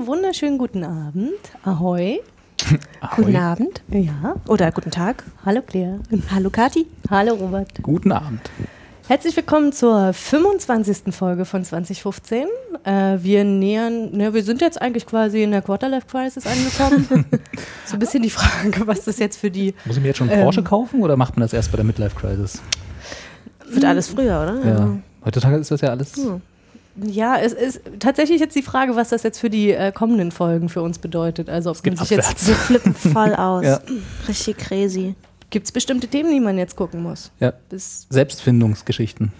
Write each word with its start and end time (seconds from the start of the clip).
Einen 0.00 0.06
wunderschönen 0.06 0.56
guten 0.56 0.82
Abend. 0.82 1.34
Ahoi. 1.62 2.20
Guten 3.16 3.36
Abend. 3.36 3.82
Ja. 3.90 4.34
Oder 4.48 4.72
guten 4.72 4.90
Tag. 4.90 5.24
Hallo 5.44 5.60
Claire. 5.60 6.00
Hallo 6.34 6.48
Kati. 6.48 6.86
Hallo 7.10 7.34
Robert. 7.34 7.68
Guten 7.82 8.10
Abend. 8.10 8.40
Herzlich 9.08 9.36
willkommen 9.36 9.74
zur 9.74 10.14
25. 10.14 11.14
Folge 11.14 11.44
von 11.44 11.62
2015. 11.66 12.46
Äh, 12.84 13.18
wir 13.18 13.44
nähern, 13.44 14.12
ne, 14.12 14.32
wir 14.32 14.42
sind 14.42 14.62
jetzt 14.62 14.80
eigentlich 14.80 15.04
quasi 15.04 15.42
in 15.42 15.50
der 15.50 15.60
Quarterlife 15.60 16.06
Crisis 16.06 16.46
angekommen. 16.46 17.26
so 17.84 17.92
ein 17.92 17.98
bisschen 17.98 18.22
die 18.22 18.30
Frage, 18.30 18.86
was 18.86 19.04
das 19.04 19.18
jetzt 19.18 19.36
für 19.38 19.50
die. 19.50 19.74
Muss 19.84 19.96
ich 19.96 20.02
mir 20.02 20.08
jetzt 20.08 20.16
schon 20.16 20.30
einen 20.30 20.38
Ähm. 20.38 20.44
Porsche 20.44 20.62
kaufen 20.62 21.02
oder 21.02 21.18
macht 21.18 21.36
man 21.36 21.42
das 21.42 21.52
erst 21.52 21.70
bei 21.72 21.76
der 21.76 21.84
Midlife 21.84 22.16
Crisis? 22.18 22.62
Wird 23.68 23.84
alles 23.84 24.08
früher, 24.08 24.40
oder? 24.40 24.66
Ja. 24.66 24.96
Heutzutage 25.26 25.56
ist 25.56 25.70
das 25.70 25.82
ja 25.82 25.90
alles. 25.90 26.18
Ja, 27.04 27.36
es 27.38 27.52
ist 27.52 27.80
tatsächlich 27.98 28.40
jetzt 28.40 28.54
die 28.56 28.62
Frage, 28.62 28.96
was 28.96 29.10
das 29.10 29.22
jetzt 29.22 29.38
für 29.38 29.50
die 29.50 29.70
äh, 29.72 29.92
kommenden 29.92 30.30
Folgen 30.32 30.68
für 30.68 30.82
uns 30.82 30.98
bedeutet. 30.98 31.48
Also 31.48 31.70
ob 31.70 31.76
man 31.76 31.82
geht 31.94 31.98
sich 31.98 32.10
jetzt. 32.10 32.46
Wir 32.46 32.54
flippen 32.54 32.94
voll 33.12 33.34
aus. 33.34 33.64
Ja. 33.64 33.80
Richtig 34.28 34.58
crazy. 34.58 35.14
gibt 35.50 35.66
es 35.66 35.72
bestimmte 35.72 36.08
Themen, 36.08 36.30
die 36.30 36.40
man 36.40 36.58
jetzt 36.58 36.76
gucken 36.76 37.02
muss. 37.02 37.30
Ja. 37.40 37.52
Bis 37.68 38.06
Selbstfindungsgeschichten. 38.10 39.32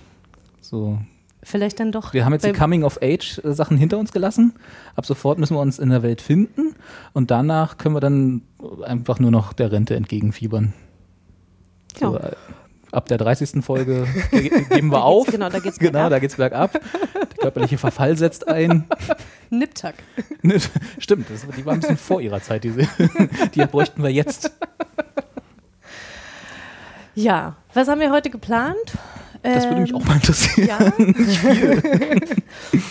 So. 0.60 0.98
vielleicht 1.42 1.80
dann 1.80 1.90
doch. 1.92 2.12
Wir 2.14 2.24
haben 2.24 2.32
jetzt 2.32 2.44
die 2.46 2.52
Coming-of-Age-Sachen 2.52 3.76
hinter 3.76 3.98
uns 3.98 4.12
gelassen. 4.12 4.52
Ab 4.96 5.04
sofort 5.06 5.38
müssen 5.38 5.54
wir 5.56 5.60
uns 5.60 5.78
in 5.78 5.90
der 5.90 6.02
Welt 6.02 6.20
finden 6.20 6.74
und 7.12 7.30
danach 7.30 7.76
können 7.78 7.94
wir 7.96 8.00
dann 8.00 8.42
einfach 8.84 9.18
nur 9.18 9.30
noch 9.32 9.52
der 9.52 9.72
Rente 9.72 9.96
entgegenfiebern. 9.96 10.72
So, 11.98 12.14
Ja. 12.16 12.28
äh, 12.28 12.36
ab 12.92 13.06
der 13.08 13.18
30. 13.18 13.64
Folge 13.64 14.06
ge 14.30 14.64
geben 14.68 14.90
wir 14.90 15.04
auf. 15.04 15.26
genau, 15.28 15.48
da 15.48 15.58
geht's 15.60 15.78
Genau, 15.78 15.92
bergab. 15.92 16.10
da 16.10 16.18
geht's 16.18 16.36
bergab. 16.36 16.72
Der 16.72 17.26
körperliche 17.40 17.78
Verfall 17.78 18.16
setzt 18.16 18.48
ein. 18.48 18.84
Niptak. 19.50 19.94
Stimmt, 20.98 21.26
das, 21.30 21.46
die 21.56 21.64
war 21.66 21.74
ein 21.74 21.80
bisschen 21.80 21.96
vor 21.96 22.20
ihrer 22.20 22.40
Zeit. 22.42 22.64
Diese, 22.64 22.86
die 23.54 23.64
bräuchten 23.66 24.02
wir 24.02 24.10
jetzt. 24.10 24.50
Ja, 27.14 27.56
was 27.74 27.88
haben 27.88 28.00
wir 28.00 28.10
heute 28.10 28.30
geplant? 28.30 28.76
Das 29.42 29.64
würde 29.64 29.80
mich 29.80 29.90
Ähm, 29.90 29.96
auch 29.96 30.04
mal 30.04 30.14
interessieren. 30.16 30.68
Ja. 30.68 30.78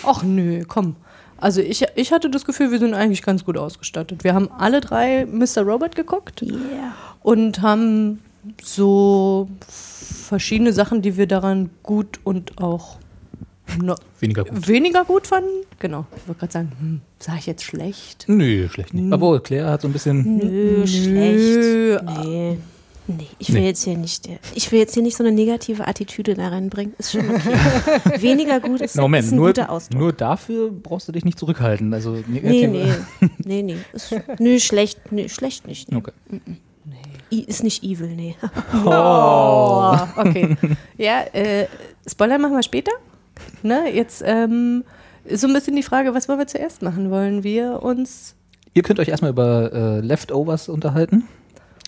Ach 0.04 0.22
nö, 0.22 0.64
komm. 0.66 0.96
Also 1.38 1.60
ich, 1.62 1.86
ich 1.94 2.12
hatte 2.12 2.28
das 2.28 2.44
Gefühl, 2.44 2.70
wir 2.70 2.78
sind 2.78 2.92
eigentlich 2.92 3.22
ganz 3.22 3.44
gut 3.44 3.56
ausgestattet. 3.56 4.24
Wir 4.24 4.34
haben 4.34 4.50
alle 4.50 4.80
drei 4.80 5.24
Mr. 5.26 5.62
Robot 5.62 5.94
geguckt 5.94 6.42
Yeah. 6.42 6.92
und 7.22 7.62
haben 7.62 8.20
so 8.62 9.48
verschiedene 9.68 10.72
Sachen, 10.72 11.02
die 11.02 11.16
wir 11.16 11.26
daran 11.26 11.70
gut 11.82 12.20
und 12.24 12.58
auch 12.62 12.98
no 13.80 13.94
Weniger 14.18 14.44
gut. 14.44 14.66
weniger 14.68 15.04
gut 15.04 15.26
fanden. 15.26 15.48
Genau. 15.78 16.06
Ich 16.16 16.26
wollte 16.28 16.40
gerade 16.40 16.52
sagen, 16.52 16.72
hm, 16.78 17.00
sag 17.18 17.38
ich 17.38 17.46
jetzt 17.46 17.62
schlecht? 17.64 18.24
Nö, 18.28 18.68
schlecht 18.68 18.94
nicht. 18.94 19.12
Aber 19.12 19.40
Claire 19.42 19.70
hat 19.70 19.82
so 19.82 19.88
ein 19.88 19.92
bisschen. 19.92 20.38
Nö, 20.38 20.86
schlecht. 20.86 22.02
Nee. 22.22 22.58
Nee, 23.06 23.26
ich 23.40 23.52
will 23.52 23.62
Nee. 23.62 23.66
jetzt 23.66 23.82
hier 23.82 23.96
nicht, 23.96 24.28
ich 24.54 24.70
will 24.70 24.78
jetzt 24.78 24.94
hier 24.94 25.02
nicht 25.02 25.16
so 25.16 25.24
eine 25.24 25.32
negative 25.32 25.88
Attitüde 25.88 26.34
da 26.34 26.46
reinbringen. 26.48 26.94
Ist 26.96 27.10
schon 27.10 27.28
okay. 27.28 27.56
Weniger 28.22 28.60
gut 28.60 28.80
ist, 28.82 28.94
Na, 28.94 29.02
Moment, 29.02 29.24
ist 29.24 29.32
ein 29.32 29.36
nur, 29.36 29.48
guter 29.48 29.68
Ausdruck. 29.70 29.98
nur 30.00 30.12
dafür 30.12 30.70
brauchst 30.70 31.08
du 31.08 31.12
dich 31.12 31.24
nicht 31.24 31.36
zurückhalten. 31.36 31.92
Also 31.92 32.22
nee, 32.28 32.40
negative- 32.40 33.04
nee, 33.20 33.28
nee, 33.44 33.62
nee. 33.62 33.76
Ist, 33.92 34.14
nö, 34.38 34.60
schlecht, 34.60 35.10
nö, 35.10 35.28
schlecht 35.28 35.66
nicht. 35.66 35.90
Nee. 35.90 35.96
Okay. 35.98 36.12
I, 36.32 36.40
ist 37.38 37.62
nicht 37.62 37.82
evil, 37.84 38.14
nee. 38.14 38.36
Oh, 38.84 39.96
okay. 40.16 40.56
ja, 40.98 41.22
äh, 41.32 41.66
Spoiler 42.08 42.38
machen 42.38 42.54
wir 42.54 42.62
später. 42.62 42.92
Ne, 43.62 43.94
jetzt 43.94 44.22
ähm, 44.26 44.84
ist 45.24 45.40
so 45.40 45.46
ein 45.46 45.52
bisschen 45.52 45.76
die 45.76 45.82
Frage, 45.82 46.14
was 46.14 46.28
wollen 46.28 46.38
wir 46.38 46.46
zuerst 46.46 46.82
machen? 46.82 47.10
Wollen 47.10 47.42
wir 47.42 47.82
uns 47.82 48.34
Ihr 48.74 48.82
könnt 48.82 49.00
euch 49.00 49.08
erstmal 49.08 49.32
über 49.32 49.72
äh, 49.72 50.00
Leftovers 50.00 50.68
unterhalten. 50.68 51.24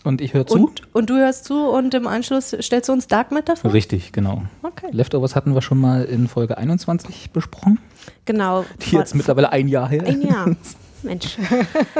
Und 0.04 0.20
ich 0.20 0.34
höre 0.34 0.46
zu. 0.46 0.54
und, 0.54 0.82
und 0.92 1.10
du 1.10 1.14
hörst 1.14 1.44
zu 1.44 1.68
und 1.68 1.94
im 1.94 2.08
Anschluss 2.08 2.56
stellst 2.60 2.88
du 2.88 2.92
uns 2.92 3.06
Dark 3.06 3.30
Matter 3.30 3.54
vor? 3.54 3.72
Richtig, 3.72 4.10
genau. 4.12 4.42
Okay. 4.64 4.88
Leftovers 4.90 5.36
hatten 5.36 5.54
wir 5.54 5.62
schon 5.62 5.78
mal 5.78 6.04
in 6.04 6.26
Folge 6.26 6.58
21 6.58 7.30
besprochen. 7.30 7.78
Genau. 8.24 8.64
Die 8.84 8.96
jetzt 8.96 9.14
mittlerweile 9.14 9.52
ein 9.52 9.68
Jahr 9.68 9.88
her. 9.88 10.04
Ein 10.04 10.22
Jahr. 10.22 10.56
Mensch. 11.02 11.38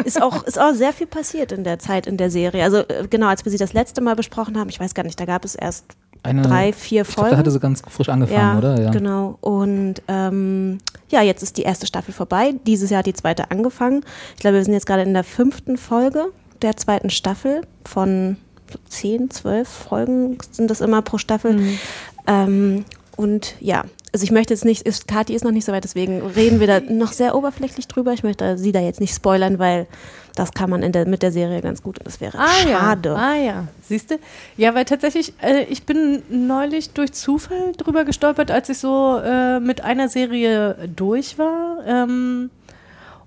Ist 0.04 0.20
auch, 0.20 0.44
ist 0.44 0.58
auch 0.58 0.72
sehr 0.74 0.92
viel 0.92 1.06
passiert 1.06 1.52
in 1.52 1.64
der 1.64 1.78
Zeit 1.78 2.06
in 2.06 2.16
der 2.16 2.30
Serie. 2.30 2.64
Also 2.64 2.78
äh, 2.78 3.06
genau, 3.08 3.28
als 3.28 3.44
wir 3.44 3.52
sie 3.52 3.58
das 3.58 3.72
letzte 3.72 4.00
Mal 4.00 4.16
besprochen 4.16 4.58
haben, 4.58 4.68
ich 4.68 4.80
weiß 4.80 4.94
gar 4.94 5.02
nicht, 5.04 5.18
da 5.18 5.24
gab 5.24 5.44
es 5.44 5.54
erst 5.54 5.84
Eine, 6.22 6.42
drei, 6.42 6.72
vier 6.72 7.02
ich 7.02 7.08
glaub, 7.08 7.16
Folgen. 7.16 7.30
da 7.32 7.36
hatte 7.38 7.50
sie 7.50 7.60
ganz 7.60 7.82
frisch 7.88 8.08
angefangen, 8.08 8.38
ja, 8.38 8.58
oder? 8.58 8.80
Ja. 8.80 8.90
genau. 8.90 9.38
Und 9.40 10.02
ähm, 10.08 10.78
ja, 11.10 11.22
jetzt 11.22 11.42
ist 11.42 11.56
die 11.56 11.62
erste 11.62 11.86
Staffel 11.86 12.12
vorbei. 12.12 12.54
Dieses 12.66 12.90
Jahr 12.90 13.00
hat 13.00 13.06
die 13.06 13.14
zweite 13.14 13.50
angefangen. 13.50 14.04
Ich 14.34 14.40
glaube, 14.40 14.56
wir 14.56 14.64
sind 14.64 14.74
jetzt 14.74 14.86
gerade 14.86 15.02
in 15.02 15.14
der 15.14 15.24
fünften 15.24 15.76
Folge 15.76 16.26
der 16.62 16.76
zweiten 16.76 17.10
Staffel 17.10 17.62
von 17.84 18.36
zehn, 18.88 19.30
zwölf 19.30 19.68
Folgen 19.68 20.38
sind 20.50 20.70
das 20.70 20.80
immer 20.80 21.02
pro 21.02 21.18
Staffel. 21.18 21.54
Mhm. 21.54 21.78
Ähm, 22.26 22.84
und 23.16 23.54
ja, 23.60 23.84
also 24.12 24.24
ich 24.24 24.30
möchte 24.30 24.52
jetzt 24.52 24.64
nicht, 24.64 24.82
ist, 24.82 25.08
Kathi 25.08 25.34
ist 25.34 25.44
noch 25.44 25.52
nicht 25.52 25.64
so 25.64 25.72
weit, 25.72 25.84
deswegen 25.84 26.20
reden 26.20 26.60
wir 26.60 26.66
da 26.66 26.80
noch 26.80 27.12
sehr 27.12 27.34
oberflächlich 27.34 27.88
drüber. 27.88 28.12
Ich 28.12 28.22
möchte 28.22 28.58
sie 28.58 28.70
da 28.70 28.80
jetzt 28.80 29.00
nicht 29.00 29.14
spoilern, 29.14 29.58
weil 29.58 29.86
das 30.34 30.52
kann 30.52 30.68
man 30.68 30.82
in 30.82 30.92
der, 30.92 31.06
mit 31.06 31.22
der 31.22 31.32
Serie 31.32 31.60
ganz 31.62 31.82
gut 31.82 31.98
und 31.98 32.06
das 32.06 32.20
wäre 32.20 32.38
Ah 32.38 32.48
schade. 32.48 33.08
ja, 33.10 33.14
ah 33.14 33.36
ja, 33.36 33.68
siehst 33.82 34.10
du? 34.10 34.18
Ja, 34.56 34.74
weil 34.74 34.84
tatsächlich, 34.84 35.32
äh, 35.40 35.64
ich 35.64 35.84
bin 35.84 36.22
neulich 36.28 36.90
durch 36.90 37.12
Zufall 37.12 37.72
drüber 37.76 38.04
gestolpert, 38.04 38.50
als 38.50 38.68
ich 38.68 38.78
so 38.78 39.18
äh, 39.18 39.60
mit 39.60 39.82
einer 39.82 40.08
Serie 40.08 40.76
durch 40.94 41.38
war. 41.38 41.78
Ähm, 41.86 42.50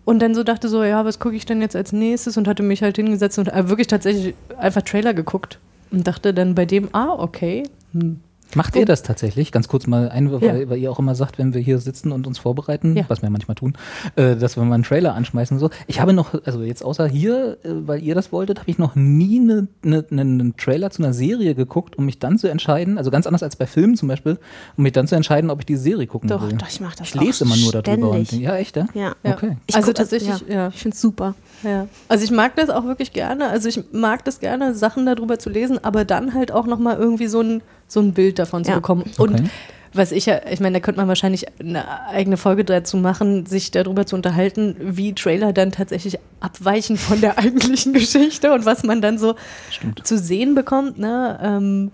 und 0.03 0.19
dann 0.19 0.35
so 0.35 0.43
dachte 0.43 0.69
so, 0.69 0.83
ja, 0.83 1.03
was 1.03 1.17
gucke 1.19 1.35
ich 1.35 1.47
denn 1.47 1.61
jetzt 1.61 1.75
als 1.75 1.91
nächstes? 1.91 2.37
Und 2.37 2.47
hatte 2.47 2.61
mich 2.61 2.83
halt 2.83 2.95
hingesetzt 2.95 3.39
und 3.39 3.47
äh, 3.51 3.69
wirklich 3.69 3.87
tatsächlich 3.87 4.35
einfach 4.57 4.83
Trailer 4.83 5.15
geguckt. 5.15 5.57
Und 5.91 6.07
dachte 6.07 6.33
dann 6.33 6.53
bei 6.53 6.65
dem, 6.65 6.89
ah, 6.93 7.13
okay. 7.17 7.63
Hm. 7.93 8.19
Macht 8.53 8.75
ihr 8.75 8.85
das 8.85 9.03
tatsächlich? 9.03 9.51
Ganz 9.51 9.67
kurz 9.67 9.87
mal 9.87 10.09
ein, 10.09 10.31
weil, 10.31 10.43
Ja. 10.43 10.69
weil 10.69 10.77
ihr 10.77 10.91
auch 10.91 10.99
immer 10.99 11.15
sagt, 11.15 11.37
wenn 11.37 11.53
wir 11.53 11.61
hier 11.61 11.79
sitzen 11.79 12.11
und 12.11 12.27
uns 12.27 12.37
vorbereiten, 12.37 12.95
Ja. 12.95 13.03
was 13.07 13.21
wir 13.21 13.29
manchmal 13.29 13.55
tun, 13.55 13.73
äh, 14.15 14.35
dass 14.35 14.55
wir 14.55 14.63
mal 14.63 14.75
einen 14.75 14.83
Trailer 14.83 15.13
anschmeißen 15.15 15.55
und 15.55 15.59
so. 15.59 15.69
Ich 15.87 15.99
habe 15.99 16.13
noch, 16.13 16.33
also 16.45 16.61
jetzt 16.61 16.83
außer 16.83 17.07
hier, 17.07 17.57
äh, 17.63 17.69
weil 17.85 18.01
ihr 18.03 18.15
das 18.15 18.31
wolltet, 18.31 18.59
habe 18.59 18.69
ich 18.71 18.77
noch 18.77 18.95
nie 18.95 19.39
einen 19.39 19.67
ne, 19.83 20.05
ne, 20.09 20.23
ne 20.25 20.53
Trailer 20.57 20.89
zu 20.91 21.03
einer 21.03 21.13
Serie 21.13 21.55
geguckt, 21.55 21.97
um 21.97 22.05
mich 22.05 22.19
dann 22.19 22.37
zu 22.37 22.47
entscheiden, 22.47 22.97
also 22.97 23.11
ganz 23.11 23.27
anders 23.27 23.43
als 23.43 23.55
bei 23.55 23.65
Filmen 23.67 23.95
zum 23.97 24.07
Beispiel, 24.07 24.37
um 24.77 24.83
mich 24.83 24.93
dann 24.93 25.07
zu 25.07 25.15
entscheiden, 25.15 25.49
ob 25.49 25.59
ich 25.59 25.65
die 25.65 25.75
Serie 25.75 26.07
gucken 26.07 26.29
Doch, 26.29 26.41
will. 26.41 26.57
doch, 26.57 26.67
ich 26.69 26.79
mach 26.79 26.95
das 26.95 27.09
Ich 27.09 27.15
lese 27.15 27.43
auch 27.43 27.47
immer 27.47 27.57
nur 27.57 27.71
darüber. 27.81 28.09
Und, 28.11 28.27
ständig. 28.27 28.45
ja, 28.47 28.55
echt, 28.55 28.75
ja? 28.77 28.85
Ja. 28.93 29.15
Ja. 29.23 29.33
Okay. 29.33 29.57
Ich 29.67 29.75
Also 29.75 29.91
tatsächlich, 29.91 30.45
ja. 30.47 30.69
Ich 30.69 30.81
finde 30.81 30.95
es 30.95 31.01
super. 31.01 31.35
Ja. 31.63 31.87
Also 32.07 32.23
ich 32.23 32.31
mag 32.31 32.55
das 32.55 32.69
auch 32.69 32.85
wirklich 32.85 33.11
gerne. 33.11 33.47
Also 33.49 33.67
ich 33.69 33.81
mag 33.91 34.23
das 34.23 34.39
gerne, 34.39 34.73
Sachen 34.75 35.05
darüber 35.05 35.39
zu 35.39 35.49
lesen, 35.49 35.83
aber 35.83 36.05
dann 36.05 36.33
halt 36.33 36.51
auch 36.51 36.67
nochmal 36.67 36.97
irgendwie 36.97 37.27
so 37.27 37.41
ein, 37.41 37.61
so 37.87 37.99
ein 37.99 38.13
Bild 38.13 38.39
davon 38.39 38.63
zu 38.63 38.71
Ja. 38.71 38.75
bekommen. 38.77 39.03
Und 39.17 39.33
Okay. 39.39 39.49
was 39.93 40.11
ich 40.11 40.25
ja, 40.25 40.41
ich 40.51 40.59
meine, 40.59 40.73
da 40.73 40.79
könnte 40.81 40.99
man 40.99 41.07
wahrscheinlich 41.07 41.45
eine 41.59 42.07
eigene 42.09 42.37
Folge 42.37 42.65
dazu 42.65 42.97
machen, 42.97 43.45
sich 43.45 43.71
darüber 43.71 44.05
zu 44.05 44.15
unterhalten, 44.15 44.75
wie 44.79 45.13
Trailer 45.13 45.53
dann 45.53 45.71
tatsächlich 45.71 46.19
abweichen 46.39 46.97
von 46.97 47.21
der 47.21 47.37
eigentlichen 47.39 47.93
Geschichte 47.93 48.53
und 48.53 48.65
was 48.65 48.83
man 48.83 49.01
dann 49.01 49.17
so 49.17 49.35
Stimmt. 49.71 50.05
zu 50.05 50.17
sehen 50.17 50.55
bekommt. 50.55 50.97
Ne? 50.99 51.39
Ähm, 51.41 51.91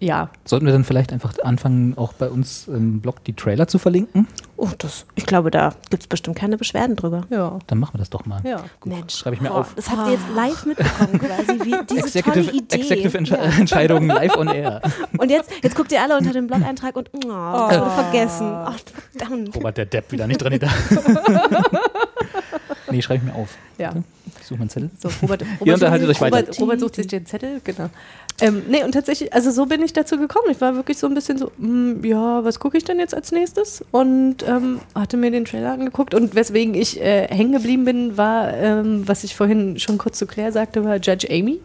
ja, 0.00 0.30
Sollten 0.44 0.66
wir 0.66 0.72
dann 0.72 0.84
vielleicht 0.84 1.12
einfach 1.12 1.32
anfangen, 1.42 1.96
auch 1.98 2.12
bei 2.12 2.28
uns 2.28 2.68
im 2.68 3.00
Blog 3.00 3.24
die 3.24 3.32
Trailer 3.34 3.66
zu 3.66 3.78
verlinken? 3.78 4.26
Oh, 4.56 4.68
das, 4.78 5.06
ich 5.14 5.26
glaube, 5.26 5.50
da 5.50 5.74
gibt 5.90 6.02
es 6.04 6.06
bestimmt 6.06 6.36
keine 6.36 6.56
Beschwerden 6.56 6.96
drüber. 6.96 7.22
ja, 7.30 7.58
Dann 7.66 7.78
machen 7.78 7.94
wir 7.94 7.98
das 7.98 8.10
doch 8.10 8.24
mal. 8.26 8.40
ja. 8.44 8.62
Mensch, 8.84 9.14
schreibe 9.14 9.36
ich 9.36 9.42
mir 9.42 9.48
boah, 9.50 9.60
auf. 9.60 9.74
Das 9.74 9.88
habt 9.90 10.06
ihr 10.06 10.12
jetzt 10.14 10.24
live 10.34 10.66
mitbekommen, 10.66 11.18
quasi, 11.18 11.60
wie 11.64 11.74
diese 11.90 12.00
Executive, 12.06 12.46
tolle 12.46 12.56
Idee. 12.58 12.76
Executive 12.76 13.18
Entsche 13.18 13.34
Ja. 13.36 13.42
Entscheidungen 13.58 14.08
live 14.08 14.36
on 14.36 14.48
air. 14.48 14.80
Und 15.18 15.30
jetzt, 15.30 15.50
jetzt 15.62 15.74
guckt 15.76 15.90
ihr 15.92 16.00
alle 16.02 16.16
unter 16.16 16.32
den 16.32 16.46
Blog-Eintrag 16.46 16.96
und 16.96 17.10
oh, 17.14 17.18
das 17.68 17.78
wurde 17.80 17.90
vergessen. 17.90 18.46
Ach, 18.52 18.78
verdammt. 19.16 19.54
Robert 19.56 19.76
der 19.78 19.86
Depp 19.86 20.10
wieder 20.12 20.26
nicht 20.26 20.38
dran 20.42 20.52
gedacht. 20.52 20.74
nee, 22.90 23.02
schreibe 23.02 23.24
ich 23.24 23.32
mir 23.32 23.38
auf. 23.38 23.56
ja. 23.78 23.92
Suche 24.48 24.58
meinen 24.58 24.70
Zettel. 24.70 24.90
So, 24.98 25.08
Robert, 25.22 25.42
Ihr 25.42 25.48
Robert, 25.60 25.74
unterhaltet 25.74 26.08
euch 26.08 26.20
weiter. 26.20 26.38
Robert, 26.38 26.60
Robert 26.60 26.80
sucht 26.80 26.94
sich 26.96 27.06
den 27.06 27.26
Zettel, 27.26 27.60
genau. 27.62 27.90
Ähm, 28.40 28.62
nee, 28.68 28.84
und 28.84 28.92
tatsächlich, 28.92 29.32
also 29.32 29.50
so 29.50 29.66
bin 29.66 29.82
ich 29.82 29.92
dazu 29.92 30.16
gekommen. 30.16 30.46
Ich 30.50 30.60
war 30.60 30.76
wirklich 30.76 30.98
so 30.98 31.06
ein 31.06 31.14
bisschen 31.14 31.38
so, 31.38 31.50
mm, 31.58 32.04
ja, 32.04 32.44
was 32.44 32.60
gucke 32.60 32.76
ich 32.76 32.84
denn 32.84 32.98
jetzt 32.98 33.14
als 33.14 33.32
nächstes? 33.32 33.84
Und 33.90 34.46
ähm, 34.46 34.80
hatte 34.94 35.16
mir 35.16 35.30
den 35.30 35.44
Trailer 35.44 35.72
angeguckt. 35.72 36.14
Und 36.14 36.34
weswegen 36.34 36.74
ich 36.74 37.00
äh, 37.00 37.26
hängen 37.28 37.52
geblieben 37.52 37.84
bin, 37.84 38.16
war, 38.16 38.54
ähm, 38.54 39.06
was 39.06 39.24
ich 39.24 39.34
vorhin 39.34 39.78
schon 39.78 39.98
kurz 39.98 40.18
zu 40.18 40.26
Claire 40.26 40.52
sagte, 40.52 40.84
war 40.84 40.96
Judge 40.96 41.26
Amy. 41.30 41.60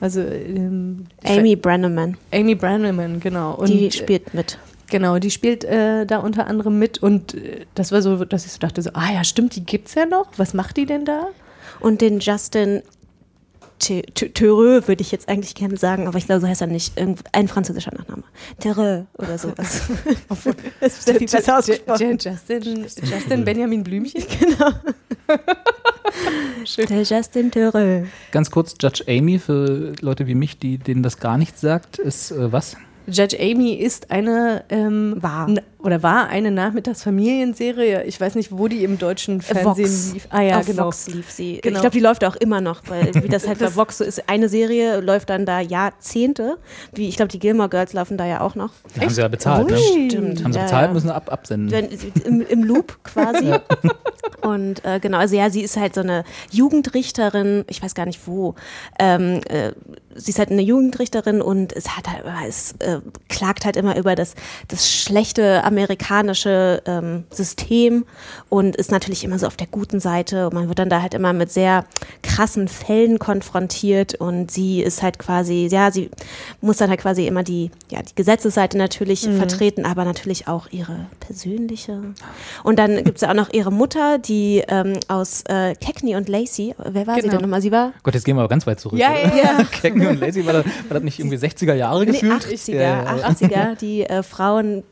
Also 0.00 0.20
ähm, 0.20 1.06
Amy 1.24 1.56
Brenneman, 1.56 2.16
Amy 2.32 2.54
Brannaman, 2.54 3.18
genau. 3.18 3.54
Und, 3.54 3.68
die 3.68 3.86
äh, 3.86 3.90
spielt 3.90 4.32
mit. 4.32 4.58
Genau, 4.90 5.18
die 5.18 5.30
spielt 5.30 5.64
äh, 5.64 6.06
da 6.06 6.18
unter 6.18 6.46
anderem 6.46 6.78
mit 6.78 6.98
und 6.98 7.34
äh, 7.34 7.66
das 7.74 7.92
war 7.92 8.00
so, 8.00 8.24
dass 8.24 8.46
ich 8.46 8.52
so 8.52 8.58
dachte, 8.58 8.80
so, 8.80 8.90
ah 8.94 9.12
ja, 9.12 9.24
stimmt, 9.24 9.56
die 9.56 9.64
gibt's 9.64 9.94
ja 9.94 10.06
noch. 10.06 10.26
Was 10.36 10.54
macht 10.54 10.76
die 10.76 10.86
denn 10.86 11.04
da? 11.04 11.28
Und 11.80 12.00
den 12.00 12.20
Justin 12.20 12.82
Theureux 13.80 14.88
würde 14.88 15.02
ich 15.02 15.12
jetzt 15.12 15.28
eigentlich 15.28 15.54
gerne 15.54 15.76
sagen, 15.76 16.08
aber 16.08 16.18
ich 16.18 16.26
glaube, 16.26 16.40
so 16.40 16.48
heißt 16.48 16.62
er 16.62 16.66
nicht. 16.66 16.98
Irgend- 16.98 17.22
Ein 17.32 17.46
französischer 17.46 17.92
Nachname. 17.94 18.24
Theureux 18.58 19.04
oder 19.16 19.38
sowas. 19.38 19.82
das 20.80 20.98
ist 20.98 21.04
sehr 21.04 21.14
viel 21.14 21.28
besser 21.28 21.58
ausgesprochen. 21.58 22.18
Justin, 22.18 22.82
Justin 22.82 23.44
Benjamin 23.44 23.84
Blümchen? 23.84 24.24
Der 26.76 27.02
Justin 27.02 27.50
Theureux. 27.50 28.06
Ganz 28.32 28.50
kurz, 28.50 28.74
Judge 28.80 29.04
Amy, 29.06 29.38
für 29.38 29.92
Leute 30.00 30.26
wie 30.26 30.34
mich, 30.34 30.58
die, 30.58 30.78
denen 30.78 31.02
das 31.02 31.18
gar 31.18 31.38
nichts 31.38 31.60
sagt, 31.60 31.98
ist 31.98 32.30
äh, 32.32 32.50
was? 32.52 32.76
Judge 33.06 33.36
Amy 33.40 33.74
ist 33.74 34.10
eine 34.10 34.64
ähm, 34.68 35.16
War. 35.20 35.48
Oder 35.80 36.02
war 36.02 36.28
eine 36.28 36.50
Nachmittagsfamilienserie. 36.50 38.04
Ich 38.04 38.20
weiß 38.20 38.34
nicht, 38.34 38.50
wo 38.50 38.66
die 38.68 38.82
im 38.84 38.98
deutschen 38.98 39.40
Fernsehen 39.40 39.86
Vox. 39.86 40.12
lief. 40.12 40.26
Ah 40.30 40.40
ja, 40.42 40.58
Auf 40.58 40.66
genau. 40.66 40.86
Vox 40.86 41.08
lief 41.08 41.30
sie. 41.30 41.60
Genau. 41.62 41.76
Ich 41.76 41.80
glaube, 41.80 41.94
die 41.94 42.00
läuft 42.00 42.24
auch 42.24 42.36
immer 42.36 42.60
noch, 42.60 42.82
weil 42.88 43.14
wie 43.22 43.28
das 43.28 43.46
halt 43.46 43.58
bei 43.60 43.74
Vox 43.76 43.98
so 43.98 44.04
ist. 44.04 44.28
Eine 44.28 44.48
Serie 44.48 45.00
läuft 45.00 45.30
dann 45.30 45.46
da 45.46 45.60
Jahrzehnte. 45.60 46.58
Wie 46.92 47.08
ich 47.08 47.16
glaube, 47.16 47.30
die 47.30 47.38
Gilmore 47.38 47.68
Girls 47.68 47.92
laufen 47.92 48.16
da 48.16 48.26
ja 48.26 48.40
auch 48.40 48.54
noch. 48.56 48.70
Ja, 48.96 49.02
haben 49.02 49.10
sie 49.10 49.20
ja 49.20 49.28
bezahlt, 49.28 49.70
ne? 49.70 49.76
Ui. 49.76 50.10
Stimmt. 50.10 50.42
Haben 50.44 50.52
sie 50.52 50.58
Ja, 50.58 50.64
bezahlt, 50.64 50.88
ja. 50.88 50.92
müssen 50.94 51.10
ab, 51.10 51.30
absenden. 51.32 51.70
Wenn, 51.70 51.88
im, 52.24 52.40
Im 52.42 52.64
Loop 52.64 52.98
quasi. 53.04 53.52
Und 54.40 54.84
äh, 54.84 54.98
genau, 55.00 55.18
also 55.18 55.36
ja, 55.36 55.50
sie 55.50 55.62
ist 55.62 55.76
halt 55.76 55.94
so 55.94 56.00
eine 56.00 56.24
Jugendrichterin, 56.50 57.64
ich 57.68 57.82
weiß 57.82 57.94
gar 57.94 58.06
nicht 58.06 58.26
wo. 58.26 58.54
Ähm, 58.98 59.40
äh, 59.48 59.72
sie 60.14 60.30
ist 60.30 60.38
halt 60.38 60.50
eine 60.50 60.62
Jugendrichterin 60.62 61.40
und 61.42 61.72
es 61.74 61.96
hat 61.96 62.08
halt, 62.08 62.24
es 62.48 62.72
äh, 62.78 63.00
klagt 63.28 63.64
halt 63.64 63.76
immer 63.76 63.96
über 63.96 64.14
das, 64.14 64.34
das 64.68 64.90
schlechte 64.90 65.64
amerikanische 65.68 66.82
ähm, 66.86 67.24
System 67.30 68.04
und 68.48 68.76
ist 68.76 68.90
natürlich 68.90 69.24
immer 69.24 69.38
so 69.38 69.46
auf 69.46 69.56
der 69.56 69.66
guten 69.66 70.00
Seite. 70.00 70.46
Und 70.46 70.54
man 70.54 70.68
wird 70.68 70.78
dann 70.78 70.88
da 70.90 71.02
halt 71.02 71.14
immer 71.14 71.32
mit 71.32 71.50
sehr 71.52 71.84
krassen 72.22 72.68
Fällen 72.68 73.18
konfrontiert 73.18 74.14
und 74.16 74.50
sie 74.50 74.82
ist 74.82 75.02
halt 75.02 75.18
quasi, 75.18 75.68
ja, 75.70 75.90
sie 75.90 76.10
muss 76.60 76.78
dann 76.78 76.90
halt 76.90 77.00
quasi 77.00 77.26
immer 77.26 77.42
die, 77.42 77.70
ja, 77.90 78.00
die 78.02 78.14
Gesetzesseite 78.14 78.76
natürlich 78.78 79.28
vertreten, 79.28 79.84
aber 79.84 80.04
natürlich 80.04 80.48
auch 80.48 80.68
ihre 80.70 81.06
persönliche. 81.20 82.00
Und 82.64 82.78
dann 82.78 82.96
gibt 83.04 83.16
es 83.16 83.22
ja 83.22 83.30
auch 83.30 83.34
noch 83.34 83.52
ihre 83.52 83.70
Mutter, 83.70 84.18
die 84.18 84.62
ähm, 84.68 84.94
aus 85.08 85.42
äh, 85.48 85.74
Cagney 85.74 86.16
und 86.16 86.28
Lacey, 86.28 86.74
wer 86.78 87.06
war 87.06 87.14
sie 87.16 87.22
Genau. 87.22 87.32
denn 87.34 87.42
nochmal? 87.42 87.60
Sie 87.62 87.72
war 87.72 87.92
Gott, 88.02 88.14
jetzt 88.14 88.24
gehen 88.24 88.36
wir 88.36 88.40
aber 88.40 88.48
ganz 88.48 88.66
weit 88.66 88.80
zurück. 88.80 88.98
Ja, 88.98 89.10
oder? 89.10 89.36
ja, 89.36 89.42
ja. 89.58 89.64
Cagney 89.82 90.06
und 90.06 90.20
Lacey, 90.20 90.46
war 90.46 90.52
das, 90.54 90.64
war 90.64 90.94
das 90.94 91.02
nicht 91.02 91.18
irgendwie 91.18 91.36
60er 91.36 91.74
Jahre 91.74 92.00
Nee, 92.06 92.12
gefühlt? 92.12 92.44
80er, 92.46 92.72
Ja, 92.74 92.80
ja, 92.80 93.16
ja. 93.16 93.28
80er, 93.28 93.74
die 93.80 94.02
äh, 94.04 94.22
Frauen 94.22 94.82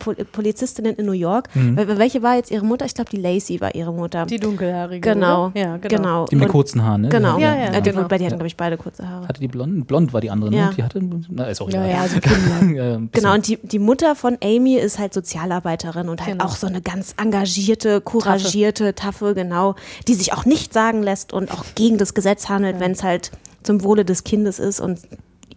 Polizistinnen 0.67 0.95
in 0.95 1.05
New 1.05 1.11
York. 1.13 1.49
Mhm. 1.55 1.77
Wel- 1.77 1.97
Welche 1.97 2.21
war 2.23 2.35
jetzt 2.35 2.51
ihre 2.51 2.65
Mutter? 2.65 2.85
Ich 2.85 2.93
glaube, 2.93 3.09
die 3.09 3.17
Lacey 3.17 3.61
war 3.61 3.73
ihre 3.73 3.93
Mutter. 3.93 4.25
Die 4.25 4.39
dunkelhaarige. 4.39 4.99
genau. 5.01 5.47
Oder? 5.47 5.59
Ja, 5.59 5.77
genau. 5.77 5.87
genau. 5.87 6.25
Die 6.25 6.35
mit 6.35 6.49
kurzen 6.49 6.83
Haaren, 6.83 7.01
ne? 7.01 7.09
Genau. 7.09 7.37
Die 7.37 7.41
Ja, 7.43 7.49
hatten- 7.51 7.59
ja, 7.61 7.65
Äh, 7.67 7.81
die, 7.81 7.89
genau. 7.91 8.07
die 8.07 8.13
hatten, 8.15 8.27
glaube 8.27 8.47
ich, 8.47 8.57
beide 8.57 8.77
kurze 8.77 9.07
Haare. 9.07 9.27
Hatte 9.27 9.39
die 9.39 9.47
blond? 9.47 9.87
Blond 9.87 10.13
war 10.13 10.21
die 10.21 10.29
andere, 10.29 10.49
ne? 10.51 10.57
Ja. 10.57 10.71
Die 10.75 10.83
hatte, 10.83 10.99
na, 11.29 11.45
ist 11.45 11.61
auch 11.61 11.69
Ja, 11.69 11.85
egal. 11.85 12.03
ja, 12.03 12.07
so 12.07 12.19
Kinder. 12.19 12.83
Ja, 12.83 12.97
bisschen. 12.97 13.11
Genau, 13.13 13.33
und 13.33 13.47
die, 13.47 13.57
die 13.61 13.79
Mutter 13.79 14.15
von 14.15 14.37
Amy 14.43 14.75
ist 14.75 14.99
halt 14.99 15.13
Sozialarbeiterin 15.13 16.09
und 16.09 16.21
halt 16.21 16.31
Genau. 16.33 16.45
auch 16.45 16.55
so 16.55 16.67
eine 16.67 16.81
ganz 16.81 17.13
engagierte, 17.17 18.01
couragierte, 18.01 18.93
taffe, 18.95 19.33
genau, 19.33 19.75
die 20.07 20.13
sich 20.15 20.33
auch 20.33 20.45
nicht 20.45 20.73
sagen 20.73 21.01
lässt 21.03 21.31
und 21.33 21.51
auch 21.51 21.63
gegen 21.75 21.97
das 21.97 22.13
Gesetz 22.13 22.49
handelt, 22.49 22.79
wenn 22.79 22.91
es 22.91 23.03
halt 23.03 23.31
zum 23.63 23.83
Wohle 23.83 24.03
des 24.05 24.23
Kindes 24.23 24.59
ist 24.59 24.79
und 24.79 24.99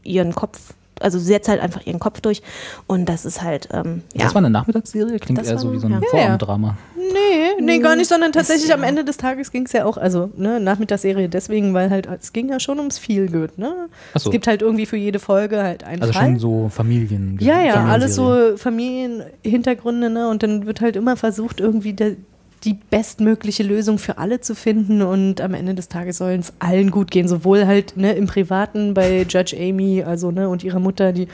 ihren 0.02 0.34
Kopf, 0.34 0.72
also 1.00 1.18
sie 1.18 1.26
setzt 1.26 1.48
halt 1.48 1.60
einfach 1.60 1.84
ihren 1.86 1.98
Kopf 1.98 2.20
durch 2.20 2.42
und 2.86 3.08
das 3.08 3.24
ist 3.24 3.42
halt, 3.42 3.68
ähm, 3.72 4.02
ja. 4.14 4.24
Das 4.24 4.34
war 4.34 4.40
eine 4.40 4.50
Nachmittagsserie? 4.50 5.18
Klingt 5.18 5.38
Das 5.38 5.48
eher 5.48 5.54
war 5.54 5.60
so 5.60 5.72
wie 5.72 5.78
so 5.78 5.86
ein 5.86 5.92
Ja. 5.94 6.00
Vorabenddrama. 6.08 6.76
Nee, 6.96 7.60
nee, 7.60 7.78
gar 7.78 7.96
nicht, 7.96 8.08
sondern 8.08 8.30
tatsächlich 8.32 8.72
am 8.72 8.82
Ende 8.84 9.04
des 9.04 9.16
Tages 9.16 9.50
ging 9.50 9.64
es 9.66 9.72
ja 9.72 9.84
auch, 9.84 9.96
also 9.96 10.30
ne, 10.36 10.60
Nachmittagsserie 10.60 11.28
deswegen, 11.28 11.74
weil 11.74 11.90
halt, 11.90 12.06
es 12.20 12.32
ging 12.32 12.48
ja 12.48 12.60
schon 12.60 12.78
ums 12.78 12.98
Feelgood, 12.98 13.58
ne? 13.58 13.88
So. 14.14 14.28
Es 14.28 14.32
gibt 14.32 14.46
halt 14.46 14.62
irgendwie 14.62 14.86
für 14.86 14.96
jede 14.96 15.18
Folge 15.18 15.62
halt 15.62 15.82
einen 15.82 16.02
Also 16.02 16.12
Fall. 16.12 16.26
schon 16.26 16.38
so 16.38 16.68
Familien. 16.68 17.36
Ja, 17.40 17.62
ja, 17.62 17.86
alles 17.86 18.14
so 18.14 18.56
Familienhintergründe, 18.56 20.10
ne? 20.10 20.28
Und 20.28 20.42
dann 20.42 20.66
wird 20.66 20.80
halt 20.80 20.96
immer 20.96 21.16
versucht, 21.16 21.60
irgendwie 21.60 21.92
der, 21.92 22.12
die 22.64 22.74
bestmögliche 22.74 23.62
Lösung 23.62 23.98
für 23.98 24.18
alle 24.18 24.40
zu 24.40 24.54
finden 24.54 25.00
und 25.02 25.40
am 25.40 25.54
Ende 25.54 25.74
des 25.74 25.88
Tages 25.88 26.18
sollen 26.18 26.40
es 26.40 26.52
allen 26.58 26.90
gut 26.90 27.10
gehen, 27.10 27.26
sowohl 27.26 27.66
halt 27.66 27.96
ne, 27.96 28.12
im 28.12 28.26
Privaten 28.26 28.92
bei 28.94 29.22
Judge 29.28 29.56
Amy, 29.58 30.02
also 30.02 30.30
ne, 30.30 30.48
und 30.48 30.62
ihrer 30.62 30.78
Mutter, 30.80 31.12
die 31.12 31.28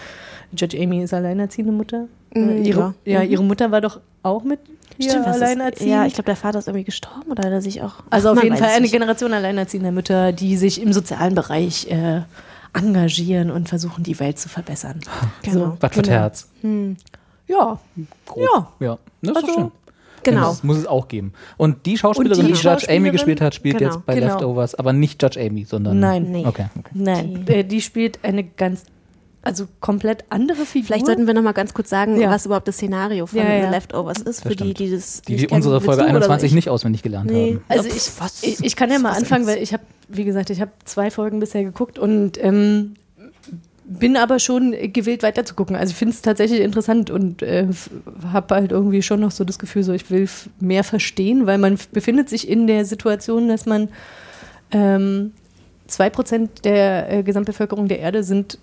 Judge 0.57 0.79
Amy 0.81 1.03
ist 1.03 1.13
alleinerziehende 1.13 1.73
Mutter. 1.73 2.07
Mhm, 2.35 2.49
Äh, 2.51 2.61
ihre, 2.63 2.95
ja. 3.05 3.15
ja, 3.15 3.23
ihre 3.23 3.43
Mutter 3.43 3.71
war 3.73 3.81
doch 3.81 4.01
auch 4.23 4.45
mit 4.45 4.61
Stimmt, 5.01 5.27
ist, 5.27 5.35
alleinerziehend. 5.35 5.91
ja, 5.91 6.07
ich 6.07 6.15
glaube, 6.15 6.27
der 6.27 6.37
Vater 6.37 6.59
ist 6.61 6.69
irgendwie 6.69 6.85
gestorben 6.85 7.31
oder 7.31 7.43
hat 7.45 7.53
er 7.53 7.61
sich 7.61 7.83
auch. 7.83 7.97
Also 8.09 8.31
auf 8.31 8.43
jeden 8.43 8.57
Fall 8.57 8.71
eine 8.71 8.83
nicht. 8.83 8.93
Generation 8.93 9.33
alleinerziehender 9.35 9.91
Mütter, 9.93 10.33
die 10.33 10.57
sich 10.57 10.81
im 10.81 10.93
sozialen 10.93 11.35
Bereich 11.35 11.91
äh, 11.91 12.23
engagieren 12.73 13.51
und 13.51 13.69
versuchen, 13.69 14.05
die 14.05 14.19
Welt 14.21 14.39
zu 14.39 14.49
verbessern. 14.49 15.01
Genau. 15.43 15.77
Was 15.81 15.93
für 15.93 16.03
genau. 16.03 16.15
Herz. 16.15 16.49
Ja, 17.49 17.79
Grob. 18.27 18.45
Ja. 18.55 18.69
Ja, 18.81 18.99
das 19.23 19.31
ist 19.31 19.37
Also, 19.37 19.47
doch 19.49 19.55
schön. 19.55 19.73
Genau. 20.27 20.49
Das 20.51 20.63
muss 20.65 20.77
es 20.79 20.87
auch 20.87 21.09
geben. 21.09 21.33
Und 21.57 21.87
die 21.87 21.97
Schauspielerin, 21.97 22.47
Und 22.47 22.49
die 22.49 22.53
die, 22.61 22.67
Judge 22.69 22.87
Amy 22.89 23.11
gespielt 23.11 23.41
hat, 23.41 23.55
spielt 23.55 23.79
Genau. 23.79 23.95
jetzt 23.95 24.07
bei 24.07 24.15
Genau. 24.15 24.27
Leftovers, 24.27 24.75
aber 24.75 24.93
nicht 24.93 25.23
Judge 25.23 25.41
Amy, 25.41 25.65
sondern. 25.65 25.99
Nein. 26.01 26.31
Nee. 26.31 26.45
Okay, 26.47 26.67
okay. 26.79 26.91
nein, 26.95 27.45
Die- 27.47 27.53
äh, 27.53 27.65
die 27.65 27.81
spielt 27.81 28.19
eine 28.25 28.45
ganz, 28.45 28.85
also 29.43 29.67
komplett 29.81 30.25
andere 30.29 30.67
Figur. 30.67 30.87
Vielleicht 30.87 31.07
sollten 31.07 31.27
wir 31.27 31.35
noch 31.35 31.43
mal 31.43 31.53
ganz 31.53 31.73
kurz 31.73 31.89
sagen, 31.89 32.21
Ja. 32.21 32.31
was 32.31 32.47
überhaupt 32.47 32.67
das 32.69 32.77
Szenario 32.77 33.27
von 33.27 33.39
Ja, 33.39 33.45
ja. 33.49 33.67
The 33.67 33.71
Leftovers 33.71 34.19
ist, 34.23 34.43
für 34.43 34.49
die, 34.51 34.55
stimmt. 34.55 34.79
die 34.81 34.91
das 34.91 35.23
Die, 35.23 35.37
die 35.37 35.47
unsere 35.49 35.81
Folge 35.81 36.03
du 36.03 36.09
oder 36.09 36.15
21 36.17 36.41
soll 36.41 36.47
ich? 36.49 36.55
nicht 36.55 36.69
auswendig 36.69 37.03
gelernt 37.03 37.31
Nee. 37.31 37.53
haben. 37.55 37.65
Also 37.69 37.89
ich, 37.89 38.11
was- 38.19 38.43
ich, 38.43 38.65
ich 38.65 38.75
kann 38.77 38.91
ja 38.91 38.99
mal 38.99 39.13
anfangen, 39.13 39.47
weil 39.47 39.59
ich 39.63 39.73
habe, 39.73 39.85
wie 40.09 40.25
gesagt, 40.25 40.51
ich 40.51 40.61
habe 40.61 40.73
zwei 40.85 41.11
Folgen 41.13 41.39
bisher 41.41 41.63
geguckt 41.63 41.99
und 41.99 42.43
ähm, 42.43 42.95
bin 43.89 44.17
aber 44.17 44.39
schon 44.39 44.75
gewillt 44.93 45.23
weiterzugucken. 45.23 45.77
Also 45.77 45.93
ich 45.93 45.97
finde 45.97 46.15
es 46.15 46.23
tatsächlich 46.23 46.61
interessant 46.61 47.09
und 47.11 47.43
äh, 47.43 47.69
habe 48.33 48.55
halt 48.57 48.73
irgendwie 48.73 49.03
schon 49.03 49.21
noch 49.21 49.31
so 49.31 49.45
das 49.45 49.59
Gefühl, 49.59 49.83
so 49.85 49.93
ich 49.93 50.11
will 50.11 50.29
mehr 50.61 50.83
verstehen, 50.85 51.47
weil 51.47 51.59
man 51.59 51.79
befindet 51.93 52.29
sich 52.29 52.49
in 52.49 52.67
der 52.67 52.85
Situation, 52.85 53.49
dass 53.49 53.65
man 53.67 53.89
ähm, 54.73 55.33
zwei 55.87 56.11
Prozent 56.11 56.65
der 56.65 57.13
äh, 57.13 57.23
Gesamtbevölkerung 57.23 57.87
der 57.89 58.01
Erde 58.01 58.25
sind 58.25 58.59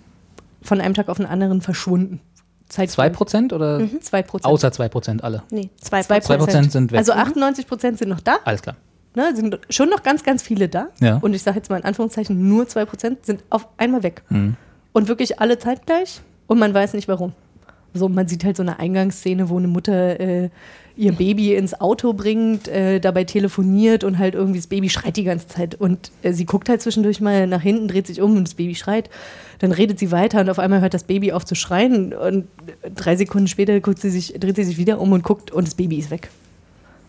von 0.62 0.80
einem 0.80 0.94
Tag 0.94 1.08
auf 1.08 1.16
den 1.16 1.26
anderen 1.26 1.60
verschwunden. 1.60 2.20
Zwei 2.68 3.08
Prozent 3.10 3.52
oder 3.52 3.78
Mhm. 3.80 4.00
Zwei 4.00 4.22
Prozent. 4.22 4.46
außer 4.52 4.72
zwei 4.72 4.88
Prozent 4.88 5.22
alle? 5.22 5.42
Nee, 5.50 5.68
zwei, 5.80 6.02
Zwei 6.02 6.20
Zwei 6.20 6.38
Prozent 6.38 6.72
sind 6.72 6.90
weg. 6.92 6.98
Also 6.98 7.12
98 7.12 7.66
Prozent 7.68 7.98
sind 7.98 8.08
noch 8.08 8.20
da. 8.20 8.38
Alles 8.44 8.62
klar. 8.62 8.76
Ne, 9.14 9.30
sind 9.36 9.60
schon 9.70 9.90
noch 9.90 10.02
ganz, 10.02 10.24
ganz 10.24 10.42
viele 10.42 10.68
da. 10.68 10.88
Ja. 11.00 11.18
Und 11.18 11.34
ich 11.34 11.42
sage 11.42 11.58
jetzt 11.58 11.70
mal 11.70 11.76
in 11.76 11.84
Anführungszeichen, 11.84 12.48
nur 12.48 12.64
2% 12.64 13.18
sind 13.22 13.44
auf 13.48 13.68
einmal 13.76 14.02
weg. 14.02 14.22
Mhm. 14.28 14.56
Und 14.94 15.08
wirklich 15.08 15.40
alle 15.40 15.58
zeitgleich 15.58 16.20
und 16.46 16.60
man 16.60 16.72
weiß 16.72 16.94
nicht 16.94 17.08
warum. 17.08 17.32
So, 17.94 18.08
man 18.08 18.28
sieht 18.28 18.44
halt 18.44 18.56
so 18.56 18.62
eine 18.62 18.78
Eingangsszene, 18.78 19.48
wo 19.48 19.58
eine 19.58 19.66
Mutter 19.66 20.20
äh, 20.20 20.50
ihr 20.96 21.12
Baby 21.12 21.54
ins 21.54 21.80
Auto 21.80 22.12
bringt, 22.12 22.68
äh, 22.68 23.00
dabei 23.00 23.24
telefoniert 23.24 24.04
und 24.04 24.18
halt 24.18 24.36
irgendwie 24.36 24.60
das 24.60 24.68
Baby 24.68 24.88
schreit 24.88 25.16
die 25.16 25.24
ganze 25.24 25.48
Zeit. 25.48 25.74
Und 25.74 26.12
äh, 26.22 26.32
sie 26.32 26.44
guckt 26.44 26.68
halt 26.68 26.80
zwischendurch 26.80 27.20
mal 27.20 27.48
nach 27.48 27.60
hinten, 27.60 27.88
dreht 27.88 28.06
sich 28.06 28.20
um 28.20 28.36
und 28.36 28.44
das 28.44 28.54
Baby 28.54 28.76
schreit. 28.76 29.10
Dann 29.58 29.72
redet 29.72 29.98
sie 29.98 30.12
weiter 30.12 30.40
und 30.40 30.48
auf 30.48 30.60
einmal 30.60 30.80
hört 30.80 30.94
das 30.94 31.04
Baby 31.04 31.32
auf 31.32 31.44
zu 31.44 31.56
schreien. 31.56 32.12
Und 32.12 32.46
drei 32.94 33.16
Sekunden 33.16 33.48
später 33.48 33.80
guckt 33.80 33.98
sie 33.98 34.10
sich, 34.10 34.34
dreht 34.38 34.54
sie 34.54 34.64
sich 34.64 34.78
wieder 34.78 35.00
um 35.00 35.10
und 35.10 35.24
guckt 35.24 35.50
und 35.50 35.66
das 35.66 35.74
Baby 35.74 35.98
ist 35.98 36.12
weg. 36.12 36.30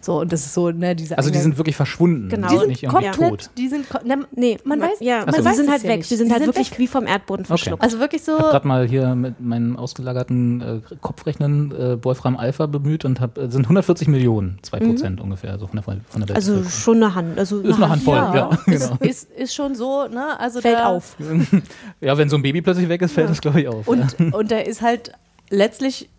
So, 0.05 0.19
und 0.21 0.31
das 0.31 0.45
ist 0.45 0.53
so, 0.53 0.69
ne, 0.69 0.95
diese 0.95 1.17
Also 1.17 1.31
die 1.31 1.39
sind 1.39 1.57
wirklich 1.57 1.75
verschwunden. 1.75 2.29
Genau. 2.29 2.47
Die 2.47 2.53
die 2.53 2.59
sind 2.59 2.67
nicht 2.69 2.83
irgendwie 2.83 3.07
komplett, 3.09 3.29
tot. 3.41 3.49
die 3.57 3.67
sind, 3.67 3.87
na, 4.05 4.17
Nee, 4.35 4.59
man 4.63 4.79
weiß, 4.79 4.99
ja, 4.99 5.21
man 5.25 5.29
also 5.29 5.43
weiß 5.43 5.55
sie 5.55 5.61
sind 5.63 5.71
halt 5.71 5.81
ja 5.83 5.89
weg. 5.89 5.97
nicht. 5.97 6.09
Sie 6.09 6.15
sind 6.15 6.27
Die 6.27 6.31
halt 6.31 6.43
sind 6.43 6.47
wirklich 6.53 6.71
weg. 6.71 6.77
wie 6.79 6.85
vom 6.87 7.07
Erdboden 7.07 7.43
verschluckt. 7.45 7.81
Also 7.81 7.99
wirklich 7.99 8.23
so, 8.23 8.33
Ich 8.33 8.39
habe 8.39 8.51
gerade 8.51 8.67
mal 8.67 8.87
hier 8.87 9.15
mit 9.15 9.39
meinem 9.41 9.77
ausgelagerten 9.77 10.61
äh, 10.61 10.95
Kopfrechnen 11.01 11.71
äh, 11.71 12.03
Wolfram 12.05 12.37
Alpha 12.37 12.67
bemüht 12.67 13.03
und 13.03 13.19
hab, 13.19 13.37
äh, 13.39 13.49
sind 13.49 13.63
140 13.63 14.07
Millionen, 14.07 14.59
2 14.61 14.79
Prozent 14.79 15.21
ungefähr, 15.21 15.57
so 15.57 15.65
von 15.65 15.75
der, 15.77 15.83
von 15.83 16.21
der 16.21 16.29
Mhm. 16.29 16.35
Also 16.35 16.63
schon 16.65 16.97
eine 16.97 17.15
Hand. 17.15 17.39
Also 17.39 17.61
Ist 17.61 17.77
eine 17.77 17.89
Handvoll, 17.89 18.15
ja. 18.15 18.49
ist, 18.65 18.65
genau. 18.65 18.97
ist, 18.99 19.31
ist 19.31 19.55
schon 19.55 19.73
so, 19.73 20.07
ne, 20.07 20.39
also 20.39 20.61
Fällt 20.61 20.77
da, 20.77 20.85
auf. 20.85 21.15
Ja, 22.01 22.15
wenn 22.17 22.29
so 22.29 22.35
ein 22.35 22.43
Baby 22.43 22.61
plötzlich 22.61 22.89
weg 22.89 23.01
ist, 23.01 23.13
fällt 23.13 23.29
das, 23.31 23.41
glaube 23.41 23.61
ich, 23.61 23.67
auf. 23.67 23.87
ja. 23.87 23.93
Und, 23.93 24.33
und 24.35 24.51
da 24.51 24.59
ist 24.59 24.81
halt 24.83 25.13
letztlich 25.49 26.09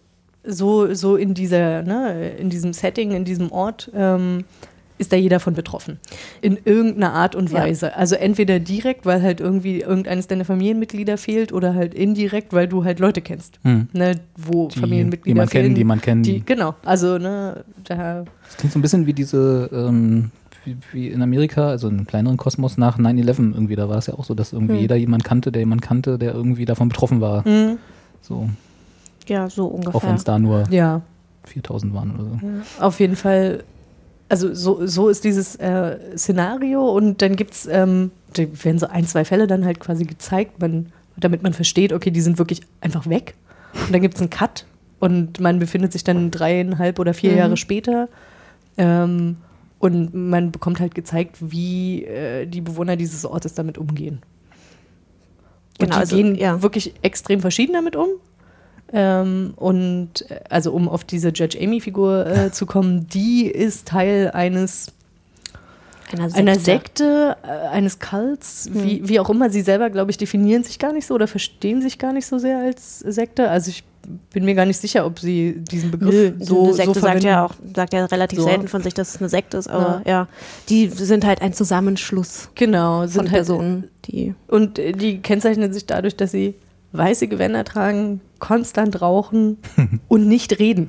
so, 0.47 0.95
so 0.95 1.17
in 1.17 1.35
dieser, 1.35 1.83
ne, 1.83 2.31
in 2.39 2.51
diesem 2.51 2.73
Setting, 2.73 3.13
in 3.13 3.25
diesem 3.25 3.51
Ort, 3.53 3.91
ähm, 3.95 4.45
ist 4.99 5.13
da 5.13 5.17
jeder 5.17 5.41
von 5.41 5.53
betroffen. 5.53 5.99
In 6.41 6.57
irgendeiner 6.65 7.13
Art 7.13 7.35
und 7.35 7.51
Ja. 7.53 7.59
Weise. 7.61 7.95
Also 7.97 8.15
entweder 8.17 8.59
direkt, 8.61 9.05
weil 9.05 9.21
halt 9.21 9.41
irgendwie 9.41 9.83
irgendeines 9.83 10.27
deiner 10.27 10.47
Familienmitglieder 10.47 11.19
fehlt 11.19 11.53
oder 11.53 11.75
halt 11.75 11.93
indirekt, 11.93 12.55
weil 12.55 12.67
du 12.67 12.83
halt 12.83 12.99
Leute 12.99 13.21
kennst. 13.21 13.59
Hm. 13.63 13.89
Ne, 13.93 14.13
wo 14.37 14.69
Die- 14.69 14.81
Familienmitglieder 14.81 15.35
die 15.35 15.39
man 15.39 15.49
kennt, 15.51 15.63
fehlen. 15.65 15.75
die 15.75 15.85
man 15.85 16.01
kennt. 16.01 16.27
Die, 16.27 16.41
genau. 16.47 16.75
Also, 16.83 17.19
ne, 17.19 17.63
da 17.85 18.25
Das 18.47 18.57
klingt 18.57 18.73
so 18.73 18.79
ein 18.79 18.83
bisschen 18.83 19.05
wie 19.05 19.13
diese, 19.13 19.69
ähm, 19.71 20.31
wie, 20.93 21.09
in 21.09 21.21
Amerika, 21.21 21.69
also 21.69 21.89
in 21.89 21.99
einem 21.99 22.07
kleineren 22.07 22.39
Kosmos 22.39 22.79
nach 22.79 22.99
9-11 22.99 23.53
irgendwie. 23.53 23.77
Da 23.77 23.91
war 23.91 23.99
es 23.99 24.07
ja 24.07 24.15
auch 24.15 24.25
so, 24.25 24.35
dass 24.35 24.55
irgendwie 24.55 24.77
Hm. 24.77 24.81
jeder 24.81 24.97
jemand 24.97 25.25
kannte, 25.25 25.53
der 25.53 25.61
jemand 25.61 25.83
kannte, 25.83 26.17
der 26.19 26.33
irgendwie 26.33 26.65
davon 26.65 26.89
betroffen 26.89 27.21
war. 27.21 27.47
Mhm. 27.47 27.77
So, 28.23 28.49
Ja, 29.29 29.49
so 29.51 29.67
auch 29.67 29.73
wenn 29.79 29.87
ungefähr. 29.87 30.15
es 30.15 30.25
da 30.25 30.39
nur 30.39 30.65
Ja, 30.71 31.03
4000 31.45 31.95
waren 31.95 32.15
oder 32.15 32.25
so. 32.25 32.83
auf 32.85 33.01
jeden 33.01 33.17
Fall. 33.17 33.63
Also 34.29 34.53
so, 34.55 34.85
so 34.87 35.09
ist 35.09 35.23
dieses 35.23 35.55
äh, 35.57 35.99
Szenario 36.17 36.85
und 36.91 37.23
dann 37.23 37.37
gibt 37.37 37.53
es, 37.55 37.67
ähm, 37.67 38.11
da 38.35 38.43
werden 38.65 38.79
so 38.81 38.87
ein, 38.89 39.07
zwei 39.07 39.25
Fälle 39.25 39.47
dann 39.47 39.65
halt 39.65 39.79
quasi 39.79 40.05
gezeigt, 40.05 40.61
man, 40.61 40.87
damit 41.17 41.45
man 41.45 41.53
versteht, 41.53 41.93
okay, 41.93 42.11
die 42.11 42.21
sind 42.21 42.39
wirklich 42.39 42.61
einfach 42.81 43.09
weg. 43.09 43.35
Und 43.87 43.93
dann 43.95 44.01
gibt 44.01 44.15
es 44.17 44.21
einen 44.21 44.31
Cut 44.31 44.67
und 44.99 45.39
man 45.39 45.61
befindet 45.61 45.93
sich 45.93 46.03
dann 46.03 46.33
dreieinhalb 46.33 46.99
oder 46.99 47.15
vier 47.15 47.33
Mhm. 47.33 47.39
Jahre 47.39 47.57
später 47.57 48.09
ähm, 48.79 49.37
und 49.79 50.13
man 50.13 50.51
bekommt 50.51 50.81
halt 50.81 50.95
gezeigt, 50.97 51.37
wie 51.41 52.03
äh, 52.05 52.47
die 52.47 52.63
Bewohner 52.63 52.97
dieses 52.97 53.25
Ortes 53.25 53.55
damit 53.55 53.79
umgehen. 53.79 54.21
Und 55.79 55.79
Genau, 55.79 55.95
die 55.95 56.01
also, 56.01 56.17
gehen 56.17 56.35
ja. 56.35 56.63
wirklich 56.63 56.95
extrem 57.03 57.41
verschieden 57.41 57.75
damit 57.75 57.95
um. 57.95 58.09
Ähm, 58.93 59.55
und 59.57 60.27
also 60.49 60.73
um 60.73 60.89
auf 60.89 61.05
diese 61.05 61.31
Judge 61.31 61.59
Amy-Figur 61.61 62.27
äh, 62.27 62.51
zu 62.53 62.67
kommen, 62.67 63.09
die 63.09 63.47
ist 63.47 63.89
Teil 63.89 64.31
eines 64.33 64.93
Einer 66.13 66.31
Sekte. 66.31 66.39
einer 66.39 66.59
Sekte, 66.59 67.37
äh, 67.43 67.69
eines 67.69 67.99
Kults, 67.99 68.71
wie, 68.73 69.09
wie 69.09 69.19
auch 69.19 69.29
immer. 69.29 69.51
Sie 69.51 69.63
selber, 69.63 69.91
glaube 69.91 70.11
ich, 70.13 70.19
definieren 70.19 70.63
sich 70.63 70.79
gar 70.79 70.93
nicht 70.93 71.07
so 71.07 71.15
oder 71.15 71.27
verstehen 71.27 71.83
sich 71.83 71.99
gar 71.99 72.13
nicht 72.13 72.27
so 72.27 72.39
sehr 72.39 72.59
als 72.59 73.01
Sekte. 73.01 73.51
Also 73.51 73.71
ich 73.71 73.83
bin 74.33 74.45
mir 74.45 74.55
gar 74.55 74.67
nicht 74.67 74.77
sicher, 74.81 75.05
ob 75.05 75.19
sie 75.19 75.57
diesen 75.71 75.91
Begriff 75.91 76.15
Nö, 76.15 76.33
so, 76.39 76.65
eine 76.65 76.75
Sekte 76.75 76.95
so 76.95 77.01
sagt 77.01 77.25
ja 77.25 77.45
auch, 77.45 77.55
sagt 77.75 77.93
ja 77.93 78.05
relativ 78.05 78.39
So. 78.39 78.45
selten 78.45 78.69
von 78.69 78.83
sich, 78.83 78.95
dass 78.95 79.15
es 79.15 79.21
eine 79.21 79.29
Sekte 79.29 79.57
ist, 79.57 79.69
aber 79.69 80.03
ja. 80.07 80.29
die 80.69 80.89
sind 80.89 81.27
halt 81.27 81.43
ein 81.43 81.53
Zusammenschluss 81.53 82.51
Genau, 82.55 83.01
von 83.01 83.09
sind 83.09 83.23
halt 83.23 83.33
Personen, 83.33 83.89
die 84.05 84.35
Und 84.49 84.79
äh, 84.79 84.93
die 84.93 85.19
kennzeichnen 85.19 85.73
sich 85.73 85.87
dadurch, 85.87 86.17
dass 86.17 86.31
sie 86.31 86.55
weiße 86.93 87.29
Gewänder 87.29 87.65
tragen, 87.65 88.21
konstant 88.39 89.01
rauchen 89.01 89.59
und 90.09 90.29
nicht 90.29 90.59
reden. 90.59 90.89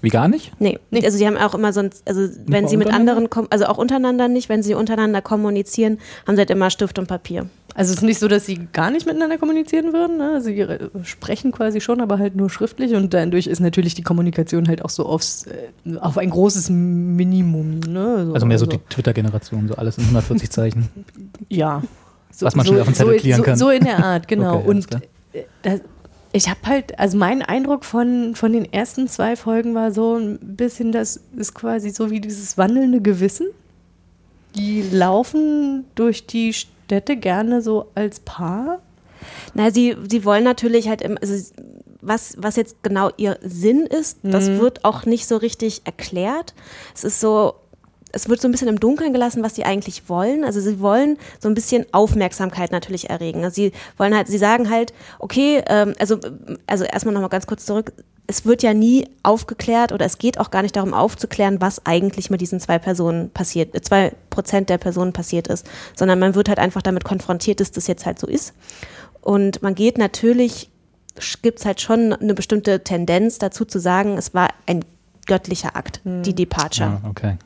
Wie 0.00 0.10
gar 0.10 0.28
nicht? 0.28 0.52
Nee, 0.60 0.78
Nee. 0.90 1.04
also 1.04 1.18
die 1.18 1.26
haben 1.26 1.36
auch 1.36 1.54
immer 1.54 1.72
sonst, 1.72 2.06
also 2.08 2.28
wenn 2.46 2.62
Nur 2.62 2.70
sie 2.70 2.76
mit 2.76 2.92
anderen, 2.92 3.28
also 3.50 3.66
auch 3.66 3.78
untereinander 3.78 4.28
nicht, 4.28 4.48
wenn 4.48 4.62
sie 4.62 4.74
untereinander 4.74 5.22
kommunizieren, 5.22 5.98
haben 6.26 6.36
sie 6.36 6.40
halt 6.40 6.50
immer 6.50 6.70
Stift 6.70 7.00
und 7.00 7.08
Papier. 7.08 7.46
Also 7.74 7.92
es 7.92 7.98
ist 7.98 8.02
nicht 8.04 8.18
so, 8.18 8.28
dass 8.28 8.46
sie 8.46 8.68
gar 8.72 8.90
nicht 8.90 9.06
miteinander 9.06 9.38
kommunizieren 9.38 9.92
würden. 9.92 10.16
Ne? 10.16 10.40
Sie 10.40 10.58
äh, 10.60 10.88
sprechen 11.02 11.52
quasi 11.52 11.80
schon, 11.80 12.00
aber 12.00 12.18
halt 12.18 12.36
nur 12.36 12.50
schriftlich. 12.50 12.94
Und 12.94 13.12
dadurch 13.14 13.46
ist 13.46 13.60
natürlich 13.60 13.94
die 13.94 14.02
Kommunikation 14.02 14.68
halt 14.68 14.84
auch 14.84 14.90
so 14.90 15.06
aufs, 15.06 15.46
äh, 15.46 15.96
auf 15.98 16.18
ein 16.18 16.30
großes 16.30 16.70
Minimum. 16.70 17.80
Ne? 17.80 18.30
Also 18.34 18.46
mehr 18.46 18.58
so 18.58 18.66
die 18.66 18.78
Twitter-Generation, 18.78 19.68
so 19.68 19.74
alles 19.74 19.98
in 19.98 20.04
140 20.04 20.50
Zeichen. 20.50 20.88
Ja. 21.48 21.82
So, 22.32 22.46
Was 22.46 22.54
man 22.56 22.66
schnell 22.66 22.80
auf 22.80 22.86
den 22.86 22.94
Zettel 22.94 23.18
so, 23.20 23.36
so, 23.36 23.42
kann. 23.42 23.56
So 23.56 23.70
in 23.70 23.84
der 23.84 24.04
Art, 24.04 24.28
genau. 24.28 24.58
Okay, 24.58 24.68
und 24.68 24.86
das, 25.62 25.80
ich 26.32 26.48
habe 26.48 26.60
halt, 26.66 26.98
also 26.98 27.16
mein 27.16 27.42
Eindruck 27.42 27.84
von, 27.84 28.34
von 28.34 28.52
den 28.52 28.70
ersten 28.72 29.08
zwei 29.08 29.34
Folgen 29.36 29.74
war 29.74 29.92
so 29.92 30.16
ein 30.16 30.38
bisschen, 30.40 30.92
das 30.92 31.20
ist 31.36 31.54
quasi 31.54 31.90
so 31.90 32.10
wie 32.10 32.20
dieses 32.20 32.58
wandelnde 32.58 33.00
Gewissen. 33.00 33.46
Die 34.56 34.82
laufen 34.82 35.84
durch 35.94 36.26
die 36.26 36.52
Städte 36.52 37.16
gerne 37.16 37.62
so 37.62 37.86
als 37.94 38.20
Paar. 38.20 38.80
Na, 39.54 39.70
sie, 39.70 39.96
sie 40.08 40.24
wollen 40.24 40.44
natürlich 40.44 40.88
halt, 40.88 41.02
im, 41.02 41.18
also 41.20 41.34
was, 42.00 42.34
was 42.38 42.56
jetzt 42.56 42.82
genau 42.82 43.10
ihr 43.16 43.38
Sinn 43.42 43.86
ist, 43.86 44.18
das 44.22 44.48
Mhm. 44.48 44.58
wird 44.60 44.84
auch 44.84 45.04
nicht 45.04 45.26
so 45.26 45.36
richtig 45.36 45.82
erklärt. 45.84 46.54
Es 46.94 47.04
ist 47.04 47.20
so, 47.20 47.54
es 48.12 48.28
wird 48.28 48.40
so 48.40 48.48
ein 48.48 48.52
bisschen 48.52 48.68
im 48.68 48.80
Dunkeln 48.80 49.12
gelassen, 49.12 49.42
was 49.42 49.54
sie 49.54 49.64
eigentlich 49.64 50.08
wollen. 50.08 50.44
Also 50.44 50.60
sie 50.60 50.80
wollen 50.80 51.18
so 51.40 51.48
ein 51.48 51.54
bisschen 51.54 51.86
Aufmerksamkeit 51.92 52.72
natürlich 52.72 53.10
erregen. 53.10 53.44
Also 53.44 53.54
sie 53.56 53.72
wollen 53.96 54.14
halt, 54.14 54.28
sie 54.28 54.38
sagen 54.38 54.70
halt, 54.70 54.92
okay, 55.18 55.62
ähm, 55.68 55.94
also, 55.98 56.18
also 56.66 56.84
erstmal 56.84 57.14
nochmal 57.14 57.30
ganz 57.30 57.46
kurz 57.46 57.66
zurück. 57.66 57.92
Es 58.26 58.44
wird 58.44 58.62
ja 58.62 58.74
nie 58.74 59.08
aufgeklärt 59.22 59.92
oder 59.92 60.04
es 60.04 60.18
geht 60.18 60.38
auch 60.38 60.50
gar 60.50 60.62
nicht 60.62 60.76
darum 60.76 60.92
aufzuklären, 60.92 61.60
was 61.60 61.86
eigentlich 61.86 62.28
mit 62.28 62.40
diesen 62.40 62.60
zwei 62.60 62.78
Personen 62.78 63.30
passiert, 63.30 63.74
äh, 63.74 63.80
zwei 63.80 64.12
Prozent 64.30 64.68
der 64.68 64.78
Personen 64.78 65.12
passiert 65.12 65.48
ist, 65.48 65.66
sondern 65.96 66.18
man 66.18 66.34
wird 66.34 66.48
halt 66.48 66.58
einfach 66.58 66.82
damit 66.82 67.04
konfrontiert, 67.04 67.60
dass 67.60 67.72
das 67.72 67.86
jetzt 67.86 68.04
halt 68.06 68.18
so 68.18 68.26
ist. 68.26 68.52
Und 69.20 69.62
man 69.62 69.74
geht 69.74 69.98
natürlich, 69.98 70.70
gibt 71.42 71.58
es 71.60 71.66
halt 71.66 71.80
schon 71.80 72.12
eine 72.12 72.34
bestimmte 72.34 72.84
Tendenz 72.84 73.38
dazu 73.38 73.64
zu 73.64 73.78
sagen, 73.80 74.16
es 74.18 74.34
war 74.34 74.48
ein 74.66 74.84
göttlicher 75.26 75.76
Akt, 75.76 76.00
die 76.04 76.34
Departure, 76.34 77.00
Ah, 77.02 77.08
okay. 77.08 77.36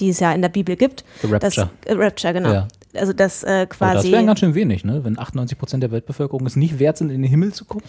Die 0.00 0.08
es 0.10 0.20
ja 0.20 0.32
in 0.32 0.42
der 0.42 0.48
Bibel 0.48 0.76
gibt. 0.76 1.04
The 1.22 1.28
Rapture. 1.28 1.70
Das, 1.84 1.92
äh, 1.96 1.96
Rapture, 1.96 2.32
genau. 2.32 2.52
Ja. 2.52 2.68
Also 2.94 3.12
das 3.12 3.44
äh, 3.44 3.46
Aber 3.46 3.66
das 3.66 3.78
quasi. 3.78 4.12
wären 4.12 4.26
ganz 4.26 4.40
schön 4.40 4.54
wenig, 4.54 4.84
ne? 4.84 5.04
Wenn 5.04 5.18
98 5.18 5.56
Prozent 5.58 5.82
der 5.82 5.92
Weltbevölkerung 5.92 6.44
es 6.46 6.56
nicht 6.56 6.78
wert 6.78 6.98
sind, 6.98 7.10
in 7.10 7.22
den 7.22 7.30
Himmel 7.30 7.52
zu 7.52 7.64
gucken. 7.64 7.88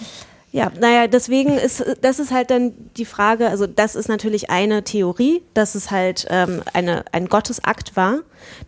Ja, 0.53 0.69
naja, 0.81 1.07
deswegen 1.07 1.57
ist, 1.57 1.83
das 2.01 2.19
ist 2.19 2.31
halt 2.31 2.51
dann 2.51 2.73
die 2.97 3.05
Frage, 3.05 3.47
also 3.47 3.67
das 3.67 3.95
ist 3.95 4.09
natürlich 4.09 4.49
eine 4.49 4.83
Theorie, 4.83 5.43
dass 5.53 5.75
es 5.75 5.91
halt 5.91 6.27
ähm, 6.29 6.61
eine, 6.73 7.05
ein 7.13 7.27
Gottesakt 7.27 7.95
war, 7.95 8.19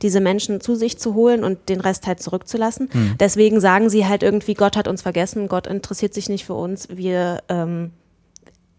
diese 0.01 0.21
Menschen 0.21 0.61
zu 0.61 0.75
sich 0.75 0.97
zu 0.97 1.13
holen 1.13 1.43
und 1.43 1.67
den 1.67 1.81
Rest 1.81 2.07
halt 2.07 2.21
zurückzulassen. 2.23 2.89
Deswegen 3.19 3.59
sagen 3.59 3.89
sie 3.89 4.07
halt 4.07 4.23
irgendwie, 4.23 4.53
Gott 4.53 4.77
hat 4.77 4.87
uns 4.87 5.01
vergessen, 5.01 5.49
Gott 5.49 5.67
interessiert 5.67 6.13
sich 6.13 6.29
nicht 6.29 6.45
für 6.45 6.53
uns, 6.53 6.87
wir, 6.89 7.43
ähm, 7.49 7.91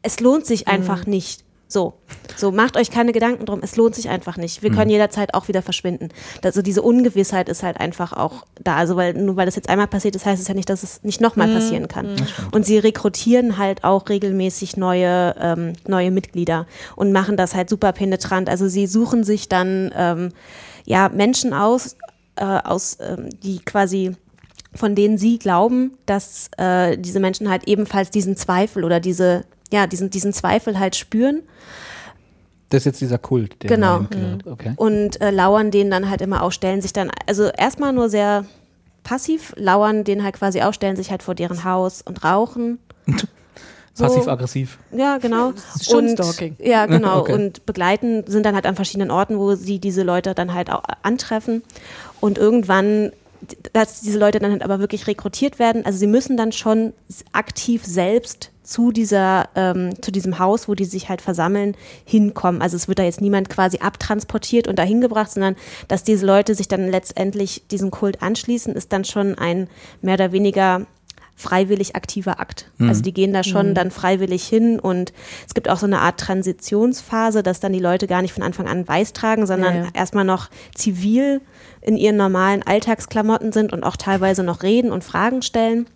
es 0.01 0.21
lohnt 0.21 0.47
sich 0.47 0.67
einfach 0.67 1.05
nicht. 1.05 1.44
So, 1.67 1.95
so 2.37 2.53
macht 2.53 2.77
euch 2.77 2.91
keine 2.91 3.13
Gedanken 3.13 3.47
drum. 3.47 3.61
Es 3.63 3.77
lohnt 3.77 3.95
sich 3.95 4.09
einfach 4.09 4.37
nicht. 4.37 4.63
Wir 4.63 4.71
können 4.71 4.91
jederzeit 4.91 5.35
auch 5.35 5.49
wieder 5.49 5.63
verschwinden. 5.63 6.11
Also 6.43 6.63
diese 6.63 6.83
Ungewissheit 6.83 7.49
ist 7.49 7.63
halt 7.63 7.81
einfach 7.81 8.13
auch 8.13 8.47
da. 8.63 8.77
Also 8.77 8.97
weil 8.97 9.15
nur 9.15 9.37
weil 9.37 9.47
das 9.47 9.57
jetzt 9.57 9.69
einmal 9.69 9.87
passiert 9.87 10.15
ist, 10.15 10.27
heißt 10.27 10.41
es 10.41 10.49
ja 10.49 10.55
nicht, 10.55 10.69
dass 10.69 10.83
es 10.83 11.03
nicht 11.03 11.21
nochmal 11.21 11.49
passieren 11.49 11.89
kann. 11.89 12.15
Und 12.53 12.67
sie 12.67 12.79
rekrutieren 12.79 13.59
halt 13.59 13.83
auch 13.83 14.09
regelmäßig 14.09 14.77
neue 14.77 15.35
ähm, 15.41 15.73
neue 15.87 16.11
Mitglieder 16.11 16.67
und 16.97 17.13
machen 17.13 17.37
das 17.37 17.55
halt 17.55 17.71
super 17.71 17.93
penetrant. 17.93 18.49
Also 18.49 18.69
sie 18.69 18.87
suchen 18.87 19.25
sich 19.25 19.49
dann 19.49 19.93
ähm, 19.97 20.29
ja 20.85 21.09
Menschen 21.09 21.55
aus, 21.55 21.97
äh, 22.37 22.45
aus 22.45 22.99
ähm, 23.01 23.31
die 23.43 23.59
quasi 23.61 24.17
von 24.75 24.95
denen 24.95 25.19
sie 25.19 25.39
glauben, 25.39 25.93
dass 26.05 26.51
äh, 26.59 26.99
diese 26.99 27.21
Menschen 27.21 27.49
halt 27.49 27.69
ebenfalls 27.69 28.11
diesen 28.11 28.37
Zweifel 28.37 28.85
oder 28.85 28.99
diese 28.99 29.45
ja 29.73 29.87
diesen 29.87 30.11
diesen 30.11 30.33
Zweifel 30.33 30.79
halt 30.79 30.97
spüren 30.97 31.43
Das 32.71 32.81
ist 32.83 32.87
jetzt 32.87 33.01
dieser 33.01 33.19
Kult, 33.19 33.63
der 33.63 33.71
Genau. 33.71 34.01
gehört. 34.11 34.47
Okay. 34.47 34.73
und 34.77 35.21
äh, 35.21 35.31
lauern 35.31 35.71
den 35.71 35.91
dann 35.91 36.09
halt 36.11 36.21
immer 36.21 36.43
aus, 36.43 36.55
stellen 36.55 36.81
sich 36.81 36.93
dann, 36.93 37.11
also 37.27 37.45
erstmal 37.49 37.93
nur 37.93 38.09
sehr 38.09 38.45
passiv, 39.05 39.53
lauern 39.57 40.03
den 40.05 40.25
halt 40.25 40.35
quasi 40.37 40.61
aus, 40.63 40.75
stellen 40.75 40.97
sich 40.97 41.11
halt 41.11 41.23
vor 41.23 41.35
deren 41.35 41.63
Haus 41.65 42.03
und 42.03 42.25
rauchen. 42.25 42.79
So. 43.97 44.07
Passiv-aggressiv. 44.07 44.79
Ja, 44.91 45.19
genau. 45.19 45.53
und, 45.93 46.11
Stalking. 46.11 46.57
Ja, 46.59 46.87
genau. 46.87 47.19
Okay. 47.21 47.33
Und 47.33 47.65
begleiten 47.65 48.25
sind 48.27 48.45
dann 48.45 48.57
halt 48.57 48.67
an 48.67 48.75
verschiedenen 48.75 49.13
Orten, 49.13 49.39
wo 49.39 49.55
sie 49.55 49.79
diese 49.79 50.03
Leute 50.03 50.35
dann 50.35 50.53
halt 50.53 50.69
auch 50.69 50.83
antreffen. 51.05 51.63
Und 52.21 52.37
irgendwann, 52.37 53.13
dass 53.73 54.01
diese 54.01 54.19
Leute 54.19 54.39
dann 54.39 54.53
halt 54.53 54.63
aber 54.63 54.79
wirklich 54.79 55.07
rekrutiert 55.07 55.59
werden. 55.59 55.85
Also 55.85 55.99
sie 55.99 56.07
müssen 56.07 56.37
dann 56.37 56.53
schon 56.53 56.93
aktiv 57.33 57.85
selbst 57.85 58.51
zu 58.63 58.93
dieser, 58.93 59.49
ähm, 59.55 60.01
zu 60.03 60.11
diesem 60.11 60.39
Haus, 60.39 60.69
wo 60.69 60.75
die 60.75 60.87
sich 60.87 61.09
halt 61.09 61.21
versammeln, 61.21 61.77
hinkommen. 62.05 62.63
Also 62.63 62.77
es 62.77 62.89
wird 62.89 62.99
da 62.99 63.03
jetzt 63.03 63.21
niemand 63.21 63.51
quasi 63.51 63.79
abtransportiert 63.79 64.69
und 64.69 64.79
dahin 64.79 65.01
gebracht, 65.01 65.31
sondern 65.31 65.57
dass 65.89 66.03
diese 66.03 66.25
Leute 66.25 66.55
sich 66.55 66.67
dann 66.67 66.91
letztendlich 66.91 67.67
diesem 67.71 67.91
Kult 67.91 68.23
anschließen, 68.23 68.75
ist 68.75 68.93
dann 68.93 69.05
schon 69.05 69.37
ein 69.37 69.69
mehr 70.01 70.15
oder 70.15 70.33
weniger 70.33 70.87
freiwillig 71.37 71.97
aktiver 71.97 72.39
Akt. 72.39 72.71
Also 72.79 73.03
die 73.03 73.13
gehen 73.13 73.33
da 73.33 73.43
schon 73.43 73.75
dann 73.75 73.91
freiwillig 73.91 74.47
hin 74.47 74.79
und 74.79 75.13
es 75.47 75.55
gibt 75.55 75.69
auch 75.69 75.79
so 75.79 75.87
eine 75.87 76.01
Art 76.01 76.21
Transitionsphase, 76.21 77.43
dass 77.43 77.59
dann 77.59 77.73
die 77.73 77.81
Leute 77.81 78.07
gar 78.07 78.23
nicht 78.23 78.33
von 78.33 78.45
Anfang 78.45 78.69
an 78.69 78.87
weiß 78.87 79.13
tragen, 79.15 79.45
sondern 79.47 79.75
Ja, 79.75 79.83
ja. 79.83 79.89
erstmal 79.95 80.25
noch 80.25 80.49
zivil 80.75 81.41
in 81.85 81.97
ihren 81.97 82.17
normalen 82.17 82.63
Alltagsklamotten 82.63 83.53
sind 83.53 83.73
und 83.73 83.85
auch 83.85 83.97
teilweise 83.97 84.43
noch 84.43 84.63
reden 84.63 84.91
und 84.91 85.05
Fragen 85.05 85.43
stellen, 85.43 85.87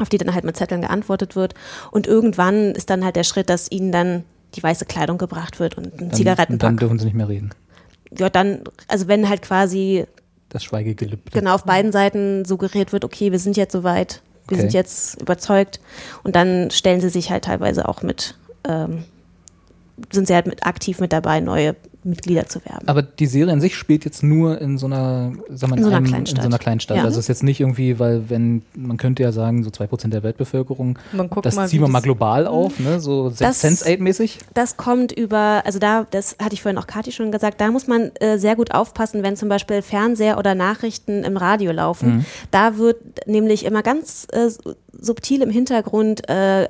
auf 0.00 0.08
die 0.08 0.18
dann 0.18 0.32
halt 0.34 0.44
mit 0.44 0.56
Zetteln 0.56 0.80
geantwortet 0.80 1.36
wird. 1.36 1.54
Und 1.90 2.06
irgendwann 2.06 2.72
ist 2.72 2.88
dann 2.90 3.04
halt 3.04 3.16
der 3.16 3.24
Schritt, 3.24 3.50
dass 3.50 3.70
ihnen 3.70 3.92
dann 3.92 4.24
die 4.54 4.62
weiße 4.62 4.84
Kleidung 4.86 5.18
gebracht 5.18 5.58
wird 5.60 5.76
und 5.76 5.86
ein 5.86 5.90
Dann, 5.90 6.00
und 6.00 6.08
dann 6.12 6.16
Zigarettenpack. 6.16 6.76
dürfen 6.78 6.98
sie 6.98 7.06
nicht 7.06 7.14
mehr 7.16 7.28
reden. 7.28 7.50
Ja, 8.16 8.30
dann, 8.30 8.60
also 8.86 9.08
wenn 9.08 9.28
halt 9.28 9.42
quasi 9.42 10.06
Das 10.50 10.62
Schweigegelübde. 10.62 11.32
genau 11.32 11.54
auf 11.56 11.64
beiden 11.64 11.90
Seiten 11.90 12.44
suggeriert 12.44 12.92
wird, 12.92 13.04
okay, 13.04 13.32
wir 13.32 13.40
sind 13.40 13.56
jetzt 13.56 13.72
soweit, 13.72 14.22
wir 14.46 14.54
Okay. 14.56 14.60
sind 14.62 14.72
jetzt 14.74 15.20
überzeugt 15.20 15.80
und 16.22 16.36
dann 16.36 16.70
stellen 16.70 17.00
sie 17.00 17.08
sich 17.08 17.30
halt 17.30 17.44
teilweise 17.46 17.88
auch 17.88 18.02
mit, 18.02 18.36
ähm, 18.68 19.04
sind 20.12 20.28
sie 20.28 20.34
halt 20.34 20.46
mit 20.46 20.64
aktiv 20.66 21.00
mit 21.00 21.12
dabei, 21.12 21.40
neue 21.40 21.74
Mitglieder 22.04 22.46
zu 22.46 22.64
werben. 22.64 22.86
Aber 22.86 23.02
die 23.02 23.26
Serie 23.26 23.52
an 23.52 23.60
sich 23.60 23.74
spielt 23.76 24.04
jetzt 24.04 24.22
nur 24.22 24.60
in 24.60 24.78
so 24.78 24.86
einer, 24.86 25.32
sag 25.48 25.70
mal, 25.70 25.76
In 25.76 25.82
so 25.82 25.88
einer 25.88 25.96
einem- 25.98 26.06
Kleinstadt. 26.06 26.38
In 26.38 26.42
so 26.42 26.48
einer 26.48 26.58
Kleinstadt. 26.58 26.96
Ja. 26.98 27.04
Also 27.04 27.18
es 27.18 27.24
ist 27.24 27.28
jetzt 27.28 27.42
nicht 27.42 27.60
irgendwie, 27.60 27.98
weil 27.98 28.28
wenn, 28.28 28.62
man 28.76 28.96
könnte 28.98 29.22
ja 29.22 29.32
sagen, 29.32 29.64
so 29.64 29.70
2% 29.70 30.08
der 30.12 30.22
Weltbevölkerung, 30.22 30.98
Man 31.12 31.30
guckt 31.30 31.46
das 31.46 31.56
mal, 31.56 31.68
ziehen 31.68 31.80
wir 31.80 31.88
mal 31.88 32.00
global 32.02 32.46
auf, 32.46 32.78
ne? 32.78 33.00
so 33.00 33.30
Das- 33.30 33.64
Sense8-mäßig. 33.64 34.38
Das 34.54 34.76
kommt 34.76 35.12
über, 35.12 35.62
also 35.64 35.78
da, 35.78 36.06
das 36.10 36.36
hatte 36.40 36.54
ich 36.54 36.62
vorhin 36.62 36.78
auch 36.78 36.86
Kathi 36.86 37.10
schon 37.12 37.32
gesagt, 37.32 37.60
da 37.60 37.70
muss 37.70 37.86
man 37.86 38.12
äh, 38.20 38.38
sehr 38.38 38.56
gut 38.56 38.72
aufpassen, 38.72 39.22
wenn 39.22 39.36
zum 39.36 39.48
Beispiel 39.48 39.82
Fernseher 39.82 40.38
oder 40.38 40.54
Nachrichten 40.54 41.24
im 41.24 41.36
Radio 41.36 41.72
laufen. 41.72 42.26
Da 42.50 42.76
wird 42.76 43.26
nämlich 43.26 43.64
immer 43.64 43.82
ganz 43.82 44.26
äh, 44.32 44.48
subtil 44.92 45.42
im 45.42 45.50
Hintergrund 45.50 46.28
äh, 46.28 46.68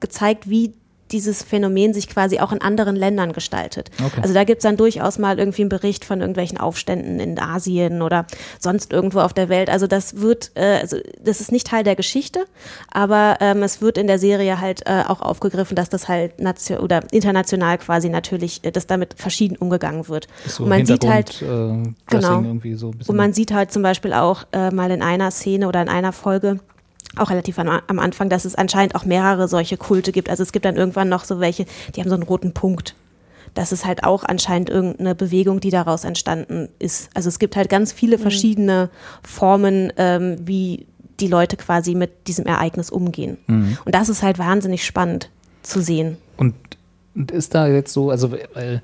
gezeigt, 0.00 0.48
wie 0.48 0.72
dieses 1.12 1.42
Phänomen 1.42 1.94
sich 1.94 2.08
quasi 2.08 2.40
auch 2.40 2.52
in 2.52 2.60
anderen 2.60 2.96
Ländern 2.96 3.32
gestaltet. 3.32 3.90
Okay. 4.04 4.20
Also 4.22 4.34
da 4.34 4.44
gibt 4.44 4.58
es 4.58 4.62
dann 4.62 4.76
durchaus 4.76 5.18
mal 5.18 5.38
irgendwie 5.38 5.62
einen 5.62 5.68
Bericht 5.68 6.04
von 6.04 6.20
irgendwelchen 6.20 6.58
Aufständen 6.58 7.20
in 7.20 7.38
Asien 7.38 8.02
oder 8.02 8.26
sonst 8.58 8.92
irgendwo 8.92 9.20
auf 9.20 9.32
der 9.32 9.48
Welt. 9.48 9.70
Also 9.70 9.86
das 9.86 10.20
wird, 10.20 10.52
äh, 10.54 10.78
also 10.80 10.96
das 11.22 11.40
ist 11.40 11.52
nicht 11.52 11.66
Teil 11.66 11.84
der 11.84 11.96
Geschichte, 11.96 12.46
aber 12.90 13.36
ähm, 13.40 13.62
es 13.62 13.80
wird 13.80 13.98
in 13.98 14.06
der 14.06 14.18
Serie 14.18 14.60
halt 14.60 14.82
äh, 14.86 15.04
auch 15.06 15.20
aufgegriffen, 15.22 15.76
dass 15.76 15.88
das 15.88 16.08
halt 16.08 16.40
nation 16.40 16.78
oder 16.78 17.00
international 17.12 17.78
quasi 17.78 18.08
natürlich, 18.08 18.64
äh, 18.64 18.72
dass 18.72 18.86
damit 18.86 19.14
verschieden 19.16 19.56
umgegangen 19.56 20.08
wird. 20.08 20.26
So 20.46 20.64
und 20.64 20.68
man 20.70 20.86
sieht 20.86 21.06
halt, 21.06 21.42
äh, 21.42 21.46
Genau. 21.46 21.92
So 22.20 22.34
ein 22.36 22.60
bisschen. 22.60 22.94
und 23.06 23.16
man 23.16 23.32
sieht 23.32 23.52
halt 23.52 23.72
zum 23.72 23.82
Beispiel 23.82 24.12
auch 24.12 24.44
äh, 24.52 24.70
mal 24.70 24.90
in 24.90 25.02
einer 25.02 25.30
Szene 25.30 25.68
oder 25.68 25.82
in 25.82 25.88
einer 25.88 26.12
Folge, 26.12 26.58
auch 27.18 27.30
relativ 27.30 27.58
am, 27.58 27.68
am 27.68 27.98
Anfang, 27.98 28.28
dass 28.28 28.44
es 28.44 28.54
anscheinend 28.54 28.94
auch 28.94 29.04
mehrere 29.04 29.48
solche 29.48 29.76
Kulte 29.76 30.12
gibt. 30.12 30.28
Also 30.28 30.42
es 30.42 30.52
gibt 30.52 30.64
dann 30.64 30.76
irgendwann 30.76 31.08
noch 31.08 31.24
so 31.24 31.40
welche, 31.40 31.66
die 31.94 32.00
haben 32.00 32.08
so 32.08 32.14
einen 32.14 32.24
roten 32.24 32.52
Punkt. 32.52 32.94
Das 33.54 33.72
ist 33.72 33.86
halt 33.86 34.04
auch 34.04 34.24
anscheinend 34.24 34.68
irgendeine 34.68 35.14
Bewegung, 35.14 35.60
die 35.60 35.70
daraus 35.70 36.04
entstanden 36.04 36.68
ist. 36.78 37.08
Also 37.14 37.28
es 37.28 37.38
gibt 37.38 37.56
halt 37.56 37.70
ganz 37.70 37.92
viele 37.92 38.18
verschiedene 38.18 38.90
Formen, 39.22 39.92
ähm, 39.96 40.36
wie 40.44 40.86
die 41.20 41.28
Leute 41.28 41.56
quasi 41.56 41.94
mit 41.94 42.28
diesem 42.28 42.44
Ereignis 42.44 42.90
umgehen. 42.90 43.38
Und 43.84 43.94
das 43.94 44.10
ist 44.10 44.22
halt 44.22 44.38
wahnsinnig 44.38 44.84
spannend 44.84 45.30
zu 45.62 45.80
sehen. 45.80 46.18
Und, 46.36 46.54
und 47.14 47.30
ist 47.30 47.54
da 47.54 47.66
jetzt 47.66 47.94
so, 47.94 48.10
also 48.10 48.32
weil 48.32 48.82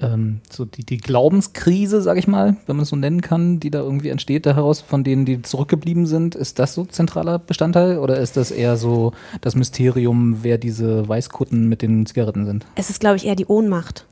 ähm, 0.00 0.40
so 0.50 0.64
die, 0.64 0.84
die 0.84 0.98
Glaubenskrise, 0.98 2.02
sag 2.02 2.18
ich 2.18 2.28
mal, 2.28 2.56
wenn 2.66 2.76
man 2.76 2.82
es 2.84 2.90
so 2.90 2.96
nennen 2.96 3.20
kann, 3.22 3.60
die 3.60 3.70
da 3.70 3.80
irgendwie 3.80 4.08
entsteht 4.10 4.44
daraus, 4.46 4.80
von 4.80 5.04
denen, 5.04 5.24
die 5.24 5.42
zurückgeblieben 5.42 6.06
sind, 6.06 6.34
ist 6.34 6.58
das 6.58 6.74
so 6.74 6.84
zentraler 6.84 7.38
Bestandteil 7.38 7.98
oder 7.98 8.18
ist 8.18 8.36
das 8.36 8.50
eher 8.50 8.76
so 8.76 9.12
das 9.40 9.54
Mysterium, 9.54 10.38
wer 10.42 10.58
diese 10.58 11.08
Weißkutten 11.08 11.68
mit 11.68 11.82
den 11.82 12.06
Zigaretten 12.06 12.44
sind? 12.46 12.66
Es 12.74 12.90
ist, 12.90 13.00
glaube 13.00 13.16
ich, 13.16 13.26
eher 13.26 13.36
die 13.36 13.46
Ohnmacht, 13.46 14.04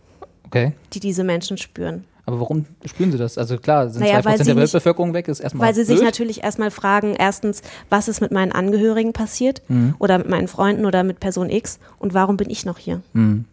Okay. 0.47 0.73
die 0.93 1.01
diese 1.01 1.25
Menschen 1.25 1.59
spüren. 1.59 2.05
Aber 2.27 2.41
warum 2.41 2.65
spüren 2.87 3.13
sie 3.13 3.19
das? 3.19 3.37
Also 3.37 3.59
klar, 3.59 3.91
sind 3.91 4.01
Naja, 4.01 4.21
2% 4.21 4.25
weil 4.25 4.39
sie 4.39 4.45
der 4.45 4.55
nicht- 4.55 4.63
Weltbevölkerung 4.63 5.13
weg, 5.13 5.29
ist 5.29 5.41
erstmal 5.41 5.67
Weil 5.69 5.75
sie 5.75 5.85
sich 5.85 5.97
blöd. 5.97 6.07
natürlich 6.07 6.43
erstmal 6.43 6.71
fragen, 6.71 7.15
erstens, 7.19 7.61
was 7.91 8.09
ist 8.09 8.23
mit 8.23 8.33
meinen 8.33 8.51
Angehörigen 8.51 9.13
passiert 9.13 9.61
oder 9.99 10.17
mit 10.17 10.31
meinen 10.31 10.49
Freunden 10.49 10.87
oder 10.87 11.05
mit 11.05 11.21
Person 11.21 11.51
X 11.51 11.79
und 11.99 12.15
warum 12.15 12.39
bin 12.39 12.49
ich 12.49 12.65
noch 12.65 12.79
hier? 12.79 13.03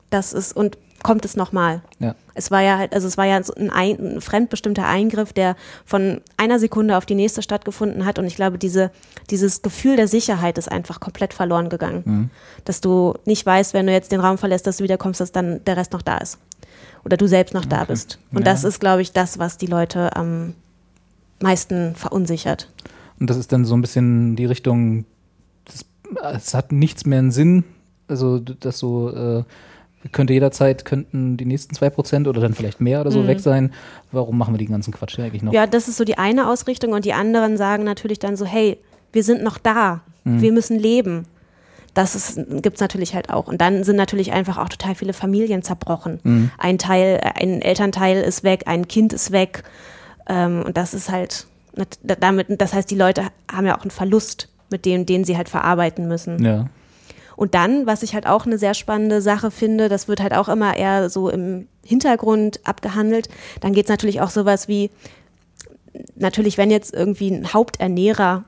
Das 0.10 0.32
ist, 0.32 0.56
und 0.56 0.78
kommt 1.04 1.26
es 1.26 1.36
nochmal? 1.36 1.82
Ja. 2.00 2.16
Es 2.34 2.52
war 2.52 2.62
ja 2.62 2.78
halt, 2.78 2.94
also 2.94 3.08
es 3.08 3.18
war 3.18 3.26
ja 3.26 3.38
ein, 3.38 3.70
ein, 3.72 4.16
ein 4.16 4.22
fremdbestimmter 4.22 4.86
Eingriff, 4.88 5.34
der 5.34 5.56
von 5.86 6.22
einer 6.38 6.60
Sekunde 6.60 6.98
auf 6.98 7.06
die 7.06 7.16
nächste 7.16 7.42
stattgefunden 7.42 8.06
hat 8.06 8.20
und 8.20 8.26
ich 8.26 8.36
glaube, 8.36 8.58
diese, 8.58 8.92
dieses 9.30 9.62
Gefühl 9.62 9.96
der 9.96 10.08
Sicherheit 10.08 10.58
ist 10.58 10.72
einfach 10.72 11.00
komplett 11.00 11.34
verloren 11.34 11.70
gegangen. 11.70 12.32
Dass 12.66 12.82
du 12.82 13.16
nicht 13.26 13.46
weißt, 13.46 13.74
wenn 13.74 13.88
du 13.88 13.92
jetzt 13.94 14.12
den 14.12 14.20
Raum 14.20 14.38
verlässt, 14.38 14.68
dass 14.68 14.78
du 14.78 14.84
wiederkommst, 14.84 15.20
dass 15.20 15.32
dann 15.32 15.64
der 15.66 15.78
Rest 15.78 15.94
noch 15.94 16.02
da 16.02 16.18
ist. 16.18 16.38
Oder 17.04 17.18
du 17.18 17.28
selbst 17.28 17.54
noch 17.54 17.66
da 17.66 17.84
bist. 17.84 18.20
Und 18.32 18.40
Ja. 18.40 18.46
das 18.46 18.64
ist, 18.64 18.80
glaube 18.80 19.02
ich, 19.02 19.12
das, 19.12 19.40
was 19.40 19.58
die 19.58 19.66
Leute 19.66 20.16
am 20.16 20.54
meisten 21.42 21.96
verunsichert. 21.96 22.70
Und 23.20 23.30
das 23.30 23.38
ist 23.38 23.52
dann 23.52 23.66
so 23.66 23.76
ein 23.76 23.82
bisschen 23.82 24.36
die 24.36 24.46
Richtung, 24.46 25.06
das, 25.66 25.86
es 26.36 26.54
hat 26.54 26.72
nichts 26.72 27.06
mehr 27.06 27.20
einen 27.20 27.32
Sinn. 27.32 27.64
Also, 28.08 28.40
das 28.40 28.78
so, 28.80 29.10
äh, 29.10 29.44
könnte 30.12 30.34
jederzeit, 30.34 30.86
könnten 30.86 31.38
die 31.38 31.46
nächsten 31.46 31.76
2% 31.76 32.28
oder 32.28 32.42
dann 32.42 32.54
vielleicht 32.54 32.82
mehr 32.82 33.02
oder 33.02 33.12
so 33.12 33.28
weg 33.28 33.40
sein. 33.40 33.72
Warum 34.12 34.38
machen 34.38 34.54
wir 34.54 34.58
den 34.58 34.70
ganzen 34.72 34.94
Quatsch 34.94 35.16
hier 35.16 35.26
eigentlich 35.26 35.44
noch? 35.44 35.52
Mhm. 35.52 35.56
Ja, 35.56 35.68
das 35.68 35.88
ist 35.88 35.98
so 35.98 36.04
die 36.04 36.18
eine 36.18 36.50
Ausrichtung 36.50 36.94
und 36.94 37.06
die 37.06 37.14
anderen 37.14 37.58
sagen 37.58 37.84
natürlich 37.84 38.20
dann 38.20 38.36
so, 38.36 38.46
hey, 38.46 38.78
wir 39.14 39.24
sind 39.24 39.44
noch 39.44 39.58
da, 39.58 40.02
Mhm. 40.24 40.42
wir 40.42 40.52
müssen 40.52 40.78
leben. 40.78 41.26
Das 41.94 42.36
gibt 42.62 42.76
es 42.76 42.80
natürlich 42.80 43.16
halt 43.16 43.30
auch. 43.30 43.48
Und 43.48 43.60
dann 43.60 43.84
sind 43.84 43.98
natürlich 43.98 44.32
einfach 44.32 44.58
auch 44.58 44.70
total 44.70 44.96
viele 44.96 45.14
Familien 45.14 45.62
zerbrochen. 45.62 46.20
Mhm. 46.24 46.52
Ein 46.58 46.78
Teil, 46.78 47.20
ein 47.36 47.62
Elternteil 47.62 48.22
ist 48.22 48.44
weg, 48.44 48.64
ein 48.68 48.88
Kind 48.88 49.12
ist 49.14 49.32
weg. 49.32 49.64
Ähm, 50.30 50.64
und 50.66 50.78
das 50.78 50.94
ist 50.94 51.10
halt, 51.12 51.48
damit, 52.02 52.48
das 52.62 52.74
heißt, 52.74 52.90
die 52.90 52.96
Leute 52.96 53.24
haben 53.52 53.66
ja 53.66 53.78
auch 53.78 53.82
einen 53.82 53.92
Verlust, 53.92 54.48
mit 54.70 54.86
dem, 54.86 55.06
den 55.06 55.26
sie 55.26 55.36
halt 55.36 55.50
verarbeiten 55.50 56.08
müssen. 56.08 56.44
Ja. 56.46 56.68
Und 57.42 57.56
dann, 57.56 57.88
was 57.88 58.04
ich 58.04 58.14
halt 58.14 58.28
auch 58.28 58.46
eine 58.46 58.60
sehr 58.60 58.76
spannende 58.76 59.20
Sache 59.20 59.50
finde, 59.50 59.90
das 59.90 60.08
wird 60.08 60.22
halt 60.22 60.36
auch 60.36 60.48
immer 60.48 60.78
eher 60.78 61.10
so 61.10 61.28
im 61.28 61.68
Hintergrund 61.84 62.60
abgehandelt. 62.66 63.30
Dann 63.62 63.74
geht 63.74 63.86
es 63.86 63.90
natürlich 63.90 64.22
auch 64.22 64.30
sowas 64.30 64.68
wie, 64.68 64.92
natürlich, 66.14 66.60
wenn 66.60 66.70
jetzt 66.70 66.94
irgendwie 66.94 67.32
ein 67.32 67.52
Haupternährer 67.52 68.44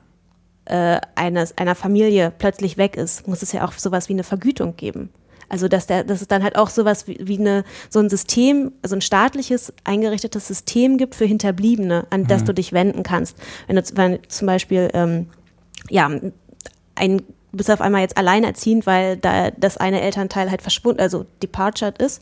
äh, 0.66 1.02
eines, 1.16 1.58
einer 1.58 1.74
Familie 1.74 2.32
plötzlich 2.38 2.78
weg 2.78 2.96
ist, 2.96 3.28
muss 3.28 3.42
es 3.42 3.52
ja 3.52 3.66
auch 3.66 3.74
sowas 3.74 4.10
wie 4.10 4.14
eine 4.14 4.24
Vergütung 4.24 4.76
geben. 4.76 5.10
Also 5.50 5.68
dass, 5.68 5.88
der, 5.88 6.04
dass 6.04 6.22
es 6.22 6.28
dann 6.28 6.44
halt 6.44 6.56
auch 6.56 6.70
sowas 6.70 7.08
wie, 7.08 7.18
wie 7.20 7.40
eine, 7.40 7.64
so 7.90 7.98
ein 7.98 8.12
System, 8.12 8.74
also 8.84 8.96
ein 8.96 9.02
staatliches 9.02 9.74
eingerichtetes 9.86 10.48
System 10.48 11.00
gibt 11.00 11.16
für 11.16 11.26
Hinterbliebene, 11.26 12.06
an 12.12 12.28
das 12.28 12.44
du 12.44 12.54
dich 12.54 12.74
wenden 12.74 13.02
kannst. 13.02 13.38
Wenn 13.66 13.76
du 13.76 13.84
wenn 13.96 14.20
zum 14.28 14.46
Beispiel 14.46 14.90
ähm, 14.94 15.32
ja, 15.90 16.12
ein 16.94 17.24
du 17.54 17.58
bist 17.58 17.70
auf 17.70 17.82
einmal 17.82 18.02
jetzt 18.02 18.18
alleinerziehend, 18.18 18.88
weil 18.88 19.16
da 19.16 19.52
das 19.52 19.78
eine 19.78 20.02
Elternteil 20.02 20.50
halt 20.50 20.64
verschwunden, 20.64 21.00
also 21.00 21.26
departured 21.42 22.00
ist, 22.00 22.22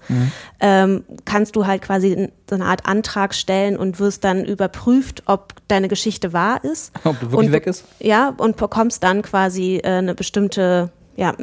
ähm, 0.60 1.06
kannst 1.24 1.56
du 1.56 1.65
halt 1.65 1.82
quasi 1.82 2.30
so 2.50 2.56
eine 2.56 2.65
Art 2.65 2.86
Antrag 2.86 3.34
stellen 3.34 3.78
und 3.78 4.00
wirst 4.00 4.26
dann 4.26 4.44
überprüft, 4.44 5.24
ob 5.28 5.54
deine 5.70 5.88
Geschichte 5.88 6.34
wahr 6.34 6.62
ist. 6.65 6.91
Ob 7.06 7.17
du 7.22 7.32
wirklich 7.32 7.48
und, 7.48 7.52
weg 7.54 7.65
ist? 7.65 7.86
Ja, 8.00 8.34
und 8.38 8.58
bekommst 8.58 9.04
dann 9.04 9.22
quasi 9.22 9.78
äh, 9.78 9.88
eine 9.88 10.15
bestimmte, 10.15 10.89
ja, 11.15 11.34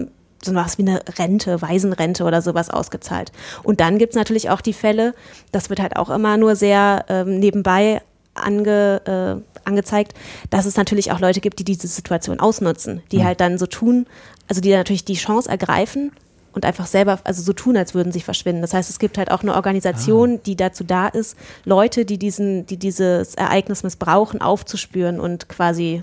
so 0.42 0.54
was 0.54 0.76
wie 0.76 0.82
eine 0.82 1.00
Rente, 1.18 1.62
Waisenrente 1.62 2.24
oder 2.24 2.42
sowas 2.42 2.68
ausgezahlt. 2.68 3.32
Und 3.62 3.80
dann 3.80 3.96
gibt's 3.96 4.16
natürlich 4.16 4.50
auch 4.50 4.60
die 4.60 4.74
Fälle, 4.74 5.14
das 5.50 5.70
wird 5.70 5.80
halt 5.80 5.96
auch 5.96 6.10
immer 6.10 6.36
nur 6.36 6.56
sehr 6.56 7.06
ähm, 7.08 7.38
nebenbei 7.38 8.02
ange, 8.34 9.42
äh, 9.56 9.57
angezeigt, 9.68 10.14
dass 10.50 10.66
es 10.66 10.76
natürlich 10.76 11.12
auch 11.12 11.20
Leute 11.20 11.40
gibt, 11.40 11.58
die 11.60 11.64
diese 11.64 11.86
Situation 11.86 12.40
ausnutzen, 12.40 13.02
die 13.12 13.24
halt 13.24 13.40
dann 13.40 13.58
so 13.58 13.66
tun, 13.66 14.06
also 14.48 14.60
die 14.60 14.70
natürlich 14.72 15.04
die 15.04 15.14
Chance 15.14 15.48
ergreifen 15.48 16.10
und 16.52 16.64
einfach 16.64 16.86
selber, 16.86 17.20
also 17.24 17.42
so 17.42 17.52
tun, 17.52 17.76
als 17.76 17.94
würden 17.94 18.10
sie 18.10 18.20
verschwinden. 18.20 18.62
Das 18.62 18.74
heißt, 18.74 18.90
es 18.90 18.98
gibt 18.98 19.18
halt 19.18 19.30
auch 19.30 19.42
eine 19.42 19.54
Organisation, 19.54 20.40
die 20.44 20.56
dazu 20.56 20.82
da 20.82 21.06
ist, 21.06 21.36
Leute, 21.64 22.04
die 22.04 22.18
diesen, 22.18 22.66
die 22.66 22.78
dieses 22.78 23.34
Ereignis 23.36 23.82
missbrauchen, 23.84 24.40
aufzuspüren 24.40 25.20
und 25.20 25.48
quasi, 25.48 26.02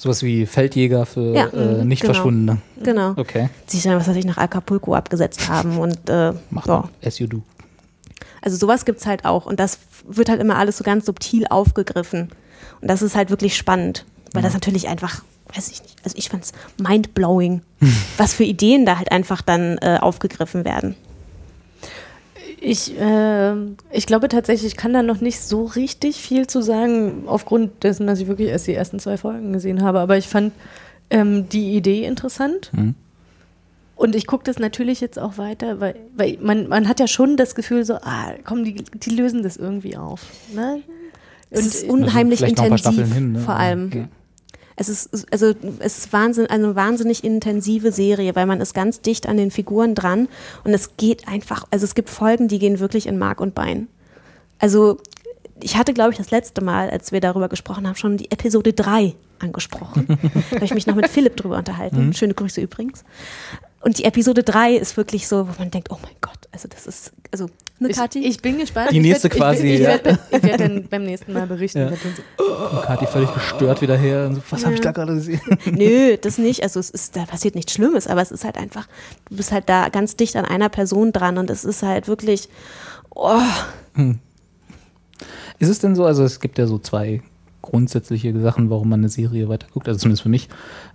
Sowas 0.00 0.22
wie 0.24 0.44
Feldjäger 0.44 1.06
für 1.06 1.34
Ja, 1.34 1.46
äh, 1.48 1.82
mhm, 1.82 1.88
nicht 1.88 2.02
genau. 2.02 2.14
Verschwundene. 2.14 2.58
genau, 2.82 3.12
Okay. 3.16 3.48
sich 3.66 3.84
dann, 3.84 3.96
was 3.96 4.08
weiß 4.08 4.16
ich, 4.16 4.24
nach 4.24 4.38
Acapulco 4.38 4.94
abgesetzt 4.94 5.48
haben 5.48 5.78
und 5.78 6.10
äh, 6.10 6.32
Macht 6.50 6.66
man. 6.66 6.88
As 7.04 7.20
you 7.20 7.26
do. 7.28 7.42
Also 8.42 8.56
sowas 8.56 8.84
gibt's 8.84 9.06
halt 9.06 9.24
auch 9.24 9.46
und 9.46 9.60
das 9.60 9.78
wird 10.06 10.28
halt 10.28 10.40
immer 10.40 10.56
alles 10.56 10.76
so 10.78 10.84
ganz 10.84 11.06
subtil 11.06 11.46
aufgegriffen. 11.48 12.28
Und 12.80 12.88
das 12.88 13.02
ist 13.02 13.16
halt 13.16 13.30
wirklich 13.30 13.56
spannend, 13.56 14.04
weil 14.32 14.42
das 14.42 14.54
natürlich 14.54 14.88
einfach, 14.88 15.22
weiß 15.54 15.70
ich 15.70 15.82
nicht, 15.82 15.96
also 16.04 16.16
ich 16.16 16.28
fand's 16.28 16.52
mindblowing, 16.78 17.62
was 18.16 18.34
für 18.34 18.44
Ideen 18.44 18.86
da 18.86 18.98
halt 18.98 19.12
einfach 19.12 19.42
dann 19.42 19.78
äh, 19.78 19.98
aufgegriffen 20.00 20.64
werden. 20.64 20.96
Ich, 22.60 22.98
äh, 22.98 23.54
ich 23.90 24.06
glaube 24.06 24.28
tatsächlich, 24.28 24.72
ich 24.72 24.76
kann 24.76 24.94
da 24.94 25.02
noch 25.02 25.20
nicht 25.20 25.40
so 25.40 25.64
richtig 25.64 26.16
viel 26.16 26.46
zu 26.46 26.62
sagen, 26.62 27.24
aufgrund 27.26 27.84
dessen, 27.84 28.06
dass 28.06 28.20
ich 28.20 28.26
wirklich 28.26 28.48
erst 28.48 28.66
die 28.66 28.74
ersten 28.74 28.98
zwei 28.98 29.18
Folgen 29.18 29.52
gesehen 29.52 29.82
habe. 29.82 30.00
Aber 30.00 30.16
ich 30.16 30.28
fand 30.28 30.52
ähm, 31.10 31.48
die 31.50 31.74
Idee 31.76 32.04
interessant. 32.04 32.70
Mhm. 32.72 32.94
Und 33.96 34.16
ich 34.16 34.26
gucke 34.26 34.44
das 34.44 34.58
natürlich 34.58 35.00
jetzt 35.00 35.18
auch 35.18 35.38
weiter, 35.38 35.80
weil, 35.80 35.94
weil 36.16 36.38
man, 36.40 36.68
man 36.68 36.88
hat 36.88 37.00
ja 37.00 37.06
schon 37.06 37.36
das 37.36 37.54
Gefühl, 37.54 37.84
so, 37.84 37.94
ah, 37.96 38.32
komm, 38.44 38.64
die, 38.64 38.74
die 38.74 39.10
lösen 39.10 39.42
das 39.42 39.56
irgendwie 39.56 39.96
auf. 39.96 40.22
Ne? 40.52 40.82
Es 41.54 41.66
ist 41.66 41.88
unheimlich 41.88 42.40
paar 42.40 42.48
intensiv, 42.48 43.12
hin, 43.12 43.32
ne? 43.32 43.40
vor 43.40 43.54
allem. 43.54 43.86
Okay. 43.86 44.08
Es 44.76 44.88
ist, 44.88 45.32
also, 45.32 45.54
es 45.78 45.98
ist 45.98 46.12
Wahnsinn, 46.12 46.46
eine 46.48 46.74
wahnsinnig 46.74 47.22
intensive 47.22 47.92
Serie, 47.92 48.34
weil 48.34 48.46
man 48.46 48.60
ist 48.60 48.74
ganz 48.74 49.00
dicht 49.00 49.28
an 49.28 49.36
den 49.36 49.50
Figuren 49.52 49.94
dran 49.94 50.28
und 50.64 50.74
es 50.74 50.96
geht 50.96 51.28
einfach, 51.28 51.64
also 51.70 51.84
es 51.84 51.94
gibt 51.94 52.10
Folgen, 52.10 52.48
die 52.48 52.58
gehen 52.58 52.80
wirklich 52.80 53.06
in 53.06 53.16
Mark 53.16 53.40
und 53.40 53.54
Bein. 53.54 53.86
Also, 54.58 54.98
ich 55.60 55.76
hatte, 55.76 55.94
glaube 55.94 56.10
ich, 56.10 56.18
das 56.18 56.32
letzte 56.32 56.64
Mal, 56.64 56.90
als 56.90 57.12
wir 57.12 57.20
darüber 57.20 57.48
gesprochen 57.48 57.86
haben, 57.86 57.94
schon 57.94 58.16
die 58.16 58.32
Episode 58.32 58.72
3 58.72 59.14
angesprochen. 59.38 60.06
da 60.50 60.56
habe 60.56 60.64
ich 60.64 60.74
mich 60.74 60.88
noch 60.88 60.96
mit 60.96 61.08
Philipp 61.08 61.36
drüber 61.36 61.58
unterhalten. 61.58 62.12
Schöne 62.12 62.34
Grüße 62.34 62.60
übrigens. 62.60 63.04
Und 63.80 63.98
die 63.98 64.04
Episode 64.04 64.42
3 64.42 64.74
ist 64.74 64.96
wirklich 64.96 65.28
so, 65.28 65.46
wo 65.46 65.52
man 65.58 65.70
denkt, 65.70 65.90
oh 65.90 65.98
mein 66.02 66.14
Gott, 66.20 66.48
also 66.50 66.68
das 66.68 66.86
ist, 66.86 67.12
also 67.30 67.48
Ne, 67.80 67.88
Ich, 67.90 67.96
Kathi? 67.96 68.20
ich 68.20 68.40
bin 68.40 68.58
gespannt. 68.58 68.92
Die 68.92 68.96
Ich 68.98 69.02
nächste 69.02 69.28
werd- 69.30 69.36
quasi, 69.36 69.66
Ich, 69.66 69.74
ich, 69.74 69.80
ja. 69.80 69.96
ich 69.96 70.04
werde 70.04 70.18
ich 70.30 70.42
werd 70.44 70.60
dann 70.60 70.84
beim 70.88 71.02
nächsten 71.04 71.32
Mal 71.32 71.46
berichten. 71.46 71.78
Ja. 71.78 71.90
Ich 71.90 71.98
so, 72.00 72.44
Und 72.44 72.82
Kathi 72.82 73.06
völlig 73.06 73.34
gestört 73.34 73.82
wieder 73.82 73.96
her. 73.96 74.26
Und 74.28 74.36
so, 74.36 74.42
was 74.50 74.64
habe 74.64 74.74
ich 74.74 74.80
da 74.80 74.92
gerade 74.92 75.14
gesehen? 75.14 75.40
Nö, 75.72 76.16
das 76.20 76.38
nicht. 76.38 76.62
Also 76.62 76.78
es 76.78 76.90
ist, 76.90 77.16
da 77.16 77.24
passiert 77.24 77.56
nichts 77.56 77.72
Schlimmes, 77.72 78.06
aber 78.06 78.22
es 78.22 78.30
ist 78.30 78.44
halt 78.44 78.56
einfach, 78.56 78.86
du 79.28 79.36
bist 79.36 79.50
halt 79.50 79.68
da 79.68 79.88
ganz 79.88 80.14
dicht 80.14 80.36
an 80.36 80.44
einer 80.44 80.68
Person 80.68 81.10
dran 81.12 81.36
und 81.36 81.50
es 81.50 81.64
ist 81.64 81.82
halt 81.82 82.06
wirklich, 82.06 82.48
oh, 83.14 83.40
Ist 85.58 85.68
es 85.68 85.78
denn 85.80 85.94
so, 85.94 86.04
also 86.04 86.24
es 86.24 86.40
gibt 86.40 86.58
ja 86.58 86.66
so 86.66 86.78
zwei 86.78 87.22
grundsätzliche 87.62 88.38
Sachen, 88.40 88.68
warum 88.70 88.88
man 88.90 89.00
eine 89.00 89.08
Serie 89.08 89.48
weiterguckt, 89.48 89.88
also 89.88 89.98
zumindest 89.98 90.22
für 90.22 90.28
mich. 90.28 90.48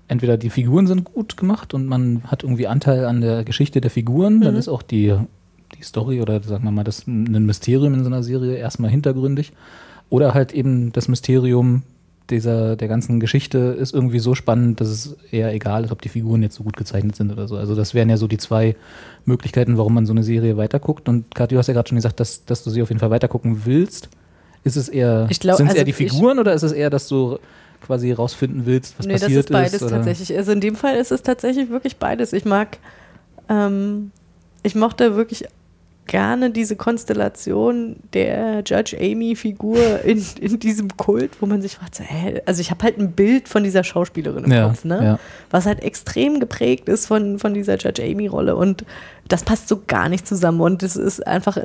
Entweder 0.07 0.37
die 0.37 0.49
Figuren 0.49 0.85
sind 0.87 1.03
gut 1.03 1.35
gemacht 1.35 1.73
und 1.73 1.87
man 1.87 2.23
hat 2.25 2.43
irgendwie 2.43 2.67
Anteil 2.67 3.05
an 3.05 3.21
der 3.21 3.43
Geschichte 3.43 3.81
der 3.81 3.89
Figuren, 3.91 4.41
dann 4.41 4.55
ist 4.55 4.67
auch 4.67 4.81
die, 4.83 5.15
die 5.79 5.83
Story 5.83 6.21
oder 6.21 6.41
sagen 6.43 6.63
wir 6.63 6.71
mal 6.71 6.83
das 6.83 7.07
ein 7.07 7.45
Mysterium 7.45 7.93
in 7.93 8.01
so 8.01 8.07
einer 8.07 8.23
Serie 8.23 8.55
erstmal 8.55 8.91
hintergründig. 8.91 9.53
Oder 10.09 10.33
halt 10.33 10.53
eben 10.53 10.91
das 10.91 11.07
Mysterium 11.07 11.83
dieser, 12.29 12.75
der 12.75 12.87
ganzen 12.87 13.19
Geschichte 13.19 13.57
ist 13.57 13.93
irgendwie 13.93 14.19
so 14.19 14.35
spannend, 14.35 14.81
dass 14.81 14.87
es 14.87 15.17
eher 15.31 15.53
egal 15.53 15.85
ist, 15.85 15.91
ob 15.91 16.01
die 16.01 16.09
Figuren 16.09 16.43
jetzt 16.43 16.55
so 16.55 16.63
gut 16.63 16.77
gezeichnet 16.77 17.15
sind 17.15 17.31
oder 17.31 17.47
so. 17.47 17.57
Also 17.57 17.75
das 17.75 17.93
wären 17.93 18.09
ja 18.09 18.17
so 18.17 18.27
die 18.27 18.37
zwei 18.37 18.75
Möglichkeiten, 19.25 19.77
warum 19.77 19.93
man 19.93 20.05
so 20.05 20.13
eine 20.13 20.23
Serie 20.23 20.57
weiterguckt. 20.57 21.09
Und 21.09 21.33
Kathi, 21.33 21.55
du 21.55 21.59
hast 21.59 21.67
ja 21.67 21.73
gerade 21.73 21.89
schon 21.89 21.95
gesagt, 21.95 22.19
dass, 22.19 22.45
dass 22.45 22.63
du 22.63 22.69
sie 22.69 22.81
auf 22.81 22.89
jeden 22.89 22.99
Fall 22.99 23.09
weitergucken 23.09 23.65
willst. 23.65 24.09
Ist 24.63 24.75
es 24.75 24.89
eher, 24.89 25.27
sind 25.27 25.45
es 25.45 25.59
also 25.59 25.75
eher 25.75 25.83
die 25.85 25.93
Figuren 25.93 26.37
oder 26.37 26.53
ist 26.53 26.63
es 26.63 26.71
eher, 26.71 26.89
dass 26.89 27.07
du 27.07 27.39
quasi 27.81 28.11
rausfinden 28.11 28.65
willst, 28.65 28.99
was 28.99 29.05
nee, 29.05 29.13
das 29.13 29.21
passiert 29.21 29.45
ist 29.45 29.51
beides 29.51 29.73
ist? 29.73 29.83
oder? 29.83 29.91
tatsächlich. 29.95 30.37
Also 30.37 30.51
in 30.51 30.61
dem 30.61 30.75
Fall 30.75 30.95
ist 30.97 31.11
es 31.11 31.23
tatsächlich 31.23 31.69
wirklich 31.69 31.97
beides. 31.97 32.33
Ich 32.33 32.45
mag, 32.45 32.77
ähm, 33.47 34.11
ich 34.63 34.75
mochte 34.75 35.15
wirklich 35.15 35.45
gerne 36.09 36.49
diese 36.49 36.75
Konstellation 36.75 37.97
der 38.13 38.63
Judge 38.65 38.97
Amy-Figur 38.99 40.01
in, 40.03 40.25
in 40.41 40.59
diesem 40.59 40.97
Kult, 40.97 41.39
wo 41.39 41.45
man 41.45 41.61
sich 41.61 41.75
fragt, 41.75 41.93
so, 41.95 42.03
hä? 42.03 42.41
also 42.47 42.61
ich 42.61 42.71
habe 42.71 42.83
halt 42.83 42.97
ein 42.97 43.11
Bild 43.11 43.47
von 43.47 43.63
dieser 43.63 43.83
Schauspielerin 43.83 44.45
im 44.45 44.51
Ja, 44.51 44.67
Kopf, 44.69 44.85
ne? 44.85 45.03
ja. 45.03 45.19
was 45.51 45.67
halt 45.67 45.83
extrem 45.83 46.39
geprägt 46.39 46.89
ist 46.89 47.05
von, 47.05 47.37
von 47.37 47.53
dieser 47.53 47.77
Judge 47.77 48.03
Amy-Rolle 48.03 48.55
und 48.55 48.85
das 49.27 49.43
passt 49.43 49.67
so 49.67 49.83
gar 49.85 50.09
nicht 50.09 50.27
zusammen 50.27 50.59
und 50.61 50.81
es 50.81 50.95
ist 50.95 51.25
einfach 51.27 51.59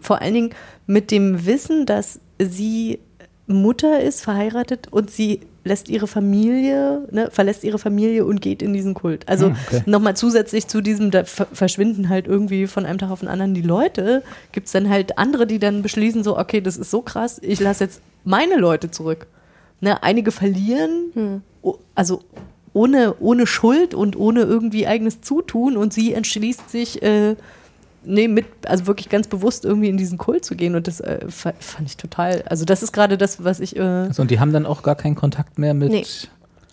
vor 0.00 0.20
allen 0.20 0.34
Dingen 0.34 0.50
mit 0.88 1.12
dem 1.12 1.46
Wissen, 1.46 1.86
dass 1.86 2.18
sie 2.40 2.98
Mutter 3.46 4.00
ist, 4.00 4.22
verheiratet 4.22 4.88
und 4.90 5.08
sie 5.10 5.40
lässt 5.64 5.88
ihre 5.88 6.06
Familie, 6.08 7.06
ne, 7.12 7.28
verlässt 7.30 7.62
ihre 7.64 7.78
Familie 7.78 8.24
und 8.24 8.40
geht 8.40 8.62
in 8.62 8.72
diesen 8.72 8.94
Kult. 8.94 9.28
Also 9.28 9.46
Hm, 9.46 9.56
okay. 9.68 9.82
nochmal 9.86 10.16
zusätzlich 10.16 10.66
zu 10.66 10.80
diesem, 10.80 11.10
da 11.10 11.24
ver- 11.24 11.46
verschwinden 11.52 12.08
halt 12.08 12.26
irgendwie 12.26 12.66
von 12.66 12.84
einem 12.84 12.98
Tag 12.98 13.10
auf 13.10 13.20
den 13.20 13.28
anderen 13.28 13.54
die 13.54 13.62
Leute, 13.62 14.22
gibt 14.50 14.66
es 14.66 14.72
dann 14.72 14.88
halt 14.88 15.18
andere, 15.18 15.46
die 15.46 15.58
dann 15.60 15.82
beschließen, 15.82 16.24
so, 16.24 16.36
okay, 16.38 16.60
das 16.60 16.76
ist 16.76 16.90
so 16.90 17.00
krass, 17.02 17.38
ich 17.42 17.60
lasse 17.60 17.84
jetzt 17.84 18.00
meine 18.24 18.56
Leute 18.56 18.90
zurück. 18.90 19.26
Ne, 19.80 20.02
einige 20.02 20.30
verlieren, 20.32 21.42
o- 21.62 21.76
also 21.94 22.22
ohne, 22.72 23.14
ohne 23.20 23.46
Schuld 23.46 23.94
und 23.94 24.16
ohne 24.16 24.42
irgendwie 24.42 24.86
eigenes 24.86 25.20
Zutun 25.20 25.76
und 25.76 25.92
sie 25.92 26.12
entschließt 26.14 26.70
sich, 26.70 27.02
äh, 27.02 27.36
nee, 28.04 28.28
mit, 28.28 28.46
also 28.66 28.86
wirklich 28.86 29.08
ganz 29.08 29.28
bewusst 29.28 29.64
irgendwie 29.64 29.88
in 29.88 29.96
diesen 29.96 30.18
Kult 30.18 30.44
zu 30.44 30.54
gehen 30.56 30.74
und 30.74 30.86
das 30.86 31.00
äh, 31.00 31.20
fa- 31.28 31.54
fand 31.60 31.88
ich 31.88 31.96
total, 31.96 32.42
also 32.46 32.64
das 32.64 32.82
ist 32.82 32.92
gerade 32.92 33.16
das, 33.18 33.42
was 33.44 33.60
ich, 33.60 33.76
äh, 33.76 33.80
Also, 33.80 34.22
und 34.22 34.30
die 34.30 34.40
haben 34.40 34.52
dann 34.52 34.66
auch 34.66 34.82
gar 34.82 34.94
keinen 34.96 35.14
Kontakt 35.14 35.58
mehr 35.58 35.74
mit, 35.74 35.90
Nee. 35.90 36.04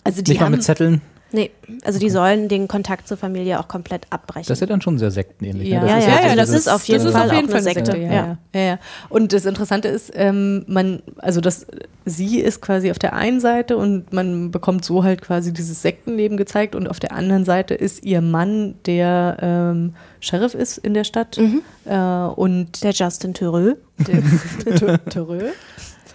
also 0.04 0.22
die 0.22 0.30
nicht 0.32 0.40
mal 0.40 0.46
haben, 0.46 0.52
mit 0.52 0.62
Zetteln. 0.64 1.00
Nee, 1.32 1.50
also 1.84 1.98
die 1.98 2.10
sollen 2.10 2.48
den 2.48 2.68
Kontakt 2.68 3.06
zur 3.08 3.16
Familie 3.16 3.60
auch 3.60 3.68
komplett 3.68 4.06
abbrechen. 4.10 4.46
Das 4.48 4.56
ist 4.56 4.60
ja 4.60 4.66
dann 4.66 4.80
schon 4.80 4.98
sehr 4.98 5.10
sektenähnlich. 5.10 5.68
Ja, 5.68 5.82
ne? 5.82 5.88
ja, 5.88 5.98
ist 5.98 6.06
ja, 6.06 6.22
so 6.22 6.28
ja, 6.28 6.36
das 6.36 6.50
ist 6.50 6.68
auf 6.68 6.84
jeden 6.84 7.04
das 7.04 7.12
Fall 7.12 7.26
ist 7.26 7.30
auf 7.30 7.36
jeden 7.36 7.48
auch 7.48 7.52
Fall 7.52 7.60
eine 7.60 7.74
Sekte, 7.74 7.96
Ja, 7.96 8.04
ja. 8.06 8.12
ja. 8.14 8.38
Ja, 8.54 8.60
ja. 8.60 8.78
Und 9.08 9.32
das 9.32 9.44
Interessante 9.44 9.88
ist, 9.88 10.12
ähm, 10.14 10.64
man, 10.66 11.02
also 11.18 11.40
das, 11.40 11.66
sie 12.04 12.40
ist 12.40 12.60
quasi 12.60 12.90
auf 12.90 12.98
der 12.98 13.14
einen 13.14 13.40
Seite 13.40 13.76
und 13.76 14.12
man 14.12 14.50
bekommt 14.50 14.84
so 14.84 15.04
halt 15.04 15.22
quasi 15.22 15.52
dieses 15.52 15.82
Sektenleben 15.82 16.36
gezeigt 16.36 16.74
und 16.74 16.88
auf 16.88 17.00
der 17.00 17.12
anderen 17.12 17.44
Seite 17.44 17.74
ist 17.74 18.04
ihr 18.04 18.20
Mann, 18.20 18.74
der 18.86 19.36
ähm, 19.40 19.94
Sheriff 20.20 20.54
ist 20.54 20.78
in 20.78 20.94
der 20.94 21.04
Stadt 21.04 21.38
äh, 21.38 21.94
und 21.94 22.82
Der 22.82 22.92
Justin 22.92 23.34
Theroux. 23.34 23.76
der 23.98 25.04
Terreux. 25.06 25.52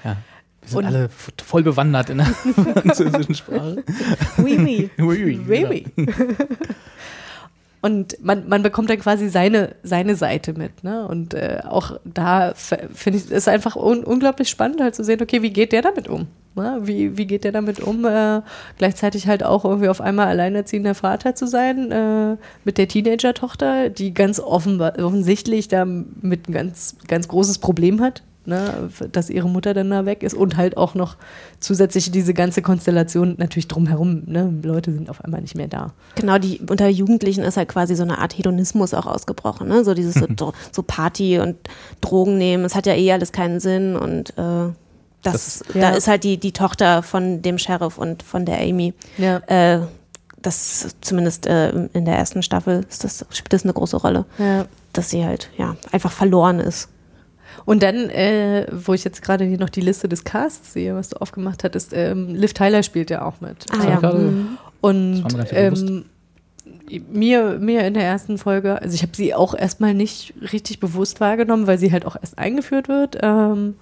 Ja. 0.03 0.17
Wir 0.65 0.69
sind 0.69 0.77
Und- 0.79 0.85
alle 0.85 1.09
voll 1.45 1.63
bewandert 1.63 2.09
in 2.09 2.17
der 2.17 2.25
französischen 2.81 3.35
Sprache. 3.35 3.83
Oui, 4.37 4.57
oui. 4.59 4.89
Ui, 4.99 5.23
ui, 5.25 5.39
Really? 5.47 5.85
genau. 5.95 6.11
Und 7.81 8.17
man, 8.23 8.47
man 8.49 8.63
bekommt 8.63 8.89
dann 8.89 8.99
quasi 8.99 9.29
seine, 9.29 9.75
seine 9.83 10.15
Seite 10.15 10.53
mit. 10.53 10.83
Ne? 10.83 11.07
Und 11.07 11.35
äh, 11.35 11.59
auch 11.69 11.99
da 12.03 12.53
finde 12.55 13.19
ich 13.19 13.29
es 13.29 13.47
einfach 13.47 13.75
un 13.75 14.03
unglaublich 14.03 14.49
spannend, 14.49 14.81
halt 14.81 14.95
zu 14.95 15.03
sehen, 15.03 15.21
okay, 15.21 15.43
wie 15.43 15.51
geht 15.51 15.71
der 15.71 15.83
damit 15.83 16.07
um? 16.07 16.25
Ne? 16.55 16.79
Wie, 16.81 17.15
wie 17.15 17.27
geht 17.27 17.43
der 17.43 17.51
damit 17.51 17.79
um? 17.79 18.03
Äh, 18.05 18.41
gleichzeitig 18.79 19.27
halt 19.27 19.43
auch 19.43 19.65
irgendwie 19.65 19.89
auf 19.89 20.01
einmal 20.01 20.25
alleinerziehender 20.29 20.95
Vater 20.95 21.35
zu 21.35 21.45
sein 21.45 21.91
äh, 21.91 22.37
mit 22.63 22.79
der 22.79 22.87
Teenager-Tochter, 22.87 23.89
die 23.89 24.15
ganz 24.15 24.39
offen, 24.39 24.81
offensichtlich 24.81 25.67
da 25.67 25.85
mit 25.85 26.49
ein 26.49 26.53
ganz, 26.53 26.95
ganz 27.07 27.27
großes 27.27 27.59
Problem 27.59 28.01
hat. 28.01 28.23
Ne, 28.47 28.89
dass 29.11 29.31
ihre 29.31 29.49
Mutter 29.49 29.73
dann 29.73 29.89
da 29.89 30.05
weg 30.05 30.21
ist 30.21 30.35
und 30.35 30.55
halt 30.55 30.77
auch 30.77 30.93
noch 30.93 31.15
zusätzlich 31.59 32.11
diese 32.11 32.35
ganze 32.35 32.61
Konstellation 32.61 33.33
natürlich 33.37 33.67
drumherum. 33.67 34.21
Ne? 34.27 34.53
Leute 34.61 34.93
sind 34.93 35.09
auf 35.09 35.23
einmal 35.25 35.41
nicht 35.41 35.55
mehr 35.55 35.67
da. 35.67 35.93
Genau, 36.13 36.37
die 36.37 36.59
unter 36.69 36.87
Jugendlichen 36.87 37.43
ist 37.43 37.57
halt 37.57 37.69
quasi 37.69 37.95
so 37.95 38.03
eine 38.03 38.19
Art 38.19 38.37
Hedonismus 38.37 38.93
auch 38.93 39.07
ausgebrochen, 39.07 39.67
ne? 39.67 39.83
So 39.83 39.95
dieses 39.95 40.13
so, 40.13 40.27
so 40.71 40.83
Party 40.83 41.39
und 41.39 41.55
Drogen 42.01 42.37
nehmen. 42.37 42.65
Es 42.65 42.75
hat 42.75 42.85
ja 42.85 42.93
eh 42.93 43.11
alles 43.11 43.31
keinen 43.31 43.59
Sinn 43.59 43.95
und 43.95 44.37
äh, 44.37 44.71
das, 45.23 45.63
ja. 45.73 45.81
da 45.81 45.89
ist 45.97 46.07
halt 46.07 46.23
die, 46.23 46.37
die 46.37 46.51
Tochter 46.51 47.01
von 47.01 47.41
dem 47.41 47.57
Sheriff 47.57 47.97
und 47.97 48.21
von 48.21 48.45
der 48.45 48.59
Amy. 48.61 48.93
Ja. 49.17 49.37
Äh, 49.47 49.81
das 50.41 50.95
zumindest 51.01 51.47
äh, 51.47 51.71
in 51.93 52.05
der 52.05 52.15
ersten 52.15 52.43
Staffel 52.43 52.85
ist 52.87 53.03
das, 53.03 53.25
spielt 53.31 53.53
das 53.53 53.63
eine 53.63 53.73
große 53.73 53.97
Rolle, 53.97 54.25
Ja. 54.37 54.65
dass 54.93 55.09
sie 55.09 55.25
halt 55.25 55.49
ja 55.57 55.75
einfach 55.91 56.11
verloren 56.11 56.59
ist. 56.59 56.89
Und 57.65 57.81
dann, 57.81 58.09
äh, 58.09 58.67
wo 58.71 58.93
ich 58.93 59.03
jetzt 59.03 59.21
gerade 59.23 59.43
hier 59.43 59.57
noch 59.57 59.69
die 59.69 59.81
Liste 59.81 60.07
des 60.07 60.23
Casts 60.23 60.73
sehe, 60.73 60.95
was 60.95 61.09
du 61.09 61.17
aufgemacht 61.17 61.63
hattest, 61.63 61.93
ähm, 61.93 62.35
Liv 62.35 62.53
Tyler 62.53 62.83
spielt 62.83 63.09
ja 63.09 63.25
auch 63.25 63.41
mit. 63.41 63.65
Ah 63.71 63.99
ja. 64.01 64.13
mhm. 64.13 64.57
Und 64.81 65.25
ähm, 65.51 66.05
mir, 67.11 67.57
mir 67.59 67.87
in 67.87 67.95
der 67.95 68.03
ersten 68.03 68.37
Folge, 68.37 68.79
also 68.81 68.93
ich 68.93 69.01
habe 69.01 69.15
sie 69.15 69.33
auch 69.33 69.55
erstmal 69.55 69.95
nicht 69.95 70.33
richtig 70.51 70.79
bewusst 70.79 71.19
wahrgenommen, 71.19 71.65
weil 71.65 71.79
sie 71.79 71.91
halt 71.91 72.05
auch 72.05 72.15
erst 72.15 72.37
eingeführt 72.37 72.87
wird. 72.87 73.17
Ähm, 73.21 73.75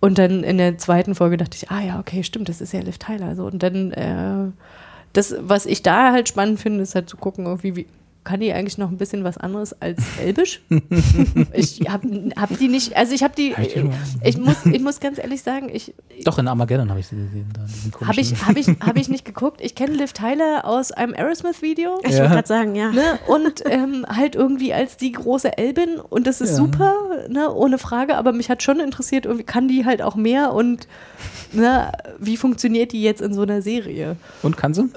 und 0.00 0.18
dann 0.18 0.42
in 0.42 0.58
der 0.58 0.76
zweiten 0.76 1.14
Folge 1.14 1.36
dachte 1.36 1.56
ich, 1.56 1.70
ah 1.70 1.80
ja, 1.80 2.00
okay, 2.00 2.24
stimmt, 2.24 2.48
das 2.48 2.60
ist 2.60 2.72
ja 2.72 2.80
Liv 2.80 2.98
Tyler. 2.98 3.36
So. 3.36 3.46
Und 3.46 3.62
dann, 3.62 3.92
äh, 3.92 4.50
das, 5.12 5.36
was 5.40 5.66
ich 5.66 5.82
da 5.82 6.10
halt 6.10 6.28
spannend 6.28 6.58
finde, 6.58 6.82
ist 6.82 6.96
halt 6.96 7.08
zu 7.08 7.16
gucken, 7.16 7.46
irgendwie, 7.46 7.76
wie 7.76 7.86
kann 8.24 8.40
die 8.40 8.52
eigentlich 8.52 8.78
noch 8.78 8.90
ein 8.90 8.96
bisschen 8.96 9.22
was 9.22 9.36
anderes 9.38 9.80
als 9.80 10.00
Elbisch? 10.20 10.62
ich 11.52 11.80
habe 11.88 12.30
hab 12.36 12.58
die 12.58 12.68
nicht, 12.68 12.96
also 12.96 13.14
ich 13.14 13.22
habe 13.22 13.34
die, 13.36 13.54
Hab 13.54 13.64
ich 14.22 14.36
muss, 14.38 14.64
ich 14.64 14.80
muss 14.82 14.98
ganz 15.00 15.18
ehrlich 15.18 15.42
sagen, 15.42 15.68
ich, 15.72 15.94
Doch, 16.24 16.38
in 16.38 16.48
Armageddon 16.48 16.88
habe 16.90 17.00
ich 17.00 17.06
sie 17.06 17.16
gesehen. 17.16 17.46
Habe 18.06 18.20
ich, 18.20 18.32
hab 18.46 18.56
ich, 18.56 18.66
hab 18.80 18.96
ich 18.96 19.08
nicht 19.08 19.24
geguckt. 19.24 19.60
Ich 19.60 19.74
kenne 19.74 19.92
Liv 19.94 20.12
Tyler 20.14 20.62
aus 20.64 20.90
einem 20.92 21.14
Aerosmith-Video. 21.14 22.00
Ich 22.04 22.12
Ja. 22.12 22.20
wollte 22.20 22.32
gerade 22.34 22.48
sagen, 22.48 22.74
ja. 22.74 22.90
Ne? 22.90 23.18
Und 23.28 23.62
ähm, 23.66 24.06
halt 24.08 24.34
irgendwie 24.36 24.72
als 24.72 24.96
die 24.96 25.12
große 25.12 25.56
Elbin. 25.58 25.96
Und 26.00 26.26
das 26.26 26.40
ist 26.40 26.50
Ja. 26.50 26.56
super, 26.56 26.94
ne? 27.28 27.52
ohne 27.52 27.78
Frage. 27.78 28.16
Aber 28.16 28.32
mich 28.32 28.48
hat 28.50 28.62
schon 28.62 28.80
interessiert, 28.80 29.26
irgendwie 29.26 29.44
kann 29.44 29.68
die 29.68 29.84
halt 29.84 30.00
auch 30.02 30.14
mehr 30.16 30.52
und 30.54 30.88
ne? 31.52 31.92
wie 32.18 32.36
funktioniert 32.36 32.92
die 32.92 33.02
jetzt 33.02 33.20
in 33.20 33.34
so 33.34 33.42
einer 33.42 33.60
Serie? 33.62 34.16
Und 34.42 34.56
kann 34.56 34.72
sie? 34.74 34.88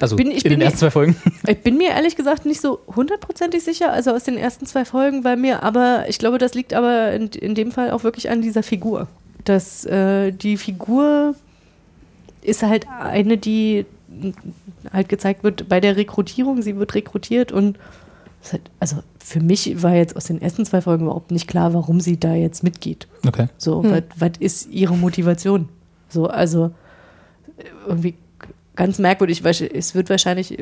Also 0.00 0.16
bin- 0.16 0.30
ich 0.30 0.38
in 0.38 0.42
bin 0.42 0.50
den 0.52 0.58
mir- 0.60 0.64
ersten 0.66 0.78
zwei 0.80 0.90
Folgen. 0.90 1.16
Ich 1.48 1.58
bin 1.62 1.76
mir 1.78 1.90
ehrlich 1.90 2.16
gesagt 2.16 2.46
nicht 2.46 2.60
so 2.60 2.80
hundertprozentig 2.94 3.62
sicher, 3.62 3.92
also 3.92 4.12
aus 4.12 4.24
den 4.24 4.36
ersten 4.36 4.66
zwei 4.66 4.84
Folgen 4.84 5.22
bei 5.22 5.36
mir, 5.36 5.62
aber 5.62 6.04
ich 6.08 6.18
glaube, 6.18 6.38
das 6.38 6.54
liegt 6.54 6.74
aber 6.74 7.12
in, 7.12 7.28
in 7.28 7.54
dem 7.54 7.72
Fall 7.72 7.90
auch 7.90 8.04
wirklich 8.04 8.30
an 8.30 8.42
dieser 8.42 8.62
Figur. 8.62 9.08
Dass 9.44 9.84
äh, 9.86 10.32
die 10.32 10.56
Figur 10.56 11.34
ist 12.42 12.62
halt 12.62 12.86
eine, 13.00 13.36
die 13.38 13.86
halt 14.92 15.08
gezeigt 15.08 15.44
wird 15.44 15.68
bei 15.68 15.80
der 15.80 15.96
Rekrutierung. 15.96 16.62
Sie 16.62 16.76
wird 16.76 16.94
rekrutiert 16.94 17.52
und 17.52 17.78
es 18.42 18.52
hat, 18.54 18.60
also 18.80 18.96
für 19.18 19.40
mich 19.40 19.82
war 19.82 19.94
jetzt 19.94 20.16
aus 20.16 20.24
den 20.24 20.40
ersten 20.40 20.64
zwei 20.64 20.80
Folgen 20.80 21.04
überhaupt 21.04 21.30
nicht 21.30 21.46
klar, 21.46 21.74
warum 21.74 22.00
sie 22.00 22.18
da 22.18 22.34
jetzt 22.34 22.62
mitgeht. 22.62 23.06
Okay. 23.26 23.48
So, 23.58 23.84
was 23.84 24.02
was 24.16 24.30
ist 24.40 24.68
ihre 24.70 24.96
Motivation? 24.96 25.68
So, 26.08 26.26
also 26.26 26.70
äh, 27.58 27.64
irgendwie 27.86 28.14
ganz 28.76 28.98
merkwürdig, 28.98 29.44
weil 29.44 29.50
es 29.52 29.94
wird 29.94 30.10
wahrscheinlich, 30.10 30.56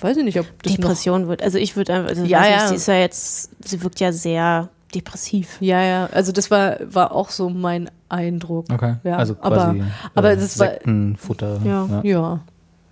weiß 0.00 0.16
ich 0.16 0.24
nicht, 0.24 0.40
ob 0.40 0.46
das 0.62 0.72
noch 0.72 0.78
Depression 0.80 1.28
wird. 1.28 1.42
Also 1.42 1.58
ich 1.58 1.76
würde 1.76 1.94
einfach, 1.94 2.10
also 2.10 2.24
Ja, 2.24 2.46
ja. 2.48 2.68
Sie 2.68 2.74
ist 2.76 2.86
ja 2.88 2.94
jetzt, 2.94 3.50
sie 3.66 3.82
wirkt 3.82 4.00
ja 4.00 4.12
sehr 4.12 4.68
depressiv. 4.94 5.56
Ja, 5.60 5.82
ja, 5.82 6.06
also 6.12 6.32
das 6.32 6.50
war, 6.50 6.78
war 6.82 7.12
auch 7.14 7.30
so 7.30 7.48
mein 7.48 7.90
Eindruck. 8.08 8.66
Okay. 8.72 8.96
Ja, 9.04 9.16
also 9.18 9.36
aber- 9.40 9.56
quasi 9.56 9.82
aber 10.14 10.30
äh, 10.32 10.36
das 10.36 10.58
war- 10.58 10.66
Sektenfutter. 10.68 11.60
Ja. 11.64 12.00
Ja, 12.02 12.40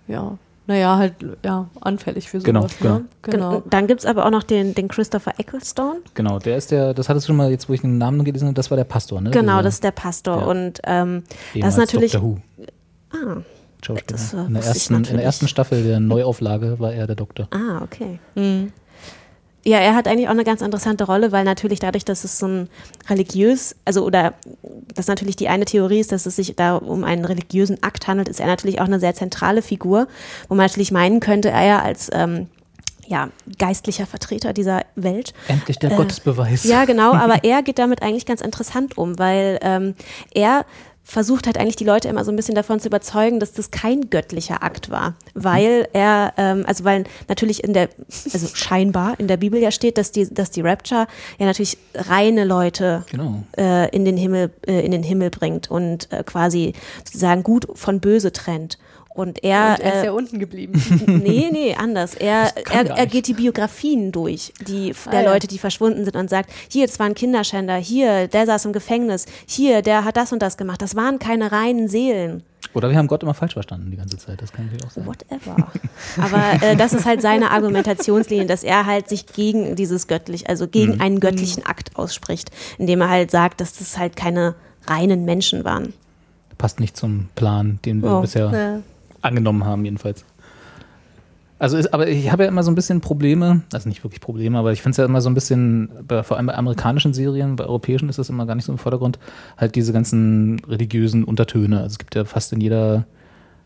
ja. 0.07 0.37
naja, 0.65 0.97
halt, 0.97 1.15
ja, 1.43 1.67
anfällig 1.81 2.29
für 2.29 2.39
sowas. 2.39 2.45
Genau, 2.45 2.61
ne? 2.61 3.05
genau. 3.21 3.49
genau. 3.49 3.63
Dann 3.69 3.87
gibt 3.87 3.99
es 3.99 4.05
aber 4.05 4.25
auch 4.25 4.29
noch 4.31 4.43
den, 4.43 4.75
den 4.75 4.87
Christopher 4.87 5.33
Ecclestone. 5.37 5.99
Genau, 6.13 6.39
der 6.39 6.55
ist 6.55 6.71
der, 6.71 6.93
das 6.93 7.09
hattest 7.09 7.25
du 7.25 7.31
schon 7.31 7.35
mal, 7.35 7.51
jetzt 7.51 7.67
wo 7.67 7.73
ich 7.73 7.81
den 7.81 7.97
Namen 7.97 8.23
gelesen 8.23 8.45
habe, 8.45 8.55
das 8.55 8.71
war 8.71 8.77
der 8.77 8.85
Pastor, 8.85 9.19
ne? 9.19 9.31
Genau, 9.31 9.53
Dieser 9.57 9.63
das 9.63 9.73
ist 9.73 9.83
der 9.83 9.91
Pastor. 9.91 10.37
Ja. 10.39 10.45
Und 10.45 10.79
ähm, 10.85 11.23
das 11.59 11.73
ist 11.73 11.79
natürlich. 11.79 12.21
Who. 12.21 12.37
Ah, 13.11 13.41
Schauspieler. 13.81 14.05
Das, 14.07 14.33
äh, 14.33 14.37
in, 14.37 14.53
der 14.53 14.63
ersten, 14.63 14.95
in 14.95 15.03
der 15.03 15.23
ersten 15.23 15.47
Staffel 15.47 15.83
der 15.83 15.99
Neuauflage 15.99 16.79
war 16.79 16.93
er 16.93 17.07
der 17.07 17.15
Doktor. 17.15 17.47
ah, 17.51 17.81
okay. 17.83 18.19
Ja, 19.65 19.77
er 19.79 19.93
hat 19.93 20.07
eigentlich 20.07 20.27
auch 20.27 20.33
eine 20.33 20.45
ganz 20.45 20.61
interessante 20.61 21.03
Rolle, 21.03 21.33
weil 21.33 21.43
natürlich 21.43 21.79
dadurch, 21.79 22.05
dass 22.05 22.23
es 22.23 22.39
so 22.39 22.47
ein 22.47 22.69
religiös, 23.09 23.75
also 23.83 24.05
oder 24.05 24.33
dass 24.95 25.07
natürlich 25.07 25.35
die 25.35 25.49
eine 25.49 25.65
Theorie 25.65 25.99
ist, 25.99 26.13
dass 26.13 26.25
es 26.25 26.37
sich 26.37 26.55
da 26.55 26.77
um 26.77 27.03
einen 27.03 27.25
religiösen 27.25 27.83
Akt 27.83 28.07
handelt, 28.07 28.29
ist 28.29 28.39
er 28.39 28.47
natürlich 28.47 28.79
auch 28.79 28.85
eine 28.85 29.01
sehr 29.01 29.15
zentrale 29.15 29.61
Figur, 29.61 30.07
wo 30.47 30.55
man 30.55 30.65
natürlich 30.65 30.91
meinen 30.91 31.19
könnte, 31.19 31.49
er 31.49 31.83
als 31.83 32.09
ähm, 32.13 32.47
ja, 33.05 33.29
geistlicher 33.57 34.05
Vertreter 34.05 34.53
dieser 34.53 34.83
Welt 34.95 35.33
Endlich 35.47 35.77
der 35.79 35.89
Gottesbeweis. 35.89 36.63
ja, 36.63 36.85
genau, 36.85 37.13
aber 37.13 37.43
er 37.43 37.61
geht 37.63 37.79
damit 37.79 38.01
eigentlich 38.01 38.25
ganz 38.25 38.39
interessant 38.39 38.97
um, 38.97 39.19
weil 39.19 39.59
ähm, 39.61 39.95
er 40.33 40.65
versucht 41.09 41.47
halt 41.47 41.57
eigentlich 41.57 41.75
die 41.75 41.85
Leute 41.85 42.07
immer 42.07 42.23
so 42.23 42.31
ein 42.31 42.35
bisschen 42.35 42.53
davon 42.53 42.79
zu 42.79 42.87
überzeugen, 42.87 43.39
dass 43.39 43.51
das 43.51 43.71
kein 43.71 44.11
göttlicher 44.11 44.61
Akt 44.61 44.91
war, 44.91 45.15
weil 45.33 45.87
er, 45.91 46.33
ähm, 46.37 46.63
also 46.67 46.83
weil 46.83 47.05
natürlich 47.27 47.63
in 47.63 47.73
der, 47.73 47.89
also 48.31 48.47
scheinbar 48.53 49.19
in 49.19 49.27
der 49.27 49.37
Bibel 49.37 49.59
ja 49.59 49.71
steht, 49.71 49.97
dass 49.97 50.11
die, 50.11 50.31
dass 50.31 50.51
die 50.51 50.61
Rapture 50.61 51.07
ja 51.39 51.45
natürlich 51.47 51.79
reine 51.95 52.45
Leute 52.45 53.03
Genau. 53.09 53.43
äh, 53.57 53.89
in 53.89 54.05
den 54.05 54.17
Himmel, 54.17 54.51
äh, 54.67 54.85
in 54.85 54.91
den 54.91 55.01
Himmel 55.01 55.31
bringt 55.31 55.71
und 55.71 56.11
äh, 56.11 56.23
quasi 56.23 56.73
sozusagen 57.03 57.41
gut 57.41 57.67
von 57.73 57.99
böse 57.99 58.31
trennt. 58.31 58.77
Und 59.19 59.43
er, 59.43 59.75
Und 59.77 59.79
er 59.83 59.93
ist 59.95 60.01
äh, 60.01 60.05
ja 60.05 60.11
unten 60.11 60.39
geblieben. 60.39 60.81
Nee, 61.07 61.49
nee, 61.51 61.75
anders. 61.75 62.13
Er, 62.15 62.53
er, 62.71 62.85
er 62.97 63.05
geht 63.05 63.27
die 63.27 63.33
Biografien 63.33 64.11
durch, 64.11 64.53
die 64.67 64.93
der 65.11 65.19
Ah, 65.19 65.23
ja. 65.23 65.33
Leute, 65.33 65.47
die 65.47 65.57
verschwunden 65.57 66.05
sind 66.05 66.15
und 66.15 66.29
sagt, 66.29 66.49
hier, 66.69 66.87
das 66.87 66.99
war 66.99 67.05
ein 67.05 67.15
Kinderschänder, 67.15 67.75
hier, 67.75 68.27
der 68.27 68.45
saß 68.45 68.65
im 68.65 68.73
Gefängnis, 68.73 69.25
hier, 69.45 69.81
der 69.81 70.05
hat 70.05 70.15
das 70.17 70.31
und 70.31 70.41
das 70.41 70.55
gemacht. 70.57 70.81
Das 70.81 70.95
waren 70.95 71.19
keine 71.19 71.51
reinen 71.51 71.87
Seelen. 71.89 72.43
Oder 72.73 72.89
wir 72.89 72.97
haben 72.97 73.07
Gott 73.07 73.23
immer 73.23 73.33
falsch 73.33 73.53
verstanden 73.53 73.89
die 73.91 73.97
ganze 73.97 74.17
Zeit, 74.17 74.41
das 74.41 74.51
kann 74.53 74.65
natürlich 74.65 74.85
auch 74.85 74.91
sein. 74.91 75.05
Whatever. 75.05 75.67
Aber 76.17 76.63
äh, 76.65 76.75
das 76.75 76.93
ist 76.93 77.05
halt 77.05 77.21
seine 77.21 77.51
Argumentationslinie, 77.51 78.45
dass 78.45 78.63
er 78.63 78.85
halt 78.85 79.09
sich 79.09 79.25
gegen 79.25 79.75
dieses 79.75 80.07
göttlich, 80.07 80.47
also 80.49 80.67
gegen 80.67 80.95
Mhm. 80.95 81.01
einen 81.01 81.19
göttlichen 81.19 81.65
Akt 81.65 81.95
ausspricht, 81.95 82.51
indem 82.77 83.01
er 83.01 83.09
halt 83.09 83.31
sagt, 83.31 83.59
dass 83.61 83.73
das 83.77 83.97
halt 83.97 84.15
keine 84.15 84.55
reinen 84.87 85.25
Menschen 85.25 85.63
waren. 85.65 85.93
Passt 86.57 86.79
nicht 86.81 86.97
zum 86.97 87.29
Plan, 87.35 87.79
den 87.85 88.03
wir 88.03 88.17
Oh, 88.17 88.21
bisher 88.21 88.51
Ja. 88.51 88.81
Angenommen 89.21 89.65
haben, 89.65 89.85
jedenfalls. 89.85 90.25
Also, 91.59 91.75
ist, 91.75 91.93
aber 91.93 92.07
ich 92.07 92.31
habe 92.31 92.43
ja 92.43 92.49
immer 92.49 92.63
so 92.63 92.71
ein 92.71 92.75
bisschen 92.75 93.01
Probleme, 93.01 93.63
also 93.73 93.89
nicht 93.89 94.05
wirklich 94.05 94.21
Probleme, 94.21 94.57
aber 94.57 94.71
ich 94.71 94.81
finde 94.81 94.91
es 94.91 94.97
ja 94.97 95.05
immer 95.05 95.19
so 95.19 95.29
ein 95.29 95.33
bisschen, 95.33 95.89
bei, 96.07 96.23
vor 96.23 96.37
allem 96.37 96.45
bei 96.45 96.55
amerikanischen 96.55 97.13
Serien, 97.13 97.57
bei 97.57 97.65
europäischen 97.65 98.07
ist 98.07 98.17
das 98.17 98.29
immer 98.29 98.45
gar 98.45 98.55
nicht 98.55 98.63
so 98.63 98.71
im 98.71 98.77
Vordergrund, 98.77 99.19
halt 99.57 99.75
diese 99.75 99.91
ganzen 99.91 100.59
religiösen 100.65 101.25
Untertöne. 101.25 101.77
Also 101.81 101.87
es 101.87 101.99
gibt 101.99 102.15
ja 102.15 102.23
fast 102.23 102.53
in 102.53 102.61
jeder, 102.61 103.05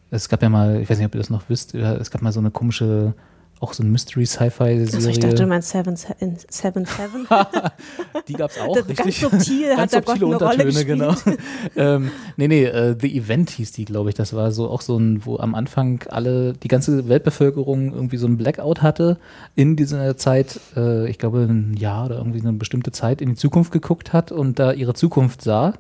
es 0.10 0.28
gab 0.28 0.42
ja 0.42 0.50
mal, 0.50 0.82
ich 0.82 0.89
weiß 0.89 0.98
nicht, 0.98 1.06
ob 1.06 1.13
ihr 1.13 1.20
das 1.20 1.30
noch 1.30 1.44
wisst, 1.50 1.76
es 1.76 2.10
gab 2.10 2.24
mal 2.24 2.32
so 2.32 2.39
eine 2.39 2.50
komische, 2.50 3.13
auch 3.60 3.74
so 3.74 3.82
eine 3.84 3.92
Mystery-Sci-Fi-Serie. 3.92 4.82
Also 4.94 5.10
ich 5.10 5.20
dachte, 5.20 5.36
du 5.36 5.48
meinst 5.48 5.70
Seven, 5.70 5.96
Seven, 5.96 6.38
Seven. 6.86 6.86
Die 8.28 8.34
gab 8.34 8.52
es 8.52 8.60
auch, 8.60 8.76
Das- 8.76 8.88
richtig. 8.89 9.22
ganz 9.22 9.46
subtil 9.46 9.78
hat 9.78 9.94
da 9.94 10.00
Gott 10.02 10.22
eine 10.22 10.36
Rolle 10.36 10.86
genau. 10.86 11.16
ähm, 11.76 12.12
nee, 12.36 12.48
nee, 12.48 12.66
äh, 12.66 12.96
The 13.00 13.18
Event 13.18 13.50
hieß 13.52 13.72
die, 13.72 13.86
glaube 13.86 14.10
ich. 14.10 14.16
Das 14.16 14.34
war 14.34 14.52
so 14.52 14.70
auch 14.70 14.82
so 14.82 14.98
ein, 14.98 15.26
wo 15.26 15.38
am 15.38 15.56
Anfang 15.56 16.04
alle, 16.10 16.54
die 16.54 16.68
ganze 16.68 17.08
Weltbevölkerung 17.08 17.94
irgendwie 17.94 18.18
so 18.18 18.28
ein 18.28 18.38
Blackout 18.38 18.82
hatte 18.82 19.18
in 19.56 19.76
dieser 19.76 20.18
Zeit, 20.18 20.60
äh, 20.76 21.10
ich 21.10 21.18
glaube 21.18 21.39
ein 21.50 21.76
Jahr 21.78 22.06
oder 22.08 22.18
irgendwie 22.18 22.39
so 22.39 22.48
eine 22.50 22.58
bestimmte 22.58 22.92
Zeit 22.92 23.22
in 23.22 23.30
die 23.30 23.36
Zukunft 23.36 23.72
geguckt 23.72 24.13
hat 24.13 24.32
und 24.32 24.60
da 24.60 24.74
ihre 24.74 24.94
Zukunft 24.94 25.42
sah 25.42 25.74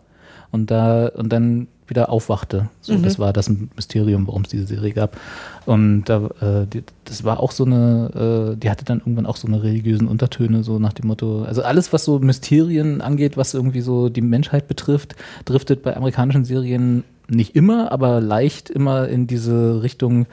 und 0.51 0.71
da 0.71 1.07
und 1.07 1.33
dann 1.33 1.67
wieder 1.87 2.09
aufwachte. 2.09 2.69
So, 2.81 2.93
Mhm. 2.93 3.03
das 3.03 3.19
war 3.19 3.33
das 3.33 3.49
Mysterium, 3.49 4.27
warum 4.27 4.43
es 4.43 4.49
diese 4.49 4.65
Serie 4.65 4.93
gab. 4.93 5.17
Und 5.65 6.05
da, 6.05 6.27
äh, 6.41 6.67
die, 6.67 6.83
das 7.05 7.23
war 7.23 7.39
auch 7.39 7.51
so 7.51 7.65
eine, 7.65 8.53
äh, 8.53 8.57
die 8.57 8.69
hatte 8.69 8.85
dann 8.85 8.99
irgendwann 8.99 9.25
auch 9.25 9.37
so 9.37 9.47
eine 9.47 9.63
religiösen 9.63 10.07
Untertöne, 10.07 10.63
so 10.63 10.79
nach 10.79 10.93
dem 10.93 11.07
Motto, 11.07 11.43
also 11.43 11.61
alles, 11.63 11.93
was 11.93 12.05
so 12.05 12.19
Mysterien 12.19 13.01
angeht, 13.01 13.37
was 13.37 13.53
irgendwie 13.53 13.81
so 13.81 14.09
die 14.09 14.21
Menschheit 14.21 14.67
betrifft, 14.67 15.15
driftet 15.45 15.83
bei 15.83 15.95
amerikanischen 15.95 16.45
Serien 16.45 17.03
nicht 17.29 17.55
immer, 17.55 17.91
aber 17.91 18.19
leicht 18.19 18.69
immer 18.69 19.07
in 19.07 19.27
diese 19.27 19.81
Richtung, 19.81 20.25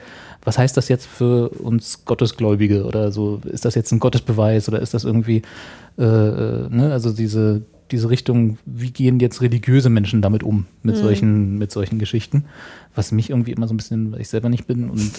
was 0.43 0.57
heißt 0.57 0.75
das 0.75 0.89
jetzt 0.89 1.05
für 1.07 1.49
uns 1.49 2.03
Gottesgläubige 2.05 2.85
oder 2.85 3.11
so, 3.11 3.39
ist 3.45 3.63
das 3.63 3.75
jetzt 3.75 3.91
ein 3.91 3.99
Gottesbeweis 3.99 4.67
oder 4.67 4.81
ist 4.81 4.93
das 4.93 5.05
irgendwie, 5.05 5.41
äh, 5.97 6.03
äh, 6.03 6.69
ne, 6.69 6.91
also 6.91 7.11
diese, 7.13 7.61
diese 7.91 8.09
Richtung, 8.09 8.57
wie 8.65 8.91
gehen 8.91 9.19
jetzt 9.19 9.41
religiöse 9.41 9.89
Menschen 9.89 10.21
damit 10.21 10.43
um, 10.43 10.65
mit 10.83 10.97
solchen, 10.97 11.57
mit 11.57 11.71
solchen 11.71 11.99
Geschichten, 11.99 12.45
was 12.95 13.11
mich 13.11 13.29
irgendwie 13.29 13.51
immer 13.51 13.67
so 13.67 13.73
ein 13.73 13.77
bisschen, 13.77 14.11
weil 14.11 14.21
ich 14.21 14.29
selber 14.29 14.49
nicht 14.49 14.65
bin 14.65 14.89
und 14.89 15.11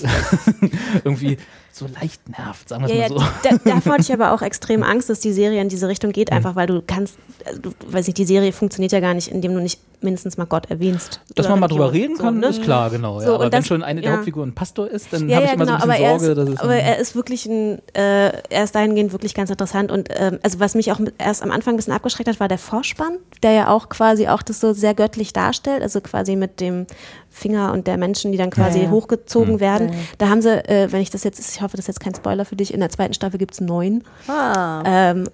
irgendwie 1.04 1.38
so 1.70 1.87
leicht 2.00 2.28
nervt, 2.28 2.68
sagen 2.68 2.87
wir 2.87 2.94
Ja, 2.94 3.04
es 3.04 3.11
ja, 3.11 3.16
mal 3.16 3.32
so. 3.42 3.48
da, 3.48 3.70
davor 3.72 3.92
hatte 3.94 4.02
ich 4.02 4.12
aber 4.12 4.32
auch 4.32 4.42
extrem 4.42 4.82
Angst, 4.82 5.08
dass 5.11 5.20
die 5.20 5.32
Serie 5.32 5.61
in 5.61 5.68
diese 5.68 5.88
Richtung 5.88 6.12
geht, 6.12 6.32
einfach 6.32 6.56
weil 6.56 6.66
du 6.66 6.82
kannst, 6.85 7.16
also 7.46 7.61
du, 7.61 7.72
weiß 7.87 8.06
nicht, 8.06 8.18
die 8.18 8.24
Serie 8.24 8.52
funktioniert 8.52 8.92
ja 8.92 9.00
gar 9.00 9.14
nicht, 9.14 9.28
indem 9.28 9.54
du 9.54 9.61
nicht 9.61 9.78
mindestens 10.02 10.36
mal 10.36 10.44
Gott 10.46 10.70
erwähnst. 10.70 11.20
Dass 11.34 11.48
man 11.48 11.60
mal 11.60 11.68
drüber 11.68 11.92
reden 11.92 12.16
kann, 12.16 12.34
So, 12.34 12.40
ne? 12.40 12.46
ist 12.48 12.62
klar, 12.62 12.90
genau. 12.90 13.20
So, 13.20 13.26
ja. 13.26 13.34
Aber 13.34 13.44
wenn 13.44 13.50
das- 13.50 13.66
schon 13.66 13.82
eine 13.82 14.00
der 14.00 14.10
ja. 14.10 14.16
Hauptfiguren 14.16 14.50
ein 14.50 14.54
Pastor 14.54 14.88
ist, 14.88 15.12
dann 15.12 15.28
Ja, 15.28 15.36
habe 15.36 15.46
ja, 15.46 15.50
ich 15.52 15.56
immer 15.56 15.64
genau, 15.66 15.78
so 15.78 15.84
ein 15.84 15.90
aber 15.90 15.92
bisschen 15.92 16.04
er, 16.12 16.18
Sorge, 16.20 16.40
ist, 16.42 16.48
dass 16.48 16.54
es 16.54 16.60
aber 16.60 16.74
er 16.76 16.98
ist 16.98 17.14
wirklich 17.16 17.46
ein, 17.46 17.78
äh, 17.94 18.32
er 18.50 18.64
ist 18.64 18.74
dahingehend 18.74 19.12
wirklich 19.12 19.34
ganz 19.34 19.50
interessant 19.50 19.90
und 19.92 20.08
ähm, 20.16 20.38
also 20.42 20.60
was 20.60 20.74
mich 20.74 20.90
auch 20.92 21.00
erst 21.18 21.42
am 21.42 21.50
Anfang 21.50 21.74
ein 21.74 21.76
bisschen 21.76 21.92
abgeschreckt 21.92 22.28
hat, 22.28 22.40
war 22.40 22.48
der 22.48 22.58
Vorspann, 22.58 23.18
der 23.42 23.52
ja 23.52 23.68
auch 23.68 23.88
quasi 23.88 24.28
auch 24.28 24.42
das 24.42 24.60
so 24.60 24.72
sehr 24.72 24.94
göttlich 24.94 25.32
darstellt, 25.32 25.82
also 25.82 26.00
quasi 26.00 26.36
mit 26.36 26.60
dem 26.60 26.86
Finger 27.30 27.72
und 27.72 27.86
der 27.86 27.96
Menschen, 27.96 28.30
die 28.32 28.38
dann 28.38 28.50
quasi 28.50 28.78
Ja, 28.78 28.84
ja. 28.84 28.90
hochgezogen 28.90 29.58
werden. 29.60 29.88
Ja, 29.88 29.94
ja. 29.94 30.00
Da 30.18 30.28
haben 30.28 30.42
sie, 30.42 30.50
äh, 30.68 30.92
wenn 30.92 31.00
ich 31.00 31.08
das 31.10 31.24
jetzt, 31.24 31.38
ich 31.54 31.62
hoffe, 31.62 31.76
das 31.76 31.84
ist 31.84 31.88
jetzt 31.88 32.00
kein 32.00 32.14
Spoiler 32.14 32.44
für 32.44 32.56
dich, 32.56 32.74
in 32.74 32.80
der 32.80 32.90
zweiten 32.90 33.14
Staffel 33.14 33.38
gibt 33.38 33.54
es 33.54 33.60
neun, 33.62 34.02
Ah. 34.28 34.82
ähm, 34.84 35.28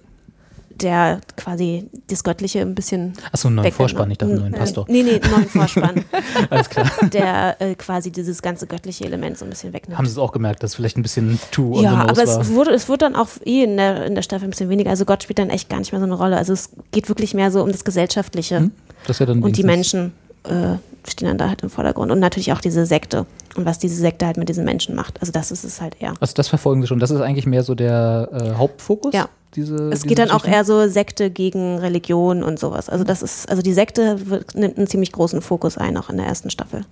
der 0.80 1.20
quasi 1.36 1.88
das 2.08 2.22
Göttliche 2.24 2.60
ein 2.60 2.74
bisschen 2.74 3.12
Achso, 3.32 3.48
einen 3.48 3.56
neuen. 3.56 3.72
Vorspann, 3.72 4.10
ich 4.10 4.18
dachte 4.18 4.32
einen 4.32 4.40
neuen 4.42 4.54
Äh, 4.54 4.58
Pastor. 4.58 4.84
Nee, 4.88 5.02
nee, 5.02 5.20
neuen 5.30 5.46
Vorspann, 5.48 6.04
Alles 6.50 6.68
klar. 6.70 6.90
der 7.12 7.60
äh, 7.60 7.74
quasi 7.74 8.10
dieses 8.10 8.42
ganze 8.42 8.66
göttliche 8.66 9.04
Element 9.04 9.38
so 9.38 9.44
ein 9.44 9.50
bisschen 9.50 9.72
wegnimmt. 9.72 9.98
Haben 9.98 10.06
sie 10.06 10.12
es 10.12 10.18
auch 10.18 10.32
gemerkt, 10.32 10.62
dass 10.62 10.74
vielleicht 10.74 10.96
ein 10.96 11.02
bisschen 11.02 11.38
too 11.50 11.76
on 11.76 11.82
Ja, 11.82 11.92
aber 12.06 12.16
war? 12.16 12.40
es 12.40 12.52
wurde, 12.52 12.70
es 12.72 12.88
wurde 12.88 12.98
dann 12.98 13.16
auch 13.16 13.28
eh 13.44 13.64
in 13.64 13.76
der, 13.76 14.06
in 14.06 14.14
der 14.14 14.22
Staffel 14.22 14.46
ein 14.46 14.50
bisschen 14.50 14.68
weniger. 14.70 14.90
Also 14.90 15.04
Gott 15.04 15.22
spielt 15.22 15.38
dann 15.38 15.50
echt 15.50 15.68
gar 15.68 15.78
nicht 15.78 15.92
mehr 15.92 16.00
so 16.00 16.06
eine 16.06 16.14
Rolle. 16.14 16.36
Also 16.36 16.52
es 16.52 16.70
geht 16.92 17.08
wirklich 17.08 17.34
mehr 17.34 17.50
so 17.50 17.62
um 17.62 17.72
das 17.72 17.84
Gesellschaftliche. 17.84 18.58
Hm? 18.58 18.72
Das 19.06 19.16
ist 19.16 19.20
ja 19.20 19.26
dann 19.26 19.42
Und 19.42 19.56
die 19.56 19.64
Menschen 19.64 20.12
äh, 20.44 20.76
stehen 21.08 21.28
dann 21.28 21.38
da 21.38 21.48
halt 21.48 21.62
im 21.62 21.70
Vordergrund. 21.70 22.10
Und 22.12 22.20
natürlich 22.20 22.52
auch 22.52 22.60
diese 22.60 22.86
Sekte. 22.86 23.26
Und 23.56 23.64
was 23.64 23.78
diese 23.78 23.96
Sekte 23.96 24.26
halt 24.26 24.36
mit 24.36 24.48
diesen 24.48 24.64
Menschen 24.64 24.94
macht. 24.94 25.20
Also 25.20 25.32
das 25.32 25.50
ist 25.50 25.64
es 25.64 25.80
halt 25.80 25.96
eher. 26.00 26.14
Also 26.20 26.34
das 26.34 26.48
verfolgen 26.48 26.80
sie 26.82 26.86
schon. 26.86 26.98
Das 27.00 27.10
ist 27.10 27.20
eigentlich 27.20 27.46
mehr 27.46 27.62
so 27.64 27.74
der 27.74 28.28
äh, 28.32 28.56
Hauptfokus. 28.58 29.14
Ja. 29.14 29.28
Diese, 29.54 29.74
Es 29.74 30.00
diese 30.00 30.06
geht 30.06 30.18
dann 30.18 30.30
auch 30.30 30.44
eher 30.44 30.64
so 30.64 30.88
Sekte 30.88 31.30
gegen 31.30 31.78
Religion 31.78 32.42
und 32.42 32.58
sowas. 32.58 32.88
Also 32.88 33.04
das 33.04 33.22
ist, 33.22 33.48
also 33.48 33.62
die 33.62 33.72
Sekte 33.72 34.18
nimmt 34.54 34.76
einen 34.76 34.86
ziemlich 34.86 35.12
großen 35.12 35.40
Fokus 35.40 35.78
ein, 35.78 35.96
auch 35.96 36.10
in 36.10 36.18
der 36.18 36.26
ersten 36.26 36.50
Staffel. 36.50 36.84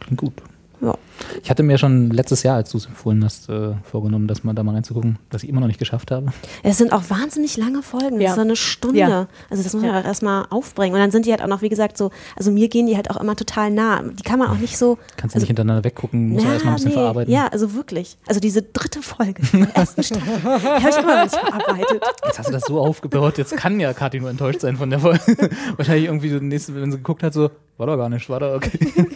Klingt 0.00 0.20
gut. 0.20 0.34
Ja. 0.82 0.94
Ich 1.42 1.48
hatte 1.50 1.62
mir 1.62 1.78
schon 1.78 2.10
letztes 2.10 2.42
Jahr, 2.42 2.56
als 2.56 2.70
du 2.70 2.78
es 2.78 2.86
empfohlen 2.86 3.24
hast, 3.24 3.48
äh, 3.48 3.74
vorgenommen, 3.84 4.26
dass 4.26 4.42
man 4.42 4.56
da 4.56 4.62
mal 4.64 4.74
reinzugucken, 4.74 5.18
dass 5.30 5.44
ich 5.44 5.48
immer 5.48 5.60
noch 5.60 5.68
nicht 5.68 5.78
geschafft 5.78 6.10
habe. 6.10 6.26
Es 6.64 6.78
sind 6.78 6.92
auch 6.92 7.02
wahnsinnig 7.08 7.56
lange 7.56 7.82
Folgen. 7.82 8.16
Das 8.16 8.22
Ja. 8.22 8.30
ist 8.30 8.34
so 8.34 8.40
eine 8.40 8.56
Stunde. 8.56 8.98
Ja. 8.98 9.28
Also 9.48 9.62
das 9.62 9.72
muss 9.72 9.82
man 9.82 9.92
Ja. 9.94 10.00
auch 10.00 10.04
erstmal 10.04 10.46
aufbringen. 10.50 10.94
Und 10.94 11.00
dann 11.00 11.10
sind 11.12 11.24
die 11.26 11.30
halt 11.30 11.40
auch 11.42 11.46
noch, 11.46 11.62
wie 11.62 11.68
gesagt, 11.68 11.96
so, 11.96 12.10
also 12.36 12.50
mir 12.50 12.68
gehen 12.68 12.86
die 12.86 12.96
halt 12.96 13.10
auch 13.10 13.16
immer 13.18 13.36
total 13.36 13.70
nah. 13.70 14.02
Die 14.02 14.22
kann 14.24 14.38
man 14.40 14.48
auch 14.50 14.58
nicht 14.58 14.76
so. 14.76 14.98
Kannst 15.16 15.34
du 15.34 15.36
also, 15.36 15.44
nicht 15.44 15.46
hintereinander 15.48 15.84
weggucken, 15.84 16.30
muss 16.30 16.42
man 16.42 16.52
erstmal 16.54 16.72
ein 16.72 16.76
bisschen 16.76 16.88
nee. 16.90 16.94
verarbeiten. 16.96 17.32
Ja, 17.32 17.46
also 17.46 17.74
wirklich. 17.74 18.16
Also 18.26 18.40
diese 18.40 18.62
dritte 18.62 19.00
Folge 19.02 19.40
der 19.52 19.68
ersten 19.76 20.02
Staffel, 20.02 20.38
die 20.42 20.48
habe 20.48 20.88
ich 20.90 20.96
immer 20.96 21.16
noch 21.16 21.22
nicht 21.24 21.36
verarbeitet. 21.36 22.02
Jetzt 22.26 22.38
hast 22.40 22.48
du 22.48 22.52
das 22.52 22.64
so 22.64 22.80
aufgebaut, 22.80 23.38
jetzt 23.38 23.56
kann 23.56 23.78
ja 23.78 23.92
Kathi 23.92 24.18
nur 24.18 24.30
enttäuscht 24.30 24.60
sein 24.60 24.76
von 24.76 24.90
der 24.90 24.98
Folge. 24.98 25.20
Wahrscheinlich 25.76 26.06
irgendwie 26.06 26.30
so 26.30 26.38
nächste, 26.38 26.74
wenn 26.74 26.90
sie 26.90 26.98
geguckt 26.98 27.22
hat, 27.22 27.32
so, 27.32 27.50
war 27.78 27.86
doch 27.86 27.96
gar 27.96 28.08
nicht, 28.08 28.28
war 28.28 28.40
doch 28.40 28.54
okay. 28.56 28.78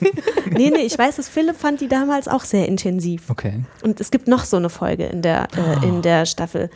Nee, 0.51 0.71
nee, 0.71 0.83
ich 0.83 0.99
weiß, 0.99 1.17
dass 1.17 1.29
Philipp 1.29 1.57
fand 1.57 1.81
die 1.81 1.89
damals 1.89 2.29
auch 2.29 2.45
sehr 2.45 2.67
intensiv. 2.69 3.31
Okay. 3.31 3.61
Und 3.83 4.01
es 4.01 4.11
gibt 4.11 4.29
noch 4.29 4.45
so 4.45 4.57
eine 4.57 4.71
Folge 4.71 5.05
in 5.07 5.23
der, 5.23 5.49
Ah. 5.57 5.83
äh, 5.83 5.87
in 5.89 6.03
der 6.03 6.27
Staffel. 6.27 6.71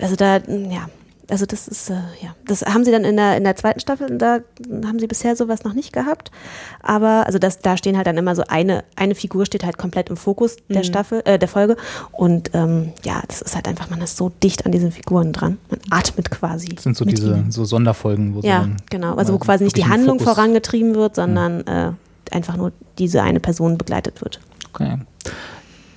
Also 0.00 0.16
da, 0.16 0.38
ja, 0.38 0.88
also 1.30 1.46
das 1.46 1.68
ist, 1.68 1.88
äh, 1.88 1.94
ja, 2.22 2.34
das 2.46 2.60
haben 2.66 2.84
sie 2.84 2.90
dann 2.92 3.04
in 3.04 3.16
der, 3.16 3.38
in 3.38 3.44
der 3.44 3.56
zweiten 3.56 3.80
Staffel, 3.80 4.18
da 4.18 4.40
haben 4.86 4.98
sie 4.98 5.06
bisher 5.06 5.34
sowas 5.36 5.64
noch 5.64 5.72
nicht 5.72 5.94
gehabt. 5.94 6.30
Aber, 6.82 7.24
also 7.26 7.38
das, 7.38 7.60
da 7.60 7.78
stehen 7.78 7.96
halt 7.96 8.06
dann 8.06 8.18
immer 8.18 8.34
so 8.36 8.42
eine, 8.46 8.84
eine 8.94 9.14
Figur 9.14 9.46
steht 9.46 9.64
halt 9.64 9.78
komplett 9.78 10.10
im 10.10 10.18
Fokus 10.18 10.56
der 10.68 10.80
Mhm. 10.80 10.84
Staffel, 10.84 11.22
äh, 11.24 11.38
der 11.38 11.48
Folge. 11.48 11.76
Und 12.12 12.50
ähm, 12.52 12.92
ja, 13.04 13.22
das 13.26 13.40
ist 13.40 13.54
halt 13.54 13.66
einfach, 13.68 13.88
man 13.88 14.02
ist 14.02 14.18
so 14.18 14.30
dicht 14.42 14.66
an 14.66 14.72
diesen 14.72 14.92
Figuren 14.92 15.32
dran. 15.32 15.56
Man 15.70 15.80
atmet 15.90 16.30
quasi. 16.30 16.66
Das 16.68 16.84
sind 16.84 16.94
so 16.94 17.06
diese 17.06 17.28
ihnen. 17.28 17.50
so 17.50 17.64
Sonderfolgen, 17.64 18.34
wo 18.34 18.42
sie 18.42 18.48
Ja, 18.48 18.60
dann 18.60 18.76
genau. 18.90 19.14
Also 19.14 19.32
wo 19.32 19.38
quasi 19.38 19.64
nicht 19.64 19.78
die 19.78 19.86
Handlung 19.86 20.20
vorangetrieben 20.20 20.94
wird, 20.94 21.14
sondern 21.16 21.66
äh, 21.66 21.92
einfach 22.34 22.56
nur 22.56 22.72
diese 22.98 23.22
eine 23.22 23.40
Person 23.40 23.78
begleitet 23.78 24.20
wird. 24.20 24.40
Okay. 24.72 24.98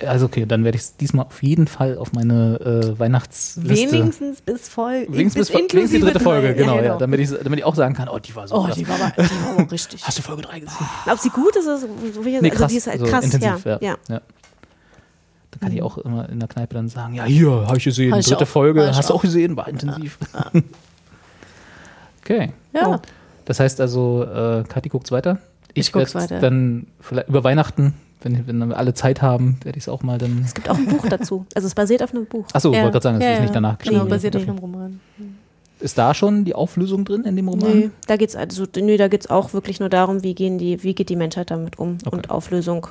Also 0.06 0.26
okay, 0.26 0.46
dann 0.46 0.62
werde 0.62 0.76
ich 0.76 0.82
es 0.82 0.96
diesmal 0.96 1.26
auf 1.26 1.42
jeden 1.42 1.66
Fall 1.66 1.98
auf 1.98 2.12
meine 2.12 2.60
äh, 2.94 2.98
Weihnachtsliste. 3.00 3.96
Wenigstens 3.96 4.40
bis 4.40 4.68
voll. 4.68 5.06
Wenigstens 5.08 5.48
bis, 5.48 5.60
bis 5.60 5.72
wenigstens 5.74 5.90
die 5.90 6.00
dritte 6.00 6.20
Folge, 6.20 6.48
drei. 6.48 6.54
genau, 6.54 6.80
ja, 6.80 6.96
damit, 6.96 7.18
ich, 7.18 7.30
damit 7.30 7.58
ich 7.58 7.64
auch 7.64 7.74
sagen 7.74 7.94
kann, 7.94 8.08
oh, 8.08 8.18
die 8.20 8.34
war 8.36 8.46
so 8.46 8.54
Oh, 8.54 8.62
krass. 8.64 8.76
die 8.76 8.88
war 8.88 8.94
aber, 8.94 9.10
die 9.16 9.44
war 9.44 9.58
aber 9.58 9.72
richtig. 9.72 10.06
Hast 10.06 10.16
du 10.18 10.22
Folge 10.22 10.42
3 10.42 10.60
gesehen? 10.60 10.86
Ob 11.10 11.18
sie 11.18 11.30
gut 11.30 11.56
ist, 11.56 11.66
ist 11.66 11.88
so 12.14 12.24
wie, 12.24 12.30
Nee, 12.30 12.36
also 12.50 12.50
krass, 12.50 12.70
die 12.70 12.76
ist 12.76 12.86
halt 12.86 13.00
also 13.00 13.12
krass. 13.12 13.24
intensiv, 13.24 13.64
ja. 13.64 13.72
ja. 13.72 13.78
Ja. 13.80 13.96
ja. 14.08 14.20
Da 15.50 15.58
kann 15.58 15.72
ich 15.72 15.82
auch 15.82 15.98
immer 15.98 16.28
in 16.28 16.38
der 16.38 16.48
Kneipe 16.48 16.74
dann 16.74 16.88
sagen, 16.88 17.14
ja, 17.14 17.24
hier, 17.24 17.50
habe 17.66 17.78
ich 17.78 17.84
gesehen, 17.84 18.12
Hab 18.12 18.20
ich 18.20 18.26
dritte 18.26 18.44
auch, 18.44 18.48
Folge, 18.48 18.86
hast 18.94 19.10
du 19.10 19.14
auch. 19.14 19.18
auch 19.18 19.22
gesehen, 19.22 19.56
war 19.56 19.66
intensiv. 19.66 20.16
okay. 22.22 22.52
Ja. 22.72 23.00
Das 23.46 23.58
heißt 23.58 23.80
also, 23.80 24.22
äh, 24.22 24.62
Kathi 24.68 24.90
guckt's 24.90 25.10
weiter. 25.10 25.38
Ich 25.80 25.92
guck's 25.92 26.14
werd 26.14 26.30
weiter. 26.30 26.40
Dann 26.40 26.86
vielleicht 27.00 27.28
über 27.28 27.44
Weihnachten, 27.44 27.94
wenn, 28.22 28.46
wenn 28.46 28.68
wir 28.68 28.76
alle 28.76 28.94
Zeit 28.94 29.22
haben, 29.22 29.58
werde 29.62 29.78
ich 29.78 29.84
es 29.84 29.88
auch 29.88 30.02
mal 30.02 30.18
dann. 30.18 30.42
Es 30.44 30.54
gibt 30.54 30.68
auch 30.68 30.76
ein 30.76 30.86
Buch 30.86 31.06
dazu. 31.08 31.46
Also 31.54 31.66
es 31.66 31.74
basiert 31.74 32.02
auf 32.02 32.12
einem 32.14 32.26
Buch. 32.26 32.46
Achso, 32.52 32.72
Ja. 32.72 32.80
wollte 32.82 32.92
gerade 32.92 33.02
sagen, 33.04 33.20
das 33.20 33.24
Ja, 33.26 33.30
ist 33.32 33.36
ja. 33.38 33.42
nicht 33.42 33.54
danach 33.54 33.78
Genau, 33.78 33.90
geschrieben. 33.92 34.08
basiert 34.10 34.36
auf 34.36 34.42
Okay. 34.42 34.50
einem 34.50 34.58
Roman. 34.60 35.00
Ist 35.80 35.96
da 35.96 36.12
schon 36.12 36.44
die 36.44 36.54
Auflösung 36.56 37.04
drin 37.04 37.22
in 37.22 37.36
dem 37.36 37.46
Roman? 37.48 37.78
Nee, 37.78 37.90
da 38.08 38.16
geht's 38.16 38.34
also 38.34 38.64
nee, 38.76 38.96
da 38.96 39.06
geht's 39.06 39.30
auch 39.30 39.52
wirklich 39.52 39.78
nur 39.78 39.88
darum, 39.88 40.24
wie 40.24 40.34
gehen 40.34 40.58
die, 40.58 40.82
wie 40.82 40.92
geht 40.94 41.08
die 41.08 41.14
Menschheit 41.16 41.52
damit 41.52 41.78
um 41.78 41.98
Okay. 42.04 42.16
und 42.16 42.30
Auflösung 42.30 42.88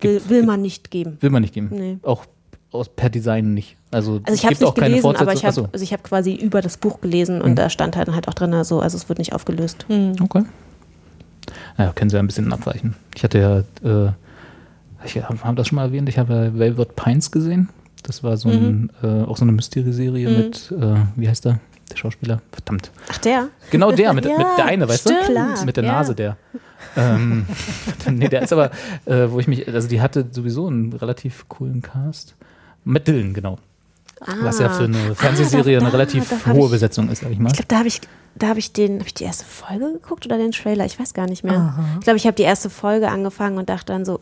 will, 0.00 0.14
Gibt- 0.18 0.28
will 0.28 0.42
man 0.44 0.60
nicht 0.60 0.90
geben. 0.90 1.18
Will 1.20 1.30
man 1.30 1.42
nicht 1.42 1.54
geben. 1.54 1.68
Nee. 1.70 1.98
Auch 2.02 2.24
aus, 2.72 2.88
per 2.88 3.08
Design 3.08 3.54
nicht. 3.54 3.76
Also, 3.92 4.14
Also 4.14 4.20
ich 4.26 4.32
es 4.34 4.42
habe 4.42 4.48
gibt 4.50 4.60
nicht 4.62 4.68
auch 4.68 4.74
keine 4.74 4.88
gelesen, 5.00 5.16
aber 5.16 5.32
ich 5.32 5.44
habe 5.44 5.68
also 5.72 5.82
ich 5.82 5.92
habe 5.92 6.02
quasi 6.02 6.34
über 6.34 6.60
das 6.60 6.76
Buch 6.76 7.00
gelesen 7.00 7.40
und 7.40 7.52
Mhm. 7.52 7.54
da 7.56 7.70
stand 7.70 7.96
halt, 7.96 8.08
halt 8.12 8.26
auch 8.28 8.34
drin, 8.34 8.64
so, 8.64 8.80
also 8.80 8.96
es 8.96 9.08
wird 9.08 9.18
nicht 9.20 9.32
aufgelöst. 9.32 9.86
Achso. 9.88 10.24
Okay. 10.24 10.42
Naja, 11.76 11.92
können 11.94 12.10
Sie 12.10 12.16
ja 12.16 12.22
ein 12.22 12.26
bisschen 12.26 12.52
abweichen. 12.52 12.94
Ich 13.14 13.24
hatte 13.24 13.38
ja, 13.38 13.58
äh, 14.08 14.12
ich 15.04 15.16
habe 15.22 15.38
hab 15.42 15.56
das 15.56 15.68
schon 15.68 15.76
mal 15.76 15.84
erwähnt, 15.86 16.08
ich 16.08 16.18
habe 16.18 16.34
ja 16.34 16.58
Velvet 16.58 16.96
Pines 16.96 17.30
gesehen. 17.30 17.68
Das 18.02 18.22
war 18.22 18.36
so 18.36 18.48
ein, 18.48 18.90
Mhm. 19.02 19.08
äh, 19.08 19.24
auch 19.24 19.36
so 19.36 19.42
eine 19.44 19.52
Mystery-Serie 19.52 20.28
mit, 20.30 20.72
äh, 20.72 20.94
wie 21.16 21.28
heißt 21.28 21.44
der? 21.44 21.60
Der 21.90 21.96
Schauspieler? 21.96 22.40
Verdammt. 22.52 22.90
Ach 23.10 23.18
der? 23.18 23.48
Genau 23.70 23.92
der, 23.92 24.12
mit, 24.12 24.24
Ja, 24.26 24.36
mit 24.38 24.46
der 24.58 24.64
eine, 24.66 24.88
weißt 24.88 25.00
stimmt. 25.00 25.18
du? 25.28 25.32
Klar, 25.32 25.64
mit 25.64 25.76
der 25.76 25.84
ja. 25.84 25.92
Nase, 25.92 26.14
der. 26.14 26.36
Ähm, 26.96 27.46
nee, 28.10 28.28
der 28.28 28.42
ist 28.42 28.52
aber, 28.52 28.70
äh, 29.06 29.26
wo 29.30 29.40
ich 29.40 29.48
mich, 29.48 29.66
also 29.68 29.88
die 29.88 30.00
hatte 30.00 30.26
sowieso 30.30 30.66
einen 30.68 30.92
relativ 30.92 31.48
coolen 31.48 31.82
Cast. 31.82 32.34
Matt 32.84 33.08
Dillon, 33.08 33.34
genau. 33.34 33.58
Was 34.42 34.58
ja 34.58 34.68
für 34.68 34.84
eine 34.84 35.14
Fernsehserie 35.14 35.76
Ah, 35.76 35.80
da- 35.80 35.86
eine 35.86 35.92
relativ 35.94 36.28
da 36.44 36.52
hohe 36.52 36.66
ich- 36.66 36.70
Besetzung 36.72 37.08
ist, 37.08 37.20
sag 37.22 37.30
ich 37.30 37.38
mal. 37.38 37.48
Ich 37.48 37.54
glaube, 37.54 37.68
da 37.68 37.78
habe 37.78 37.88
ich 37.88 38.00
da 38.38 38.48
habe 38.48 38.58
ich 38.58 38.72
den 38.72 38.94
habe 38.98 39.06
ich 39.06 39.14
die 39.14 39.24
erste 39.24 39.44
Folge 39.44 39.92
geguckt 39.92 40.24
oder 40.26 40.38
den 40.38 40.52
Trailer, 40.52 40.84
ich 40.86 40.98
weiß 40.98 41.14
gar 41.14 41.26
nicht 41.26 41.44
mehr. 41.44 41.74
Ich 41.98 42.04
glaube, 42.04 42.16
ich 42.16 42.26
habe 42.26 42.34
die 42.36 42.42
erste 42.44 42.70
Folge 42.70 43.08
angefangen 43.08 43.58
und 43.58 43.68
dachte 43.68 43.92
dann 43.92 44.04
so 44.04 44.20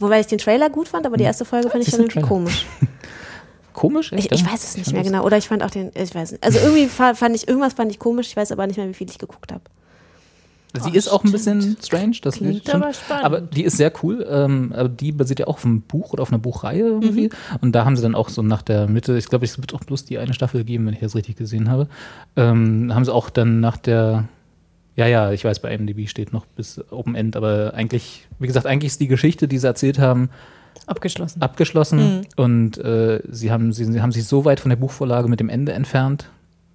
wobei 0.00 0.20
ich 0.20 0.26
den 0.26 0.38
Trailer 0.38 0.70
gut 0.70 0.88
fand, 0.88 1.06
aber 1.06 1.16
die 1.16 1.24
erste 1.24 1.44
Folge 1.44 1.70
fand 1.70 1.82
ich 1.84 1.90
dann 1.90 2.00
irgendwie 2.02 2.20
komisch. 2.20 2.66
Komisch? 3.72 4.10
Ich, 4.12 4.32
echt, 4.32 4.40
ich 4.40 4.44
weiß 4.52 4.64
es 4.64 4.76
nicht 4.76 4.92
mehr 4.92 5.04
genau. 5.04 5.24
Oder 5.24 5.36
ich 5.38 5.46
fand 5.46 5.62
auch 5.62 5.70
den, 5.70 5.92
ich 5.94 6.12
weiß 6.12 6.32
nicht. 6.32 6.42
Also 6.42 6.58
irgendwie 6.64 6.86
fa- 6.88 7.14
fand 7.14 7.36
ich, 7.36 7.46
irgendwas 7.46 7.74
fand 7.74 7.90
ich 7.92 7.98
komisch, 8.00 8.26
ich 8.28 8.36
weiß 8.36 8.50
aber 8.50 8.66
nicht 8.66 8.76
mehr, 8.76 8.88
wie 8.88 8.94
viel 8.94 9.08
ich 9.08 9.18
geguckt 9.18 9.52
habe. 9.52 9.62
Sie 10.82 10.90
ist 10.90 11.08
auch 11.08 11.24
ein 11.24 11.32
bisschen 11.32 11.76
strange, 11.82 12.16
das 12.22 12.36
Klingt 12.36 12.60
stimmt. 12.62 12.74
aber 12.82 12.92
spannend. 12.92 13.24
Aber 13.24 13.40
die 13.40 13.64
ist 13.64 13.76
sehr 13.78 13.92
cool. 14.02 14.26
Ähm, 14.28 14.72
aber 14.76 14.88
die 14.88 15.12
basiert 15.12 15.40
ja 15.40 15.46
auch 15.46 15.54
auf 15.56 15.64
einem 15.64 15.80
Buch 15.80 16.12
oder 16.12 16.22
auf 16.22 16.30
einer 16.30 16.38
Buchreihe 16.38 16.82
irgendwie. 16.82 17.30
Und 17.60 17.72
da 17.72 17.84
haben 17.84 17.96
sie 17.96 18.02
dann 18.02 18.14
auch 18.14 18.28
so 18.28 18.42
nach 18.42 18.62
der 18.62 18.86
Mitte, 18.86 19.16
ich 19.16 19.26
glaube, 19.28 19.44
es 19.46 19.58
wird 19.58 19.74
auch 19.74 19.80
bloß 19.80 20.04
die 20.04 20.18
eine 20.18 20.34
Staffel 20.34 20.64
geben, 20.64 20.86
wenn 20.86 20.94
ich 20.94 21.00
das 21.00 21.14
richtig 21.14 21.36
gesehen 21.36 21.70
habe. 21.70 21.88
Ähm, 22.36 22.94
haben 22.94 23.04
sie 23.04 23.12
auch 23.12 23.30
dann 23.30 23.60
nach 23.60 23.78
der, 23.78 24.28
ja, 24.94 25.06
ja, 25.06 25.32
ich 25.32 25.44
weiß, 25.44 25.60
bei 25.60 25.74
IMDb 25.74 26.06
steht 26.08 26.32
noch 26.32 26.44
bis 26.44 26.80
Open 26.90 27.14
End, 27.14 27.34
aber 27.34 27.72
eigentlich, 27.74 28.26
wie 28.38 28.46
gesagt, 28.46 28.66
eigentlich 28.66 28.92
ist 28.92 29.00
die 29.00 29.08
Geschichte, 29.08 29.48
die 29.48 29.58
sie 29.58 29.66
erzählt 29.66 29.98
haben, 29.98 30.28
Abgeschlossen. 30.86 31.42
abgeschlossen. 31.42 32.26
Und 32.36 32.78
äh, 32.78 33.20
sie, 33.28 33.50
haben, 33.50 33.72
sie, 33.72 33.84
sie 33.84 34.00
haben 34.00 34.12
sich 34.12 34.24
so 34.26 34.44
weit 34.44 34.60
von 34.60 34.68
der 34.70 34.76
Buchvorlage 34.76 35.28
mit 35.28 35.40
dem 35.40 35.48
Ende 35.48 35.72
entfernt, 35.72 36.30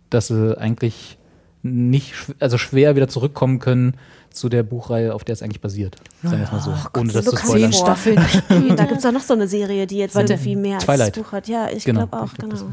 dass 0.09 0.27
sie 0.27 0.57
eigentlich 0.57 1.17
nicht, 1.63 2.13
also 2.39 2.57
schwer 2.57 2.95
wieder 2.95 3.07
zurückkommen 3.07 3.59
können 3.59 3.95
zu 4.29 4.49
der 4.49 4.63
Buchreihe, 4.63 5.13
auf 5.13 5.23
der 5.23 5.33
es 5.33 5.41
eigentlich 5.43 5.61
basiert. 5.61 5.95
Sagen 6.23 6.37
wir 6.39 6.43
es 6.45 6.51
mal 6.51 6.59
so. 6.59 6.73
ohne 6.99 7.11
das 7.13 7.25
so 7.25 7.31
zu 7.31 7.35
bekannt 7.37 7.49
spoilern. 7.51 7.73
Staffeln. 7.73 8.19
Da 8.75 8.85
gibt 8.85 8.99
es 8.99 9.05
auch 9.05 9.11
noch 9.13 9.21
so 9.21 9.33
eine 9.33 9.47
Serie, 9.47 9.87
die 9.87 9.97
jetzt 9.97 10.15
Warte. 10.15 10.33
irgendwie 10.33 10.55
mehr 10.55 10.75
als 10.75 10.85
Twilight. 10.85 11.15
das 11.17 11.23
Buch 11.23 11.31
hat. 11.31 11.47
Ja, 11.47 11.69
ich 11.69 11.85
Genau, 11.85 12.07
glaube 12.07 12.23
auch, 12.25 12.33
glaub, 12.33 12.51
genau. 12.51 12.65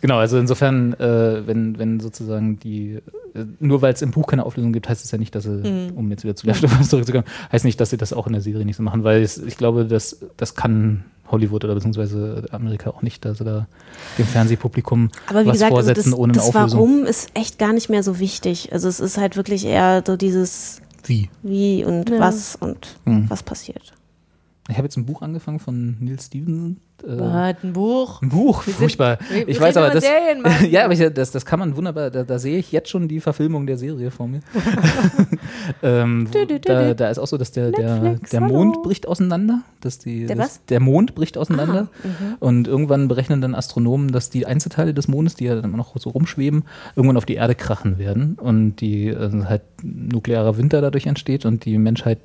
Genau, 0.00 0.18
also 0.18 0.38
insofern, 0.38 0.92
äh, 0.94 1.46
wenn, 1.46 1.78
wenn 1.78 2.00
sozusagen 2.00 2.58
die, 2.58 3.00
äh, 3.34 3.44
nur 3.60 3.82
weil 3.82 3.92
es 3.92 4.02
im 4.02 4.10
Buch 4.10 4.26
keine 4.26 4.44
Auflösung 4.44 4.72
gibt, 4.72 4.88
heißt 4.88 5.04
es 5.04 5.10
ja 5.10 5.18
nicht, 5.18 5.34
dass 5.34 5.44
sie, 5.44 5.90
um 5.94 6.10
jetzt 6.10 6.24
wieder 6.24 6.36
zu 6.36 6.46
Left 6.46 6.64
of 6.64 6.78
Us 6.78 6.88
zurückzukommen, 6.90 7.24
heißt 7.52 7.64
nicht, 7.64 7.80
dass 7.80 7.90
sie 7.90 7.96
das 7.96 8.12
auch 8.12 8.26
in 8.26 8.32
der 8.32 8.42
Serie 8.42 8.64
nicht 8.64 8.76
so 8.76 8.82
machen, 8.82 9.04
weil 9.04 9.22
es, 9.22 9.38
ich 9.38 9.56
glaube, 9.56 9.86
das, 9.86 10.18
das 10.36 10.54
kann 10.54 11.04
Hollywood 11.30 11.64
oder 11.64 11.74
beziehungsweise 11.74 12.46
Amerika 12.52 12.90
auch 12.90 13.02
nicht, 13.02 13.24
dass 13.24 13.38
sie 13.38 13.44
da 13.44 13.66
dem 14.18 14.26
Fernsehpublikum 14.26 15.10
Aber 15.28 15.42
wie 15.42 15.46
was 15.46 15.52
gesagt, 15.54 15.72
also 15.72 15.86
vorsetzen 15.86 16.10
das, 16.10 16.18
ohne 16.18 16.32
eine 16.32 16.38
das 16.42 16.48
Auflösung. 16.48 16.78
Warum 16.80 17.04
ist 17.04 17.30
echt 17.34 17.58
gar 17.58 17.72
nicht 17.72 17.88
mehr 17.88 18.02
so 18.02 18.18
wichtig. 18.18 18.72
Also 18.72 18.88
es 18.88 19.00
ist 19.00 19.18
halt 19.18 19.36
wirklich 19.36 19.64
eher 19.64 20.02
so 20.06 20.16
dieses 20.16 20.80
Wie? 21.04 21.30
Wie 21.42 21.84
und 21.84 22.10
Ja. 22.10 22.18
was 22.20 22.56
und 22.56 22.96
Hm. 23.04 23.26
was 23.28 23.42
passiert. 23.42 23.92
Ich 24.68 24.76
habe 24.76 24.86
jetzt 24.86 24.96
ein 24.96 25.06
Buch 25.06 25.22
angefangen 25.22 25.60
von 25.60 25.96
Neil 26.00 26.18
Stevenson. 26.18 26.78
Äh, 27.06 27.20
ein 27.22 27.72
Buch. 27.72 28.20
Ein 28.22 28.30
Buch, 28.30 28.64
sind- 28.64 28.74
furchtbar. 28.76 29.18
wir- 29.30 29.46
ich 29.46 29.56
wir 29.56 29.60
weiß 29.60 29.76
aber, 29.76 29.90
das, 29.90 30.02
Serien, 30.02 30.42
ja, 30.72 30.84
aber 30.84 30.94
ich, 30.94 31.12
das, 31.14 31.30
das 31.30 31.44
kann 31.46 31.60
man 31.60 31.76
wunderbar, 31.76 32.10
da, 32.10 32.24
da 32.24 32.38
sehe 32.38 32.58
ich 32.58 32.72
jetzt 32.72 32.88
schon 32.88 33.06
die 33.06 33.20
Verfilmung 33.20 33.66
der 33.66 33.76
Serie 33.78 34.10
vor 34.10 34.26
mir. 34.26 34.40
ähm, 35.82 36.28
Du, 36.32 36.46
du, 36.46 36.58
du, 36.58 36.60
da, 36.60 36.94
da 36.94 37.10
ist 37.10 37.18
auch 37.18 37.26
so, 37.26 37.36
dass 37.36 37.52
der, 37.52 37.70
der, 37.70 38.00
Netflix, 38.00 38.30
der. 38.30 38.40
Mond 38.40 38.82
bricht 38.82 39.06
auseinander. 39.06 39.60
Dass 39.80 39.98
die, 39.98 40.26
Der 40.26 40.38
was? 40.38 40.64
Der 40.66 40.80
Mond 40.80 41.14
bricht 41.14 41.38
auseinander. 41.38 41.88
Ah, 42.02 42.06
mhm. 42.06 42.34
und 42.40 42.68
irgendwann 42.68 43.08
berechnen 43.08 43.40
dann 43.40 43.54
Astronomen, 43.54 44.10
dass 44.10 44.30
die 44.30 44.46
Einzelteile 44.46 44.94
des 44.94 45.06
Mondes, 45.06 45.34
die 45.36 45.44
ja 45.44 45.54
dann 45.54 45.64
immer 45.64 45.76
noch 45.76 45.94
so 45.96 46.10
rumschweben, 46.10 46.64
irgendwann 46.96 47.16
auf 47.16 47.26
die 47.26 47.34
Erde 47.34 47.54
krachen 47.54 47.98
werden. 47.98 48.36
Und 48.40 48.76
die 48.76 49.08
äh, 49.08 49.44
halt 49.44 49.62
nuklearer 49.82 50.56
Winter 50.58 50.80
dadurch 50.80 51.06
entsteht 51.06 51.44
und 51.46 51.64
die 51.64 51.78
Menschheit 51.78 52.18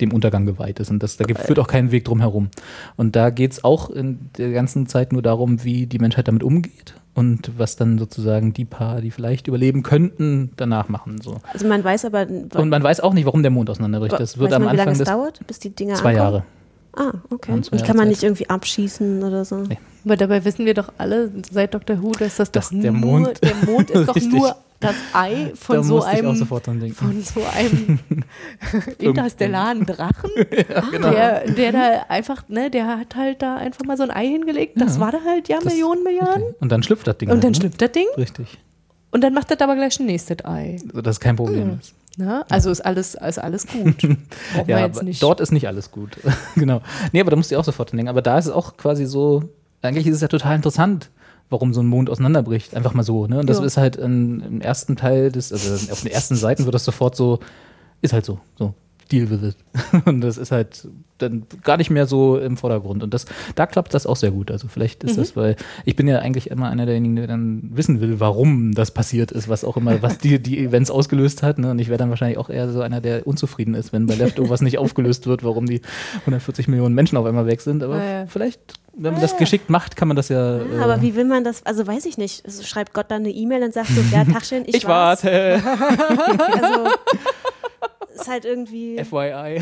dem 0.00 0.12
Untergang 0.12 0.46
geweiht 0.46 0.78
ist. 0.80 0.90
Und 0.90 1.02
das, 1.02 1.16
da 1.16 1.24
gibt, 1.24 1.40
führt 1.40 1.58
auch 1.58 1.66
keinen 1.66 1.90
Weg 1.92 2.04
drum 2.04 2.20
herum. 2.20 2.48
Und 2.96 3.16
da 3.16 3.30
geht 3.30 3.52
es 3.52 3.64
auch 3.64 3.90
in 3.90 4.18
der 4.38 4.50
ganzen 4.52 4.86
Zeit 4.86 5.12
nur 5.12 5.22
darum, 5.22 5.64
wie 5.64 5.86
die 5.86 5.98
Menschheit 5.98 6.28
damit 6.28 6.42
umgeht 6.42 6.94
und 7.14 7.50
was 7.58 7.76
dann 7.76 7.98
sozusagen 7.98 8.52
die 8.52 8.64
paar, 8.64 9.00
die 9.00 9.10
vielleicht 9.10 9.48
überleben 9.48 9.82
könnten, 9.82 10.50
danach 10.56 10.88
machen. 10.88 11.20
So. 11.20 11.38
Also 11.52 11.66
man 11.66 11.82
weiß 11.84 12.04
aber, 12.04 12.26
Und 12.28 12.68
man 12.68 12.82
weiß 12.82 13.00
auch 13.00 13.12
nicht, 13.14 13.26
warum 13.26 13.42
der 13.42 13.50
Mond 13.50 13.68
auseinanderbricht. 13.70 14.18
Das 14.18 14.38
wird 14.38 14.50
weiß 14.50 14.56
am 14.56 14.62
man, 14.64 14.72
wie 14.72 14.76
lange 14.76 14.90
Anfang 14.90 15.02
es 15.02 15.08
dauert, 15.08 15.40
bis 15.46 15.58
die 15.58 15.70
Dinger 15.70 15.94
zwei 15.94 16.10
ankommen? 16.18 16.32
Jahre. 16.32 16.44
Ah, 16.96 17.12
okay. 17.30 17.52
Und 17.52 17.70
Und 17.72 17.84
kann 17.84 17.96
man 17.96 18.06
Zeit. 18.06 18.08
nicht 18.08 18.22
irgendwie 18.24 18.48
abschießen 18.48 19.22
oder 19.22 19.44
so? 19.44 19.58
Nee. 19.58 19.78
Aber 20.04 20.16
dabei 20.16 20.44
wissen 20.44 20.66
wir 20.66 20.74
doch 20.74 20.92
alle 20.98 21.30
seit 21.52 21.72
Dr. 21.74 22.02
Who, 22.02 22.10
dass 22.12 22.36
das 22.36 22.50
Dass 22.50 22.70
doch 22.70 22.80
der 22.80 22.90
nur, 22.90 23.00
Mond- 23.20 23.40
der 23.44 23.54
Mond 23.70 23.90
ist 23.90 24.08
doch 24.08 24.16
nur 24.16 24.56
das 24.80 24.94
Ei 25.12 25.52
von 25.54 25.82
so 25.84 26.02
einem 26.02 26.36
von 26.94 27.22
so 27.22 27.42
einem 27.54 27.98
interstellaren 28.98 29.84
Drachen, 29.86 30.30
genau. 30.90 31.10
der, 31.10 31.50
der 31.50 31.72
da 31.72 32.04
einfach, 32.08 32.48
ne, 32.48 32.70
der 32.70 32.86
hat 32.86 33.14
halt 33.16 33.42
da 33.42 33.56
einfach 33.56 33.84
mal 33.84 33.96
so 33.96 34.02
ein 34.04 34.10
Ei 34.10 34.26
hingelegt. 34.26 34.80
Das 34.80 34.94
Ja. 34.94 35.00
war 35.00 35.12
da 35.12 35.18
halt 35.26 35.48
ja 35.48 35.56
Das- 35.58 35.66
Millionen, 35.72 36.02
Milliarden. 36.02 36.54
Und 36.60 36.70
dann 36.72 36.82
schlüpft 36.82 37.06
das 37.06 37.18
Ding. 37.18 37.28
Und 37.28 37.34
halt, 37.36 37.44
dann 37.44 37.52
ne? 37.52 37.56
schlüpft 37.56 37.82
das 37.82 37.92
Ding 37.92 38.06
Richtig. 38.16 38.58
und 39.10 39.22
dann 39.22 39.34
macht 39.34 39.50
das 39.50 39.60
aber 39.60 39.74
gleich 39.76 39.98
ein 40.00 40.06
nächstes 40.06 40.44
Ei. 40.44 40.76
Also 40.88 41.02
das 41.02 41.16
ist 41.16 41.20
kein 41.20 41.36
Problem. 41.36 41.78
ist. 41.80 41.94
Ne? 42.16 42.44
Also 42.50 42.70
ist 42.70 42.80
alles, 42.80 43.14
ist 43.14 43.38
alles 43.38 43.66
gut. 43.66 43.96
Ja, 44.66 44.80
jetzt 44.80 44.96
aber 44.98 45.04
nicht. 45.04 45.22
dort 45.22 45.40
ist 45.40 45.52
nicht 45.52 45.66
alles 45.68 45.90
gut. 45.90 46.16
genau. 46.56 46.80
Nee, 47.12 47.20
aber 47.20 47.30
da 47.30 47.36
musst 47.36 47.50
du 47.52 47.56
auch 47.58 47.64
sofort 47.64 47.90
dran 47.92 47.98
denken. 47.98 48.08
Aber 48.10 48.22
da 48.22 48.38
ist 48.38 48.46
es 48.46 48.52
auch 48.52 48.76
quasi 48.76 49.06
so, 49.06 49.44
eigentlich 49.82 50.06
ist 50.06 50.16
es 50.16 50.20
ja 50.22 50.28
total 50.28 50.56
interessant, 50.56 51.10
warum 51.50 51.74
so 51.74 51.80
ein 51.82 51.86
Mond 51.86 52.08
auseinanderbricht. 52.10 52.74
Einfach 52.74 52.94
mal 52.94 53.02
so. 53.02 53.26
Ne? 53.26 53.40
Und 53.40 53.50
das 53.50 53.58
Ja. 53.58 53.64
ist 53.64 53.76
halt 53.76 53.96
in, 53.96 54.40
im 54.40 54.60
ersten 54.60 54.96
Teil 54.96 55.30
des, 55.32 55.52
also 55.52 55.92
auf 55.92 56.02
den 56.02 56.12
ersten 56.12 56.36
Seiten 56.36 56.64
wird 56.64 56.74
das 56.74 56.84
sofort 56.84 57.16
so, 57.16 57.40
ist 58.00 58.12
halt 58.12 58.24
so. 58.24 58.38
So. 58.58 58.74
Deal 59.12 59.28
with 59.28 59.42
it. 59.42 59.56
Und 60.06 60.20
das 60.20 60.38
ist 60.38 60.52
halt 60.52 60.86
dann 61.18 61.42
gar 61.64 61.76
nicht 61.76 61.90
mehr 61.90 62.06
so 62.06 62.38
im 62.38 62.56
Vordergrund. 62.56 63.02
Und 63.02 63.12
das, 63.12 63.26
da 63.56 63.66
klappt 63.66 63.92
das 63.92 64.06
auch 64.06 64.14
sehr 64.14 64.30
gut. 64.30 64.52
Also 64.52 64.68
vielleicht 64.68 65.02
ist 65.02 65.18
das, 65.18 65.34
weil 65.34 65.56
ich 65.84 65.96
bin 65.96 66.06
ja 66.06 66.20
eigentlich 66.20 66.48
immer 66.48 66.68
einer 66.70 66.86
derjenigen, 66.86 67.16
der 67.16 67.26
dann 67.26 67.70
wissen 67.74 68.00
will, 68.00 68.20
warum 68.20 68.72
das 68.72 68.92
passiert 68.92 69.32
ist, 69.32 69.48
was 69.48 69.64
auch 69.64 69.76
immer, 69.76 70.00
was 70.00 70.18
die, 70.18 70.40
die 70.40 70.60
Events 70.60 70.92
ausgelöst 70.92 71.42
hat. 71.42 71.58
Ne? 71.58 71.72
Und 71.72 71.80
ich 71.80 71.88
wäre 71.88 71.98
dann 71.98 72.08
wahrscheinlich 72.10 72.38
auch 72.38 72.50
eher 72.50 72.70
so 72.70 72.82
einer, 72.82 73.00
der 73.00 73.26
unzufrieden 73.26 73.74
ist, 73.74 73.92
wenn 73.92 74.06
bei 74.06 74.14
Leftovers 74.14 74.62
nicht 74.62 74.78
aufgelöst 74.78 75.26
wird, 75.26 75.42
warum 75.42 75.66
die 75.66 75.80
140 76.20 76.68
Millionen 76.68 76.94
Menschen 76.94 77.18
auf 77.18 77.26
einmal 77.26 77.46
weg 77.46 77.60
sind. 77.62 77.82
Aber 77.82 77.96
Ja, 77.98 78.20
ja. 78.20 78.26
vielleicht, 78.26 78.60
wenn 79.02 79.12
man 79.12 79.22
das 79.22 79.36
geschickt 79.36 79.70
macht, 79.70 79.96
kann 79.96 80.08
man 80.08 80.16
das 80.16 80.28
ja. 80.28 80.58
Ja, 80.58 80.62
äh, 80.62 80.82
aber 80.82 81.00
wie 81.02 81.14
will 81.16 81.24
man 81.24 81.42
das, 81.42 81.64
also 81.64 81.86
weiß 81.86 82.04
ich 82.04 82.18
nicht. 82.18 82.44
Also 82.44 82.62
schreibt 82.62 82.92
Gott 82.92 83.06
dann 83.10 83.22
eine 83.22 83.30
E-Mail 83.30 83.62
und 83.62 83.72
sagt 83.72 83.88
so, 83.88 84.00
ja, 84.12 84.24
Tachchen, 84.24 84.64
ich, 84.66 84.74
ich 84.76 84.86
war's. 84.86 85.24
warte. 85.24 85.62
Also 86.60 86.90
ist 88.14 88.28
halt 88.28 88.44
irgendwie 88.44 89.02
FYI. 89.02 89.60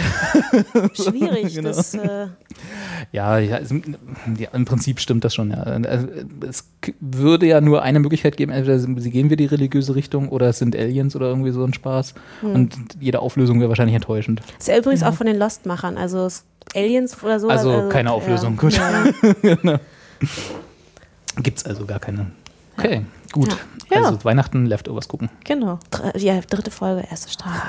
schwierig. 0.95 1.55
Genau. 1.55 1.69
das, 1.69 1.95
äh, 1.95 2.27
Ja, 3.13 3.39
ja, 3.39 3.59
es, 3.59 3.73
ja, 4.39 4.49
im 4.53 4.65
Prinzip 4.65 4.99
stimmt 4.99 5.25
das 5.25 5.35
schon. 5.35 5.51
Ja. 5.51 5.59
Also, 5.63 6.09
Es 6.47 6.69
würde 7.01 7.47
ja 7.47 7.61
nur 7.61 7.83
eine 7.83 8.01
Möglichkeit 8.01 8.37
geben, 8.37 8.51
entweder 8.51 8.79
sie 8.81 9.11
gehen 9.11 9.31
wir 9.31 9.37
die 9.37 9.47
religiöse 9.47 9.95
Richtung 9.95 10.29
oder 10.31 10.49
es 10.49 10.59
sind 10.59 10.75
Aliens 10.75 11.15
oder 11.15 11.29
irgendwie 11.29 11.53
so 11.53 11.63
ein 11.65 11.73
Spaß. 11.75 12.15
Hm. 12.41 12.55
Und 12.55 12.77
jede 12.99 13.21
Auflösung 13.21 13.61
wäre 13.61 13.69
wahrscheinlich 13.69 13.95
enttäuschend. 13.95 14.41
ist 14.59 14.67
ja 14.69 14.77
übrigens 14.77 15.05
auch 15.05 15.15
von 15.15 15.27
den 15.27 15.39
Lost-Machern. 15.39 15.97
Also 15.97 16.27
es 16.27 16.45
Aliens 16.75 17.23
oder 17.23 17.41
so. 17.41 17.49
Also 17.49 17.89
keine 17.89 18.13
Auflösung, 18.13 18.57
gut. 18.57 18.75
Ja. 18.75 19.05
Gibt's 21.43 21.65
also 21.65 21.87
gar 21.87 21.99
keine. 22.01 22.31
Okay, 22.77 23.05
gut. 23.33 23.57
Ja. 23.91 24.05
Also 24.05 24.23
Weihnachten 24.25 24.67
Leftovers 24.67 25.09
gucken. 25.09 25.31
Genau. 25.45 25.79
Dr- 25.91 26.17
Ja, 26.17 26.41
dritte 26.41 26.71
Folge, 26.71 27.05
erste 27.11 27.31
Staffel. 27.31 27.61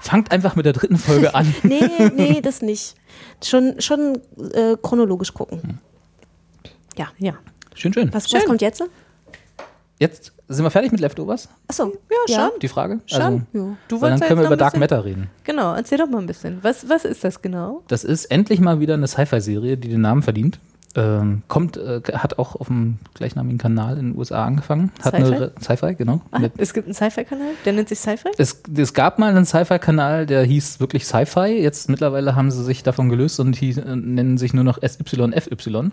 Fangt 0.00 0.30
einfach 0.30 0.56
mit 0.56 0.66
der 0.66 0.72
dritten 0.72 0.96
Folge 0.98 1.34
an. 1.34 1.52
Nee, 1.62 1.82
nee, 2.14 2.40
das 2.40 2.62
nicht. 2.62 2.94
Schon, 3.44 3.80
schon 3.80 4.20
äh, 4.54 4.76
chronologisch 4.80 5.34
gucken. 5.34 5.80
Ja. 6.96 7.08
Ja. 7.18 7.34
Schön, 7.74 7.92
schön. 7.92 8.12
Was, 8.14 8.30
Schön. 8.30 8.40
was 8.40 8.46
kommt 8.46 8.62
jetzt? 8.62 8.82
Jetzt 9.98 10.32
sind 10.48 10.64
wir 10.64 10.70
fertig 10.70 10.92
mit 10.92 11.00
Leftovers? 11.00 11.48
Achso. 11.68 11.92
Ja, 12.28 12.50
Die 12.60 12.68
Frage? 12.68 13.00
Schon. 13.06 13.20
Also, 13.22 13.40
ja. 13.52 13.76
Du 13.88 13.98
dann 14.00 14.18
ja 14.18 14.26
können 14.26 14.40
wir 14.40 14.46
über 14.46 14.56
Dark 14.56 14.76
Matter 14.76 15.04
reden. 15.04 15.28
Genau, 15.44 15.74
erzähl 15.74 15.98
doch 15.98 16.08
mal 16.08 16.18
ein 16.18 16.26
bisschen. 16.26 16.58
Was, 16.62 16.88
was 16.88 17.04
ist 17.04 17.24
das 17.24 17.42
genau? 17.42 17.82
Das 17.88 18.04
ist 18.04 18.26
endlich 18.26 18.60
mal 18.60 18.80
wieder 18.80 18.94
eine 18.94 19.06
Sci-Fi-Serie, 19.06 19.76
die 19.76 19.88
den 19.88 20.00
Namen 20.00 20.22
verdient. 20.22 20.58
Ähm, 20.96 21.42
kommt, 21.46 21.76
äh, 21.76 22.00
hat 22.14 22.38
auch 22.38 22.56
auf 22.56 22.68
dem 22.68 22.98
gleichnamigen 23.12 23.58
Kanal 23.58 23.98
in 23.98 24.12
den 24.12 24.18
USA 24.18 24.46
angefangen. 24.46 24.92
Hat 25.02 25.14
Sci-Fi? 25.14 25.34
eine 25.34 25.52
Sci-Fi, 25.60 25.94
genau. 25.94 26.22
Ah, 26.30 26.40
es 26.56 26.72
gibt 26.72 26.86
einen 26.86 26.94
Sci-Fi-Kanal, 26.94 27.50
der 27.66 27.72
nennt 27.74 27.90
sich 27.90 27.98
Sci-Fi? 27.98 28.30
es, 28.38 28.62
es 28.74 28.94
gab 28.94 29.18
mal 29.18 29.30
einen 29.30 29.44
Sci-Fi-Kanal, 29.44 30.24
der 30.24 30.44
hieß 30.44 30.80
wirklich 30.80 31.04
Sci-Fi. 31.04 31.48
Jetzt 31.60 31.90
mittlerweile 31.90 32.34
haben 32.34 32.50
sie 32.50 32.64
sich 32.64 32.82
davon 32.82 33.10
gelöst 33.10 33.38
und 33.40 33.60
die 33.60 33.72
äh, 33.72 33.94
nennen 33.94 34.38
sich 34.38 34.54
nur 34.54 34.64
noch 34.64 34.78
SYFY, 34.80 35.90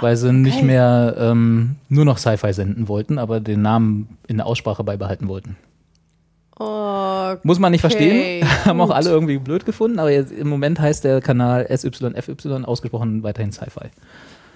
weil 0.00 0.16
sie 0.16 0.32
nicht 0.32 0.62
mehr 0.62 1.16
ähm, 1.18 1.76
nur 1.88 2.04
noch 2.04 2.18
Sci-Fi 2.18 2.52
senden 2.52 2.86
wollten, 2.86 3.18
aber 3.18 3.40
den 3.40 3.62
Namen 3.62 4.16
in 4.28 4.36
der 4.36 4.46
Aussprache 4.46 4.84
beibehalten 4.84 5.26
wollten. 5.26 5.56
Oh, 6.58 7.34
Muss 7.42 7.58
man 7.58 7.72
nicht 7.72 7.82
verstehen. 7.82 8.46
Haben 8.64 8.80
auch 8.80 8.86
gut. 8.86 8.94
alle 8.96 9.10
irgendwie 9.10 9.38
blöd 9.38 9.66
gefunden, 9.66 9.98
aber 9.98 10.10
jetzt, 10.10 10.32
im 10.32 10.48
Moment 10.48 10.80
heißt 10.80 11.04
der 11.04 11.20
Kanal 11.20 11.66
SYFY 11.68 12.64
ausgesprochen 12.64 13.22
weiterhin 13.22 13.52
Sci-Fi. 13.52 13.90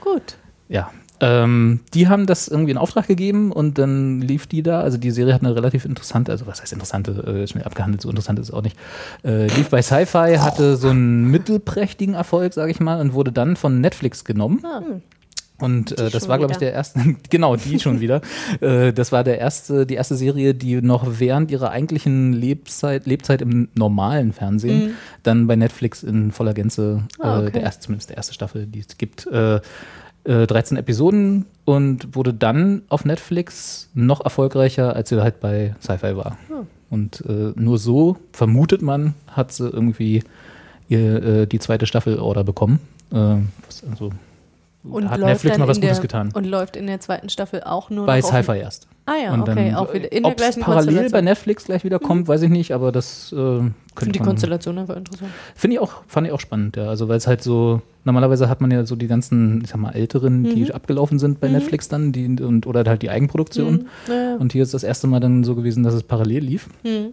Gut. 0.00 0.36
Ja. 0.68 0.90
Ähm, 1.22 1.80
die 1.92 2.08
haben 2.08 2.26
das 2.26 2.48
irgendwie 2.48 2.70
in 2.70 2.78
Auftrag 2.78 3.06
gegeben 3.06 3.52
und 3.52 3.76
dann 3.76 4.22
lief 4.22 4.46
die 4.46 4.62
da. 4.62 4.80
Also 4.80 4.96
die 4.96 5.10
Serie 5.10 5.34
hat 5.34 5.42
eine 5.42 5.54
relativ 5.54 5.84
interessante, 5.84 6.32
also 6.32 6.46
was 6.46 6.62
heißt 6.62 6.72
interessante, 6.72 7.12
äh, 7.12 7.46
schnell 7.46 7.64
abgehandelt, 7.64 8.00
so 8.00 8.08
interessant 8.08 8.38
ist 8.38 8.48
es 8.48 8.54
auch 8.54 8.62
nicht. 8.62 8.76
Äh, 9.22 9.46
lief 9.48 9.68
bei 9.68 9.82
Sci-Fi, 9.82 10.38
hatte 10.38 10.76
so 10.76 10.88
einen 10.88 11.30
mittelprächtigen 11.30 12.14
Erfolg, 12.14 12.54
sage 12.54 12.70
ich 12.70 12.80
mal, 12.80 13.00
und 13.00 13.12
wurde 13.12 13.32
dann 13.32 13.56
von 13.56 13.82
Netflix 13.82 14.24
genommen. 14.24 14.64
Ah. 14.64 14.82
Und 15.60 15.98
äh, 15.98 16.10
das 16.10 16.28
war, 16.28 16.38
glaube 16.38 16.52
ich, 16.52 16.58
der 16.58 16.72
erste, 16.72 17.00
genau, 17.30 17.56
die 17.56 17.78
schon 17.78 18.00
wieder. 18.00 18.20
Äh, 18.60 18.92
das 18.92 19.12
war 19.12 19.22
der 19.22 19.38
erste, 19.38 19.86
die 19.86 19.94
erste 19.94 20.16
Serie, 20.16 20.54
die 20.54 20.82
noch 20.82 21.06
während 21.18 21.50
ihrer 21.50 21.70
eigentlichen 21.70 22.32
Lebzeit, 22.32 23.06
Lebzeit 23.06 23.42
im 23.42 23.68
normalen 23.74 24.32
Fernsehen 24.32 24.96
dann 25.22 25.46
bei 25.46 25.56
Netflix 25.56 26.02
in 26.02 26.32
voller 26.32 26.52
Gänze, 26.52 26.90
Mhm. 26.90 27.24
Ah, 27.24 27.38
äh, 27.38 27.42
okay. 27.42 27.52
der 27.52 27.62
erste, 27.62 27.82
zumindest 27.82 28.10
der 28.10 28.16
erste 28.16 28.34
Staffel, 28.34 28.66
die 28.66 28.80
es 28.80 28.98
gibt, 28.98 29.26
äh, 29.26 29.60
äh, 30.24 30.46
13 30.46 30.76
Episoden 30.76 31.46
und 31.64 32.14
wurde 32.14 32.34
dann 32.34 32.82
auf 32.88 33.04
Netflix 33.04 33.88
noch 33.94 34.22
erfolgreicher, 34.22 34.94
als 34.94 35.08
sie 35.08 35.22
halt 35.22 35.40
bei 35.40 35.74
Sci-Fi 35.80 36.16
war. 36.16 36.36
Hm. 36.48 36.66
Und 36.90 37.24
äh, 37.26 37.52
nur 37.54 37.78
so, 37.78 38.16
vermutet 38.32 38.82
man, 38.82 39.14
hat 39.28 39.52
sie 39.52 39.68
irgendwie 39.68 40.24
ihr, 40.88 41.22
äh, 41.22 41.46
die 41.46 41.60
zweite 41.60 41.86
Staffel-Order 41.86 42.44
bekommen. 42.44 42.80
Äh, 43.12 43.36
was 43.66 43.84
also, 43.88 44.10
Und 44.82 45.10
hat 45.10 45.20
Netflix 45.20 45.58
mal 45.58 45.68
was 45.68 45.76
in 45.76 45.82
Gutes 45.82 45.96
der, 45.98 46.02
getan. 46.02 46.30
Und 46.32 46.46
läuft 46.46 46.74
in 46.74 46.86
der 46.86 47.00
zweiten 47.00 47.28
Staffel 47.28 47.62
auch 47.62 47.90
nur 47.90 48.06
Bei 48.06 48.22
Sci-Fi 48.22 48.58
erst. 48.58 48.88
Ah 49.04 49.12
ja, 49.22 49.34
Und 49.34 49.42
okay, 49.42 49.70
dann, 49.70 49.74
auch 49.74 49.92
wieder 49.92 50.10
in 50.10 50.22
der 50.22 50.34
gleichen 50.34 50.62
parallel 50.62 51.10
bei. 51.10 51.20
Netflix 51.20 51.64
gleich 51.64 51.84
wieder 51.84 51.98
kommt, 51.98 52.28
weiß 52.28 52.42
ich 52.42 52.48
nicht, 52.48 52.72
aber 52.72 52.90
das 52.92 53.32
äh, 53.32 53.36
Ich 53.36 53.38
finde 53.38 53.72
könnte 53.94 54.12
die 54.12 54.18
Konstellation 54.20 54.78
einfach 54.78 54.96
interessant. 54.96 55.30
Finde 55.54 55.74
ich 55.74 55.80
auch, 55.80 56.02
fand 56.06 56.26
ich 56.28 56.32
auch 56.32 56.40
spannend, 56.40 56.76
ja. 56.76 56.88
Also 56.88 57.08
weil 57.08 57.16
es 57.18 57.26
halt 57.26 57.42
so, 57.42 57.82
normalerweise 58.04 58.48
hat 58.48 58.60
man 58.62 58.70
ja 58.70 58.86
so 58.86 58.96
die 58.96 59.06
ganzen, 59.08 59.60
ich 59.62 59.70
sag 59.70 59.80
mal, 59.80 59.90
älteren, 59.90 60.42
Mhm. 60.42 60.54
die 60.54 60.72
abgelaufen 60.72 61.18
sind 61.18 61.40
bei 61.40 61.48
Netflix 61.48 61.88
dann, 61.88 62.12
die 62.12 62.26
und 62.40 62.66
oder 62.66 62.84
halt 62.88 63.02
die 63.02 63.10
Eigenproduktion. 63.10 63.86
Ja, 64.08 64.36
Und 64.36 64.52
hier 64.52 64.62
ist 64.62 64.72
das 64.72 64.84
erste 64.84 65.08
Mal 65.08 65.20
dann 65.20 65.44
so 65.44 65.54
gewesen, 65.56 65.82
dass 65.82 65.92
es 65.94 66.04
parallel 66.04 66.44
lief. 66.44 66.68
Mhm. 66.84 67.08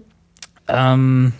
Ähm, 0.69 1.33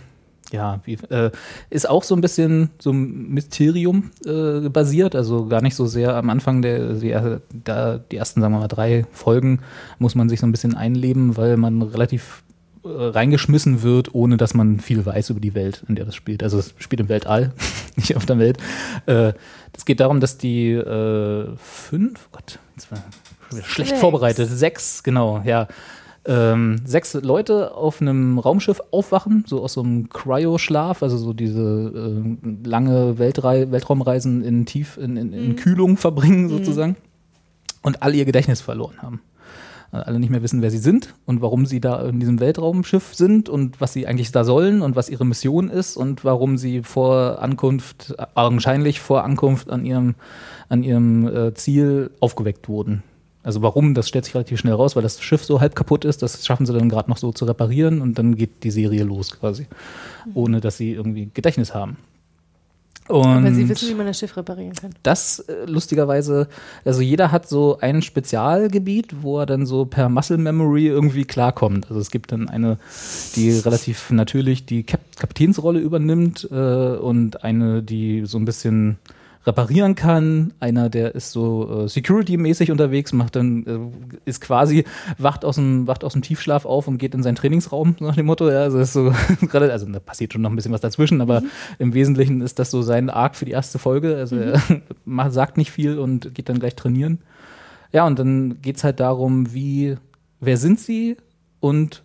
ja, 0.52 0.80
wie, 0.84 0.94
äh, 1.10 1.30
ist 1.70 1.88
auch 1.88 2.02
so 2.02 2.14
ein 2.14 2.20
bisschen 2.20 2.70
so 2.78 2.90
ein 2.90 3.28
Mysterium 3.30 4.10
äh, 4.24 4.68
basiert, 4.68 5.14
also 5.14 5.46
gar 5.46 5.60
nicht 5.62 5.74
so 5.74 5.86
sehr 5.86 6.14
am 6.16 6.30
Anfang 6.30 6.62
der, 6.62 6.94
die, 6.94 7.14
da, 7.64 7.98
die 7.98 8.16
ersten, 8.16 8.40
sagen 8.40 8.54
wir 8.54 8.60
mal, 8.60 8.68
drei 8.68 9.04
Folgen 9.12 9.60
muss 9.98 10.14
man 10.14 10.28
sich 10.28 10.40
so 10.40 10.46
ein 10.46 10.52
bisschen 10.52 10.74
einleben, 10.74 11.36
weil 11.36 11.56
man 11.58 11.82
relativ 11.82 12.42
äh, 12.84 12.88
reingeschmissen 12.88 13.82
wird, 13.82 14.14
ohne 14.14 14.36
dass 14.38 14.54
man 14.54 14.80
viel 14.80 15.04
weiß 15.04 15.30
über 15.30 15.40
die 15.40 15.54
Welt, 15.54 15.84
in 15.88 15.96
der 15.96 16.06
das 16.06 16.14
spielt. 16.14 16.42
Also 16.42 16.58
es 16.58 16.74
spielt 16.78 17.00
im 17.00 17.08
Weltall, 17.10 17.52
nicht 17.96 18.16
auf 18.16 18.24
der 18.24 18.38
Welt. 18.38 18.56
Äh, 19.06 19.32
Es 19.74 19.84
geht 19.84 20.00
darum, 20.00 20.18
dass 20.20 20.38
die 20.38 20.70
äh, 20.72 21.46
fünf, 21.56 22.26
oh 22.26 22.36
Gott, 22.36 22.58
jetzt 22.74 22.90
war 22.90 22.98
schlecht 23.64 23.90
Sechs. 23.90 24.00
vorbereitet, 24.00 24.48
sechs, 24.50 25.02
genau, 25.02 25.42
ja. 25.44 25.68
Ähm, 26.30 26.82
sechs 26.84 27.14
Leute 27.14 27.74
auf 27.74 28.02
einem 28.02 28.38
Raumschiff 28.38 28.82
aufwachen, 28.90 29.44
so 29.46 29.62
aus 29.62 29.72
so 29.72 29.82
einem 29.82 30.10
Cryo-Schlaf, 30.10 31.02
also 31.02 31.16
so 31.16 31.32
diese 31.32 32.20
äh, 32.44 32.68
lange 32.68 33.18
Weltrei 33.18 33.70
Weltraumreisen 33.70 34.44
in 34.44 34.66
tief 34.66 34.98
in, 34.98 35.16
in, 35.16 35.32
in 35.32 35.56
Kühlung 35.56 35.96
verbringen 35.96 36.50
sozusagen 36.50 36.96
und 37.82 38.02
alle 38.02 38.16
ihr 38.16 38.26
Gedächtnis 38.26 38.60
verloren 38.60 39.00
haben. 39.00 39.22
Äh, 39.90 39.96
Alle 39.96 40.18
nicht 40.18 40.28
mehr 40.28 40.42
wissen, 40.42 40.60
wer 40.60 40.70
sie 40.70 40.78
sind 40.78 41.14
und 41.24 41.40
warum 41.40 41.64
sie 41.64 41.80
da 41.80 42.02
in 42.06 42.20
diesem 42.20 42.40
Weltraumschiff 42.40 43.14
sind 43.14 43.48
und 43.48 43.80
was 43.80 43.94
sie 43.94 44.06
eigentlich 44.06 44.30
da 44.30 44.44
sollen 44.44 44.82
und 44.82 44.96
was 44.96 45.08
ihre 45.08 45.24
Mission 45.24 45.70
ist 45.70 45.96
und 45.96 46.24
warum 46.24 46.58
sie 46.58 46.82
vor 46.82 47.40
Ankunft, 47.40 48.14
äh, 48.18 48.26
augenscheinlich 48.34 49.00
vor 49.00 49.24
Ankunft 49.24 49.70
an 49.70 49.86
ihrem, 49.86 50.14
an 50.68 50.82
ihrem 50.82 51.26
äh, 51.26 51.54
Ziel 51.54 52.10
aufgeweckt 52.20 52.68
wurden. 52.68 53.02
Also 53.48 53.62
warum, 53.62 53.94
das 53.94 54.06
stellt 54.06 54.26
sich 54.26 54.34
relativ 54.34 54.60
schnell 54.60 54.74
raus, 54.74 54.94
weil 54.94 55.02
das 55.02 55.22
Schiff 55.22 55.42
so 55.42 55.58
halb 55.58 55.74
kaputt 55.74 56.04
ist, 56.04 56.20
das 56.20 56.44
schaffen 56.44 56.66
sie 56.66 56.74
dann 56.74 56.90
gerade 56.90 57.08
noch 57.08 57.16
so 57.16 57.32
zu 57.32 57.46
reparieren 57.46 58.02
und 58.02 58.18
dann 58.18 58.36
geht 58.36 58.62
die 58.62 58.70
Serie 58.70 59.04
los 59.04 59.30
quasi, 59.40 59.66
ohne 60.34 60.60
dass 60.60 60.76
sie 60.76 60.92
irgendwie 60.92 61.30
Gedächtnis 61.32 61.72
haben. 61.72 61.96
Und 63.08 63.24
Aber 63.24 63.50
sie 63.50 63.66
wissen, 63.66 63.88
wie 63.88 63.94
man 63.94 64.06
das 64.06 64.18
Schiff 64.18 64.36
reparieren 64.36 64.74
kann. 64.74 64.90
das 65.02 65.38
äh, 65.38 65.64
lustigerweise, 65.64 66.46
also 66.84 67.00
jeder 67.00 67.32
hat 67.32 67.48
so 67.48 67.78
ein 67.80 68.02
Spezialgebiet, 68.02 69.22
wo 69.22 69.38
er 69.38 69.46
dann 69.46 69.64
so 69.64 69.86
per 69.86 70.10
Muscle 70.10 70.36
Memory 70.36 70.88
irgendwie 70.88 71.24
klarkommt. 71.24 71.86
Also 71.88 72.02
es 72.02 72.10
gibt 72.10 72.32
dann 72.32 72.50
eine, 72.50 72.76
die 73.34 73.50
relativ 73.52 74.10
natürlich 74.10 74.66
die 74.66 74.82
Kap 74.82 75.00
Kapitänsrolle 75.16 75.80
übernimmt 75.80 76.46
äh, 76.52 76.54
und 76.96 77.42
eine, 77.44 77.82
die 77.82 78.26
so 78.26 78.36
ein 78.36 78.44
bisschen 78.44 78.98
reparieren 79.48 79.94
kann. 79.94 80.52
Einer, 80.60 80.90
der 80.90 81.14
ist 81.14 81.32
so 81.32 81.84
äh, 81.84 81.88
Security-mäßig 81.88 82.70
unterwegs, 82.70 83.12
macht 83.12 83.34
dann, 83.34 83.66
äh, 83.66 84.28
ist 84.28 84.40
quasi, 84.40 84.84
wacht 85.16 85.44
aus, 85.44 85.56
dem, 85.56 85.86
wacht 85.86 86.04
aus 86.04 86.12
dem 86.12 86.22
Tiefschlaf 86.22 86.66
auf 86.66 86.86
und 86.86 86.98
geht 86.98 87.14
in 87.14 87.22
seinen 87.22 87.34
Trainingsraum, 87.34 87.96
nach 88.00 88.14
dem 88.14 88.26
Motto. 88.26 88.48
Ja, 88.50 88.60
also, 88.60 88.78
ist 88.78 88.92
so, 88.92 89.12
also 89.52 89.86
da 89.86 89.98
passiert 89.98 90.32
schon 90.32 90.42
noch 90.42 90.50
ein 90.50 90.56
bisschen 90.56 90.72
was 90.72 90.82
dazwischen, 90.82 91.20
aber 91.20 91.42
im 91.78 91.94
Wesentlichen 91.94 92.42
ist 92.42 92.58
das 92.58 92.70
so 92.70 92.82
sein 92.82 93.10
Arc 93.10 93.34
für 93.34 93.46
die 93.46 93.52
erste 93.52 93.78
Folge. 93.78 94.16
Also 94.16 94.36
er 94.36 94.60
macht, 95.04 95.32
sagt 95.32 95.56
nicht 95.56 95.72
viel 95.72 95.98
und 95.98 96.34
geht 96.34 96.48
dann 96.48 96.60
gleich 96.60 96.76
trainieren. 96.76 97.18
Ja, 97.90 98.06
und 98.06 98.18
dann 98.18 98.60
geht 98.60 98.76
es 98.76 98.84
halt 98.84 99.00
darum, 99.00 99.54
wie, 99.54 99.96
wer 100.40 100.58
sind 100.58 100.78
sie 100.78 101.16
und 101.60 102.04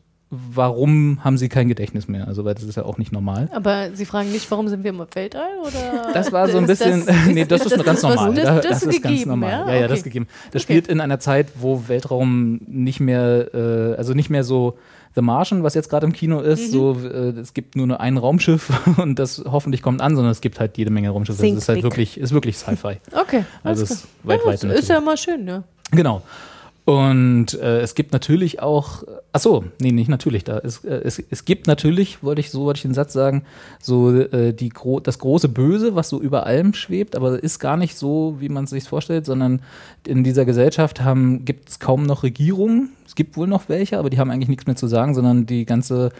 warum 0.54 1.20
haben 1.24 1.38
sie 1.38 1.50
kein 1.50 1.68
Gedächtnis 1.68 2.08
mehr? 2.08 2.28
Also, 2.28 2.46
weil 2.46 2.54
das 2.56 2.64
ist 2.64 2.76
ja 2.76 2.86
auch 2.86 2.98
nicht 2.98 3.12
normal. 3.12 3.50
Aber 3.54 3.90
Sie 3.94 4.06
fragen 4.06 4.32
nicht, 4.32 4.50
warum 4.52 4.68
sind 4.68 4.84
wir 4.84 4.92
im 4.92 5.00
Weltall? 5.14 5.50
Oder 5.62 6.12
Das 6.14 6.32
war 6.32 6.48
so 6.50 6.58
ein 6.58 6.64
Ist 6.66 6.80
bisschen, 6.80 7.06
das- 7.06 7.16
nee, 7.28 7.46
das 7.46 7.66
ist, 7.66 7.84
ganz 7.84 8.04
was- 8.04 8.16
normal. 8.16 8.34
Das, 8.34 8.44
Da- 8.46 8.60
das, 8.60 8.84
ist 8.84 8.90
gegeben, 8.90 9.02
ganz 9.04 9.26
normal. 9.26 9.52
Ja, 9.52 9.68
Ja, 9.76 9.82
ja, 9.82 9.88
das 9.88 10.00
ist 10.00 10.04
gegeben. 10.04 10.28
Das 10.52 10.64
Okay. 10.64 10.74
spielt 10.74 10.88
in 10.88 11.00
einer 11.02 11.20
Zeit, 11.20 11.48
wo 11.60 11.84
Weltraum 11.88 12.62
nicht 12.68 13.00
mehr, 13.00 13.48
äh, 13.54 13.96
also 13.98 14.14
nicht 14.14 14.30
mehr 14.30 14.44
so 14.44 14.78
The 15.16 15.22
Martian, 15.22 15.62
was 15.62 15.76
jetzt 15.76 15.90
gerade 15.90 16.08
im 16.08 16.12
Kino 16.14 16.40
Mhm. 16.40 16.46
ist, 16.46 16.72
so 16.72 16.98
äh, 17.04 17.40
es 17.40 17.54
gibt 17.54 17.76
nur 17.76 18.00
ein 18.00 18.18
Raumschiff 18.18 18.72
und 18.98 19.20
das 19.20 19.44
hoffentlich 19.46 19.84
kommt 19.84 20.02
an, 20.02 20.16
sondern 20.16 20.32
es 20.32 20.42
gibt 20.42 20.60
halt 20.60 20.76
jede 20.78 20.90
Menge 20.90 21.10
Raumschiffe. 21.12 21.40
Think 21.40 21.56
Das 21.58 21.66
ist 21.66 21.70
halt 21.70 21.78
big. 21.78 21.84
wirklich, 21.84 22.18
ist 22.20 22.34
wirklich 22.34 22.58
Sci-Fi. 22.58 22.98
Okay. 23.12 23.46
Also 23.64 23.84
ist 23.84 24.08
weit, 24.24 24.40
ja, 24.42 24.46
weit 24.48 24.64
das 24.64 24.80
ist 24.80 24.90
ja 24.90 24.98
immer 24.98 25.16
schön, 25.16 25.48
ja. 25.48 25.64
Genau. 25.92 26.24
Und 26.86 27.54
äh, 27.54 27.80
es 27.80 27.96
gibt 27.96 28.12
natürlich 28.12 28.62
auch, 28.62 29.04
ach 29.32 29.40
so, 29.40 29.64
nee, 29.80 29.94
nicht 29.94 30.10
natürlich, 30.10 30.44
da 30.44 30.58
es, 30.58 30.84
äh, 30.84 31.02
es, 31.06 31.18
es 31.18 31.46
gibt 31.46 31.66
natürlich, 31.66 32.24
wollte 32.24 32.42
ich 32.42 32.52
so 32.52 32.66
wollte 32.66 32.80
ich 32.80 32.82
den 32.82 32.94
Satz 32.94 33.14
sagen, 33.14 33.44
so 33.82 34.14
äh, 34.14 34.54
die 34.54 34.68
gro 34.68 35.00
das 35.00 35.18
große 35.18 35.48
Böse, 35.48 35.96
was 35.96 36.10
so 36.10 36.20
über 36.20 36.46
allem 36.46 36.74
schwebt, 36.74 37.16
aber 37.16 37.42
ist 37.42 37.60
gar 37.60 37.78
nicht 37.78 37.96
so, 37.96 38.36
wie 38.40 38.50
man 38.50 38.66
es 38.66 38.72
sich 38.72 38.84
vorstellt, 38.84 39.26
sondern 39.26 39.62
in 40.06 40.26
dieser 40.26 40.44
Gesellschaft 40.44 41.02
gibt 41.46 41.70
es 41.70 41.80
kaum 41.80 42.04
noch 42.04 42.24
Regierungen. 42.24 42.90
Es 43.08 43.16
gibt 43.16 43.38
wohl 43.38 43.48
noch 43.48 43.70
welche, 43.70 43.98
aber 43.98 44.10
die 44.10 44.20
haben 44.20 44.30
eigentlich 44.30 44.50
nichts 44.50 44.66
mehr 44.66 44.76
zu 44.76 44.88
sagen, 44.88 45.14
sondern 45.14 45.46
die 45.46 45.66
ganze 45.66 46.12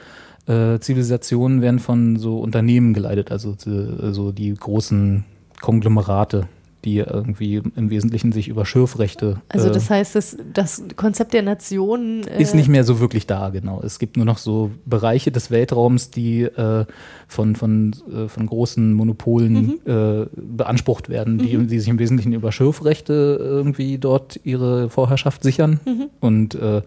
äh, 0.48 0.80
Zivilisationen 0.80 1.62
werden 1.62 1.80
von 1.80 2.16
so 2.18 2.40
Unternehmen 2.40 2.94
geleitet, 2.94 3.34
also 3.34 3.52
äh, 3.52 4.14
so 4.14 4.32
die 4.32 4.54
großen 4.54 5.26
Konglomerate 5.60 6.48
die 6.86 6.98
irgendwie 6.98 7.62
im 7.76 7.90
Wesentlichen 7.90 8.32
sich 8.32 8.48
über 8.48 8.66
Schürfrechte. 8.66 9.42
Also 9.50 9.70
äh, 9.70 9.72
das 9.72 9.90
heißt, 9.90 10.16
das, 10.16 10.38
das 10.54 10.84
Konzept 10.96 11.34
der 11.34 11.42
Nation 11.42 12.24
äh, 12.28 12.42
ist 12.42 12.56
nicht 12.56 12.68
mehr 12.68 12.84
so 12.84 13.00
wirklich 13.00 13.28
da, 13.28 13.50
genau. 13.50 13.82
Es 13.84 14.00
gibt 14.00 14.18
nur 14.18 14.26
noch 14.26 14.38
so 14.38 14.72
Bereiche 14.86 15.32
des 15.32 15.52
Weltraums, 15.52 16.12
die 16.12 16.44
äh, 16.44 16.86
von, 17.28 17.56
von, 17.56 17.96
äh, 18.14 18.28
von 18.28 18.46
großen 18.46 18.94
Monopolen 18.94 19.86
äh, 19.86 20.26
beansprucht 20.36 21.10
werden, 21.10 21.38
die, 21.38 21.58
die 21.68 21.80
sich 21.80 21.90
im 21.90 22.00
Wesentlichen 22.00 22.34
über 22.34 22.52
Schürfrechte 22.52 23.38
irgendwie 23.40 23.98
dort 23.98 24.40
ihre 24.44 24.90
Vorherrschaft 24.90 25.44
sichern 25.44 25.80
und 26.20 26.56
äh, 26.56 26.82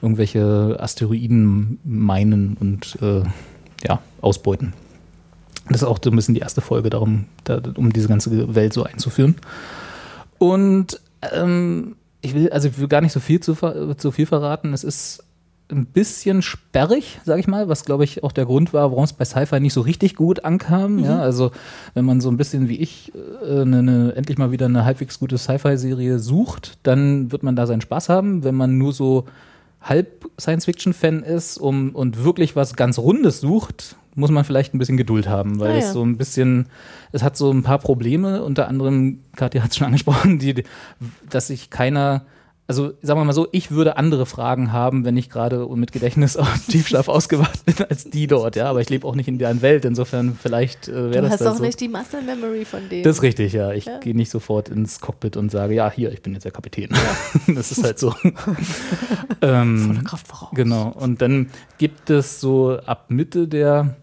irgendwelche 0.00 0.76
Asteroiden 0.80 1.78
meinen 1.84 2.56
und 2.58 2.98
ja, 3.84 4.00
ausbeuten. 4.20 4.72
Das 5.68 5.82
ist 5.82 5.88
auch 5.88 5.98
so 6.02 6.10
ein 6.10 6.16
bisschen 6.16 6.34
die 6.34 6.40
erste 6.40 6.60
Folge 6.60 6.90
darum, 6.90 7.26
da, 7.44 7.60
um 7.76 7.92
diese 7.92 8.08
ganze 8.08 8.54
Welt 8.54 8.72
so 8.72 8.84
einzuführen. 8.84 9.36
Und 10.38 11.00
ähm, 11.32 11.96
ich 12.20 12.34
will, 12.34 12.50
also 12.50 12.68
ich 12.68 12.78
will 12.78 12.88
gar 12.88 13.00
nicht 13.00 13.12
so 13.12 13.20
viel 13.20 13.40
zu, 13.40 13.54
zu 13.96 14.10
viel 14.10 14.26
verraten. 14.26 14.72
Es 14.72 14.84
ist 14.84 15.24
ein 15.70 15.86
bisschen 15.86 16.42
sperrig, 16.42 17.20
sage 17.24 17.40
ich 17.40 17.46
mal, 17.46 17.68
was 17.68 17.84
glaube 17.84 18.04
ich 18.04 18.22
auch 18.22 18.32
der 18.32 18.44
Grund 18.44 18.72
war, 18.72 18.90
warum 18.90 19.04
es 19.04 19.12
bei 19.12 19.24
Sci-Fi 19.24 19.60
nicht 19.60 19.72
so 19.72 19.80
richtig 19.80 20.16
gut 20.16 20.44
ankam. 20.44 20.98
Ja, 20.98 21.18
also 21.20 21.50
wenn 21.94 22.04
man 22.04 22.20
so 22.20 22.30
ein 22.30 22.36
bisschen 22.36 22.68
wie 22.68 22.76
ich 22.76 23.12
äh, 23.14 23.60
eine, 23.62 23.78
eine, 23.78 24.14
endlich 24.14 24.38
mal 24.38 24.52
wieder 24.52 24.66
eine 24.66 24.84
halbwegs 24.84 25.18
gute 25.18 25.38
Sci-Fi-Serie 25.38 26.18
sucht, 26.18 26.78
dann 26.82 27.32
wird 27.32 27.42
man 27.42 27.56
da 27.56 27.66
seinen 27.66 27.80
Spaß 27.80 28.08
haben. 28.08 28.44
Wenn 28.44 28.54
man 28.54 28.78
nur 28.78 28.92
so 28.92 29.24
halb 29.80 30.21
Science-Fiction-Fan 30.40 31.22
ist 31.22 31.58
um, 31.58 31.90
und 31.90 32.24
wirklich 32.24 32.56
was 32.56 32.74
ganz 32.74 32.98
Rundes 32.98 33.40
sucht, 33.40 33.96
muss 34.14 34.30
man 34.30 34.44
vielleicht 34.44 34.74
ein 34.74 34.78
bisschen 34.78 34.96
Geduld 34.96 35.28
haben, 35.28 35.58
weil 35.60 35.72
Ah, 35.72 35.76
es 35.78 35.86
ja. 35.86 35.92
so 35.92 36.02
ein 36.04 36.16
bisschen, 36.18 36.66
es 37.12 37.22
hat 37.22 37.36
so 37.36 37.50
ein 37.50 37.62
paar 37.62 37.78
Probleme, 37.78 38.42
unter 38.42 38.68
anderem, 38.68 39.20
Katja 39.36 39.62
hat 39.62 39.70
es 39.70 39.76
schon 39.78 39.86
angesprochen, 39.88 40.38
die, 40.38 40.64
dass 41.30 41.46
sich 41.48 41.70
keiner, 41.70 42.24
also 42.72 42.94
sagen 43.02 43.20
wir 43.20 43.24
mal 43.26 43.34
so, 43.34 43.48
ich 43.52 43.70
würde 43.70 43.98
andere 43.98 44.24
Fragen 44.24 44.72
haben, 44.72 45.04
wenn 45.04 45.14
ich 45.18 45.28
gerade 45.28 45.66
mit 45.76 45.92
Gedächtnis 45.92 46.38
auf 46.38 46.48
Tiefschlaf 46.68 47.08
ausgewacht 47.08 47.66
bin, 47.66 47.74
als 47.90 48.04
die 48.04 48.26
dort, 48.26 48.56
ja, 48.56 48.70
aber 48.70 48.80
ich 48.80 48.88
lebe 48.88 49.06
auch 49.06 49.14
nicht 49.14 49.28
in 49.28 49.36
deren 49.36 49.60
Welt, 49.60 49.84
insofern 49.84 50.38
vielleicht 50.42 50.88
äh, 50.88 50.92
Du 50.92 51.10
wäre 51.10 51.22
das 51.24 51.32
hast 51.32 51.40
dann 51.42 51.48
auch 51.52 51.56
so. 51.58 51.62
nicht 51.64 51.78
die 51.80 51.88
Muscle 51.88 52.22
Memory 52.22 52.64
von 52.64 52.88
denen. 52.88 53.02
Das 53.04 53.16
ist 53.18 53.22
richtig, 53.22 53.52
ja. 53.52 53.72
Ich 53.72 53.84
Ja. 53.84 53.98
gehe 53.98 54.16
nicht 54.16 54.30
sofort 54.30 54.70
ins 54.70 55.00
Cockpit 55.00 55.36
und 55.36 55.50
sage, 55.50 55.74
ja, 55.74 55.90
hier, 55.90 56.12
ich 56.12 56.22
bin 56.22 56.32
jetzt 56.32 56.44
der 56.44 56.52
Kapitän. 56.52 56.88
das 57.54 57.72
ist 57.72 57.84
halt 57.84 57.98
so. 57.98 58.14
ähm, 59.42 60.02
Kraft 60.04 60.26
voraus. 60.28 60.50
Genau. 60.54 60.88
Und 60.98 61.20
dann 61.20 61.50
gibt 61.76 62.08
es 62.08 62.40
so 62.40 62.78
ab 62.86 63.06
Mitte 63.10 63.48
der 63.48 63.96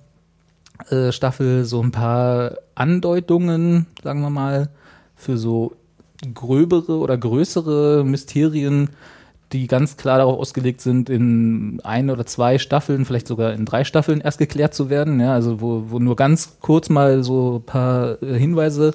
äh, 0.91 1.11
Staffel 1.11 1.65
so 1.65 1.81
ein 1.81 1.89
paar 1.91 2.57
Andeutungen, 2.75 3.87
sagen 4.03 4.21
wir 4.21 4.29
mal, 4.29 4.69
für 5.15 5.37
so 5.37 5.73
gröbere 6.33 6.97
oder 6.97 7.17
größere 7.17 8.03
Mysterien, 8.03 8.89
die 9.51 9.67
ganz 9.67 9.97
klar 9.97 10.19
darauf 10.19 10.39
ausgelegt 10.39 10.81
sind, 10.81 11.09
in 11.09 11.79
ein 11.83 12.09
oder 12.09 12.25
zwei 12.25 12.59
Staffeln, 12.59 13.05
vielleicht 13.05 13.27
sogar 13.27 13.53
in 13.53 13.65
drei 13.65 13.83
Staffeln 13.83 14.21
erst 14.21 14.37
geklärt 14.37 14.73
zu 14.73 14.89
werden. 14.89 15.19
Ja, 15.19 15.33
also 15.33 15.61
wo, 15.61 15.85
wo 15.89 15.99
nur 15.99 16.15
ganz 16.15 16.57
kurz 16.61 16.89
mal 16.89 17.23
so 17.23 17.57
ein 17.57 17.65
paar 17.65 18.21
äh, 18.21 18.37
Hinweise 18.37 18.93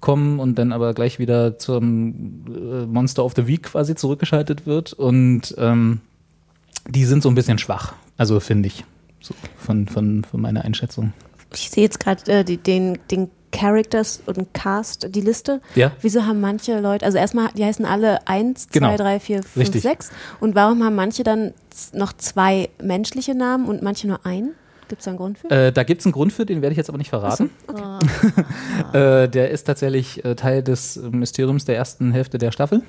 kommen 0.00 0.38
und 0.38 0.56
dann 0.56 0.72
aber 0.72 0.94
gleich 0.94 1.18
wieder 1.18 1.58
zum 1.58 2.44
äh, 2.46 2.86
Monster 2.86 3.24
of 3.24 3.32
the 3.34 3.46
Week 3.48 3.64
quasi 3.64 3.96
zurückgeschaltet 3.96 4.66
wird. 4.66 4.92
Und 4.92 5.54
ähm, 5.58 6.00
die 6.88 7.04
sind 7.04 7.22
so 7.22 7.28
ein 7.28 7.34
bisschen 7.34 7.58
schwach, 7.58 7.94
also 8.16 8.38
finde 8.38 8.68
ich, 8.68 8.84
so 9.20 9.34
von, 9.56 9.88
von, 9.88 10.24
von 10.24 10.40
meiner 10.40 10.64
Einschätzung. 10.64 11.12
Ich 11.52 11.70
sehe 11.70 11.82
jetzt 11.82 11.98
gerade 11.98 12.30
äh, 12.30 12.44
den, 12.44 12.98
den 13.10 13.30
Characters 13.52 14.22
und 14.26 14.52
Cast, 14.54 15.14
die 15.14 15.20
Liste. 15.20 15.60
Ja. 15.74 15.92
Wieso 16.00 16.26
haben 16.26 16.40
manche 16.40 16.78
Leute, 16.80 17.04
also 17.06 17.18
erstmal, 17.18 17.48
die 17.56 17.64
heißen 17.64 17.84
alle 17.84 18.26
1, 18.26 18.68
Genau. 18.70 18.88
2, 18.88 18.96
3, 18.96 19.20
4, 19.20 19.42
5, 19.42 19.56
Richtig. 19.56 19.82
6. 19.82 20.10
Und 20.40 20.54
warum 20.54 20.84
haben 20.84 20.94
manche 20.94 21.22
dann 21.22 21.54
noch 21.92 22.12
zwei 22.12 22.68
menschliche 22.82 23.34
Namen 23.34 23.66
und 23.66 23.82
manche 23.82 24.06
nur 24.08 24.24
einen? 24.26 24.50
Gibt 24.88 25.00
es 25.00 25.04
da 25.04 25.10
einen 25.10 25.18
Grund 25.18 25.38
für? 25.38 25.50
Äh, 25.50 25.72
da 25.72 25.82
gibt 25.82 26.00
es 26.00 26.06
einen 26.06 26.12
Grund 26.12 26.32
für, 26.32 26.46
den 26.46 26.62
werde 26.62 26.72
ich 26.72 26.78
jetzt 26.78 26.88
aber 26.88 26.98
nicht 26.98 27.10
verraten. 27.10 27.50
äh, 28.92 29.28
der 29.28 29.50
ist 29.50 29.64
tatsächlich 29.64 30.24
äh, 30.24 30.34
Teil 30.34 30.62
des 30.62 30.96
äh, 30.96 31.10
Mysteriums 31.10 31.64
der 31.66 31.76
ersten 31.76 32.12
Hälfte 32.12 32.38
der 32.38 32.50
Staffel. 32.52 32.82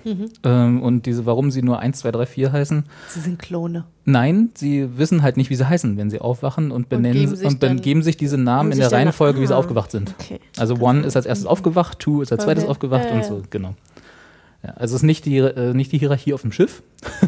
Ähm, 0.43 0.81
und 0.81 1.05
diese, 1.05 1.25
warum 1.25 1.51
sie 1.51 1.61
nur 1.61 1.79
1, 1.79 1.99
2, 1.99 2.11
3, 2.11 2.25
4 2.25 2.51
heißen, 2.51 2.83
Sie 3.09 3.19
sind 3.19 3.39
Klone. 3.39 3.85
Nein, 4.05 4.49
sie 4.55 4.97
wissen 4.97 5.21
halt 5.21 5.37
nicht, 5.37 5.49
wie 5.49 5.55
sie 5.55 5.67
heißen, 5.67 5.97
wenn 5.97 6.09
sie 6.09 6.19
aufwachen 6.19 6.71
und 6.71 6.89
benennen 6.89 7.13
geben 7.13 7.31
und, 7.31 7.37
sich 7.37 7.47
und 7.47 7.61
dann- 7.61 7.81
geben 7.81 8.01
sich 8.01 8.17
diese 8.17 8.37
Namen 8.37 8.71
in 8.71 8.79
der 8.79 8.91
Reihenfolge, 8.91 9.39
wie 9.41 9.47
sie 9.47 9.53
ah. 9.53 9.57
aufgewacht 9.57 9.91
sind. 9.91 10.15
Okay. 10.19 10.39
Also 10.57 10.75
One 10.79 11.01
ist 11.01 11.15
als 11.15 11.25
erstes 11.25 11.45
aufgewacht, 11.45 11.99
Two 11.99 12.21
ist 12.21 12.31
als 12.31 12.43
zweites 12.43 12.63
Okay. 12.63 12.71
aufgewacht 12.71 13.11
und 13.11 13.23
so, 13.23 13.43
genau. 13.49 13.75
Ja, 14.63 14.71
also 14.71 14.95
es 14.95 15.01
ist 15.01 15.05
nicht 15.05 15.25
die, 15.25 15.37
äh, 15.37 15.73
nicht 15.73 15.91
die 15.91 15.99
Hierarchie 15.99 16.33
auf 16.33 16.41
dem 16.41 16.51
Schiff, 16.51 16.81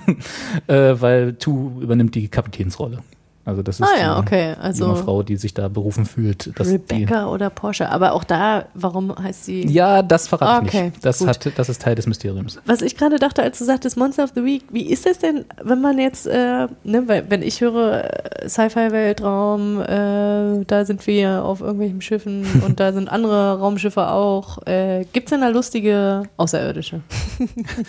äh, 0.67 0.95
weil 0.99 1.33
Two 1.35 1.79
übernimmt 1.79 2.15
die 2.15 2.27
Kapitänsrolle. 2.27 2.99
Also 3.43 3.61
das 3.61 3.79
ist 3.79 3.87
Ah 3.87 3.99
ja, 3.99 4.15
die 4.15 4.21
okay. 4.21 4.55
Also 4.61 4.85
junge 4.85 4.97
Frau, 4.97 5.23
die 5.23 5.35
sich 5.37 5.53
da 5.53 5.67
berufen 5.67 6.05
fühlt. 6.05 6.51
Rebecca 6.59 7.27
oder 7.27 7.49
Porsche. 7.49 7.89
Aber 7.89 8.13
auch 8.13 8.23
da, 8.23 8.65
warum 8.73 9.15
heißt 9.17 9.45
sie? 9.45 9.67
Ja, 9.67 10.01
das 10.03 10.27
verrate 10.27 10.65
ich 10.65 10.73
Okay, 10.73 10.83
nicht. 10.85 11.05
Das, 11.05 11.19
gut. 11.19 11.27
hat, 11.27 11.51
das 11.57 11.69
ist 11.69 11.81
Teil 11.81 11.95
des 11.95 12.07
Mysteriums. 12.07 12.59
Was 12.65 12.81
ich 12.81 12.95
gerade 12.95 13.17
dachte, 13.17 13.41
als 13.41 13.57
du 13.57 13.65
sagtest 13.65 13.97
Monster 13.97 14.23
of 14.23 14.31
the 14.35 14.43
Week, 14.43 14.63
wie 14.71 14.85
ist 14.89 15.05
das 15.05 15.19
denn, 15.19 15.45
wenn 15.63 15.81
man 15.81 15.97
jetzt, 15.97 16.27
äh, 16.27 16.67
ne, 16.83 17.03
weil, 17.07 17.25
wenn 17.29 17.41
ich 17.41 17.61
höre 17.61 18.03
äh, 18.03 18.47
Sci-Fi-Weltraum, 18.47 19.81
äh, 19.81 20.65
da 20.65 20.85
sind 20.85 21.05
wir 21.07 21.43
auf 21.43 21.61
irgendwelchen 21.61 22.01
Schiffen 22.01 22.45
und 22.65 22.79
da 22.79 22.93
sind 22.93 23.09
andere 23.09 23.59
Raumschiffe 23.59 24.07
auch. 24.09 24.65
Äh, 24.67 25.05
Gibt 25.13 25.27
es 25.27 25.31
denn 25.31 25.41
da 25.41 25.47
lustige 25.49 26.23
Außerirdische? 26.37 27.01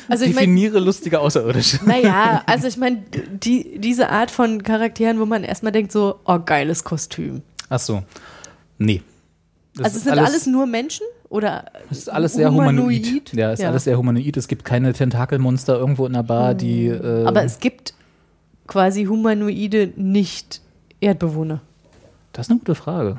Also 0.09 0.25
ich 0.25 0.35
Definiere 0.35 0.79
lustige 0.79 1.21
Außerirdische. 1.21 1.81
naja, 1.85 2.43
also 2.47 2.67
ich 2.67 2.77
meine, 2.77 3.03
die, 3.43 3.79
diese 3.79 4.09
Art 4.11 4.31
von 4.31 4.63
Charakteren, 4.63 5.21
wo 5.21 5.27
man 5.27 5.45
erstmal 5.53 5.73
denkt 5.73 5.93
so, 5.93 6.19
oh, 6.25 6.39
geiles 6.45 6.83
Kostüm. 6.83 7.43
Ach 7.69 7.79
so. 7.79 8.03
Nee. 8.79 9.03
Das 9.75 9.85
also 9.85 9.97
ist 9.99 10.05
sind 10.05 10.19
alles, 10.19 10.47
nur 10.47 10.67
Menschen? 10.67 11.07
Oder 11.29 11.65
Es 11.91 11.99
ist 11.99 12.09
alles 12.11 12.33
sehr 12.35 12.51
humanoid. 12.51 13.33
Ja, 13.35 13.53
es 13.53 13.59
ist 13.59 13.63
Ja. 13.63 13.69
alles 13.71 13.85
sehr 13.85 13.99
humanoid. 13.99 14.37
Es 14.39 14.49
gibt 14.49 14.65
keine 14.65 14.93
Tentakelmonster 14.95 15.79
irgendwo 15.79 16.07
in 16.07 16.15
der 16.15 16.23
Bar, 16.23 16.55
die. 16.55 16.87
Äh, 16.87 17.25
Aber 17.27 17.45
es 17.45 17.59
gibt 17.59 17.93
quasi 18.67 19.05
humanoide 19.05 19.93
Nicht-Erdbewohner. 19.97 21.61
das 22.33 22.47
ist 22.47 22.51
eine 22.51 22.59
gute 22.61 22.75
Frage. 22.75 23.19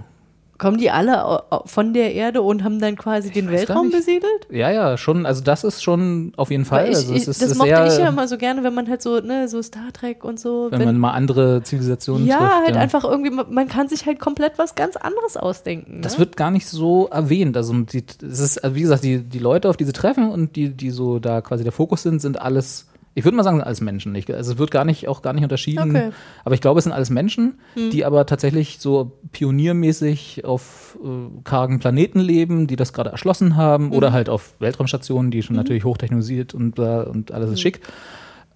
Kommen 0.59 0.77
die 0.77 0.91
alle 0.91 1.43
von 1.65 1.93
der 1.93 2.13
Erde 2.13 2.43
und 2.43 2.63
haben 2.63 2.79
dann 2.79 2.95
quasi 2.95 3.31
den 3.31 3.47
weiß 3.47 3.51
gar 3.51 3.59
Weltraum 3.59 3.89
besiedelt? 3.89 4.47
Ja, 4.51 4.69
ja, 4.69 4.97
schon. 4.97 5.25
Also, 5.25 5.43
das 5.43 5.63
ist 5.63 5.81
schon 5.81 6.31
auf 6.37 6.51
jeden 6.51 6.65
Fall. 6.65 6.89
Ich, 6.89 6.95
also, 6.95 7.13
ich, 7.13 7.27
ist, 7.27 7.41
das 7.41 7.55
mochte 7.55 7.69
ich 7.87 7.97
ja 7.97 8.07
immer 8.07 8.27
so 8.27 8.37
gerne, 8.37 8.63
wenn 8.63 8.73
man 8.73 8.87
halt 8.87 9.01
so, 9.01 9.19
ne, 9.19 9.47
so 9.49 9.61
Star 9.63 9.91
Trek 9.91 10.23
und 10.23 10.39
so. 10.39 10.67
wenn, 10.69 10.83
man 10.83 10.97
mal 10.99 11.11
andere 11.11 11.63
Zivilisationen 11.63 12.27
ja, 12.27 12.37
trifft. 12.37 12.65
halt 12.65 12.77
einfach 12.77 13.03
irgendwie, 13.03 13.31
man 13.31 13.67
kann 13.67 13.87
sich 13.87 14.05
halt 14.05 14.19
komplett 14.19 14.57
was 14.57 14.75
ganz 14.75 14.95
anderes 14.95 15.37
ausdenken. 15.37 16.01
Das 16.03 16.13
ne? 16.13 16.19
wird 16.19 16.37
gar 16.37 16.51
nicht 16.51 16.67
so 16.67 17.07
erwähnt. 17.07 17.57
Also, 17.57 17.73
die, 17.73 18.03
es 18.21 18.39
ist, 18.39 18.61
wie 18.63 18.81
gesagt, 18.81 19.03
die, 19.03 19.19
die 19.23 19.39
Leute, 19.39 19.69
auf 19.69 19.77
die 19.77 19.85
sie 19.85 19.93
treffen 19.93 20.29
und 20.29 20.55
die, 20.55 20.69
die 20.69 20.91
so 20.91 21.17
da 21.17 21.41
quasi 21.41 21.63
der 21.63 21.73
Fokus 21.73 22.03
sind, 22.03 22.21
sind 22.21 22.39
alles. 22.39 22.87
Ich 23.15 23.23
würde 23.25 23.37
mal 23.37 23.43
sagen, 23.43 23.57
sind 23.57 23.65
alles 23.65 23.81
Menschen. 23.81 24.15
Ich, 24.15 24.33
also 24.33 24.53
es 24.53 24.57
wird 24.57 24.71
gar 24.71 24.85
nicht, 24.85 25.07
auch 25.07 25.21
gar 25.21 25.33
nicht 25.33 25.43
unterschieden. 25.43 25.95
Okay. 25.95 26.09
Aber 26.43 26.55
ich 26.55 26.61
glaube, 26.61 26.79
es 26.79 26.83
sind 26.83 26.93
alles 26.93 27.09
Menschen, 27.09 27.59
die 27.75 28.05
aber 28.05 28.25
tatsächlich 28.25 28.77
so 28.79 29.11
pioniermäßig 29.31 30.45
auf 30.45 30.97
äh, 31.03 31.41
kargen 31.43 31.79
Planeten 31.79 32.19
leben, 32.19 32.67
die 32.67 32.75
das 32.75 32.93
gerade 32.93 33.11
erschlossen 33.11 33.55
haben 33.55 33.91
oder 33.91 34.11
halt 34.11 34.29
auf 34.29 34.55
Weltraumstationen, 34.59 35.31
die 35.31 35.43
schon 35.43 35.55
natürlich 35.55 35.83
hochtechnisiert 35.83 36.53
und, 36.53 36.79
und 36.79 37.31
alles 37.31 37.51
ist 37.51 37.61
schick. 37.61 37.81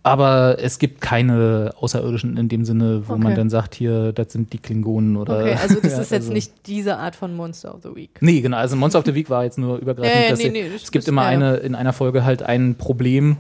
Aber 0.08 0.58
es 0.60 0.80
gibt 0.80 1.02
keine 1.02 1.72
Außerirdischen 1.80 2.38
in 2.38 2.50
dem 2.50 2.66
Sinne, 2.66 3.04
wo 3.08 3.14
man 3.18 3.28
Okay. 3.28 3.36
dann 3.36 3.50
sagt, 3.50 3.76
hier, 3.76 4.12
das 4.14 4.34
sind 4.34 4.54
die 4.54 4.58
Klingonen 4.58 5.18
oder. 5.18 5.40
Okay, 5.42 5.54
also 5.62 5.76
das 5.82 5.92
Ja, 5.94 6.00
ist 6.02 6.12
jetzt 6.12 6.22
also- 6.24 6.34
nicht 6.34 6.52
diese 6.66 6.98
Art 6.98 7.16
von 7.16 7.36
Monster 7.36 7.74
of 7.76 7.82
the 7.84 7.96
Week. 7.96 8.12
Nee, 8.22 8.42
genau. 8.42 8.58
Also 8.58 8.76
Monster 8.76 9.00
of 9.00 9.06
the 9.06 9.14
Week 9.16 9.30
war 9.30 9.44
jetzt 9.44 9.58
nur 9.58 9.78
übergreifend. 9.82 10.16
Ja, 10.16 10.22
ja, 10.24 10.30
dass 10.30 10.40
nee, 10.40 10.50
nee, 10.50 10.70
es 10.76 10.92
gibt 10.92 11.08
immer 11.08 11.22
Mhm. 11.24 11.28
eine 11.28 11.56
in 11.58 11.76
einer 11.76 11.94
Folge 11.94 12.24
halt 12.26 12.44
ein 12.44 12.76
Problem, 12.76 13.38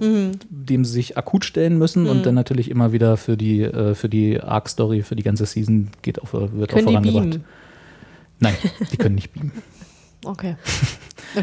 dem 0.49 0.85
sie 0.85 0.91
sich 0.91 1.17
akut 1.17 1.45
stellen 1.45 1.77
müssen 1.77 2.03
Mhm. 2.03 2.09
und 2.09 2.25
dann 2.25 2.35
natürlich 2.35 2.69
immer 2.69 2.91
wieder 2.91 3.17
für 3.17 3.37
die 3.37 3.61
äh, 3.61 3.95
für 3.95 4.09
die 4.09 4.39
Arc 4.41 4.69
Story 4.69 5.01
für 5.03 5.15
die 5.15 5.23
ganze 5.23 5.45
Season 5.45 5.89
geht 6.01 6.21
auf, 6.21 6.33
wird 6.33 6.69
Können 6.69 6.87
auch 6.87 6.91
vorangebracht. 6.91 7.39
Nein, 8.39 8.53
die 8.91 8.97
können 8.97 9.15
nicht 9.15 9.33
beamen. 9.33 9.51
Okay. 10.25 10.55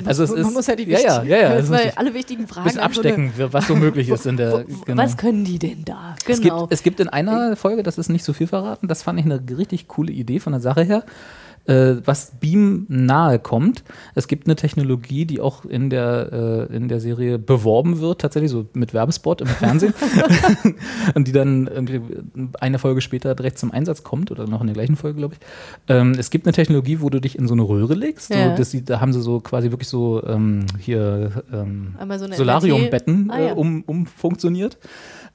Also 0.05 0.25
es 0.25 0.31
man 0.31 0.39
ist- 0.41 0.53
muss 0.53 0.67
ja 0.67 0.77
die 0.77 0.85
ja, 0.85 0.99
ja, 0.99 1.05
wichtigen- 1.23 1.29
ja, 1.31 1.37
ja, 1.37 1.49
mal 1.63 1.75
richtig. 1.77 1.99
alle 1.99 2.15
wichtigen 2.15 2.47
Fragen. 2.49 2.65
Bisschen 2.65 2.81
an 2.81 2.93
so 2.93 3.01
eine- 3.03 3.11
abstecken, 3.15 3.53
was 3.53 3.67
so 3.67 3.77
möglich 3.77 4.09
ist 4.09 4.27
in 4.27 4.37
der. 4.37 4.65
Genau. 4.87 5.03
Was 5.03 5.17
können 5.17 5.45
die 5.45 5.59
denn 5.59 5.85
da? 5.85 6.15
Es, 6.19 6.25
gibt, 6.41 6.43
Genau. 6.43 6.67
es 6.71 6.83
gibt 6.83 7.01
in 7.01 7.09
einer 7.09 7.57
Folge, 7.57 7.83
das 7.83 7.99
ist 7.99 8.09
nicht 8.09 8.25
so 8.25 8.33
viel 8.33 8.47
verraten, 8.47 8.89
das 8.89 9.03
fand 9.03 9.19
ich 9.21 9.25
eine 9.27 9.41
richtig 9.57 9.89
coole 9.89 10.13
Idee 10.13 10.41
von 10.41 10.53
der 10.53 10.61
Sache 10.61 10.83
her. 10.83 11.05
Äh, 11.67 11.97
was 12.05 12.33
Beam 12.41 12.85
nahe 12.89 13.39
kommt. 13.39 13.85
Es 14.15 14.29
gibt 14.29 14.47
eine 14.47 14.57
Technologie, 14.57 15.25
die 15.25 15.41
auch 15.41 15.65
in 15.65 15.89
der, 15.91 16.69
äh, 16.71 16.77
in 16.77 16.89
der 16.89 17.01
Serie 17.01 17.39
beworben 17.39 18.01
wird, 18.01 18.21
tatsächlich 18.21 18.51
so 18.51 18.67
mit 18.75 18.93
Werbespot 18.95 19.41
im 19.41 19.47
Fernsehen. 19.47 19.95
und 21.15 21.27
die 21.29 21.33
dann 21.33 21.67
irgendwie 21.67 22.01
eine 22.61 22.79
Folge 22.79 23.01
später 23.01 23.35
direkt 23.35 23.59
zum 23.59 23.71
Einsatz 23.73 24.03
kommt 24.03 24.31
oder 24.31 24.47
noch 24.47 24.61
in 24.61 24.67
der 24.67 24.75
gleichen 24.75 24.97
Folge, 24.97 25.19
glaube 25.19 25.35
ich. 25.35 25.41
Ähm, 25.89 26.13
es 26.19 26.31
gibt 26.31 26.47
eine 26.47 26.53
Technologie, 26.53 27.01
wo 27.01 27.09
du 27.11 27.21
dich 27.21 27.39
in 27.39 27.47
so 27.49 27.55
eine 27.55 27.63
Röhre 27.63 27.95
legst. 27.95 28.31
Ja. 28.31 28.51
So, 28.51 28.57
das, 28.57 28.71
sieht- 28.71 28.91
da 28.91 29.01
haben 29.01 29.13
sie 29.13 29.23
so 29.23 29.41
quasi 29.41 29.71
wirklich 29.71 29.89
so 29.89 30.23
ähm, 30.27 30.67
hier 30.79 31.45
ähm, 31.53 31.95
so 32.19 32.31
Solariumbetten 32.33 33.31
Ah, 33.31 33.41
ja. 33.41 33.51
äh, 33.51 33.53
um, 33.55 33.83
umfunktioniert. 33.87 34.79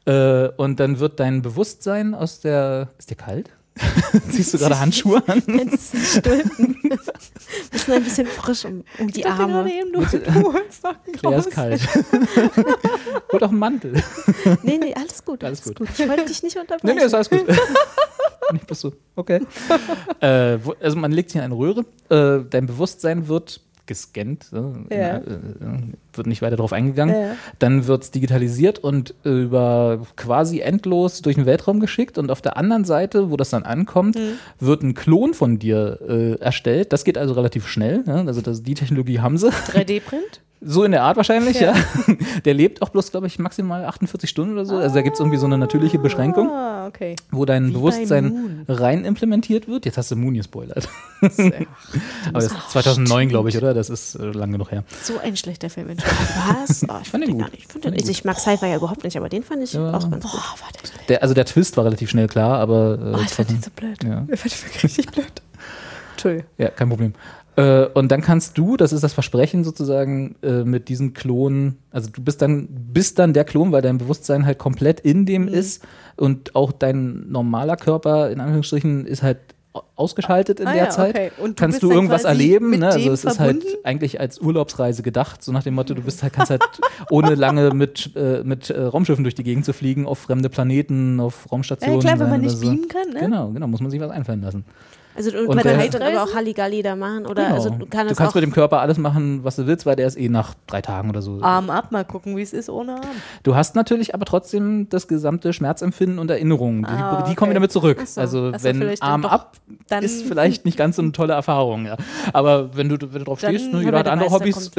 Äh, 0.05 0.49
und 0.57 0.79
dann 0.79 0.99
wird 0.99 1.19
dein 1.19 1.41
Bewusstsein 1.41 2.13
aus 2.15 2.39
der. 2.39 2.89
Ist 2.97 3.09
dir 3.11 3.15
kalt? 3.15 3.49
Ziehst 4.31 4.53
du 4.53 4.57
gerade 4.57 4.79
Handschuhe 4.79 5.21
an? 5.27 5.41
Jetzt 5.47 5.95
stülpen. 5.95 6.77
Bisschen 7.71 7.93
ein 7.93 8.03
bisschen 8.03 8.27
frisch 8.27 8.65
um, 8.65 8.83
um 8.99 9.07
die 9.07 9.21
Ich 9.21 9.25
Arme. 9.25 9.71
eben, 9.71 9.91
du, 9.93 10.01
du 10.01 10.53
holst 10.53 10.83
noch 10.83 10.95
einen 11.05 11.17
Der 11.21 11.37
ist 11.39 11.51
kalt. 11.51 11.81
Hol 13.31 13.39
doch 13.39 13.49
einen 13.49 13.59
Mantel. 13.59 13.93
Nee, 14.63 14.77
nee, 14.77 14.93
alles 14.93 15.23
gut. 15.23 15.43
Alles 15.43 15.63
gut. 15.63 15.79
Ich 15.97 16.07
wollte 16.07 16.25
dich 16.25 16.43
nicht 16.43 16.55
Nee, 16.55 16.61
unterbrechen. 16.61 16.95
nee, 16.97 17.03
ist 17.03 17.13
alles 17.13 17.29
gut. 17.29 17.45
Nicht 18.51 18.65
bist 18.65 18.83
du. 18.83 18.91
Okay. 19.15 19.41
äh, 20.21 20.57
wo, 20.63 20.73
also 20.81 20.97
man 20.97 21.11
legt 21.11 21.29
sich 21.29 21.37
in 21.37 21.43
eine 21.45 21.55
Röhre, 21.55 21.81
äh, 22.09 22.43
dein 22.49 22.65
Bewusstsein 22.65 23.27
wird 23.27 23.61
gescannt, 23.85 24.47
äh, 24.89 24.97
Ja. 24.99 25.21
Wird 26.19 26.27
nicht 26.27 26.43
weiter 26.43 26.55
darauf 26.57 26.71
eingegangen. 26.73 27.15
Ja. 27.15 27.31
Dann 27.57 27.87
wird 27.87 28.03
es 28.03 28.11
digitalisiert 28.11 28.77
und 28.77 29.15
äh, 29.25 29.29
über 29.29 30.05
quasi 30.15 30.59
endlos 30.59 31.23
durch 31.23 31.35
den 31.37 31.47
Weltraum 31.47 31.79
geschickt. 31.79 32.19
Und 32.19 32.29
auf 32.29 32.41
der 32.43 32.55
anderen 32.57 32.85
Seite, 32.85 33.31
wo 33.31 33.37
das 33.37 33.49
dann 33.49 33.63
ankommt, 33.63 34.15
Mhm. 34.17 34.33
wird 34.59 34.83
ein 34.83 34.93
Klon 34.93 35.33
von 35.33 35.57
dir 35.57 35.97
äh, 36.07 36.33
erstellt. 36.43 36.93
Das 36.93 37.03
geht 37.03 37.17
also 37.17 37.33
relativ 37.33 37.67
schnell. 37.67 38.03
Ne? 38.05 38.25
Also 38.27 38.41
das, 38.41 38.61
die 38.61 38.75
Technologie 38.75 39.19
haben 39.19 39.39
sie. 39.39 39.49
3D-Print? 39.73 40.41
So 40.61 40.83
in 40.83 40.91
der 40.91 41.03
Art 41.03 41.15
wahrscheinlich, 41.15 41.57
ja. 41.61 41.73
Der 42.43 42.53
lebt 42.53 42.81
auch 42.81 42.89
bloß, 42.89 43.11
glaube 43.11 43.27
ich, 43.27 43.39
maximal 43.39 43.85
48 43.85 44.29
Stunden 44.29 44.55
oder 44.55 44.65
so. 44.65 44.75
Also 44.75 44.93
da 44.95 45.01
gibt 45.03 45.13
es 45.13 45.21
irgendwie 45.21 45.37
so 45.37 45.45
eine 45.45 45.57
natürliche 45.57 45.99
Beschränkung, 45.99 46.49
Ah, 46.49 46.85
okay. 46.87 47.15
wo 47.31 47.45
dein 47.45 47.69
Wie 47.69 47.71
Bewusstsein 47.71 48.65
rein 48.67 49.05
implementiert 49.05 49.69
wird. 49.69 49.85
Jetzt 49.85 49.97
hast 49.97 50.11
du 50.11 50.17
Moon 50.17 50.33
gespoilert. 50.33 50.89
Aber 51.21 51.31
das 52.33 52.47
ist 52.47 52.71
2009, 52.71 53.29
glaube 53.29 53.47
ich, 53.47 53.57
oder? 53.57 53.73
Das 53.73 53.89
ist 53.89 54.15
äh, 54.15 54.25
lang 54.31 54.51
genug 54.51 54.69
her. 54.71 54.83
So 55.01 55.17
ein 55.19 55.37
schlechter 55.37 55.69
Film. 55.69 55.87
Was? 56.09 56.83
Oh, 56.87 56.93
ich 57.01 57.09
fand 57.09 57.27
den 57.27 57.37
gar 57.37 57.49
nicht. 57.49 57.59
Ich, 57.59 57.67
fand 57.67 57.85
den, 57.85 57.93
also 57.93 58.09
ich 58.11 58.23
mag 58.25 58.39
Sci-Fi 58.39 58.67
ja 58.67 58.75
überhaupt 58.77 59.03
nicht, 59.03 59.17
aber 59.17 59.29
den 59.29 59.43
fand 59.43 59.63
ich 59.63 59.73
Ja. 59.73 59.89
auch 59.93 60.09
ganz 60.09 60.23
gut. 60.23 60.31
Boah, 60.31 60.31
war 60.59 60.69
der. 60.73 61.05
Der, 61.07 61.21
also 61.23 61.33
der 61.33 61.45
Twist 61.45 61.77
war 61.77 61.85
relativ 61.85 62.09
schnell 62.09 62.27
klar, 62.27 62.59
aber. 62.59 62.97
Äh, 62.99 63.15
Oh, 63.17 63.21
ich 63.23 63.29
fand 63.33 63.49
den 63.49 63.61
so 63.61 63.69
blöd. 63.75 64.03
Ja. 64.03 64.25
Ich 64.31 64.39
fand 64.39 64.53
den 64.53 64.63
wirklich 64.63 64.83
richtig 64.83 65.11
blöd. 65.11 65.31
Entschuldigung. 66.13 66.47
Ja, 66.57 66.69
kein 66.69 66.89
Problem. 66.89 67.13
Äh, 67.55 67.85
und 67.87 68.09
dann 68.11 68.21
kannst 68.21 68.57
du, 68.57 68.77
das 68.77 68.93
ist 68.93 69.03
das 69.03 69.13
Versprechen 69.13 69.63
sozusagen, 69.63 70.35
äh, 70.43 70.63
mit 70.63 70.87
diesen 70.89 71.13
Klonen, 71.13 71.77
also 71.91 72.09
du 72.09 72.21
bist 72.21 72.41
dann, 72.41 72.67
bist 72.69 73.19
dann 73.19 73.33
der 73.33 73.43
Klon, 73.43 73.71
weil 73.71 73.81
dein 73.81 73.97
Bewusstsein 73.97 74.45
halt 74.45 74.59
komplett 74.59 74.99
in 75.01 75.25
dem 75.25 75.43
Mhm. 75.43 75.47
ist 75.49 75.83
und 76.15 76.55
auch 76.55 76.71
dein 76.71 77.29
normaler 77.29 77.75
Körper, 77.75 78.29
in 78.31 78.39
Anführungsstrichen, 78.39 79.05
ist 79.05 79.23
halt 79.23 79.39
ausgeschaltet 79.95 80.59
in 80.59 80.67
Ah 80.67 80.73
der 80.73 80.83
ja, 80.85 80.89
Zeit. 80.89 81.15
okay. 81.15 81.31
Und 81.37 81.59
du 81.59 81.63
kannst 81.63 81.83
du 81.83 81.91
irgendwas 81.91 82.23
erleben, 82.23 82.71
ne? 82.71 82.87
Also 82.87 83.11
es 83.11 83.23
ist 83.23 83.39
halt 83.39 83.61
verbunden? 83.61 83.85
eigentlich 83.85 84.19
als 84.19 84.39
Urlaubsreise 84.39 85.03
gedacht, 85.03 85.43
so 85.43 85.51
nach 85.51 85.63
dem 85.63 85.75
Motto, 85.75 85.93
du 85.93 86.01
bist 86.01 86.23
halt, 86.23 86.33
kannst 86.33 86.49
halt 86.49 86.63
ohne 87.11 87.35
lange 87.35 87.71
mit, 87.71 88.11
äh, 88.15 88.41
mit 88.43 88.69
äh, 88.69 88.81
Raumschiffen 88.81 89.23
durch 89.23 89.35
die 89.35 89.43
Gegend 89.43 89.65
zu 89.65 89.73
fliegen, 89.73 90.07
auf 90.07 90.19
fremde 90.19 90.49
Planeten, 90.49 91.19
auf 91.19 91.51
Raumstationen. 91.51 92.01
Ja, 92.01 92.01
klar, 92.01 92.13
wenn 92.13 92.19
sein 92.19 92.29
man 92.29 92.41
nicht 92.41 92.57
so. 92.57 92.61
beamen 92.61 92.87
kann, 92.87 93.09
ne? 93.09 93.19
Genau, 93.19 93.49
genau, 93.51 93.67
muss 93.67 93.81
man 93.81 93.91
sich 93.91 93.99
was 93.99 94.09
einfallen 94.09 94.41
lassen. 94.41 94.65
Also 95.19 95.31
und, 95.37 95.47
Und 95.47 95.55
man 95.55 95.63
der- 95.63 95.77
kann 95.77 95.89
dann 95.91 96.01
aber 96.01 96.23
auch 96.23 96.33
Halligalli 96.33 96.81
da 96.81 96.95
machen 96.95 97.25
oder 97.25 97.43
Genau. 97.43 97.55
also 97.55 97.69
du 97.71 97.85
kann 97.87 98.07
du 98.07 98.15
kannst 98.15 98.21
auch 98.31 98.35
mit 98.35 98.43
dem 98.43 98.53
Körper 98.53 98.79
alles 98.79 98.97
machen, 98.97 99.43
was 99.43 99.57
du 99.57 99.67
willst, 99.67 99.85
weil 99.85 99.97
der 99.97 100.07
ist 100.07 100.17
eh 100.17 100.29
nach 100.29 100.53
drei 100.65 100.81
Tagen 100.81 101.09
oder 101.09 101.21
so. 101.21 101.41
Arm 101.41 101.69
ab, 101.69 101.91
mal 101.91 102.05
gucken, 102.05 102.37
wie 102.37 102.41
es 102.41 102.53
ist 102.53 102.69
ohne 102.69 102.93
Arm. 102.93 103.01
Du 103.43 103.53
hast 103.53 103.75
natürlich 103.75 104.15
aber 104.15 104.23
trotzdem 104.25 104.87
das 104.89 105.09
gesamte 105.09 105.51
Schmerzempfinden 105.51 106.19
und 106.19 106.31
Erinnerungen. 106.31 106.83
Die, 106.83 106.89
Ah, 106.89 107.23
die 107.29 107.35
kommen 107.35 107.49
okay. 107.49 107.55
wieder 107.55 107.59
mit 107.59 107.71
zurück. 107.73 108.01
So. 108.07 108.21
Also 108.21 108.51
Ach 108.55 108.59
so, 108.59 108.63
wenn 108.63 108.95
Arm 109.01 109.23
doch- 109.23 109.31
ab 109.31 109.57
dann- 109.89 110.03
ist 110.05 110.23
vielleicht 110.25 110.63
nicht 110.63 110.77
ganz 110.77 110.95
so 110.95 111.01
eine 111.01 111.11
tolle 111.11 111.33
Erfahrung. 111.33 111.85
Ja. 111.85 111.97
Aber 112.31 112.77
wenn 112.77 112.87
du, 112.87 112.95
wenn 113.01 113.19
du 113.19 113.25
drauf 113.25 113.41
Dann- 113.41 113.53
stehst, 113.55 113.73
ne, 113.73 113.81
jeder 113.83 113.99
hat 113.99 114.05
der 114.05 114.13
andere 114.13 114.31
Hobbys. 114.31 114.71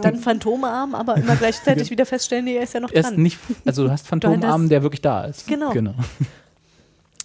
Dann 0.00 0.16
Phantomarm, 0.16 0.94
aber 0.94 1.16
immer 1.18 1.36
gleichzeitig 1.36 1.90
wieder 1.90 2.06
feststellen, 2.06 2.46
nee, 2.46 2.56
er 2.56 2.62
ist 2.62 2.72
ja 2.72 2.80
noch 2.80 2.90
Er 2.92 3.00
ist 3.00 3.10
dran. 3.10 3.20
nicht, 3.22 3.38
also 3.66 3.84
du 3.84 3.90
hast 3.90 4.06
Phantomarm, 4.08 4.70
der 4.70 4.82
wirklich 4.82 5.02
da 5.02 5.24
ist. 5.24 5.46
Genau. 5.46 5.70
Genau. 5.70 5.94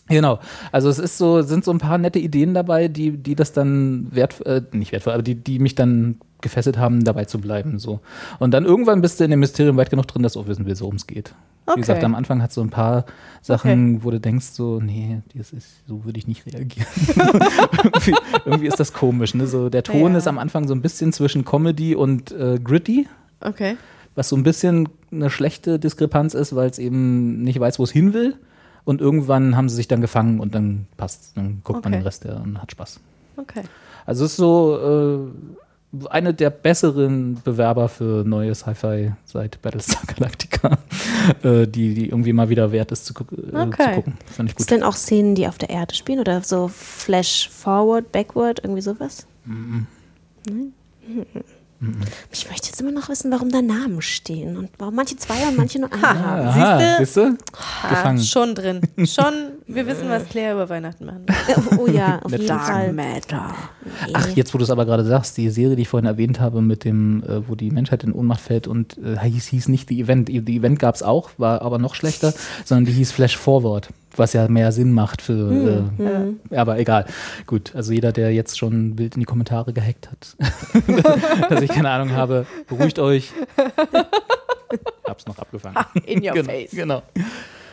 Genau. 0.09 0.39
Also 0.71 0.89
es 0.89 0.99
ist 0.99 1.17
so, 1.17 1.41
sind 1.41 1.65
so 1.65 1.71
ein 1.71 1.79
paar 1.79 1.97
nette 1.97 2.19
Ideen 2.19 2.53
dabei, 2.53 2.87
die, 2.87 3.11
die 3.11 3.35
das 3.35 3.51
dann 3.53 4.07
wert, 4.11 4.45
äh, 4.45 4.61
nicht 4.71 4.91
wertvoll, 4.91 5.13
aber 5.13 5.23
die, 5.23 5.35
die 5.35 5.59
mich 5.59 5.75
dann 5.75 6.15
gefesselt 6.41 6.77
haben, 6.77 7.03
dabei 7.03 7.25
zu 7.25 7.39
bleiben. 7.39 7.79
So. 7.79 7.99
Und 8.39 8.51
dann 8.51 8.63
irgendwann 8.65 9.01
bist 9.01 9.19
du 9.19 9.23
in 9.23 9.31
dem 9.31 9.39
Mysterium 9.39 9.75
weit 9.77 9.89
genug 9.89 10.07
drin, 10.07 10.23
dass 10.23 10.33
du 10.33 10.39
auch 10.39 10.47
wissen 10.47 10.65
willst, 10.65 10.81
worum 10.81 10.95
es 10.95 11.07
geht. 11.07 11.33
Okay. 11.65 11.75
Wie 11.77 11.81
gesagt, 11.81 12.03
am 12.03 12.15
Anfang 12.15 12.41
hat 12.41 12.53
so 12.53 12.61
ein 12.61 12.69
paar 12.69 13.05
Sachen, 13.41 14.03
wo 14.03 14.11
du 14.11 14.19
denkst, 14.21 14.45
so, 14.53 14.79
nee, 14.79 15.21
das 15.35 15.51
ist, 15.51 15.67
so 15.87 16.05
würde 16.05 16.17
ich 16.19 16.27
nicht 16.27 16.45
reagieren. 16.45 16.87
irgendwie, 17.83 18.15
irgendwie 18.45 18.67
ist 18.67 18.79
das 18.79 18.93
komisch. 18.93 19.33
Ne? 19.33 19.47
So, 19.47 19.69
der 19.69 19.83
Ton 19.83 20.13
Ja. 20.13 20.17
ist 20.19 20.27
am 20.27 20.37
Anfang 20.37 20.67
so 20.67 20.73
ein 20.73 20.81
bisschen 20.81 21.11
zwischen 21.11 21.43
Comedy 21.43 21.95
und 21.95 22.31
äh, 22.31 22.59
gritty 22.63 23.07
Okay. 23.41 23.75
was 24.15 24.29
so 24.29 24.35
ein 24.35 24.43
bisschen 24.43 24.87
eine 25.11 25.29
schlechte 25.29 25.77
Diskrepanz 25.79 26.33
ist, 26.33 26.55
weil 26.55 26.69
es 26.69 26.79
eben 26.79 27.43
nicht 27.43 27.59
weiß, 27.59 27.79
wo 27.79 27.83
es 27.83 27.91
hin 27.91 28.13
will. 28.13 28.35
Und 28.87 29.01
irgendwann 29.01 29.57
haben 29.57 29.67
sie 29.67 29.75
sich 29.75 29.89
dann 29.89 29.99
gefangen 29.99 30.39
und 30.39 30.55
dann 30.55 30.87
passt. 30.95 31.35
Dann 31.35 31.59
guckt 31.65 31.83
man 31.83 31.91
Okay. 31.93 32.01
den 32.01 32.05
Rest 32.05 32.23
der 32.23 32.37
und 32.41 32.61
hat 32.61 32.71
Spaß. 32.71 33.01
Okay. 33.35 33.63
Also 34.05 34.23
es 34.23 34.31
ist 34.31 34.37
so 34.37 35.27
äh, 35.93 36.07
eine 36.09 36.33
der 36.33 36.49
besseren 36.51 37.41
Bewerber 37.43 37.89
für 37.89 38.23
neue 38.25 38.55
Sci-Fi 38.55 39.11
seit 39.25 39.61
Battlestar 39.61 40.03
Galactica, 40.15 40.77
äh, 41.43 41.67
die, 41.67 41.95
die 41.95 42.07
irgendwie 42.07 42.31
mal 42.31 42.47
wieder 42.47 42.71
wert 42.71 42.93
ist 42.93 43.05
zu, 43.05 43.13
gu 43.13 43.25
äh, 43.35 43.57
Okay. 43.67 43.83
zu 43.83 43.95
gucken. 43.95 44.13
Fand 44.25 44.49
ich 44.49 44.55
Gibt 44.55 44.59
es 44.61 44.67
gut. 44.67 44.71
denn 44.71 44.83
auch 44.83 44.95
Szenen, 44.95 45.35
die 45.35 45.47
auf 45.49 45.57
der 45.57 45.69
Erde 45.69 45.93
spielen 45.93 46.19
oder 46.19 46.41
so 46.41 46.69
Flash 46.69 47.49
Forward, 47.49 48.13
Backward, 48.13 48.61
irgendwie 48.63 48.81
sowas? 48.81 49.27
Mhm. 49.43 49.85
Nein? 50.47 50.73
Ich 52.31 52.49
möchte 52.49 52.67
jetzt 52.67 52.81
immer 52.81 52.91
noch 52.91 53.07
wissen, 53.07 53.31
warum 53.31 53.51
da 53.51 53.61
Namen 53.61 54.01
stehen 54.01 54.57
und 54.57 54.69
warum 54.79 54.95
manche 54.95 55.15
zwei 55.15 55.47
und 55.47 55.57
manche 55.57 55.79
nur 55.79 55.91
einen 55.93 56.01
haben. 56.03 56.47
Aha, 56.47 56.95
siehst 56.97 57.17
du? 57.17 57.37
Ah, 57.83 57.89
Gefangen. 57.89 58.23
schon 58.23 58.55
drin. 58.55 58.81
Schon, 59.05 59.33
wir 59.67 59.85
wissen, 59.85 60.09
was 60.09 60.27
Claire 60.27 60.55
über 60.55 60.69
Weihnachten 60.69 61.05
machen. 61.05 61.25
Oh 61.77 61.87
ja, 61.87 62.19
auf 62.23 62.31
jeden 62.31 62.47
Dark 62.47 62.65
Fall. 62.65 62.93
Matter. 62.93 63.53
Nee. 64.07 64.13
Ach, 64.13 64.27
jetzt 64.29 64.53
wo 64.53 64.57
du 64.57 64.63
es 64.63 64.71
aber 64.71 64.85
gerade 64.85 65.05
sagst, 65.05 65.37
die 65.37 65.49
Serie, 65.51 65.75
die 65.75 65.83
ich 65.83 65.87
vorhin 65.87 66.07
erwähnt 66.07 66.39
habe, 66.39 66.61
mit 66.61 66.83
dem, 66.83 67.23
äh, 67.23 67.47
wo 67.47 67.53
die 67.53 67.69
Menschheit 67.69 68.03
in 68.03 68.11
Ohnmacht 68.11 68.41
fällt 68.41 68.67
und 68.67 68.97
äh, 68.97 69.19
hieß, 69.19 69.45
hieß 69.47 69.67
nicht 69.67 69.87
The 69.89 70.01
Event. 70.01 70.29
The 70.29 70.57
Event 70.57 70.79
gab 70.79 70.95
es 70.95 71.03
auch, 71.03 71.29
war 71.37 71.61
aber 71.61 71.77
noch 71.77 71.93
schlechter, 71.93 72.33
sondern 72.65 72.85
die 72.85 72.93
hieß 72.93 73.11
Flash 73.11 73.37
Forward, 73.37 73.89
was 74.19 74.33
ja 74.33 74.47
mehr 74.47 74.71
Sinn 74.71 74.91
macht 74.91 75.21
für. 75.21 75.89
Äh, 75.99 76.55
Aber 76.55 76.79
egal. 76.79 77.05
Gut, 77.45 77.75
also 77.75 77.93
jeder, 77.93 78.11
der 78.11 78.33
jetzt 78.33 78.57
schon 78.57 78.97
wild 78.97 79.15
in 79.15 79.19
die 79.21 79.25
Kommentare 79.25 79.73
gehackt 79.73 80.09
hat, 80.09 80.35
dass 81.49 81.61
ich 81.61 81.69
keine 81.69 81.89
Ahnung 81.89 82.11
habe, 82.11 82.45
beruhigt 82.67 82.99
euch. 82.99 83.31
Hab's 85.07 85.25
noch 85.25 85.37
abgefangen. 85.37 85.77
In 86.05 86.23
your 86.23 86.33
genau, 86.33 86.51
face. 86.51 86.71
Genau. 86.71 87.01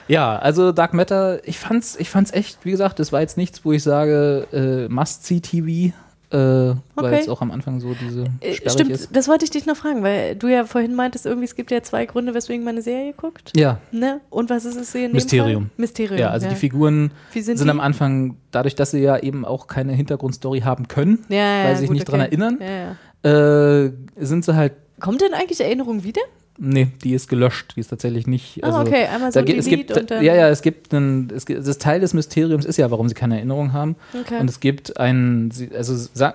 Ja, 0.06 0.38
also 0.38 0.72
Dark 0.72 0.92
Matter, 0.92 1.40
ich 1.48 1.58
fand's, 1.58 1.96
ich 1.96 2.10
fand's 2.10 2.32
echt, 2.32 2.58
wie 2.64 2.70
gesagt, 2.70 2.98
das 2.98 3.10
war 3.12 3.20
jetzt 3.20 3.36
nichts, 3.36 3.64
wo 3.64 3.72
ich 3.72 3.82
sage, 3.82 4.46
äh, 4.52 4.92
Must-See-TV, 4.92 5.94
äh, 6.34 6.36
weil 6.36 6.78
Okay. 6.96 7.18
es 7.20 7.28
auch 7.28 7.40
am 7.40 7.50
Anfang 7.50 7.78
so 7.80 7.94
diese 7.94 8.24
Äh, 8.40 8.54
sperrig 8.54 8.72
Stimmt, 8.72 8.90
ist. 8.90 9.14
das 9.16 9.28
wollte 9.28 9.44
ich 9.44 9.50
dich 9.50 9.66
noch 9.66 9.76
fragen, 9.76 10.02
weil 10.02 10.34
du 10.34 10.48
ja 10.48 10.64
vorhin 10.64 10.94
meintest, 10.94 11.26
irgendwie 11.26 11.44
es 11.44 11.54
gibt 11.54 11.70
ja 11.70 11.82
zwei 11.82 12.06
Gründe, 12.06 12.34
weswegen 12.34 12.64
man 12.64 12.74
eine 12.74 12.82
Serie 12.82 13.12
guckt. 13.12 13.52
Ja, 13.56 13.78
Ne? 13.92 14.20
Und 14.30 14.50
was 14.50 14.64
ist 14.64 14.76
es 14.76 14.92
hier 14.92 15.06
in 15.06 15.12
Mysterium. 15.12 15.64
Fall? 15.66 15.70
Mysterium. 15.76 16.18
ja, 16.18 16.30
also 16.30 16.48
die 16.48 16.56
Figuren 16.56 17.12
sind 17.32 17.44
sind 17.58 17.62
die? 17.64 17.70
am 17.70 17.80
Anfang, 17.80 18.36
dadurch, 18.50 18.74
dass 18.74 18.90
sie 18.90 19.00
ja 19.00 19.18
eben 19.18 19.44
auch 19.44 19.66
keine 19.68 19.92
Hintergrundstory 19.92 20.60
haben 20.60 20.88
können, 20.88 21.24
ja, 21.28 21.36
ja, 21.60 21.64
weil 21.66 21.74
sie 21.76 21.80
sich 21.80 21.88
gut, 21.88 21.94
nicht 21.94 22.08
dran 22.08 22.20
okay. 22.20 22.28
erinnern, 22.28 22.58
Ja, 22.60 22.96
ja. 23.30 23.84
äh, 23.86 23.92
sind 24.18 24.44
sie 24.44 24.54
halt, 24.56 24.72
Kommt 25.00 25.20
denn 25.20 25.34
eigentlich 25.34 25.60
Erinnerung 25.60 26.04
wieder? 26.04 26.20
Nee, 26.58 26.88
die 27.02 27.14
ist 27.14 27.28
gelöscht, 27.28 27.74
die 27.76 27.80
ist 27.80 27.88
tatsächlich 27.88 28.26
nicht. 28.26 28.62
Ah, 28.62 28.66
Also, 28.68 28.80
okay, 28.80 29.06
einmal 29.06 29.32
so 29.32 29.40
da 29.42 29.46
es 29.52 29.66
gibt, 29.66 29.90
und 29.96 30.10
dann- 30.10 30.22
ja, 30.24 30.34
ja, 30.34 30.48
es 30.48 30.62
gibt 30.62 30.92
einen, 30.94 31.30
es 31.34 31.44
das 31.46 31.78
Teil 31.78 32.00
des 32.00 32.14
Mysteriums 32.14 32.64
ist 32.64 32.76
ja, 32.76 32.90
warum 32.90 33.08
sie 33.08 33.14
keine 33.14 33.36
Erinnerung 33.36 33.72
haben. 33.72 33.96
Okay. 34.20 34.38
Und 34.40 34.48
es 34.48 34.60
gibt 34.60 34.98
ein, 34.98 35.50
sie- 35.50 35.70
also 35.74 35.94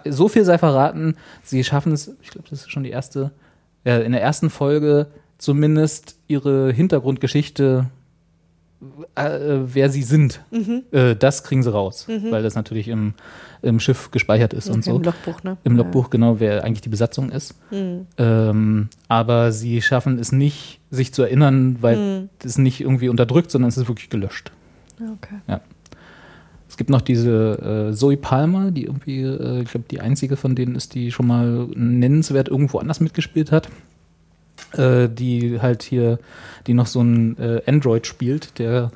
so 0.09 0.27
viel 0.27 0.43
sei 0.45 0.57
verraten, 0.57 1.15
sie 1.43 1.63
schaffen 1.63 1.91
es, 1.93 2.11
ich 2.21 2.29
glaube, 2.31 2.47
das 2.49 2.61
ist 2.61 2.71
schon 2.71 2.83
die 2.83 2.89
erste, 2.91 3.31
äh, 3.85 4.03
in 4.05 4.11
der 4.11 4.21
ersten 4.21 4.49
Folge 4.49 5.07
zumindest 5.37 6.17
ihre 6.27 6.71
Hintergrundgeschichte, 6.73 7.85
äh, 9.15 9.29
wer 9.65 9.89
sie 9.89 10.03
sind, 10.03 10.41
Mhm. 10.51 10.83
äh, 10.91 11.15
das 11.15 11.43
kriegen 11.43 11.63
sie 11.63 11.71
raus, 11.71 12.07
weil 12.29 12.43
das 12.43 12.55
natürlich 12.55 12.87
im, 12.87 13.13
im 13.61 13.79
Schiff 13.79 14.09
gespeichert 14.11 14.53
ist 14.53 14.69
und 14.69 14.79
Okay, 14.87 14.89
so. 14.91 14.95
Im 14.97 15.03
Logbuch, 15.03 15.43
ne? 15.43 15.57
Im 15.65 15.75
Logbuch, 15.75 16.09
genau, 16.09 16.39
wer 16.39 16.63
eigentlich 16.63 16.81
die 16.81 16.89
Besatzung 16.89 17.29
ist. 17.31 17.55
Mhm. 17.71 18.05
Ähm, 18.17 18.89
aber 19.09 19.51
sie 19.51 19.81
schaffen 19.81 20.17
es 20.17 20.31
nicht, 20.31 20.79
sich 20.91 21.13
zu 21.13 21.23
erinnern, 21.23 21.77
weil 21.81 21.97
Mhm. 21.97 22.29
es 22.43 22.57
nicht 22.57 22.79
irgendwie 22.81 23.09
unterdrückt, 23.09 23.51
sondern 23.51 23.67
es 23.69 23.77
ist 23.77 23.87
wirklich 23.87 24.09
gelöscht. 24.09 24.51
Ja, 24.99 25.07
Okay. 25.13 25.59
Es 26.69 26.77
gibt 26.77 26.91
noch 26.91 27.01
diese 27.01 27.89
äh, 27.89 27.93
Zoe 27.95 28.15
Palmer, 28.15 28.71
die 28.71 28.85
irgendwie, 28.85 29.21
äh, 29.23 29.63
ich 29.63 29.71
glaube, 29.71 29.85
die 29.89 29.99
einzige 30.01 30.37
von 30.37 30.55
denen 30.55 30.75
ist, 30.75 30.93
die 30.93 31.11
schon 31.11 31.27
mal 31.27 31.67
nennenswert 31.75 32.47
irgendwo 32.47 32.77
anders 32.77 32.99
mitgespielt 33.01 33.51
hat. 33.51 33.67
Äh, 34.73 35.09
die 35.09 35.59
halt 35.61 35.81
hier, 35.81 36.19
die 36.67 36.75
noch 36.75 36.85
so 36.85 37.01
ein 37.01 37.37
äh, 37.39 37.61
Android 37.65 38.05
spielt, 38.05 38.59
der 38.59 38.91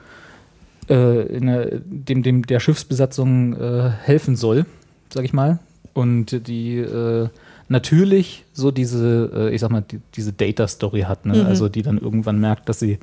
äh, 0.88 1.26
in 1.36 1.47
der, 1.47 1.80
dem, 1.84 2.21
dem 2.21 2.45
der 2.45 2.59
Schiffsbesatzung 2.59 3.59
äh, 3.59 3.89
helfen 3.89 4.36
soll, 4.36 4.67
sag 5.11 5.26
ich 5.26 5.34
mal. 5.34 5.57
Und 5.93 6.47
die 6.47 6.78
äh, 6.78 7.28
natürlich 7.69 8.45
so 8.53 8.69
diese, 8.69 9.49
ich 9.51 9.61
sag 9.61 9.71
mal, 9.71 9.82
die, 9.82 9.99
diese 10.15 10.32
Data-Story 10.32 11.01
hat, 11.01 11.26
ne? 11.26 11.38
Mhm. 11.38 11.45
also 11.47 11.69
die 11.69 11.82
dann 11.82 11.97
irgendwann 11.97 12.39
merkt, 12.39 12.69
dass 12.69 12.80
sie 12.80 12.99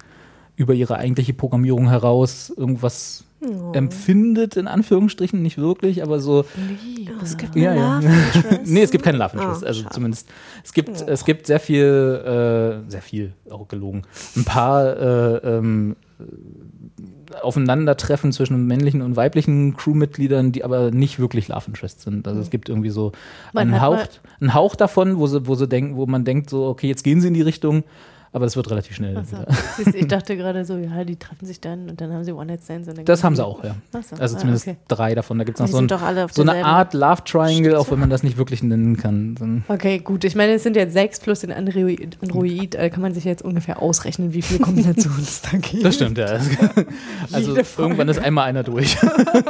über 0.55 0.75
ihre 0.75 0.97
eigentliche 0.97 1.33
Programmierung 1.33 1.89
heraus 1.89 2.53
irgendwas 2.57 3.25
Oh. 3.43 3.73
empfindet, 3.73 4.57
in 4.57 4.69
Anführungsstrichen, 4.69 5.41
nicht 5.41 5.57
wirklich, 5.57 6.03
aber 6.03 6.21
so. 6.21 6.45
Oh, 6.45 7.23
es 7.23 7.39
gibt 7.39 7.57
Ja, 7.57 7.75
ja. 7.75 8.01
Nee, 8.67 8.83
es 8.83 8.91
gibt 8.91 9.03
keine 9.03 9.17
Love 9.17 9.33
Interest. 9.33 9.63
Oh, 9.63 9.67
also 9.67 9.83
schade. 9.83 9.95
zumindest, 9.95 10.29
es 10.63 10.75
gibt, 10.75 11.01
es 11.01 11.25
gibt 11.25 11.47
sehr 11.47 11.59
viel, 11.59 12.83
äh, 12.85 12.91
sehr 12.91 13.01
viel, 13.01 13.33
auch 13.49 13.67
gelogen, 13.67 14.03
ein 14.37 14.45
paar 14.45 14.95
äh, 14.95 15.37
ähm, 15.57 15.97
äh, 16.19 17.37
Aufeinandertreffen 17.41 18.31
zwischen 18.33 18.67
männlichen 18.67 19.01
und 19.01 19.17
weiblichen 19.17 19.75
Crewmitgliedern, 19.75 20.53
die 20.53 20.63
aber 20.63 20.91
nicht 20.91 21.19
wirklich 21.19 21.49
Love 21.49 21.65
Interest 21.69 22.03
sind. 22.03 22.29
Also 22.29 22.43
es 22.43 22.51
gibt 22.51 22.69
irgendwie 22.69 22.91
so 22.91 23.13
einen 23.55 23.81
Hauch, 23.81 24.05
einen 24.41 24.53
Hauch 24.53 24.77
davon, 24.77 25.17
wo 25.17 25.27
sie, 25.27 25.47
wo 25.47 25.55
sie 25.55 25.67
denken, 25.67 25.97
wo 25.97 26.05
man 26.05 26.25
denkt, 26.25 26.51
so, 26.51 26.67
okay, 26.67 26.89
jetzt 26.89 27.05
gehen 27.05 27.23
sie 27.23 27.29
in 27.29 27.35
die 27.35 27.43
Richtung, 27.43 27.85
aber 28.33 28.47
das 28.47 28.55
wird 28.57 28.71
relativ 28.71 28.95
schnell. 28.95 29.21
Siehst 29.77 29.93
du, 29.95 29.99
ich 29.99 30.07
dachte 30.07 30.37
gerade 30.37 30.65
so, 30.65 30.77
ja, 30.77 31.03
die 31.05 31.17
treffen 31.17 31.47
sich 31.47 31.61
dann 31.61 31.89
und 31.91 32.01
dann 32.01 32.13
haben 32.13 32.23
sie 32.25 32.33
One-Night-Stands. 32.33 32.89
Das 33.05 33.25
haben 33.25 33.35
sie- 33.35 33.45
auch, 33.45 33.65
ja. 33.65 33.75
So, 33.93 33.99
Also 34.21 34.37
ah, 34.37 34.39
zumindest 34.39 34.69
okay. 34.69 34.77
drei 34.89 35.15
davon. 35.15 35.39
Da 35.39 35.45
gibt 35.45 35.59
es 35.59 35.61
noch 35.61 35.69
so, 35.69 35.79
ein, 35.79 36.29
so 36.33 36.43
eine 36.43 36.65
Art 36.65 36.95
Love 36.95 37.25
Triangle, 37.25 37.77
auch 37.77 37.91
wenn 37.91 37.99
man 37.99 38.11
das 38.11 38.23
nicht 38.23 38.37
wirklich 38.37 38.63
nennen 38.63 38.97
kann. 38.97 39.37
So 39.39 39.73
Okay, 39.73 39.99
gut. 39.99 40.25
Ich 40.25 40.37
meine, 40.37 40.53
es 40.53 40.63
sind 40.63 40.77
jetzt 40.77 40.93
sechs 40.93 41.19
plus 41.19 41.41
den 41.41 41.53
Android. 41.53 42.19
Android 42.23 42.75
da 42.75 42.89
kann 42.89 43.03
man 43.03 43.15
sich 43.15 43.25
jetzt 43.25 43.43
ungefähr 43.43 43.83
ausrechnen, 43.83 44.33
wie 44.33 44.43
viele 44.43 44.61
Kombinationen 44.61 45.21
es 45.23 45.43
da 45.51 45.57
gibt. 45.59 45.85
Das 45.85 45.95
stimmt, 45.97 46.19
ja. 46.19 46.39
Also 47.33 47.57
irgendwann 47.79 48.09
ist 48.09 48.19
einmal 48.19 48.47
einer 48.49 48.63
durch. 48.63 48.97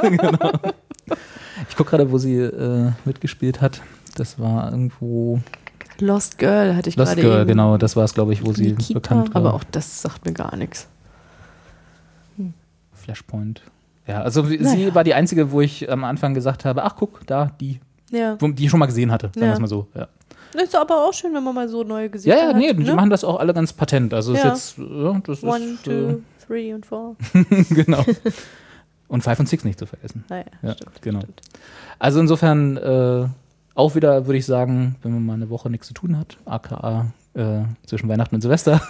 genau. 0.01 0.51
Ich 1.69 1.75
gucke 1.75 1.91
gerade, 1.91 2.11
wo 2.11 2.17
sie 2.17 2.35
äh, 2.37 2.91
mitgespielt 3.05 3.61
hat. 3.61 3.81
Das 4.15 4.39
war 4.39 4.71
irgendwo 4.71 5.39
Lost 6.01 6.37
Girl 6.37 6.75
hatte 6.75 6.89
ich 6.89 6.95
Lost 6.95 7.11
gerade 7.13 7.21
Girl, 7.21 7.39
eben. 7.41 7.47
genau. 7.49 7.77
Das 7.77 7.95
war 7.95 8.03
es, 8.03 8.13
glaube 8.13 8.33
ich, 8.33 8.45
wo 8.45 8.51
sie 8.53 8.73
Nikita. 8.73 8.93
bekannt 8.99 9.29
war. 9.33 9.41
Aber 9.41 9.53
auch 9.53 9.63
das 9.71 10.01
sagt 10.01 10.25
mir 10.25 10.33
gar 10.33 10.55
nichts. 10.55 10.87
Flashpoint. 12.93 13.61
Ja, 14.07 14.21
also 14.21 14.49
wie- 14.49 14.63
sie 14.63 14.93
war 14.93 15.03
die 15.03 15.13
einzige, 15.13 15.51
wo 15.51 15.61
ich 15.61 15.89
am 15.89 16.03
Anfang 16.03 16.33
gesagt 16.33 16.65
habe, 16.65 16.83
ach 16.83 16.95
guck, 16.97 17.25
da, 17.27 17.51
die, 17.59 17.79
Ja. 18.09 18.35
wo, 18.39 18.47
die 18.47 18.65
ich 18.65 18.69
schon 18.69 18.79
mal 18.79 18.85
gesehen 18.87 19.11
hatte, 19.11 19.27
sagen 19.27 19.41
wir 19.41 19.47
Ja. 19.47 19.53
es 19.53 19.59
mal 19.59 19.67
so. 19.67 19.87
Ja, 19.95 20.07
Das 20.53 20.63
ist 20.63 20.75
aber 20.75 21.07
auch 21.07 21.13
schön, 21.13 21.33
wenn 21.33 21.43
man 21.43 21.55
mal 21.55 21.69
so 21.69 21.83
neue 21.83 22.09
Gesichter 22.09 22.37
ja, 22.37 22.43
ja 22.43 22.49
hat. 22.49 22.57
nee, 22.57 22.73
die 22.73 22.83
ne? 22.83 22.93
machen 22.93 23.09
das 23.09 23.23
auch 23.23 23.39
alle 23.39 23.53
ganz 23.53 23.71
patent. 23.73 24.13
Also 24.13 24.33
Ja. 24.33 24.51
ist 24.53 24.77
jetzt, 24.77 24.77
ja, 24.77 25.21
das 25.25 25.43
One, 25.43 25.63
ist, 25.65 25.83
two, 25.85 26.21
three 26.45 26.73
und 26.73 26.85
four. 26.85 27.15
äh, 27.33 27.43
genau. 27.69 28.03
Und 29.07 29.23
Five 29.23 29.39
und 29.39 29.47
Six 29.49 29.63
nicht 29.63 29.79
zu 29.79 29.85
vergessen. 29.85 30.23
Naja, 30.29 30.45
Ja, 30.61 30.73
stimmt. 30.73 31.01
genau. 31.01 31.19
Stimmt. 31.21 31.41
Also 31.99 32.19
insofern 32.19 32.77
äh, 32.77 33.27
auch 33.75 33.95
wieder, 33.95 34.25
würde 34.27 34.37
ich 34.37 34.45
sagen, 34.45 34.95
wenn 35.01 35.13
man 35.13 35.25
mal 35.25 35.33
eine 35.33 35.49
Woche 35.49 35.69
nichts 35.69 35.87
zu 35.87 35.93
tun 35.93 36.17
hat, 36.17 36.37
aka 36.45 37.07
äh, 37.33 37.61
zwischen 37.85 38.09
Weihnachten 38.09 38.35
und 38.35 38.41
Silvester, 38.41 38.81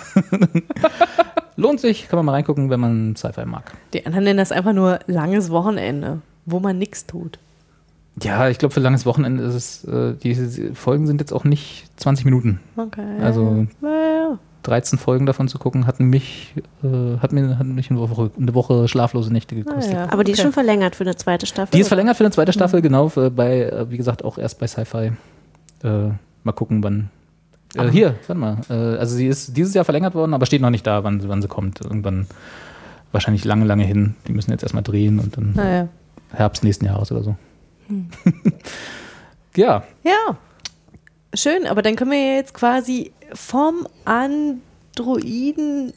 lohnt 1.55 1.79
sich, 1.79 2.07
kann 2.07 2.17
man 2.17 2.25
mal 2.25 2.31
reingucken, 2.33 2.69
wenn 2.69 2.79
man 2.79 3.15
Sci-Fi 3.15 3.45
mag. 3.45 3.71
Die 3.93 4.05
anderen 4.05 4.23
nennen 4.23 4.37
das 4.37 4.51
einfach 4.51 4.73
nur 4.73 4.99
langes 5.07 5.49
Wochenende, 5.51 6.21
wo 6.45 6.59
man 6.59 6.77
nichts 6.77 7.05
tut. 7.05 7.39
Ja, 8.21 8.49
ich 8.49 8.57
glaube, 8.57 8.73
für 8.73 8.79
langes 8.81 9.05
Wochenende 9.05 9.43
ist 9.43 9.53
es, 9.55 9.83
äh, 9.85 10.13
die 10.15 10.35
Folgen 10.73 11.07
sind 11.07 11.21
jetzt 11.21 11.31
auch 11.31 11.43
nicht 11.43 11.85
20 11.97 12.25
Minuten. 12.25 12.59
Okay. 12.75 13.19
Also- 13.21 13.67
naja. 13.81 14.37
13 14.63 14.99
Folgen 14.99 15.25
davon 15.25 15.47
zu 15.47 15.57
gucken, 15.57 15.87
hat 15.87 15.99
mich, 15.99 16.53
äh, 16.83 17.17
hat 17.19 17.31
mir 17.31 17.57
hat 17.57 17.65
mich 17.65 17.89
eine 17.89 17.99
Woche, 17.99 18.31
eine 18.39 18.53
Woche 18.53 18.87
schlaflose 18.87 19.31
Nächte 19.31 19.55
gekostet. 19.55 19.93
Naja, 19.93 20.07
Aber 20.11 20.23
die 20.23 20.31
ist 20.31 20.39
okay. 20.39 20.45
schon 20.47 20.53
verlängert 20.53 20.95
für 20.95 21.03
eine 21.03 21.15
zweite 21.15 21.45
Staffel. 21.45 21.71
Die 21.71 21.79
ist 21.79 21.85
oder? 21.85 21.89
verlängert 21.89 22.17
für 22.17 22.23
eine 22.23 22.31
zweite 22.31 22.53
Staffel, 22.53 22.81
genau, 22.81 23.09
für, 23.09 23.31
bei, 23.31 23.63
äh, 23.63 23.89
wie 23.89 23.97
gesagt, 23.97 24.23
auch 24.23 24.37
erst 24.37 24.59
bei 24.59 24.67
Sci-Fi. 24.67 25.11
Äh, 25.83 26.09
mal 26.43 26.51
gucken, 26.53 26.83
wann. 26.83 27.09
Äh, 27.75 27.89
hier, 27.89 28.15
warte 28.27 28.39
mal. 28.39 28.57
Äh, 28.69 28.97
also 28.99 29.15
sie 29.15 29.27
ist 29.27 29.57
dieses 29.57 29.73
Jahr 29.73 29.85
verlängert 29.85 30.13
worden, 30.13 30.33
aber 30.33 30.45
steht 30.45 30.61
noch 30.61 30.69
nicht 30.69 30.85
da, 30.85 31.03
wann, 31.03 31.27
wann 31.27 31.41
sie 31.41 31.47
kommt. 31.47 31.81
Irgendwann 31.81 32.27
wahrscheinlich 33.11 33.45
lange, 33.45 33.65
lange 33.65 33.83
hin. 33.83 34.15
Die 34.27 34.33
müssen 34.33 34.51
jetzt 34.51 34.63
erstmal 34.63 34.83
drehen 34.83 35.19
und 35.19 35.37
dann 35.37 35.53
Naja. 35.55 35.87
Herbst 36.33 36.63
nächsten 36.63 36.85
Jahres 36.85 37.11
oder 37.11 37.23
so. 37.23 37.35
ja, 39.55 39.83
Ja. 40.03 40.37
Schön, 41.33 41.65
aber 41.65 41.81
dann 41.81 41.95
können 41.95 42.11
wir 42.11 42.19
ja 42.19 42.35
jetzt 42.35 42.53
quasi 42.53 43.13
vom 43.33 43.87
Androiden. 44.05 45.93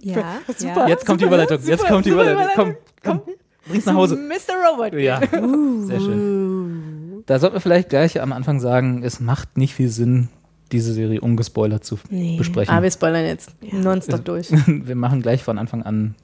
Ja, 0.00 0.38
Super. 0.56 0.88
jetzt 0.88 1.04
kommt 1.06 1.20
die 1.20 1.24
Überleitung. 1.26 1.58
Jetzt 1.62 1.80
super, 1.80 1.92
kommt 1.92 2.06
die 2.06 2.10
super 2.10 2.22
Überleitung. 2.32 2.76
Komm, 3.02 3.20
komm. 3.26 3.34
Bring's 3.68 3.86
nach 3.86 3.94
Hause. 3.94 4.16
Mr. 4.16 4.54
Robot. 4.70 4.94
Ja, 4.94 5.20
sehr 5.86 6.00
schön. 6.00 7.22
Da 7.26 7.38
sollten 7.40 7.56
wir 7.56 7.60
vielleicht 7.60 7.88
gleich 7.88 8.20
am 8.20 8.32
Anfang 8.32 8.60
sagen, 8.60 9.02
es 9.02 9.18
macht 9.20 9.58
nicht 9.58 9.74
viel 9.74 9.88
Sinn, 9.88 10.28
diese 10.72 10.92
Serie 10.92 11.20
ungespoilert 11.20 11.84
zu 11.84 11.98
Nee. 12.08 12.36
besprechen. 12.38 12.72
Ah, 12.72 12.82
wir 12.82 12.90
spoilern 12.90 13.24
jetzt 13.26 13.50
Ja. 13.60 13.78
nonstop 13.78 14.24
durch. 14.24 14.48
wir 14.66 14.94
machen 14.94 15.20
gleich 15.22 15.42
von 15.42 15.58
Anfang 15.58 15.82
an 15.82 16.14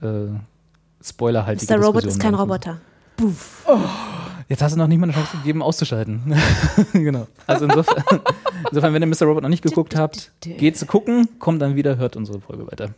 äh, 0.00 0.06
spoilerhaltige 1.02 1.76
Mr. 1.76 1.84
Robot 1.84 2.04
ist 2.04 2.20
kein 2.20 2.34
Roboter. 2.34 2.78
Jetzt 4.48 4.62
hast 4.62 4.74
du 4.74 4.78
noch 4.78 4.86
nicht 4.86 4.98
mal 4.98 5.06
eine 5.06 5.14
Chance 5.14 5.36
gegeben, 5.38 5.62
auszuschalten. 5.62 6.34
genau. 6.92 7.26
Also 7.46 7.64
insofern, 7.64 8.04
insofern, 8.74 8.92
wenn 8.94 9.02
ihr 9.02 9.06
Mr. 9.08 9.22
Robot 9.26 9.42
noch 9.42 9.48
nicht 9.50 9.62
geguckt 9.62 9.96
habt, 9.96 10.32
geht 10.40 10.76
zu 10.76 10.86
gucken, 10.86 11.28
kommt 11.38 11.62
dann 11.62 11.76
wieder, 11.76 11.96
hört 11.96 12.16
unsere 12.16 12.40
Folge 12.40 12.66
weiter. 12.66 12.90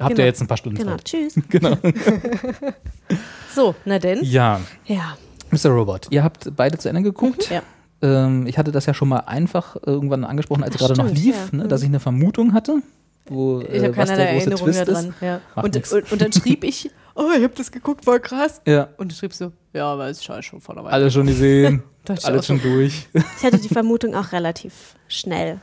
Habt 0.00 0.10
Genau. 0.10 0.20
ihr 0.20 0.26
jetzt 0.26 0.40
ein 0.40 0.46
paar 0.46 0.56
Stunden 0.56 0.78
Genau, 0.78 0.92
Zeit. 0.96 1.04
tschüss. 1.04 1.34
Genau. 1.48 1.76
So, 3.54 3.74
na 3.84 3.98
denn. 3.98 4.22
Ja, 4.22 4.60
Ja. 4.86 5.16
Mr. 5.50 5.70
Robot, 5.70 6.06
ihr 6.10 6.22
habt 6.22 6.54
beide 6.54 6.78
zu 6.78 6.88
Ende 6.88 7.02
geguckt. 7.02 7.50
Ja. 7.50 7.62
Ähm, 8.02 8.46
ich 8.46 8.56
hatte 8.56 8.70
das 8.70 8.86
ja 8.86 8.94
schon 8.94 9.08
mal 9.08 9.18
einfach 9.20 9.76
irgendwann 9.84 10.24
angesprochen, 10.24 10.62
als 10.62 10.76
es 10.76 10.80
gerade 10.80 10.94
noch 10.94 11.10
lief, 11.10 11.34
ja. 11.52 11.58
ne, 11.58 11.68
dass 11.68 11.82
ich 11.82 11.88
eine 11.88 11.98
Vermutung 11.98 12.52
hatte, 12.54 12.80
wo 13.26 13.60
Ich 13.60 13.68
äh, 13.68 13.72
habe 13.72 13.92
der 13.92 13.92
große 13.92 14.12
Erinnerung 14.14 14.64
Twist 14.66 14.88
daran. 14.88 15.08
ist. 15.08 15.14
Ja. 15.20 15.40
Und, 15.56 15.92
und, 15.92 16.12
und 16.12 16.20
dann 16.22 16.32
schrieb 16.32 16.62
ich, 16.62 16.90
oh, 17.16 17.24
ich 17.36 17.42
habe 17.42 17.52
das 17.56 17.72
geguckt, 17.72 18.04
voll 18.04 18.20
krass. 18.20 18.62
Ja, 18.66 18.88
Und 18.96 19.10
du 19.10 19.16
schriebst 19.16 19.40
so, 19.40 19.50
ja, 19.72 19.86
aber 19.92 20.08
es 20.08 20.18
ist 20.18 20.24
schon 20.24 20.40
Weile. 20.64 20.86
alle 20.88 21.10
schon 21.10 21.26
gesehen, 21.26 21.82
Alles 22.24 22.46
so. 22.46 22.54
schon 22.54 22.62
durch. 22.62 23.08
Ich 23.12 23.44
hatte 23.44 23.58
die 23.58 23.68
Vermutung 23.68 24.14
auch 24.14 24.32
relativ 24.32 24.94
schnell. 25.08 25.60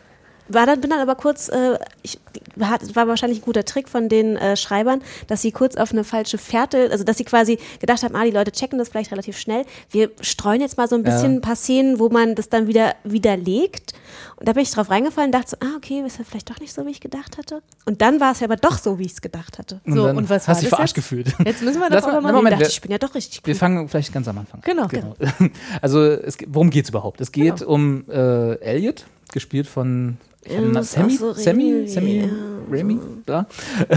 War 0.50 0.66
dann, 0.66 0.80
bin 0.82 0.90
dann 0.90 1.00
aber 1.00 1.16
kurz, 1.16 1.50
äh, 1.50 1.78
ich, 2.04 2.20
hat, 2.60 2.96
war 2.96 3.08
wahrscheinlich 3.08 3.40
ein 3.40 3.46
guter 3.46 3.66
Trick 3.66 3.90
von 3.90 4.10
den 4.10 4.38
äh, 4.38 4.56
Schreibern, 4.58 5.02
dass 5.28 5.42
sie 5.42 5.52
kurz 5.52 5.76
auf 5.76 5.92
eine 5.92 6.04
falsche 6.04 6.38
Fährte, 6.38 6.90
also 6.92 7.04
dass 7.04 7.18
sie 7.18 7.24
quasi 7.26 7.60
gedacht 7.80 8.04
haben, 8.04 8.16
ah, 8.16 8.24
die 8.24 8.32
Leute 8.32 8.52
checken 8.52 8.80
das 8.80 8.90
vielleicht 8.90 9.12
relativ 9.12 9.38
schnell. 9.38 9.66
Wir 9.92 10.10
streuen 10.22 10.62
jetzt 10.62 10.78
mal 10.78 10.88
so 10.88 10.96
ein 10.96 11.04
bisschen 11.04 11.32
Ja. 11.34 11.38
ein 11.38 11.42
paar 11.42 11.56
Szenen, 11.56 12.00
wo 12.00 12.10
man 12.10 12.36
das 12.36 12.50
dann 12.50 12.68
wieder 12.68 12.96
widerlegt. 13.04 13.94
Und 14.38 14.48
da 14.48 14.54
bin 14.54 14.64
ich 14.64 14.72
drauf 14.72 14.90
reingefallen 14.90 15.30
und 15.30 15.32
dachte 15.34 15.50
so, 15.52 15.58
ah, 15.60 15.76
okay, 15.78 16.04
ist 16.06 16.20
ja 16.20 16.24
vielleicht 16.24 16.50
doch 16.50 16.60
nicht 16.60 16.74
so, 16.74 16.86
wie 16.86 16.92
ich 16.92 17.02
gedacht 17.02 17.38
hatte. 17.38 17.62
Und 17.86 18.02
dann 18.02 18.20
war 18.20 18.32
es 18.32 18.40
ja 18.40 18.46
aber 18.46 18.56
doch 18.56 18.78
so, 18.78 19.00
wie 19.00 19.06
ich 19.06 19.14
es 19.14 19.22
gedacht 19.22 19.58
hatte. 19.58 19.82
So, 19.86 20.06
dann 20.08 20.18
und 20.18 20.30
was 20.30 20.48
hast 20.48 20.58
war 20.58 20.62
dich 20.62 20.70
verarscht 20.70 20.96
jetzt? 20.96 21.04
gefühlt. 21.10 21.34
Jetzt 21.44 21.62
müssen 21.64 21.80
wir 21.82 21.90
das 21.90 22.04
mal- 22.04 22.12
aber 22.12 22.22
mal 22.22 22.32
na, 22.32 22.38
Moment, 22.38 22.54
ich 22.54 22.60
dachte, 22.60 22.70
wir- 22.70 22.74
ich 22.74 22.82
bin 22.82 22.92
ja 22.92 22.98
doch 23.00 23.16
richtig 23.16 23.42
Wir 23.46 23.54
cool. 23.54 23.58
fangen 23.60 23.90
vielleicht 23.90 24.14
ganz 24.14 24.28
am 24.28 24.38
Anfang. 24.38 24.62
Genau. 24.64 24.88
Also, 25.82 26.04
es, 26.04 26.38
worum 26.48 26.70
geht 26.70 26.84
es 26.86 26.90
überhaupt? 26.90 27.20
Es 27.22 27.32
geht 27.32 27.58
Genau. 27.60 27.72
um 27.72 28.06
äh, 28.10 28.56
Elliot, 28.60 29.06
gespielt 29.34 29.68
von 29.68 30.18
Ja, 30.50 30.84
Sammy, 30.84 31.16
so 31.16 31.34
Sammy, 31.34 31.88
Sammy, 31.88 32.20
ja, 32.20 32.28
Remy, 32.72 33.00
bla, 33.26 33.48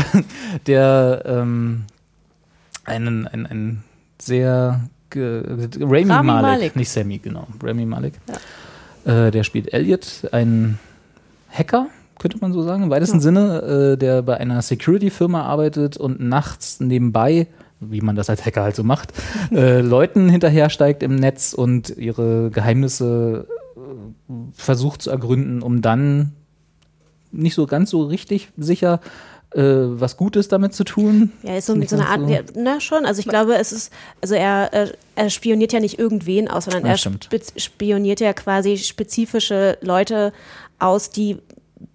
der 0.67 1.23
ähm, 1.27 1.85
einen, 2.85 3.27
einen, 3.27 3.47
einen 3.47 3.85
sehr 4.21 4.81
Rami, 5.15 6.05
Malek, 6.05 6.25
Malek. 6.25 6.77
nicht 6.77 6.91
Sammy, 6.91 7.19
genau, 7.19 7.47
Rami 7.63 7.85
Malek. 7.85 8.15
Äh, 9.05 9.31
der 9.31 9.45
spielt 9.45 9.73
Elliot, 9.73 10.29
ein 10.33 10.79
Hacker, 11.51 11.89
könnte 12.19 12.39
man 12.41 12.53
so 12.53 12.63
sagen, 12.63 12.85
im 12.85 12.91
weitesten 12.91 13.21
Sinne, 13.21 13.95
äh, 13.95 13.97
der 13.97 14.23
bei 14.23 14.37
einer 14.37 14.63
Security-Firma 14.63 15.43
arbeitet 15.43 15.97
und 15.97 16.21
nachts 16.21 16.81
nebenbei, 16.81 17.49
wie 17.81 18.03
man 18.03 18.15
das 18.15 18.31
als 18.31 18.45
Hacker 18.45 18.63
halt 18.63 18.77
so 18.77 18.85
macht, 18.85 19.13
äh, 19.53 19.81
Leuten 19.81 20.29
hinterhersteigt 20.29 21.03
im 21.03 21.17
Netz 21.17 21.55
und 21.55 21.91
ihre 21.97 22.51
Geheimnisse 22.51 23.47
äh, 23.77 24.33
versucht 24.53 25.03
zu 25.03 25.11
ergründen, 25.11 25.63
um 25.63 25.81
dann 25.83 26.33
nicht 27.33 27.55
so 27.55 27.67
ganz 27.67 27.91
so 27.91 28.03
richtig 28.05 28.49
sicher 28.57 29.01
äh, 29.53 29.61
was 29.63 30.17
Gutes 30.17 30.47
damit 30.49 30.75
zu 30.75 30.85
tun. 30.85 31.33
Ja, 31.43 31.57
ist 31.57 31.67
so, 31.67 31.75
Nicht 31.75 31.91
so 31.91 31.97
eine 31.97 32.07
Art, 32.07 32.21
so- 32.21 32.29
ja, 32.29 32.41
na 32.55 32.81
schon, 32.81 33.05
also 33.05 33.19
ich 33.21 33.27
glaube, 33.27 33.57
es 33.57 33.73
ist, 33.73 33.93
also 34.21 34.35
er, 34.37 34.73
äh, 34.73 34.93
er 35.17 35.29
spioniert 35.31 35.73
ja 35.73 35.81
nicht 35.81 35.99
irgendwen 35.99 36.47
aus, 36.49 36.67
sondern 36.67 36.85
Ja, 36.87 36.91
er 36.93 36.99
spioniert 37.57 38.21
ja 38.21 38.33
quasi 38.33 38.77
spezifische 38.77 39.77
Leute 39.81 40.33
aus, 40.79 41.11
die 41.11 41.39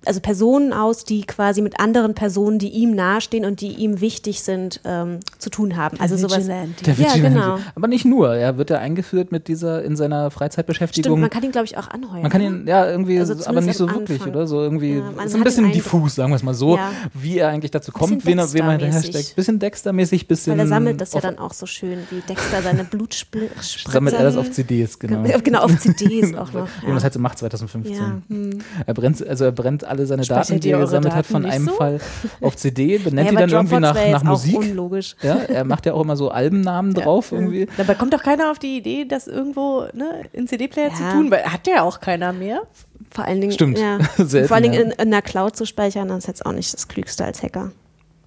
also 0.08 0.20
Personen 0.20 0.74
aus, 0.74 1.03
die 1.06 1.22
quasi 1.24 1.62
mit 1.62 1.80
anderen 1.80 2.14
Personen, 2.14 2.60
die 2.60 2.70
ihm 2.70 2.95
nahestehen 2.95 3.45
und 3.45 3.62
die 3.62 3.74
ihm 3.74 4.01
wichtig 4.01 4.41
sind, 4.41 4.82
ähm, 4.86 5.20
zu 5.39 5.49
tun 5.49 5.76
haben. 5.78 5.99
Also 5.99 6.18
sowas. 6.18 6.38
Vigilante. 6.39 6.84
Der 6.84 6.93
Ja, 6.93 6.99
Vigilante. 7.14 7.39
genau. 7.39 7.60
Aber 7.76 7.88
nicht 7.88 8.06
nur. 8.06 8.36
Er 8.36 8.58
wird 8.58 8.70
ja 8.70 8.78
eingeführt 8.80 9.32
mit 9.32 9.47
dieser 9.47 9.84
in 9.84 9.95
seiner 9.95 10.32
Freizeitbeschäftigung. 10.32 11.03
Stimmt, 11.14 11.22
man 11.22 11.30
kann 11.30 11.43
ihn, 11.43 11.51
glaube 11.51 11.66
ich, 11.66 11.78
auch 11.78 11.88
anheuern. 11.89 12.22
Man 12.24 12.32
kann 12.32 12.41
ihn, 12.41 12.68
ja, 12.68 12.89
irgendwie, 12.89 13.20
Also 13.20 13.34
aber 13.45 13.62
nicht 13.62 13.78
so 13.78 13.89
wirklich, 13.89 14.20
Anfang. 14.22 14.34
oder? 14.36 14.47
So 14.47 14.62
irgendwie, 14.62 14.97
Ja, 14.97 15.28
so 15.28 15.38
ein 15.38 15.43
bisschen 15.43 15.72
diffus, 15.72 16.16
sagen 16.16 16.32
wir 16.32 16.36
es 16.36 16.43
mal 16.43 16.53
so, 16.53 16.76
Ja. 16.78 16.91
wie 17.14 17.38
er 17.39 17.49
eigentlich 17.49 17.72
dazu 17.72 17.91
kommt, 17.91 18.24
Bisschen 18.24 18.26
wen 18.32 18.39
er, 18.39 18.53
wem 18.53 18.66
er 18.66 18.78
Dexter-mäßig. 18.78 19.06
hinterher 19.14 19.36
Bisschen 19.36 19.60
Dexter-mäßig, 19.60 20.28
bisschen. 20.28 20.53
Weil 20.53 20.60
er 20.62 20.68
sammelt 20.68 21.01
das 21.01 21.14
ja 21.14 21.22
dann 21.22 21.38
auch 21.39 21.53
so 21.53 21.66
schön, 21.66 21.99
wie 22.12 22.22
Dexter 22.22 22.62
seine 22.62 22.84
Blutspritzer. 22.84 23.89
Sammelt 23.91 24.16
er 24.16 24.24
das 24.24 24.38
auf 24.38 24.51
CDs, 24.56 24.99
genau. 24.99 25.24
Genau, 25.43 25.62
auf 25.62 25.78
CDs 25.80 26.34
auch 26.38 26.51
noch. 26.53 26.68
Wie 26.82 26.86
man 26.88 26.95
das 26.95 27.03
halt 27.03 27.14
so 27.14 27.20
macht 27.20 27.38
2015. 27.39 27.95
Ja. 27.95 28.22
hm. 28.28 28.60
Er 28.86 28.93
brennt, 28.93 29.26
also 29.26 29.45
er 29.45 29.51
brennt 29.51 29.84
alle 29.84 29.95
seine 30.06 30.24
Speichert 30.24 30.50
Daten, 30.50 30.60
die 30.60 30.72
er 30.72 30.80
gesammelt 30.80 31.14
hat, 31.14 31.26
Daten 31.26 31.34
von 31.34 31.41
nicht 31.43 31.54
einem 31.54 31.66
so? 31.66 31.72
Fall 31.74 32.00
auf 32.41 32.56
CD, 32.56 32.98
benennt 33.04 33.26
Ja, 33.26 33.32
die 33.32 33.38
dann 33.38 33.50
irgendwie 33.50 33.80
nach, 33.80 34.08
nach 34.12 34.24
Musik. 34.24 34.58
unlogisch. 34.58 35.16
Ja, 35.22 35.36
er 35.36 35.64
macht 35.64 35.86
ja 35.86 35.93
auch 35.93 36.02
immer 36.02 36.18
so 36.18 36.30
Albennamen 36.30 36.93
drauf 36.96 37.32
irgendwie. 37.32 37.68
Dabei 37.78 37.96
kommt 37.96 38.14
doch 38.14 38.24
keiner 38.24 38.52
auf 38.52 38.60
die 38.60 38.78
Idee, 38.78 39.06
das 39.06 39.28
irgendwo 39.28 39.86
ne, 39.93 40.24
in 40.34 40.48
CD-Player 40.48 40.89
Ja. 40.89 40.93
zu 40.96 41.04
tun, 41.14 41.32
weil 41.32 41.43
hat 41.46 41.66
ja 41.68 41.82
auch 41.84 42.00
keiner 42.00 42.34
mehr. 42.34 42.64
Vor 43.12 43.24
allen 43.26 43.39
Dingen, 43.39 43.54
Stimmt. 43.54 43.80
Ja, 43.80 44.00
Selten, 44.18 44.48
vor 44.48 44.56
allen 44.56 44.64
Dingen 44.64 44.76
ja. 44.76 44.82
in, 44.82 44.91
in 44.91 45.12
der 45.12 45.22
Cloud 45.22 45.56
zu 45.56 45.66
speichern, 45.66 46.10
das 46.10 46.20
ist 46.20 46.28
jetzt 46.28 46.46
auch 46.46 46.52
nicht 46.52 46.74
das 46.74 46.88
Klügste 46.88 47.24
als 47.24 47.41
Hacker. 47.41 47.72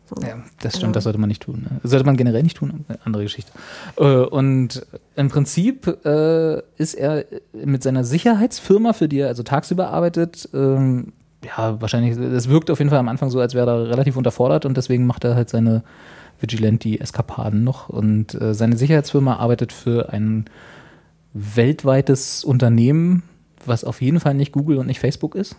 So. 0.08 0.22
Ja, 0.26 0.38
das 0.62 0.76
stimmt, 0.78 0.96
das 0.96 1.04
sollte 1.04 1.18
man 1.18 1.28
nicht 1.28 1.42
tun. 1.42 1.66
Ne? 1.70 1.80
Das 1.82 1.90
sollte 1.90 2.06
man 2.06 2.16
generell 2.16 2.42
nicht 2.42 2.56
tun, 2.56 2.86
eine 2.88 2.98
andere 3.04 3.24
Geschichte. 3.24 3.52
Äh, 3.98 4.04
und 4.04 4.86
im 5.16 5.28
Prinzip 5.28 5.86
äh, 6.06 6.62
ist 6.78 6.94
er 6.94 7.26
mit 7.52 7.82
seiner 7.82 8.04
Sicherheitsfirma, 8.04 8.94
für 8.94 9.06
die 9.06 9.18
er 9.18 9.28
also 9.28 9.42
tagsüber 9.42 9.90
arbeitet, 9.90 10.48
ähm, 10.54 11.12
ja, 11.44 11.80
wahrscheinlich, 11.80 12.16
es 12.16 12.48
wirkt 12.48 12.70
auf 12.70 12.78
jeden 12.78 12.90
Fall 12.90 12.98
am 12.98 13.08
Anfang 13.08 13.30
so, 13.30 13.40
als 13.40 13.54
wäre 13.54 13.70
er 13.70 13.90
relativ 13.90 14.16
unterfordert 14.16 14.66
und 14.66 14.76
deswegen 14.76 15.06
macht 15.06 15.24
er 15.24 15.34
halt 15.34 15.48
seine 15.48 15.82
Vigilante-Eskapaden 16.40 17.64
noch. 17.64 17.88
Und 17.88 18.40
äh, 18.40 18.54
seine 18.54 18.76
Sicherheitsfirma 18.76 19.36
arbeitet 19.36 19.72
für 19.72 20.12
ein 20.12 20.46
weltweites 21.34 22.44
Unternehmen, 22.44 23.22
was 23.64 23.84
auf 23.84 24.00
jeden 24.00 24.20
Fall 24.20 24.34
nicht 24.34 24.52
Google 24.52 24.78
und 24.78 24.86
nicht 24.86 25.00
Facebook 25.00 25.34
ist. 25.34 25.56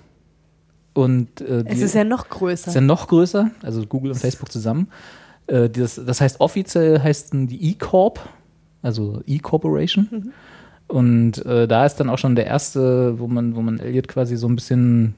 Und, 0.93 1.41
äh, 1.41 1.63
Es 1.65 1.81
ist 1.81 1.95
ja 1.95 2.03
noch 2.03 2.27
größer. 2.29 2.69
ist 2.69 2.75
ja 2.75 2.81
noch 2.81 3.07
größer, 3.07 3.51
also 3.61 3.85
Google 3.85 4.11
und 4.11 4.17
Facebook 4.17 4.51
zusammen. 4.51 4.89
Äh, 5.47 5.69
das, 5.69 6.01
das 6.03 6.19
heißt, 6.19 6.41
offiziell 6.41 6.99
heißen 6.99 7.47
die 7.47 7.71
E-Corp, 7.71 8.19
also 8.81 9.21
E-Corporation. 9.25 10.33
Und 10.87 11.45
äh, 11.45 11.67
da 11.67 11.85
ist 11.85 11.97
dann 11.97 12.09
auch 12.09 12.17
schon 12.17 12.35
der 12.35 12.47
erste, 12.47 13.19
wo 13.19 13.27
man, 13.27 13.55
wo 13.55 13.61
man 13.61 13.79
Elliot 13.79 14.07
quasi 14.07 14.35
so 14.35 14.47
ein 14.47 14.55
bisschen 14.55 15.13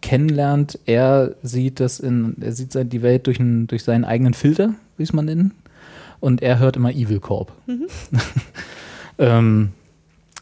kennenlernt. 0.00 0.78
Er 0.86 1.34
sieht 1.42 1.80
das 1.80 2.00
in, 2.00 2.36
er 2.40 2.52
sieht 2.52 2.74
die 2.92 3.02
Welt 3.02 3.26
durch, 3.26 3.40
einen, 3.40 3.66
durch 3.66 3.84
seinen 3.84 4.04
eigenen 4.04 4.34
Filter, 4.34 4.74
wie 4.96 5.02
es 5.02 5.12
man 5.12 5.24
nennen. 5.24 5.52
Und 6.20 6.42
er 6.42 6.58
hört 6.58 6.76
immer 6.76 6.92
Evil 6.92 7.20
Corp. 7.20 7.52
ähm, 9.18 9.70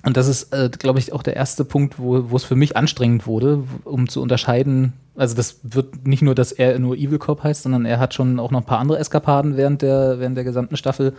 und 0.05 0.17
das 0.17 0.29
ist, 0.29 0.53
äh, 0.53 0.69
glaube 0.71 0.99
ich, 0.99 1.13
auch 1.13 1.23
der 1.23 1.35
erste 1.35 1.65
Punkt, 1.65 1.99
wo, 1.99 2.37
es 2.37 2.45
für 2.45 2.57
mich 2.57 2.77
anstrengend 2.77 3.27
wurde, 3.27 3.65
um 3.85 4.09
zu 4.09 4.21
unterscheiden. 4.21 4.93
Also 5.17 5.35
das 5.35 5.61
wird 5.63 6.07
nicht 6.07 6.23
nur, 6.23 6.35
dass 6.35 6.53
er 6.53 6.79
nur 6.79 6.97
Evil 6.97 7.19
Corp 7.19 7.43
heißt, 7.43 7.63
sondern 7.63 7.87
er 7.87 7.99
hat 7.99 8.13
schon 8.13 8.39
auch 8.39 8.51
noch 8.51 8.61
ein 8.61 8.67
paar 8.67 8.81
andere 8.81 8.99
Eskapaden 8.99 9.57
während 9.57 9.81
der, 9.81 10.21
während 10.21 10.37
der 10.37 10.45
gesamten 10.45 10.77
Staffel, 10.77 11.15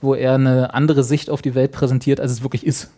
wo 0.00 0.14
er 0.14 0.34
eine 0.34 0.74
andere 0.74 1.04
Sicht 1.04 1.30
auf 1.30 1.42
die 1.42 1.54
Welt 1.54 1.72
präsentiert, 1.72 2.20
als 2.20 2.32
es 2.32 2.42
wirklich 2.42 2.66
ist. 2.66 2.90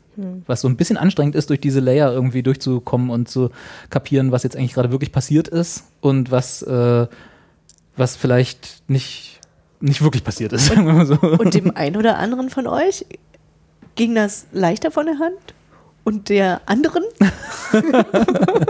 Was 0.46 0.61
so 0.61 0.68
ein 0.68 0.76
bisschen 0.76 0.98
anstrengend 0.98 1.34
ist, 1.34 1.48
durch 1.48 1.61
diese 1.61 1.80
Layer 1.80 2.12
irgendwie 2.12 2.42
durchzukommen 2.42 3.09
und 3.09 3.30
zu 3.30 3.50
kapieren, 3.88 4.30
was 4.30 4.42
jetzt 4.42 4.57
eigentlich 4.57 4.74
gerade 4.74 4.90
wirklich 4.90 5.11
passiert 5.11 5.48
ist 5.48 5.84
und 6.03 6.30
was, 6.30 6.61
äh, 6.62 7.07
was 7.96 8.16
vielleicht 8.16 8.82
nicht, 8.88 9.40
nicht 9.80 10.03
wirklich 10.03 10.22
passiert 10.22 10.53
ist. 10.53 10.76
mal 10.76 11.07
so. 11.07 11.14
Und 11.14 11.55
dem 11.55 11.74
einen 11.74 11.96
oder 11.96 12.18
anderen 12.18 12.50
von 12.50 12.66
euch 12.66 13.07
ging 13.94 14.14
das 14.14 14.46
leichter 14.53 14.90
von 14.90 15.07
der 15.07 15.18
Hand 15.18 15.55
und 16.05 16.28
der 16.28 16.61
anderen? 16.66 17.05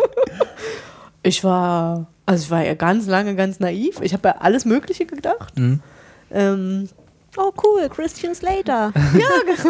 ich 1.25 1.43
war, 1.43 2.07
also 2.25 2.45
ich 2.45 2.51
war 2.51 2.65
ja 2.65 2.75
ganz 2.75 3.09
lange 3.09 3.35
ganz 3.35 3.59
naiv. 3.59 4.01
Ich 4.01 4.13
habe 4.13 4.29
ja 4.29 4.37
alles 4.39 4.65
Mögliche 4.65 5.07
gedacht. 5.07 5.59
Mhm. 5.59 5.81
Ähm, 6.31 6.89
Oh 7.39 7.51
cool, 7.65 7.89
Christian 7.89 8.35
Slater. 8.35 8.93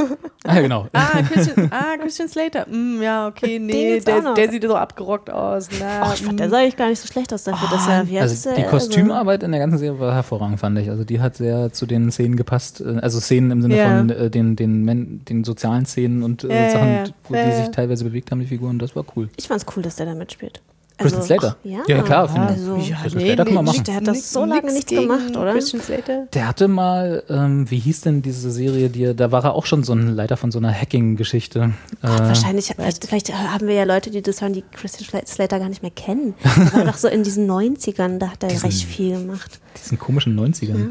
Ah, 0.44 0.60
genau. 0.60 0.88
ah, 0.92 1.22
Christian, 1.22 1.68
ah, 1.70 1.96
Christian 2.00 2.28
Slater. 2.28 2.66
Mm, 2.68 3.00
ja, 3.00 3.28
okay, 3.28 3.58
Den 3.58 3.66
nee, 3.66 4.00
der, 4.00 4.34
der 4.34 4.50
sieht 4.50 4.64
so 4.64 4.74
abgerockt 4.74 5.30
aus. 5.30 5.68
Na, 5.78 6.00
Ach, 6.02 6.14
ich 6.14 6.22
fand, 6.22 6.34
mm. 6.34 6.36
der 6.38 6.50
sah 6.50 6.58
eigentlich 6.58 6.76
gar 6.76 6.88
nicht 6.88 7.00
so 7.00 7.06
schlecht 7.06 7.32
aus 7.32 7.44
dafür, 7.44 7.68
dass 7.70 7.86
er 7.86 8.08
wie 8.08 8.20
heißt 8.20 8.30
Also 8.48 8.50
die 8.50 8.62
der? 8.62 8.68
Kostümarbeit 8.70 9.44
in 9.44 9.52
der 9.52 9.60
ganzen 9.60 9.78
Serie 9.78 10.00
war 10.00 10.14
hervorragend, 10.14 10.58
fand 10.58 10.76
ich. 10.80 10.90
Also 10.90 11.04
die 11.04 11.20
hat 11.20 11.36
sehr 11.36 11.72
zu 11.72 11.86
den 11.86 12.10
Szenen 12.10 12.34
gepasst. 12.34 12.80
äh, 12.80 12.98
Also 13.00 13.20
Szenen 13.20 13.52
im 13.52 13.62
Sinne 13.62 13.76
Ja. 13.76 13.96
von 13.98 14.10
äh, 14.10 14.28
den, 14.30 14.56
den, 14.56 14.84
Men 14.84 15.24
den 15.28 15.44
sozialen 15.44 15.86
Szenen 15.86 16.24
und 16.24 16.42
äh, 16.42 16.48
Ja, 16.48 16.54
ja, 16.64 16.70
Sachen, 16.70 16.92
ja. 16.92 17.04
wo 17.28 17.34
Ja, 17.36 17.44
die 17.44 17.50
ja. 17.50 17.56
sich 17.58 17.68
teilweise 17.70 18.04
bewegt 18.04 18.32
haben, 18.32 18.40
die 18.40 18.46
Figuren. 18.46 18.80
Das 18.80 18.96
war 18.96 19.04
cool. 19.14 19.28
Ich 19.36 19.46
fand's 19.46 19.64
cool, 19.76 19.84
dass 19.84 19.94
der 19.94 20.06
da 20.06 20.14
mitspielt. 20.16 20.60
Christian 20.98 21.22
Slater? 21.22 21.56
ach, 21.60 21.64
ja. 21.64 21.78
Ja, 21.88 22.02
klar, 22.02 22.28
finde 22.28 22.52
ich. 22.54 22.58
Also, 22.60 22.76
Ja, 22.76 22.96
Christian 23.02 23.24
Slater 23.24 23.44
kann 23.44 23.54
man 23.54 23.64
machen. 23.64 23.84
Der 23.84 23.94
hat 23.96 24.06
das 24.06 24.32
so 24.32 24.44
lange 24.44 24.80
gegen 24.80 25.02
gemacht, 25.08 25.36
oder? 25.36 25.52
Christian 25.52 25.82
Slater? 25.82 26.26
Der 26.32 26.46
hatte 26.48 26.68
mal, 26.68 27.22
ähm, 27.28 27.70
wie 27.70 27.78
hieß 27.78 28.02
denn 28.02 28.22
diese 28.22 28.50
Serie, 28.50 28.88
die, 28.90 29.14
da 29.14 29.32
war 29.32 29.44
er 29.44 29.54
auch 29.54 29.66
schon 29.66 29.82
so 29.84 29.92
ein 29.94 30.08
Leiter 30.14 30.36
von 30.36 30.50
so 30.52 30.58
einer 30.58 30.72
Hacking-Geschichte. 30.72 31.72
Gott, 32.02 32.10
Äh, 32.10 32.18
wahrscheinlich, 32.28 32.66
vielleicht, 32.76 33.06
vielleicht 33.06 33.32
haben 33.34 33.66
wir 33.66 33.74
ja 33.74 33.84
Leute, 33.84 34.10
die 34.10 34.22
das 34.22 34.40
hören, 34.42 34.52
die 34.52 34.62
Christian 34.72 35.26
Slater 35.26 35.58
gar 35.58 35.68
nicht 35.68 35.82
mehr 35.82 35.90
kennen. 35.90 36.34
Der 36.44 36.72
war 36.74 36.84
doch 36.84 36.96
so 36.98 37.08
in 37.08 37.22
diesen 37.22 37.50
90ern, 37.50 38.18
da 38.18 38.28
hat 38.30 38.42
er 38.42 38.48
Diesen- 38.50 38.66
recht 38.66 38.84
viel 38.84 39.18
gemacht. 39.18 39.60
diesen 39.82 39.98
komischen 39.98 40.38
90ern. 40.38 40.86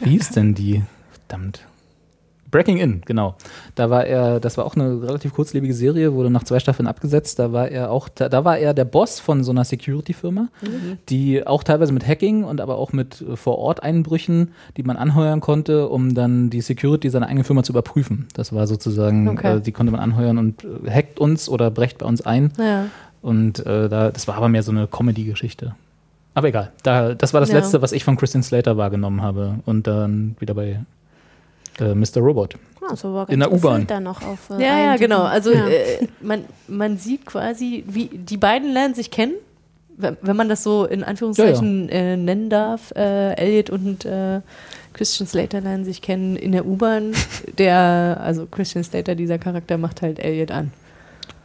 Wie 0.00 0.10
hieß 0.10 0.30
denn 0.30 0.54
die? 0.54 0.82
Verdammt. 1.28 1.60
Breaking 2.54 2.76
In, 2.78 3.00
genau. 3.04 3.34
Da 3.74 3.90
war 3.90 4.06
er, 4.06 4.38
das 4.38 4.56
war 4.56 4.64
auch 4.64 4.76
eine 4.76 5.02
relativ 5.02 5.34
kurzlebige 5.34 5.74
Serie, 5.74 6.12
wurde 6.14 6.30
nach 6.30 6.44
zwei 6.44 6.60
Staffeln 6.60 6.86
abgesetzt. 6.86 7.40
Da 7.40 7.52
war 7.52 7.66
er 7.68 7.90
auch, 7.90 8.08
da, 8.08 8.28
da 8.28 8.44
war 8.44 8.58
er 8.58 8.74
der 8.74 8.84
Boss 8.84 9.18
von 9.18 9.42
so 9.42 9.50
einer 9.50 9.64
Security-Firma, 9.64 10.46
die 11.08 11.44
auch 11.44 11.64
teilweise 11.64 11.92
mit 11.92 12.06
Hacking 12.06 12.44
und 12.44 12.60
aber 12.60 12.78
auch 12.78 12.92
mit 12.92 13.20
äh, 13.22 13.34
Vor-Ort-Einbrüchen, 13.34 14.52
die 14.76 14.84
man 14.84 14.96
anheuern 14.96 15.40
konnte, 15.40 15.88
um 15.88 16.14
dann 16.14 16.48
die 16.48 16.60
Security 16.60 17.10
seiner 17.10 17.26
eigenen 17.26 17.42
Firma 17.42 17.64
zu 17.64 17.72
überprüfen. 17.72 18.28
Das 18.34 18.52
war 18.52 18.68
sozusagen, 18.68 19.28
Okay. 19.30 19.56
äh, 19.56 19.60
die 19.60 19.72
konnte 19.72 19.90
man 19.90 20.00
anheuern 20.00 20.38
und 20.38 20.62
äh, 20.62 20.90
hackt 20.92 21.18
uns 21.18 21.48
oder 21.48 21.72
brecht 21.72 21.98
bei 21.98 22.06
uns 22.06 22.20
ein. 22.22 22.52
Ja. 22.56 22.86
Und 23.20 23.66
äh, 23.66 23.88
da, 23.88 24.12
das 24.12 24.28
war 24.28 24.36
aber 24.36 24.48
mehr 24.48 24.62
so 24.62 24.70
eine 24.70 24.86
Comedy-Geschichte. 24.86 25.74
Aber 26.34 26.46
egal, 26.48 26.70
da, 26.84 27.14
das 27.14 27.34
war 27.34 27.40
das 27.40 27.50
Ja. 27.50 27.56
Letzte, 27.56 27.82
was 27.82 27.90
ich 27.90 28.04
von 28.04 28.16
Christian 28.16 28.44
Slater 28.44 28.76
wahrgenommen 28.76 29.22
habe. 29.22 29.56
Und 29.66 29.88
dann 29.88 30.36
wieder 30.38 30.54
bei 30.54 30.80
äh, 31.80 31.94
Mr. 31.94 32.18
Robot. 32.20 32.54
Ah, 32.86 32.94
so 32.96 33.14
war 33.14 33.28
In 33.30 33.40
der 33.40 33.48
ganz 33.48 33.60
U-Bahn. 33.62 33.72
gefüllt 33.82 33.90
Da 33.90 34.00
noch 34.00 34.22
auf, 34.22 34.50
äh, 34.50 34.62
Ja, 34.62 34.78
ja, 34.78 34.96
genau. 34.96 35.22
Also 35.22 35.52
Ja. 35.52 35.66
äh, 35.68 36.06
man, 36.20 36.44
man 36.68 36.98
sieht 36.98 37.24
quasi, 37.26 37.84
wie 37.86 38.06
die 38.12 38.36
beiden 38.36 38.72
lernen 38.72 38.94
sich 38.94 39.10
kennen, 39.10 39.34
wenn, 39.96 40.16
wenn 40.22 40.36
man 40.36 40.48
das 40.48 40.62
so 40.62 40.84
in 40.84 41.02
Anführungszeichen 41.04 41.88
Äh, 41.88 42.16
nennen 42.16 42.50
darf. 42.50 42.90
Äh, 42.96 43.34
Elliot 43.36 43.70
und 43.70 44.04
äh, 44.04 44.40
Christian 44.92 45.26
Slater 45.26 45.60
lernen 45.60 45.84
sich 45.84 46.02
kennen 46.02 46.36
in 46.36 46.52
der 46.52 46.66
U-Bahn. 46.66 47.12
Der, 47.58 48.18
also 48.22 48.46
Christian 48.46 48.84
Slater, 48.84 49.14
dieser 49.14 49.38
Charakter, 49.38 49.78
macht 49.78 50.02
halt 50.02 50.18
Elliot 50.18 50.50
an. 50.50 50.72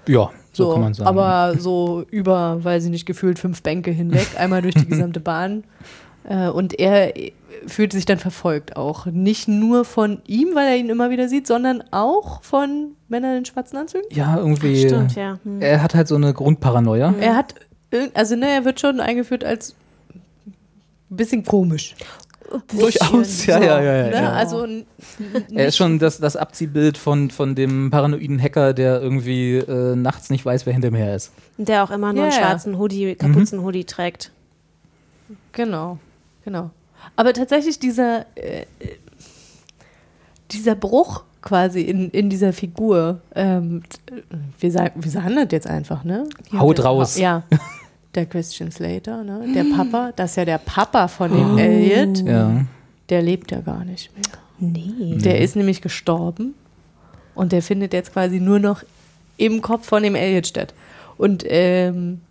Ja, 0.07 0.31
so, 0.51 0.65
So, 0.65 0.71
kann 0.73 0.81
man 0.81 0.93
sagen. 0.93 1.07
aber 1.07 1.57
so 1.59 2.03
über, 2.09 2.57
weil 2.63 2.81
sie 2.81 2.89
nicht 2.89 3.05
gefühlt 3.05 3.37
fünf 3.39 3.61
Bänke 3.63 3.91
hinweg, 3.91 4.27
einmal 4.37 4.61
durch 4.61 4.75
die 4.75 4.87
gesamte 4.89 5.19
Bahn. 5.19 5.63
Äh, 6.29 6.47
und 6.49 6.79
er 6.79 7.17
äh, 7.17 7.31
fühlt 7.67 7.91
sich 7.91 8.05
dann 8.05 8.19
verfolgt 8.19 8.77
auch. 8.77 9.05
Nicht 9.07 9.47
nur 9.47 9.83
von 9.83 10.21
ihm, 10.27 10.49
weil 10.53 10.67
er 10.67 10.77
ihn 10.77 10.89
immer 10.89 11.09
wieder 11.09 11.27
sieht, 11.27 11.47
sondern 11.47 11.83
auch 11.91 12.41
von 12.43 12.91
Männern 13.09 13.37
in 13.37 13.45
schwarzen 13.45 13.77
Anzügen. 13.77 14.05
ja, 14.11 14.37
irgendwie. 14.37 14.85
Stimmt, 14.85 15.15
ja. 15.15 15.39
Hm. 15.43 15.61
Er 15.61 15.81
hat 15.81 15.95
halt 15.95 16.07
so 16.07 16.15
eine 16.15 16.33
Grundparanoia. 16.33 17.13
Er 17.19 17.35
hat, 17.35 17.55
also 18.13 18.35
ne, 18.35 18.47
er 18.47 18.63
wird 18.65 18.79
schon 18.79 18.99
eingeführt 19.01 19.43
als 19.43 19.75
ein 21.11 21.17
bisschen 21.17 21.43
komisch. 21.43 21.95
Durchaus, 22.75 23.45
ja, 23.45 23.59
ja, 23.59 23.81
ja. 23.81 23.95
ja, 23.95 24.03
Ne? 24.09 24.15
ja. 24.15 24.31
Also 24.33 24.65
Er 25.53 25.67
ist 25.67 25.77
schon 25.77 25.99
das, 25.99 26.19
das 26.19 26.35
Abziehbild 26.35 26.97
von, 26.97 27.29
von 27.29 27.53
dem 27.55 27.89
paranoiden 27.91 28.41
Hacker, 28.41 28.73
der 28.73 29.01
irgendwie 29.01 29.57
äh, 29.57 29.95
nachts 29.95 30.29
nicht 30.31 30.45
weiß, 30.45 30.65
wer 30.65 30.73
hinter 30.73 30.89
her 30.91 31.15
ist. 31.15 31.31
Der 31.57 31.83
auch 31.83 31.91
immer 31.91 32.11
nur 32.13 32.23
einen 32.23 32.31
Ja, 32.31 32.39
ja. 32.39 32.45
schwarzen 32.47 32.77
Hoodie, 32.79 33.15
Kapuzenhoodie 33.15 33.85
trägt. 33.85 34.31
Genau, 35.51 35.99
genau. 36.49 36.71
Aber 37.15 37.33
tatsächlich 37.33 37.79
dieser, 37.79 38.25
äh, 38.35 38.61
äh, 38.61 38.65
dieser 40.51 40.75
Bruch 40.75 41.23
quasi 41.41 41.81
in, 41.81 42.09
in 42.09 42.29
dieser 42.29 42.53
Figur, 42.53 43.21
ähm, 43.35 43.83
äh, 44.07 44.21
wir, 44.59 44.71
sagen, 44.71 45.03
wir 45.03 45.11
sagen 45.11 45.35
das 45.35 45.47
jetzt 45.51 45.67
einfach, 45.67 46.03
ne? 46.03 46.27
Haut 46.53 46.83
raus. 46.83 47.17
Ja. 47.17 47.43
Der 48.15 48.25
Christian 48.25 48.71
Slater, 48.71 49.23
ne? 49.23 49.45
Der 49.53 49.63
Papa, 49.75 50.11
das 50.15 50.31
ist 50.31 50.37
ja 50.37 50.45
der 50.45 50.57
Papa 50.57 51.07
von 51.07 51.31
dem 51.31 51.57
Elliot, 51.59 52.27
Ja. 52.27 52.65
der 53.09 53.21
lebt 53.21 53.51
ja 53.51 53.61
gar 53.61 53.85
nicht 53.85 54.11
mehr. 54.15 54.23
Nee. 54.57 55.17
Der 55.19 55.39
ist 55.39 55.55
nämlich 55.55 55.81
gestorben 55.81 56.55
und 57.35 57.51
der 57.51 57.61
findet 57.61 57.93
jetzt 57.93 58.11
quasi 58.11 58.39
nur 58.39 58.59
noch 58.59 58.83
im 59.37 59.61
Kopf 59.61 59.85
von 59.85 60.01
dem 60.03 60.15
Elliot 60.15 60.47
statt. 60.47 60.73
Und 61.17 61.43
ähm, 61.47 62.21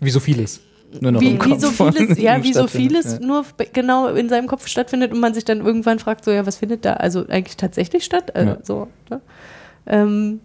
Wie 0.00 0.10
so 0.10 0.18
vieles. 0.20 0.60
Nur 1.00 1.12
noch 1.12 1.20
wie, 1.20 1.32
im 1.32 1.34
wie 1.34 1.38
Kopf 1.50 1.60
so 1.60 1.70
von 1.70 1.92
vieles, 1.92 2.18
ja, 2.18 2.42
wie 2.42 2.52
so 2.52 2.66
vieles 2.66 3.18
Ja. 3.20 3.26
nur 3.26 3.44
genau 3.72 4.08
in 4.08 4.28
seinem 4.28 4.46
Kopf 4.46 4.66
stattfindet 4.66 5.12
und 5.12 5.20
man 5.20 5.34
sich 5.34 5.44
dann 5.44 5.64
irgendwann 5.64 5.98
fragt, 5.98 6.24
so 6.24 6.30
ja, 6.30 6.46
was 6.46 6.56
findet 6.56 6.84
da 6.84 6.94
also 6.94 7.26
eigentlich 7.28 7.56
tatsächlich 7.56 8.04
statt? 8.04 8.34
Also, 8.34 8.50
Ja. 8.50 8.58
so, 8.62 8.88
ne? 9.10 9.20
ähm, 9.86 10.40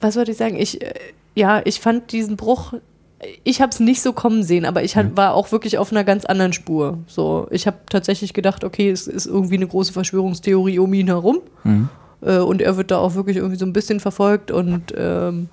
was 0.00 0.16
wollte 0.16 0.32
ich 0.32 0.36
sagen? 0.36 0.56
Ich, 0.56 0.82
äh, 0.82 0.94
ja, 1.34 1.62
ich 1.64 1.80
fand 1.80 2.10
diesen 2.12 2.36
Bruch, 2.36 2.74
ich 3.44 3.60
habe 3.62 3.70
es 3.70 3.78
nicht 3.78 4.02
so 4.02 4.12
kommen 4.12 4.42
sehen, 4.42 4.64
aber 4.64 4.82
ich 4.82 4.96
hat, 4.96 5.16
war 5.16 5.34
auch 5.34 5.52
wirklich 5.52 5.78
auf 5.78 5.92
einer 5.92 6.02
ganz 6.02 6.24
anderen 6.24 6.52
Spur. 6.52 6.98
So, 7.06 7.46
ich 7.50 7.68
habe 7.68 7.76
tatsächlich 7.88 8.34
gedacht, 8.34 8.64
okay, 8.64 8.90
es 8.90 9.06
ist 9.06 9.26
irgendwie 9.26 9.54
eine 9.54 9.68
große 9.68 9.92
Verschwörungstheorie 9.92 10.80
um 10.80 10.92
ihn 10.92 11.06
herum. 11.06 11.38
Mhm. 11.62 11.88
Äh, 12.20 12.38
und 12.38 12.60
er 12.60 12.76
wird 12.76 12.90
da 12.90 12.98
auch 12.98 13.14
wirklich 13.14 13.36
irgendwie 13.36 13.58
so 13.58 13.64
ein 13.64 13.72
bisschen 13.72 14.00
verfolgt 14.00 14.50
und 14.50 14.92
ähm, 14.96 15.48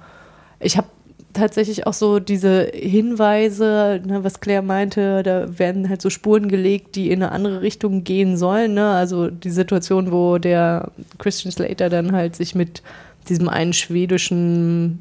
ich 0.60 0.78
habe 0.78 0.88
tatsächlich 1.34 1.86
auch 1.88 1.94
so 1.94 2.20
diese 2.20 2.64
Hinweise, 2.74 4.02
ne, 4.06 4.24
was 4.24 4.40
Claire 4.40 4.62
meinte, 4.64 5.22
da 5.24 5.58
werden 5.60 5.88
halt 5.90 6.02
so 6.02 6.10
Spuren 6.10 6.48
gelegt, 6.50 6.96
die 6.96 7.12
in 7.12 7.22
eine 7.24 7.32
andere 7.32 7.62
Richtung 7.62 8.04
gehen 8.04 8.36
sollen. 8.38 8.74
Ne? 8.74 8.90
Also 8.90 9.30
die 9.30 9.52
Situation, 9.52 10.12
wo 10.12 10.38
der 10.40 10.92
Christian 11.18 11.52
Slater 11.52 11.90
dann 11.90 12.12
halt 12.14 12.36
sich 12.36 12.56
mit 12.56 12.82
diesem 13.28 13.48
einen 13.50 13.74
schwedischen 13.74 15.00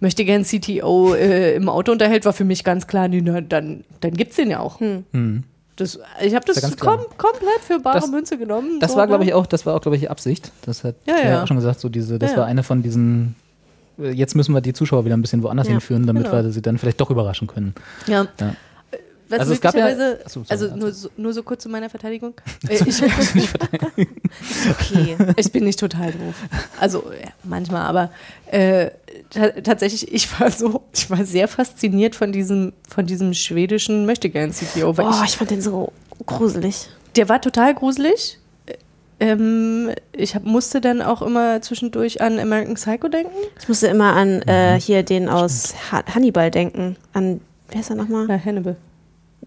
möchte 0.00 0.24
gern 0.24 0.44
CTO 0.44 1.14
äh, 1.14 1.54
im 1.54 1.68
Auto 1.68 1.90
unterhält, 1.92 2.24
war 2.26 2.32
für 2.34 2.44
mich 2.44 2.62
ganz 2.64 2.86
klar, 2.86 3.08
nee, 3.08 3.22
na, 3.22 3.40
dann, 3.40 3.84
dann 4.00 4.12
gibt's 4.14 4.36
den 4.36 4.50
ja 4.50 4.60
auch. 4.60 4.80
Mhm. 4.80 5.44
Das, 5.76 5.98
ich 6.22 6.34
habe 6.34 6.44
das 6.46 6.60
klar. 6.76 6.98
kom 6.98 7.06
komplett 7.16 7.60
für 7.66 7.80
bare 7.80 8.00
Das- 8.00 8.10
Münze 8.10 8.36
genommen. 8.38 8.78
Das 8.80 8.92
so, 8.92 8.98
war, 8.98 9.04
ne? 9.06 9.08
glaube 9.08 9.24
ich, 9.24 9.32
auch, 9.34 9.46
das 9.46 9.64
war 9.66 9.74
auch, 9.74 9.80
glaube 9.80 9.96
ich, 9.96 10.10
Absicht. 10.10 10.52
Das 10.66 10.84
hat 10.84 10.94
Ja, 11.06 11.14
Claire 11.14 11.30
ja. 11.32 11.42
auch 11.42 11.46
schon 11.48 11.56
gesagt, 11.56 11.80
so 11.80 11.88
diese, 11.88 12.18
das 12.18 12.32
Ja, 12.32 12.36
war 12.38 12.44
ja. 12.44 12.50
eine 12.50 12.62
von 12.62 12.82
diesen, 12.82 13.34
jetzt 13.98 14.34
müssen 14.34 14.54
wir 14.54 14.60
die 14.60 14.72
Zuschauer 14.72 15.04
wieder 15.04 15.16
ein 15.16 15.22
bisschen 15.22 15.42
woanders 15.42 15.66
Ja, 15.66 15.72
hinführen, 15.72 16.06
damit 16.06 16.24
genau. 16.24 16.42
wir 16.42 16.50
sie 16.50 16.62
dann 16.62 16.78
vielleicht 16.78 17.00
doch 17.00 17.10
überraschen 17.10 17.46
können. 17.48 17.74
Ja. 18.06 18.26
Ja. 18.40 18.54
Was 19.30 19.40
Also 19.40 19.54
es 19.54 19.60
gab 19.62 19.74
ja- 19.74 19.86
Achso, 19.86 20.44
sorry, 20.44 20.46
also 20.50 20.64
also. 20.66 20.76
nur 20.76 20.92
so, 20.92 21.08
nur 21.16 21.32
so 21.32 21.42
kurz 21.42 21.62
zu 21.62 21.68
meiner 21.70 21.88
Verteidigung. 21.88 22.34
Äh, 22.68 22.74
ich, 22.86 23.02
Okay. 24.70 25.16
ich 25.36 25.52
bin 25.52 25.64
nicht 25.64 25.78
total 25.78 26.12
doof. 26.12 26.34
Also 26.78 27.04
ja, 27.20 27.30
manchmal, 27.42 27.82
aber 27.82 28.10
äh, 28.50 28.90
ta 29.30 29.48
tatsächlich, 29.62 30.12
ich 30.12 30.40
war 30.40 30.50
so, 30.50 30.82
ich 30.92 31.08
war 31.10 31.24
sehr 31.24 31.48
fasziniert 31.48 32.14
von 32.14 32.32
diesem, 32.32 32.72
von 32.88 33.06
diesem 33.06 33.32
schwedischen 33.34 34.06
Möchtegern-CTO, 34.06 34.94
Oh, 34.98 35.10
ich, 35.24 35.30
ich 35.30 35.36
fand 35.36 35.50
den 35.50 35.62
so 35.62 35.92
gruselig. 36.26 36.88
der 37.16 37.28
war 37.28 37.40
total 37.40 37.74
gruselig. 37.74 38.38
Ähm, 39.20 39.90
ich 40.12 40.34
hab, 40.34 40.44
musste 40.44 40.80
dann 40.80 41.00
auch 41.00 41.22
immer 41.22 41.62
zwischendurch 41.62 42.20
an 42.20 42.38
American 42.38 42.74
Psycho 42.74 43.08
denken. 43.08 43.32
Ich 43.60 43.68
musste 43.68 43.86
immer 43.86 44.14
an 44.14 44.42
äh, 44.42 44.78
hier 44.80 45.02
den 45.02 45.28
aus 45.28 45.74
ha 45.92 46.02
Hannibal 46.12 46.50
denken. 46.50 46.96
An, 47.12 47.40
wer 47.70 47.80
ist 47.80 47.90
er 47.90 47.96
nochmal? 47.96 48.28
Ja, 48.28 48.38
Hannibal. 48.44 48.76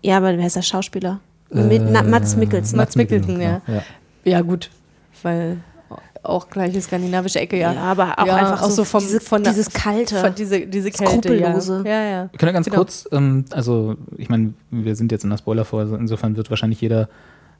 Ja, 0.01 0.17
aber 0.17 0.37
wer 0.37 0.47
ist 0.47 0.55
der 0.55 0.61
Schauspieler? 0.61 1.19
Mit, 1.49 1.81
na, 1.89 2.03
Mats 2.03 2.35
Mikkelsen. 2.35 2.77
Mats 2.77 2.95
Mikkelsen, 2.95 3.39
ja. 3.41 3.61
ja. 3.67 3.83
Ja, 4.23 4.41
gut, 4.41 4.69
weil 5.23 5.57
auch 6.23 6.49
gleiche 6.49 6.81
skandinavische 6.81 7.39
Ecke, 7.39 7.57
ja. 7.57 7.71
Ja, 7.71 7.79
aber 7.81 8.19
auch 8.19 8.25
Ja, 8.25 8.35
einfach 8.35 8.61
auch 8.63 8.69
so, 8.69 8.77
so 8.77 8.83
vom- 8.83 8.99
diese, 9.01 9.21
von 9.21 9.43
der- 9.43 9.53
dieses 9.53 9.71
Kalte. 9.71 10.19
Von 10.19 10.35
diese, 10.35 10.67
diese 10.67 10.91
Kälte. 10.91 11.35
Ja, 11.35 11.51
ja. 11.85 12.03
ja. 12.03 12.29
Wir 12.31 12.37
können 12.37 12.49
ja 12.49 12.51
ganz 12.53 12.65
Genau. 12.65 12.77
kurz, 12.77 13.07
ähm, 13.13 13.45
also 13.51 13.95
ich 14.17 14.27
meine, 14.27 14.53
wir 14.69 14.95
sind 14.97 15.11
jetzt 15.13 15.23
in 15.23 15.29
der 15.29 15.37
Spoilerphase, 15.37 15.95
insofern 15.95 16.35
wird 16.35 16.49
wahrscheinlich 16.49 16.81
jeder 16.81 17.07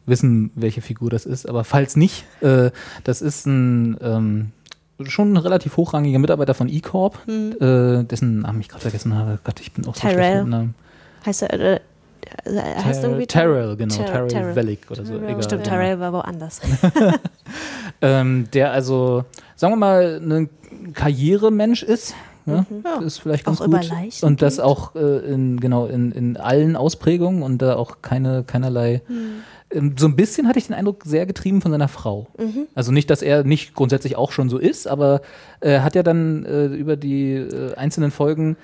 wissen, 0.08 0.52
welche 0.56 0.82
Figur 0.82 1.10
das 1.10 1.26
ist, 1.26 1.48
aber 1.48 1.64
falls 1.64 1.96
nicht, 1.96 2.26
äh, 2.42 2.72
das 3.04 3.22
ist 3.22 3.46
ein 3.46 3.98
ähm, 4.02 4.52
schon 5.06 5.34
ein 5.34 5.38
relativ 5.38 5.78
hochrangiger 5.78 6.18
Mitarbeiter 6.18 6.54
von 6.56 6.68
E-Corp, 6.70 7.20
Hm. 7.28 7.52
äh, 7.62 8.04
dessen 8.06 8.40
Namen 8.42 8.62
ich 8.62 8.68
gerade 8.70 8.82
vergessen 8.82 9.14
habe. 9.16 9.38
Gott, 9.44 9.60
ich 9.60 9.72
bin 9.72 9.86
auch 9.86 9.94
so 9.94 10.02
schlecht 10.02 10.16
Tyrell. 10.16 10.42
mit 10.44 10.50
Namen. 10.52 10.76
heißt 11.26 11.44
er, 11.44 11.54
äh, 11.54 11.80
heißt 12.46 13.02
Ter- 13.02 13.08
irgendwie 13.10 13.28
Terrell, 13.28 13.76
genau, 13.78 13.94
Ter- 13.96 14.06
Terrell, 14.06 14.28
Terrell. 14.28 14.56
Wellick 14.56 14.90
oder 14.90 15.06
so. 15.06 15.14
Terrell. 15.14 15.30
Egal, 15.30 15.44
Stimmt, 15.44 15.68
ja. 15.68 15.74
Tyrell 15.74 16.00
war 16.00 16.14
woanders. 16.14 16.62
Ähm, 18.02 18.48
der 18.54 18.72
also, 18.72 19.24
sagen 19.56 19.74
wir 19.74 19.78
mal, 19.78 20.22
ein 20.24 20.50
Karrieremensch 20.94 21.84
ist. 21.84 22.14
Ja, 22.46 22.66
Ja. 22.86 23.00
ist 23.02 23.20
vielleicht 23.20 23.46
Auch 23.48 23.58
ganz 23.58 23.60
über 23.62 23.80
gut. 23.80 24.24
Und 24.24 24.42
das 24.42 24.56
geht. 24.58 24.66
auch 24.66 24.96
äh, 24.96 25.00
in, 25.34 25.60
genau, 25.60 25.88
in, 25.88 26.12
in 26.12 26.38
allen 26.38 26.76
Ausprägungen 26.76 27.42
und 27.44 27.62
da 27.62 27.76
auch 27.76 27.98
keine, 28.02 28.44
keinerlei. 28.46 29.02
Ähm, 29.10 29.16
so 29.98 30.08
ein 30.08 30.16
bisschen 30.16 30.48
hatte 30.48 30.60
ich 30.60 30.68
den 30.68 30.76
Eindruck, 30.76 31.04
sehr 31.06 31.26
getrieben 31.26 31.62
von 31.62 31.72
seiner 31.72 31.88
Frau. 31.88 32.28
Also 32.74 32.92
nicht, 32.92 33.10
dass 33.10 33.22
er 33.22 33.44
nicht 33.44 33.74
grundsätzlich 33.74 34.16
auch 34.16 34.32
schon 34.32 34.50
so 34.50 34.58
ist, 34.58 34.88
aber 34.88 35.22
er 35.60 35.84
hat 35.84 35.96
ja 35.96 36.04
dann 36.04 36.46
äh, 36.46 36.68
über 36.68 36.96
die 36.96 37.34
äh, 37.34 37.74
einzelnen 37.76 38.12
Folgen, 38.12 38.56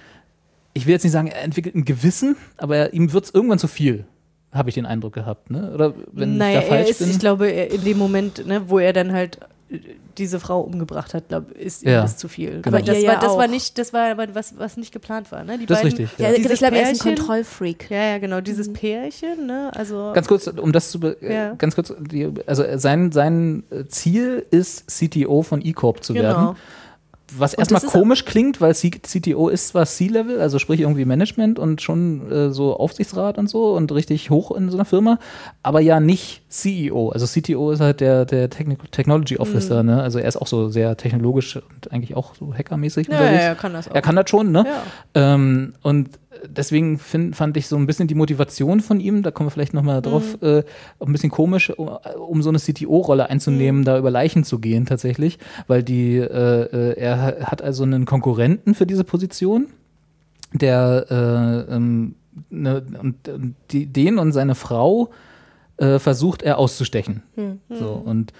ich 0.73 0.85
will 0.85 0.93
jetzt 0.93 1.03
nicht 1.03 1.11
sagen, 1.11 1.27
er 1.27 1.43
entwickelt 1.43 1.75
ein 1.75 1.85
Gewissen, 1.85 2.35
aber 2.57 2.77
er, 2.77 2.93
ihm 2.93 3.11
wird 3.13 3.25
es 3.25 3.33
irgendwann 3.33 3.59
zu 3.59 3.67
viel, 3.67 4.05
habe 4.51 4.69
ich 4.69 4.75
den 4.75 4.85
Eindruck 4.85 5.13
gehabt. 5.13 5.51
Ne? 5.51 5.71
Oder 5.73 5.93
wenn 6.11 6.37
naja, 6.37 6.59
ich 6.59 6.65
da 6.65 6.69
falsch 6.69 6.85
er 6.85 6.91
ist, 6.91 6.99
bin. 6.99 7.09
ich 7.09 7.19
glaube, 7.19 7.47
er, 7.49 7.71
in 7.71 7.83
dem 7.83 7.97
Moment, 7.97 8.47
ne, 8.47 8.69
wo 8.69 8.79
er 8.79 8.93
dann 8.93 9.11
halt 9.11 9.39
äh, 9.62 9.62
diese 10.17 10.39
Frau 10.39 10.61
umgebracht 10.61 11.13
hat, 11.13 11.29
glaub, 11.29 11.51
ist 11.51 11.83
ihm 11.83 11.89
Ja, 11.89 12.01
das 12.03 12.17
zu 12.17 12.27
viel. 12.27 12.61
genau. 12.61 12.77
Aber 12.77 12.85
das, 12.85 12.97
Ihr 12.99 13.07
war, 13.07 13.15
ja 13.15 13.19
das 13.19 13.37
war 13.37 13.47
nicht, 13.47 13.77
das 13.77 13.93
war 13.93 14.11
aber 14.11 14.33
was, 14.35 14.57
was 14.57 14.77
nicht 14.77 14.91
geplant 14.91 15.31
war. 15.31 15.43
Ne? 15.43 15.57
Die 15.57 15.65
Das 15.65 15.79
ist 15.79 15.83
beiden, 15.83 15.97
richtig, 16.05 16.19
Ja, 16.19 16.29
Ja. 16.31 16.35
ich 16.51 16.59
glaube, 16.59 16.77
er 16.77 16.91
ist 16.91 17.01
ein 17.05 17.15
Kontrollfreak. 17.15 17.89
Ja, 17.89 18.03
ja, 18.11 18.17
genau, 18.19 18.41
dieses 18.41 18.71
Pärchen, 18.71 19.47
ne? 19.47 19.71
Also 19.75 20.11
Ganz 20.13 20.27
kurz, 20.27 20.47
um 20.47 20.71
das 20.71 20.91
zu, 20.91 20.99
be 20.99 21.17
Ja. 21.21 21.53
äh, 21.53 21.55
ganz 21.57 21.75
kurz, 21.75 21.93
also 22.45 22.63
sein, 22.77 23.11
sein 23.11 23.63
äh, 23.71 23.85
Ziel 23.85 24.45
ist, 24.51 24.87
CTO 24.87 25.41
von 25.43 25.61
E-Corp 25.65 26.03
zu 26.03 26.13
genau. 26.13 26.27
werden. 26.27 26.55
Was 27.37 27.53
erstmal 27.53 27.81
komisch 27.81 28.25
klingt, 28.25 28.61
weil 28.61 28.73
CTO 28.73 29.49
ist 29.49 29.69
zwar 29.69 29.85
C-Level, 29.85 30.39
also 30.39 30.59
sprich 30.59 30.81
irgendwie 30.81 31.05
Management 31.05 31.59
und 31.59 31.81
schon 31.81 32.31
äh, 32.31 32.51
so 32.51 32.75
Aufsichtsrat 32.77 33.37
und 33.37 33.49
so 33.49 33.73
und 33.75 33.91
richtig 33.91 34.29
hoch 34.29 34.51
in 34.51 34.69
so 34.69 34.77
einer 34.77 34.85
Firma, 34.85 35.19
aber 35.63 35.79
ja 35.79 35.99
nicht 35.99 36.41
CEO. 36.49 37.09
Also 37.09 37.25
CTO 37.25 37.71
ist 37.71 37.79
halt 37.81 37.99
der, 38.01 38.25
der 38.25 38.49
Techni 38.49 38.77
Technology 38.91 39.37
Officer, 39.37 39.81
Mhm. 39.83 39.89
ne? 39.89 40.01
Also 40.03 40.19
er 40.19 40.27
ist 40.27 40.37
auch 40.37 40.47
so 40.47 40.69
sehr 40.69 40.95
technologisch 40.97 41.55
und 41.55 41.91
eigentlich 41.91 42.15
auch 42.15 42.35
so 42.35 42.53
hackermäßig 42.53 43.07
Ja, 43.07 43.13
unterwegs. 43.13 43.41
ja, 43.43 43.49
er 43.49 43.55
kann 43.55 43.73
das 43.73 43.87
auch. 43.89 43.95
Er 43.95 44.01
kann 44.01 44.15
das 44.15 44.29
schon, 44.29 44.51
ne? 44.51 44.65
Ja. 45.15 45.33
Ähm, 45.33 45.73
und 45.81 46.09
deswegen 46.47 46.97
find, 46.99 47.35
fand 47.35 47.57
ich 47.57 47.67
so 47.67 47.75
ein 47.75 47.85
bisschen 47.85 48.07
die 48.07 48.15
Motivation 48.15 48.79
von 48.81 48.99
ihm, 48.99 49.23
da 49.23 49.31
kommen 49.31 49.47
wir 49.47 49.51
vielleicht 49.51 49.73
nochmal 49.73 50.01
drauf, 50.01 50.37
Mhm. 50.41 50.47
äh, 50.47 50.63
auch 50.99 51.07
ein 51.07 51.11
bisschen 51.11 51.29
komisch, 51.31 51.69
um, 51.71 51.89
um 52.27 52.41
so 52.41 52.49
eine 52.49 52.59
CTO-Rolle 52.59 53.29
einzunehmen, 53.29 53.81
Mhm. 53.81 53.85
da 53.85 53.97
über 53.97 54.11
Leichen 54.11 54.43
zu 54.43 54.59
gehen 54.59 54.85
tatsächlich, 54.85 55.39
weil 55.67 55.83
die, 55.83 56.17
äh, 56.17 56.23
äh, 56.63 56.97
er 56.99 57.21
hat 57.49 57.61
also 57.61 57.83
einen 57.83 58.05
Konkurrenten 58.05 58.73
für 58.75 58.85
diese 58.85 59.03
Position, 59.03 59.67
der 60.53 61.05
äh, 61.69 61.73
ähm, 61.75 62.15
ne, 62.49 62.83
und, 63.01 63.27
und 63.27 63.55
die, 63.71 63.85
den 63.85 64.19
und 64.19 64.31
seine 64.31 64.55
Frau 64.55 65.09
äh, 65.77 65.97
versucht 65.97 66.43
er 66.43 66.59
auszustechen. 66.59 67.23
Hm. 67.35 67.59
So, 67.69 67.89
und 67.93 68.31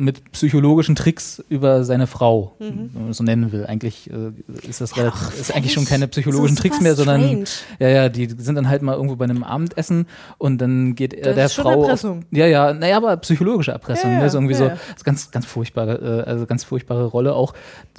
mit 0.00 0.32
psychologischen 0.32 0.94
Tricks 0.96 1.44
über 1.48 1.84
seine 1.84 2.06
Frau, 2.06 2.54
Mhm. 2.58 2.90
wenn 2.92 3.02
man 3.02 3.10
es 3.10 3.18
so 3.18 3.24
nennen 3.24 3.52
will. 3.52 3.66
Eigentlich 3.66 4.10
äh, 4.10 4.32
ist 4.68 4.80
das 4.80 4.96
relativ, 4.96 5.28
auch 5.28 5.32
ist 5.34 5.54
eigentlich 5.54 5.72
schon 5.74 5.84
keine 5.84 6.08
psychologischen 6.08 6.56
Tricks 6.56 6.80
mehr, 6.80 6.94
sondern 6.94 7.20
strange. 7.20 7.44
ja, 7.78 7.88
ja, 7.88 8.08
die 8.08 8.28
sind 8.38 8.54
dann 8.54 8.68
halt 8.68 8.80
mal 8.82 8.94
irgendwo 8.94 9.16
bei 9.16 9.24
einem 9.26 9.44
Abendessen 9.44 10.06
und 10.38 10.58
dann 10.58 10.94
geht 10.94 11.12
er 11.12 11.26
Das 11.26 11.34
der 11.34 11.46
ist 11.46 11.54
schon 11.54 11.64
Frau. 11.64 11.82
Erpressung. 11.82 12.24
Ja, 12.30 12.46
ja, 12.46 12.72
naja, 12.72 12.96
aber 12.96 13.16
psychologische 13.18 13.72
Erpressung. 13.72 14.10
Ja, 14.10 14.20
ne? 14.20 14.26
ist 14.26 14.34
irgendwie 14.34 14.54
ja, 14.54 14.58
so 14.58 14.70
ist 14.96 15.04
ganz, 15.04 15.30
ganz 15.30 15.44
furchtbare, 15.44 16.24
äh, 16.26 16.28
also 16.30 16.46
ganz 16.46 16.64
furchtbare 16.64 17.04
Rolle 17.04 17.34
auch. 17.34 17.52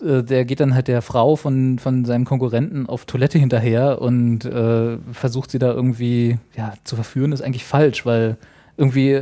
Äh, 0.04 0.24
der 0.24 0.46
geht 0.46 0.60
dann 0.60 0.74
halt 0.74 0.88
der 0.88 1.02
Frau 1.04 1.36
von, 1.36 1.78
von 1.78 2.04
seinem 2.06 2.26
Konkurrenten 2.26 2.88
auf 2.90 3.06
Toilette 3.06 3.38
hinterher 3.38 4.02
und 4.02 4.44
äh, 4.46 4.98
versucht 5.14 5.52
sie 5.52 5.60
da 5.60 5.72
irgendwie 5.72 6.40
ja, 6.58 6.74
zu 6.84 6.96
verführen, 6.96 7.32
ist 7.32 7.42
eigentlich 7.42 7.64
falsch, 7.66 8.06
weil 8.08 8.38
irgendwie 8.78 9.22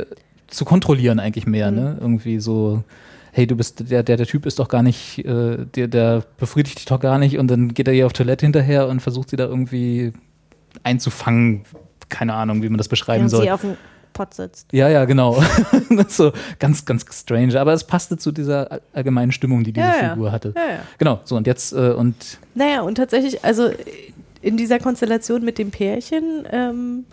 zu 0.50 0.64
kontrollieren 0.64 1.18
eigentlich 1.20 1.46
mehr, 1.46 1.70
Mhm. 1.70 1.76
ne? 1.78 1.96
Irgendwie 2.00 2.40
so, 2.40 2.82
hey, 3.32 3.46
du 3.46 3.56
bist, 3.56 3.90
der, 3.90 4.02
der, 4.02 4.16
der 4.16 4.26
Typ 4.26 4.44
ist 4.46 4.58
doch 4.58 4.68
gar 4.68 4.82
nicht, 4.82 5.18
äh, 5.24 5.58
der, 5.74 5.88
der 5.88 6.24
befriedigt 6.38 6.78
dich 6.78 6.84
doch 6.86 7.00
gar 7.00 7.18
nicht 7.18 7.38
und 7.38 7.48
dann 7.48 7.72
geht 7.74 7.86
er 7.88 7.94
ihr 7.94 8.06
auf 8.06 8.12
Toilette 8.12 8.44
hinterher 8.46 8.88
und 8.88 9.00
versucht 9.00 9.30
sie 9.30 9.36
da 9.36 9.44
irgendwie 9.46 10.12
einzufangen. 10.82 11.62
Keine 12.08 12.34
Ahnung, 12.34 12.62
wie 12.62 12.68
man 12.68 12.78
das 12.78 12.88
beschreiben 12.88 13.18
Während 13.20 13.30
soll. 13.30 13.42
sie 13.44 13.50
auf 13.52 13.60
dem 13.60 13.76
Pott 14.12 14.34
sitzt. 14.34 14.72
Ja, 14.72 14.88
ja, 14.88 15.04
genau. 15.04 15.40
So 16.08 16.32
ganz, 16.58 16.84
ganz 16.84 17.04
strange. 17.20 17.60
Aber 17.60 17.72
es 17.72 17.84
passte 17.84 18.16
zu 18.16 18.32
dieser 18.32 18.70
all- 18.72 18.82
allgemeinen 18.92 19.30
Stimmung, 19.32 19.62
die 19.62 19.72
diese 19.72 19.86
Ja, 19.86 20.02
ja. 20.02 20.08
Figur 20.10 20.32
hatte. 20.32 20.52
Ja, 20.56 20.62
ja. 20.74 20.78
Genau, 20.98 21.20
so 21.24 21.36
und 21.36 21.46
jetzt 21.46 21.72
äh, 21.72 21.90
und 21.92 22.38
Naja, 22.56 22.80
und 22.82 22.96
tatsächlich, 22.96 23.44
also 23.44 23.70
in 24.42 24.56
dieser 24.56 24.78
Konstellation 24.80 25.44
mit 25.44 25.58
dem 25.58 25.70
Pärchen, 25.70 26.44
ähm, 26.50 27.04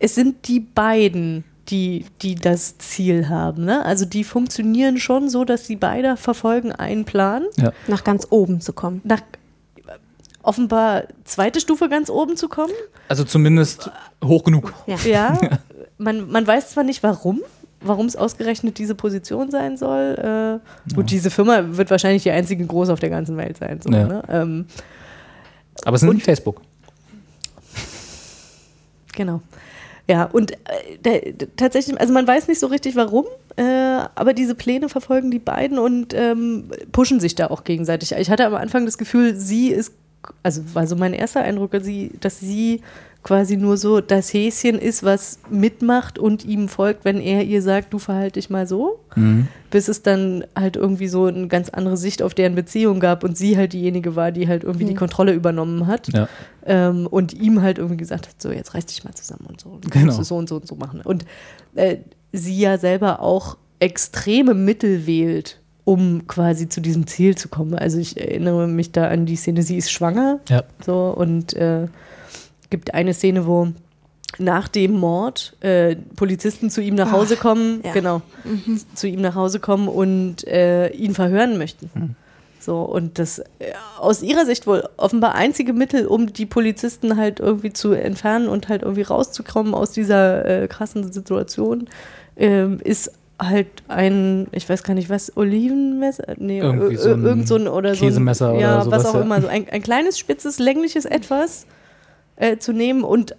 es 0.00 0.14
sind 0.16 0.48
die 0.48 0.60
beiden, 0.60 1.44
die, 1.68 2.06
die 2.22 2.34
das 2.34 2.78
Ziel 2.78 3.28
haben. 3.28 3.64
Ne? 3.64 3.84
Also 3.84 4.04
die 4.04 4.24
funktionieren 4.24 4.98
schon 4.98 5.28
so, 5.28 5.44
dass 5.44 5.66
sie 5.66 5.76
beide 5.76 6.16
verfolgen 6.16 6.72
einen 6.72 7.04
Plan. 7.04 7.44
Nach 7.88 8.04
ganz 8.04 8.26
oben 8.30 8.60
zu 8.60 8.72
kommen. 8.72 9.00
Nach 9.04 9.20
offenbar 10.42 11.04
zweite 11.24 11.60
Stufe 11.60 11.88
ganz 11.88 12.08
oben 12.08 12.36
zu 12.36 12.48
kommen. 12.48 12.72
also 13.08 13.24
zumindest 13.24 13.90
hoch 14.24 14.44
genug. 14.44 14.72
Ja. 14.86 14.96
Ja, 15.04 15.40
man, 15.98 16.30
man 16.30 16.46
weiß 16.46 16.70
zwar 16.70 16.84
nicht 16.84 17.02
warum, 17.02 17.40
warum 17.80 18.06
es 18.06 18.14
ausgerechnet 18.14 18.78
diese 18.78 18.94
Position 18.94 19.50
sein 19.50 19.76
soll. 19.76 20.60
Äh, 20.88 20.94
Gut, 20.94 21.10
diese 21.10 21.30
Firma 21.30 21.62
wird 21.76 21.90
wahrscheinlich 21.90 22.22
die 22.22 22.30
einzige 22.30 22.64
große 22.64 22.92
auf 22.92 23.00
der 23.00 23.10
ganzen 23.10 23.36
Welt 23.36 23.56
sein. 23.56 23.80
So, 23.82 23.90
Ja. 23.90 24.06
ne? 24.06 24.22
ähm, 24.28 24.66
Aber 25.84 25.96
es 25.96 26.02
ist 26.04 26.12
nicht 26.12 26.24
Facebook. 26.24 26.60
Genau. 29.14 29.40
Ja, 30.08 30.24
und 30.24 30.52
äh, 31.04 31.32
tatsächlich, 31.56 32.00
also 32.00 32.12
man 32.12 32.26
weiß 32.26 32.46
nicht 32.46 32.60
so 32.60 32.68
richtig 32.68 32.94
warum, 32.94 33.24
äh, 33.56 33.62
aber 33.62 34.34
diese 34.34 34.54
Pläne 34.54 34.88
verfolgen 34.88 35.32
die 35.32 35.40
beiden 35.40 35.78
und 35.78 36.14
ähm, 36.14 36.70
pushen 36.92 37.18
sich 37.18 37.34
da 37.34 37.48
auch 37.48 37.64
gegenseitig. 37.64 38.12
Ich 38.12 38.30
hatte 38.30 38.46
am 38.46 38.54
Anfang 38.54 38.84
das 38.84 38.98
Gefühl, 38.98 39.34
sie 39.34 39.68
ist, 39.68 39.92
also 40.44 40.62
war 40.74 40.86
so 40.86 40.94
mein 40.94 41.12
erster 41.12 41.42
Eindruck, 41.42 41.72
sie, 41.82 42.12
dass 42.20 42.38
sie 42.38 42.82
quasi 43.26 43.56
nur 43.56 43.76
so 43.76 44.00
das 44.00 44.32
Häschen 44.32 44.78
ist, 44.78 45.02
was 45.02 45.40
mitmacht 45.50 46.16
und 46.16 46.44
ihm 46.44 46.68
folgt, 46.68 47.04
wenn 47.04 47.20
er 47.20 47.42
ihr 47.42 47.60
sagt, 47.60 47.92
du 47.92 47.98
verhalte 47.98 48.34
dich 48.38 48.50
mal 48.50 48.68
so. 48.68 49.00
Mhm. 49.16 49.48
Bis 49.72 49.88
es 49.88 50.02
dann 50.02 50.44
halt 50.54 50.76
irgendwie 50.76 51.08
so 51.08 51.24
eine 51.24 51.48
ganz 51.48 51.68
andere 51.70 51.96
Sicht 51.96 52.22
auf 52.22 52.34
deren 52.34 52.54
Beziehung 52.54 53.00
gab 53.00 53.24
und 53.24 53.36
sie 53.36 53.56
halt 53.56 53.72
diejenige 53.72 54.14
war, 54.14 54.30
die 54.30 54.46
halt 54.46 54.62
irgendwie 54.62 54.84
die 54.84 54.94
Kontrolle 54.94 55.32
übernommen 55.32 55.88
hat. 55.88 56.06
Ja. 56.12 56.28
Ähm, 56.64 57.08
und 57.08 57.34
ihm 57.34 57.62
halt 57.62 57.78
irgendwie 57.78 57.96
gesagt 57.96 58.28
hat, 58.28 58.40
so 58.40 58.52
jetzt 58.52 58.74
reiß 58.74 58.86
dich 58.86 59.02
mal 59.02 59.12
zusammen 59.14 59.46
und 59.48 59.60
so. 59.60 59.76
Du 59.80 59.88
Genau. 59.90 60.06
musst 60.06 60.20
es 60.20 60.28
so 60.28 60.36
und 60.36 60.48
so 60.48 60.54
und 60.54 60.68
so 60.68 60.76
machen. 60.76 61.00
Und 61.02 61.24
äh, 61.74 61.96
sie 62.32 62.56
ja 62.60 62.78
selber 62.78 63.20
auch 63.20 63.56
extreme 63.80 64.54
Mittel 64.54 65.04
wählt, 65.08 65.58
um 65.84 66.28
quasi 66.28 66.68
zu 66.68 66.80
diesem 66.80 67.08
Ziel 67.08 67.34
zu 67.36 67.48
kommen. 67.48 67.74
Also 67.74 67.98
ich 67.98 68.20
erinnere 68.20 68.68
mich 68.68 68.92
da 68.92 69.08
an 69.08 69.26
die 69.26 69.36
Szene, 69.36 69.62
sie 69.62 69.76
ist 69.78 69.90
schwanger 69.90 70.38
Ja. 70.48 70.62
so 70.84 71.12
und 71.16 71.54
äh, 71.54 71.88
gibt 72.76 72.92
eine 72.94 73.14
Szene, 73.14 73.46
wo 73.46 73.68
nach 74.38 74.68
dem 74.68 74.92
Mord 74.92 75.56
äh, 75.60 75.96
Polizisten 76.14 76.68
zu 76.68 76.82
ihm 76.82 76.94
nach 76.94 77.10
Hause 77.10 77.36
kommen, 77.36 77.80
ja. 77.82 77.92
genau, 77.92 78.20
zu 78.94 79.08
ihm 79.08 79.22
nach 79.22 79.34
Hause 79.34 79.60
kommen 79.60 79.88
und 79.88 80.46
äh, 80.46 80.88
ihn 80.90 81.14
verhören 81.14 81.56
möchten. 81.56 82.16
So, 82.60 82.82
und 82.82 83.18
das 83.18 83.38
äh, 83.38 83.44
aus 83.98 84.22
ihrer 84.22 84.44
Sicht 84.44 84.66
wohl 84.66 84.86
offenbar 84.98 85.34
einzige 85.36 85.72
Mittel, 85.72 86.06
um 86.06 86.32
die 86.32 86.44
Polizisten 86.44 87.16
halt 87.16 87.40
irgendwie 87.40 87.72
zu 87.72 87.92
entfernen 87.92 88.48
und 88.48 88.68
halt 88.68 88.82
irgendwie 88.82 89.02
rauszukommen 89.02 89.72
aus 89.72 89.92
dieser 89.92 90.44
äh, 90.44 90.68
krassen 90.68 91.10
Situation, 91.12 91.88
ähm, 92.36 92.78
ist 92.84 93.12
halt 93.38 93.68
ein, 93.88 94.48
ich 94.52 94.68
weiß 94.68 94.82
gar 94.82 94.94
nicht 94.94 95.08
was, 95.08 95.34
Olivenmesser? 95.36 96.34
Nee, 96.38 96.58
Irgendwie 96.58 96.96
ö- 96.96 96.98
so 96.98 97.10
ein 97.10 97.24
irgend 97.24 97.48
so 97.48 97.56
ein 97.56 97.68
oder 97.68 97.94
so 97.94 98.04
ein, 98.04 98.08
Käsemesser 98.08 98.52
oder 98.52 98.60
ja, 98.60 98.84
sowas, 98.84 99.04
was 99.04 99.10
auch 99.10 99.14
ja. 99.14 99.22
immer, 99.22 99.40
so 99.40 99.48
ein, 99.48 99.66
ein 99.70 99.82
kleines, 99.82 100.18
spitzes, 100.18 100.58
längliches 100.58 101.04
Etwas 101.04 101.66
äh, 102.36 102.58
zu 102.58 102.72
nehmen 102.72 103.02
und 103.04 103.34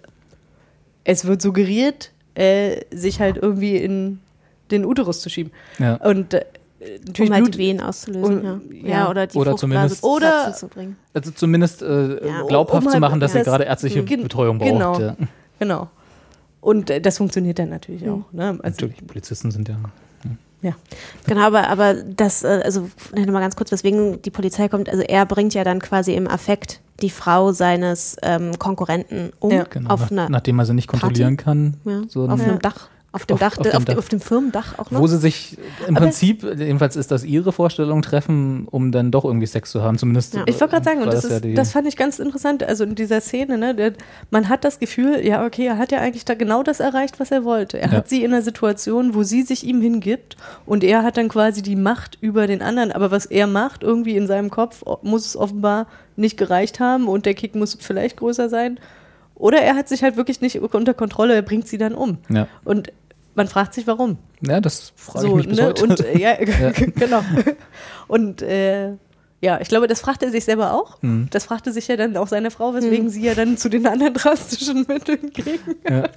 es 1.04 1.24
wird 1.24 1.40
suggeriert, 1.42 2.12
äh, 2.34 2.82
sich 2.94 3.20
halt 3.20 3.36
irgendwie 3.36 3.76
in 3.76 4.20
den 4.70 4.84
Uterus 4.84 5.20
zu 5.20 5.30
schieben. 5.30 5.52
Ja. 5.78 5.94
Und 5.96 6.34
äh, 6.34 6.44
natürlich 7.06 7.30
um 7.30 7.34
halt 7.34 7.44
Blut, 7.44 7.54
die 7.54 7.58
Venen 7.58 7.80
auszulösen, 7.80 8.44
Und- 8.44 8.72
ja. 8.82 8.88
ja. 8.88 9.10
Oder 9.10 9.26
die 9.26 9.38
Oder 9.38 9.50
Fruchtblase 9.52 9.96
zumindest- 9.96 10.00
zu 10.02 10.06
Oder- 10.08 10.52
zu 10.54 10.68
bringen. 10.68 10.96
Also 11.14 11.30
zumindest 11.30 11.82
äh, 11.82 12.26
Ja. 12.26 12.42
glaubhaft 12.42 12.78
Um 12.82 12.84
zu 12.88 12.92
halt- 12.92 13.00
machen, 13.00 13.20
dass 13.20 13.34
er 13.34 13.44
gerade 13.44 13.64
ärztliche 13.64 14.04
Gen- 14.04 14.22
Betreuung 14.22 14.58
braucht. 14.58 14.70
genau. 14.70 15.00
Ja. 15.00 15.16
genau. 15.58 15.88
Und 16.60 16.90
äh, 16.90 17.00
das 17.00 17.16
funktioniert 17.18 17.58
dann 17.58 17.70
natürlich 17.70 18.08
auch. 18.08 18.24
Ne? 18.32 18.48
Also, 18.48 18.62
Natürlich, 18.62 19.06
Polizisten 19.06 19.50
sind 19.50 19.68
ja. 19.68 19.76
Ja. 20.62 20.72
Genau, 21.26 21.42
aber, 21.42 21.68
aber 21.68 21.94
das, 21.94 22.42
äh, 22.44 22.60
also 22.64 22.88
nochmal 23.14 23.42
ganz 23.42 23.56
kurz, 23.56 23.70
weswegen 23.72 24.20
die 24.22 24.30
Polizei 24.30 24.68
kommt, 24.68 24.88
also 24.88 25.02
er 25.02 25.24
bringt 25.26 25.54
ja 25.54 25.64
dann 25.64 25.80
quasi 25.80 26.14
im 26.14 26.26
Affekt 26.28 26.80
die 27.00 27.10
Frau 27.10 27.52
seines 27.52 28.16
ähm, 28.22 28.58
Konkurrenten 28.58 29.30
um 29.38 29.50
Ja. 29.52 29.64
Genau, 29.70 29.90
auf 29.90 30.10
einer 30.10 30.28
nachdem 30.28 30.58
er 30.58 30.66
sie 30.66 30.74
nicht 30.74 30.88
kontrollieren 30.88 31.36
kann. 31.36 31.74
ja, 31.84 32.02
so 32.08 32.24
auf 32.24 32.40
ein- 32.40 32.40
einem 32.40 32.58
Dach. 32.58 32.88
Auf 33.18 33.26
dem 33.26 33.34
Auf- 33.34 33.40
Dach, 33.40 33.58
auf 33.58 33.62
dem 33.66 33.72
auf, 33.76 33.84
Dach. 33.84 33.96
auf 33.98 34.08
dem 34.08 34.20
Firmendach 34.20 34.78
auch 34.78 34.90
noch. 34.92 35.00
Wo 35.00 35.06
sie 35.08 35.18
sich 35.18 35.58
im 35.88 35.96
Aber- 35.96 36.06
Prinzip, 36.06 36.44
jedenfalls 36.44 36.94
ist 36.94 37.10
das 37.10 37.24
ihre 37.24 37.50
Vorstellung, 37.52 38.00
treffen, 38.02 38.68
um 38.70 38.92
dann 38.92 39.10
doch 39.10 39.24
irgendwie 39.24 39.46
Sex 39.46 39.70
zu 39.72 39.82
haben. 39.82 39.98
Zumindest. 39.98 40.34
Ja. 40.34 40.44
Ich 40.46 40.60
wollte 40.60 40.74
gerade 40.74 40.84
sagen, 40.84 41.02
und 41.02 41.12
das, 41.12 41.24
ja 41.28 41.30
ist, 41.36 41.44
die- 41.44 41.54
das 41.54 41.72
fand 41.72 41.88
ich 41.88 41.96
ganz 41.96 42.18
interessant, 42.20 42.62
also 42.62 42.84
in 42.84 42.94
dieser 42.94 43.20
Szene, 43.20 43.58
ne, 43.58 43.74
der, 43.74 43.94
man 44.30 44.48
hat 44.48 44.64
das 44.64 44.78
Gefühl, 44.78 45.24
ja, 45.26 45.44
okay, 45.44 45.66
er 45.66 45.78
hat 45.78 45.90
ja 45.90 45.98
eigentlich 45.98 46.24
da 46.24 46.34
genau 46.34 46.62
das 46.62 46.78
erreicht, 46.80 47.18
was 47.18 47.30
er 47.32 47.44
wollte. 47.44 47.78
Er 47.80 47.88
Ja. 47.90 47.96
hat 47.98 48.08
sie 48.08 48.22
in 48.22 48.32
einer 48.32 48.42
Situation, 48.42 49.14
wo 49.14 49.24
sie 49.24 49.42
sich 49.42 49.64
ihm 49.64 49.80
hingibt 49.82 50.36
und 50.66 50.84
er 50.84 51.02
hat 51.02 51.16
dann 51.16 51.28
quasi 51.28 51.60
die 51.62 51.76
Macht 51.76 52.18
über 52.20 52.46
den 52.46 52.62
anderen. 52.62 52.92
Aber 52.92 53.10
was 53.10 53.26
er 53.26 53.46
macht, 53.48 53.82
irgendwie 53.82 54.16
in 54.16 54.26
seinem 54.28 54.50
Kopf, 54.50 54.84
muss 55.02 55.26
es 55.26 55.36
offenbar 55.36 55.86
nicht 56.16 56.36
gereicht 56.36 56.78
haben 56.80 57.08
und 57.08 57.26
der 57.26 57.34
Kick 57.34 57.54
muss 57.54 57.76
vielleicht 57.80 58.16
größer 58.18 58.48
sein. 58.48 58.78
Oder 59.34 59.58
er 59.62 59.76
hat 59.76 59.88
sich 59.88 60.02
halt 60.02 60.16
wirklich 60.16 60.40
nicht 60.40 60.60
unter 60.60 60.94
Kontrolle, 60.94 61.34
er 61.34 61.42
bringt 61.42 61.68
sie 61.68 61.78
dann 61.78 61.94
um. 61.94 62.18
Ja. 62.28 62.48
Und 62.64 62.92
man 63.38 63.48
fragt 63.48 63.72
sich, 63.72 63.86
warum. 63.86 64.18
ja, 64.42 64.60
das 64.60 64.92
frage 64.96 65.26
So, 65.26 65.38
ich 65.38 65.46
mich 65.46 65.48
bis 65.48 65.58
ne? 65.58 65.66
heute. 65.66 65.84
Und 65.84 66.00
äh, 66.00 66.18
ja, 66.18 66.34
genau. 66.72 67.22
Und 68.06 68.42
äh, 68.42 68.90
ja, 69.40 69.60
ich 69.60 69.68
glaube, 69.68 69.86
das 69.86 70.00
fragt 70.00 70.22
er 70.24 70.30
sich 70.30 70.44
selber 70.44 70.74
auch. 70.74 71.00
Mhm. 71.00 71.28
Das 71.30 71.44
fragte 71.44 71.72
sich 71.72 71.86
ja 71.88 71.96
dann 71.96 72.16
auch 72.16 72.26
seine 72.26 72.50
Frau, 72.50 72.74
weswegen 72.74 73.08
sie 73.08 73.22
ja 73.24 73.34
dann 73.34 73.56
zu 73.56 73.68
den 73.68 73.86
anderen 73.86 74.12
drastischen 74.22 74.84
Mitteln 74.88 75.30
ging. 75.32 75.60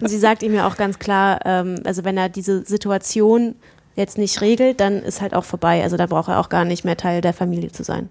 Und 0.02 0.10
sie 0.10 0.18
sagt 0.18 0.42
ihm 0.42 0.56
ja 0.56 0.68
auch 0.68 0.76
ganz 0.76 0.98
klar, 0.98 1.40
ähm, 1.46 1.76
also 1.86 2.04
wenn 2.04 2.18
er 2.18 2.30
diese 2.30 2.66
Situation 2.66 3.56
jetzt 3.96 4.18
nicht 4.18 4.42
regelt, 4.42 4.80
dann 4.80 5.04
ist 5.04 5.22
halt 5.22 5.36
auch 5.36 5.44
vorbei. 5.44 5.84
Also 5.84 5.98
da 5.98 6.08
braucht 6.08 6.30
er 6.30 6.40
auch 6.40 6.50
gar 6.50 6.66
nicht 6.66 6.84
mehr 6.84 6.98
Teil 6.98 7.22
der 7.22 7.34
Familie 7.34 7.72
zu 7.72 7.84
sein. 7.84 8.10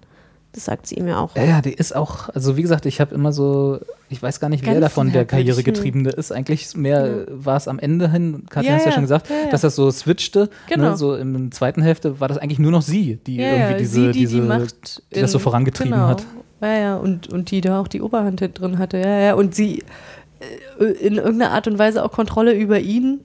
Das 0.53 0.65
sagt 0.65 0.85
sie 0.87 0.95
ihm 0.95 1.07
ja 1.07 1.17
auch. 1.19 1.33
Ja, 1.37 1.43
ja, 1.43 1.61
die 1.61 1.71
ist 1.73 1.95
auch, 1.95 2.27
also 2.29 2.57
wie 2.57 2.61
gesagt, 2.61 2.85
ich 2.85 2.99
habe 2.99 3.15
immer 3.15 3.31
so, 3.31 3.79
ich 4.09 4.21
weiß 4.21 4.41
gar 4.41 4.49
nicht, 4.49 4.65
wer 4.65 4.73
Ganz 4.73 4.83
davon 4.83 5.11
der. 5.13 5.23
Karrieregetriebene 5.23 6.09
ist. 6.09 6.31
Eigentlich 6.33 6.75
mehr 6.75 7.25
war 7.29 7.55
es 7.55 7.69
am 7.69 7.79
Ende 7.79 8.11
hin, 8.11 8.43
Katja 8.49 8.71
Ja, 8.71 8.75
hat 8.75 8.81
ja 8.83 8.87
ja, 8.89 8.91
schon 8.93 9.03
gesagt, 9.03 9.29
ja, 9.29 9.35
ja. 9.45 9.49
dass 9.49 9.61
das 9.61 9.75
so 9.77 9.89
switchte. 9.91 10.49
Genau. 10.67 10.89
Ne, 10.89 10.97
so 10.97 11.15
in 11.15 11.33
der 11.49 11.51
zweiten 11.51 11.81
Hälfte 11.81 12.19
war 12.19 12.27
das 12.27 12.37
eigentlich 12.37 12.59
nur 12.59 12.71
noch 12.71 12.81
sie, 12.81 13.15
die 13.25 13.37
Ja, 13.37 13.47
irgendwie 13.47 13.71
ja, 13.71 13.77
diese, 13.77 13.93
sie, 13.93 14.11
die 14.11 14.19
diese 14.19 14.35
die 14.35 14.41
Macht 14.41 15.03
das 15.11 15.31
so 15.31 15.37
in- 15.37 15.41
vorangetrieben 15.43 15.93
genau. 15.93 16.07
hat. 16.07 16.25
Ja, 16.59 16.73
ja, 16.77 16.95
und, 16.97 17.31
und 17.31 17.49
die 17.49 17.61
da 17.61 17.79
auch 17.79 17.87
die 17.87 18.01
Oberhand 18.01 18.41
drin 18.59 18.77
hatte. 18.77 18.97
Ja, 18.97 19.19
ja, 19.19 19.33
und 19.35 19.55
sie 19.55 19.83
äh, 20.79 20.85
in 20.85 21.15
irgendeiner 21.15 21.51
Art 21.53 21.67
und 21.67 21.79
Weise 21.79 22.03
auch 22.03 22.11
Kontrolle 22.11 22.53
über 22.53 22.79
ihn. 22.79 23.21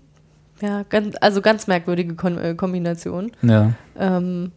Ja, 0.63 0.85
ganz, 0.89 1.17
also 1.21 1.43
ganz 1.43 1.67
merkwürdige 1.67 2.15
Kon 2.15 2.39
äh, 2.39 2.55
Kombination. 2.55 3.33
Ja. 3.43 3.73
Ähm, 3.99 4.53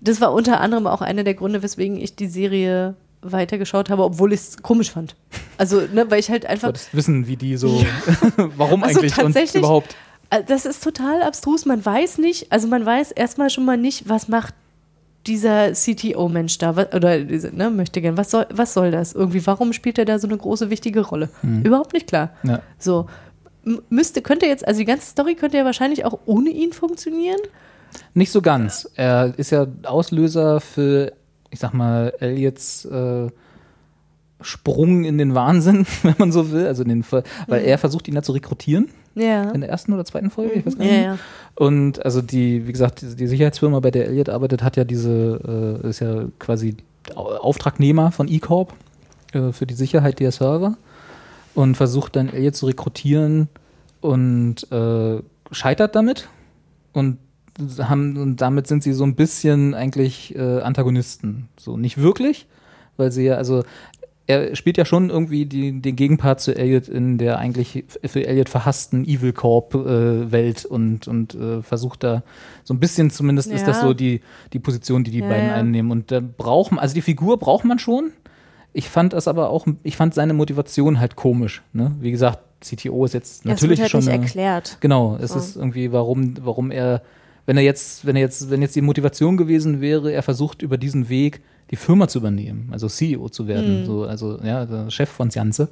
das 0.00 0.20
war 0.20 0.32
unter 0.32 0.60
anderem 0.60 0.86
auch 0.86 1.00
einer 1.02 1.24
der 1.24 1.34
Gründe, 1.34 1.62
weswegen 1.62 1.96
ich 2.00 2.16
die 2.16 2.26
Serie 2.28 2.94
weitergeschaut 3.22 3.90
habe, 3.90 4.04
obwohl 4.04 4.32
ich 4.32 4.40
es 4.40 4.62
komisch 4.62 4.90
fand. 4.90 5.16
Also, 5.58 5.80
ne, 5.92 6.08
weil 6.10 6.20
ich 6.20 6.30
halt 6.30 6.44
Du 6.44 6.48
einfach. 6.50 6.68
wolltest 6.68 6.94
wissen, 6.94 7.26
wie 7.26 7.36
die 7.36 7.56
so, 7.56 7.82
warum 8.56 8.84
Also 8.84 9.00
eigentlich 9.00 9.18
und 9.18 9.54
überhaupt. 9.54 9.96
Äh, 10.30 10.42
Das 10.44 10.66
ist 10.66 10.82
total 10.84 11.22
abstrus. 11.22 11.64
Man 11.66 11.84
weiß 11.84 12.18
nicht, 12.18 12.52
also 12.52 12.68
man 12.68 12.84
weiß 12.86 13.12
erstmal 13.12 13.50
schon 13.50 13.64
mal 13.64 13.76
nicht, 13.76 14.08
was 14.08 14.28
macht 14.28 14.54
dieser 15.26 15.72
CTO-Mensch 15.72 16.58
da, 16.58 16.70
oder 16.94 17.18
diese, 17.24 17.48
ne, 17.54 17.68
möchte 17.70 18.00
gern, 18.00 18.16
was 18.16 18.30
soll, 18.30 18.46
was 18.52 18.74
soll 18.74 18.92
das? 18.92 19.12
Irgendwie, 19.12 19.44
warum 19.44 19.72
spielt 19.72 19.98
er 19.98 20.04
da 20.04 20.20
so 20.20 20.28
eine 20.28 20.36
große, 20.36 20.70
wichtige 20.70 21.00
Rolle? 21.00 21.28
Überhaupt 21.64 21.94
nicht 21.94 22.06
klar. 22.06 22.30
Ja. 22.44 22.60
So. 22.78 23.06
M- 23.64 23.82
Müsste, 23.88 24.22
könnte 24.22 24.46
jetzt, 24.46 24.64
also 24.66 24.78
die 24.78 24.84
ganze 24.84 25.08
Story 25.10 25.34
könnte 25.34 25.56
ja 25.56 25.64
wahrscheinlich 25.64 26.04
auch 26.04 26.18
ohne 26.26 26.50
ihn 26.50 26.72
funktionieren. 26.72 27.40
Nicht 28.14 28.30
so 28.32 28.42
ganz. 28.42 28.90
Er 28.94 29.32
ist 29.36 29.50
ja 29.50 29.66
Auslöser 29.84 30.60
für, 30.60 31.12
ich 31.50 31.58
sag 31.60 31.72
mal, 31.74 32.12
Elliots 32.20 32.84
äh, 32.86 33.28
Sprung 34.42 35.04
in 35.04 35.16
den 35.18 35.34
Wahnsinn, 35.34 35.86
wenn 36.02 36.14
man 36.18 36.32
so 36.32 36.50
will. 36.50 36.66
Also 36.66 36.84
den, 36.84 37.02
Ver- 37.02 37.22
weil 37.46 37.64
er 37.64 37.78
versucht, 37.78 38.06
ihn 38.08 38.14
da 38.14 38.22
zu 38.22 38.32
rekrutieren. 38.32 38.88
Ja. 39.14 39.50
In 39.50 39.62
der 39.62 39.70
ersten 39.70 39.94
oder 39.94 40.04
zweiten 40.04 40.30
Folge, 40.30 40.52
ich 40.54 40.66
weiß 40.66 40.76
gar 40.76 40.86
Ja, 40.86 40.92
nicht. 40.92 41.04
ja. 41.04 41.18
Und 41.54 42.04
also 42.04 42.20
die, 42.20 42.66
wie 42.66 42.72
gesagt, 42.72 43.00
die, 43.00 43.16
die 43.16 43.26
Sicherheitsfirma, 43.26 43.80
bei 43.80 43.90
der 43.90 44.06
Elliot 44.08 44.28
arbeitet, 44.28 44.62
hat 44.62 44.76
ja 44.76 44.84
diese, 44.84 45.80
äh, 45.82 45.88
ist 45.88 46.00
ja 46.00 46.24
quasi 46.38 46.76
Au- 47.14 47.36
Auftragnehmer 47.36 48.12
von 48.12 48.28
E-Corp 48.28 48.74
äh, 49.32 49.52
für 49.52 49.64
die 49.66 49.72
Sicherheit 49.74 50.20
der 50.20 50.32
Server 50.32 50.76
und 51.54 51.76
versucht 51.76 52.14
dann 52.16 52.28
Elliot 52.28 52.56
zu 52.56 52.66
rekrutieren 52.66 53.48
und 54.02 54.70
äh, 54.70 55.22
scheitert 55.50 55.96
damit 55.96 56.28
und 56.92 57.16
haben 57.78 58.16
und 58.16 58.40
damit 58.40 58.66
sind 58.66 58.82
sie 58.82 58.92
so 58.92 59.04
ein 59.04 59.14
bisschen 59.14 59.74
eigentlich 59.74 60.34
äh, 60.36 60.60
Antagonisten. 60.60 61.48
So 61.58 61.76
nicht 61.76 61.98
wirklich, 61.98 62.46
weil 62.96 63.10
sie 63.10 63.24
ja, 63.24 63.34
also 63.36 63.62
er 64.28 64.56
spielt 64.56 64.76
ja 64.76 64.84
schon 64.84 65.08
irgendwie 65.08 65.46
die, 65.46 65.80
den 65.80 65.94
Gegenpart 65.94 66.40
zu 66.40 66.52
Elliot 66.56 66.88
in 66.88 67.16
der 67.16 67.38
eigentlich 67.38 67.84
für 68.04 68.26
Elliot 68.26 68.48
verhassten 68.48 69.04
Evil 69.04 69.32
Corp 69.32 69.74
äh, 69.74 70.54
und, 70.68 71.06
und 71.06 71.34
äh, 71.36 71.62
versucht 71.62 72.02
da 72.02 72.24
so 72.64 72.74
ein 72.74 72.80
bisschen 72.80 73.10
zumindest 73.10 73.52
ist 73.52 73.66
das 73.68 73.76
Ja. 73.76 73.82
so 73.84 73.94
die, 73.94 74.20
die 74.52 74.58
Position, 74.58 75.04
die 75.04 75.12
die 75.12 75.20
Ja, 75.20 75.28
beiden 75.28 75.48
ja. 75.48 75.54
einnehmen. 75.54 75.92
Und 75.92 76.10
da 76.10 76.20
braucht 76.20 76.72
man, 76.72 76.80
also 76.80 76.94
die 76.94 77.02
Figur 77.02 77.38
braucht 77.38 77.64
man 77.64 77.78
schon. 77.78 78.10
Ich 78.72 78.88
fand 78.88 79.12
das 79.12 79.28
aber 79.28 79.48
auch, 79.50 79.66
ich 79.84 79.96
fand 79.96 80.12
seine 80.12 80.34
Motivation 80.34 80.98
halt 80.98 81.14
komisch. 81.14 81.62
Ne? 81.72 81.94
Wie 82.00 82.10
gesagt, 82.10 82.40
CTO 82.60 83.04
ist 83.04 83.14
jetzt 83.14 83.44
Ja, 83.44 83.52
es 83.52 83.60
natürlich 83.62 83.78
wird 83.78 83.94
halt 83.94 84.04
schon. 84.04 84.12
nicht 84.12 84.22
erklärt. 84.22 84.78
Genau, 84.80 85.16
es 85.20 85.30
So. 85.30 85.38
ist 85.38 85.56
irgendwie, 85.56 85.92
warum, 85.92 86.34
warum 86.42 86.72
er, 86.72 87.00
wenn 87.46 87.56
er 87.56 87.62
jetzt, 87.62 88.04
wenn 88.04 88.16
er 88.16 88.22
jetzt, 88.22 88.50
wenn 88.50 88.60
jetzt 88.60 88.76
die 88.76 88.82
Motivation 88.82 89.36
gewesen 89.36 89.80
wäre, 89.80 90.12
er 90.12 90.22
versucht 90.22 90.62
über 90.62 90.76
diesen 90.76 91.08
Weg 91.08 91.40
die 91.70 91.76
Firma 91.76 92.06
zu 92.08 92.18
übernehmen, 92.18 92.68
also 92.72 92.88
CEO 92.88 93.28
zu 93.28 93.48
werden, 93.48 93.86
so, 93.86 94.04
also 94.04 94.38
ja, 94.42 94.66
der 94.66 94.90
Chef 94.90 95.08
von 95.08 95.30
Janze, 95.30 95.68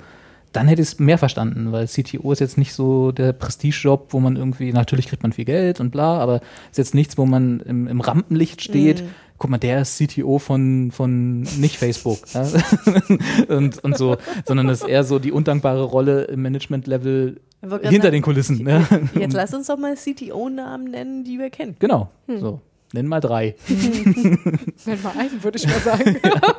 dann 0.53 0.69
hätte 0.69 0.83
ich 0.83 0.89
es 0.89 0.99
mehr 1.01 1.19
verstanden, 1.19 1.73
weil 1.73 1.89
CTO 1.89 2.31
ist 2.31 2.39
jetzt 2.39 2.59
nicht 2.59 2.73
so 2.73 3.11
der 3.11 3.33
Prestigejob, 3.33 4.13
wo 4.13 4.21
man 4.21 4.37
irgendwie, 4.37 4.73
natürlich 4.73 5.09
kriegt 5.09 5.23
man 5.23 5.33
viel 5.33 5.45
Geld 5.45 5.81
und 5.81 5.91
bla, 5.91 6.19
aber 6.19 6.41
ist 6.71 6.79
jetzt 6.79 6.95
nichts, 6.95 7.19
wo 7.19 7.27
man 7.27 7.61
im, 7.61 7.89
im 7.89 8.01
Rampenlicht 8.01 8.63
steht, 8.63 9.03
guck 9.45 9.51
mal, 9.51 9.59
der 9.59 9.83
ist 9.83 9.99
CTO 9.99 10.39
von, 10.39 10.91
von 10.91 11.43
nicht 11.43 11.77
Facebook 11.77 12.21
ja? 12.33 12.49
und, 13.55 13.85
und 13.85 13.99
so, 13.99 14.17
sondern 14.47 14.69
das 14.69 14.81
ist 14.81 14.89
eher 14.89 15.05
so 15.05 15.19
die 15.19 15.33
undankbare 15.33 15.83
Rolle 15.83 16.23
im 16.25 16.41
Management-Level 16.41 17.43
hinter 17.61 17.91
sagen, 17.91 18.01
den 18.13 18.23
Kulissen. 18.23 18.65
Ne? 18.65 18.87
Jetzt 19.15 19.35
lass 19.35 19.53
uns 19.53 19.67
doch 19.67 19.77
mal 19.77 19.97
CTO-Namen 19.97 20.91
nennen, 20.91 21.25
die 21.25 21.39
wir 21.39 21.51
kennen. 21.51 21.77
Genau, 21.79 22.09
Hm. 22.27 22.41
so. 22.41 22.61
Nenn 22.95 23.07
mal 23.07 23.21
drei. 23.21 23.55
Nenn 23.69 25.03
mal 25.03 25.13
einen, 25.19 25.45
würde 25.45 25.59
ich 25.59 25.67
mal 25.67 25.81
sagen. 25.81 26.17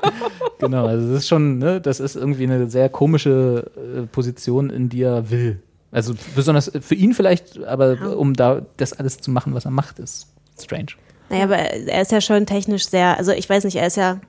Genau, 0.59 0.85
also 0.85 1.07
das 1.09 1.23
ist 1.23 1.27
schon, 1.27 1.57
ne, 1.57 1.81
das 1.81 1.99
ist 1.99 2.15
irgendwie 2.15 2.43
eine 2.43 2.69
sehr 2.69 2.89
komische 2.89 3.71
äh, 3.75 4.01
Position, 4.03 4.69
in 4.69 4.89
die 4.89 5.01
er 5.01 5.31
will. 5.31 5.59
Also 5.91 6.13
besonders 6.35 6.71
für 6.81 6.95
ihn 6.95 7.15
vielleicht, 7.15 7.63
aber 7.63 8.15
um 8.15 8.35
da 8.35 8.63
das 8.77 8.93
alles 8.93 9.17
zu 9.17 9.31
machen, 9.31 9.55
was 9.55 9.65
er 9.65 9.71
macht, 9.71 9.97
ist 9.97 10.27
strange. 10.57 10.93
Naja, 11.29 11.43
aber 11.45 11.57
er 11.57 12.01
ist 12.01 12.11
ja 12.11 12.21
schon 12.21 12.45
technisch 12.45 12.87
sehr, 12.87 13.17
also 13.17 13.31
ich 13.31 13.49
weiß 13.49 13.63
nicht, 13.63 13.75
er 13.75 13.87
ist 13.87 13.97
ja 13.97 14.19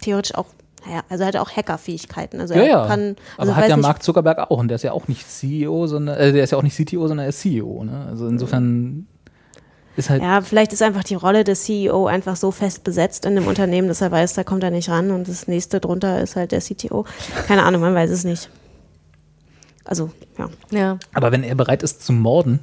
theoretisch 0.00 0.34
auch, 0.34 0.46
naja, 0.86 1.02
also 1.08 1.24
er 1.24 1.28
hat 1.28 1.36
auch 1.36 1.50
Hackerfähigkeiten. 1.50 2.40
Also 2.40 2.54
Ja, 2.54 2.60
er 2.60 2.68
ja. 2.68 2.86
kann, 2.86 3.16
also 3.36 3.52
aber 3.52 3.60
hat 3.60 3.68
ja 3.68 3.76
Mark 3.76 4.02
Zuckerberg 4.02 4.38
auch 4.38 4.58
und 4.58 4.68
der 4.68 4.76
ist 4.76 4.82
ja 4.82 4.92
auch 4.92 5.08
nicht 5.08 5.28
CEO, 5.28 5.86
sondern 5.86 6.16
äh, 6.16 6.32
der 6.32 6.44
ist 6.44 6.50
ja 6.50 6.58
auch 6.58 6.62
nicht 6.62 6.76
CTO, 6.76 7.08
sondern 7.08 7.24
er 7.24 7.30
ist 7.30 7.40
CEO. 7.40 7.84
Ne? 7.84 8.06
Also 8.08 8.28
insofern 8.28 9.06
ist 9.96 10.10
halt 10.10 10.22
Ja, 10.22 10.40
vielleicht 10.40 10.72
ist 10.72 10.82
einfach 10.82 11.04
die 11.04 11.14
Rolle 11.14 11.44
des 11.44 11.64
CEO 11.64 12.06
einfach 12.06 12.36
so 12.36 12.50
fest 12.50 12.84
besetzt 12.84 13.24
in 13.24 13.34
dem 13.34 13.46
Unternehmen, 13.46 13.88
dass 13.88 14.00
er 14.00 14.10
weiß, 14.10 14.34
da 14.34 14.44
kommt 14.44 14.62
er 14.62 14.70
nicht 14.70 14.88
ran 14.88 15.10
und 15.10 15.28
das 15.28 15.48
nächste 15.48 15.80
drunter 15.80 16.20
ist 16.20 16.36
halt 16.36 16.52
der 16.52 16.60
CTO. 16.60 17.04
Keine 17.46 17.62
Ahnung, 17.62 17.80
man 17.80 17.94
weiß 17.94 18.10
es 18.10 18.24
nicht. 18.24 18.50
Also, 19.84 20.10
ja. 20.38 20.48
ja. 20.70 20.98
Aber 21.12 21.30
wenn 21.30 21.42
er 21.42 21.54
bereit 21.54 21.82
ist 21.82 22.04
zu 22.04 22.12
morden, 22.12 22.60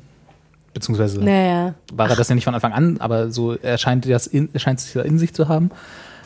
beziehungsweise 0.81 1.23
Naja. 1.23 1.73
war 1.93 2.09
er 2.09 2.15
das 2.15 2.27
ja 2.29 2.35
nicht 2.35 2.43
von 2.45 2.53
Anfang 2.55 2.73
an, 2.73 2.97
aber 2.99 3.31
so 3.31 3.53
er 3.55 3.77
scheint 3.77 4.09
das 4.09 4.27
in, 4.27 4.49
scheint 4.55 4.79
es 4.79 4.93
ja 4.93 5.01
in 5.03 5.17
sich 5.17 5.33
zu 5.33 5.47
haben 5.47 5.69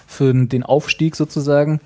für 0.07 0.34
den 0.34 0.64
Aufstieg 0.64 1.15
sozusagen, 1.15 1.80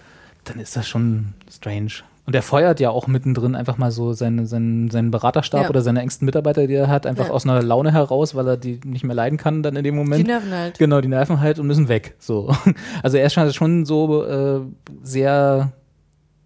dann 0.45 0.59
ist 0.59 0.75
das 0.75 0.87
schon 0.87 1.33
strange. 1.51 1.91
Und 2.25 2.35
er 2.35 2.43
feuert 2.43 2.79
ja 2.79 2.91
auch 2.91 3.07
mittendrin 3.07 3.55
einfach 3.55 3.79
mal 3.79 3.89
so 3.89 4.13
seine, 4.13 4.45
seinen, 4.45 4.91
seinen 4.91 5.09
Beraterstab 5.09 5.63
Ja. 5.63 5.69
oder 5.69 5.81
seine 5.81 6.01
engsten 6.01 6.25
Mitarbeiter, 6.27 6.67
die 6.67 6.75
er 6.75 6.87
hat, 6.87 7.07
einfach 7.07 7.27
Ja. 7.27 7.31
aus 7.31 7.43
einer 7.45 7.63
Laune 7.63 7.91
heraus, 7.91 8.35
weil 8.35 8.47
er 8.47 8.55
die 8.57 8.79
nicht 8.85 9.03
mehr 9.03 9.15
leiden 9.15 9.39
kann 9.39 9.63
dann 9.63 9.75
in 9.75 9.83
dem 9.83 9.95
Moment. 9.95 10.19
Die 10.21 10.27
nerven 10.31 10.51
halt. 10.51 10.77
Genau, 10.77 11.01
die 11.01 11.07
nerven 11.07 11.39
halt 11.39 11.57
und 11.57 11.65
müssen 11.65 11.87
weg. 11.87 12.13
So. 12.19 12.53
Also 13.03 13.17
er 13.17 13.25
ist 13.25 13.33
schon, 13.33 13.51
schon 13.51 13.85
so 13.85 14.23
äh, 14.25 14.59
sehr 15.01 15.71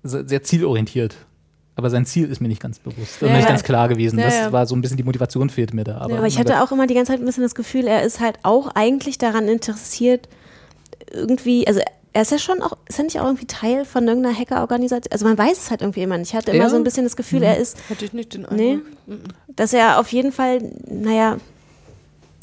sehr 0.04 0.44
zielorientiert. 0.44 1.16
Aber 1.76 1.90
sein 1.90 2.06
Ziel 2.06 2.30
ist 2.30 2.40
mir 2.40 2.48
nicht 2.50 2.62
ganz 2.62 2.78
bewusst 2.80 3.22
und 3.22 3.30
Ja, 3.30 3.34
nicht 3.36 3.44
ja. 3.44 3.50
ganz 3.50 3.64
klar 3.64 3.88
gewesen. 3.90 4.20
Ja, 4.20 4.26
das 4.26 4.36
ja. 4.36 4.52
war 4.52 4.66
so 4.68 4.76
ein 4.76 4.82
bisschen 4.82 4.98
die 4.98 5.04
Motivation 5.04 5.50
fehlt 5.50 5.74
mir 5.74 5.84
da. 5.84 5.98
Aber, 6.00 6.18
Aber 6.18 6.28
ich 6.28 6.38
hatte 6.38 6.62
auch 6.62 6.72
immer 6.72 6.86
die 6.88 6.94
ganze 6.94 7.12
Zeit 7.14 7.20
ein 7.22 7.26
bisschen 7.26 7.44
das 7.44 7.56
Gefühl, 7.56 7.88
er 7.88 8.04
ist 8.04 8.20
halt 8.20 8.38
auch 8.44 8.68
eigentlich 8.76 9.18
daran 9.18 9.48
interessiert, 9.48 10.30
irgendwie, 11.12 11.68
also 11.68 11.80
er 12.14 12.22
ist 12.22 12.32
ja 12.32 12.38
schon 12.38 12.62
auch, 12.62 12.78
ist 12.88 13.00
er 13.00 13.06
nicht 13.06 13.20
auch 13.20 13.26
irgendwie 13.26 13.48
Teil 13.48 13.86
von 13.86 14.08
irgendeiner 14.08 14.38
Hackerorganisation? 14.38 15.12
Also 15.12 15.26
man 15.26 15.36
weiß 15.38 15.58
es 15.58 15.72
halt 15.72 15.82
irgendwie 15.82 16.04
immer 16.04 16.18
nicht. 16.18 16.30
Ich 16.30 16.36
hatte 16.36 16.52
immer 16.52 16.66
Ja. 16.66 16.70
so 16.70 16.76
ein 16.76 16.84
bisschen 16.84 17.06
das 17.06 17.16
Gefühl, 17.16 17.42
er 17.42 17.58
ist, 17.58 17.78
Hatte 17.90 18.06
ich 18.06 18.14
nicht 18.14 18.36
den 18.36 18.46
nee, 18.52 18.80
Eindruck. 19.08 19.34
dass 19.56 19.74
er 19.74 20.00
auf 20.00 20.12
jeden 20.12 20.32
Fall, 20.32 20.60
naja, 20.88 21.38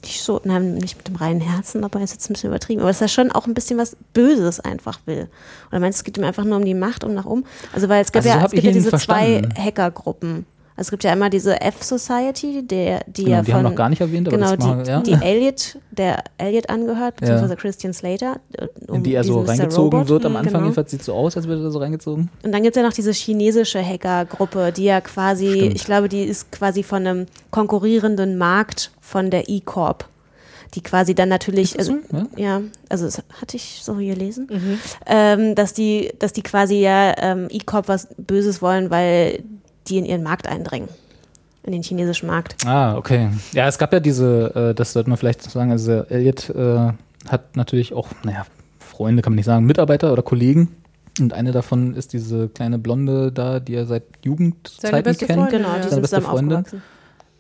nicht 0.03 0.23
so, 0.23 0.41
nein, 0.45 0.75
nicht 0.75 0.97
mit 0.97 1.09
dem 1.09 1.17
reinen 1.17 1.41
Herzen, 1.41 1.85
aber 1.85 2.01
ist 2.01 2.13
jetzt 2.13 2.31
ein 2.31 2.35
bisschen 2.35 2.51
übertrieben, 2.51 2.81
aber 2.81 2.91
dass 2.91 3.01
er 3.01 3.09
schon 3.09 3.31
auch 3.33 3.47
ein 3.47 3.55
bisschen 3.55 3.79
was 3.79 3.97
Böses 4.13 4.61
einfach 4.61 5.01
will. 5.07 5.29
Oder 5.71 5.81
meinst 5.81 5.99
du, 5.99 6.01
es 6.01 6.05
geht 6.05 6.19
ihm 6.19 6.25
einfach 6.25 6.45
nur 6.45 6.57
um 6.57 6.65
die 6.65 6.75
Macht, 6.75 7.05
um 7.05 7.15
nach 7.15 7.27
oben? 7.27 7.45
Also 7.73 7.89
weil 7.89 8.03
es 8.03 8.13
gibt 8.13 8.25
Also 8.25 8.31
so 8.31 8.35
ja, 8.37 8.41
hab 8.43 8.49
es 8.49 8.53
gibt 8.53 8.65
ja 8.65 8.73
diese 8.73 8.91
zwei 8.91 9.41
verstanden. 9.41 9.55
Hackergruppen. 9.65 10.47
Also 10.81 10.87
es 10.89 10.91
gibt 10.93 11.05
ja 11.05 11.13
einmal 11.13 11.29
diese 11.29 11.61
F-Society, 11.61 12.67
der, 12.67 13.05
die 13.07 13.25
Genau, 13.25 13.37
ja 13.37 13.43
die 13.43 13.51
von 13.51 13.59
haben 13.59 13.65
wir 13.65 13.71
noch 13.71 13.77
gar 13.77 13.89
nicht 13.91 14.01
erwähnt, 14.01 14.29
aber 14.29 14.37
genau, 14.39 14.57
das 14.57 14.65
machen 14.67 14.79
wir, 14.87 15.01
die, 15.03 15.11
ja. 15.11 15.19
die 15.19 15.25
Elliot, 15.27 15.77
der 15.91 16.25
Elliot 16.39 16.71
angehört, 16.71 17.17
beziehungsweise 17.17 17.55
Christian 17.57 17.93
Slater. 17.93 18.41
äh, 18.57 18.67
um 18.89 18.97
in 18.97 19.03
die 19.03 19.13
er 19.15 19.23
so 19.23 19.41
reingezogen 19.43 19.99
Robot. 19.99 20.09
wird 20.09 20.25
am 20.25 20.33
Mhm, 20.33 20.37
Anfang. 20.39 20.53
genau. 20.55 20.65
Jedenfalls 20.65 20.91
sieht 20.91 21.05
so 21.05 21.13
aus, 21.13 21.37
als 21.37 21.47
würde 21.47 21.65
er 21.65 21.71
so 21.71 21.81
reingezogen. 21.81 22.31
Und 22.43 22.53
dann 22.53 22.63
gibt 22.63 22.75
es 22.77 22.81
ja 22.81 22.87
noch 22.89 22.95
diese 22.95 23.13
chinesische 23.13 23.85
Hackergruppe, 23.85 24.73
die 24.73 24.85
ja 24.85 25.03
quasi, 25.03 25.51
Stimmt. 25.53 25.75
ich 25.77 25.85
glaube, 25.85 26.09
die 26.09 26.23
ist 26.23 26.51
quasi 26.51 26.83
von 26.83 27.07
einem 27.07 27.27
konkurrierenden 27.51 28.39
Markt 28.39 28.91
von 29.03 29.31
der 29.31 29.51
E-Corp. 29.51 30.07
Die 30.75 30.81
quasi 30.83 31.15
dann 31.15 31.29
natürlich, 31.29 31.79
also, 31.79 31.97
so? 32.11 32.17
Ja? 32.17 32.27
ja, 32.37 32.61
also 32.89 33.05
das 33.05 33.19
hatte 33.39 33.57
ich 33.57 33.81
so 33.83 33.97
gelesen, 33.97 34.49
ähm, 35.05 35.55
dass 35.57 35.75
die, 35.75 36.11
dass 36.19 36.33
die 36.33 36.43
quasi 36.43 36.77
ja 36.77 37.13
ähm, 37.19 37.49
E-Corp 37.51 37.87
was 37.89 38.09
Böses 38.17 38.63
wollen, 38.63 38.89
weil 38.89 39.43
die 39.91 39.99
in 39.99 40.05
ihren 40.05 40.23
Markt 40.23 40.47
eindringen. 40.49 40.89
In 41.63 41.73
den 41.73 41.83
chinesischen 41.83 42.27
Markt. 42.27 42.57
Ah, 42.67 42.97
okay. 42.97 43.29
Ja, 43.53 43.69
es 43.69 43.77
gab 43.77 43.93
ja 43.93 44.01
diese, 44.01 44.71
äh, 44.71 44.75
das 44.75 44.95
sollte 44.95 45.11
man 45.11 45.19
vielleicht 45.19 45.43
sagen, 45.43 45.71
also 45.71 46.05
Elliot 46.09 46.49
äh, 46.51 46.93
hat 47.29 47.55
natürlich 47.55 47.93
auch, 47.93 48.09
naja, 48.23 48.47
Freunde 48.79 49.21
kann 49.23 49.33
man 49.33 49.37
nicht 49.37 49.45
sagen, 49.47 49.67
Mitarbeiter 49.67 50.11
oder 50.13 50.23
Kollegen. 50.23 50.69
Und 51.19 51.35
eine 51.35 51.53
davon 51.53 51.95
ist 51.95 52.15
diese 52.15 52.49
kleine 52.49 52.79
Blonde 52.79 53.31
da, 53.31 53.61
die 53.61 53.75
er 53.75 53.85
seit 53.85 54.05
Seine 54.05 54.25
Jugendzeiten 54.25 55.03
beste 55.03 55.27
kennt. 55.27 55.39
Freundin, 55.41 55.59
Genau, 55.63 55.75
die 55.75 55.81
Seine 55.83 55.91
sind 55.91 56.01
beste 56.01 56.17
zusammen 56.17 56.33
Freundin. 56.39 56.57
aufgewachsen. 56.59 56.83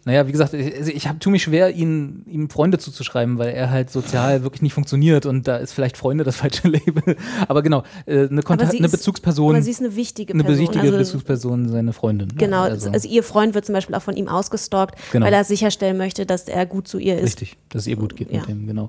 Naja, 0.06 0.26
wie 0.26 0.32
gesagt, 0.32 0.54
ich, 0.54 0.74
also 0.76 0.90
ich 0.90 1.06
hab, 1.08 1.20
tue 1.20 1.30
mich 1.30 1.42
schwer, 1.42 1.70
ihn, 1.74 2.22
ihm 2.26 2.48
Freunde 2.48 2.78
zuzuschreiben, 2.78 3.36
weil 3.38 3.50
er 3.50 3.70
halt 3.70 3.90
sozial 3.90 4.42
wirklich 4.42 4.62
nicht 4.62 4.72
funktioniert 4.72 5.26
und 5.26 5.46
da 5.46 5.58
ist 5.58 5.72
vielleicht 5.72 5.98
Freunde 5.98 6.24
das 6.24 6.36
falsche 6.36 6.68
Label. 6.68 7.16
Aber 7.48 7.62
genau, 7.62 7.82
äh, 8.06 8.26
eine, 8.28 8.42
Kontakt, 8.42 8.74
eine 8.74 8.86
ist- 8.86 8.92
Bezugsperson, 8.92 9.54
Aber 9.54 9.62
sie 9.62 9.70
ist 9.70 9.80
eine 9.80 9.94
wichtige 9.96 10.32
eine 10.32 10.42
Person. 10.42 10.62
wichtige 10.62 10.84
also, 10.86 10.96
Bezugsperson, 10.96 11.68
seine 11.68 11.92
Freundin. 11.92 12.28
Genau, 12.36 12.62
also, 12.62 12.90
ihr 13.08 13.22
Freund 13.22 13.54
wird 13.54 13.66
zum 13.66 13.74
Beispiel 13.74 13.94
auch 13.94 14.02
von 14.02 14.16
ihm 14.16 14.28
ausgestalkt, 14.28 14.94
Genau. 15.12 15.26
weil 15.26 15.34
er 15.34 15.44
sicherstellen 15.44 15.98
möchte, 15.98 16.24
dass 16.24 16.48
er 16.48 16.64
gut 16.64 16.88
zu 16.88 16.98
ihr 16.98 17.16
ist. 17.18 17.24
Richtig, 17.24 17.56
dass 17.68 17.82
es 17.82 17.86
ihr 17.88 17.96
gut 17.96 18.16
geht 18.16 18.30
Ja. 18.32 18.38
mit 18.40 18.48
dem, 18.48 18.66
genau. 18.66 18.88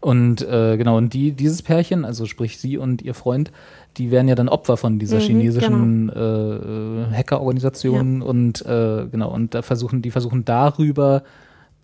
Und 0.00 0.40
äh, 0.40 0.78
genau, 0.78 0.96
und 0.96 1.12
die, 1.12 1.32
dieses 1.32 1.60
Pärchen, 1.62 2.06
also 2.06 2.24
sprich 2.24 2.58
sie 2.58 2.78
und 2.78 3.02
ihr 3.02 3.12
Freund, 3.12 3.52
die 3.96 4.10
werden 4.10 4.28
ja 4.28 4.34
dann 4.34 4.48
Opfer 4.48 4.76
von 4.76 4.98
dieser 4.98 5.16
Mhm, 5.18 5.22
chinesischen 5.22 6.08
äh, 6.10 6.20
äh, 6.20 7.06
Hackerorganisation 7.12 8.22
und 8.22 8.64
äh, 8.64 9.06
genau, 9.10 9.32
und 9.32 9.54
da 9.54 9.62
versuchen, 9.62 10.02
die 10.02 10.10
versuchen 10.10 10.44
darüber 10.44 11.22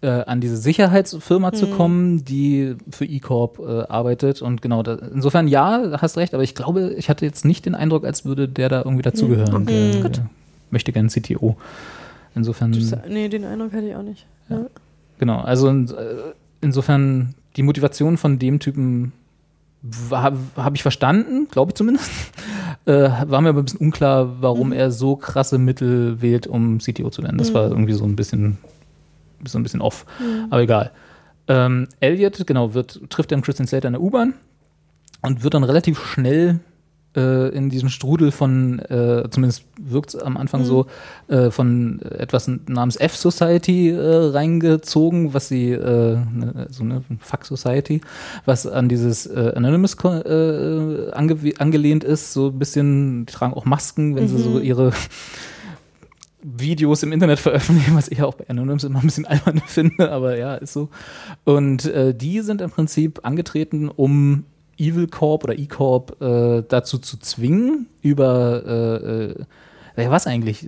äh, 0.03 0.09
an 0.09 0.41
diese 0.41 0.57
Sicherheitsfirma 0.57 1.53
zu 1.53 1.69
kommen, 1.69 2.24
die 2.24 2.77
für 2.91 3.05
E-Corp 3.07 3.59
äh, 3.59 3.83
arbeitet. 3.89 4.43
Und 4.43 4.62
genau, 4.62 4.83
da, 4.83 4.95
insofern 4.95 5.49
ja, 5.49 6.01
hast 6.01 6.16
recht, 6.16 6.35
aber 6.35 6.43
ich 6.43 6.55
glaube, 6.55 6.95
ich 6.97 7.09
hatte 7.09 7.24
jetzt 7.24 7.45
nicht 7.45 7.66
den 7.66 7.74
Eindruck, 7.74 8.05
als 8.05 8.24
würde 8.24 8.49
der 8.49 8.69
da 8.69 8.78
irgendwie 8.78 9.03
dazugehören. 9.03 9.66
Der, 9.66 10.01
Gut. 10.03 10.20
Möchte 10.70 10.93
gern 10.93 11.09
CTO. 11.09 11.57
Insofern. 12.35 12.77
Nee, 13.09 13.28
den 13.28 13.45
Eindruck 13.45 13.73
hatte 13.73 13.87
ich 13.87 13.97
auch 13.97 14.03
nicht. 14.03 14.27
Ja. 14.49 14.66
Genau, 15.19 15.41
also 15.41 15.70
äh, 15.70 15.85
insofern 16.61 17.35
die 17.57 17.62
Motivation 17.62 18.19
von 18.19 18.39
dem 18.39 18.61
Typen 18.61 19.12
habe 20.10 20.38
hab 20.56 20.74
ich 20.74 20.82
verstanden, 20.82 21.48
glaube 21.50 21.70
ich 21.70 21.74
zumindest. 21.74 22.10
Äh, 22.84 23.10
war 23.26 23.40
mir 23.40 23.48
aber 23.48 23.62
ein 23.62 23.64
bisschen 23.64 23.80
unklar, 23.80 24.40
warum 24.40 24.70
er 24.70 24.92
so 24.92 25.16
krasse 25.16 25.58
Mittel 25.58 26.22
wählt, 26.22 26.46
um 26.46 26.78
CTO 26.78 27.10
zu 27.10 27.20
werden. 27.20 27.36
Das 27.36 27.52
war 27.52 27.68
irgendwie 27.68 27.94
so 27.94 28.04
ein 28.04 28.14
bisschen, 28.14 28.58
so 29.44 29.58
ein 29.58 29.64
bisschen 29.64 29.80
off. 29.80 30.06
Aber 30.50 30.62
egal. 30.62 30.92
Ähm, 31.48 31.88
Elliot, 31.98 32.46
genau, 32.46 32.74
wird, 32.74 33.00
trifft 33.10 33.32
dann 33.32 33.42
Christian 33.42 33.66
Slater 33.66 33.88
in 33.88 33.94
der 33.94 34.02
U-Bahn 34.02 34.34
und 35.22 35.42
wird 35.42 35.54
dann 35.54 35.64
relativ 35.64 35.98
schnell 35.98 36.60
äh, 37.16 37.48
in 37.48 37.70
diesen 37.70 37.88
Strudel 37.88 38.30
von, 38.30 38.78
äh, 38.78 39.28
zumindest 39.30 39.64
wirkt 39.80 40.14
es 40.14 40.16
am 40.16 40.36
Anfang 40.36 40.64
so, 40.64 40.86
äh, 41.28 41.51
von 41.51 42.01
etwas 42.02 42.48
namens 42.66 42.97
F-Society 42.97 43.90
äh, 43.90 44.30
reingezogen, 44.30 45.34
was 45.34 45.48
sie, 45.48 45.70
äh, 45.70 46.16
ne, 46.16 46.66
so 46.70 46.84
eine 46.84 47.02
Fuck-Society, 47.18 48.01
was 48.44 48.66
an 48.66 48.88
dieses 48.88 49.26
äh, 49.26 49.52
Anonymous 49.56 49.97
ange 50.05 51.36
angelehnt 51.59 52.05
ist, 52.05 52.32
so 52.32 52.48
ein 52.48 52.59
bisschen, 52.59 53.26
die 53.26 53.32
tragen 53.32 53.55
auch 53.55 53.64
Masken, 53.64 54.14
wenn 54.14 54.28
sie 54.28 54.38
so 54.38 54.59
ihre 54.59 54.93
Videos 56.43 57.02
im 57.02 57.12
Internet 57.12 57.40
veröffentlichen, 57.40 57.97
was 57.97 58.09
ich 58.09 58.22
auch 58.22 58.34
bei 58.34 58.48
Anonymous 58.48 58.84
immer 58.84 59.01
ein 59.01 59.06
bisschen 59.06 59.26
albern 59.26 59.60
finde, 59.66 60.12
aber 60.12 60.38
ja, 60.38 60.55
ist 60.55 60.72
so. 60.72 60.90
Und 61.44 61.86
äh, 61.86 62.14
die 62.14 62.40
sind 62.40 62.60
im 62.60 62.70
Prinzip 62.70 63.20
angetreten, 63.24 63.88
um 63.88 64.44
Evil 64.78 65.07
Corp 65.09 65.44
oder 65.44 65.59
E-Corp 65.59 66.20
äh, 66.20 66.62
dazu 66.69 66.98
zu 66.98 67.19
zwingen, 67.19 67.89
über 68.03 68.62
äh, 68.66 69.24
äh, 69.24 69.35
was 70.10 70.27
eigentlich? 70.27 70.66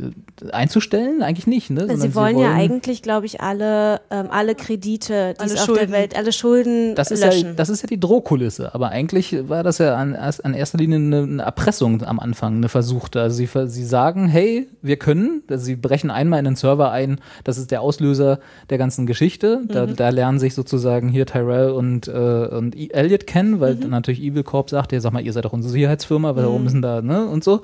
Einzustellen? 0.53 1.23
Eigentlich 1.23 1.47
nicht, 1.47 1.71
ne? 1.71 1.81
Sondern 1.81 2.01
Sie 2.01 2.15
wollen 2.15 2.39
ja 2.39 2.53
eigentlich, 2.55 3.03
glaube 3.03 3.27
ich, 3.27 3.41
alle, 3.41 4.01
ähm, 4.11 4.29
alle 4.31 4.55
Kredite, 4.55 5.35
die 5.35 5.41
Alle 5.41 5.53
es 5.53 5.61
auf 5.61 5.67
Schulden. 5.67 5.91
der 5.91 5.99
Welt, 6.01 6.17
alle 6.17 6.33
Schulden 6.33 6.95
das 6.95 7.11
ist, 7.11 7.25
löschen. 7.25 7.49
ja, 7.49 7.53
das 7.55 7.69
ist 7.69 7.83
ja 7.83 7.87
die 7.89 8.01
Drohkulisse, 8.01 8.75
aber 8.75 8.89
eigentlich 8.91 9.49
war 9.49 9.63
das 9.63 9.79
ja 9.79 9.97
an, 9.97 10.15
an 10.15 10.55
erster 10.55 10.79
Linie 10.79 10.97
eine, 10.97 11.23
eine 11.23 11.43
Erpressung 11.43 12.03
am 12.03 12.19
Anfang, 12.21 12.57
eine 12.57 12.69
versuchte. 12.69 13.21
Also 13.21 13.37
sie, 13.37 13.49
sie 13.67 13.85
sagen, 13.85 14.27
hey, 14.29 14.69
wir 14.83 14.97
können, 14.97 15.43
also 15.51 15.65
sie 15.65 15.77
brechen 15.77 16.11
einmal 16.11 16.39
in 16.39 16.45
den 16.45 16.57
Server 16.57 16.91
ein, 16.91 17.21
das 17.45 17.59
ist 17.59 17.71
der 17.71 17.83
Auslöser 17.83 18.39
der 18.71 18.79
ganzen 18.79 19.07
Geschichte. 19.07 19.61
Da, 19.69 19.87
da 19.87 20.09
lernen 20.11 20.39
sich 20.39 20.55
sozusagen 20.55 21.09
hier 21.09 21.27
Tyrell 21.27 21.71
und, 21.71 22.09
äh, 22.09 22.13
und 22.13 22.77
E- 22.77 22.89
Elliot 22.93 23.27
kennen, 23.27 23.61
weil 23.61 23.77
dann 23.77 23.91
natürlich 23.91 24.23
Evil 24.23 24.43
Corp 24.43 24.71
sagt, 24.71 24.93
ja, 24.93 25.01
sag 25.01 25.13
mal, 25.13 25.23
ihr 25.25 25.33
seid 25.33 25.45
doch 25.45 25.53
unsere 25.53 25.73
Sicherheitsfirma, 25.73 26.37
warum 26.37 26.65
müssen 26.65 26.83
da, 26.83 27.03
ne, 27.03 27.27
und 27.27 27.45
so. 27.45 27.61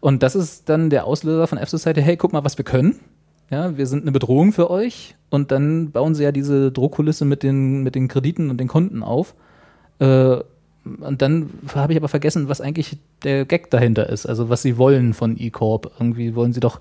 Und 0.00 0.22
das 0.22 0.34
ist 0.34 0.68
dann 0.68 0.90
der 0.90 1.06
Auslöser 1.06 1.46
von 1.46 1.58
F-Society, 1.58 2.02
hey, 2.02 2.16
guck 2.16 2.32
mal, 2.32 2.44
was 2.44 2.58
wir 2.58 2.64
können. 2.64 3.00
Ja, 3.50 3.76
wir 3.76 3.86
sind 3.86 4.02
eine 4.02 4.12
Bedrohung 4.12 4.52
für 4.52 4.70
euch. 4.70 5.14
Und 5.30 5.50
dann 5.50 5.90
bauen 5.90 6.14
sie 6.14 6.24
ja 6.24 6.32
diese 6.32 6.72
Drohkulisse 6.72 7.24
mit 7.24 7.42
den, 7.42 7.82
mit 7.82 7.94
den 7.94 8.08
Krediten 8.08 8.50
und 8.50 8.58
den 8.58 8.68
Konten 8.68 9.02
auf. 9.02 9.34
Äh, 9.98 10.38
und 11.00 11.20
dann 11.20 11.50
habe 11.74 11.92
ich 11.92 11.98
aber 11.98 12.08
vergessen, 12.08 12.48
was 12.48 12.60
eigentlich 12.60 12.96
der 13.24 13.44
Gag 13.44 13.70
dahinter 13.70 14.08
ist. 14.08 14.26
Also 14.26 14.48
was 14.48 14.62
sie 14.62 14.78
wollen 14.78 15.14
von 15.14 15.36
E-Corp. 15.38 15.92
Irgendwie 15.98 16.34
wollen 16.34 16.52
sie 16.52 16.60
doch, 16.60 16.80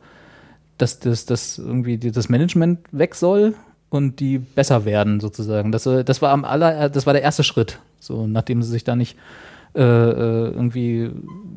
dass 0.78 1.00
das, 1.00 1.26
das 1.26 1.58
irgendwie 1.58 1.98
das 1.98 2.30
Management 2.30 2.80
weg 2.92 3.16
soll 3.16 3.56
und 3.90 4.20
die 4.20 4.40
besser 4.40 4.86
werden 4.86 5.20
sozusagen. 5.20 5.72
Das, 5.72 5.86
äh, 5.86 6.04
das 6.04 6.22
war 6.22 6.32
am 6.32 6.46
aller, 6.46 6.90
das 6.90 7.06
war 7.06 7.14
der 7.14 7.24
erste 7.24 7.44
Schritt. 7.44 7.80
So 8.00 8.28
nachdem 8.28 8.62
sie 8.62 8.70
sich 8.70 8.84
da 8.84 8.96
nicht 8.96 9.18
äh, 9.76 9.81
äh, 9.81 10.52
irgendwie 10.52 11.11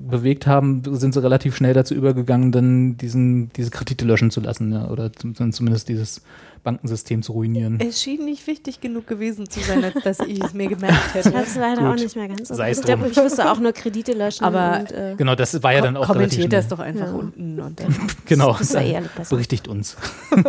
bewegt 0.08 0.46
haben, 0.46 0.82
sind 0.96 1.12
sie 1.14 1.22
relativ 1.22 1.54
schnell 1.56 1.74
dazu 1.74 1.94
übergegangen, 1.94 2.50
dann 2.50 2.96
diesen, 2.96 3.50
diese 3.52 3.70
Kredite 3.70 4.04
löschen 4.06 4.30
zu 4.30 4.40
lassen, 4.40 4.72
ja, 4.72 4.88
oder 4.88 5.12
zum, 5.12 5.34
zumindest 5.52 5.88
dieses 5.88 6.22
Bankensystem 6.64 7.22
zu 7.22 7.32
ruinieren. 7.32 7.78
Es 7.78 8.02
schien 8.02 8.24
nicht 8.24 8.46
wichtig 8.46 8.80
genug 8.80 9.06
gewesen 9.06 9.48
zu 9.48 9.60
sein, 9.60 9.84
als 9.84 10.02
dass 10.02 10.20
ich 10.20 10.42
es 10.42 10.54
mir 10.54 10.68
gemerkt 10.68 10.96
Ich 11.10 11.14
hätte. 11.14 11.34
habe 11.34 11.44
es 11.44 11.54
leider 11.56 11.82
Gut. 11.82 11.90
auch 11.90 12.02
nicht 12.02 12.16
mehr 12.16 12.26
ganz 12.28 12.48
so. 12.48 12.54
Sei 12.54 12.70
es 12.70 12.78
Ich 12.80 12.86
drum. 12.86 13.04
ich 13.04 13.16
wüsste 13.16 13.50
auch 13.52 13.60
nur 13.60 13.72
Kredite 13.72 14.12
löschen. 14.12 14.44
Aber- 14.44 14.80
und, 14.80 14.92
äh, 14.92 15.14
Genau, 15.16 15.34
das 15.34 15.62
war 15.62 15.72
ja 15.74 15.82
dann 15.82 15.96
auch 15.96 16.08
relativ 16.08 16.38
Kommentiert 16.38 16.52
das 16.54 16.68
doch 16.68 16.78
einfach 16.80 17.06
Ja. 17.08 17.12
unten 17.12 17.60
und 17.60 17.78
dann. 17.78 17.94
Genau, 18.24 18.52
Das 18.52 18.62
ist 18.62 18.74
ja 18.74 19.00
besser. 19.16 19.30
berichtigt 19.36 19.68
uns. 19.68 19.96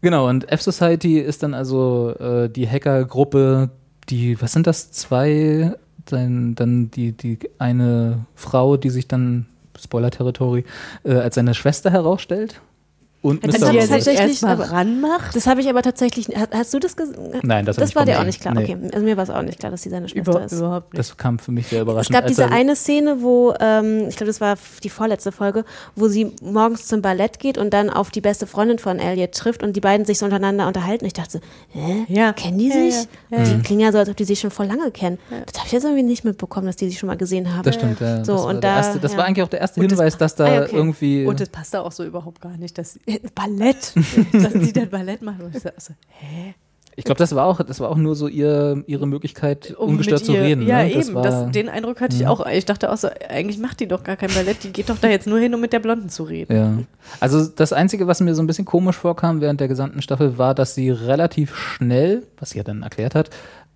genau, 0.00 0.28
und 0.28 0.50
F-Society 0.50 1.18
ist 1.18 1.42
dann 1.42 1.54
also 1.54 2.14
äh, 2.18 2.48
die 2.48 2.68
Hackergruppe, 2.68 3.70
die, 4.08 4.40
was 4.40 4.52
sind 4.52 4.66
das, 4.66 4.92
zwei, 4.92 5.74
dann, 6.12 6.54
dann 6.54 6.90
die, 6.90 7.12
die 7.12 7.38
eine 7.58 8.26
Frau, 8.34 8.76
die 8.76 8.90
sich 8.90 9.08
dann, 9.08 9.46
Spoiler-Territory, 9.78 10.64
äh, 11.04 11.14
als 11.14 11.34
seine 11.34 11.54
Schwester 11.54 11.90
herausstellt. 11.90 12.60
Und 13.26 13.44
Das 13.46 13.58
Mr. 13.60 13.66
Robot. 13.68 13.80
sich 13.82 13.90
tatsächlich- 13.90 14.42
erstmal 14.42 14.54
ranmacht. 14.62 15.34
Das 15.34 15.46
habe 15.46 15.60
ich 15.60 15.68
aber 15.68 15.82
tatsächlich. 15.82 16.28
Hast, 16.36 16.54
hast 16.54 16.74
du 16.74 16.78
das 16.78 16.96
gesehen? 16.96 17.16
Nein, 17.42 17.64
das 17.64 17.76
Das 17.76 17.94
war 17.96 18.04
dir 18.04 18.12
mir 18.12 18.20
auch 18.20 18.24
nicht. 18.24 18.40
klar. 18.40 18.54
Nee. 18.54 18.62
Okay, 18.62 18.76
also 18.92 19.04
mir 19.04 19.16
war 19.16 19.24
es 19.24 19.30
auch 19.30 19.42
nicht 19.42 19.58
klar, 19.58 19.70
dass 19.72 19.82
sie 19.82 19.90
seine 19.90 20.08
Schwester 20.08 20.30
Über, 20.32 20.44
ist. 20.44 20.52
überhaupt 20.52 20.92
nicht. 20.92 20.98
Das 20.98 21.16
kam 21.16 21.38
für 21.38 21.52
mich 21.52 21.66
sehr 21.66 21.82
überraschend. 21.82 22.14
Es 22.14 22.20
gab 22.20 22.26
diese 22.28 22.42
er- 22.44 22.52
eine 22.52 22.76
Szene, 22.76 23.22
wo, 23.22 23.54
ähm, 23.60 24.06
ich 24.08 24.16
glaube, 24.16 24.28
das 24.28 24.40
war 24.40 24.56
die 24.84 24.88
vorletzte 24.90 25.32
Folge, 25.32 25.64
wo 25.94 26.08
sie 26.08 26.32
morgens 26.42 26.86
zum 26.86 27.02
Ballett 27.02 27.38
geht 27.38 27.58
und 27.58 27.72
dann 27.74 27.90
auf 27.90 28.10
die 28.10 28.20
beste 28.20 28.46
Freundin 28.46 28.78
von 28.78 28.98
Elliot 28.98 29.32
trifft 29.32 29.62
und 29.62 29.74
die 29.76 29.80
beiden 29.80 30.06
sich 30.06 30.18
so 30.18 30.24
untereinander 30.26 30.66
unterhalten. 30.66 31.04
Ich 31.04 31.12
dachte, 31.14 31.32
so, 31.32 31.40
hä? 31.80 32.04
Ja. 32.08 32.32
Kennen 32.32 32.58
die 32.58 32.70
sich? 32.70 32.94
ja, 33.30 33.38
ja. 33.38 33.44
Die 33.44 33.62
klingen 33.62 33.80
ja 33.80 33.92
so, 33.92 33.98
als 33.98 34.08
ob 34.08 34.16
die 34.16 34.24
sich 34.24 34.38
schon 34.40 34.50
voll 34.50 34.66
lange 34.66 34.90
kennen. 34.90 35.18
Das 35.46 35.56
habe 35.58 35.66
ich 35.66 35.72
jetzt 35.72 35.84
irgendwie 35.84 36.02
nicht 36.02 36.24
mitbekommen, 36.24 36.66
dass 36.66 36.76
die 36.76 36.88
sich 36.88 36.98
schon 36.98 37.08
mal 37.08 37.16
gesehen 37.16 37.52
haben. 37.54 37.62
Das 37.64 37.74
stimmt, 37.74 38.00
ja. 38.00 38.24
So, 38.24 38.32
das 38.34 38.42
war 38.42 38.48
und 38.48 38.54
der 38.64 38.70
da- 38.70 38.76
erste, 38.76 38.98
das 39.00 39.12
ja. 39.12 39.18
war 39.18 39.24
eigentlich 39.24 39.42
auch 39.44 39.48
der 39.48 39.60
erste 39.60 39.80
Und 39.80 39.90
das- 39.90 39.98
Hinweis, 39.98 40.16
dass 40.18 40.34
da 40.36 40.44
Ah, 40.46 40.62
okay. 40.62 40.76
irgendwie. 40.76 41.26
Und 41.26 41.40
das 41.40 41.48
passt 41.48 41.74
da 41.74 41.80
auch 41.80 41.92
so 41.92 42.04
überhaupt 42.04 42.40
gar 42.40 42.56
nicht, 42.56 42.78
dass 42.78 42.98
Ballett, 43.34 43.92
dass 44.32 44.52
die 44.52 44.72
dann 44.72 44.90
Ballett 44.90 45.22
machen. 45.22 45.42
Und 45.46 45.56
ich 45.56 45.62
so, 45.62 45.70
so, 45.76 45.94
hä? 46.08 46.54
ich 46.98 47.04
glaube, 47.04 47.18
das 47.18 47.34
war 47.34 47.44
auch, 47.44 47.60
das 47.62 47.78
war 47.80 47.90
auch 47.90 47.96
nur 47.98 48.14
so 48.16 48.26
ihr, 48.26 48.82
ihre 48.86 49.06
Möglichkeit, 49.06 49.74
Um 49.78 49.90
ungestört 49.90 50.24
zu 50.24 50.32
ihr- 50.32 50.40
reden. 50.42 50.66
Ja, 50.66 50.82
ne? 50.82 50.90
das 50.94 51.06
eben. 51.08 51.14
war, 51.16 51.22
Das, 51.22 51.50
den 51.50 51.68
Eindruck 51.68 52.00
hatte 52.00 52.14
ich 52.16 52.22
Ja. 52.22 52.30
auch. 52.30 52.46
Ich 52.46 52.64
dachte 52.64 52.90
auch 52.90 52.96
so, 52.96 53.08
eigentlich 53.28 53.58
macht 53.58 53.80
die 53.80 53.86
doch 53.86 54.02
gar 54.02 54.16
kein 54.16 54.30
Ballett. 54.30 54.64
Die 54.64 54.72
geht 54.72 54.88
doch 54.88 54.96
da 54.98 55.08
jetzt 55.08 55.26
nur 55.26 55.38
hin, 55.38 55.54
um 55.54 55.60
mit 55.60 55.74
der 55.74 55.80
Blonden 55.80 56.08
zu 56.08 56.22
reden. 56.22 56.56
Ja. 56.56 56.78
Also 57.20 57.46
das 57.46 57.72
Einzige, 57.74 58.06
was 58.06 58.20
mir 58.20 58.34
so 58.34 58.42
ein 58.42 58.46
bisschen 58.46 58.64
komisch 58.64 58.96
vorkam 58.96 59.42
während 59.42 59.60
der 59.60 59.68
gesamten 59.68 60.00
Staffel, 60.00 60.38
war, 60.38 60.54
dass 60.54 60.74
sie 60.74 60.90
relativ 60.90 61.54
schnell, 61.54 62.22
was 62.38 62.50
sie 62.50 62.58
ja 62.58 62.64
dann 62.64 62.82
erklärt 62.82 63.14
hat, 63.14 63.28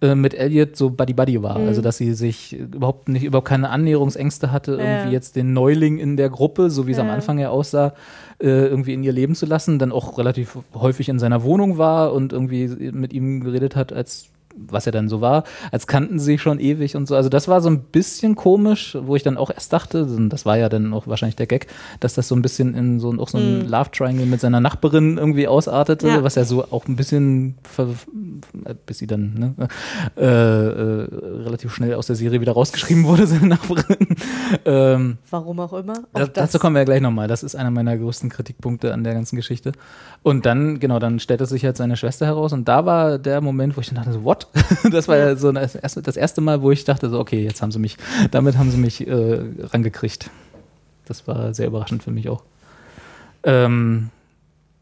äh, 0.03 0.15
mit 0.15 0.33
Elliot 0.35 0.77
so 0.77 0.89
Buddy-Buddy 0.91 1.43
war. 1.43 1.57
Also 1.57 1.83
dass 1.83 1.99
sie 1.99 2.15
sich 2.15 2.55
überhaupt 2.59 3.09
nicht, 3.11 3.23
überhaupt 3.25 3.49
keine 3.49 3.69
Annäherungsängste 3.69 4.51
hatte, 4.51 4.77
Ja. 4.79 4.79
irgendwie 4.79 5.13
jetzt 5.13 5.37
den 5.37 5.53
Neuling 5.53 5.99
in 5.99 6.17
der 6.17 6.31
Gruppe, 6.31 6.71
so 6.71 6.87
wie 6.87 6.93
es 6.93 6.99
am 6.99 7.09
Ja. 7.09 7.15
Anfang 7.15 7.39
ja 7.39 7.51
aussah, 7.51 7.93
äh, 8.41 8.47
irgendwie 8.67 8.95
in 8.95 9.03
ihr 9.05 9.13
Leben 9.13 9.35
zu 9.35 9.45
lassen, 9.45 9.79
dann 9.79 9.93
auch 9.93 10.17
relativ 10.17 10.57
häufig 10.75 11.11
in 11.11 11.19
seiner 11.19 11.43
Wohnung 11.43 11.77
war 11.77 12.15
und 12.15 12.33
irgendwie 12.33 12.69
mit 12.93 13.13
ihm 13.13 13.45
geredet 13.45 13.77
hat, 13.77 13.93
als 13.93 14.30
was 14.57 14.87
er 14.87 14.93
dann 14.93 15.09
so 15.09 15.21
war, 15.21 15.45
als 15.73 15.87
kannten 15.87 16.19
sie 16.19 16.39
schon 16.39 16.59
ewig 16.61 16.97
und 16.97 17.07
so. 17.07 17.15
Also 17.17 17.29
das 17.29 17.49
war 17.49 17.61
so 17.61 17.71
ein 17.71 17.81
bisschen 17.81 18.35
komisch, 18.35 18.97
wo 19.01 19.17
ich 19.17 19.23
dann 19.23 19.37
auch 19.37 19.51
erst 19.51 19.73
dachte, 19.73 20.07
das 20.29 20.45
war 20.45 20.59
ja 20.59 20.69
dann 20.69 20.93
auch 20.93 21.07
wahrscheinlich 21.07 21.37
der 21.37 21.47
Gag, 21.47 21.67
dass 22.01 22.15
das 22.15 22.29
so 22.29 22.35
ein 22.35 22.43
bisschen 22.43 22.75
in 22.75 23.01
so, 23.01 23.11
auch 23.19 23.29
so 23.29 23.39
ein 23.39 23.69
Love 23.69 23.91
Triangle 23.93 24.27
mit 24.27 24.41
seiner 24.41 24.61
Nachbarin 24.61 25.19
irgendwie 25.19 25.49
ausartete, 25.49 26.09
Ja. 26.09 26.23
was 26.25 26.35
ja 26.35 26.45
so 26.45 26.65
auch 26.71 26.87
ein 26.89 26.97
bisschen, 26.97 27.57
bis 28.87 28.99
sie 28.99 29.07
dann 29.07 29.55
ne, 29.59 29.69
äh, 30.17 30.25
äh, 30.25 31.09
relativ 31.45 31.73
schnell 31.75 31.95
aus 31.95 32.07
der 32.07 32.17
Serie 32.17 32.41
wieder 32.41 32.53
rausgeschrieben 32.53 33.05
wurde, 33.05 33.27
seine 33.29 33.47
Nachbarin. 33.47 34.07
ähm, 34.65 35.19
Warum 35.31 35.61
auch 35.61 35.73
immer. 35.73 35.95
Auch 36.13 36.21
das- 36.21 36.33
dazu 36.33 36.59
kommen 36.59 36.75
wir 36.75 36.81
ja 36.81 36.85
gleich 36.85 37.01
nochmal. 37.01 37.29
Das 37.29 37.43
ist 37.43 37.55
einer 37.55 37.71
meiner 37.71 37.97
größten 37.97 38.29
Kritikpunkte 38.31 38.93
an 38.93 39.05
der 39.05 39.15
ganzen 39.15 39.37
Geschichte. 39.37 39.73
Und 40.23 40.45
dann, 40.47 40.81
genau, 40.81 40.99
dann 40.99 41.19
stellte 41.19 41.47
sich 41.47 41.65
halt 41.65 41.77
seine 41.77 41.97
Schwester 41.97 42.27
heraus 42.27 42.53
und 42.53 42.69
da 42.69 42.85
war 42.85 43.19
der 43.19 43.41
Moment, 43.41 43.77
wo 43.77 43.81
ich 43.81 43.87
dann 43.89 43.97
dachte, 43.97 44.13
so, 44.13 44.25
what? 44.25 44.40
Das 44.91 45.09
war 45.09 45.17
ja 45.17 45.37
so 45.37 45.53
das 45.53 45.75
erste, 45.75 46.03
das 46.03 46.17
erste 46.17 46.41
Mal, 46.41 46.63
wo 46.63 46.71
ich 46.71 46.85
dachte, 46.85 47.09
so, 47.11 47.19
okay, 47.21 47.43
jetzt 47.45 47.63
haben 47.63 47.73
sie 47.73 47.79
mich, 47.79 47.97
damit 48.31 48.57
haben 48.59 48.71
sie 48.71 48.77
mich 48.77 49.07
äh, 49.07 49.41
rangekriegt. 49.73 50.31
Das 51.07 51.27
war 51.27 51.55
sehr 51.55 51.67
überraschend 51.67 52.03
für 52.03 52.11
mich 52.11 52.29
auch. 52.29 52.43
Ähm, 53.43 54.11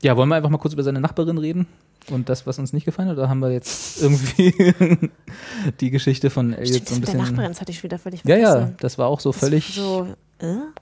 ja, 0.03 0.17
wollen 0.17 0.29
wir 0.29 0.37
einfach 0.37 0.51
mal 0.51 0.59
kurz 0.59 0.75
über 0.75 0.83
seine 0.83 1.01
Nachbarin 1.01 1.39
reden? 1.39 1.67
Und 2.11 2.29
das, 2.29 2.47
was 2.47 2.59
uns 2.59 2.73
nicht 2.73 2.85
gefallen 2.87 3.09
hat, 3.09 3.19
oder 3.19 3.29
haben 3.29 3.41
wir 3.41 3.51
jetzt 3.51 4.01
irgendwie 4.01 4.53
die 5.81 5.91
Geschichte 5.91 6.31
von 6.31 6.53
Elliot 6.55 6.69
Stimmt, 6.69 6.89
so 6.89 6.95
ein 6.95 7.01
das 7.01 7.09
mit 7.09 7.09
der 7.09 7.13
bisschen. 7.19 7.19
Nachbarin, 7.35 7.51
das 7.53 7.61
hatte 7.61 7.73
ich 7.73 7.83
wieder 7.83 7.99
völlig 7.99 8.21
Ja, 8.25 8.37
vergessen. 8.37 8.61
ja, 8.61 8.73
das 8.81 8.99
war 8.99 9.09
auch 9.09 9.21
so 9.21 9.31
Das 9.31 9.41
völlig 9.41 9.75
So, 9.75 10.07
äh? 10.11 10.15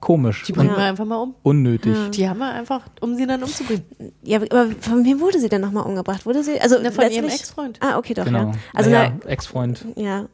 Komisch. 0.00 0.44
Die 0.44 0.52
bringen 0.52 0.70
Ja. 0.70 0.76
wir 0.76 0.84
einfach 0.84 1.04
mal 1.04 1.16
um. 1.16 1.34
Unnötig. 1.42 1.94
Die 2.12 2.28
haben 2.28 2.38
wir 2.38 2.50
einfach, 2.52 2.82
um 3.00 3.14
sie 3.16 3.26
dann 3.26 3.42
umzubringen. 3.42 3.84
Ja, 4.22 4.38
aber 4.38 4.66
von 4.80 5.04
wem 5.04 5.20
wurde 5.20 5.38
sie 5.40 5.48
denn 5.48 5.60
nochmal 5.62 5.84
umgebracht? 5.84 6.26
Wurde 6.26 6.42
sie, 6.42 6.60
also 6.60 6.76
Na, 6.82 6.90
von 6.90 7.10
ihrem 7.10 7.24
Ex-Freund. 7.26 7.78
Ah, 7.80 7.96
okay, 7.98 8.14
doch, 8.14 8.24
Genau. 8.24 8.38
ja. 8.50 8.52
Also, 8.74 8.90
naja, 8.90 9.12
na, 9.24 9.30
Ex-Freund, 9.30 9.84
ja, 9.96 10.26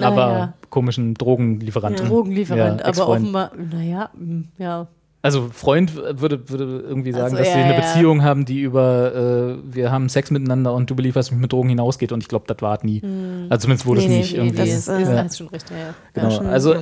aber 0.00 0.26
Naja. 0.26 0.54
komischen 0.70 1.14
Drogenlieferanten. 1.14 2.06
Drogenlieferant, 2.08 2.80
Ja, 2.80 2.86
aber 2.86 2.88
Ex-Freund. 2.88 3.22
offenbar, 3.22 3.52
naja, 3.56 4.10
mm, 4.16 4.40
ja. 4.58 4.88
Also 5.20 5.48
Freund 5.52 5.96
würde, 5.96 6.48
würde 6.48 6.84
irgendwie 6.86 7.10
sagen, 7.10 7.24
Also, 7.24 7.36
dass 7.38 7.48
sie 7.52 7.58
ja, 7.58 7.64
eine 7.64 7.74
ja. 7.74 7.80
Beziehung 7.80 8.22
haben, 8.22 8.44
die 8.44 8.60
über 8.60 9.58
äh, 9.60 9.74
wir 9.74 9.90
haben 9.90 10.08
Sex 10.08 10.30
miteinander 10.30 10.72
und 10.74 10.88
du 10.90 10.94
belieferst 10.94 11.32
mich 11.32 11.40
mit 11.40 11.52
Drogen 11.52 11.68
hinausgeht 11.70 12.12
und 12.12 12.22
ich 12.22 12.28
glaube, 12.28 12.44
das 12.46 12.62
war 12.62 12.76
es 12.78 12.84
nie. 12.84 13.02
Also 13.50 13.62
zumindest 13.62 13.84
wurde 13.86 14.00
Nee, 14.00 14.06
es 14.06 14.10
nee, 14.10 14.18
nicht 14.18 14.32
nee, 14.32 14.38
irgendwie. 14.38 14.56
das 14.56 14.68
Das 14.86 15.00
ist, 15.02 15.08
äh, 15.08 15.14
ja. 15.16 15.20
ist 15.22 15.38
schon 15.38 15.48
recht, 15.48 15.70
ja, 15.70 15.76
ja. 15.76 15.94
Genau. 16.14 16.30
schon- 16.30 16.46
Also 16.46 16.74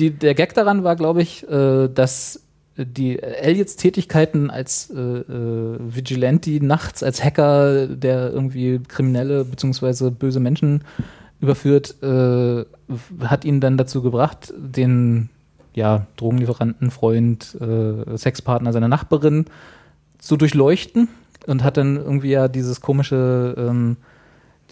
die, 0.00 0.10
der 0.10 0.34
Gag 0.34 0.54
daran 0.54 0.82
war, 0.82 0.96
glaube 0.96 1.22
ich, 1.22 1.48
äh, 1.48 1.88
dass 1.88 2.42
die 2.76 3.18
Elliots 3.18 3.76
Tätigkeiten 3.76 4.50
als 4.50 4.90
äh, 4.90 4.98
äh, 4.98 5.76
Vigilante 5.78 6.64
nachts, 6.64 7.02
als 7.02 7.22
Hacker, 7.22 7.86
der 7.86 8.32
irgendwie 8.32 8.80
Kriminelle 8.88 9.44
bzw. 9.44 10.10
böse 10.10 10.40
Menschen 10.40 10.82
überführt, 11.40 12.02
äh, 12.02 12.64
hat 13.24 13.44
ihn 13.44 13.60
dann 13.60 13.76
dazu 13.76 14.02
gebracht, 14.02 14.52
den 14.56 15.28
ja, 15.74 16.06
Drogenlieferanten, 16.16 16.90
Freund, 16.90 17.56
äh, 17.60 18.16
Sexpartner 18.16 18.72
seiner 18.72 18.88
Nachbarin 18.88 19.44
zu 20.18 20.36
durchleuchten 20.36 21.08
und 21.46 21.62
hat 21.62 21.76
dann 21.76 21.96
irgendwie 21.96 22.30
ja 22.30 22.48
dieses 22.48 22.80
komische 22.80 23.54
ähm, 23.56 23.96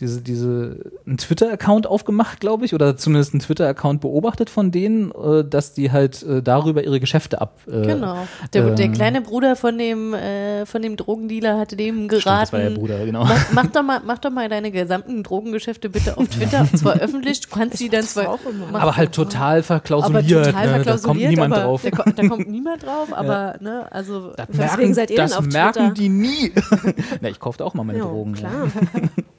diese, 0.00 0.22
diese, 0.22 0.78
einen 1.06 1.18
Twitter-Account 1.18 1.86
aufgemacht, 1.86 2.40
glaube 2.40 2.64
ich, 2.64 2.74
oder 2.74 2.96
zumindest 2.96 3.34
einen 3.34 3.40
Twitter-Account 3.40 4.00
beobachtet 4.00 4.48
von 4.50 4.70
denen, 4.70 5.10
äh, 5.12 5.44
dass 5.44 5.74
die 5.74 5.90
halt 5.92 6.22
äh, 6.22 6.42
darüber 6.42 6.84
ihre 6.84 7.00
Geschäfte 7.00 7.40
ab. 7.40 7.58
Äh, 7.66 7.82
Genau. 7.86 8.26
Der, 8.52 8.70
der 8.74 8.86
ähm, 8.86 8.92
kleine 8.92 9.20
Bruder 9.20 9.56
von 9.56 9.76
dem, 9.78 10.14
äh, 10.14 10.66
von 10.66 10.82
dem 10.82 10.96
Drogendealer 10.96 11.58
hatte 11.58 11.76
dem 11.76 12.06
Stimmt, 12.06 12.10
geraten. 12.10 12.40
das 12.40 12.52
war 12.52 12.60
der 12.60 12.70
Bruder, 12.70 13.04
genau. 13.04 13.24
Mach, 13.24 13.52
mach, 13.52 13.66
doch 13.66 13.82
mal, 13.82 14.00
mach 14.04 14.18
doch 14.18 14.30
mal 14.30 14.48
deine 14.48 14.70
gesamten 14.70 15.22
Drogengeschäfte 15.22 15.88
bitte 15.90 16.16
auf 16.16 16.28
Twitter. 16.28 16.60
Und 16.60 16.76
zwar 16.78 16.96
öffentlich. 17.00 17.40
Du 17.40 17.48
kannst 17.50 17.78
sie 17.78 17.88
dann 17.88 18.02
zwar. 18.04 18.28
auch 18.28 18.38
immer. 18.48 18.66
mach- 18.70 18.80
Aber 18.82 18.96
halt 18.96 19.12
total 19.12 19.56
aber 19.58 19.62
verklausuliert. 19.64 20.46
total 20.46 20.66
ne? 20.66 20.72
Da 20.72 20.74
verklausuliert. 20.74 21.04
kommt 21.04 21.30
niemand 21.30 21.54
aber 21.54 21.62
drauf. 21.64 21.82
Da, 21.82 22.10
da 22.22 22.28
kommt 22.28 22.48
niemand 22.50 22.82
drauf, 22.84 23.08
aber, 23.12 23.56
ne, 23.60 23.86
also. 23.90 24.32
Das 24.36 24.48
Weswegen 24.48 24.66
merken, 24.78 24.94
seid 24.94 25.10
ihr 25.10 25.16
das 25.16 25.30
denn 25.32 25.38
auf 25.40 25.46
merken 25.52 25.78
Twitter? 25.78 25.94
die 25.94 26.08
nie. 26.08 26.52
Na, 27.20 27.28
ich 27.28 27.40
kaufte 27.40 27.64
auch 27.64 27.74
mal 27.74 27.84
meine 27.84 27.98
ja 27.98 28.04
Drogen. 28.04 28.34
ja. 28.36 28.48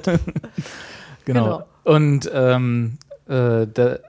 klar. 0.00 0.18
Genau. 1.26 1.44
Genau. 1.44 1.64
Und 1.84 2.30
ähm, 2.32 2.98
äh, 3.28 3.66
der, 3.66 4.00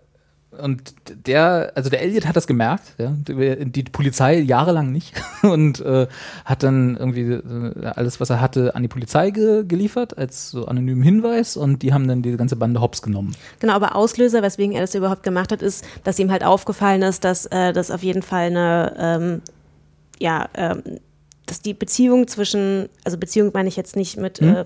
und 0.58 0.94
der, 1.28 1.72
also 1.76 1.90
der 1.90 2.02
Elliot 2.02 2.26
hat 2.26 2.36
das 2.36 2.48
gemerkt, 2.48 2.96
ja, 2.98 3.14
die, 3.28 3.84
Polizei 3.84 4.40
jahrelang 4.40 4.92
nicht 4.92 5.14
und 5.44 5.80
äh, 5.82 6.08
hat 6.46 6.64
dann 6.64 6.96
irgendwie 6.96 7.34
äh, 7.34 7.86
alles, 7.88 8.20
was 8.20 8.30
er 8.30 8.40
hatte, 8.40 8.76
an 8.76 8.82
die 8.82 8.88
Polizei 8.88 9.32
ge 9.32 9.64
geliefert 9.68 10.18
als 10.18 10.52
so 10.52 10.66
anonymen 10.66 11.04
Hinweis 11.04 11.58
und 11.58 11.84
die 11.84 11.94
haben 11.94 12.08
dann 12.08 12.22
die 12.22 12.38
ganze 12.38 12.56
Bande 12.56 12.82
hops 12.82 13.02
genommen. 13.02 13.36
Genau, 13.60 13.74
aber 13.74 13.96
Auslöser, 13.96 14.42
weswegen 14.42 14.74
er 14.74 14.82
das 14.82 14.96
überhaupt 14.96 15.24
gemacht 15.24 15.52
hat, 15.52 15.62
ist, 15.62 15.86
dass 16.04 16.18
ihm 16.20 16.32
halt 16.32 16.44
aufgefallen 16.44 17.02
ist, 17.02 17.24
dass 17.24 17.46
äh, 17.48 17.74
das 17.74 17.92
auf 17.92 18.04
jeden 18.04 18.22
Fall 18.22 18.48
eine, 18.48 18.94
ähm, 18.98 19.42
ja, 20.20 20.50
ähm, 20.56 20.82
dass 21.46 21.62
die 21.62 21.74
Beziehung 21.74 22.28
zwischen, 22.28 22.90
also 23.04 23.18
Beziehung 23.18 23.52
meine 23.54 23.70
ich 23.70 23.76
jetzt 23.76 23.96
nicht 23.96 24.18
mit 24.18 24.40
Hm? 24.40 24.66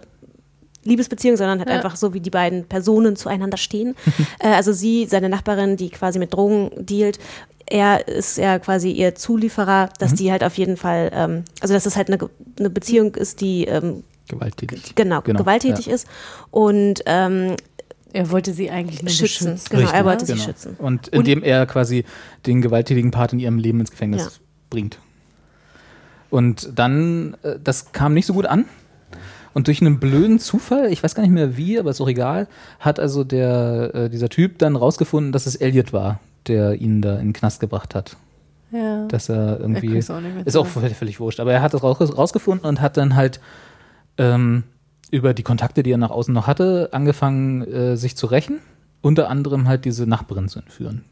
Liebesbeziehung, 0.83 1.37
sondern 1.37 1.59
halt 1.59 1.69
Ja. 1.69 1.75
einfach 1.75 1.95
so, 1.95 2.13
wie 2.13 2.19
die 2.21 2.29
beiden 2.29 2.65
Personen 2.65 3.15
zueinander 3.15 3.57
stehen. 3.57 3.95
äh, 4.39 4.47
also 4.47 4.73
sie, 4.73 5.05
seine 5.05 5.29
Nachbarin, 5.29 5.77
die 5.77 5.89
quasi 5.89 6.17
mit 6.19 6.33
Drogen 6.33 6.71
dealt, 6.77 7.19
er 7.67 8.07
ist 8.07 8.37
ja 8.37 8.59
quasi 8.59 8.91
ihr 8.91 9.15
Zulieferer, 9.15 9.89
dass 9.99 10.13
die 10.13 10.31
halt 10.31 10.43
auf 10.43 10.57
jeden 10.57 10.75
Fall, 10.77 11.09
ähm, 11.13 11.43
also 11.61 11.73
dass 11.73 11.85
es 11.85 11.95
halt 11.95 12.09
eine, 12.11 12.17
eine 12.59 12.69
Beziehung 12.69 13.15
ist, 13.15 13.39
die 13.41 13.65
ähm, 13.65 14.03
Gewalttätig. 14.27 14.95
genau, 14.95 15.21
Genau, 15.21 15.39
gewalttätig 15.39 15.87
ist. 15.87 16.07
Und 16.49 17.01
ähm, 17.05 17.55
Er 18.13 18.29
wollte 18.31 18.53
sie 18.53 18.69
eigentlich 18.69 19.01
nur 19.01 19.09
schützen. 19.11 19.53
beschützen. 19.53 19.69
Genau, 19.69 19.81
er 19.83 19.87
Richtig, 19.93 20.05
wollte 20.05 20.25
sie 20.25 20.33
genau. 20.33 20.43
schützen. 20.45 20.75
Und 20.79 21.07
indem 21.09 21.43
er 21.43 21.65
quasi 21.65 22.03
den 22.45 22.61
gewalttätigen 22.61 23.11
Part 23.11 23.31
in 23.33 23.39
ihrem 23.39 23.57
Leben 23.57 23.79
ins 23.79 23.91
Gefängnis 23.91 24.23
Ja. 24.23 24.29
bringt. 24.69 24.97
Und 26.29 26.71
dann, 26.75 27.35
äh, 27.43 27.55
das 27.63 27.91
kam 27.91 28.13
nicht 28.13 28.25
so 28.25 28.33
gut 28.33 28.45
an. 28.45 28.65
Und 29.53 29.67
durch 29.67 29.81
einen 29.81 29.99
blöden 29.99 30.39
Zufall, 30.39 30.91
ich 30.91 31.03
weiß 31.03 31.15
gar 31.15 31.23
nicht 31.23 31.31
mehr 31.31 31.57
wie, 31.57 31.79
aber 31.79 31.89
ist 31.89 32.01
auch 32.01 32.07
egal, 32.07 32.47
hat 32.79 32.99
also 32.99 33.23
der, 33.23 33.91
äh, 33.93 34.09
dieser 34.09 34.29
Typ 34.29 34.57
dann 34.59 34.75
rausgefunden, 34.75 35.31
dass 35.31 35.45
es 35.45 35.55
Elliot 35.55 35.93
war, 35.93 36.19
der 36.47 36.75
ihn 36.81 37.01
da 37.01 37.15
in 37.15 37.27
den 37.27 37.33
Knast 37.33 37.59
gebracht 37.59 37.95
hat. 37.95 38.15
Ja. 38.71 39.05
Dass 39.07 39.29
er 39.29 39.59
irgendwie. 39.59 39.89
auch 39.97 40.21
ist 40.45 40.55
auch 40.55 40.67
völlig, 40.67 40.95
völlig 40.95 41.19
wurscht. 41.19 41.39
Aber 41.39 41.51
er 41.51 41.61
hat 41.61 41.73
es 41.73 41.83
raus, 41.83 42.17
rausgefunden 42.17 42.67
und 42.67 42.79
hat 42.79 42.95
dann 42.95 43.15
halt 43.15 43.41
ähm, 44.17 44.63
über 45.11 45.33
die 45.33 45.43
Kontakte, 45.43 45.83
die 45.83 45.91
er 45.91 45.97
nach 45.97 46.11
außen 46.11 46.33
noch 46.33 46.47
hatte, 46.47 46.89
angefangen, 46.93 47.61
äh, 47.63 47.97
sich 47.97 48.15
zu 48.15 48.27
rächen. 48.27 48.59
Unter 49.01 49.29
anderem 49.29 49.67
halt 49.67 49.83
diese 49.85 50.07
Nachbarin 50.07 50.47
zu 50.47 50.59
entführen. 50.59 51.03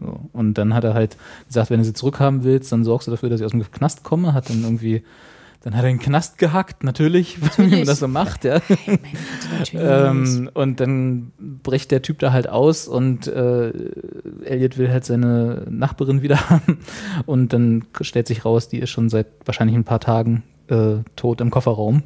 So. 0.00 0.20
Und 0.32 0.54
dann 0.54 0.74
hat 0.74 0.84
er 0.84 0.94
halt 0.94 1.16
gesagt, 1.48 1.70
wenn 1.70 1.78
du 1.78 1.84
sie 1.84 1.94
zurückhaben 1.94 2.44
willst, 2.44 2.70
dann 2.70 2.84
sorgst 2.84 3.08
du 3.08 3.10
dafür, 3.10 3.30
dass 3.30 3.40
ich 3.40 3.46
aus 3.46 3.52
dem 3.52 3.70
Knast 3.70 4.04
komme. 4.04 4.34
Hat 4.34 4.50
dann 4.50 4.62
irgendwie, 4.62 5.02
dann 5.62 5.74
hat 5.76 5.82
er 5.84 5.88
den 5.88 5.98
Knast 5.98 6.38
gehackt, 6.38 6.84
natürlich, 6.84 7.38
wie 7.58 7.66
man 7.76 7.84
das 7.84 7.98
so 8.00 8.08
macht, 8.08 8.44
ja. 8.44 8.60
ähm, 9.72 10.50
und 10.54 10.80
dann 10.80 11.32
bricht 11.38 11.90
der 11.90 12.02
Typ 12.02 12.18
da 12.18 12.32
halt 12.32 12.48
aus 12.48 12.88
und 12.88 13.26
äh, 13.26 13.72
Elliot 14.44 14.78
will 14.78 14.90
halt 14.90 15.04
seine 15.04 15.66
Nachbarin 15.68 16.22
wieder 16.22 16.48
haben. 16.50 16.78
Und 17.26 17.52
dann 17.52 17.84
stellt 18.00 18.26
sich 18.28 18.44
raus, 18.44 18.68
die 18.68 18.78
ist 18.78 18.90
schon 18.90 19.08
seit 19.08 19.26
wahrscheinlich 19.44 19.76
ein 19.76 19.84
paar 19.84 20.00
Tagen 20.00 20.42
äh, 20.68 20.96
tot 21.16 21.40
im 21.40 21.50
Kofferraum. 21.50 22.02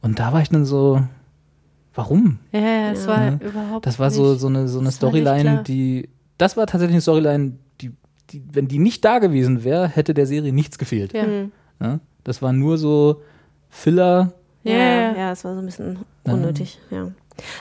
Und 0.00 0.18
da 0.18 0.32
war 0.32 0.40
ich 0.42 0.48
dann 0.50 0.64
so, 0.64 1.00
warum? 1.94 2.38
Ja, 2.52 2.60
ja, 2.60 2.90
es 2.92 3.06
war 3.06 3.24
Ja. 3.24 3.38
überhaupt 3.40 3.86
Das 3.86 3.98
war 3.98 4.10
so, 4.10 4.30
nicht. 4.30 4.40
so 4.40 4.48
eine, 4.48 4.68
so 4.68 4.78
eine 4.80 4.88
Das 4.88 4.96
Storyline, 4.96 5.62
die, 5.66 6.08
das 6.38 6.56
war 6.56 6.66
tatsächlich 6.66 6.94
eine 6.94 7.02
Storyline, 7.02 7.52
die, 7.80 7.92
die, 8.30 8.42
wenn 8.52 8.66
die 8.68 8.78
nicht 8.78 9.04
da 9.04 9.18
gewesen 9.18 9.62
wäre, 9.64 9.86
hätte 9.88 10.14
der 10.14 10.26
Serie 10.26 10.52
nichts 10.52 10.78
gefehlt. 10.78 11.12
Ja. 11.12 11.24
Ja? 11.80 12.00
Das 12.24 12.42
war 12.42 12.52
nur 12.52 12.78
so 12.78 13.22
Filler. 13.70 14.32
Ja, 14.62 14.74
Ja, 14.74 15.16
ja. 15.16 15.32
es 15.32 15.44
war 15.44 15.54
so 15.54 15.60
ein 15.60 15.66
bisschen 15.66 15.98
unnötig, 16.24 16.78
ja. 16.90 17.08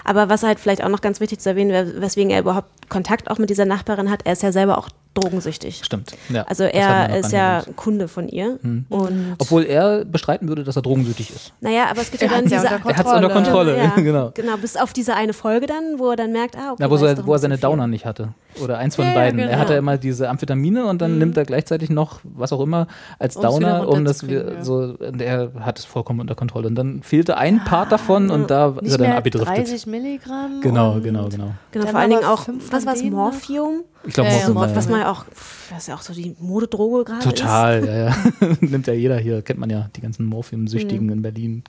Aber 0.04 0.30
was 0.30 0.44
halt 0.44 0.60
vielleicht 0.60 0.84
auch 0.84 0.90
noch 0.90 1.02
ganz 1.02 1.20
wichtig 1.20 1.40
zu 1.40 1.50
erwähnen 1.50 1.72
wäre, 1.72 2.02
weswegen 2.02 2.30
er 2.30 2.42
überhaupt 2.42 2.90
Kontakt 2.90 3.32
auch 3.32 3.38
mit 3.38 3.50
dieser 3.50 3.66
Nachbarin 3.66 4.12
hat, 4.12 4.26
er 4.26 4.34
ist 4.34 4.44
ja 4.44 4.52
selber 4.52 4.78
auch 4.78 4.90
drogensüchtig. 5.14 5.82
Stimmt. 5.84 6.14
Ja, 6.30 6.44
Also 6.44 6.64
er 6.64 7.18
ist 7.18 7.32
ja. 7.32 7.64
Kunde 7.76 8.08
von 8.08 8.28
ihr. 8.30 8.60
Und 8.90 9.36
Obwohl 9.40 9.66
er 9.66 10.06
bestreiten 10.06 10.48
würde, 10.48 10.64
dass 10.64 10.76
er 10.76 10.82
drogensüchtig 10.82 11.30
ist. 11.32 11.54
naja, 11.62 11.86
aber 11.90 12.02
es 12.02 12.12
gibt 12.12 12.24
ja 12.24 12.30
Er 12.30 12.36
dann 12.42 12.48
ja 12.50 12.60
diese 12.62 12.68
Er 12.68 12.98
hat 12.98 13.06
es 13.06 13.12
unter 13.12 13.30
Kontrolle, 13.30 13.78
Ja, 13.78 13.90
genau. 13.96 14.32
Genau, 14.34 14.58
bis 14.58 14.78
auf 14.78 14.94
diese 14.94 15.16
eine 15.16 15.34
Folge 15.34 15.68
dann, 15.68 15.98
wo 16.00 16.10
er 16.12 16.16
dann 16.16 16.32
merkt, 16.32 16.56
ah, 16.58 16.72
okay, 16.72 16.78
Na, 16.80 16.90
wo, 16.90 16.96
er, 17.04 17.16
doch 17.16 17.26
wo 17.28 17.32
er 17.34 17.38
ein 17.38 17.42
seine 17.42 17.56
viel. 17.58 17.62
Downer 17.62 17.88
nicht 17.88 18.06
hatte. 18.06 18.30
Oder 18.62 18.78
eins 18.78 18.96
von 18.96 19.06
Ja, 19.06 19.12
ja, 19.12 19.18
beiden. 19.18 19.38
genau. 19.40 19.50
Er 19.52 19.60
hatte 19.60 19.74
immer 19.76 19.98
diese 19.98 20.30
Amphetamine 20.30 20.86
und 20.86 21.02
dann 21.02 21.18
nimmt 21.18 21.38
er 21.38 21.46
gleichzeitig 21.46 21.90
noch, 21.90 22.20
was 22.24 22.52
auch 22.54 22.62
immer, 22.62 22.88
als 23.20 23.38
wieder 23.38 23.48
Downer, 23.50 23.88
um 23.88 24.04
das 24.06 24.28
wir, 24.28 24.54
ja. 24.56 24.64
so, 24.64 24.96
und 25.00 25.22
er 25.22 25.52
hat 25.62 25.80
es 25.80 25.86
vollkommen 25.86 26.20
unter 26.20 26.36
Kontrolle. 26.36 26.68
Und 26.68 26.76
dann 26.76 27.02
fehlte 27.04 27.38
ein 27.38 27.64
Part 27.64 27.92
davon 27.92 28.30
und 28.30 28.50
da 28.52 28.76
ist 28.82 28.92
er 28.94 28.98
dann 28.98 29.12
abgedriftet. 29.14 29.58
30 29.58 29.88
Milligramm. 29.88 30.62
Genau, 30.62 31.00
genau, 31.02 31.28
genau. 31.30 31.52
Genau, 31.72 31.86
Dann 31.86 31.88
vor 31.88 32.00
allen 32.00 32.10
Dingen 32.10 32.26
auch, 32.26 32.48
was 32.70 32.86
war 32.86 32.94
es? 32.94 33.04
Morphium? 33.04 33.84
Ich 34.04 34.14
glaube, 34.14 34.30
Ja, 34.30 34.36
Morphium, 34.50 34.58
ja, 34.58 34.68
ja, 34.68 34.76
Was 34.76 34.86
ja. 34.86 34.92
man 34.92 35.00
ja 35.02 35.12
auch, 35.12 35.26
was 35.70 35.88
ja 35.88 35.96
auch 35.96 36.02
so 36.02 36.14
die 36.14 36.36
Modedroge 36.40 37.04
gerade 37.06 37.20
ist. 37.20 37.24
Total, 37.38 37.86
ja, 37.86 37.96
ja. 38.08 38.16
Nimmt 38.62 38.88
ja 38.88 38.94
jeder 38.94 39.18
hier, 39.18 39.42
kennt 39.44 39.60
man 39.60 39.70
ja, 39.70 39.90
die 39.96 40.02
ganzen 40.02 40.26
Morphium-Süchtigen 40.26 41.06
Mhm. 41.06 41.12
in 41.14 41.22
Berlin, 41.22 41.64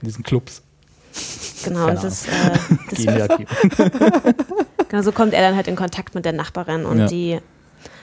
in 0.00 0.06
diesen 0.06 0.22
Clubs. 0.22 0.62
Genau, 1.64 1.86
Keine 1.86 1.98
und 1.98 2.04
das, 2.04 2.26
äh, 2.26 2.30
das. 2.90 3.38
Genau, 4.88 5.02
so 5.02 5.12
kommt 5.12 5.32
er 5.32 5.40
dann 5.42 5.56
halt 5.56 5.68
in 5.68 5.76
Kontakt 5.76 6.14
mit 6.14 6.24
der 6.26 6.32
Nachbarin 6.32 6.84
und 6.84 6.98
Ja. 6.98 7.06
die 7.06 7.38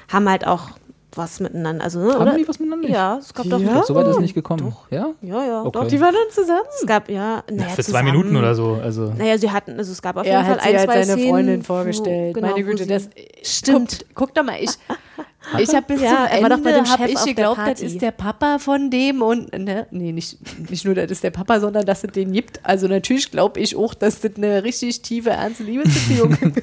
haben 0.08 0.28
halt 0.28 0.48
auch 0.48 0.70
was 1.16 1.40
miteinander. 1.40 1.84
Also, 1.84 2.00
ne, 2.00 2.14
Haben 2.14 2.22
oder? 2.22 2.36
die 2.38 2.48
was 2.48 2.60
miteinander? 2.60 2.90
Ja, 2.90 3.18
es 3.18 3.34
gab 3.34 3.46
doch. 3.50 3.60
So 3.86 3.96
weit 3.96 4.08
ist 4.08 4.16
es 4.16 4.20
nicht 4.22 4.34
gekommen. 4.36 4.76
Ja? 4.92 5.10
Ja, 5.22 5.44
ja. 5.46 5.62
Okay. 5.64 5.72
Doch, 5.80 5.88
Die 5.88 6.00
waren 6.00 6.14
dann 6.14 6.32
zusammen. 6.32 6.62
es 6.80 6.86
gab, 6.86 7.10
ja. 7.10 7.16
Ja, 7.16 7.44
Naja, 7.52 7.70
für 7.70 7.76
zwei 7.76 7.84
zusammen. 7.84 8.12
Minuten 8.12 8.36
oder 8.38 8.54
so. 8.56 8.80
Also, 8.84 9.12
Naja, 9.18 9.38
sie 9.38 9.50
hatten, 9.52 9.78
also 9.78 9.92
es 9.92 10.02
gab 10.02 10.18
auf 10.18 10.26
Er 10.26 10.34
jeden 10.34 10.46
Fall 10.46 10.54
hat 10.56 10.62
sie 10.64 10.70
ein, 10.70 10.76
als 10.76 10.84
zwei 10.86 11.04
seine 11.04 11.14
Szenen, 11.14 11.30
Freundin 11.30 11.60
wo- 11.62 11.64
vorgestellt. 11.66 12.34
genau, 12.36 12.48
Meine 12.50 12.66
wo 12.66 12.70
Güte, 12.72 12.84
sie- 12.84 12.90
das 12.90 13.10
Stimmt. 13.44 14.06
Guck, 14.10 14.16
guck 14.30 14.34
doch 14.36 14.44
mal, 14.44 14.58
ich, 14.62 14.70
ich 15.58 15.74
habe 15.74 15.86
bis 15.88 16.02
Ja, 16.02 16.28
zum 16.28 16.38
Ende 16.38 16.42
war 16.44 16.50
doch 16.50 16.64
bei 16.64 16.72
dem 16.74 16.90
hab 16.90 17.00
Chef 17.00 17.10
ich 17.10 17.16
auf 17.18 17.24
der 17.26 17.34
geglaubt, 17.34 17.60
das 17.66 17.82
ist 17.82 18.02
der 18.02 18.12
Papa 18.12 18.60
von 18.60 18.90
dem 18.92 19.22
und 19.22 19.52
ne, 19.58 19.88
nee, 19.92 20.12
nicht, 20.12 20.38
nicht 20.70 20.86
nur, 20.86 20.96
das 20.96 21.10
ist 21.12 21.24
der 21.24 21.32
Papa, 21.32 21.60
sondern 21.60 21.86
dass 21.86 22.04
es 22.04 22.12
den 22.12 22.32
gibt. 22.34 22.60
Also 22.64 22.88
natürlich 22.88 23.32
glaube 23.32 23.60
ich 23.60 23.76
auch, 23.76 23.94
dass 23.94 24.20
das 24.20 24.36
eine 24.36 24.64
richtig 24.64 25.02
tiefe, 25.02 25.30
ernste 25.32 25.64
Liebesbeziehung 25.64 26.32
ist. 26.34 26.62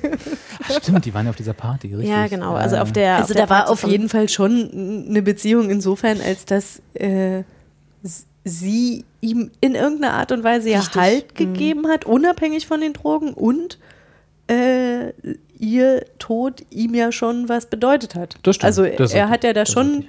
Ach, 0.69 0.82
stimmt, 0.82 1.05
die 1.05 1.15
waren 1.15 1.24
ja 1.27 1.31
auf 1.31 1.36
dieser 1.36 1.55
Party, 1.55 1.89
richtig. 1.94 2.09
Ja, 2.11 2.27
genau. 2.27 2.55
Also 2.55 2.77
auf 2.77 2.93
der. 2.93 3.16
Also 3.16 3.32
auf 3.32 3.36
der 3.36 3.47
da 3.47 3.51
war 3.51 3.59
Party 3.61 3.73
auf 3.73 3.81
von- 3.81 3.90
jeden 3.90 4.09
Fall 4.09 4.28
schon 4.28 5.07
eine 5.09 5.23
Beziehung 5.23 5.70
insofern, 5.70 6.20
als 6.20 6.44
dass 6.44 6.82
äh, 6.94 7.43
sie 8.44 9.05
ihm 9.20 9.51
in 9.61 9.74
irgendeiner 9.74 10.15
Art 10.15 10.32
und 10.32 10.44
Weise 10.44 10.70
ja. 10.70 10.82
Halt 10.94 11.35
gegeben 11.35 11.89
hat, 11.89 12.05
unabhängig 12.05 12.66
von 12.66 12.81
den 12.81 12.93
Drogen 12.93 13.32
und 13.35 13.78
äh, 14.48 15.12
ihr 15.59 16.05
Tod 16.19 16.62
ihm 16.70 16.95
ja 16.95 17.12
schon 17.12 17.49
was 17.49 17.66
bedeutet 17.66 18.15
hat. 18.15 18.37
Das 18.43 18.57
stimmt. 18.57 18.66
Also 18.66 18.87
Das 18.87 19.12
er 19.12 19.28
hat 19.28 19.45
ja 19.45 19.53
da 19.53 19.66
schon, 19.66 20.07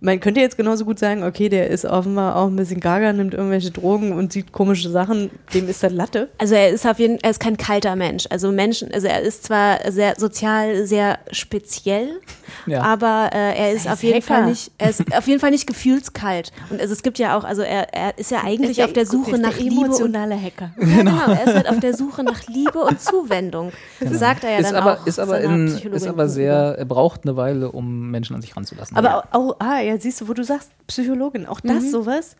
man 0.00 0.20
könnte 0.20 0.40
jetzt 0.40 0.56
genauso 0.56 0.84
gut 0.84 0.98
sagen, 0.98 1.22
okay, 1.22 1.48
der 1.48 1.68
ist 1.68 1.84
offenbar 1.84 2.36
auch 2.36 2.48
ein 2.48 2.56
bisschen 2.56 2.80
gaga, 2.80 3.12
nimmt 3.12 3.34
irgendwelche 3.34 3.70
Drogen 3.70 4.12
und 4.12 4.32
sieht 4.32 4.52
komische 4.52 4.90
Sachen, 4.90 5.30
dem 5.54 5.68
ist 5.68 5.82
das 5.82 5.92
Latte. 5.92 6.28
Also 6.38 6.54
er 6.54 6.70
ist 6.70 6.86
auf 6.86 6.98
jeden 6.98 7.18
er 7.22 7.30
ist 7.30 7.40
kein 7.40 7.56
kalter 7.56 7.96
Mensch. 7.96 8.26
Also 8.30 8.50
Menschen, 8.50 8.92
also 8.92 9.06
er 9.06 9.20
ist 9.20 9.44
zwar 9.44 9.78
sehr 9.90 10.14
sozial 10.18 10.86
sehr 10.86 11.18
speziell, 11.30 12.20
Ja. 12.66 12.82
aber 12.82 13.30
äh, 13.32 13.56
er 13.58 13.72
ist 13.72 13.86
Er 13.86 13.92
auf 13.92 13.98
ist 13.98 14.02
jeden 14.02 14.16
Hacker. 14.22 14.34
Fall 14.34 14.46
nicht, 14.46 14.70
er 14.78 14.90
ist 14.90 15.16
auf 15.16 15.26
jeden 15.26 15.40
Fall 15.40 15.50
nicht 15.50 15.66
gefühlskalt. 15.66 16.52
Und 16.70 16.80
also 16.80 16.92
es 16.92 17.02
gibt 17.02 17.18
ja 17.18 17.36
auch, 17.36 17.44
also 17.44 17.62
er, 17.62 17.92
er 17.94 18.18
ist 18.18 18.30
ja 18.30 18.42
eigentlich 18.44 18.82
auf 18.84 18.92
der 18.92 19.06
Suche 19.06 19.38
nach 19.38 19.56
Liebe 19.58 19.76
und 19.80 19.84
emotionale 19.86 20.40
Hacker. 20.40 20.70
ja, 20.78 20.86
genau. 20.96 21.32
Er 21.32 21.44
ist 21.46 21.54
halt 21.54 21.68
auf 21.68 21.80
der 21.80 21.94
Suche 21.94 22.22
nach 22.24 22.46
Liebe 22.46 22.78
und 22.78 23.00
Zuwendung. 23.00 23.72
Das 24.00 24.18
sagt 24.18 24.44
er 24.44 24.50
ja 24.50 24.56
Genau. 24.58 24.68
ist 24.68 24.72
dann 24.74 24.82
aber, 24.82 25.00
auch. 25.00 25.06
ist 25.06 25.18
aber, 25.18 25.40
in, 25.40 25.66
ist 25.68 26.06
aber 26.06 26.28
sehr, 26.28 26.76
er 26.78 26.84
braucht 26.84 27.24
eine 27.24 27.36
Weile, 27.36 27.70
um 27.72 28.10
Menschen 28.10 28.36
an 28.36 28.42
sich 28.42 28.56
ranzulassen. 28.56 28.96
Aber 28.96 29.24
auch, 29.32 29.50
auch, 29.50 29.56
ah, 29.58 29.80
ja, 29.80 29.98
siehst 29.98 30.20
du, 30.20 30.28
wo 30.28 30.32
du 30.34 30.44
sagst, 30.44 30.70
Psychologin, 30.86 31.46
auch 31.46 31.60
das 31.60 31.90
sowas. 31.90 32.36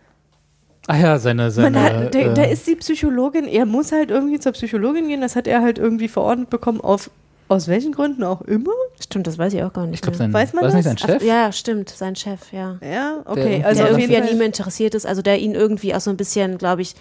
Ach 0.88 0.98
ja, 0.98 1.18
seine, 1.18 1.50
seine 1.52 1.70
Man 1.70 1.82
hat, 1.84 2.14
da, 2.14 2.18
äh, 2.18 2.34
da 2.34 2.42
ist 2.42 2.66
die 2.66 2.74
Psychologin, 2.74 3.44
er 3.46 3.66
muss 3.66 3.92
halt 3.92 4.10
irgendwie 4.10 4.40
zur 4.40 4.50
Psychologin 4.52 5.06
gehen, 5.06 5.20
das 5.20 5.36
hat 5.36 5.46
er 5.46 5.62
halt 5.62 5.78
irgendwie 5.78 6.08
verordnet 6.08 6.50
bekommen, 6.50 6.80
auf, 6.80 7.08
aus 7.48 7.68
welchen 7.68 7.92
Gründen 7.92 8.24
auch 8.24 8.40
immer. 8.42 8.72
Stimmt, 9.00 9.26
das 9.26 9.36
weiß 9.38 9.52
ich 9.54 9.62
auch 9.62 9.72
gar 9.72 9.84
nicht. 9.86 9.96
ich 9.96 10.00
glaube, 10.02 10.16
mehr. 10.18 10.26
sein, 10.26 10.32
Weiß 10.32 10.52
man 10.54 10.62
war 10.62 10.68
es 10.70 10.74
nicht 10.74 10.84
sein 10.84 10.96
das? 10.96 11.06
Chef? 11.20 11.22
Ja, 11.24 11.52
stimmt, 11.52 11.90
sein 11.90 12.16
Chef, 12.16 12.52
ja. 12.52 12.78
Ja, 12.82 13.22
okay, 13.26 13.58
Der- 13.58 13.66
also 13.66 13.82
der 13.82 13.90
irgendwie 13.92 14.16
an 14.16 14.28
ihm 14.28 14.40
interessiert 14.40 14.94
ist, 14.94 15.06
also 15.06 15.20
der 15.22 15.38
ihn 15.38 15.54
irgendwie 15.54 15.94
auch 15.94 16.00
so 16.00 16.10
ein 16.10 16.16
bisschen, 16.16 16.56
glaube 16.58 16.82
ich, 16.82 16.94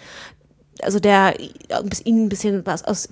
also 0.82 1.00
der 1.00 1.34
ihn 1.40 2.24
ein 2.24 2.28
bisschen 2.28 2.66
was 2.66 2.84
aus 2.84 3.08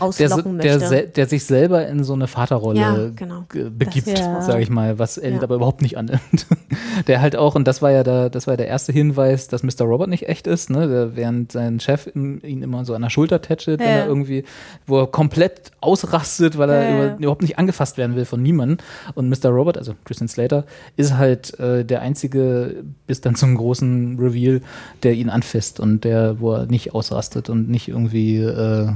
rauslocken 0.00 0.58
der, 0.58 0.72
möchte. 0.74 0.88
sel- 0.88 1.06
der 1.08 1.26
sich 1.26 1.44
selber 1.44 1.86
in 1.86 2.04
so 2.04 2.12
eine 2.14 2.26
Vaterrolle 2.26 2.80
Ja, 2.80 3.10
genau. 3.14 3.44
ge- 3.48 3.70
begibt, 3.70 4.08
ja. 4.18 4.40
sage 4.42 4.62
ich 4.62 4.70
mal, 4.70 4.98
was 4.98 5.18
Elliot 5.18 5.40
Ja. 5.42 5.44
aber 5.44 5.56
überhaupt 5.56 5.82
nicht 5.82 5.96
annimmt. 5.98 6.20
Der 7.08 7.20
halt 7.20 7.34
auch, 7.36 7.54
und 7.56 7.66
das 7.66 7.82
war 7.82 7.90
ja 7.90 8.02
der, 8.04 8.30
das 8.30 8.46
war 8.46 8.56
der 8.56 8.68
erste 8.68 8.92
Hinweis, 8.92 9.48
dass 9.48 9.62
Mr. 9.64 9.82
Robert 9.84 10.08
nicht 10.08 10.28
echt 10.28 10.46
ist, 10.46 10.70
ne? 10.70 10.86
Der, 10.88 11.16
während 11.16 11.50
sein 11.52 11.80
Chef 11.80 12.08
ihm, 12.14 12.40
ihn 12.44 12.62
immer 12.62 12.84
so 12.84 12.94
an 12.94 13.02
der 13.02 13.10
Schulter 13.10 13.42
tätschelt, 13.42 13.80
wenn 13.80 13.88
er 13.88 14.06
irgendwie, 14.06 14.44
wo 14.86 15.00
er 15.00 15.06
komplett 15.08 15.72
ausrastet, 15.80 16.56
weil 16.56 16.70
er 16.70 16.94
über, 16.94 17.18
überhaupt 17.18 17.42
nicht 17.42 17.58
angefasst 17.58 17.98
werden 17.98 18.14
will 18.16 18.24
von 18.24 18.42
niemandem. 18.42 18.78
Und 19.14 19.28
Mr. 19.28 19.50
Robert, 19.50 19.76
also 19.76 19.94
Christian 20.04 20.28
Slater, 20.28 20.64
ist 20.96 21.16
halt 21.16 21.58
äh, 21.58 21.84
der 21.84 22.00
einzige, 22.00 22.84
bis 23.06 23.20
dann 23.20 23.34
zum 23.34 23.56
großen 23.56 24.18
Reveal, 24.18 24.60
der 25.02 25.14
ihn 25.14 25.30
anfasst 25.30 25.80
und 25.80 26.04
der, 26.04 26.38
wo 26.40 26.52
er 26.52 26.66
nicht 26.66 26.94
ausrastet 26.94 27.50
und 27.50 27.68
nicht 27.68 27.88
irgendwie 27.88 28.36
äh, 28.38 28.88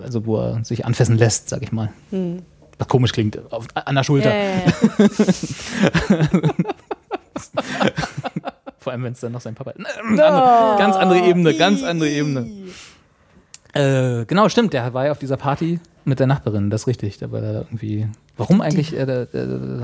also 0.00 0.24
wo 0.26 0.38
er 0.38 0.64
sich 0.64 0.84
anfassen 0.86 1.16
lässt, 1.16 1.48
sag 1.48 1.62
ich 1.62 1.72
mal. 1.72 1.92
Was 2.78 2.88
komisch 2.88 3.12
klingt, 3.12 3.38
auf, 3.52 3.66
an 3.74 3.94
der 3.94 4.04
Schulter. 4.04 4.34
Ja, 4.34 4.44
ja, 4.44 4.62
ja. 4.64 4.72
Vor 8.78 8.92
allem, 8.92 9.04
wenn 9.04 9.12
es 9.12 9.20
dann 9.20 9.32
noch 9.32 9.40
sein 9.40 9.54
Papa 9.54 9.70
ist. 9.70 9.86
Andere, 10.00 10.76
ganz 10.78 10.96
andere 10.96 11.20
Ebene, 11.20 11.54
ganz 11.54 11.82
andere 11.82 12.10
Ebene. 12.10 12.50
Äh, 13.74 14.24
genau, 14.26 14.48
stimmt, 14.48 14.72
der 14.72 14.92
war 14.92 15.06
ja 15.06 15.12
auf 15.12 15.18
dieser 15.18 15.36
Party 15.36 15.80
mit 16.04 16.18
der 16.18 16.26
Nachbarin, 16.26 16.70
das 16.70 16.82
ist 16.82 16.86
richtig. 16.88 17.18
Da 17.18 17.30
war 17.30 17.42
er 17.42 17.60
irgendwie, 17.62 18.08
Warum 18.42 18.60
eigentlich? 18.60 18.92
Äh, 18.92 19.02
äh, 19.02 19.26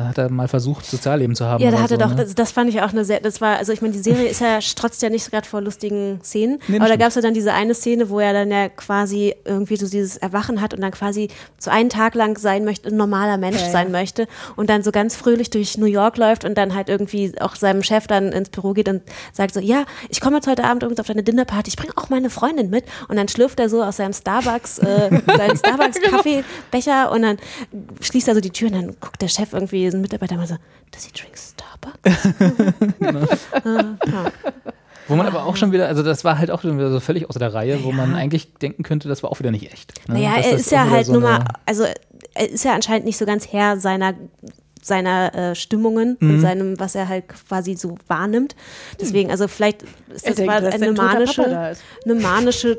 hat 0.01 0.19
er 0.19 0.31
mal 0.31 0.49
versucht, 0.49 0.85
Sozialleben 0.85 1.37
zu 1.37 1.47
haben? 1.47 1.63
Ja, 1.63 1.71
da 1.71 1.81
hatte 1.81 1.95
so, 1.95 2.01
doch, 2.01 2.11
ne? 2.11 2.17
das, 2.17 2.35
das 2.35 2.51
fand 2.51 2.69
ich 2.71 2.83
auch 2.83 2.91
eine 2.91 3.05
sehr, 3.05 3.21
das 3.21 3.41
war, 3.41 3.57
also 3.57 3.73
ich 3.73 3.83
meine, 3.83 3.93
die 3.93 4.01
Serie 4.01 4.27
ist 4.27 4.41
ja, 4.41 4.61
strotzt 4.61 5.01
ja 5.01 5.11
nicht 5.11 5.31
gerade 5.31 5.47
vor 5.47 5.61
lustigen 5.61 6.19
Szenen, 6.25 6.59
Nee, 6.67 6.79
aber 6.81 6.89
da 6.89 6.97
gab 6.97 7.09
es 7.09 7.15
ja 7.15 7.23
dann 7.23 7.35
diese 7.35 7.53
eine 7.53 7.73
Szene, 7.75 8.11
wo 8.11 8.19
er 8.19 8.33
dann 8.33 8.51
ja 8.51 8.69
quasi 8.69 9.33
irgendwie 9.45 9.77
so 9.77 9.89
dieses 9.89 10.17
Erwachen 10.17 10.61
hat 10.61 10.75
und 10.75 10.81
dann 10.81 10.91
quasi 10.91 11.29
so 11.57 11.71
einen 11.71 11.89
Tag 11.89 12.17
lang 12.17 12.37
sein 12.37 12.65
möchte, 12.65 12.89
ein 12.89 12.97
normaler 12.97 13.39
Mensch 13.39 13.61
sein 13.61 13.93
möchte 13.93 14.27
und 14.57 14.69
dann 14.69 14.83
so 14.83 14.91
ganz 14.91 15.15
fröhlich 15.15 15.51
durch 15.51 15.79
New 15.79 15.87
York 15.87 16.17
läuft 16.17 16.45
und 16.45 16.59
dann 16.59 16.75
halt 16.75 16.89
irgendwie 16.89 17.33
auch 17.41 17.55
seinem 17.55 17.85
Chef 17.85 18.09
dann 18.09 18.33
ins 18.33 18.49
Büro 18.49 18.73
geht 18.73 18.89
und 18.89 19.03
sagt 19.33 19.55
so, 19.55 19.61
ja, 19.61 19.85
ich 20.09 20.21
komme 20.21 20.37
jetzt 20.37 20.49
heute 20.49 20.65
Abend 20.65 20.83
übrigens 20.83 20.99
auf 20.99 21.07
deine 21.07 21.23
Dinnerparty, 21.23 21.69
ich 21.69 21.77
bringe 21.77 21.93
auch 21.95 22.09
meine 22.09 22.29
Freundin 22.29 22.71
mit 22.71 22.85
und 23.07 23.15
dann 23.15 23.29
schlürft 23.29 23.61
er 23.61 23.69
so 23.69 23.85
aus 23.85 23.99
seinem 23.99 24.13
Starbucks, 24.13 24.79
äh, 24.81 25.21
seinen 25.37 25.57
Starbucks-Kaffeebecher 25.57 27.13
und 27.13 27.23
dann 27.23 27.37
schließt 28.01 28.27
er 28.27 28.35
so 28.35 28.41
die 28.41 28.48
Tür 28.51 28.69
und 28.69 28.75
dann 28.75 28.97
guckt 29.01 29.21
der 29.23 29.29
Chef 29.29 29.53
irgendwie, 29.53 29.91
so 29.91 29.97
ein 29.97 30.01
Mitarbeiter 30.01 30.37
mal 30.37 30.47
so, 30.47 30.57
does 30.91 31.05
he 31.05 31.13
drink 31.13 31.37
Starbucks? 31.37 32.29
Wo 35.09 35.17
man 35.17 35.27
aber 35.27 35.45
auch 35.47 35.57
schon 35.57 35.73
wieder, 35.73 35.89
also 35.89 36.03
das 36.03 36.23
war 36.25 36.39
halt 36.39 36.51
auch 36.51 36.61
schon 36.61 36.77
wieder 36.77 36.91
so 36.91 37.01
völlig 37.01 37.29
außer 37.31 37.39
der 37.39 37.55
Reihe, 37.55 37.83
wo 37.83 37.93
man 37.93 38.15
eigentlich 38.15 38.53
denken 38.55 38.83
könnte, 38.83 39.09
das 39.09 39.23
war 39.23 39.31
auch 39.31 39.39
wieder 39.39 39.51
nicht 39.51 39.73
echt. 39.73 40.07
Ne? 40.07 40.15
Naja, 40.17 40.37
Dass 40.37 40.47
er 40.47 40.53
das 40.53 40.61
ist 40.61 40.69
auch 40.69 40.73
ja 40.73 40.91
halt 40.91 41.07
so 41.07 41.13
nur 41.13 41.23
mal, 41.23 41.45
also 41.65 41.85
er 42.35 42.51
ist 42.51 42.63
ja 42.65 42.75
anscheinend 42.75 43.07
nicht 43.07 43.17
so 43.17 43.25
ganz 43.25 43.51
Herr 43.51 43.79
seiner 43.79 44.15
seiner 44.83 45.35
äh, 45.35 45.55
Stimmungen 45.55 46.17
Mhm. 46.21 46.31
und 46.31 46.41
seinem, 46.41 46.79
was 46.81 46.95
er 46.95 47.09
halt 47.09 47.29
quasi 47.29 47.75
so 47.75 47.97
wahrnimmt. 48.07 48.55
Deswegen, 49.01 49.31
also 49.31 49.49
vielleicht 49.49 49.83
ist 49.83 50.27
das 50.27 50.37
denkt, 50.37 50.51
eine 50.53 50.93
manische, 50.93 51.43
da 51.43 51.71
ist. 51.71 51.83
eine 52.05 52.15
manische, 52.15 52.79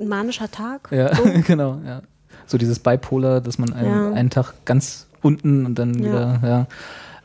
ein 0.00 0.08
manischer 0.08 0.50
Tag. 0.50 0.88
Ja, 0.92 1.08
genau, 1.46 1.78
ja. 1.84 2.02
So 2.46 2.58
dieses 2.58 2.78
Bipolar, 2.78 3.40
dass 3.40 3.58
man 3.58 3.72
einen, 3.72 3.88
Ja. 3.88 4.12
einen 4.12 4.30
Tag 4.30 4.54
ganz 4.64 5.06
unten 5.22 5.66
und 5.66 5.74
dann 5.78 5.94
Ja. 5.94 6.00
wieder, 6.00 6.40
ja. 6.44 6.66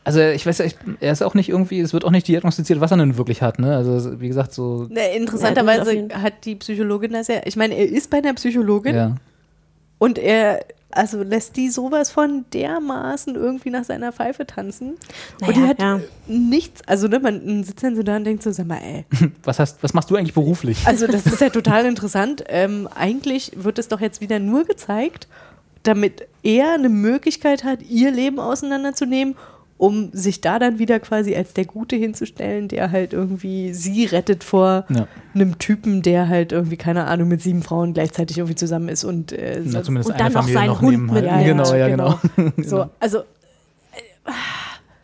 Also 0.04 0.20
ich 0.20 0.44
weiß 0.44 0.58
ja, 0.58 0.64
ich, 0.64 0.74
er 0.98 1.12
ist 1.12 1.22
auch 1.22 1.34
nicht 1.34 1.48
irgendwie, 1.48 1.78
es 1.78 1.92
wird 1.92 2.04
auch 2.04 2.10
nicht 2.10 2.26
diagnostiziert, 2.26 2.80
was 2.80 2.90
er 2.90 2.96
denn 2.96 3.16
wirklich 3.16 3.40
hat, 3.40 3.60
ne? 3.60 3.76
Also 3.76 4.20
wie 4.20 4.26
gesagt, 4.26 4.52
so, 4.52 4.88
Ne, 4.90 5.14
interessanterweise 5.16 6.08
hat 6.14 6.44
die 6.44 6.56
Psychologin 6.56 7.12
das 7.12 7.28
ja, 7.28 7.36
ich 7.44 7.54
meine, 7.56 7.74
er 7.76 7.88
ist 7.88 8.10
bei 8.10 8.18
einer 8.18 8.34
Psychologin 8.34 8.96
ja. 8.96 9.16
und 9.98 10.18
er 10.18 10.64
also 10.92 11.22
lässt 11.22 11.56
die 11.56 11.70
sowas 11.70 12.10
von 12.10 12.44
dermaßen 12.52 13.34
irgendwie 13.34 13.70
nach 13.70 13.84
seiner 13.84 14.12
Pfeife 14.12 14.46
tanzen. 14.46 14.90
und 14.90 14.98
Naja, 15.40 15.52
die 15.52 15.62
hat 15.68 15.80
ja. 15.80 16.00
nichts, 16.26 16.82
also 16.86 17.08
ne, 17.08 17.18
man 17.18 17.64
sitzt 17.64 17.82
dann 17.82 17.96
so 17.96 18.02
da 18.02 18.16
und 18.16 18.24
denkt 18.24 18.42
so, 18.42 18.52
sag 18.52 18.66
mal, 18.66 18.78
ey, 18.78 19.04
Was 19.42 19.58
hast, 19.58 19.82
was 19.82 19.94
machst 19.94 20.10
du 20.10 20.16
eigentlich 20.16 20.34
beruflich? 20.34 20.86
also 20.86 21.06
das 21.06 21.26
ist 21.26 21.40
ja 21.40 21.48
total 21.50 21.86
interessant. 21.86 22.44
Ähm, 22.48 22.88
eigentlich 22.94 23.52
wird 23.56 23.78
es 23.78 23.88
doch 23.88 24.00
jetzt 24.00 24.20
wieder 24.20 24.38
nur 24.38 24.64
gezeigt, 24.64 25.28
damit 25.82 26.26
er 26.42 26.74
eine 26.74 26.88
Möglichkeit 26.88 27.64
hat, 27.64 27.82
ihr 27.82 28.10
Leben 28.10 28.38
auseinanderzunehmen, 28.38 29.34
um 29.82 30.10
sich 30.12 30.40
da 30.40 30.60
dann 30.60 30.78
wieder 30.78 31.00
quasi 31.00 31.34
als 31.34 31.54
der 31.54 31.64
Gute 31.64 31.96
hinzustellen, 31.96 32.68
der 32.68 32.92
halt 32.92 33.12
irgendwie 33.12 33.74
sie 33.74 34.04
rettet 34.04 34.44
vor 34.44 34.84
Ja. 34.88 35.08
einem 35.34 35.58
Typen, 35.58 36.02
der 36.02 36.28
halt 36.28 36.52
irgendwie, 36.52 36.76
keine 36.76 37.06
Ahnung, 37.08 37.26
mit 37.26 37.42
sieben 37.42 37.64
Frauen 37.64 37.92
gleichzeitig 37.92 38.38
irgendwie 38.38 38.54
zusammen 38.54 38.88
ist 38.88 39.02
und 39.02 39.32
äh, 39.32 39.60
Na, 39.64 39.80
und 39.80 39.88
dann 40.20 40.32
noch 40.32 40.42
Familie 40.42 40.54
seinen 40.54 40.66
noch 40.68 40.82
Hund 40.82 41.10
mit- 41.12 41.24
ja, 41.24 41.42
genau, 41.42 41.74
ja, 41.74 41.88
genau. 41.88 42.20
So, 42.58 42.86
also 43.00 43.24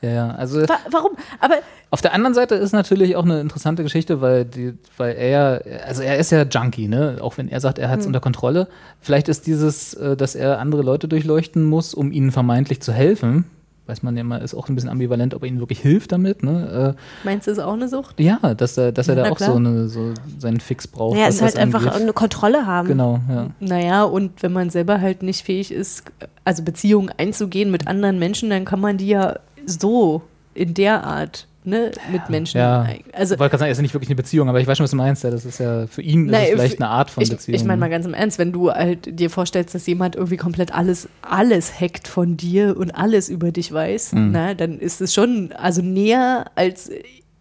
Ja, 0.01 0.09
ja. 0.11 0.31
Also 0.31 0.61
wa 0.61 0.79
warum? 0.93 1.13
Aber 1.41 1.57
Auf 1.91 2.01
der 2.03 2.13
anderen 2.15 2.35
Seite 2.35 2.55
ist 2.55 2.71
natürlich 2.73 3.17
auch 3.17 3.25
eine 3.25 3.41
interessante 3.41 3.83
Geschichte, 3.83 4.21
weil, 4.21 4.45
die, 4.45 4.75
weil 4.97 5.17
er, 5.17 5.65
also 5.87 6.03
er 6.03 6.19
ist 6.19 6.31
ja 6.31 6.43
Junkie, 6.45 6.87
ne? 6.87 7.17
Auch 7.21 7.37
wenn 7.37 7.49
er 7.49 7.59
sagt, 7.61 7.81
er 7.81 7.89
hat 7.89 7.99
es 7.99 8.07
unter 8.07 8.21
Kontrolle. 8.21 8.69
Vielleicht 9.01 9.29
ist 9.29 9.49
dieses, 9.49 9.95
äh, 9.95 10.17
dass 10.17 10.37
er 10.37 10.61
andere 10.61 10.83
Leute 10.83 11.09
durchleuchten 11.09 11.65
muss, 11.65 11.95
um 11.95 12.13
ihnen 12.13 12.31
vermeintlich 12.31 12.81
zu 12.81 12.93
helfen. 12.93 13.45
Weiß 13.89 14.03
man 14.03 14.17
ja 14.17 14.23
mal, 14.23 14.37
ist 14.43 14.55
auch 14.55 14.69
ein 14.69 14.75
bisschen 14.75 14.91
ambivalent, 14.91 15.35
ob 15.35 15.43
er 15.43 15.49
ihnen 15.49 15.61
wirklich 15.61 15.81
hilft 15.81 16.13
damit. 16.13 16.43
Ne? 16.43 16.95
meinst 17.25 17.47
du, 17.47 17.51
ist 17.51 17.59
auch 17.59 17.73
eine 17.73 17.89
Sucht? 17.89 18.21
Äh, 18.21 18.25
ja, 18.25 18.55
dass 18.55 18.77
er, 18.77 18.93
dass 18.93 19.09
er 19.09 19.17
Ja, 19.17 19.25
da 19.25 19.31
auch 19.31 19.37
klar. 19.39 19.51
so, 19.53 19.57
eine, 19.57 19.89
so 19.89 20.13
seinen 20.39 20.61
Fix 20.61 20.87
braucht. 20.87 21.17
Ja, 21.17 21.23
was 21.27 21.31
es 21.31 21.35
ist 21.37 21.43
halt 21.43 21.57
einfach 21.57 21.87
angeht. 21.87 22.03
eine 22.03 22.13
Kontrolle 22.13 22.67
haben. 22.67 22.87
Genau, 22.87 23.19
ja. 23.29 23.47
Naja, 23.61 24.03
und 24.05 24.43
wenn 24.43 24.53
man 24.53 24.69
selber 24.71 25.01
halt 25.01 25.23
nicht 25.23 25.43
fähig 25.45 25.73
ist, 25.73 26.05
also 26.45 26.63
Beziehungen 26.63 27.11
einzugehen 27.17 27.71
mit 27.71 27.89
anderen 27.89 28.19
Menschen, 28.19 28.51
dann 28.51 28.67
kann 28.67 28.79
man 28.81 28.99
die 28.99 29.09
ja 29.09 29.39
so 29.67 30.23
in 30.55 30.75
der 30.75 31.05
Art 31.05 31.48
ne, 31.69 31.91
mit 32.11 32.29
Menschen. 32.31 32.59
Ja, 32.59 32.87
Also, 33.13 33.35
ich 33.35 33.41
wollte 33.41 33.51
gerade 33.51 33.61
sagen, 33.61 33.73
es 33.73 33.79
ist 33.79 33.83
nicht 33.83 33.95
wirklich 33.95 34.09
eine 34.11 34.17
Beziehung, 34.17 34.49
aber 34.49 34.61
ich 34.61 34.67
weiß 34.67 34.77
schon, 34.79 34.85
was 34.85 34.91
du 34.91 34.97
meinst. 34.97 35.23
Ja, 35.25 35.31
das 35.31 35.45
ist 35.45 35.59
ja 35.61 35.87
für 35.87 36.03
ihn 36.03 36.29
es 36.33 36.49
vielleicht 36.51 36.81
eine 36.81 36.89
Art 36.91 37.11
von 37.11 37.23
ich, 37.23 37.31
Beziehung. 37.31 37.55
ich 37.57 37.65
meine 37.65 37.79
mal 37.79 37.87
ne? 37.87 37.91
ganz 37.91 38.07
im 38.07 38.15
Ernst, 38.15 38.39
wenn 38.39 38.53
du 38.53 38.71
halt 38.71 39.19
dir 39.19 39.31
vorstellst, 39.31 39.75
dass 39.75 39.87
jemand 39.87 40.17
irgendwie 40.17 40.37
komplett 40.37 40.75
alles, 40.75 41.09
alles 41.23 41.81
hackt 41.81 42.09
von 42.09 42.37
dir 42.37 42.77
und 42.77 42.93
alles 42.93 43.29
über 43.29 43.53
dich 43.53 43.73
weiß, 43.73 44.13
Mhm. 44.13 44.31
na, 44.33 44.55
dann 44.55 44.79
ist 44.79 45.01
es 45.01 45.15
schon, 45.15 45.53
also 45.53 45.83
näher 45.83 46.47
als 46.55 46.91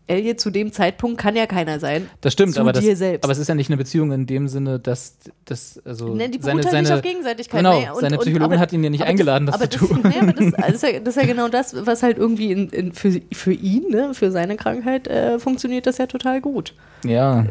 Elliot 0.08 0.40
zu 0.40 0.50
dem 0.50 0.72
Zeitpunkt 0.72 1.20
kann 1.20 1.36
ja 1.36 1.46
keiner 1.46 1.80
sein. 1.80 2.10
Das 2.22 2.34
stimmt, 2.34 2.54
zu 2.56 2.62
aber, 2.62 2.72
das, 2.74 2.84
selbst. 2.86 3.24
aber 3.24 3.32
es 3.34 3.40
ist 3.40 3.48
ja 3.50 3.56
nicht 3.56 3.70
eine 3.70 3.78
Beziehung 3.78 4.12
in 4.12 4.26
dem 4.26 4.48
Sinne, 4.48 4.80
dass, 4.80 5.18
dass 5.46 5.82
also 5.86 6.14
Ne, 6.16 6.30
die 6.30 6.40
seine, 6.42 6.64
halt 6.64 6.66
nicht 6.66 6.72
seine, 6.72 6.96
auf 6.96 7.02
Gegenseitigkeit. 7.02 7.60
Genau, 7.60 7.80
Nee, 7.80 7.90
und- 7.90 8.00
seine 8.02 8.16
und- 8.18 8.22
Psychologin 8.24 8.54
aber- 8.54 8.60
hat 8.62 8.74
ihn 8.74 8.84
ja 8.84 8.90
nicht 8.90 9.02
aber 9.02 9.10
eingeladen, 9.10 9.46
das, 9.48 9.56
aber 9.56 9.70
zu 9.70 9.80
tun. 9.80 10.00
Nee, 10.04 10.16
aber 10.22 10.34
das, 10.34 10.52
das, 10.56 10.74
ist 10.76 10.84
ja, 10.84 11.00
das 11.00 11.16
ist 11.18 11.22
ja 11.22 11.28
genau 11.28 11.48
das, 11.50 11.76
was 11.86 12.04
halt 12.04 12.18
irgendwie 12.18 12.52
in, 12.52 12.70
in, 12.70 12.94
für, 12.94 13.20
für 13.34 13.52
ihn, 13.54 13.90
ne, 13.90 14.14
für 14.14 14.32
seine 14.32 14.56
Krankheit 14.56 15.08
äh, 15.08 15.40
funktioniert 15.40 15.86
das 15.88 15.98
ja 15.98 16.06
total 16.08 16.40
gut. 16.42 16.74
Ja, 17.06 17.46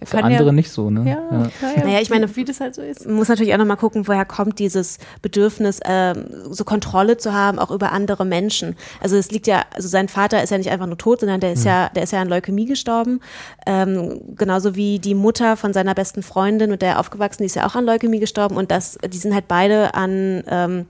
Er 0.00 0.06
für 0.06 0.16
kann 0.18 0.26
andere 0.26 0.46
ja, 0.46 0.52
nicht 0.52 0.70
so, 0.70 0.88
ne? 0.88 1.00
Ja, 1.10 1.16
Ja. 1.36 1.50
Naja, 1.60 1.84
Naja, 1.84 2.00
ich 2.00 2.08
meine- 2.10 2.36
wie, 2.36 2.44
das 2.44 2.60
halt 2.60 2.74
so 2.76 2.82
ist. 2.82 3.04
Man 3.04 3.16
muss 3.16 3.28
natürlich 3.28 3.52
auch 3.52 3.58
nochmal 3.58 3.76
gucken, 3.76 4.06
woher 4.06 4.24
kommt 4.24 4.60
dieses 4.60 4.98
Bedürfnis, 5.22 5.80
ähm, 5.84 6.24
so 6.50 6.64
Kontrolle 6.64 7.16
zu 7.16 7.32
haben, 7.32 7.58
auch 7.58 7.70
über 7.72 7.90
andere 7.92 8.24
Menschen. 8.24 8.76
Also 9.00 9.16
es 9.16 9.30
liegt 9.32 9.46
ja, 9.48 9.64
also 9.74 9.88
sein 9.88 10.08
Vater 10.08 10.42
ist 10.42 10.50
ja 10.50 10.58
nicht 10.58 10.70
einfach 10.70 10.86
nur 10.86 10.98
tot, 10.98 11.20
sondern 11.20 11.40
der 11.40 11.52
ist 11.54 11.64
ja, 11.64 11.88
der 11.88 12.01
ist 12.02 12.12
ja 12.12 12.20
an 12.20 12.28
Leukämie 12.28 12.66
gestorben. 12.66 13.20
Ähm, 13.66 14.20
genauso 14.36 14.74
wie 14.74 14.98
die 14.98 15.14
Mutter 15.14 15.56
von 15.56 15.72
seiner 15.72 15.94
besten 15.94 16.22
Freundin, 16.22 16.70
mit 16.70 16.82
der 16.82 16.92
er 16.92 17.00
aufgewachsen, 17.00 17.44
ist 17.44 17.56
ja 17.56 17.66
auch 17.66 17.74
an 17.74 17.84
Leukämie 17.84 18.20
gestorben 18.20 18.56
und 18.56 18.70
das, 18.70 18.98
die 19.06 19.18
sind 19.18 19.34
halt 19.34 19.48
beide 19.48 19.94
an 19.94 20.44
ähm, 20.48 20.86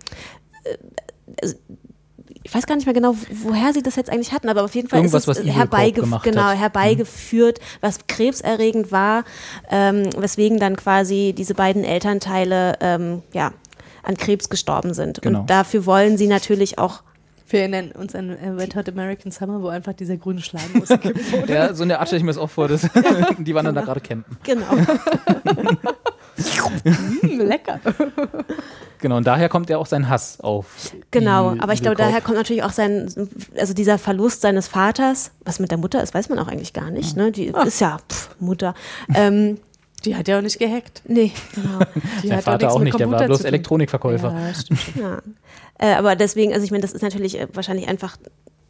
äh, 0.64 0.76
also, 1.40 1.54
ich 2.44 2.54
weiß 2.54 2.66
gar 2.66 2.74
nicht 2.74 2.86
mehr 2.86 2.94
genau, 2.94 3.14
woher 3.44 3.72
sie 3.72 3.82
das 3.82 3.96
jetzt 3.96 4.10
eigentlich 4.10 4.32
hatten, 4.32 4.48
aber 4.48 4.64
auf 4.64 4.74
jeden 4.74 4.88
Fall 4.88 4.98
Irgendwas, 4.98 5.28
ist 5.28 5.38
es 5.38 5.44
Evil 5.44 5.52
herbeige 5.52 6.00
Corp 6.00 6.04
gemacht 6.04 6.24
genau, 6.24 6.42
hat. 6.42 6.56
Mhm. 6.56 6.60
herbeigeführt, 6.60 7.60
was 7.80 8.06
krebserregend 8.08 8.90
war, 8.90 9.24
ähm, 9.70 10.10
weswegen 10.16 10.58
dann 10.58 10.76
quasi 10.76 11.34
diese 11.36 11.54
beiden 11.54 11.84
Elternteile 11.84 12.78
ähm, 12.80 13.22
ja, 13.32 13.52
an 14.02 14.16
Krebs 14.16 14.48
gestorben 14.48 14.92
sind. 14.92 15.22
Genau. 15.22 15.40
Und 15.40 15.50
dafür 15.50 15.86
wollen 15.86 16.18
sie 16.18 16.26
natürlich 16.26 16.78
auch 16.78 17.02
Wir 17.52 17.60
erinnern 17.60 17.92
uns 17.92 18.14
an 18.14 18.30
äh, 18.30 18.48
Red 18.48 18.74
Hot 18.76 18.88
American 18.88 19.30
Summer, 19.30 19.62
wo 19.62 19.68
einfach 19.68 19.92
dieser 19.92 20.16
grüne 20.16 20.40
Schlagen 20.40 20.80
ausgekippt 20.82 21.32
wurde. 21.32 21.52
Ja, 21.52 21.74
so 21.74 21.82
eine 21.84 21.98
Art 21.98 22.08
stelle 22.08 22.18
ich 22.18 22.24
mir 22.24 22.30
das 22.30 22.38
auch 22.38 22.50
vor. 22.50 22.66
Dass 22.68 22.82
die 23.38 23.54
waren 23.54 23.64
dann 23.66 23.74
da 23.74 23.82
gerade 23.82 24.00
campen. 24.00 24.36
genau. 24.42 24.66
Hm, 26.84 27.38
lecker. 27.46 27.78
Genau, 29.00 29.16
und 29.16 29.26
daher 29.26 29.48
kommt 29.48 29.68
ja 29.68 29.78
auch 29.78 29.86
sein 29.86 30.08
Hass 30.08 30.40
auf. 30.40 30.92
Genau, 31.10 31.54
die 31.54 31.60
aber 31.60 31.72
ich 31.72 31.82
glaube, 31.82 31.96
daher 31.96 32.20
kommt 32.20 32.36
natürlich 32.38 32.62
auch 32.62 32.70
sein, 32.72 33.12
also 33.58 33.74
dieser 33.74 33.98
Verlust 33.98 34.40
seines 34.40 34.68
Vaters, 34.68 35.32
was 35.44 35.58
mit 35.58 35.70
der 35.70 35.78
Mutter 35.78 36.02
ist, 36.02 36.14
weiß 36.14 36.28
man 36.28 36.38
auch 36.38 36.48
eigentlich 36.48 36.72
gar 36.72 36.90
nicht. 36.90 37.16
Ne? 37.16 37.32
Die 37.32 37.54
Ah. 37.54 37.62
ist 37.64 37.80
ja 37.80 37.98
pff, 38.10 38.30
Mutter. 38.40 38.74
Ähm, 39.14 39.58
Die 40.04 40.16
hat 40.16 40.26
ja 40.26 40.38
auch 40.38 40.42
nicht 40.42 40.58
gehackt. 40.58 41.02
nee, 41.06 41.32
genau. 41.54 41.78
Die 42.22 42.28
Sein 42.28 42.36
hat 42.38 42.44
Vater 42.44 42.72
auch 42.72 42.78
mit 42.78 42.86
nicht, 42.86 42.98
der 43.00 43.10
war 43.10 43.22
bloß. 43.24 43.44
Elektronikverkäufer. 43.44 44.32
Ja, 44.32 44.54
stimmt. 44.54 44.80
Ja. 44.96 45.18
Äh, 45.82 45.94
aber 45.94 46.14
deswegen, 46.14 46.52
also 46.52 46.64
ich 46.64 46.70
meine, 46.70 46.82
das 46.82 46.92
ist 46.92 47.02
natürlich 47.02 47.40
äh, 47.40 47.48
wahrscheinlich 47.52 47.88
einfach 47.88 48.16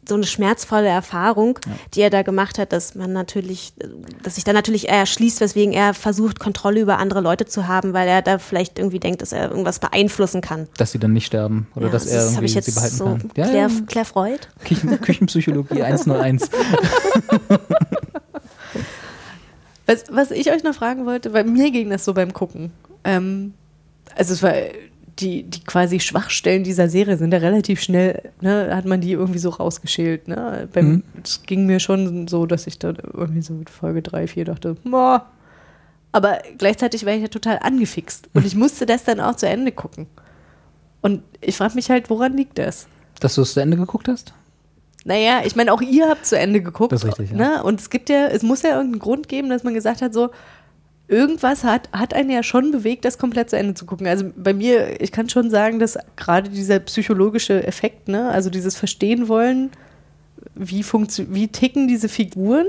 so 0.05 0.15
eine 0.15 0.25
schmerzvolle 0.25 0.87
Erfahrung, 0.87 1.59
die 1.93 2.01
er 2.01 2.09
da 2.09 2.23
gemacht 2.23 2.57
hat, 2.57 2.73
dass 2.73 2.95
man 2.95 3.13
natürlich, 3.13 3.73
äh, 3.79 3.87
dass 4.23 4.35
sich 4.35 4.43
da 4.43 4.51
natürlich 4.51 4.89
erschließt, 4.89 5.39
weswegen 5.39 5.73
er 5.73 5.93
versucht, 5.93 6.39
Kontrolle 6.39 6.81
über 6.81 6.97
andere 6.97 7.21
Leute 7.21 7.45
zu 7.45 7.67
haben, 7.67 7.93
weil 7.93 8.07
er 8.07 8.23
da 8.23 8.39
vielleicht 8.39 8.79
irgendwie 8.79 8.99
denkt, 8.99 9.21
dass 9.21 9.31
er 9.31 9.51
irgendwas 9.51 9.77
beeinflussen 9.77 10.41
kann. 10.41 10.67
Dass 10.77 10.91
sie 10.91 10.97
dann 10.97 11.13
nicht 11.13 11.27
sterben 11.27 11.67
oder 11.75 11.85
Ja, 11.85 11.91
dass 11.91 12.07
er 12.07 12.15
das 12.15 12.23
habe 12.23 12.33
irgendwie 12.33 12.45
ich 12.45 12.55
jetzt 12.55 12.65
sie 12.65 12.71
behalten 12.71 12.95
so 12.97 13.05
kann. 13.05 13.31
Ja, 13.35 13.47
Claire, 13.47 13.69
ja. 13.69 13.81
Claire 13.85 14.05
Freud. 14.05 14.39
Küchen, 14.65 14.99
Küchenpsychologie 14.99 15.83
101. 15.83 16.49
Was, 19.85 20.05
was 20.09 20.31
ich 20.31 20.51
euch 20.51 20.63
noch 20.63 20.73
fragen 20.73 21.05
wollte, 21.05 21.31
weil 21.33 21.43
mir 21.43 21.69
ging 21.69 21.91
das 21.91 22.05
so 22.05 22.13
beim 22.13 22.33
Gucken. 22.33 22.71
Ähm, 23.03 23.53
also 24.15 24.33
es 24.33 24.41
war 24.41 24.53
die, 25.19 25.43
die 25.43 25.63
quasi 25.63 25.99
Schwachstellen 25.99 26.63
dieser 26.63 26.89
Serie 26.89 27.17
sind 27.17 27.31
ja 27.33 27.39
relativ 27.39 27.81
schnell, 27.81 28.31
ne, 28.41 28.75
hat 28.75 28.85
man 28.85 28.99
die 29.01 29.11
irgendwie 29.11 29.39
so 29.39 29.49
rausgeschält. 29.49 30.27
Ne? 30.27 30.67
Beim, 30.73 30.85
Mhm. 30.87 31.03
Es 31.23 31.43
ging 31.43 31.65
mir 31.65 31.79
schon 31.79 32.27
so, 32.27 32.45
dass 32.45 32.65
ich 32.67 32.79
da 32.79 32.93
irgendwie 33.13 33.41
so 33.41 33.53
mit 33.53 33.69
Folge 33.69 34.01
3, 34.01 34.27
4 34.27 34.45
dachte, 34.45 34.75
Boah. 34.83 35.25
aber 36.11 36.39
gleichzeitig 36.57 37.05
war 37.05 37.13
ich 37.13 37.21
ja 37.21 37.27
total 37.27 37.59
angefixt 37.61 38.29
und 38.33 38.45
ich 38.45 38.55
musste 38.55 38.85
das 38.85 39.03
dann 39.03 39.19
auch 39.19 39.35
zu 39.35 39.47
Ende 39.47 39.71
gucken. 39.71 40.07
Und 41.01 41.21
ich 41.41 41.57
frage 41.57 41.75
mich 41.75 41.89
halt, 41.89 42.09
woran 42.09 42.35
liegt 42.35 42.57
das? 42.57 42.87
Dass 43.19 43.35
du 43.35 43.41
es 43.41 43.53
zu 43.53 43.59
Ende 43.61 43.77
geguckt 43.77 44.07
hast? 44.07 44.33
Naja, 45.05 45.41
ich 45.43 45.55
meine, 45.55 45.73
auch 45.73 45.81
ihr 45.81 46.07
habt 46.09 46.25
zu 46.25 46.39
Ende 46.39 46.61
geguckt. 46.61 46.93
Das 46.93 47.03
ist 47.03 47.19
richtig, 47.19 47.31
ja. 47.31 47.37
Ne? 47.37 47.63
Und 47.63 47.81
es 47.81 47.89
gibt 47.89 48.09
ja, 48.09 48.27
es 48.27 48.41
muss 48.41 48.61
ja 48.61 48.69
irgendeinen 48.77 48.99
Grund 48.99 49.27
geben, 49.27 49.49
dass 49.49 49.63
man 49.63 49.73
gesagt 49.73 50.01
hat, 50.01 50.13
so, 50.13 50.29
irgendwas 51.07 51.63
hat, 51.63 51.89
hat 51.91 52.13
einen 52.13 52.29
ja 52.29 52.43
schon 52.43 52.71
bewegt, 52.71 53.05
das 53.05 53.17
komplett 53.17 53.49
zu 53.49 53.57
Ende 53.57 53.73
zu 53.73 53.85
gucken. 53.85 54.07
Also 54.07 54.31
bei 54.35 54.53
mir, 54.53 55.01
ich 55.01 55.11
kann 55.11 55.29
schon 55.29 55.49
sagen, 55.49 55.79
dass 55.79 55.97
gerade 56.15 56.49
dieser 56.49 56.79
psychologische 56.79 57.65
Effekt, 57.65 58.07
ne, 58.07 58.29
also 58.29 58.49
dieses 58.49 58.75
Verstehen 58.75 59.27
wollen, 59.27 59.69
wie, 60.55 60.83
wie 60.83 61.47
ticken 61.47 61.87
diese 61.87 62.09
Figuren, 62.09 62.67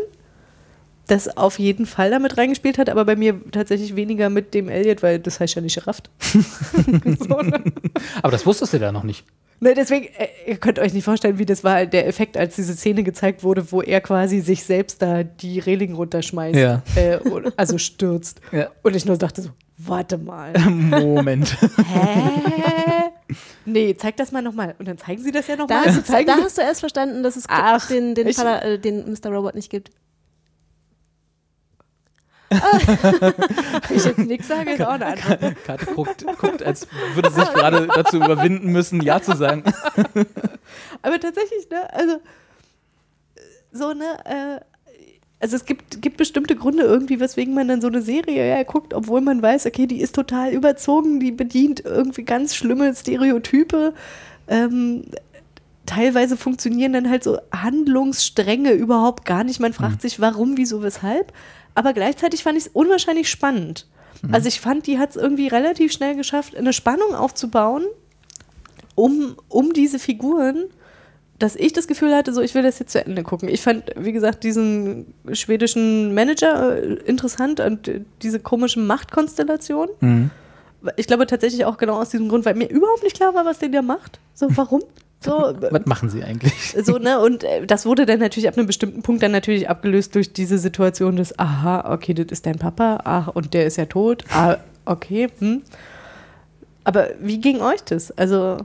das 1.06 1.36
auf 1.36 1.58
jeden 1.58 1.86
Fall 1.86 2.10
damit 2.10 2.38
reingespielt 2.38 2.78
hat, 2.78 2.88
aber 2.88 3.04
bei 3.04 3.14
mir 3.14 3.38
tatsächlich 3.50 3.94
weniger 3.94 4.30
mit 4.30 4.54
dem 4.54 4.68
Elliot, 4.68 5.02
weil 5.02 5.18
das 5.18 5.38
heißt 5.38 5.54
ja 5.54 5.62
nicht 5.62 5.74
gerafft. 5.74 6.10
so, 6.20 7.40
ne? 7.40 7.62
Aber 8.22 8.32
das 8.32 8.46
wusstest 8.46 8.72
du 8.72 8.78
da 8.78 8.90
noch 8.90 9.04
nicht. 9.04 9.24
Ne, 9.64 9.74
deswegen, 9.74 10.06
äh, 10.18 10.28
ihr 10.46 10.56
könnt 10.58 10.78
euch 10.78 10.92
nicht 10.92 11.04
vorstellen, 11.04 11.38
wie 11.38 11.46
das 11.46 11.64
war, 11.64 11.86
der 11.86 12.06
Effekt, 12.06 12.36
als 12.36 12.54
diese 12.56 12.74
Szene 12.74 13.02
gezeigt 13.02 13.42
wurde, 13.42 13.72
wo 13.72 13.80
er 13.80 14.02
quasi 14.02 14.40
sich 14.40 14.62
selbst 14.64 15.00
da 15.00 15.22
die 15.22 15.58
Reling 15.58 15.94
runterschmeißt. 15.94 16.54
Ja. 16.56 16.82
Äh, 16.96 17.18
also 17.56 17.78
stürzt. 17.78 18.42
Ja. 18.52 18.68
Und 18.82 18.94
ich 18.94 19.06
nur 19.06 19.16
dachte 19.16 19.40
so, 19.40 19.48
warte 19.78 20.18
mal. 20.18 20.52
Moment. 20.68 21.56
Hä? 21.78 23.10
Nee, 23.64 23.94
zeig 23.96 24.16
das 24.18 24.32
mal 24.32 24.42
nochmal. 24.42 24.74
Und 24.78 24.86
dann 24.86 24.98
zeigen 24.98 25.22
sie 25.22 25.32
das 25.32 25.46
ja 25.46 25.56
Da, 25.56 25.62
nochmal. 25.62 25.84
du- 25.94 26.24
da 26.26 26.36
hast 26.36 26.58
du 26.58 26.62
erst 26.62 26.80
verstanden, 26.80 27.22
dass 27.22 27.36
es 27.36 27.44
Ach, 27.48 27.88
den, 27.88 28.14
den, 28.14 28.28
Pala- 28.28 28.60
äh, 28.62 28.78
den 28.78 29.10
Mr. 29.10 29.30
Robot 29.30 29.54
nicht 29.54 29.70
gibt. 29.70 29.90
ich 33.90 34.04
jetzt 34.04 34.18
nichts 34.18 34.48
sage, 34.48 34.72
ist 34.72 34.82
auch 34.82 34.92
eine 34.92 35.06
Antwort. 35.06 35.64
Karte 35.64 35.86
guckt, 35.86 36.24
guckt, 36.38 36.62
als 36.62 36.86
würde 37.14 37.30
sie 37.30 37.40
sich 37.40 37.52
gerade 37.52 37.86
dazu 37.86 38.16
überwinden 38.16 38.72
müssen, 38.72 39.00
Ja 39.02 39.20
zu 39.20 39.36
sagen. 39.36 39.64
Aber 41.02 41.20
tatsächlich, 41.20 41.68
ne, 41.70 41.92
also 41.92 42.20
so, 43.72 43.92
ne, 43.92 44.04
äh, 44.24 44.60
also 45.40 45.56
es 45.56 45.64
gibt, 45.66 46.00
gibt 46.00 46.16
bestimmte 46.16 46.56
Gründe 46.56 46.84
irgendwie, 46.84 47.20
weswegen 47.20 47.54
man 47.54 47.68
dann 47.68 47.80
so 47.80 47.88
eine 47.88 48.00
Serie 48.00 48.48
ja, 48.48 48.62
guckt, 48.62 48.94
obwohl 48.94 49.20
man 49.20 49.42
weiß, 49.42 49.66
okay, 49.66 49.86
die 49.86 50.00
ist 50.00 50.14
total 50.14 50.52
überzogen, 50.52 51.20
die 51.20 51.32
bedient 51.32 51.84
irgendwie 51.84 52.22
ganz 52.22 52.54
schlimme 52.54 52.94
Stereotype. 52.94 53.92
Ähm, 54.48 55.04
teilweise 55.86 56.36
funktionieren 56.36 56.92
dann 56.92 57.10
halt 57.10 57.24
so 57.24 57.38
Handlungsstränge 57.52 58.72
überhaupt 58.72 59.24
gar 59.24 59.44
nicht. 59.44 59.60
Man 59.60 59.72
fragt 59.72 60.00
sich, 60.00 60.20
warum, 60.20 60.56
wieso, 60.56 60.82
weshalb. 60.82 61.32
Aber 61.74 61.92
gleichzeitig 61.92 62.42
fand 62.42 62.56
ich 62.58 62.66
es 62.66 62.70
unwahrscheinlich 62.72 63.28
spannend. 63.28 63.86
Also 64.32 64.48
ich 64.48 64.60
fand, 64.60 64.86
die 64.86 64.98
hat 64.98 65.10
es 65.10 65.16
irgendwie 65.16 65.48
relativ 65.48 65.92
schnell 65.92 66.16
geschafft, 66.16 66.56
eine 66.56 66.72
Spannung 66.72 67.14
aufzubauen, 67.14 67.84
um, 68.94 69.36
um 69.48 69.72
diese 69.72 69.98
Figuren, 69.98 70.64
dass 71.38 71.56
ich 71.56 71.72
das 71.72 71.86
Gefühl 71.88 72.14
hatte, 72.14 72.32
so 72.32 72.40
ich 72.40 72.54
will 72.54 72.62
das 72.62 72.78
jetzt 72.78 72.92
zu 72.92 73.04
Ende 73.04 73.22
gucken. 73.22 73.48
Ich 73.48 73.60
fand, 73.60 73.84
wie 73.96 74.12
gesagt, 74.12 74.44
diesen 74.44 75.12
schwedischen 75.32 76.14
Manager 76.14 76.76
äh, 76.76 76.94
interessant 77.04 77.60
und 77.60 77.88
äh, 77.88 78.00
diese 78.22 78.38
komische 78.38 78.80
Machtkonstellation. 78.80 79.88
Mhm. 80.00 80.30
Ich 80.96 81.06
glaube 81.06 81.26
tatsächlich 81.26 81.64
auch 81.64 81.76
genau 81.76 82.00
aus 82.00 82.10
diesem 82.10 82.28
Grund, 82.28 82.44
weil 82.44 82.54
mir 82.54 82.68
überhaupt 82.68 83.02
nicht 83.02 83.16
klar 83.16 83.34
war, 83.34 83.44
was 83.44 83.58
der 83.58 83.70
da 83.70 83.82
macht. 83.82 84.20
So, 84.34 84.48
warum? 84.56 84.82
So, 85.24 85.48
äh, 85.48 85.72
Was 85.72 85.86
machen 85.86 86.10
sie 86.10 86.22
eigentlich? 86.22 86.76
so, 86.82 86.98
ne, 86.98 87.20
und 87.20 87.44
äh, 87.44 87.66
das 87.66 87.86
wurde 87.86 88.06
dann 88.06 88.20
natürlich 88.20 88.48
ab 88.48 88.56
einem 88.56 88.66
bestimmten 88.66 89.02
Punkt 89.02 89.22
dann 89.22 89.32
natürlich 89.32 89.68
abgelöst 89.68 90.14
durch 90.14 90.32
diese 90.32 90.58
Situation 90.58 91.16
des, 91.16 91.38
aha, 91.38 91.92
okay, 91.92 92.14
das 92.14 92.26
ist 92.30 92.46
dein 92.46 92.58
Papa, 92.58 93.00
ach, 93.04 93.28
und 93.28 93.54
der 93.54 93.66
ist 93.66 93.76
ja 93.76 93.86
tot, 93.86 94.24
ah, 94.32 94.56
okay, 94.84 95.28
hm. 95.38 95.62
Aber 96.84 97.08
wie 97.20 97.40
ging 97.40 97.60
euch 97.62 97.82
das? 97.84 98.10
Also, 98.12 98.58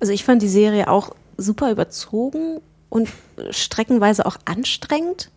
Also 0.00 0.12
ich 0.12 0.24
fand 0.24 0.42
die 0.42 0.48
Serie 0.48 0.88
auch 0.88 1.10
super 1.36 1.70
überzogen 1.70 2.60
und 2.88 3.08
streckenweise 3.50 4.24
auch 4.26 4.36
anstrengend. 4.44 5.30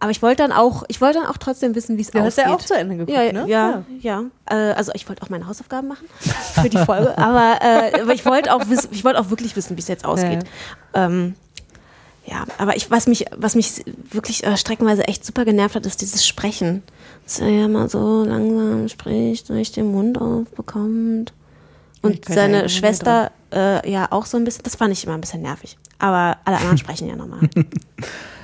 Aber 0.00 0.10
ich 0.12 0.22
wollte 0.22 0.42
dann 0.42 0.52
auch, 0.52 0.84
ich 0.88 1.00
wollte 1.00 1.18
dann 1.18 1.26
auch 1.26 1.38
trotzdem 1.38 1.74
wissen, 1.74 1.96
wie 1.96 2.02
es 2.02 2.10
du 2.10 2.20
hast 2.20 2.38
ausgeht. 2.38 2.46
ja 2.46 2.54
auch 2.54 2.60
zu 2.60 2.74
Ende 2.74 2.96
geguckt, 2.96 3.16
ja, 3.16 3.32
ne? 3.32 3.44
ja, 3.48 3.82
ja. 4.00 4.24
Äh, 4.46 4.72
also 4.74 4.92
ich 4.94 5.08
wollte 5.08 5.22
auch 5.22 5.28
meine 5.28 5.46
Hausaufgaben 5.46 5.88
machen 5.88 6.06
für 6.54 6.68
die 6.68 6.78
Folge, 6.78 7.18
aber, 7.18 7.58
äh, 7.60 8.00
aber 8.00 8.14
ich 8.14 8.24
wollte 8.24 8.54
auch, 8.54 8.68
wiss, 8.68 8.88
ich 8.92 9.04
wollte 9.04 9.18
auch 9.20 9.30
wirklich 9.30 9.56
wissen, 9.56 9.76
wie 9.76 9.80
es 9.80 9.88
jetzt 9.88 10.04
ausgeht. 10.04 10.44
Ähm, 10.94 11.34
ja, 12.26 12.44
aber 12.58 12.76
ich, 12.76 12.90
was 12.90 13.06
mich, 13.06 13.24
was 13.36 13.54
mich 13.54 13.84
wirklich 14.10 14.44
äh, 14.44 14.56
streckenweise 14.56 15.08
echt 15.08 15.24
super 15.24 15.44
genervt 15.44 15.74
hat, 15.74 15.86
ist 15.86 16.02
dieses 16.02 16.26
Sprechen. 16.26 16.82
Dass 17.24 17.40
er 17.40 17.48
ja 17.48 17.68
mal 17.68 17.88
so 17.88 18.24
langsam 18.24 18.88
spricht, 18.88 19.48
durch 19.48 19.72
den 19.72 19.90
Mund 19.92 20.20
aufbekommt. 20.20 21.32
Und 22.02 22.24
seine 22.26 22.60
eigentlich 22.60 22.76
Schwester 22.76 23.32
äh, 23.52 23.90
ja 23.90 24.08
auch 24.10 24.26
so 24.26 24.36
ein 24.36 24.44
bisschen, 24.44 24.62
das 24.62 24.76
fand 24.76 24.92
ich 24.92 25.04
immer 25.04 25.14
ein 25.14 25.20
bisschen 25.20 25.42
nervig. 25.42 25.78
Aber 25.98 26.36
alle 26.44 26.58
anderen 26.58 26.78
sprechen 26.78 27.08
ja 27.08 27.16
normal. 27.16 27.40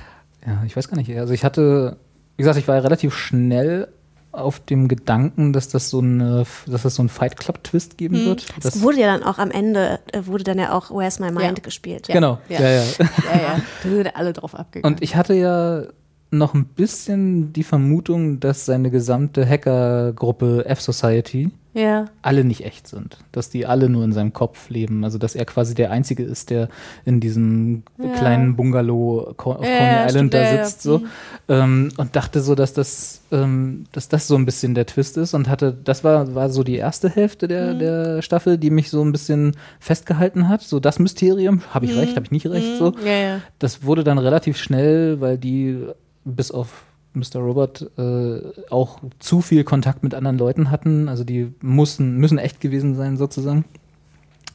Ja, 0.45 0.63
ich 0.65 0.75
weiß 0.75 0.87
gar 0.87 0.97
nicht. 0.97 1.15
Also 1.17 1.33
ich 1.33 1.43
hatte, 1.43 1.97
wie 2.37 2.41
gesagt, 2.43 2.57
ich 2.57 2.67
war 2.67 2.83
relativ 2.83 3.13
schnell 3.15 3.87
auf 4.31 4.59
dem 4.59 4.87
Gedanken, 4.89 5.53
dass 5.53 5.69
das 5.69 5.89
so 5.89 5.99
eine, 5.99 6.45
dass 6.67 6.83
das 6.83 6.95
so 6.95 7.03
ein 7.03 7.07
Fight 7.09 7.37
Club 7.37 7.63
Twist 7.63 7.97
geben 7.97 8.25
wird. 8.25 8.45
Es 8.57 8.73
Das, 8.73 8.81
wurde 8.81 8.99
ja 8.99 9.07
dann 9.07 9.23
auch 9.23 9.37
am 9.39 9.49
Ende, 9.49 9.99
äh, 10.11 10.25
wurde 10.25 10.43
dann 10.43 10.59
ja 10.59 10.73
auch 10.73 10.91
Where's 10.91 11.19
My 11.19 11.31
Mind 11.31 11.57
Ja. 11.59 11.63
gespielt. 11.63 12.07
genau, 12.09 12.39
Ja. 12.49 12.59
ja, 12.61 12.69
ja. 12.69 12.83
Ja, 12.99 13.41
ja, 13.41 13.61
da 13.83 13.89
sind 13.89 14.15
alle 14.15 14.33
drauf 14.33 14.53
abgegangen. 14.53 14.93
Und 14.95 15.01
ich 15.01 15.15
hatte 15.15 15.33
ja 15.35 15.83
noch 16.31 16.53
ein 16.53 16.65
bisschen 16.65 17.53
die 17.53 17.63
Vermutung, 17.63 18.41
dass 18.41 18.65
seine 18.65 18.91
gesamte 18.91 19.47
Hackergruppe 19.47 20.65
F-Society 20.65 21.51
ja. 21.75 22.05
alle 22.23 22.43
nicht 22.43 22.65
echt 22.65 22.87
sind. 22.87 23.17
Dass 23.31 23.51
die 23.51 23.67
alle 23.67 23.89
nur 23.89 24.03
in 24.03 24.11
seinem 24.13 24.33
Kopf 24.33 24.69
leben. 24.71 25.03
Also, 25.03 25.19
dass 25.19 25.35
er 25.35 25.45
quasi 25.45 25.75
der 25.75 25.91
Einzige 25.91 26.23
ist, 26.23 26.49
der 26.49 26.69
in 27.05 27.19
diesem 27.19 27.83
Ja. 28.01 28.09
kleinen 28.13 28.55
Bungalow 28.55 29.35
auf 29.37 29.37
Coney 29.37 29.67
ja, 29.67 30.05
Island 30.07 30.33
da 30.33 30.63
sitzt. 30.63 30.81
So. 30.81 30.99
Mhm. 30.99 31.05
Ähm, 31.49 31.89
und 31.97 32.15
dachte 32.15 32.41
so, 32.41 32.55
dass 32.55 32.73
das, 32.73 33.21
ähm, 33.31 33.83
dass 33.91 34.09
das 34.09 34.27
so 34.27 34.35
ein 34.35 34.45
bisschen 34.45 34.73
der 34.73 34.87
Twist 34.87 35.17
ist. 35.17 35.35
Und 35.35 35.47
hatte, 35.49 35.77
das 35.83 36.03
war, 36.03 36.33
war 36.33 36.49
so 36.49 36.63
die 36.63 36.77
erste 36.77 37.09
Hälfte 37.09 37.47
der, 37.47 37.73
Mhm. 37.75 37.79
der 37.79 38.21
Staffel, 38.23 38.57
die 38.57 38.71
mich 38.71 38.89
so 38.89 39.03
ein 39.03 39.11
bisschen 39.11 39.55
festgehalten 39.79 40.49
hat. 40.49 40.61
So 40.63 40.79
das 40.79 40.97
Mysterium. 40.97 41.61
Habe 41.71 41.85
ich 41.85 41.95
recht, 41.95 42.15
habe 42.15 42.25
ich 42.25 42.31
nicht 42.31 42.47
recht? 42.47 42.77
So. 42.79 42.93
Ja, 43.05 43.11
ja. 43.11 43.41
Das 43.59 43.83
wurde 43.83 44.03
dann 44.03 44.17
relativ 44.17 44.57
schnell, 44.57 45.19
weil 45.21 45.37
die 45.37 45.77
bis 46.23 46.49
auf 46.51 46.83
Mr. 47.15 47.39
Robert 47.39 47.89
äh, 47.97 48.41
auch 48.69 48.99
zu 49.19 49.41
viel 49.41 49.63
Kontakt 49.63 50.03
mit 50.03 50.13
anderen 50.13 50.37
Leuten 50.37 50.71
hatten. 50.71 51.09
Also 51.09 51.23
die 51.23 51.53
mussten, 51.61 52.17
müssen 52.17 52.37
echt 52.37 52.59
gewesen 52.61 52.95
sein 52.95 53.17
sozusagen. 53.17 53.65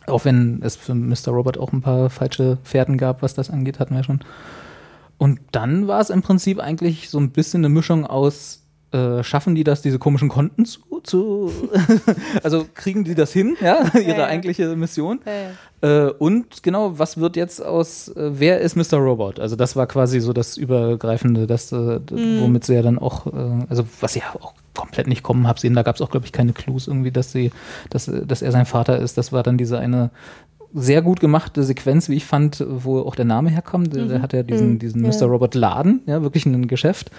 Auch 0.07 0.25
wenn 0.25 0.61
es 0.63 0.77
für 0.77 0.95
Mr. 0.95 1.29
Robert 1.29 1.59
auch 1.59 1.73
ein 1.73 1.83
paar 1.83 2.11
falsche 2.11 2.59
Fährten 2.65 2.99
gab, 2.99 3.23
was 3.23 3.35
das 3.35 3.51
angeht, 3.51 3.79
hatten 3.79 3.95
wir 3.95 4.05
schon. 4.05 4.21
Und 5.19 5.41
dann 5.53 5.87
war 5.87 6.01
es 6.01 6.11
im 6.11 6.23
Prinzip 6.23 6.59
eigentlich 6.59 7.11
so 7.11 7.19
ein 7.19 7.31
bisschen 7.31 7.61
eine 7.61 7.69
Mischung 7.69 8.07
aus, 8.07 8.60
äh, 8.93 9.23
schaffen 9.23 9.55
die 9.55 9.65
das, 9.65 9.83
diese 9.83 9.99
komischen 9.99 10.29
Konten 10.29 10.65
zu, 10.65 10.81
zu 11.05 11.53
also 12.43 12.67
kriegen 12.75 13.05
die 13.05 13.15
das 13.15 13.33
hin, 13.33 13.57
ja, 13.61 13.85
ihre 13.95 14.19
ja. 14.19 14.27
eigentliche 14.27 14.75
Mission. 14.77 15.21
Ja. 15.83 16.09
Äh, 16.09 16.11
und 16.13 16.63
genau, 16.63 16.99
was 16.99 17.19
wird 17.19 17.37
jetzt 17.37 17.65
aus, 17.65 18.09
äh, 18.09 18.31
wer 18.35 18.61
ist 18.61 18.77
Mr. 18.77 18.99
Robot? 18.99 19.39
Also 19.41 19.57
das 19.57 19.77
war 19.77 19.87
quasi 19.87 20.21
so 20.21 20.33
das 20.33 20.57
Übergreifende, 20.57 21.47
das, 21.47 21.73
äh, 21.73 22.01
d- 22.01 22.41
womit 22.41 22.65
sie 22.65 22.75
ja 22.75 22.83
dann 22.83 22.99
auch, 22.99 23.27
äh, 23.29 23.65
also 23.69 23.85
was 24.01 24.15
ja 24.15 24.23
auch 24.41 24.55
komplett 24.75 25.07
nicht 25.07 25.23
kommen 25.23 25.47
habe 25.47 25.61
sehen, 25.61 25.75
da 25.75 25.83
gab 25.83 25.97
es 25.97 26.03
auch, 26.03 26.11
glaube 26.11 26.27
ich, 26.27 26.33
keine 26.33 26.53
Clues 26.53 26.87
irgendwie, 26.87 27.11
dass 27.11 27.33
sie, 27.33 27.51
dass, 27.91 28.11
dass 28.27 28.43
er 28.43 28.53
sein 28.53 28.67
Vater 28.67 28.99
ist. 28.99 29.17
Das 29.19 29.33
war 29.33 29.43
dann 29.43 29.57
diese 29.59 29.79
eine 29.79 30.11
sehr 30.73 31.03
gut 31.03 31.19
gemachte 31.19 31.65
Sequenz, 31.65 32.09
wie 32.09 32.15
ich 32.15 32.25
fand, 32.25 32.65
wo 32.69 33.01
auch 33.01 33.17
der 33.17 33.25
Name 33.25 33.51
herkommt. 33.51 33.95
Der, 33.95 34.05
der 34.07 34.23
hat 34.23 34.33
ja 34.33 34.45
diesen, 34.45 34.79
diesen 34.79 35.05
Ja. 35.05 35.11
Mr. 35.11 35.27
Robot 35.27 35.57
Laden, 35.57 36.03
ja, 36.07 36.23
wirklich 36.23 36.47
ein 36.47 36.69
Geschäft. 36.69 37.11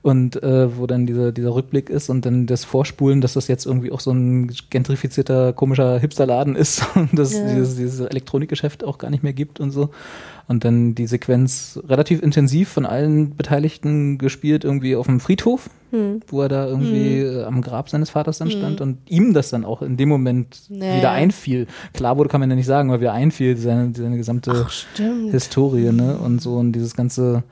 Und 0.00 0.40
äh, 0.44 0.76
wo 0.78 0.86
dann 0.86 1.06
dieser, 1.06 1.32
dieser 1.32 1.52
Rückblick 1.54 1.90
ist 1.90 2.08
und 2.08 2.24
dann 2.24 2.46
das 2.46 2.64
Vorspulen, 2.64 3.20
dass 3.20 3.32
das 3.32 3.48
jetzt 3.48 3.66
irgendwie 3.66 3.90
auch 3.90 3.98
so 3.98 4.12
ein 4.12 4.50
gentrifizierter, 4.70 5.52
komischer 5.52 5.98
Hipsterladen 5.98 6.54
ist 6.54 6.84
und 6.94 7.18
dass 7.18 7.32
Ja. 7.34 7.44
dieses, 7.52 7.76
dieses 7.76 8.00
Elektronikgeschäft 8.00 8.84
auch 8.84 8.98
gar 8.98 9.10
nicht 9.10 9.22
mehr 9.24 9.32
gibt 9.32 9.58
und 9.60 9.70
so. 9.72 9.90
Und 10.46 10.64
dann 10.64 10.94
die 10.94 11.06
Sequenz 11.06 11.78
relativ 11.88 12.22
intensiv 12.22 12.68
von 12.70 12.86
allen 12.86 13.36
Beteiligten 13.36 14.16
gespielt, 14.18 14.64
irgendwie 14.64 14.94
auf 14.96 15.06
dem 15.06 15.20
Friedhof, 15.20 15.68
Hm. 15.90 16.20
wo 16.28 16.42
er 16.42 16.48
da 16.48 16.66
irgendwie 16.66 17.18
äh, 17.20 17.44
am 17.44 17.60
Grab 17.62 17.88
seines 17.90 18.10
Vaters 18.10 18.38
dann 18.38 18.50
stand 18.50 18.80
und 18.82 18.98
ihm 19.08 19.32
das 19.34 19.50
dann 19.50 19.64
auch 19.64 19.82
in 19.82 19.96
dem 19.96 20.08
Moment 20.10 20.60
Ja, 20.68 20.96
wieder 20.96 21.10
einfiel. 21.10 21.66
Klar 21.92 22.16
wurde, 22.18 22.28
kann 22.28 22.40
man 22.40 22.48
ja 22.50 22.56
nicht 22.56 22.66
sagen, 22.66 22.90
aber 22.90 23.00
wieder 23.00 23.12
einfiel, 23.14 23.56
seine, 23.56 23.92
seine 23.96 24.16
gesamte 24.16 24.52
Ach. 24.66 24.70
Historie, 25.30 25.90
ne? 25.92 26.16
Und 26.18 26.40
so 26.40 26.56
und 26.56 26.72
dieses 26.72 26.94
ganze 26.94 27.42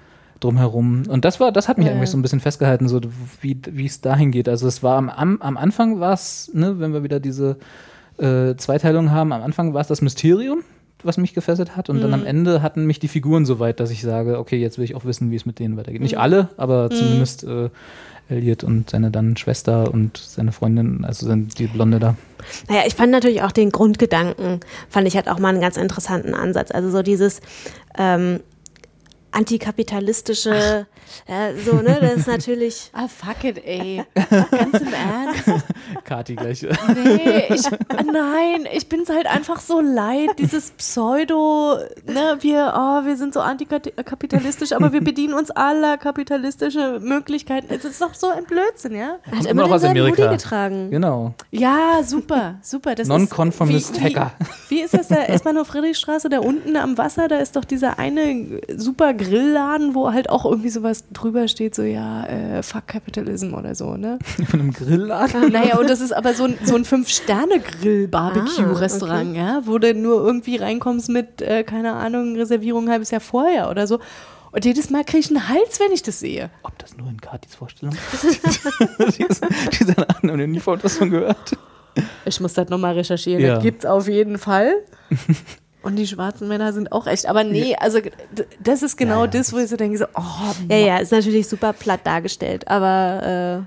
drumherum. 0.40 1.04
Und 1.08 1.24
das 1.24 1.40
war, 1.40 1.52
das 1.52 1.68
hat 1.68 1.78
mich 1.78 1.86
Ja, 1.86 1.92
eigentlich 1.92 2.10
so 2.10 2.18
ein 2.18 2.22
bisschen 2.22 2.40
festgehalten, 2.40 2.88
so 2.88 3.00
wie 3.40 3.58
es 3.86 4.00
dahin 4.00 4.30
geht. 4.30 4.48
Also 4.48 4.68
es 4.68 4.82
war 4.82 4.96
am, 4.98 5.08
am, 5.08 5.40
am 5.40 5.56
Anfang 5.56 6.00
war 6.00 6.12
es, 6.12 6.50
ne, 6.52 6.78
wenn 6.78 6.92
wir 6.92 7.02
wieder 7.02 7.20
diese 7.20 7.56
äh, 8.18 8.54
Zweiteilung 8.56 9.10
haben, 9.10 9.32
am 9.32 9.42
Anfang 9.42 9.74
war 9.74 9.80
es 9.80 9.88
das 9.88 10.02
Mysterium, 10.02 10.62
was 11.02 11.18
mich 11.18 11.34
gefesselt 11.34 11.76
hat. 11.76 11.90
Und 11.90 12.00
dann 12.00 12.14
am 12.14 12.20
Mhm. 12.20 12.26
Ende 12.26 12.62
hatten 12.62 12.86
mich 12.86 12.98
die 12.98 13.08
Figuren 13.08 13.46
so 13.46 13.58
weit, 13.58 13.80
dass 13.80 13.90
ich 13.90 14.02
sage, 14.02 14.38
okay, 14.38 14.56
jetzt 14.56 14.78
will 14.78 14.84
ich 14.84 14.94
auch 14.94 15.04
wissen, 15.04 15.30
wie 15.30 15.36
es 15.36 15.46
mit 15.46 15.58
denen 15.58 15.76
weitergeht. 15.76 16.00
Mhm. 16.00 16.04
Nicht 16.04 16.18
alle, 16.18 16.48
aber 16.56 16.90
zumindest 16.90 17.44
äh, 17.44 17.70
Elliot 18.28 18.64
und 18.64 18.90
seine 18.90 19.10
dann 19.10 19.36
Schwester 19.36 19.92
und 19.92 20.16
seine 20.16 20.50
Freundin, 20.52 21.04
also 21.04 21.32
die 21.36 21.66
Blonde 21.68 22.00
da. 22.00 22.16
Naja, 22.68 22.82
ich 22.86 22.94
fand 22.94 23.12
natürlich 23.12 23.42
auch 23.42 23.52
den 23.52 23.70
Grundgedanken, 23.70 24.60
fand 24.88 25.06
ich 25.06 25.14
halt 25.14 25.28
auch 25.28 25.38
mal 25.38 25.50
einen 25.50 25.60
ganz 25.60 25.76
interessanten 25.76 26.34
Ansatz. 26.34 26.70
Also 26.72 26.90
so 26.90 27.02
dieses, 27.02 27.40
ähm, 27.96 28.40
antikapitalistische, 29.36 30.86
ja, 31.28 31.54
so, 31.64 31.76
ne, 31.76 31.98
das 32.00 32.16
ist 32.16 32.26
natürlich. 32.26 32.90
Ah, 32.92 33.08
fuck 33.08 33.44
it, 33.44 33.64
ey. 33.64 34.02
Ganz 34.14 34.80
im 34.80 34.92
Ernst. 34.92 35.64
Kati 36.06 36.36
gleich. 36.36 36.62
Nee, 36.94 37.44
ich, 37.54 37.62
nein, 37.90 38.66
ich 38.72 38.88
bin's 38.88 39.10
halt 39.10 39.26
einfach 39.26 39.60
so 39.60 39.80
leid, 39.80 40.30
dieses 40.38 40.70
Pseudo, 40.70 41.76
ne, 42.06 42.36
wir, 42.40 42.72
oh, 42.76 43.04
wir 43.04 43.16
sind 43.16 43.34
so 43.34 43.40
antikapitalistisch, 43.40 44.72
aber 44.72 44.92
wir 44.92 45.02
bedienen 45.02 45.34
uns 45.34 45.50
aller 45.50 45.96
kapitalistische 45.98 47.00
Möglichkeiten. 47.00 47.66
Es 47.74 47.84
ist 47.84 48.00
doch 48.00 48.14
so 48.14 48.28
ein 48.28 48.44
Blödsinn, 48.44 48.94
ja? 48.94 49.16
Er 49.24 49.32
hat 49.32 49.32
Kommt 49.32 49.46
immer 49.46 49.68
noch 49.68 49.82
Amerika. 49.82 50.22
Hoodie 50.24 50.36
getragen. 50.36 50.90
Genau. 50.90 51.34
Ja, 51.50 52.02
super, 52.04 52.54
super. 52.62 52.94
Das 52.94 53.02
ist- 53.04 53.08
Non-conformist 53.08 53.96
wie- 53.96 54.00
wie- 54.00 54.14
Hacker. 54.16 54.32
Wie 54.68 54.80
ist 54.80 54.94
das 54.94 55.08
da? 55.08 55.16
S-Bahnhof 55.24 55.66
Friedrichstraße, 55.68 56.28
da 56.28 56.38
unten 56.40 56.76
am 56.76 56.96
Wasser, 56.98 57.28
da 57.28 57.36
ist 57.38 57.56
doch 57.56 57.64
dieser 57.64 57.98
eine 57.98 58.60
super 58.76 59.12
Grillladen, 59.14 59.94
wo 59.94 60.12
halt 60.12 60.30
auch 60.30 60.44
irgendwie 60.44 60.70
sowas 60.70 61.04
drüber 61.12 61.48
steht, 61.48 61.74
so 61.74 61.82
ja, 61.82 62.24
äh, 62.26 62.62
fuck 62.62 62.86
Capitalism 62.86 63.54
oder 63.54 63.74
so, 63.74 63.96
ne? 63.96 64.18
Von 64.48 64.60
einem 64.60 64.72
Grillladen. 64.72 65.50
Naja, 65.52 65.78
und 65.78 65.88
das 65.90 65.95
ist 66.00 66.12
aber 66.12 66.34
so 66.34 66.44
ein, 66.44 66.58
so 66.64 66.74
ein 66.76 66.84
Fünf-Sterne-Grill-Barbecue-Restaurant, 66.84 69.36
ja, 69.36 69.62
wo 69.64 69.78
du 69.78 69.94
nur 69.94 70.24
irgendwie 70.24 70.56
reinkommst 70.56 71.08
mit, 71.08 71.42
äh, 71.42 71.64
keine 71.64 71.94
Ahnung, 71.94 72.36
Reservierung 72.36 72.84
ein 72.86 72.90
halbes 72.92 73.10
Jahr 73.10 73.20
vorher 73.20 73.70
oder 73.70 73.86
so. 73.86 73.98
Und 74.52 74.64
jedes 74.64 74.90
Mal 74.90 75.04
kriege 75.04 75.18
ich 75.18 75.28
einen 75.30 75.48
Hals, 75.48 75.80
wenn 75.80 75.92
ich 75.92 76.02
das 76.02 76.20
sehe. 76.20 76.50
Ob 76.62 76.78
das 76.78 76.96
nur 76.96 77.08
in 77.08 77.20
Katis 77.20 77.54
Vorstellung 77.54 77.94
ist? 78.12 78.24
Diese- 79.18 80.06
wir 80.22 80.46
nie 80.46 80.60
von 80.60 80.82
was 80.82 80.96
von 80.96 81.10
gehört. 81.10 81.52
Ich 82.24 82.40
muss 82.40 82.54
das 82.54 82.68
nochmal 82.68 82.94
recherchieren. 82.94 83.42
Ja. 83.42 83.54
Das 83.54 83.62
gibt's 83.62 83.86
auf 83.86 84.08
jeden 84.08 84.38
Fall. 84.38 84.74
Und 85.82 85.96
die 85.96 86.06
schwarzen 86.06 86.48
Männer 86.48 86.72
sind 86.72 86.90
auch 86.92 87.06
echt. 87.06 87.26
Aber 87.26 87.44
nee, 87.44 87.76
also 87.76 88.00
das 88.60 88.82
ist 88.82 88.96
genau 88.96 89.20
Ja, 89.20 89.24
ja, 89.24 89.26
das, 89.28 89.52
wo 89.52 89.58
ich 89.58 89.68
so 89.68 89.76
denke, 89.76 89.98
so, 89.98 90.06
oh, 90.14 90.22
Ja, 90.68 90.76
ja, 90.76 90.96
ist 90.98 91.12
natürlich 91.12 91.48
super 91.48 91.72
platt 91.72 92.00
dargestellt, 92.04 92.66
aber 92.68 93.66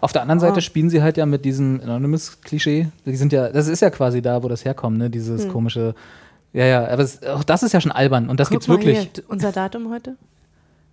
Auf 0.00 0.12
der 0.12 0.22
anderen 0.22 0.40
Seite 0.40 0.60
spielen 0.60 0.90
sie 0.90 1.02
halt 1.02 1.16
ja 1.16 1.26
mit 1.26 1.44
diesem 1.44 1.80
Anonymous-Klischee. 1.82 2.88
Die 3.06 3.16
sind 3.16 3.32
ja, 3.32 3.48
das 3.48 3.68
ist 3.68 3.80
ja 3.80 3.90
quasi 3.90 4.22
da, 4.22 4.42
wo 4.42 4.48
das 4.48 4.64
herkommt, 4.64 4.98
ne? 4.98 5.10
Dieses 5.10 5.48
komische. 5.48 5.94
Ja, 6.52 6.64
ja, 6.66 6.88
aber 6.88 7.02
es, 7.02 7.22
auch 7.24 7.42
das 7.44 7.62
ist 7.62 7.72
ja 7.72 7.80
schon 7.80 7.90
albern 7.92 8.28
und 8.28 8.38
das 8.38 8.48
guck 8.48 8.54
gibt's 8.54 8.68
mal 8.68 8.74
wirklich. 8.76 8.98
Hier, 9.14 9.24
unser 9.28 9.50
Datum 9.50 9.90
heute? 9.90 10.16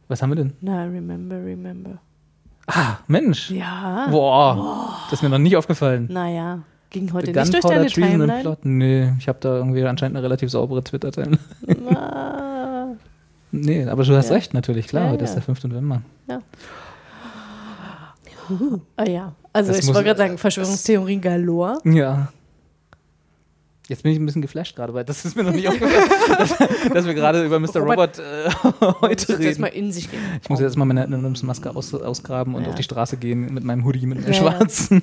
Was 0.07 0.21
haben 0.21 0.31
wir 0.31 0.35
denn? 0.35 0.53
Na, 0.61 0.83
remember, 0.83 1.35
remember. 1.35 1.99
Ah, 2.67 2.97
Mensch. 3.07 3.51
Ja. 3.51 4.07
Boah, 4.09 4.97
das 5.09 5.19
ist 5.19 5.23
mir 5.23 5.29
noch 5.29 5.37
nicht 5.37 5.55
aufgefallen. 5.57 6.07
Naja, 6.11 6.59
ging 6.89 7.11
heute 7.13 7.33
The 7.33 7.39
nicht 7.39 7.53
durch 7.53 7.63
deine 7.63 7.87
Timeline. 7.87 8.41
Plot? 8.41 8.59
Nee, 8.65 9.13
ich 9.19 9.27
habe 9.27 9.37
da 9.39 9.55
irgendwie 9.57 9.83
anscheinend 9.83 10.17
eine 10.17 10.23
relativ 10.23 10.49
saubere 10.51 10.83
Twitter-Timeline. 10.83 11.37
Ah, 11.95 12.87
Nee, 13.53 13.85
aber 13.85 14.03
du 14.03 14.15
hast 14.15 14.29
Ja. 14.29 14.35
recht, 14.35 14.53
natürlich, 14.53 14.87
klar, 14.87 15.05
Ja, 15.05 15.11
heute 15.11 15.23
ist 15.25 15.31
ja. 15.31 15.35
der 15.35 15.43
5. 15.43 15.65
November. 15.65 16.01
Ah 18.95 19.03
ja, 19.05 19.33
also 19.53 19.71
Das 19.71 19.79
ich 19.79 19.87
wollte 19.87 20.03
gerade 20.03 20.17
sagen, 20.17 20.37
Verschwörungstheorie 20.37 21.19
galore. 21.19 21.79
Ja. 21.83 22.31
Jetzt 23.87 24.03
bin 24.03 24.13
ich 24.13 24.19
ein 24.19 24.25
bisschen 24.25 24.41
geflasht 24.41 24.75
gerade, 24.77 24.93
weil 24.93 25.03
das 25.03 25.25
ist 25.25 25.35
mir 25.35 25.43
noch 25.43 25.51
nicht 25.51 25.67
aufgefallen, 25.67 26.09
dass, 26.37 26.55
dass 26.93 27.05
wir 27.05 27.13
gerade 27.13 27.43
über 27.43 27.59
Mr. 27.59 27.79
Robert, 27.81 28.19
Robert- 28.19 28.19
äh, 28.19 28.93
heute 29.01 29.33
jetzt 29.43 29.59
mal 29.59 29.67
reden. 29.67 29.87
in 29.87 29.91
sich 29.91 30.09
gehen. 30.09 30.21
Ich 30.41 30.49
muss 30.49 30.61
jetzt 30.61 30.77
mal 30.77 30.85
meine 30.85 31.03
Anonymous-Maske 31.03 31.75
aus, 31.75 31.93
ausgraben 31.93 32.55
und 32.55 32.63
Ja. 32.63 32.69
auf 32.69 32.75
die 32.75 32.83
Straße 32.83 33.17
gehen 33.17 33.53
mit 33.53 33.63
meinem 33.65 33.83
Hoodie, 33.83 34.05
mit 34.05 34.21
meinem 34.21 34.31
Ja, 34.31 34.41
ja. 34.43 34.51
schwarzen. 34.51 35.01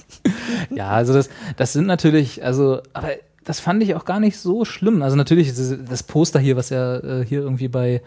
ja, 0.70 0.88
also 0.90 1.12
das, 1.12 1.28
das 1.56 1.74
sind 1.74 1.86
natürlich, 1.86 2.42
also, 2.42 2.80
aber 2.94 3.08
das 3.44 3.60
fand 3.60 3.82
ich 3.82 3.94
auch 3.94 4.04
gar 4.06 4.18
nicht 4.20 4.38
so 4.38 4.64
schlimm. 4.64 5.02
Also 5.02 5.16
natürlich, 5.16 5.52
das 5.54 6.02
Poster 6.02 6.38
hier, 6.40 6.56
was 6.56 6.70
ja 6.70 6.96
äh, 6.96 7.24
hier 7.26 7.40
irgendwie 7.42 7.68
bei 7.68 8.00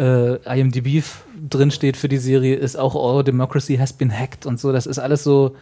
äh, 0.00 0.58
IMDb 0.60 0.98
f- 0.98 1.24
drin 1.48 1.70
steht 1.70 1.96
für 1.96 2.08
die 2.08 2.16
Serie, 2.18 2.56
ist 2.56 2.76
auch 2.76 2.94
Oh, 2.94 3.22
Democracy 3.22 3.76
has 3.76 3.92
been 3.92 4.10
hacked 4.10 4.46
und 4.46 4.58
so. 4.58 4.72
Das 4.72 4.86
ist 4.86 4.98
alles 4.98 5.22
so 5.22 5.54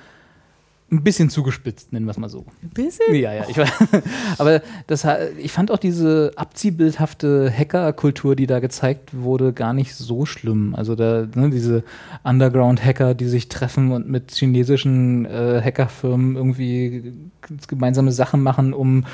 ein 0.91 1.03
bisschen 1.05 1.29
zugespitzt, 1.29 1.93
nennen 1.93 2.07
wir 2.07 2.13
es 2.13 2.17
mal 2.17 2.31
so. 2.31 2.47
Ein 2.63 2.71
bisschen? 2.71 3.15
Ja, 3.15 3.35
ja, 3.35 3.45
ich. 3.47 3.59
Aber 4.39 4.63
das, 4.87 5.07
ich 5.37 5.53
fand 5.53 5.71
auch 5.71 5.77
diese 5.77 6.33
abziehbildhafte 6.37 7.53
Hacker-Kultur, 7.55 8.35
die 8.35 8.47
da 8.47 8.59
gezeigt 8.61 9.11
wurde, 9.13 9.53
gar 9.53 9.75
nicht 9.75 9.95
so 9.95 10.25
schlimm. 10.25 10.75
Also 10.75 10.95
da, 10.95 11.27
ne, 11.35 11.51
diese 11.51 11.85
Underground-Hacker, 12.25 13.13
die 13.15 13.27
sich 13.27 13.51
treffen 13.51 13.93
und 13.93 14.09
mit 14.09 14.33
chinesischen 14.33 15.27
äh, 15.27 15.61
Hackerfirmen 15.63 16.37
irgendwie 16.37 17.13
gemeinsame 17.67 18.13
Sachen 18.13 18.43
machen, 18.43 18.73
um 18.73 19.05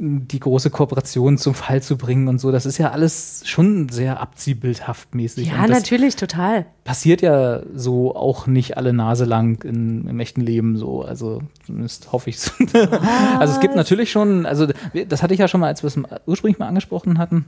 die 0.00 0.40
große 0.40 0.70
Kooperation 0.70 1.38
zum 1.38 1.54
Fall 1.54 1.82
zu 1.82 1.96
bringen 1.96 2.28
und 2.28 2.38
so. 2.38 2.52
Das 2.52 2.66
ist 2.66 2.78
ja 2.78 2.90
alles 2.90 3.42
schon 3.46 3.88
sehr 3.88 4.20
abziehbildhaft 4.20 5.14
mäßig. 5.14 5.48
Ja, 5.48 5.66
natürlich, 5.66 6.16
total. 6.16 6.66
passiert 6.84 7.20
ja 7.20 7.62
so 7.74 8.14
auch 8.14 8.46
nicht 8.46 8.76
alle 8.76 8.92
Nase 8.92 9.24
lang 9.24 9.62
in, 9.64 10.06
im 10.06 10.20
echten 10.20 10.40
Leben 10.40 10.76
so. 10.76 11.02
Also 11.02 11.42
zumindest 11.66 12.12
hoffe 12.12 12.30
ich 12.30 12.36
es. 12.36 12.52
also 13.38 13.54
es 13.54 13.60
gibt 13.60 13.74
natürlich 13.74 14.10
schon, 14.10 14.46
also 14.46 14.66
das 15.08 15.22
hatte 15.22 15.34
ich 15.34 15.40
ja 15.40 15.48
schon 15.48 15.60
mal, 15.60 15.68
als 15.68 15.82
wir 15.82 15.88
es 15.88 15.98
ursprünglich 16.26 16.58
mal 16.58 16.68
angesprochen 16.68 17.18
hatten, 17.18 17.44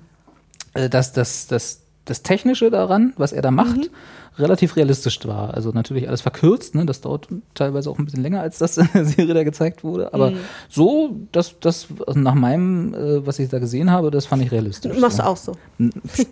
äh, 0.74 0.89
dass 0.89 1.12
das, 1.12 1.47
das, 1.47 1.82
das 2.11 2.23
Technische 2.23 2.70
daran, 2.70 3.12
was 3.16 3.32
er 3.32 3.41
da 3.41 3.51
macht, 3.51 3.91
relativ 4.39 4.77
realistisch 4.77 5.19
war. 5.24 5.55
Also 5.55 5.70
natürlich 5.70 6.09
alles 6.09 6.20
verkürzt, 6.20 6.74
ne? 6.74 6.85
das 6.85 7.01
dauert 7.01 7.28
teilweise 7.55 7.89
auch 7.89 7.99
ein 7.99 8.05
bisschen 8.05 8.23
länger, 8.23 8.41
als 8.41 8.59
das 8.59 8.77
in 8.78 8.89
der 8.93 9.05
Serie 9.05 9.35
da 9.35 9.45
gezeigt 9.45 9.85
wurde. 9.85 10.12
Aber 10.12 10.32
so, 10.69 11.16
das, 11.32 11.61
das 11.61 11.87
nach 12.15 12.35
meinem, 12.35 12.95
äh, 12.95 13.27
was 13.27 13.39
ich 13.39 13.49
da 13.49 13.59
gesehen 13.59 13.91
habe, 13.91 14.11
das 14.11 14.27
fand 14.27 14.43
ich 14.43 14.51
realistisch. 14.51 14.99
Machst 14.99 15.19
so. 15.19 15.23
du 15.23 15.28
auch 15.28 15.37
so. 15.37 15.57
Ich 15.78 16.27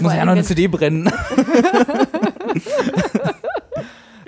muss 0.00 0.12
ja 0.12 0.24
noch 0.24 0.32
eine 0.32 0.42
CD 0.42 0.66
brennen. 0.66 1.10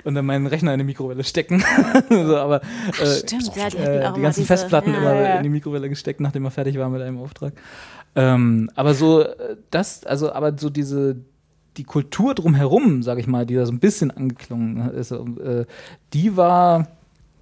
Und 0.05 0.15
dann 0.15 0.25
meinen 0.25 0.47
Rechner 0.47 0.73
in 0.73 0.79
die 0.79 0.85
Mikrowelle 0.85 1.23
stecken. 1.23 1.63
so, 2.09 2.37
aber 2.37 2.61
äh, 2.99 3.05
Stimmt, 3.05 3.55
ja, 3.55 3.69
die, 3.69 3.77
äh, 3.77 4.13
die 4.13 4.21
ganzen 4.21 4.41
diese, 4.41 4.47
Festplatten 4.47 4.93
ja, 4.93 4.97
immer 4.97 5.13
ja. 5.13 5.35
in 5.35 5.43
die 5.43 5.49
Mikrowelle 5.49 5.89
gesteckt, 5.89 6.19
nachdem 6.19 6.45
er 6.45 6.51
fertig 6.51 6.77
war 6.79 6.89
mit 6.89 7.01
einem 7.01 7.19
Auftrag. 7.19 7.53
Ähm, 8.15 8.69
aber 8.75 8.93
so, 8.93 9.21
äh, 9.21 9.55
das, 9.71 10.03
also, 10.05 10.31
aber 10.33 10.57
so 10.57 10.69
diese, 10.69 11.15
die 11.77 11.83
Kultur 11.83 12.33
drumherum, 12.35 13.03
sag 13.03 13.19
ich 13.19 13.27
mal, 13.27 13.45
die 13.45 13.55
da 13.55 13.65
so 13.65 13.71
ein 13.71 13.79
bisschen 13.79 14.11
angeklungen 14.11 14.89
ist, 14.91 15.11
äh, 15.11 15.65
die 16.13 16.35
war 16.35 16.87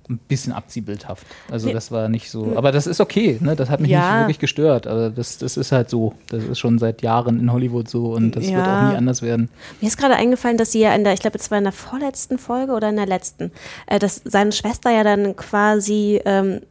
ein 0.10 0.20
bisschen 0.30 0.54
abziehbildhaft. 0.54 1.28
Also 1.52 1.70
das 1.74 1.92
war 1.92 2.08
nicht 2.08 2.32
so, 2.32 2.56
aber 2.56 2.72
das 2.72 2.88
ist 2.88 3.02
okay, 3.02 3.40
ne? 3.42 3.58
Das 3.58 3.70
hat 3.70 3.82
mich 3.82 3.92
Ja. 3.92 4.00
nicht 4.12 4.20
wirklich 4.22 4.40
gestört. 4.40 4.88
Also 4.88 5.14
das, 5.14 5.38
das 5.38 5.58
ist 5.58 5.74
halt 5.74 5.90
so. 5.90 6.14
Das 6.30 6.46
ist 6.46 6.60
schon 6.60 6.80
seit 6.80 7.02
Jahren 7.02 7.42
in 7.42 7.52
Hollywood 7.52 7.90
so 7.90 8.14
und 8.14 8.32
das 8.38 8.46
wird 8.46 8.68
Ja. 8.68 8.78
auch 8.78 8.80
nie 8.90 8.96
anders 8.96 9.22
werden. 9.22 9.50
Mir 9.82 9.88
ist 9.88 9.98
gerade 9.98 10.16
eingefallen, 10.16 10.56
dass 10.56 10.72
sie 10.72 10.80
ja 10.80 10.96
in 10.96 11.04
der, 11.04 11.12
ich 11.14 11.20
glaube, 11.20 11.38
es 11.38 11.52
war 11.52 11.58
in 11.58 11.66
der 11.66 11.74
vorletzten 11.74 12.38
Folge 12.38 12.72
oder 12.72 12.88
in 12.88 12.96
der 12.96 13.06
letzten, 13.06 13.52
äh, 13.88 14.00
dass 14.00 14.22
seine 14.24 14.54
Schwester 14.54 14.92
ja 14.92 15.04
dann 15.04 15.36
quasi 15.36 16.22
ähm, 16.24 16.62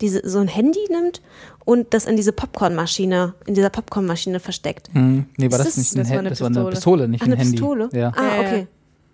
diese, 0.00 0.28
so 0.28 0.38
ein 0.38 0.48
Handy 0.48 0.80
nimmt 0.90 1.20
und 1.64 1.92
das 1.94 2.06
in 2.06 2.16
diese 2.16 2.32
Popcornmaschine, 2.32 3.34
in 3.46 3.54
dieser 3.54 3.70
Popcornmaschine 3.70 4.40
versteckt. 4.40 4.88
Hm, 4.92 5.26
nee, 5.36 5.50
war 5.50 5.58
Ist 5.60 5.66
das, 5.66 5.74
das- 5.74 5.76
nicht 5.76 5.92
ein 5.94 5.98
das 5.98 6.08
war 6.08 6.16
Handy? 6.16 6.18
eine 6.18 6.30
Das 6.30 6.40
war 6.40 6.46
eine 6.62 6.70
Pistole. 6.70 7.08
Nicht 7.08 7.22
Ach, 7.22 7.26
ein 7.26 7.32
eine 7.32 7.40
Handy. 7.40 7.52
Pistole? 7.56 7.88
Ja. 7.92 8.12
Ah, 8.16 8.22
Ja, 8.22 8.34
ja. 8.34 8.40
okay. 8.48 8.66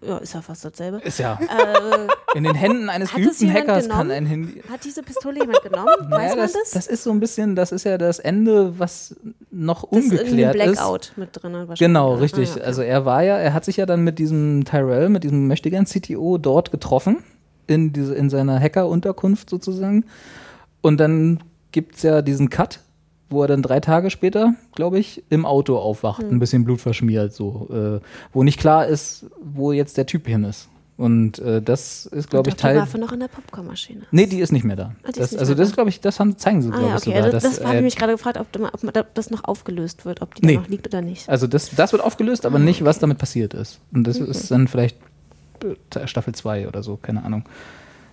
Ja, 0.06 0.18
ist 0.18 0.34
ja 0.34 0.42
fast 0.42 0.62
dasselbe. 0.64 0.98
Ist 0.98 1.18
ja. 1.18 1.38
Äh, 1.40 2.36
In 2.38 2.44
den 2.44 2.54
Händen 2.54 2.90
eines 2.90 3.12
geübten 3.12 3.50
Hackers 3.52 3.88
kann 3.88 4.08
genommen? 4.08 4.10
ein 4.12 4.26
Handy. 4.26 4.62
hat 4.70 4.84
diese 4.84 5.02
Pistole 5.02 5.40
jemand 5.40 5.62
genommen? 5.62 5.86
Weiß 6.00 6.08
Naja, 6.10 6.28
man 6.28 6.38
das, 6.38 6.52
das? 6.52 6.70
das 6.72 6.86
ist 6.86 7.02
so 7.02 7.10
ein 7.10 7.18
bisschen, 7.18 7.56
das 7.56 7.72
ist 7.72 7.84
ja 7.84 7.96
das 7.96 8.18
Ende, 8.18 8.78
was 8.78 9.16
noch 9.50 9.88
Das 9.90 10.04
ist 10.04 10.12
ungeklärt 10.12 10.54
ist. 10.54 10.62
Blackout 10.74 11.12
mit 11.16 11.30
drin. 11.32 11.52
wahrscheinlich. 11.54 11.78
Genau, 11.78 12.14
richtig. 12.14 12.50
ah, 12.50 12.52
okay. 12.56 12.62
Also 12.64 12.82
er 12.82 13.04
war 13.06 13.22
ja, 13.22 13.38
er 13.38 13.54
hat 13.54 13.64
sich 13.64 13.78
ja 13.78 13.86
dann 13.86 14.04
mit 14.04 14.18
diesem 14.18 14.64
Tyrell, 14.66 15.08
mit 15.08 15.24
diesem 15.24 15.46
mächtigen 15.48 15.86
CTO 15.86 16.36
dort 16.38 16.70
getroffen, 16.70 17.24
in, 17.66 17.92
diese, 17.94 18.14
in 18.14 18.28
seiner 18.30 18.60
Hacker-Unterkunft 18.60 19.48
sozusagen. 19.50 20.04
Und 20.86 20.98
dann 20.98 21.40
gibt's 21.72 22.02
ja 22.02 22.22
diesen 22.22 22.48
Cut, 22.48 22.78
wo 23.28 23.42
er 23.42 23.48
dann 23.48 23.60
drei 23.60 23.80
Tage 23.80 24.08
später, 24.10 24.54
glaube 24.76 25.00
ich, 25.00 25.24
im 25.30 25.44
Auto 25.44 25.76
aufwacht, 25.78 26.22
Hm. 26.22 26.30
ein 26.30 26.38
bisschen 26.38 26.62
blutverschmiert, 26.64 27.34
so, 27.34 27.68
äh, 27.72 28.06
wo 28.32 28.44
nicht 28.44 28.60
klar 28.60 28.86
ist, 28.86 29.26
wo 29.42 29.72
jetzt 29.72 29.96
der 29.96 30.06
Typ 30.06 30.28
hin 30.28 30.44
ist. 30.44 30.68
Und 30.96 31.40
äh, 31.40 31.60
das 31.60 32.06
ist, 32.06 32.30
glaube 32.30 32.50
ich, 32.50 32.54
Teil. 32.54 32.76
Die 32.76 32.80
Waffe 32.82 32.98
noch 32.98 33.10
in 33.10 33.18
der 33.18 33.26
Popcornmaschine. 33.26 34.02
Nee, 34.12 34.26
die 34.26 34.38
ist 34.38 34.52
nicht 34.52 34.62
mehr 34.64 34.76
da. 34.76 34.94
Ah, 35.02 35.08
das, 35.12 35.32
nicht 35.32 35.40
also 35.40 35.52
mehr 35.54 35.58
das 35.58 35.70
da. 35.70 35.74
glaube 35.74 35.90
ich, 35.90 36.00
das 36.00 36.20
haben, 36.20 36.38
zeigen 36.38 36.62
sie, 36.62 36.68
Ah 36.68 36.76
glaube 36.78 36.86
ja, 36.86 36.96
ich, 36.96 37.02
okay. 37.02 37.10
sogar. 37.10 37.24
Also, 37.24 37.30
dass, 37.32 37.42
das 37.42 37.64
habe 37.64 37.74
äh, 37.74 37.78
ich 37.78 37.84
mich 37.84 37.96
gerade 37.96 38.12
gefragt, 38.12 38.38
ob, 38.38 38.46
ob, 38.72 39.14
das 39.14 39.30
noch 39.30 39.42
aufgelöst 39.42 40.04
wird, 40.04 40.22
ob 40.22 40.36
die 40.36 40.46
Nee. 40.46 40.54
da 40.54 40.60
noch 40.60 40.68
liegt 40.68 40.86
oder 40.86 41.02
nicht. 41.02 41.28
Also 41.28 41.48
das, 41.48 41.70
das 41.74 41.90
wird 41.92 42.02
aufgelöst, 42.02 42.46
aber 42.46 42.60
nicht, 42.60 42.84
was 42.84 43.00
damit 43.00 43.18
passiert 43.18 43.54
ist. 43.54 43.80
Und 43.92 44.04
das 44.06 44.18
ist 44.18 44.52
dann 44.52 44.68
vielleicht 44.68 44.96
äh, 45.64 46.06
Staffel 46.06 46.32
2 46.32 46.68
oder 46.68 46.82
so, 46.84 46.96
keine 46.96 47.24
Ahnung. 47.24 47.44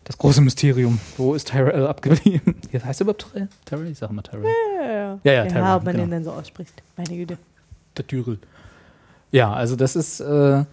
Das 0.06 0.18
große 0.18 0.42
Mysterium. 0.42 1.00
Wo 1.18 1.34
ist 1.34 1.50
Tyrell 1.50 1.88
abgeblieben? 1.88 2.56
Jetzt 2.72 2.86
heißt 2.86 3.02
er 3.02 3.06
überhaupt 3.06 3.26
Tyrell? 3.32 3.48
Tyrell? 3.66 3.92
Ich 3.92 3.98
sage 3.98 4.12
immer 4.12 4.24
Tyrell. 4.24 4.44
Ja, 4.46 4.86
Ja, 4.86 5.20
ja, 5.24 5.32
ja, 5.32 5.46
Tyrell, 5.46 5.76
ob 5.76 5.84
man 5.84 5.94
genau. 5.94 6.06
den 6.06 6.12
dann 6.12 6.24
so 6.24 6.32
ausspricht. 6.32 6.74
Meine 6.98 7.16
Güte. 7.16 7.38
Der 7.98 8.06
Tyrell. 8.06 8.40
Ja, 9.32 9.54
also 9.54 9.76
das 9.76 9.96
ist, 9.96 10.20
äh, 10.20 10.66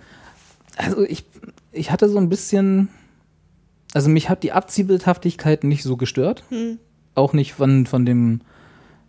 also 0.76 1.02
ich, 1.04 1.24
ich 1.72 1.90
hatte 1.90 2.08
so 2.08 2.18
ein 2.18 2.28
bisschen, 2.28 2.88
also 3.94 4.10
mich 4.10 4.28
hat 4.28 4.42
die 4.42 4.52
Abziehbildhaftigkeit 4.52 5.64
nicht 5.64 5.82
so 5.82 5.96
gestört. 5.96 6.42
Auch 7.14 7.32
nicht 7.32 7.54
von, 7.54 7.86
von 7.86 8.04
dem, 8.04 8.40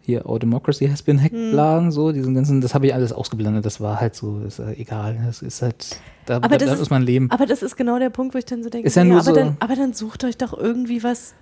hier 0.04 0.26
Our 0.28 0.40
Democracy 0.40 0.88
Has 0.88 1.02
Been 1.04 1.22
Hacked, 1.22 1.52
bla 1.52 1.78
und 1.78 1.92
so, 1.92 2.12
diesen 2.12 2.34
ganzen, 2.34 2.60
das 2.62 2.74
habe 2.74 2.88
ich 2.88 2.94
alles 2.94 3.14
ausgeblendet. 3.14 3.66
Das 3.66 3.80
war 3.82 4.02
halt 4.02 4.16
so, 4.16 4.40
ist 4.46 4.60
äh, 4.60 4.74
egal. 4.74 5.18
Das 5.26 5.42
ist 5.42 5.62
halt, 5.62 6.00
da, 6.26 6.38
Aber 6.38 6.50
da, 6.50 6.58
das 6.58 6.68
da 6.68 6.74
ist- 6.74 6.80
muss 6.80 6.90
man 6.90 7.04
leben. 7.04 7.30
Aber 7.32 7.46
das 7.46 7.62
ist 7.64 7.76
genau 7.78 8.00
der 8.00 8.10
Punkt, 8.10 8.34
wo 8.34 8.40
ich 8.40 8.46
dann 8.46 8.64
so 8.64 8.70
denke, 8.70 8.88
Ist 8.88 8.96
ja 8.96 9.04
nur 9.04 9.18
aber, 9.18 9.24
so- 9.26 9.34
dann, 9.36 9.58
aber 9.60 9.76
dann 9.76 9.94
sucht 9.94 10.24
euch 10.24 10.38
doch 10.38 10.58
irgendwie 10.58 11.04
was. 11.04 11.34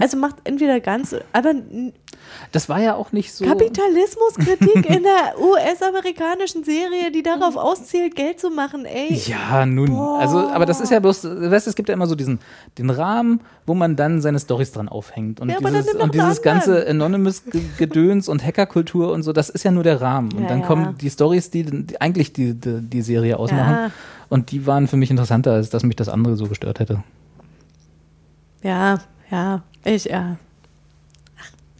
Also 0.00 0.16
macht 0.16 0.36
entweder 0.44 0.80
ganz, 0.80 1.14
aber 1.32 1.54
Das 2.52 2.68
war 2.68 2.80
ja 2.80 2.94
auch 2.94 3.12
nicht 3.12 3.32
so. 3.32 3.44
Kapitalismuskritik 3.44 4.90
in 4.90 5.02
der 5.04 5.38
US-amerikanischen 5.40 6.64
Serie, 6.64 7.12
die 7.12 7.22
darauf 7.22 7.56
auszielt, 7.56 8.16
Geld 8.16 8.40
zu 8.40 8.50
machen, 8.50 8.84
ey. 8.84 9.14
Ja, 9.14 9.66
nun. 9.66 9.94
Also, 9.94 10.38
aber 10.38 10.66
das 10.66 10.80
ist 10.80 10.90
ja 10.90 10.98
bloß, 10.98 11.22
du 11.22 11.50
weißt, 11.50 11.66
es 11.68 11.74
gibt 11.76 11.88
ja 11.88 11.94
immer 11.94 12.06
so 12.06 12.14
diesen 12.14 12.40
den 12.76 12.90
Rahmen, 12.90 13.40
wo 13.66 13.74
man 13.74 13.94
dann 13.96 14.20
seine 14.20 14.38
Storys 14.38 14.72
dran 14.72 14.88
aufhängt. 14.88 15.40
Und 15.40 15.48
Ja, 15.48 15.58
aber 15.58 15.70
dann 15.70 15.82
dieses, 15.82 16.00
und 16.00 16.14
dieses 16.14 16.42
ganze. 16.42 16.88
Anonymous-Gedöns 16.88 18.28
und 18.28 18.44
Hackerkultur 18.44 19.12
und 19.12 19.22
so, 19.22 19.32
das 19.32 19.48
ist 19.48 19.64
ja 19.64 19.70
nur 19.70 19.84
der 19.84 20.00
Rahmen. 20.00 20.32
Und 20.32 20.42
Ja, 20.42 20.48
dann 20.48 20.60
ja. 20.60 20.66
kommen 20.66 20.98
die 20.98 21.10
Stories, 21.10 21.50
die, 21.50 21.64
die 21.64 22.00
eigentlich 22.00 22.32
die, 22.32 22.54
die, 22.54 22.80
die 22.80 23.02
Serie 23.02 23.38
ausmachen. 23.38 23.92
Und 24.28 24.50
die 24.50 24.66
waren 24.66 24.88
für 24.88 24.96
mich 24.96 25.10
interessanter, 25.10 25.52
als 25.52 25.70
dass 25.70 25.82
mich 25.84 25.96
das 25.96 26.08
andere 26.08 26.36
so 26.36 26.46
gestört 26.46 26.80
hätte. 26.80 27.02
Ja, 28.62 28.98
ja, 29.30 29.62
ich, 29.84 30.04
ja. 30.04 30.36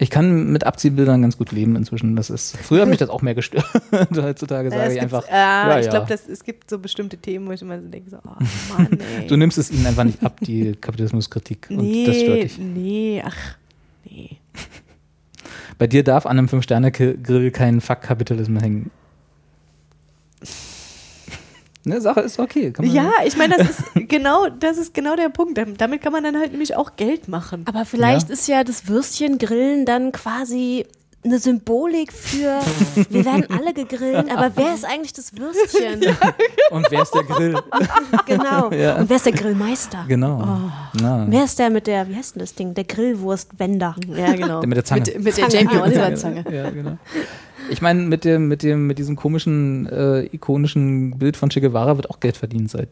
Ich 0.01 0.11
kann 0.11 0.53
mit 0.53 0.65
Abziehbildern 0.65 1.23
ganz 1.23 1.37
gut 1.37 1.51
leben 1.51 1.75
inzwischen. 1.75 2.15
Das 2.15 2.31
ist, 2.31 2.57
früher 2.57 2.83
hat 2.83 2.89
mich 2.89 2.99
das 2.99 3.11
auch 3.11 3.20
mehr 3.20 3.35
gestört. 3.35 3.66
Heutzutage 4.15 4.70
sage 4.70 4.95
ich 4.95 5.01
einfach. 5.01 5.29
ja, 5.29 5.70
ja, 5.70 5.79
ich 5.81 5.87
ja. 5.87 5.91
glaube, 5.91 6.15
es 6.15 6.45
gibt 6.45 6.70
so 6.70 6.79
bestimmte 6.79 7.16
Themen, 7.16 7.49
wo 7.49 7.53
ich 7.53 7.62
immer 7.62 7.81
so 7.81 7.89
denke, 7.89 8.09
so, 8.09 8.19
oh 8.19 8.31
Mann, 8.73 8.99
ey. 9.19 9.27
Du 9.27 9.37
nimmst 9.37 9.59
es 9.59 9.73
ihnen 9.73 9.87
einfach 9.87 10.05
nicht 10.05 10.23
ab, 10.23 10.39
die 10.41 10.73
Kapitalismuskritik. 10.81 11.66
Und 11.70 12.07
das 12.07 12.16
stört 12.16 12.37
nee, 12.37 12.43
dich. 12.43 12.59
nee, 12.59 13.23
ach, 13.25 13.57
nee. 14.05 14.37
Bei 15.79 15.89
dir 15.89 16.05
darf 16.05 16.27
an 16.27 16.39
einem 16.39 16.49
Fünf-Sterne-Grill 16.49 17.51
kein 17.51 17.81
Fuck-Kapitalismus 17.81 18.62
hängen. 18.62 18.91
Ne, 21.89 22.01
Sache 22.01 22.20
ist 22.20 22.39
okay. 22.39 22.70
Kann 22.70 22.86
man- 22.86 22.94
Ja, 22.94 23.10
ich 23.24 23.36
meine, 23.36 23.56
das 23.56 23.70
ist 23.70 23.82
genau, 24.09 24.48
das 24.48 24.78
ist 24.78 24.94
genau 24.94 25.16
der 25.16 25.28
Punkt. 25.31 25.56
Dam- 25.59 25.77
Damit 25.77 26.02
kann 26.02 26.12
man 26.12 26.23
dann 26.24 26.36
halt 26.39 26.52
nämlich 26.52 26.77
auch 26.77 26.97
Geld 26.97 27.28
machen. 27.28 27.65
Aber 27.66 27.85
vielleicht 27.85 28.28
Ja. 28.28 28.35
ist 28.35 28.47
ja 28.48 28.65
das 28.65 28.89
Würstchengrillen 28.89 29.85
dann 29.86 30.12
quasi 30.12 30.86
eine 31.24 31.39
Symbolik 31.39 32.12
für, 32.12 32.61
wir 33.11 33.24
werden 33.24 33.47
alle 33.51 33.74
gegrillt, 33.74 34.31
aber 34.31 34.53
wer 34.55 34.74
ist 34.74 34.85
eigentlich 34.85 35.12
das 35.12 35.32
Würstchen? 35.36 36.01
Und 36.70 36.86
wer 36.90 37.03
ist 37.03 37.15
der 37.15 37.24
Grill? 37.24 37.59
Genau. 38.27 38.70
Ja. 38.73 38.97
Und 38.97 39.09
wer 39.09 39.16
ist 39.16 39.27
der 39.27 39.32
Grillmeister? 39.32 40.05
Genau. 40.07 40.70
Na. 41.01 41.27
Wer 41.28 41.45
ist 41.45 41.59
der 41.59 41.70
mit 41.70 41.86
der, 41.86 42.09
wie 42.09 42.15
heißt 42.15 42.35
denn 42.35 42.40
das 42.40 42.55
Ding? 42.55 42.74
Der 42.74 42.85
Grillwurstwender. 42.85 43.97
Ja, 44.15 44.32
genau. 44.35 44.61
Der 44.61 44.69
mit 44.69 44.77
der 44.77 44.85
Zange. 44.85 45.03
Mit, 45.15 45.24
mit 45.24 45.36
der 45.36 45.49
Jamie 45.49 45.78
Oliver 45.78 46.15
Zange. 46.15 46.45
Ja, 46.51 46.70
genau. 46.70 46.99
Ich 47.70 47.82
meine, 47.82 48.03
mit 48.03 48.24
dem, 48.24 48.49
mit 48.49 48.62
dem, 48.62 48.86
mit 48.86 48.99
diesem 48.99 49.16
komischen, 49.16 49.86
äh, 49.86 50.24
ikonischen 50.27 51.19
Bild 51.19 51.36
von 51.36 51.49
Che 51.51 51.61
Guevara 51.61 51.97
wird 51.97 52.11
auch 52.11 52.20
Geld 52.20 52.36
verdient, 52.36 52.70
seit, 52.70 52.89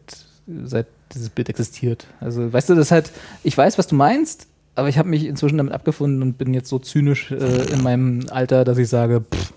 seit 0.63 0.87
dieses 1.13 1.29
Bild 1.29 1.49
existiert. 1.49 2.07
Also, 2.19 2.51
weißt 2.51 2.69
du, 2.69 2.75
das 2.75 2.87
ist 2.87 2.91
halt, 2.91 3.11
ich 3.43 3.57
weiß, 3.57 3.77
was 3.77 3.87
du 3.87 3.95
meinst, 3.95 4.47
aber 4.77 4.89
ich 4.89 4.97
habe 4.97 5.09
mich 5.09 5.25
inzwischen 5.25 5.57
damit 5.57 5.73
abgefunden 5.73 6.21
und 6.21 6.37
bin 6.37 6.53
jetzt 6.53 6.69
so 6.69 6.79
zynisch 6.79 7.31
äh, 7.31 7.71
in 7.71 7.81
meinem 7.81 8.25
Alter, 8.29 8.63
dass 8.63 8.77
ich 8.77 8.89
sage, 8.89 9.21
pff, 9.21 9.53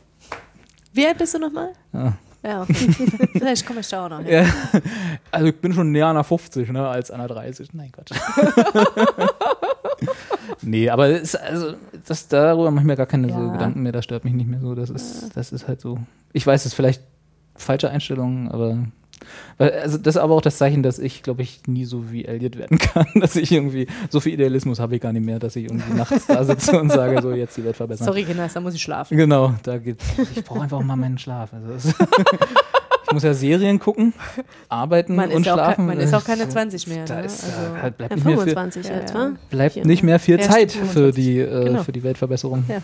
Wie 0.93 1.07
alt 1.07 1.19
bist 1.19 1.35
du 1.35 1.39
nochmal? 1.39 1.73
Ja. 1.93 2.15
Ja, 2.43 2.63
okay. 2.63 2.73
Vielleicht 3.35 3.67
komme 3.67 3.81
ich 3.81 3.89
da 3.89 4.07
auch 4.07 4.09
noch 4.09 4.21
hin. 4.21 4.29
Ja. 4.29 4.47
Also 5.31 5.49
ich 5.49 5.57
bin 5.61 5.75
schon 5.75 5.93
näher 5.93 6.07
an 6.07 6.15
der 6.17 6.25
50, 6.25 6.71
ne, 6.73 6.89
als 6.89 7.11
an 7.11 7.19
der 7.19 7.29
30. 7.29 7.75
Nein, 7.75 7.93
Quatsch. 7.93 8.13
nee, 10.63 10.89
aber 10.89 11.09
es, 11.09 11.35
also, 11.35 11.75
das, 12.07 12.29
darüber 12.29 12.71
mache 12.71 12.83
ich 12.83 12.87
mir 12.87 12.97
gar 12.97 13.05
keine 13.07 13.29
so 13.29 13.39
Ja. 13.39 13.53
Gedanken 13.53 13.83
mehr, 13.83 13.93
das 13.93 14.05
stört 14.05 14.25
mich 14.25 14.33
nicht 14.33 14.49
mehr 14.49 14.61
so. 14.61 14.75
Das 14.75 14.89
ist, 14.89 15.37
das 15.37 15.53
ist 15.53 15.69
halt 15.69 15.83
so. 15.83 15.99
Ich 16.33 16.47
weiß, 16.47 16.63
es 16.63 16.67
ist 16.69 16.75
vielleicht 16.75 17.03
falsche 17.57 17.91
Einstellung, 17.91 18.51
aber 18.51 18.79
also 19.59 19.99
das 19.99 20.17
ist 20.17 20.21
aber 20.21 20.35
auch 20.35 20.41
das 20.41 20.57
Zeichen, 20.59 20.83
dass 20.83 20.99
ich, 20.99 21.23
glaube 21.23 21.43
ich, 21.43 21.61
nie 21.67 21.85
so 21.85 22.11
wie 22.13 22.25
Elliot 22.25 22.57
werden 22.59 22.79
kann, 22.79 23.07
dass 23.15 23.37
ich 23.37 23.53
irgendwie, 23.53 23.87
so 24.09 24.21
viel 24.21 24.35
Idealismus 24.35 24.81
habe 24.81 24.95
ich 24.97 25.01
gar 25.03 25.13
nicht 25.13 25.25
mehr, 25.25 25.39
dass 25.39 25.57
ich 25.57 25.65
irgendwie 25.65 25.93
nachts 25.95 26.27
da 26.27 26.45
sitze 26.45 26.81
und 26.81 26.91
sage, 26.91 27.21
so 27.23 27.33
jetzt 27.33 27.57
die 27.57 27.65
Welt 27.65 27.77
verbessern. 27.77 28.07
Sorry, 28.07 28.25
Kinder, 28.25 28.49
da 28.53 28.61
muss 28.61 28.75
ich 28.75 28.83
schlafen. 28.83 29.17
Genau, 29.17 29.55
da 29.63 29.79
geht. 29.79 29.99
Ich 30.35 30.45
brauche 30.45 30.63
einfach 30.63 30.81
mal 30.83 30.97
meinen 30.97 31.19
Schlaf. 31.19 31.51
Also 31.53 31.89
ich 33.07 33.13
muss 33.13 33.23
ja 33.23 33.35
Serien 33.35 33.79
gucken, 33.79 34.15
arbeiten 34.69 35.17
Man, 35.17 35.31
und 35.33 35.43
ist, 35.43 35.49
auch, 35.49 35.55
schlafen. 35.55 35.87
man 35.87 35.99
ist 35.99 36.15
auch 36.15 36.25
keine 36.25 36.49
20 36.49 36.87
mehr. 36.87 37.05
Da 37.05 37.17
Ne? 37.17 37.25
ist, 37.27 37.45
also, 37.45 37.77
äh, 37.77 37.81
halt 37.83 37.99
bleibt, 37.99 38.11
Ja, 38.13 38.17
nicht 38.17 38.25
mehr 38.25 38.37
viel, 38.39 38.55
25 38.55 38.87
Ja, 38.87 39.33
bleibt 39.51 39.85
nicht 39.85 40.03
mehr 40.03 40.19
viel 40.21 40.41
Zeit 40.41 40.73
für 40.73 41.13
die, 41.13 41.39
äh, 41.39 41.65
Genau. 41.65 41.83
für 41.83 41.93
die 41.93 42.03
Weltverbesserung. 42.03 42.65
Ja. 42.69 42.81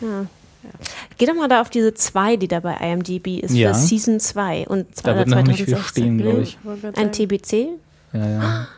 Geh 1.19 1.27
doch 1.27 1.35
mal 1.35 1.49
da 1.49 1.61
auf 1.61 1.71
diese 1.71 1.95
2, 1.95 2.37
die 2.37 2.49
da 2.49 2.61
bei 2.61 2.75
IMDb 2.75 3.39
ist, 3.39 3.55
Ja. 3.55 3.73
für 3.73 3.79
Season 3.79 4.21
2. 4.21 4.67
Und 4.69 4.95
zwar 4.95 5.15
Da 5.15 5.19
wird 5.21 5.29
noch 5.29 5.43
nicht 5.43 5.65
viel 5.65 5.77
stehen, 5.79 6.19
glaube 6.19 6.43
ich. 6.43 6.59
Ein 6.97 7.13
TBC. 7.13 7.69
Ja, 8.13 8.29
ja. 8.29 8.69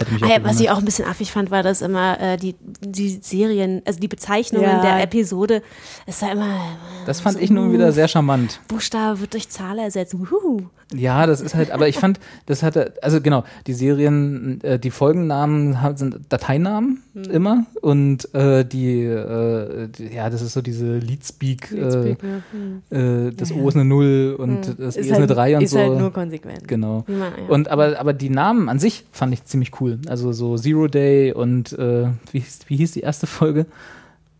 Hätte 0.00 0.12
mich 0.14 0.22
Ah 0.24 0.28
ja, 0.28 0.44
was 0.44 0.58
ich 0.60 0.70
auch 0.70 0.78
ein 0.78 0.84
bisschen 0.84 1.06
affig 1.06 1.30
fand, 1.30 1.50
war, 1.50 1.62
dass 1.62 1.82
immer 1.82 2.18
äh, 2.20 2.36
die, 2.36 2.54
die 2.80 3.20
Serien, 3.22 3.82
also 3.84 4.00
die 4.00 4.08
Bezeichnungen 4.08 4.64
Ja. 4.68 4.80
der 4.80 5.02
Episode, 5.02 5.62
es 6.06 6.22
war 6.22 6.32
immer 6.32 6.58
Das 7.06 7.20
fand 7.20 7.40
ich 7.40 7.50
nun 7.50 7.72
wieder 7.72 7.92
sehr 7.92 8.08
charmant. 8.08 8.60
Buchstabe 8.68 9.20
wird 9.20 9.34
durch 9.34 9.48
Zahl 9.50 9.78
ersetzt. 9.78 10.18
Wuhu. 10.18 10.62
Ja, 10.92 11.26
das 11.26 11.40
ist 11.40 11.54
halt, 11.54 11.70
aber 11.70 11.86
ich 11.86 11.98
fand, 11.98 12.18
das 12.46 12.64
hatte, 12.64 12.94
also 13.02 13.20
genau, 13.20 13.44
die 13.68 13.74
Serien, 13.74 14.60
äh, 14.64 14.78
die 14.78 14.90
Folgennamen 14.90 15.80
haben, 15.82 15.96
sind 15.96 16.18
Dateinamen 16.30 17.02
Hm. 17.14 17.24
immer 17.24 17.66
und 17.80 18.32
äh, 18.34 18.64
die, 18.64 19.02
äh, 19.02 19.88
die, 19.88 20.14
ja, 20.14 20.30
das 20.30 20.42
ist 20.42 20.52
so 20.52 20.62
diese 20.62 20.98
Leadspeak, 20.98 21.70
Leadspeak, 21.72 22.22
äh, 22.22 22.26
ja. 22.26 22.42
Hm. 22.52 23.28
äh, 23.28 23.32
das 23.32 23.50
O 23.50 23.68
ist 23.68 23.74
eine 23.74 23.84
Null 23.84 24.36
und 24.38 24.76
das 24.78 24.96
E 24.96 25.00
ist, 25.00 25.10
halt, 25.10 25.18
eine 25.18 25.26
3 25.26 25.56
und 25.56 25.62
ist 25.64 25.70
so. 25.72 25.78
halt 25.78 25.98
nur 25.98 26.12
konsequent. 26.12 26.68
Genau. 26.68 27.04
Ja. 27.08 27.32
Und 27.48 27.68
aber, 27.68 27.98
aber 27.98 28.12
die 28.12 28.30
Namen 28.30 28.68
an 28.68 28.78
sich 28.78 29.04
fand 29.10 29.32
ich 29.34 29.44
ziemlich 29.44 29.80
cool. 29.80 29.89
Also 30.06 30.32
so 30.32 30.56
Zero 30.56 30.88
Day 30.88 31.32
und 31.32 31.72
äh, 31.72 32.08
wie, 32.32 32.40
hieß, 32.40 32.60
wie 32.68 32.76
hieß 32.76 32.92
die 32.92 33.00
erste 33.00 33.26
Folge? 33.26 33.66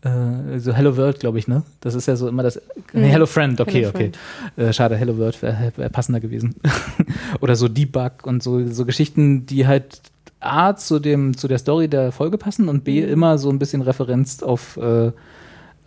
Äh, 0.01 0.59
so 0.59 0.73
Hello 0.73 0.97
World, 0.97 1.19
glaube 1.19 1.37
ich, 1.37 1.47
ne? 1.47 1.63
Das 1.79 1.93
ist 1.93 2.07
ja 2.07 2.15
so 2.15 2.27
immer 2.27 2.43
das. 2.43 2.59
Nee, 2.93 3.09
Hello 3.09 3.25
Friend, 3.25 3.59
okay, 3.61 3.85
Hello 3.85 3.89
okay. 3.89 4.11
Äh, 4.57 4.73
schade, 4.73 4.95
Hello 4.95 5.17
World 5.17 5.41
wäre 5.41 5.71
wär 5.75 5.89
passender 5.89 6.19
gewesen. 6.19 6.55
Oder 7.39 7.55
so 7.55 7.67
Debug 7.67 8.25
und 8.25 8.41
so, 8.41 8.67
so 8.67 8.85
Geschichten, 8.85 9.45
die 9.45 9.67
halt 9.67 10.01
A 10.39 10.75
zu 10.75 10.99
dem, 10.99 11.37
zu 11.37 11.47
der 11.47 11.59
Story 11.59 11.87
der 11.87 12.11
Folge 12.11 12.37
passen 12.37 12.67
und 12.67 12.83
B 12.83 13.01
immer 13.01 13.37
so 13.37 13.49
ein 13.49 13.59
bisschen 13.59 13.83
Referenz 13.83 14.41
auf 14.41 14.77
äh, 14.77 15.11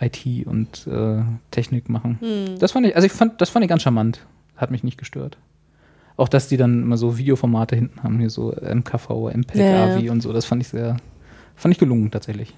IT 0.01 0.47
und 0.47 0.86
äh, 0.86 1.23
Technik 1.51 1.89
machen. 1.89 2.19
Das 2.61 2.73
fand 2.73 2.86
ich, 2.86 2.95
also 2.95 3.07
ich 3.07 3.12
fand, 3.12 3.41
das 3.41 3.51
fand 3.51 3.65
ich 3.65 3.69
ganz 3.69 3.82
charmant. 3.82 4.20
Hat 4.57 4.70
mich 4.70 4.85
nicht 4.85 4.99
gestört. 4.99 5.39
Auch 6.16 6.28
dass 6.28 6.49
die 6.49 6.57
dann 6.57 6.82
immer 6.82 6.97
so 6.97 7.19
Videoformate 7.19 7.74
hinten 7.74 8.03
haben, 8.03 8.19
hier 8.20 8.31
so 8.31 8.53
MKV, 8.53 9.31
MPEG, 9.35 9.57
Ja. 9.61 9.97
AVI 9.97 10.11
und 10.11 10.20
so, 10.20 10.32
das 10.32 10.45
fand 10.45 10.62
ich 10.62 10.69
sehr, 10.69 10.97
fand 11.57 11.74
ich 11.74 11.78
gelungen 11.78 12.11
tatsächlich. 12.11 12.55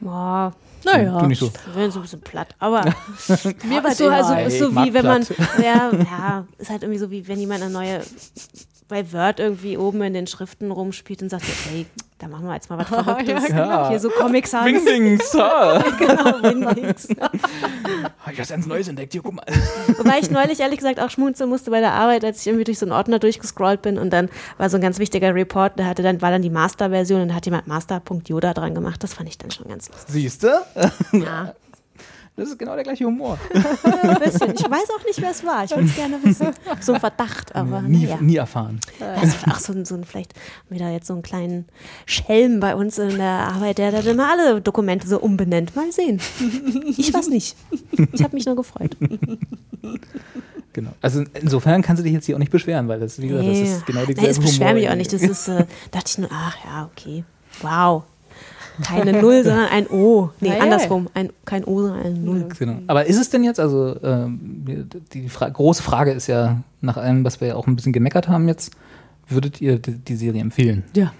Boah, 0.00 0.54
Naja. 0.84 1.20
Du 1.20 1.34
so. 1.34 1.46
ich 1.46 1.74
bin 1.74 1.90
so 1.90 1.98
ein 1.98 2.02
bisschen 2.02 2.20
platt, 2.20 2.54
aber 2.60 2.84
Mir 3.64 3.82
war 3.82 3.92
so, 3.92 4.08
also, 4.08 4.34
ist 4.34 4.58
so 4.60 4.72
wie 4.72 4.94
wenn 4.94 5.04
man, 5.04 5.26
ja, 5.60 5.90
ja, 5.92 6.46
ist 6.58 6.70
halt 6.70 6.82
irgendwie 6.84 7.00
so 7.00 7.10
wie 7.10 7.26
wenn 7.26 7.40
jemand 7.40 7.62
eine 7.62 7.72
neue 7.72 8.00
bei 8.86 9.12
Word 9.12 9.40
irgendwie 9.40 9.76
oben 9.76 10.00
in 10.02 10.14
den 10.14 10.26
Schriften 10.26 10.70
rumspielt 10.70 11.22
und 11.22 11.28
sagt, 11.28 11.44
ey, 11.72 11.86
da 12.18 12.28
machen 12.28 12.46
wir 12.46 12.54
jetzt 12.54 12.68
mal 12.68 12.78
was 12.78 12.88
Verrücktes. 13.04 13.48
Ja. 13.48 13.88
Hier 13.88 14.00
so 14.00 14.10
Comics 14.10 14.52
haben. 14.52 14.66
Wingdings, 14.66 15.34
ha! 15.34 15.84
Genau, 15.98 16.42
Wingdings. 16.42 17.08
Hab 17.18 18.32
ich 18.32 18.38
was 18.38 18.48
ganz 18.48 18.66
Neues 18.66 18.88
entdeckt, 18.88 19.12
hier, 19.12 19.22
guck 19.22 19.34
mal. 19.34 19.44
Wobei 19.96 20.18
ich 20.18 20.30
neulich 20.30 20.60
ehrlich 20.60 20.78
gesagt 20.78 21.00
auch 21.00 21.10
schmunzeln 21.10 21.48
musste 21.48 21.70
bei 21.70 21.80
der 21.80 21.92
Arbeit, 21.92 22.24
als 22.24 22.40
ich 22.40 22.48
irgendwie 22.48 22.64
durch 22.64 22.78
so 22.78 22.86
einen 22.86 22.92
Ordner 22.92 23.18
durchgescrollt 23.18 23.82
bin 23.82 23.98
und 23.98 24.10
dann 24.10 24.28
war 24.58 24.68
so 24.68 24.76
ein 24.76 24.82
ganz 24.82 24.98
wichtiger 24.98 25.34
Report, 25.34 25.78
da 25.78 25.84
hatte 25.84 26.02
dann, 26.02 26.20
war 26.20 26.30
dann 26.30 26.42
die 26.42 26.50
Master-Version 26.50 27.22
und 27.22 27.28
da 27.28 27.34
hat 27.34 27.46
jemand 27.46 27.66
Master.yoda 27.66 28.54
dran 28.54 28.74
gemacht. 28.74 29.02
Das 29.02 29.14
fand 29.14 29.28
ich 29.28 29.38
dann 29.38 29.50
schon 29.50 29.68
ganz 29.68 29.88
lustig. 29.88 30.08
Siehst 30.08 30.42
du? 30.42 30.48
Ja, 31.12 31.54
Das 32.38 32.48
ist 32.50 32.58
genau 32.58 32.74
der 32.74 32.84
gleiche 32.84 33.04
Humor. 33.04 33.36
ein 33.52 34.18
bisschen. 34.24 34.54
Ich 34.54 34.62
weiß 34.70 34.88
auch 34.98 35.04
nicht, 35.04 35.20
wer 35.20 35.30
es 35.32 35.44
war. 35.44 35.64
Ich 35.64 35.70
würde 35.72 35.84
es 35.84 35.94
gerne 35.96 36.16
wissen. 36.22 36.48
So 36.80 36.92
ein 36.94 37.00
Verdacht, 37.00 37.54
aber 37.54 37.82
nie, 37.82 38.04
naja. 38.04 38.18
nie 38.20 38.36
erfahren. 38.36 38.78
Das 39.00 39.24
ist 39.24 39.46
auch 39.48 39.58
so 39.58 39.72
ein, 39.72 39.84
so 39.84 39.96
ein, 39.96 40.04
vielleicht 40.04 40.34
wieder 40.70 40.88
jetzt 40.90 41.08
so 41.08 41.14
einen 41.14 41.22
kleinen 41.22 41.66
Schelm 42.06 42.60
bei 42.60 42.76
uns 42.76 42.96
in 42.98 43.16
der 43.18 43.26
Arbeit, 43.26 43.78
der 43.78 43.90
dann 43.90 44.06
immer 44.06 44.30
alle 44.30 44.60
Dokumente 44.60 45.08
so 45.08 45.18
umbenennt. 45.18 45.74
Mal 45.74 45.90
sehen. 45.92 46.20
Ich 46.96 47.12
weiß 47.12 47.28
nicht. 47.28 47.56
Ich 48.12 48.22
habe 48.22 48.34
mich 48.36 48.46
nur 48.46 48.54
gefreut. 48.56 48.96
Genau. 50.72 50.90
Also 51.02 51.24
insofern 51.34 51.82
kannst 51.82 52.00
du 52.00 52.04
dich 52.04 52.12
jetzt 52.12 52.26
hier 52.26 52.36
auch 52.36 52.40
nicht 52.40 52.52
beschweren, 52.52 52.86
weil 52.88 53.00
das, 53.00 53.20
wie 53.20 53.28
gesagt, 53.28 53.48
das 53.48 53.58
ist 53.58 53.86
genau 53.86 54.00
Nee, 54.00 54.14
dieselbe 54.14 54.30
ich 54.30 54.38
beschwere 54.40 54.68
Humor. 54.70 54.80
mich 54.80 54.90
auch 54.90 54.94
nicht. 54.94 55.12
Das 55.12 55.22
ist, 55.22 55.48
äh, 55.48 55.66
dachte 55.90 56.04
ich 56.06 56.18
nur, 56.18 56.28
ach 56.32 56.56
ja, 56.64 56.88
okay. 56.92 57.24
Wow. 57.62 58.04
Keine 58.82 59.20
Null, 59.20 59.44
sondern 59.44 59.66
ein 59.68 59.86
O. 59.88 60.30
Nee, 60.40 60.48
Ja, 60.48 60.58
andersrum. 60.58 61.08
Ein, 61.14 61.30
kein 61.44 61.64
O, 61.64 61.80
sondern 61.82 62.00
eine 62.00 62.18
Null. 62.18 62.48
Genau. 62.58 62.78
Aber 62.86 63.06
ist 63.06 63.18
es 63.20 63.30
denn 63.30 63.44
jetzt, 63.44 63.60
also 63.60 63.96
ähm, 64.02 64.94
die 65.12 65.28
Fra 65.28 65.48
große 65.48 65.82
Frage 65.82 66.12
ist 66.12 66.26
ja, 66.26 66.58
nach 66.80 66.96
allem, 66.96 67.24
was 67.24 67.40
wir 67.40 67.48
ja 67.48 67.54
auch 67.56 67.66
ein 67.66 67.76
bisschen 67.76 67.92
gemeckert 67.92 68.28
haben 68.28 68.48
jetzt, 68.48 68.72
würdet 69.28 69.60
ihr 69.60 69.78
die, 69.78 69.92
die 69.98 70.16
Serie 70.16 70.40
empfehlen? 70.40 70.84
Ja. 70.94 71.12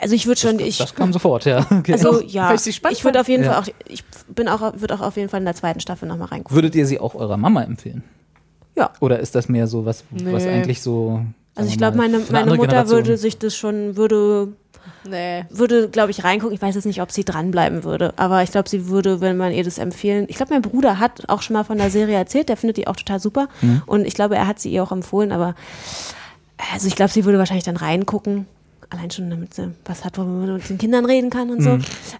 Also 0.00 0.14
ich 0.14 0.26
würde 0.26 0.40
schon, 0.40 0.58
ich, 0.60 0.78
das 0.78 0.94
kam 0.94 1.12
sofort, 1.12 1.44
ja. 1.44 1.66
Okay. 1.70 1.92
also 1.92 2.22
ja, 2.22 2.54
ich 2.54 3.04
würde 3.04 3.20
auf 3.20 3.28
jeden 3.28 3.44
Ja. 3.44 3.52
Fall 3.52 3.62
auch, 3.62 3.68
ich 3.86 4.02
bin 4.28 4.48
auch, 4.48 4.72
würde 4.80 4.94
auch 4.94 5.00
auf 5.02 5.16
jeden 5.16 5.28
Fall 5.28 5.40
in 5.40 5.44
der 5.46 5.54
zweiten 5.54 5.80
Staffel 5.80 6.08
nochmal 6.08 6.28
reingucken. 6.28 6.54
Würdet 6.54 6.74
ihr 6.74 6.86
sie 6.86 6.98
auch 6.98 7.14
eurer 7.14 7.36
Mama 7.36 7.62
empfehlen? 7.62 8.02
Ja. 8.76 8.92
Oder 9.00 9.18
ist 9.20 9.34
das 9.34 9.48
mehr 9.48 9.66
so 9.66 9.84
was, 9.84 10.04
was 10.10 10.44
Nee. 10.44 10.50
eigentlich 10.50 10.80
so. 10.80 11.22
Also 11.60 11.70
ich 11.72 11.78
glaube, 11.78 11.96
mal, 11.96 12.08
meine, 12.08 12.24
meine 12.30 12.46
Mutter 12.50 12.62
Generation- 12.68 12.98
würde 12.98 13.16
sich 13.16 13.38
das 13.38 13.54
schon, 13.56 13.96
würde, 13.96 14.48
Nee. 15.08 15.44
würde, 15.50 15.88
glaube 15.88 16.10
ich, 16.10 16.24
reingucken. 16.24 16.54
Ich 16.54 16.60
weiß 16.62 16.74
jetzt 16.74 16.84
nicht, 16.86 17.00
ob 17.02 17.10
sie 17.12 17.24
dranbleiben 17.24 17.84
würde, 17.84 18.12
aber 18.16 18.42
ich 18.42 18.50
glaube, 18.50 18.68
sie 18.68 18.88
würde, 18.88 19.20
wenn 19.20 19.36
man 19.36 19.52
ihr 19.52 19.64
das 19.64 19.78
empfehlen. 19.78 20.26
Ich 20.28 20.36
glaube, 20.36 20.52
mein 20.52 20.62
Bruder 20.62 20.98
hat 20.98 21.28
auch 21.28 21.42
schon 21.42 21.54
mal 21.54 21.64
von 21.64 21.78
der 21.78 21.90
Serie 21.90 22.16
erzählt, 22.16 22.48
der 22.48 22.56
findet 22.56 22.76
die 22.76 22.86
auch 22.86 22.96
total 22.96 23.20
super. 23.20 23.48
Mhm. 23.62 23.82
Und 23.86 24.06
ich 24.06 24.14
glaube, 24.14 24.36
er 24.36 24.46
hat 24.46 24.58
sie 24.58 24.70
ihr 24.70 24.82
auch 24.82 24.92
empfohlen, 24.92 25.32
aber 25.32 25.54
also 26.72 26.86
ich 26.88 26.96
glaube, 26.96 27.10
sie 27.10 27.24
würde 27.24 27.38
wahrscheinlich 27.38 27.64
dann 27.64 27.76
reingucken. 27.76 28.46
Allein 28.90 29.10
schon, 29.10 29.30
damit 29.30 29.54
sie 29.54 29.70
was 29.84 30.04
hat, 30.04 30.18
wo 30.18 30.22
man 30.24 30.52
mit 30.54 30.68
den 30.68 30.76
Kindern 30.76 31.04
reden 31.06 31.30
kann 31.30 31.48
und 31.50 31.62
so. 31.62 31.78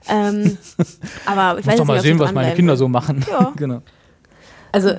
Ähm, 0.08 0.56
aber 1.26 1.58
ich. 1.58 1.66
Muss 1.66 1.72
weiß 1.72 1.78
doch 1.78 1.78
jetzt 1.78 1.78
mal 1.86 1.94
nicht, 1.94 2.00
ob 2.00 2.02
sehen, 2.02 2.18
was 2.20 2.32
meine 2.32 2.54
Kinder 2.54 2.72
will. 2.74 2.78
so 2.78 2.88
machen. 2.88 3.24
Ja. 3.28 3.52
genau. 3.56 3.82
Also, 4.72 4.90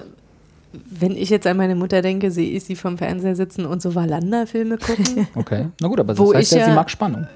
wenn 0.89 1.15
ich 1.15 1.29
jetzt 1.29 1.47
an 1.47 1.57
meine 1.57 1.75
Mutter 1.75 2.01
denke, 2.01 2.31
sehe 2.31 2.49
ich 2.51 2.63
sie 2.63 2.75
vom 2.75 2.97
Fernseher 2.97 3.35
sitzen 3.35 3.65
und 3.65 3.81
so 3.81 3.95
Wallander-Filme 3.95 4.77
gucken. 4.77 5.27
Okay. 5.35 5.67
Na 5.81 5.87
gut, 5.87 5.99
aber 5.99 6.13
das 6.13 6.19
Wo 6.19 6.33
heißt 6.33 6.51
ja, 6.53 6.65
sie 6.65 6.71
mag 6.71 6.89
Spannung. 6.89 7.27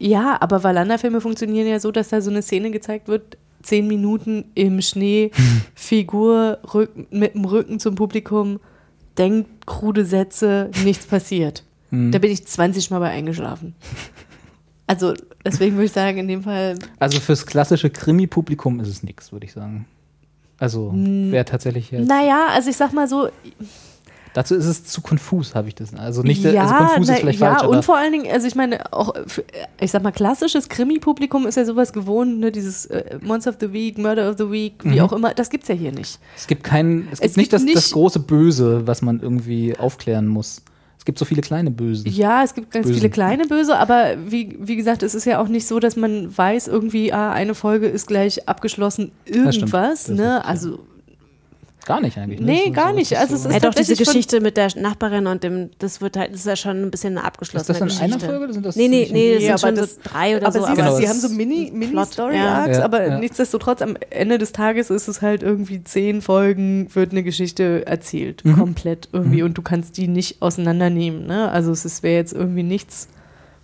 ja, 0.00 0.36
aber 0.40 0.64
Wallander-Filme 0.64 1.20
funktionieren 1.20 1.66
ja 1.68 1.78
so, 1.80 1.90
dass 1.92 2.08
da 2.08 2.20
so 2.20 2.30
eine 2.30 2.42
Szene 2.42 2.70
gezeigt 2.70 3.08
wird, 3.08 3.36
zehn 3.62 3.86
Minuten 3.86 4.44
im 4.54 4.80
Schnee, 4.80 5.30
Figur 5.74 6.58
Rücken, 6.72 7.06
mit 7.10 7.34
dem 7.34 7.44
Rücken 7.44 7.78
zum 7.80 7.94
Publikum, 7.94 8.60
denkt 9.18 9.66
krude 9.66 10.04
Sätze, 10.04 10.70
nichts 10.84 11.06
passiert. 11.08 11.62
Mhm. 11.90 12.12
Da 12.12 12.18
bin 12.18 12.30
ich 12.30 12.46
20 12.46 12.90
Mal 12.90 12.98
bei 13.00 13.10
eingeschlafen. 13.10 13.74
Also, 14.88 15.14
deswegen 15.44 15.74
würde 15.74 15.86
ich 15.86 15.92
sagen, 15.92 16.18
in 16.18 16.28
dem 16.28 16.42
Fall, 16.42 16.76
Also 17.00 17.18
fürs 17.20 17.44
klassische 17.44 17.90
Krimi-Publikum 17.90 18.78
ist 18.80 18.88
es 18.88 19.02
nichts, 19.02 19.32
würde 19.32 19.46
ich 19.46 19.52
sagen. 19.52 19.86
Also 20.58 20.92
wäre 20.94 21.44
tatsächlich 21.44 21.90
jetzt. 21.90 22.08
naja, 22.08 22.46
also 22.52 22.70
ich 22.70 22.76
sag 22.76 22.92
mal 22.92 23.06
so, 23.08 23.28
Dazu 24.34 24.54
ist 24.54 24.66
es 24.66 24.84
zu 24.84 25.00
konfus, 25.00 25.54
habe 25.54 25.68
ich 25.68 25.74
das. 25.74 25.94
Also 25.94 26.20
nicht, 26.22 26.44
ja, 26.44 26.60
also 26.64 26.74
konfus 26.74 27.08
na, 27.08 27.14
ist 27.14 27.20
vielleicht 27.20 27.40
ja, 27.40 27.52
falsch, 27.52 27.62
aber 27.62 27.70
und 27.74 27.82
vor 27.86 27.96
allen 27.96 28.12
Dingen, 28.12 28.30
also 28.30 28.46
ich 28.46 28.54
meine, 28.54 28.92
auch, 28.92 29.14
für, 29.26 29.42
ich 29.80 29.90
sag 29.90 30.02
mal, 30.02 30.10
klassisches 30.12 30.68
Krimi-Publikum 30.68 31.46
ist 31.46 31.54
ja 31.56 31.64
sowas 31.64 31.90
gewohnt, 31.94 32.38
ne, 32.40 32.52
dieses 32.52 32.84
äh, 32.84 33.18
Monster 33.22 33.50
of 33.52 33.56
the 33.60 33.72
Week, 33.72 33.96
Murder 33.96 34.28
of 34.28 34.36
the 34.36 34.50
Week, 34.50 34.74
wie 34.84 34.96
Mhm. 34.96 35.00
auch 35.00 35.12
immer, 35.14 35.32
das 35.32 35.48
gibt's 35.48 35.68
ja 35.68 35.74
hier 35.74 35.90
nicht. 35.90 36.18
es 36.36 36.46
gibt 36.46 36.64
kein, 36.64 37.08
es 37.10 37.20
gibt 37.20 37.30
Es 37.30 37.36
nicht, 37.38 37.44
gibt 37.50 37.52
das, 37.54 37.62
das 37.62 37.74
nicht- 37.84 37.92
große 37.94 38.20
Böse, 38.20 38.86
was 38.86 39.00
man 39.00 39.20
irgendwie 39.20 39.74
aufklären 39.78 40.26
muss. 40.26 40.60
Es 41.06 41.08
gibt 41.08 41.20
so 41.20 41.24
viele 41.24 41.40
kleine 41.40 41.70
Bösen. 41.70 42.10
Ja, 42.10 42.42
es 42.42 42.52
gibt 42.52 42.72
ganz 42.72 42.84
Bösen. 42.84 42.98
viele 42.98 43.10
kleine 43.10 43.46
Böse, 43.46 43.76
aber 43.78 44.16
wie, 44.26 44.56
wie 44.60 44.74
gesagt, 44.74 45.04
es 45.04 45.14
ist 45.14 45.24
ja 45.24 45.38
auch 45.40 45.46
nicht 45.46 45.64
so, 45.68 45.78
dass 45.78 45.94
man 45.94 46.36
weiß, 46.36 46.66
irgendwie, 46.66 47.12
ah, 47.12 47.30
eine 47.30 47.54
Folge 47.54 47.86
ist 47.86 48.08
gleich 48.08 48.48
abgeschlossen, 48.48 49.12
stimmt. 49.24 49.46
irgendwas, 49.54 50.06
Das 50.06 50.16
ne? 50.16 50.34
richtig, 50.38 50.48
Also, 50.50 50.78
Gar 51.86 52.00
nicht 52.00 52.18
eigentlich. 52.18 52.40
Ne? 52.40 52.46
Nee, 52.46 52.70
gar 52.70 52.90
so- 52.90 52.96
nicht. 52.96 53.16
Also 53.16 53.36
so- 53.36 53.48
es 53.48 53.54
ist 53.56 53.62
Ja, 53.62 53.68
doch, 53.70 53.74
diese 53.74 53.94
Geschichte 53.94 54.40
mit 54.40 54.56
der 54.56 54.68
Nachbarin 54.76 55.26
und 55.28 55.44
dem, 55.44 55.70
das 55.78 56.00
wird 56.00 56.16
halt, 56.16 56.32
das 56.32 56.40
ist 56.40 56.46
ja 56.46 56.56
schon 56.56 56.82
ein 56.82 56.90
bisschen 56.90 57.12
eine 57.12 57.20
Ist 57.20 57.26
abgeschlossene 57.26 57.78
das 57.78 57.80
in 57.80 57.86
Geschichte. 57.86 58.04
einer 58.04 58.20
Folge? 58.32 58.44
Oder 58.44 58.52
sind 58.52 58.66
das 58.66 58.74
Nee, 58.76 58.88
nee, 58.88 58.96
nee, 58.98 59.04
das 59.04 59.12
Nee, 59.12 59.38
sind 59.40 59.50
aber 59.50 59.58
schon 59.58 59.74
das- 59.76 59.94
so 59.94 60.00
drei 60.02 60.36
oder 60.36 60.46
aber 60.48 60.58
so. 60.60 60.66
sie, 60.66 60.74
Genau, 60.74 60.96
sie 60.96 61.08
haben 61.08 61.18
so 61.20 61.28
Mini- 61.28 61.70
Mini-Story-Arcs, 61.72 62.78
ja. 62.78 62.84
aber 62.84 63.06
Ja. 63.06 63.18
nichtsdestotrotz 63.20 63.82
am 63.82 63.96
Ende 64.10 64.38
des 64.38 64.52
Tages 64.52 64.90
ist 64.90 65.06
es 65.08 65.22
halt 65.22 65.42
irgendwie 65.44 65.84
zehn 65.84 66.22
Folgen, 66.22 66.88
wird 66.94 67.12
eine 67.12 67.22
Geschichte 67.22 67.86
erzählt, 67.86 68.44
Mhm. 68.44 68.56
komplett 68.56 69.08
irgendwie 69.12 69.42
und 69.42 69.56
du 69.56 69.62
kannst 69.62 69.96
die 69.96 70.08
nicht 70.08 70.42
auseinandernehmen, 70.42 71.26
ne? 71.26 71.50
Also 71.50 71.70
es 71.70 71.84
ist- 71.84 72.02
wäre 72.02 72.16
jetzt 72.16 72.32
irgendwie 72.32 72.62
nichts, 72.64 73.08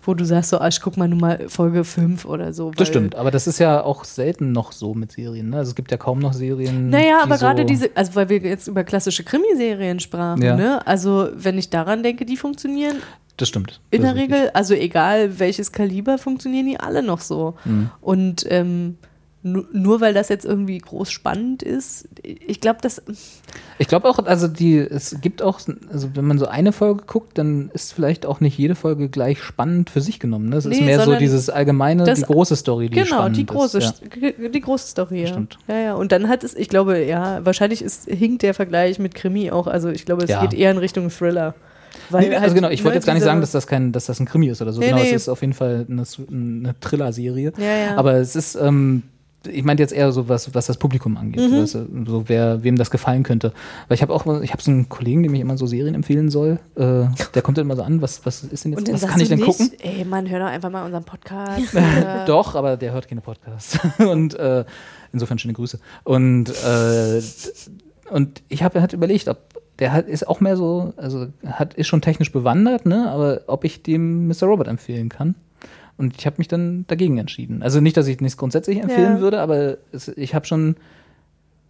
wo 0.04 0.14
du 0.14 0.24
sagst 0.24 0.50
so, 0.50 0.58
ah, 0.58 0.68
ich 0.68 0.80
guck 0.80 0.96
mal 0.96 1.08
nur 1.08 1.18
mal 1.20 1.48
Folge 1.48 1.84
5 1.84 2.24
oder 2.24 2.52
so. 2.52 2.70
Das 2.72 2.88
stimmt, 2.88 3.14
aber 3.14 3.30
das 3.30 3.46
ist 3.46 3.58
ja 3.58 3.82
auch 3.82 4.04
selten 4.04 4.52
noch 4.52 4.72
so 4.72 4.94
mit 4.94 5.12
Serien. 5.12 5.50
Ne? 5.50 5.58
Also 5.58 5.70
es 5.70 5.74
gibt 5.74 5.90
ja 5.90 5.96
kaum 5.96 6.18
noch 6.18 6.32
Serien. 6.32 6.90
Naja, 6.90 7.20
aber 7.22 7.38
gerade 7.38 7.62
so 7.62 7.66
diese, 7.66 7.90
also 7.94 8.14
weil 8.14 8.28
wir 8.28 8.38
jetzt 8.38 8.66
über 8.68 8.84
klassische 8.84 9.22
Krimiserien 9.24 10.00
sprachen, 10.00 10.42
Ja. 10.42 10.56
ne? 10.56 10.86
Also 10.86 11.28
wenn 11.34 11.56
ich 11.58 11.70
daran 11.70 12.02
denke, 12.02 12.24
die 12.26 12.36
funktionieren 12.36 12.96
Das 13.36 13.48
stimmt. 13.48 13.80
in 13.90 14.02
das 14.02 14.12
der 14.14 14.16
ist 14.16 14.22
richtig. 14.22 14.38
Regel, 14.40 14.50
also 14.54 14.74
egal 14.74 15.38
welches 15.38 15.72
Kaliber, 15.72 16.18
funktionieren 16.18 16.66
die 16.66 16.80
alle 16.80 17.02
noch 17.02 17.20
so. 17.20 17.54
Mhm. 17.64 17.90
Und 18.00 18.44
ähm, 18.48 18.96
nu- 19.42 19.64
nur 19.72 20.00
weil 20.00 20.14
das 20.14 20.28
jetzt 20.28 20.44
irgendwie 20.44 20.78
groß 20.78 21.10
spannend 21.10 21.62
ist, 21.62 22.08
ich 22.22 22.60
glaube, 22.60 22.78
das. 22.82 23.02
Ich 23.78 23.88
glaube 23.88 24.08
auch, 24.08 24.18
also 24.24 24.48
die, 24.48 24.78
es 24.78 25.16
gibt 25.20 25.42
auch, 25.42 25.60
also 25.92 26.10
wenn 26.14 26.24
man 26.24 26.38
so 26.38 26.46
eine 26.46 26.72
Folge 26.72 27.04
guckt, 27.06 27.36
dann 27.38 27.70
ist 27.74 27.92
vielleicht 27.92 28.24
auch 28.26 28.40
nicht 28.40 28.56
jede 28.56 28.74
Folge 28.74 29.08
gleich 29.08 29.42
spannend 29.42 29.90
für 29.90 30.00
sich 30.00 30.20
genommen. 30.20 30.48
Ne? 30.48 30.56
Es 30.56 30.64
ist 30.66 30.78
Nee, 30.78 30.86
mehr 30.86 31.00
so 31.04 31.16
dieses 31.16 31.50
allgemeine, 31.50 32.04
das- 32.04 32.20
die 32.20 32.24
große 32.24 32.56
Story, 32.56 32.88
die 32.88 32.94
genau, 32.94 33.06
spannend 33.06 33.36
die 33.36 33.46
große, 33.46 33.78
ist. 33.78 34.02
Ja. 34.20 34.48
die 34.48 34.60
große 34.60 34.86
Story, 34.88 35.22
ja. 35.22 35.26
Stimmt. 35.28 35.58
Ja, 35.68 35.76
ja. 35.78 35.94
Und 35.94 36.12
dann 36.12 36.28
hat 36.28 36.44
es, 36.44 36.54
ich 36.54 36.68
glaube, 36.68 37.02
ja, 37.04 37.44
wahrscheinlich 37.44 37.82
ist, 37.82 38.06
hinkt 38.08 38.42
der 38.42 38.54
Vergleich 38.54 38.98
mit 38.98 39.14
Krimi 39.14 39.50
auch. 39.50 39.66
Also 39.66 39.88
ich 39.88 40.04
glaube, 40.04 40.24
es 40.24 40.30
Ja. 40.30 40.40
geht 40.42 40.54
eher 40.54 40.70
in 40.70 40.78
Richtung 40.78 41.10
Thriller. 41.10 41.54
Weil 42.08 42.28
Nee, 42.28 42.34
also 42.34 42.40
halt, 42.42 42.54
genau, 42.54 42.68
ich 42.70 42.84
wollte 42.84 42.94
ne, 42.94 42.98
jetzt 43.00 43.06
gar 43.06 43.14
nicht 43.14 43.22
sagen, 43.22 43.40
dass 43.40 43.50
das 43.52 43.66
kein, 43.66 43.92
dass 43.92 44.06
das 44.06 44.18
ein 44.18 44.26
Krimi 44.26 44.48
ist 44.48 44.62
oder 44.62 44.72
so. 44.72 44.80
Nee, 44.80 44.86
genau, 44.88 45.00
nee. 45.02 45.08
es 45.10 45.22
ist 45.22 45.28
auf 45.28 45.40
jeden 45.42 45.52
Fall 45.52 45.86
eine, 45.90 46.04
eine 46.30 46.74
Thriller-Serie. 46.80 47.52
Ja, 47.58 47.64
ja. 47.64 47.96
Aber 47.96 48.14
es 48.14 48.34
ist, 48.34 48.54
ähm, 48.54 49.02
ich 49.46 49.64
meinte 49.64 49.82
jetzt 49.82 49.92
eher 49.92 50.12
so 50.12 50.28
was, 50.28 50.54
was 50.54 50.66
das 50.66 50.76
Publikum 50.76 51.16
angeht, 51.16 51.50
Mhm. 51.50 51.62
was, 51.62 51.72
so 51.72 52.24
wer, 52.28 52.62
wem 52.62 52.76
das 52.76 52.90
gefallen 52.90 53.22
könnte. 53.22 53.52
Weil 53.88 53.94
ich 53.96 54.02
habe 54.02 54.12
auch, 54.12 54.24
ich 54.42 54.52
habe 54.52 54.62
so 54.62 54.70
einen 54.70 54.88
Kollegen, 54.88 55.22
dem 55.22 55.34
ich 55.34 55.40
immer 55.40 55.56
so 55.56 55.66
Serien 55.66 55.94
empfehlen 55.94 56.30
soll. 56.30 56.58
Äh, 56.76 57.04
der 57.34 57.42
kommt 57.42 57.58
dann 57.58 57.66
immer 57.66 57.76
so 57.76 57.82
an, 57.82 58.02
was, 58.02 58.24
was 58.26 58.44
ist 58.44 58.64
denn 58.64 58.72
jetzt, 58.72 58.92
was 58.92 59.06
kann 59.06 59.20
ich 59.20 59.28
denn 59.28 59.38
nicht, 59.38 59.46
gucken? 59.46 59.72
Ey, 59.80 60.04
Mann, 60.04 60.28
hör 60.28 60.40
doch 60.40 60.46
einfach 60.46 60.70
mal 60.70 60.84
unseren 60.84 61.04
Podcast. 61.04 61.74
Doch, 62.26 62.54
aber 62.54 62.76
der 62.76 62.92
hört 62.92 63.08
keine 63.08 63.20
Podcasts. 63.20 63.78
und 63.98 64.34
äh, 64.34 64.64
insofern 65.12 65.38
schöne 65.38 65.54
Grüße. 65.54 65.78
Und, 66.04 66.50
äh, 66.64 67.20
und 68.10 68.42
ich 68.48 68.62
habe 68.62 68.80
halt 68.80 68.92
überlegt, 68.92 69.28
ob 69.28 69.38
der 69.78 69.92
hat, 69.92 70.06
ist 70.06 70.28
auch 70.28 70.40
mehr 70.40 70.56
so, 70.56 70.92
also 70.96 71.26
hat, 71.46 71.74
ist 71.74 71.88
schon 71.88 72.02
technisch 72.02 72.30
bewandert, 72.30 72.86
ne? 72.86 73.10
aber 73.10 73.42
ob 73.46 73.64
ich 73.64 73.82
dem 73.82 74.28
Mr. 74.28 74.44
Robert 74.44 74.68
empfehlen 74.68 75.08
kann. 75.08 75.34
Und 75.98 76.16
ich 76.18 76.26
habe 76.26 76.36
mich 76.38 76.48
dann 76.48 76.84
dagegen 76.88 77.18
entschieden. 77.18 77.62
Also 77.62 77.80
nicht, 77.80 77.96
dass 77.96 78.06
ich 78.06 78.20
nichts 78.20 78.36
grundsätzlich 78.36 78.80
empfehlen 78.82 79.16
Ja. 79.16 79.20
würde, 79.20 79.40
aber 79.40 79.76
es, 79.92 80.08
ich 80.08 80.34
habe 80.34 80.46
schon 80.46 80.76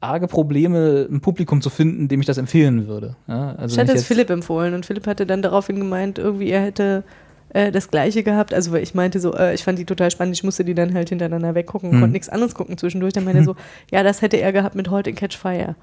arge 0.01 0.27
Probleme, 0.27 1.07
ein 1.11 1.21
Publikum 1.21 1.61
zu 1.61 1.71
finden, 1.71 2.09
dem 2.09 2.21
ich 2.21 2.27
das 2.27 2.39
empfehlen 2.39 2.87
würde. 2.89 3.17
Ja, 3.29 3.55
also 3.57 3.75
Ich 3.75 3.81
hatte 3.81 3.93
es 3.97 4.05
Philipp 4.05 4.31
empfohlen 4.31 4.75
und 4.75 4.85
Philipp 4.87 5.07
hatte 5.07 5.27
dann 5.27 5.43
daraufhin 5.43 5.77
gemeint, 5.77 6.19
irgendwie 6.19 6.51
er 6.51 6.63
hätte 6.63 7.05
äh, 7.51 7.71
das 7.71 7.89
Gleiche 7.91 8.23
gehabt. 8.23 8.53
Also 8.55 8.75
ich 8.75 8.95
meinte 8.95 9.21
so, 9.21 9.35
äh, 9.35 9.55
ich 9.55 9.63
fand 9.63 9.79
die 9.79 9.85
total 9.85 10.11
spannend, 10.11 10.35
ich 10.37 10.43
musste 10.45 10.65
die 10.65 10.75
dann 10.75 10.95
halt 10.95 11.11
hintereinander 11.11 11.55
weggucken, 11.55 11.93
Hm. 11.93 12.01
konnte 12.01 12.13
nichts 12.13 12.29
anderes 12.29 12.55
gucken 12.55 12.79
zwischendurch. 12.79 13.13
Dann 13.13 13.25
meinte 13.25 13.41
er 13.43 13.45
so, 13.45 13.57
ja, 13.93 14.03
das 14.03 14.23
hätte 14.23 14.39
er 14.39 14.53
gehabt 14.53 14.75
mit 14.75 14.91
Halt 14.91 15.07
in 15.07 15.15
Catch 15.15 15.37
Fire. 15.37 15.77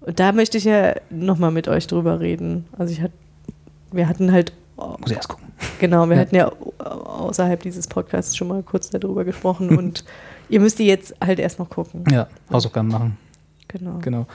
Und 0.00 0.20
da 0.20 0.32
möchte 0.32 0.58
ich 0.58 0.64
ja 0.64 0.94
nochmal 1.10 1.50
mit 1.50 1.66
euch 1.68 1.86
drüber 1.86 2.20
reden. 2.20 2.66
Also 2.76 2.92
ich 2.92 3.00
hatte, 3.00 3.14
wir 3.92 4.06
hatten 4.08 4.32
halt, 4.32 4.52
Muss 4.76 5.10
ich 5.10 5.16
erst 5.16 5.28
gucken. 5.28 5.46
genau, 5.80 6.06
wir 6.08 6.16
Ja. 6.16 6.22
hatten 6.22 6.36
ja 6.36 6.52
au- 6.52 6.72
außerhalb 7.28 7.62
dieses 7.62 7.86
Podcasts 7.86 8.36
schon 8.36 8.48
mal 8.48 8.62
kurz 8.62 8.90
darüber 8.90 9.24
gesprochen 9.24 9.76
und 9.78 10.04
ihr 10.48 10.60
müsst 10.60 10.78
die 10.78 10.86
jetzt 10.86 11.14
halt 11.24 11.38
erst 11.38 11.58
noch 11.58 11.70
gucken. 11.70 12.04
Ja, 12.10 12.28
Hausaufgaben 12.52 12.88
machen. 12.88 13.16
Genau. 13.68 13.98
Genau. 14.00 14.26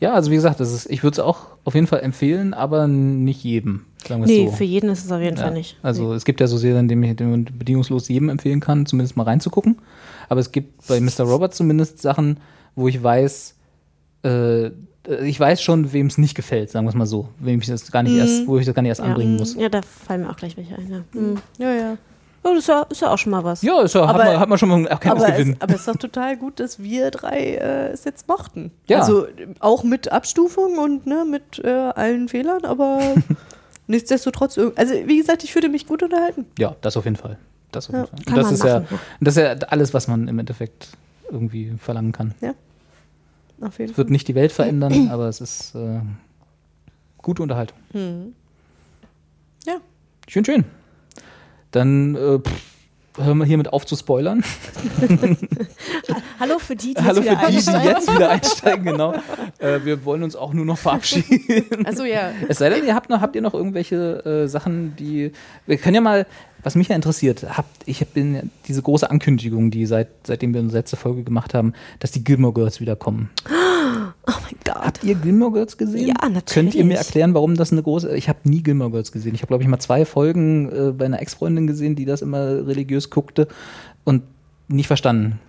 Ja, 0.00 0.14
also 0.14 0.30
wie 0.32 0.34
gesagt, 0.34 0.58
das 0.58 0.72
ist, 0.72 0.90
ich 0.90 1.04
würde 1.04 1.12
es 1.14 1.18
auch 1.20 1.46
auf 1.64 1.74
jeden 1.74 1.86
Fall 1.86 2.00
empfehlen, 2.00 2.54
aber 2.54 2.88
nicht 2.88 3.44
jedem. 3.44 3.84
Sagen 4.06 4.22
Nee, 4.24 4.46
so. 4.48 4.56
für 4.56 4.64
jeden 4.64 4.90
ist 4.90 5.04
es 5.04 5.12
auf 5.12 5.20
jeden 5.20 5.36
Ja. 5.36 5.44
Fall 5.44 5.52
nicht. 5.52 5.76
Also 5.82 6.12
es 6.14 6.24
gibt 6.24 6.40
ja 6.40 6.48
so 6.48 6.56
Serien, 6.56 6.88
die 6.88 6.94
ich 6.94 7.16
bedingungslos 7.16 8.08
jedem 8.08 8.30
empfehlen 8.30 8.58
kann, 8.60 8.86
zumindest 8.86 9.16
mal 9.16 9.22
reinzugucken. 9.24 9.78
Aber 10.28 10.40
es 10.40 10.50
gibt 10.50 10.86
bei 10.88 11.00
Mr. 11.00 11.20
Robert 11.24 11.54
zumindest 11.54 12.00
Sachen, 12.02 12.38
wo 12.74 12.88
ich 12.88 13.00
weiß, 13.02 13.54
äh, 14.24 14.70
ich 15.22 15.40
weiß 15.40 15.62
schon, 15.62 15.92
wem 15.92 16.06
es 16.08 16.18
nicht 16.18 16.34
gefällt, 16.34 16.70
sagen 16.70 16.84
wir 16.86 16.90
es 16.90 16.94
mal 16.94 17.06
so. 17.06 17.28
Wem 17.38 17.60
ich 17.60 17.66
das 17.66 17.90
gar 17.90 18.02
nicht 18.02 18.16
erst, 18.16 18.46
wo 18.46 18.58
ich 18.58 18.66
das 18.66 18.74
gar 18.74 18.82
nicht 18.82 18.90
erst 18.90 19.00
Mhm. 19.00 19.06
ja. 19.06 19.10
anbringen 19.12 19.36
muss. 19.36 19.54
Ja, 19.54 19.68
da 19.68 19.80
fallen 19.82 20.22
mir 20.22 20.30
auch 20.30 20.36
gleich 20.36 20.56
welche 20.56 20.76
ein. 20.76 20.90
Ja, 20.90 21.20
mhm. 21.20 21.36
Ja, 21.58 21.72
ja. 21.72 21.96
oh, 22.44 22.50
das 22.50 22.58
ist 22.58 22.68
ja, 22.68 22.82
ist 22.82 23.00
ja 23.00 23.10
auch 23.10 23.16
schon 23.18 23.30
mal 23.30 23.42
was. 23.42 23.62
Ja, 23.62 23.80
ist 23.82 23.94
ja, 23.94 24.06
hat, 24.06 24.14
Aber- 24.14 24.24
man, 24.24 24.38
hat 24.40 24.48
man 24.48 24.58
schon 24.58 24.68
mal 24.68 24.74
einen 24.76 24.86
Aber 24.88 24.92
Erkenntnisgewinn. 24.92 25.52
es, 25.54 25.60
aber 25.62 25.72
es 25.74 25.80
ist 25.80 25.88
doch 25.88 25.96
total 25.96 26.36
gut, 26.36 26.60
dass 26.60 26.82
wir 26.82 27.10
drei 27.10 27.38
äh, 27.56 27.88
es 27.92 28.04
jetzt 28.04 28.28
mochten. 28.28 28.72
Ja. 28.88 29.00
Also 29.00 29.26
äh, 29.26 29.30
auch 29.60 29.84
mit 29.84 30.12
Abstufung 30.12 30.78
und 30.78 31.06
ne, 31.06 31.24
mit 31.28 31.58
äh, 31.64 31.68
allen 31.68 32.28
Fehlern, 32.28 32.64
aber 32.64 33.00
nichtsdestotrotz, 33.86 34.58
also 34.58 34.94
wie 35.06 35.16
gesagt, 35.18 35.44
ich 35.44 35.52
fühlte 35.52 35.68
mich 35.68 35.86
gut 35.86 36.02
unterhalten. 36.02 36.44
Ja, 36.58 36.76
das 36.82 36.96
auf 36.96 37.04
jeden 37.04 37.16
Fall. 37.16 37.38
Das 37.72 37.88
auf 37.88 37.94
Ja, 37.94 38.00
jeden 38.02 38.10
Fall. 38.16 38.24
Kann 38.26 38.34
das 38.36 38.44
man 38.44 38.54
ist 38.54 38.64
ja, 38.64 38.80
machen. 38.80 38.98
das 39.20 39.36
ist 39.36 39.42
ja 39.42 39.68
alles, 39.68 39.94
was 39.94 40.08
man 40.08 40.28
im 40.28 40.38
Endeffekt 40.38 40.88
irgendwie 41.30 41.72
verlangen 41.78 42.12
kann. 42.12 42.34
Auf 43.60 43.78
jeden 43.78 43.92
Es 43.92 43.98
wird 43.98 44.10
nicht 44.10 44.28
die 44.28 44.34
Welt 44.34 44.52
verändern, 44.52 45.08
aber 45.10 45.28
es 45.28 45.40
ist 45.40 45.74
äh, 45.74 46.00
gute 47.18 47.42
Unterhaltung. 47.42 47.78
Hm. 47.92 48.34
Ja. 49.66 49.76
Schön, 50.28 50.44
schön. 50.44 50.64
Dann 51.70 52.14
äh, 52.14 52.38
pff, 52.38 52.70
hören 53.18 53.38
wir 53.38 53.44
hiermit 53.44 53.72
auf 53.72 53.86
zu 53.86 53.96
spoilern. 53.96 54.42
Hallo 56.40 56.58
für 56.58 56.74
die, 56.74 56.94
die 56.94 57.02
Hallo 57.02 57.20
jetzt 57.20 57.28
für 57.28 57.36
wieder 57.36 57.46
die, 57.46 57.52
die 57.52 57.56
einsteigen. 57.56 57.88
jetzt 57.88 58.14
wieder 58.14 58.30
einsteigen, 58.30 58.84
genau. 58.84 59.14
Äh, 59.58 59.84
wir 59.84 60.04
wollen 60.04 60.22
uns 60.22 60.36
auch 60.36 60.52
nur 60.52 60.64
noch 60.64 60.78
verabschieden. 60.78 61.84
Also 61.84 62.04
ja. 62.04 62.32
Es 62.48 62.58
sei 62.58 62.70
denn, 62.70 62.84
ihr 62.86 62.94
habt 62.94 63.10
noch, 63.10 63.20
habt 63.20 63.36
ihr 63.36 63.42
noch 63.42 63.54
irgendwelche 63.54 64.24
äh, 64.24 64.48
Sachen, 64.48 64.96
die. 64.96 65.32
Wir 65.66 65.76
können 65.76 65.96
ja 65.96 66.00
mal, 66.00 66.26
was 66.62 66.74
mich 66.74 66.88
ja 66.88 66.96
interessiert, 66.96 67.46
habt, 67.56 67.82
ich 67.86 68.06
bin 68.08 68.34
ja 68.34 68.42
diese 68.68 68.82
große 68.82 69.10
Ankündigung, 69.10 69.70
die 69.70 69.86
seit, 69.86 70.08
seitdem 70.24 70.52
wir 70.54 70.60
unsere 70.60 70.80
letzte 70.80 70.96
Folge 70.96 71.22
gemacht 71.22 71.54
haben, 71.54 71.72
dass 71.98 72.10
die 72.10 72.22
Gilmore 72.24 72.52
Girls 72.54 72.80
wiederkommen. 72.80 73.30
Oh 74.26 74.32
mein 74.42 74.54
Gott. 74.64 74.76
Habt 74.84 75.02
ihr 75.04 75.14
Gilmore 75.14 75.50
Girls 75.52 75.76
gesehen? 75.76 76.08
Ja, 76.08 76.14
natürlich. 76.28 76.44
Könnt 76.52 76.74
ihr 76.74 76.84
mir 76.84 76.98
erklären, 76.98 77.34
warum 77.34 77.56
das 77.56 77.72
eine 77.72 77.82
große. 77.82 78.14
Ich 78.16 78.28
habe 78.28 78.38
nie 78.44 78.62
Gilmore 78.62 78.90
Girls 78.90 79.10
gesehen. 79.10 79.34
Ich 79.34 79.40
habe, 79.40 79.48
glaube 79.48 79.62
ich, 79.64 79.68
mal 79.68 79.80
zwei 79.80 80.04
Folgen 80.04 80.70
äh, 80.70 80.92
bei 80.92 81.06
einer 81.06 81.20
Ex-Freundin 81.20 81.66
gesehen, 81.66 81.96
die 81.96 82.04
das 82.04 82.22
immer 82.22 82.66
religiös 82.66 83.10
guckte 83.10 83.48
und 84.04 84.22
nicht 84.68 84.86
verstanden. 84.86 85.40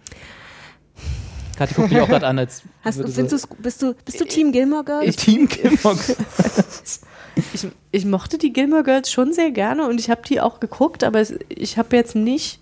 Kathi 1.58 1.74
guckt 1.76 1.92
mich 1.92 2.00
auch 2.02 2.08
gerade 2.08 2.26
an, 2.26 2.40
als. 2.40 2.64
Hast, 2.82 2.96
findest 2.96 3.16
so- 3.42 3.48
bist, 3.60 3.82
du, 3.82 3.94
bist 4.06 4.20
du 4.20 4.26
Team 4.26 4.52
Gilmore 4.52 4.86
Girls? 4.86 5.08
Ich 5.10 5.16
Team 5.18 5.48
Gilmore 5.48 5.96
Girls. 6.08 7.02
Ich, 7.36 7.68
ich 7.92 8.06
mochte 8.06 8.38
die 8.38 8.54
Gilmore 8.54 8.84
Girls 8.84 9.12
schon 9.12 9.34
sehr 9.34 9.52
gerne 9.52 9.88
und 9.88 10.00
ich 10.00 10.10
habe 10.10 10.22
die 10.28 10.42
auch 10.42 10.60
geguckt, 10.60 11.04
aber 11.04 11.24
ich 11.50 11.78
habe 11.78 11.96
jetzt 11.96 12.16
nicht, 12.16 12.60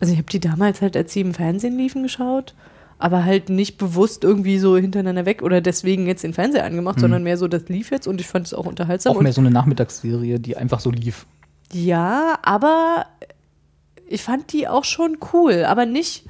also 0.00 0.12
ich 0.12 0.18
habe 0.18 0.28
die 0.30 0.40
damals 0.40 0.82
halt, 0.82 0.96
als 0.96 1.12
sie 1.12 1.20
im 1.20 1.34
Fernsehen 1.34 1.76
liefen, 1.76 2.02
geschaut, 2.02 2.54
aber 2.98 3.24
halt 3.24 3.48
nicht 3.48 3.78
bewusst 3.78 4.24
irgendwie 4.24 4.58
so 4.58 4.76
hintereinander 4.76 5.26
weg 5.26 5.42
oder 5.42 5.60
deswegen 5.60 6.06
jetzt 6.06 6.24
den 6.24 6.34
Fernseher 6.34 6.64
angemacht, 6.64 6.98
sondern 6.98 7.22
mehr 7.22 7.36
so, 7.36 7.46
das 7.46 7.68
lief 7.68 7.90
jetzt 7.90 8.06
und 8.06 8.20
ich 8.20 8.26
fand 8.26 8.46
es 8.46 8.54
auch 8.54 8.66
unterhaltsam. 8.66 9.16
Auch 9.16 9.20
mehr 9.20 9.32
so 9.32 9.40
eine 9.40 9.50
Nachmittagsserie, 9.50 10.40
die 10.40 10.56
einfach 10.56 10.80
so 10.80 10.90
lief. 10.90 11.26
Ja, 11.72 12.38
aber 12.42 13.06
ich 14.06 14.22
fand 14.22 14.52
die 14.52 14.68
auch 14.68 14.84
schon 14.84 15.18
cool, 15.32 15.64
aber 15.64 15.84
nicht, 15.84 16.24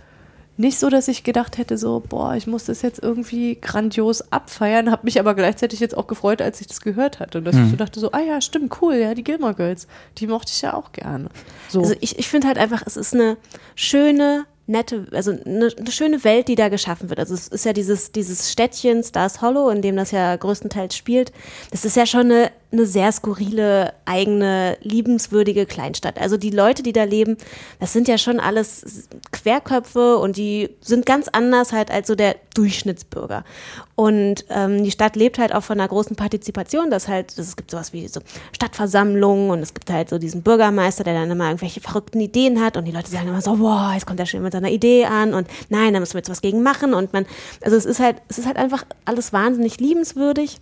nicht 0.57 0.79
so, 0.79 0.89
dass 0.89 1.09
ich 1.09 1.23
gedacht 1.25 1.59
hätte, 1.59 1.77
so, 1.77 2.03
boah, 2.07 2.35
ich 2.35 2.47
muss 2.47 2.65
das 2.65 2.83
jetzt 2.83 3.03
irgendwie 3.03 3.59
grandios 3.61 4.33
abfeiern, 4.33 4.91
habe 4.91 5.03
mich 5.05 5.21
aber 5.21 5.35
gleichzeitig 5.35 5.81
jetzt 5.81 5.97
auch 5.97 6.07
gefreut, 6.07 6.41
als 6.41 6.61
ich 6.61 6.67
das 6.67 6.81
gehört 6.81 7.21
hatte. 7.21 7.39
Und 7.39 7.45
dass 7.45 7.57
ich 7.57 7.71
so 7.71 7.77
dachte, 7.77 8.01
so, 8.01 8.13
ah 8.13 8.21
ja, 8.21 8.41
stimmt, 8.41 8.81
cool, 8.81 8.95
ja, 8.95 9.15
die 9.15 9.25
Gilmore 9.25 9.55
Girls, 9.55 9.87
die 10.19 10.27
mochte 10.27 10.53
ich 10.55 10.63
ja 10.63 10.75
auch 10.75 10.93
gerne. 10.93 11.29
So. 11.69 11.81
Also 11.81 11.95
ich, 12.01 12.19
ich 12.19 12.29
finde 12.29 12.49
halt 12.49 12.59
einfach, 12.59 12.83
es 12.87 12.97
ist 12.97 13.15
eine 13.15 13.37
schöne, 13.75 14.47
nette, 14.67 15.07
also 15.13 15.31
eine, 15.31 15.71
eine 15.77 15.91
schöne 15.91 16.25
Welt, 16.25 16.49
die 16.49 16.55
da 16.55 16.69
geschaffen 16.69 17.09
wird. 17.09 17.21
Also 17.21 17.35
es 17.35 17.49
ist 17.49 17.65
ja 17.65 17.73
dieses, 17.73 18.13
dieses 18.13 18.51
Städtchen 18.51 19.03
Stars 19.03 19.41
Hollow, 19.41 19.71
in 19.71 19.83
dem 19.83 19.97
das 19.97 20.11
ja 20.11 20.35
größtenteils 20.35 20.97
spielt. 20.97 21.33
Das 21.71 21.85
ist 21.85 21.97
ja 21.97 22.07
schon 22.07 22.33
eine, 22.33 22.51
eine 22.77 22.87
sehr 22.87 23.11
skurrile, 23.13 23.95
eigene, 24.05 24.77
liebenswürdige 24.83 25.67
Kleinstadt. 25.67 26.19
Also 26.19 26.37
die 26.37 26.51
Leute, 26.51 26.83
die 26.83 26.93
da 26.93 27.05
leben, 27.05 27.37
das 27.81 27.93
sind 27.93 28.09
ja 28.09 28.19
schon 28.19 28.41
alles 28.41 29.09
Querköpfe 29.33 30.19
und 30.19 30.37
die 30.37 30.71
sind 30.81 31.07
ganz 31.07 31.29
anders 31.29 31.73
halt 31.73 31.91
als 31.91 32.07
so 32.07 32.15
der 32.15 32.37
Durchschnittsbürger. 32.55 33.45
Und 33.95 34.45
ähm, 34.51 34.85
die 34.85 34.91
Stadt 34.91 35.17
lebt 35.17 35.39
halt 35.39 35.55
auch 35.55 35.63
von 35.63 35.81
einer 35.81 35.89
großen 35.89 36.17
Partizipation, 36.17 36.91
dass 36.91 37.09
halt, 37.09 37.37
es 37.39 37.57
gibt 37.57 37.71
sowas 37.71 37.93
wie 37.93 38.09
so 38.09 38.21
Stadtversammlungen 38.53 39.51
und 39.51 39.61
es 39.61 39.73
gibt 39.73 39.91
halt 39.91 40.11
so 40.11 40.19
diesen 40.19 40.43
Bürgermeister, 40.43 41.05
der 41.05 41.15
dann 41.15 41.31
immer 41.31 41.47
irgendwelche 41.47 41.81
verrückten 41.81 42.21
Ideen 42.21 42.63
hat 42.63 42.77
und 42.77 42.85
die 42.85 42.93
Leute 42.93 43.11
sagen 43.11 43.29
immer 43.29 43.41
so, 43.41 43.57
boah, 43.57 43.93
jetzt 43.95 44.07
kommt 44.07 44.21
er 44.21 44.27
schon 44.27 44.43
mit 44.43 44.53
seiner 44.53 44.71
Idee 44.71 45.07
an 45.07 45.35
und 45.35 45.49
nein, 45.71 45.95
da 45.95 46.01
müssen 46.01 46.15
wir 46.15 46.19
jetzt 46.19 46.31
was 46.31 46.43
gegen 46.43 46.63
machen 46.63 46.93
und 46.95 47.13
man, 47.13 47.27
also 47.63 47.77
es 47.77 47.87
ist 47.87 48.01
halt, 48.01 48.17
es 48.29 48.39
ist 48.39 48.47
halt 48.47 48.59
einfach 48.59 48.85
alles 49.07 49.33
wahnsinnig 49.33 49.81
liebenswürdig. 49.81 50.59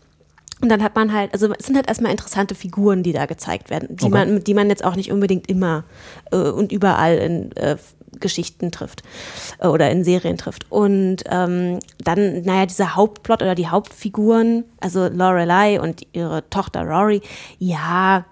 Und 0.64 0.70
dann 0.70 0.82
hat 0.82 0.94
man 0.94 1.12
halt, 1.12 1.34
also 1.34 1.52
es 1.58 1.66
sind 1.66 1.76
halt 1.76 1.88
erstmal 1.88 2.10
interessante 2.10 2.54
Figuren, 2.54 3.02
die 3.02 3.12
da 3.12 3.26
gezeigt 3.26 3.68
werden, 3.68 3.96
die, 3.96 4.06
Okay. 4.06 4.14
man, 4.14 4.42
die 4.42 4.54
man 4.54 4.70
jetzt 4.70 4.82
auch 4.82 4.96
nicht 4.96 5.12
unbedingt 5.12 5.46
immer 5.50 5.84
äh, 6.32 6.36
und 6.38 6.72
überall 6.72 7.18
in 7.18 7.52
äh, 7.56 7.76
Geschichten 8.18 8.72
trifft 8.72 9.02
äh, 9.58 9.66
oder 9.66 9.90
in 9.90 10.04
Serien 10.04 10.38
trifft. 10.38 10.64
Und 10.70 11.18
ähm, 11.30 11.80
dann, 12.02 12.40
naja, 12.42 12.64
dieser 12.64 12.96
Hauptplot 12.96 13.42
oder 13.42 13.54
die 13.54 13.68
Hauptfiguren, 13.68 14.64
also 14.80 15.08
Lorelei 15.08 15.78
und 15.78 16.06
ihre 16.14 16.48
Tochter 16.48 16.80
Rory, 16.82 17.20
ja, 17.58 18.24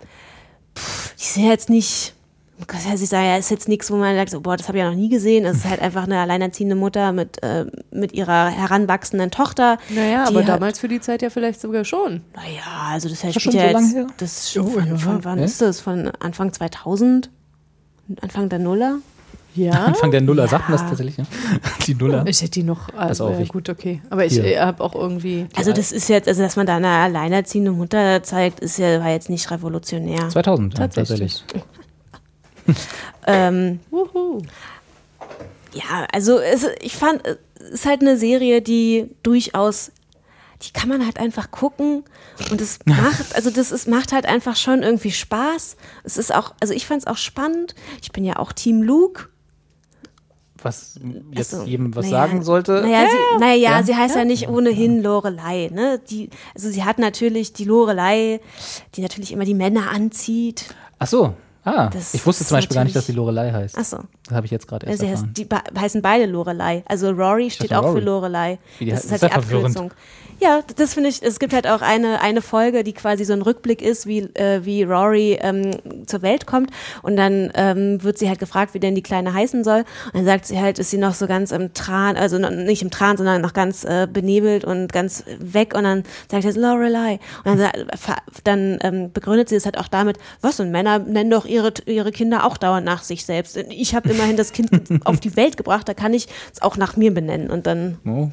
pff, 0.75 1.15
die 1.17 1.25
sind 1.25 1.49
jetzt 1.49 1.69
nicht, 1.69 2.15
man 2.63 2.67
kann 2.69 2.81
ja 2.89 2.97
sich 2.97 3.09
sagen, 3.09 3.27
ja, 3.27 3.37
ist 3.37 3.51
jetzt 3.51 3.67
nichts, 3.69 3.91
wo 3.91 3.97
man 3.97 4.15
sagt, 4.15 4.31
so, 4.31 4.41
boah, 4.41 4.57
das 4.57 4.69
habe 4.69 4.79
ich 4.79 4.85
ja 4.85 4.89
noch 4.91 4.97
nie 4.97 5.09
gesehen. 5.09 5.45
Es 5.45 5.57
ist 5.59 5.65
halt 5.69 5.81
einfach 5.81 6.05
eine 6.05 6.21
alleinerziehende 6.21 6.77
Mutter 6.77 7.11
mit, 7.13 7.43
äh, 7.43 7.67
mit 7.91 8.13
ihrer 8.13 8.47
heranwachsenden 8.51 9.33
Tochter. 9.33 9.79
naja, 9.91 10.25
aber 10.29 10.37
halt- 10.37 10.49
damals 10.49 10.79
für 10.79 10.87
die 10.87 11.01
Zeit 11.01 11.23
ja 11.23 11.31
vielleicht 11.31 11.61
sogar 11.61 11.85
schon. 11.85 12.21
naja, 12.37 12.63
also 12.93 13.09
das 13.09 13.25
heißt, 13.25 13.35
das 13.35 13.43
spielt 13.43 13.57
schon 13.57 13.63
ja 13.65 13.69
so 13.69 13.73
lange 13.75 13.87
jetzt, 13.87 13.97
her? 13.97 14.07
das 14.19 14.45
ist 14.45 14.59
Oh, 14.59 14.65
von, 14.65 14.87
ja. 14.87 14.97
von 14.97 15.25
wann 15.25 15.39
Ja? 15.41 15.45
ist 15.45 15.61
das? 15.61 15.81
Von 15.81 16.13
Anfang 16.21 16.53
2000? 16.53 17.31
Anfang 18.21 18.49
der 18.49 18.61
Nuller? 18.61 18.99
Ja. 19.57 19.73
Anfang 19.85 20.13
der 20.13 20.21
Nuller, 20.21 20.47
sagt 20.47 20.69
man 20.69 20.73
das 20.73 20.83
Ja. 20.83 20.89
tatsächlich? 20.89 21.19
Ne? 21.19 21.27
Die 21.87 21.95
Nuller. 21.97 22.25
Ich 22.29 22.41
hätte 22.43 22.53
die 22.53 22.63
noch, 22.63 22.95
also, 22.95 23.27
auch 23.27 23.33
ja, 23.33 23.41
ich. 23.41 23.49
gut, 23.49 23.69
okay. 23.71 24.01
Aber 24.09 24.25
ich 24.25 24.39
habe 24.39 24.83
auch 24.85 24.95
irgendwie. 24.95 25.47
Also 25.57 25.73
das 25.73 25.91
ist 25.91 26.09
jetzt, 26.09 26.29
also 26.29 26.43
dass 26.43 26.55
man 26.57 26.67
da 26.67 26.77
eine 26.77 26.89
alleinerziehende 26.89 27.73
Mutter 27.73 28.23
zeigt, 28.23 28.61
ist 28.61 28.79
ja, 28.79 29.01
war 29.01 29.11
jetzt 29.11 29.29
nicht 29.31 29.51
revolutionär. 29.51 30.29
2000, 30.29 30.75
ja, 30.75 30.87
Tatsächlich. 30.87 31.41
tatsächlich. 31.41 31.65
Ähm, 33.27 33.79
ja, 35.73 36.07
also 36.13 36.39
es, 36.39 36.67
ich 36.81 36.97
fand, 36.97 37.23
es 37.27 37.71
ist 37.71 37.87
halt 37.87 38.01
eine 38.01 38.17
Serie, 38.19 38.63
die 38.63 39.09
durchaus, 39.23 39.93
die 40.63 40.73
kann 40.73 40.89
man 40.89 41.05
halt 41.05 41.19
einfach 41.19 41.51
gucken 41.51 42.05
und 42.51 42.61
es 42.61 42.81
macht, 42.85 43.35
also 43.37 43.51
das 43.51 43.71
ist, 43.73 43.87
macht 43.89 44.13
halt 44.13 44.27
einfach 44.27 44.57
schon 44.57 44.83
irgendwie 44.83 45.13
Spaß. 45.13 45.77
Es 46.05 46.17
ist 46.17 46.35
auch, 46.35 46.55
also 46.61 46.75
ich 46.75 46.87
fand 46.87 47.03
es 47.03 47.07
auch 47.07 47.17
spannend. 47.17 47.75
Ich 48.03 48.11
bin 48.13 48.25
ja 48.25 48.37
auch 48.41 48.53
Team 48.53 48.83
Luke. 48.83 49.29
Was 50.65 50.99
jetzt 51.33 51.55
Also, 51.55 51.67
jedem 51.67 51.95
was 51.97 52.07
naja, 52.07 52.19
sagen 52.19 52.43
sollte. 52.43 52.83
Naja, 52.83 53.09
sie, 53.11 53.39
naja 53.41 53.55
Ja. 53.79 53.83
sie 53.83 53.97
heißt 53.97 54.15
ja, 54.15 54.25
nicht 54.25 54.49
ohnehin 54.49 55.03
Lorelei. 55.03 55.71
Ne? 55.73 56.01
Die, 56.11 56.31
also 56.55 56.71
sie 56.71 56.85
hat 56.85 56.99
natürlich 56.99 57.53
die 57.53 57.65
Lorelei, 57.65 58.41
die 58.95 59.01
natürlich 59.01 59.33
immer 59.33 59.45
die 59.45 59.55
Männer 59.55 59.91
anzieht. 59.91 60.75
Ach 61.01 61.07
so. 61.09 61.35
Ah, 61.65 61.89
Das 61.93 62.13
ich 62.15 62.27
wusste 62.27 62.45
zum 62.45 62.57
Beispiel 62.57 62.75
gar 62.75 62.83
nicht, 62.85 62.97
dass 62.97 63.07
die 63.07 63.13
Lorelei 63.13 63.53
heißt. 63.53 63.77
Ach 63.79 63.85
so. 63.85 63.99
Das 64.27 64.35
habe 64.37 64.47
ich 64.47 64.51
jetzt 64.51 64.67
gerade 64.67 64.87
Ja, 64.87 64.91
erst 64.93 65.01
sie 65.01 65.07
erfahren. 65.07 65.33
heißt, 65.37 65.75
die 65.75 65.81
heißen 65.81 66.03
beide 66.03 66.27
Lorelei. 66.27 66.83
Also 66.87 67.11
Rory 67.11 67.51
steht 67.51 67.73
auch 67.73 67.85
Rory. 67.85 68.01
für 68.01 68.05
Lorelei. 68.07 68.59
Das 68.81 69.05
ist 69.05 69.13
halt 69.13 69.23
das 69.23 69.31
die 69.31 69.39
ist. 69.39 69.55
Abkürzung. 69.55 69.93
Ja, 70.43 70.61
das 70.75 70.95
finde 70.95 71.09
ich, 71.09 71.23
es 71.23 71.39
gibt 71.39 71.53
halt 71.53 71.69
auch 71.69 71.83
eine, 71.83 72.21
eine 72.21 72.43
Folge, 72.43 72.83
die 72.83 72.93
quasi 72.93 73.25
so 73.25 73.33
ein 73.33 73.43
Rückblick 73.43 73.81
ist, 73.81 74.07
wie, 74.07 74.23
äh, 74.35 74.65
wie 74.65 74.83
Rory 74.83 75.39
ähm, 75.41 75.71
zur 76.07 76.23
Welt 76.23 76.47
kommt. 76.47 76.71
Und 77.03 77.17
dann 77.17 77.53
ähm, 77.55 78.03
wird 78.03 78.19
sie 78.19 78.29
halt 78.29 78.41
gefragt, 78.41 78.75
wie 78.75 78.81
denn 78.81 78.97
die 78.97 79.05
Kleine 79.05 79.33
heißen 79.33 79.63
soll. 79.63 79.85
Und 80.07 80.15
dann 80.15 80.25
sagt 80.25 80.47
sie 80.47 80.61
halt, 80.61 80.81
ist 80.81 80.91
sie 80.91 80.99
noch 80.99 81.15
so 81.15 81.29
ganz 81.29 81.53
im 81.53 81.75
Tran, 81.75 82.17
also 82.17 82.39
nicht 82.39 82.83
im 82.83 82.91
Tran, 82.91 83.17
sondern 83.17 83.41
noch 83.41 83.53
ganz 83.53 83.85
äh, 83.85 84.09
benebelt 84.13 84.65
und 84.65 84.93
ganz 84.93 85.23
weg. 85.39 85.75
Und 85.77 85.85
dann 85.85 86.03
sagt 86.29 86.43
sie 86.43 86.59
Lorelei. 86.59 87.21
Und 87.45 87.61
dann, 87.61 87.71
dann 88.43 88.79
ähm, 88.83 89.13
begründet 89.13 89.49
sie 89.49 89.55
es 89.55 89.65
halt 89.65 89.79
auch 89.79 89.87
damit, 89.87 90.19
was, 90.41 90.59
und 90.59 90.73
Männer 90.73 90.99
nennen 90.99 91.31
doch 91.31 91.47
ihre, 91.47 91.73
ihre 91.87 92.11
Kinder 92.11 92.45
auch 92.45 92.57
dauernd 92.57 92.85
nach 92.85 93.05
sich 93.05 93.25
selbst. 93.25 93.57
Ich 93.71 93.95
habe 93.95 94.11
immerhin 94.11 94.37
das 94.37 94.53
Kind 94.53 94.71
auf 95.05 95.21
die 95.21 95.37
Welt 95.37 95.57
gebracht, 95.57 95.89
da 95.89 95.95
kann 95.95 96.15
ich 96.15 96.27
es 96.53 96.61
auch 96.63 96.77
nach 96.77 96.97
mir 96.97 97.15
benennen. 97.15 97.49
Und 97.49 97.69
dann 97.69 97.99
Oh, 98.05 98.31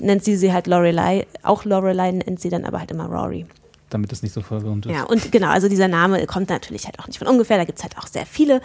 nennt 0.00 0.22
sie 0.22 0.36
sie 0.36 0.52
halt 0.52 0.68
Lorelei. 0.68 1.26
Auch 1.48 1.64
Lorelei 1.64 2.12
nennt 2.12 2.40
sie 2.40 2.50
dann 2.50 2.64
aber 2.64 2.78
halt 2.80 2.90
immer 2.90 3.06
Rory. 3.06 3.46
damit 3.90 4.12
es 4.12 4.22
nicht 4.22 4.32
so 4.34 4.42
verwirrend 4.42 4.84
ist. 4.86 4.92
Ja, 4.92 5.04
und 5.04 5.32
genau, 5.32 5.48
also 5.48 5.68
dieser 5.68 5.88
Name 5.88 6.24
kommt 6.26 6.50
natürlich 6.50 6.84
halt 6.84 6.98
auch 6.98 7.06
nicht 7.06 7.18
von 7.18 7.26
ungefähr. 7.26 7.56
Da 7.56 7.64
gibt's 7.64 7.82
halt 7.82 7.96
auch 7.98 8.06
sehr 8.06 8.26
viele, 8.26 8.60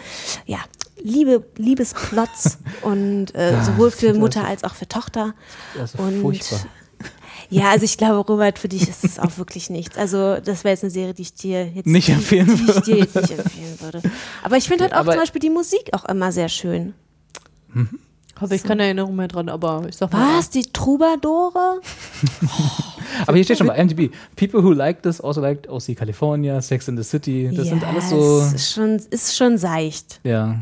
ja, 0.46 0.58
Liebe, 1.02 1.44
Liebesplots 1.56 2.58
und 2.82 3.34
äh, 3.34 3.62
sowohl 3.64 3.90
für 3.90 4.12
Mutter 4.14 4.40
alles- 4.44 4.62
als 4.62 4.64
auch 4.64 4.74
für 4.76 4.86
Tochter. 4.86 5.34
Das 5.76 5.94
ist 5.94 6.00
Und 6.00 6.20
furchtbar. 6.20 6.60
ja, 7.50 7.70
also 7.70 7.84
ich 7.84 7.96
glaube, 7.98 8.16
Robert, 8.30 8.58
für 8.58 8.68
dich 8.68 8.88
ist 8.88 9.02
es 9.04 9.18
auch 9.18 9.36
wirklich 9.38 9.70
nichts. 9.70 9.96
Also 9.96 10.36
das 10.40 10.62
wäre 10.64 10.72
jetzt 10.74 10.84
eine 10.84 10.90
Serie, 10.90 11.14
die 11.14 11.22
ich 11.22 11.34
dir 11.34 11.66
jetzt 11.68 11.86
Nicht 11.86 12.08
empfehlen 12.10 12.46
die, 12.46 12.54
die 12.56 12.62
ich 12.62 12.68
würde. 12.68 12.80
dir 12.82 12.96
jetzt 12.98 13.14
nicht 13.16 13.30
empfehlen 13.38 13.80
würde. 13.80 14.02
Aber 14.42 14.56
ich 14.58 14.68
finde 14.68 14.84
halt 14.84 14.92
auch 14.92 14.98
Aber- 14.98 15.12
zum 15.12 15.20
Beispiel 15.22 15.40
die 15.40 15.50
Musik 15.50 15.90
auch 15.92 16.04
immer 16.04 16.32
sehr 16.32 16.48
schön. 16.50 16.92
Habe 18.40 18.54
ich 18.56 18.62
keine 18.64 18.82
Erinnerung 18.84 19.14
mehr 19.16 19.28
dran, 19.28 19.48
aber 19.48 19.82
ich 19.88 19.96
sag 19.96 20.12
mal. 20.12 20.38
Was? 20.38 20.50
Die 20.50 20.62
Troubadoure? 20.64 21.80
Aber 23.26 23.36
hier 23.36 23.44
steht 23.44 23.58
schon 23.58 23.68
bei 23.68 23.76
IMDb, 23.76 24.10
people 24.34 24.62
who 24.64 24.72
like 24.72 25.02
this 25.02 25.20
also 25.20 25.40
like 25.40 25.68
OC 25.68 25.94
California, 25.96 26.60
Sex 26.60 26.88
in 26.88 26.96
the 26.96 27.04
City, 27.04 27.50
das 27.54 27.68
sind 27.68 27.82
Ja, 27.82 27.88
alles 27.88 28.10
so, 28.10 28.40
Es 28.40 28.54
ist 28.54 28.72
schon, 28.72 28.96
ist 29.10 29.36
schon 29.36 29.56
seicht. 29.58 30.20
ja. 30.24 30.56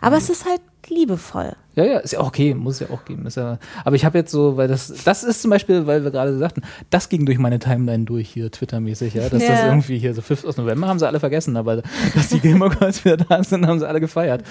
Aber 0.00 0.16
es 0.16 0.28
ist 0.30 0.44
halt 0.44 0.60
liebevoll. 0.88 1.52
Ja, 1.74 1.84
ja, 1.84 1.98
ist 1.98 2.12
ja 2.12 2.20
auch 2.20 2.26
okay, 2.28 2.54
muss 2.54 2.80
es 2.80 2.88
ja 2.88 2.94
auch 2.94 3.04
geben. 3.04 3.24
Ist 3.26 3.36
ja, 3.36 3.58
aber 3.84 3.94
ich 3.96 4.04
habe 4.04 4.18
jetzt 4.18 4.32
so, 4.32 4.56
weil 4.56 4.66
das, 4.68 4.92
das 5.04 5.22
ist 5.22 5.42
zum 5.42 5.50
Beispiel, 5.50 5.86
weil 5.86 6.02
wir 6.02 6.10
gerade 6.10 6.36
sagten, 6.36 6.62
das 6.90 7.08
ging 7.08 7.24
durch 7.24 7.38
meine 7.38 7.58
Timeline 7.60 8.04
durch 8.04 8.28
hier, 8.30 8.50
Twitter-mäßig, 8.50 9.14
ja, 9.14 9.22
dass 9.28 9.30
das 9.30 9.42
Ja. 9.42 9.66
irgendwie 9.68 9.98
hier 9.98 10.12
so 10.14 10.20
5. 10.20 10.44
aus 10.44 10.56
November 10.56 10.88
haben 10.88 10.98
sie 10.98 11.06
alle 11.06 11.20
vergessen, 11.20 11.56
aber 11.56 11.82
dass 12.14 12.28
die 12.30 12.40
Gilmore 12.40 12.74
Girls 12.74 13.04
wieder 13.04 13.16
da 13.18 13.42
sind, 13.44 13.66
haben 13.66 13.78
sie 13.78 13.86
alle 13.88 14.00
gefeiert. 14.00 14.42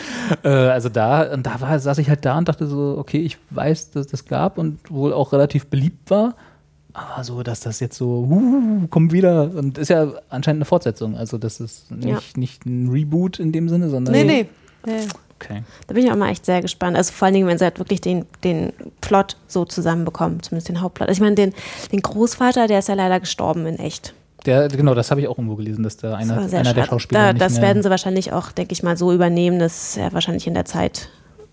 Äh, 0.43 0.47
also 0.49 0.89
da, 0.89 1.33
und 1.33 1.45
da 1.45 1.59
war, 1.59 1.77
saß 1.79 1.97
ich 1.97 2.09
halt 2.09 2.23
da 2.23 2.37
und 2.37 2.47
dachte 2.47 2.65
so, 2.67 2.95
okay, 2.97 3.19
ich 3.19 3.37
weiß, 3.49 3.91
dass 3.91 4.07
das 4.07 4.25
gab 4.25 4.57
und 4.57 4.79
wohl 4.89 5.11
auch 5.13 5.33
relativ 5.33 5.67
beliebt 5.67 6.09
war. 6.09 6.35
Aber 6.93 7.23
so, 7.23 7.43
dass 7.43 7.59
das 7.59 7.79
jetzt 7.79 7.95
so, 7.97 8.25
uh, 8.27 8.87
kommt 8.87 9.11
wieder 9.11 9.51
und 9.53 9.77
ist 9.77 9.89
ja 9.89 10.13
anscheinend 10.29 10.59
eine 10.59 10.65
Fortsetzung. 10.65 11.15
Also 11.15 11.37
das 11.37 11.59
ist 11.59 11.91
nicht, 11.91 12.07
Ja. 12.07 12.19
nicht 12.39 12.65
ein 12.65 12.89
Reboot 12.89 13.37
in 13.39 13.51
dem 13.51 13.69
Sinne, 13.69 13.89
sondern. 13.89 14.15
Nee, 14.15 14.23
nee. 14.23 14.47
nee. 14.85 14.93
Okay. 15.39 15.63
Da 15.85 15.93
bin 15.93 16.03
ich 16.03 16.11
auch 16.11 16.15
mal 16.15 16.29
echt 16.29 16.45
sehr 16.45 16.61
gespannt. 16.61 16.97
Also 16.97 17.13
vor 17.13 17.27
allen 17.27 17.35
Dingen, 17.35 17.47
wenn 17.47 17.57
sie 17.57 17.63
halt 17.63 17.79
wirklich 17.79 18.01
den, 18.01 18.25
den 18.43 18.73
Plot 19.01 19.37
so 19.47 19.65
zusammenbekommen, 19.65 20.41
zumindest 20.41 20.69
den 20.69 20.81
Hauptplot. 20.81 21.07
Also 21.07 21.17
ich 21.17 21.21
meine, 21.21 21.35
den, 21.35 21.53
den 21.91 22.01
Großvater, 22.01 22.67
der 22.67 22.79
ist 22.79 22.89
ja 22.89 22.95
leider 22.95 23.19
gestorben 23.19 23.65
in 23.67 23.77
echt. 23.77 24.13
Der, 24.45 24.67
genau, 24.67 24.95
das 24.95 25.11
habe 25.11 25.21
ich 25.21 25.27
auch 25.27 25.37
irgendwo 25.37 25.55
gelesen, 25.55 25.83
dass 25.83 25.97
da 25.97 26.11
Das 26.11 26.19
einer, 26.19 26.49
sehr 26.49 26.59
einer 26.61 26.73
der. 26.73 26.85
Schauspieler 26.85 27.33
Da, 27.33 27.33
das 27.33 27.61
werden 27.61 27.83
sie 27.83 27.89
wahrscheinlich 27.89 28.33
auch, 28.33 28.51
denke 28.51 28.73
ich 28.73 28.81
mal, 28.81 28.97
so 28.97 29.13
übernehmen, 29.13 29.59
dass 29.59 29.97
er 29.97 30.13
wahrscheinlich 30.13 30.47
in 30.47 30.53
der 30.53 30.65
Zeit 30.65 31.09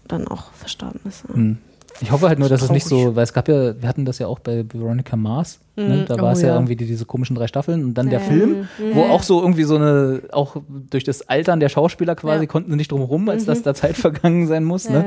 dann 0.09 0.29
auch 0.29 0.53
verstorben 0.53 1.01
ist. 1.07 1.25
Hm. 1.33 1.59
Ich 2.01 2.11
hoffe 2.11 2.29
halt 2.29 2.39
nur, 2.39 2.49
dass 2.49 2.61
es 2.63 2.71
nicht 2.71 2.87
so, 2.87 3.15
weil 3.15 3.23
es 3.23 3.33
gab 3.33 3.49
ja, 3.49 3.81
wir 3.81 3.89
hatten 3.89 4.05
das 4.05 4.19
ja 4.19 4.27
auch 4.27 4.41
bei 4.41 4.65
Veronica 4.73 5.17
Mars, 5.17 5.61
ne? 5.77 6.05
da 6.09 6.17
Oh 6.17 6.23
war 6.23 6.33
es 6.33 6.43
ja, 6.43 6.49
ja. 6.49 6.55
irgendwie 6.55 6.75
die, 6.77 6.87
diese 6.87 7.05
komischen 7.05 7.37
drei 7.37 7.47
Staffeln 7.47 7.85
und 7.85 7.95
dann 7.95 8.11
der 8.11 8.21
Ja. 8.21 8.27
Film, 8.27 8.69
wo 8.93 9.03
auch 9.05 9.23
so 9.23 9.41
irgendwie 9.41 9.63
so 9.65 9.77
eine, 9.77 10.23
auch 10.33 10.57
durch 10.91 11.05
das 11.05 11.29
Altern 11.29 11.61
der 11.61 11.69
Schauspieler 11.69 12.17
quasi 12.17 12.45
Ja. 12.45 12.47
konnten 12.51 12.71
sie 12.73 12.77
nicht 12.77 12.91
drum 12.91 13.03
rum, 13.03 13.29
als 13.29 13.45
dass 13.45 13.63
da 13.63 13.75
Zeit 13.75 13.97
vergangen 13.97 14.47
sein 14.49 14.65
muss, 14.65 14.89
ne? 14.89 15.05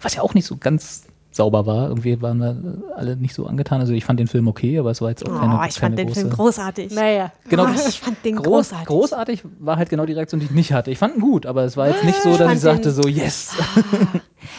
Was 0.00 0.14
ja 0.14 0.22
auch 0.22 0.34
nicht 0.34 0.46
so 0.46 0.56
ganz 0.56 1.04
sauber 1.38 1.64
war, 1.66 1.88
irgendwie 1.88 2.20
waren 2.20 2.38
wir 2.38 2.56
alle 2.96 3.16
nicht 3.16 3.34
so 3.34 3.46
angetan, 3.46 3.80
also 3.80 3.94
ich 3.94 4.04
fand 4.04 4.20
den 4.20 4.26
Film 4.26 4.46
okay, 4.48 4.78
aber 4.78 4.90
es 4.90 5.00
war 5.00 5.08
jetzt 5.08 5.26
auch 5.26 5.40
keine, 5.40 5.54
oh, 5.58 5.64
ich 5.66 5.76
keine 5.80 5.96
fand 5.96 5.98
den. 5.98 6.14
Film 6.14 6.28
großartig. 6.30 6.92
Naja. 6.94 7.32
Genau, 7.48 7.64
Oh, 7.64 7.88
ich 7.88 7.98
fand 8.00 8.22
den 8.24 8.36
groß, 8.36 8.44
großartig. 8.46 8.86
großartig 8.86 9.42
war 9.60 9.76
halt 9.78 9.88
genau 9.88 10.04
die 10.04 10.12
Reaktion, 10.12 10.40
die 10.40 10.46
ich 10.46 10.52
nicht 10.52 10.72
hatte. 10.72 10.90
Ich 10.90 10.98
fand 10.98 11.14
ihn 11.16 11.20
gut, 11.22 11.46
aber 11.46 11.64
es 11.64 11.76
war 11.76 11.88
jetzt 11.88 12.04
nicht 12.04 12.20
so, 12.22 12.32
Ich 12.32 12.36
dass 12.38 12.52
ich 12.52 12.60
sagte 12.60 12.92
den- 12.92 13.02
so, 13.02 13.08
yes. 13.08 13.52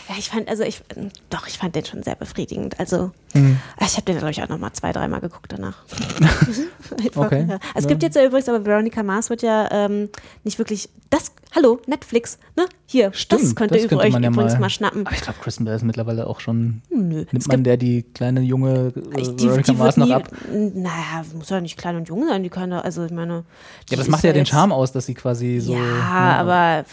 Ja, 0.07 0.15
ich 0.17 0.29
fand, 0.29 0.47
also 0.49 0.63
ich, 0.63 0.81
doch, 1.29 1.47
ich 1.47 1.57
fand 1.57 1.75
den 1.75 1.85
schon 1.85 2.03
sehr 2.03 2.15
befriedigend. 2.15 2.79
Also, 2.79 3.11
Mhm. 3.33 3.59
ich 3.79 3.93
habe 3.93 4.03
den, 4.03 4.17
glaube 4.17 4.31
ich, 4.31 4.41
auch 4.43 4.49
noch 4.49 4.57
mal 4.57 4.73
zwei, 4.73 4.91
dreimal 4.91 5.21
geguckt 5.21 5.51
danach. 5.51 5.77
Okay. 7.15 7.47
Es 7.75 7.87
gibt 7.87 8.03
jetzt 8.03 8.15
ja 8.15 8.25
übrigens, 8.25 8.49
aber 8.49 8.65
Veronica 8.65 9.03
Mars 9.03 9.29
wird 9.29 9.41
ja 9.41 9.67
ähm, 9.71 10.09
nicht 10.43 10.57
wirklich, 10.57 10.89
das, 11.09 11.31
hallo, 11.55 11.79
Netflix, 11.87 12.37
ne? 12.55 12.65
Hier, 12.85 13.11
Stimmt, 13.13 13.41
das 13.43 13.55
könnt 13.55 13.71
ihr 13.71 13.77
das 13.81 13.87
könnte 13.89 14.03
euch 14.05 14.13
ja 14.13 14.19
übrigens 14.29 14.53
mal- 14.53 14.59
mal, 14.59 14.69
schnappen. 14.69 15.05
Aber 15.05 15.15
ich 15.15 15.21
glaube, 15.21 15.39
Kristen 15.41 15.65
Bell 15.65 15.75
ist 15.75 15.83
mittlerweile 15.83 16.27
auch 16.27 16.39
schon. 16.39 16.81
Nö. 16.89 16.99
Nimmt 17.17 17.33
Es 17.33 17.47
man 17.47 17.57
gibt- 17.57 17.67
der 17.67 17.77
die 17.77 18.03
kleine 18.03 18.41
junge 18.41 18.93
äh, 19.15 19.21
Ich- 19.21 19.35
die, 19.35 19.45
Veronica 19.47 19.71
die 19.71 19.77
Mars 19.77 19.97
wird 19.97 19.97
noch 19.97 20.05
nie, 20.07 20.13
ab? 20.13 20.31
naja, 20.75 21.23
muss 21.35 21.49
ja 21.49 21.61
nicht 21.61 21.77
klein 21.77 21.95
und 21.97 22.07
jung 22.07 22.27
sein, 22.27 22.43
die 22.43 22.49
kann 22.49 22.69
da, 22.71 22.79
also 22.81 23.03
ich 23.05 23.11
meine. 23.11 23.43
die 23.89 23.93
Ja, 23.93 23.97
das 23.97 24.07
macht 24.07 24.23
ja 24.23 24.31
den 24.33 24.39
jetzt- 24.39 24.49
Charme 24.49 24.71
aus, 24.71 24.91
dass 24.91 25.05
sie 25.05 25.13
quasi 25.13 25.59
so. 25.59 25.73
ja, 25.73 25.79
ne, 25.79 26.35
aber 26.39 26.85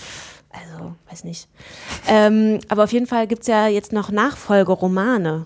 also, 0.51 0.95
weiß 1.11 1.25
nicht. 1.25 1.49
Ähm, 2.09 2.61
aber 2.69 2.85
auf 2.85 2.93
jeden 2.93 3.07
Fall 3.07 3.27
gibt 3.27 3.43
es 3.43 3.49
ja 3.49 3.69
jetzt 3.69 3.93
noch 3.93 4.11
Nachfolgeromane, 4.11 5.45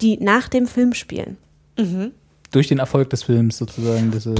die 0.00 0.18
nach 0.18 0.48
dem 0.48 0.66
Film 0.66 0.92
spielen. 0.94 1.36
Durch 2.50 2.66
den 2.68 2.78
Erfolg 2.80 3.10
des 3.10 3.22
Films 3.22 3.56
sozusagen. 3.58 4.10
Diese, 4.10 4.34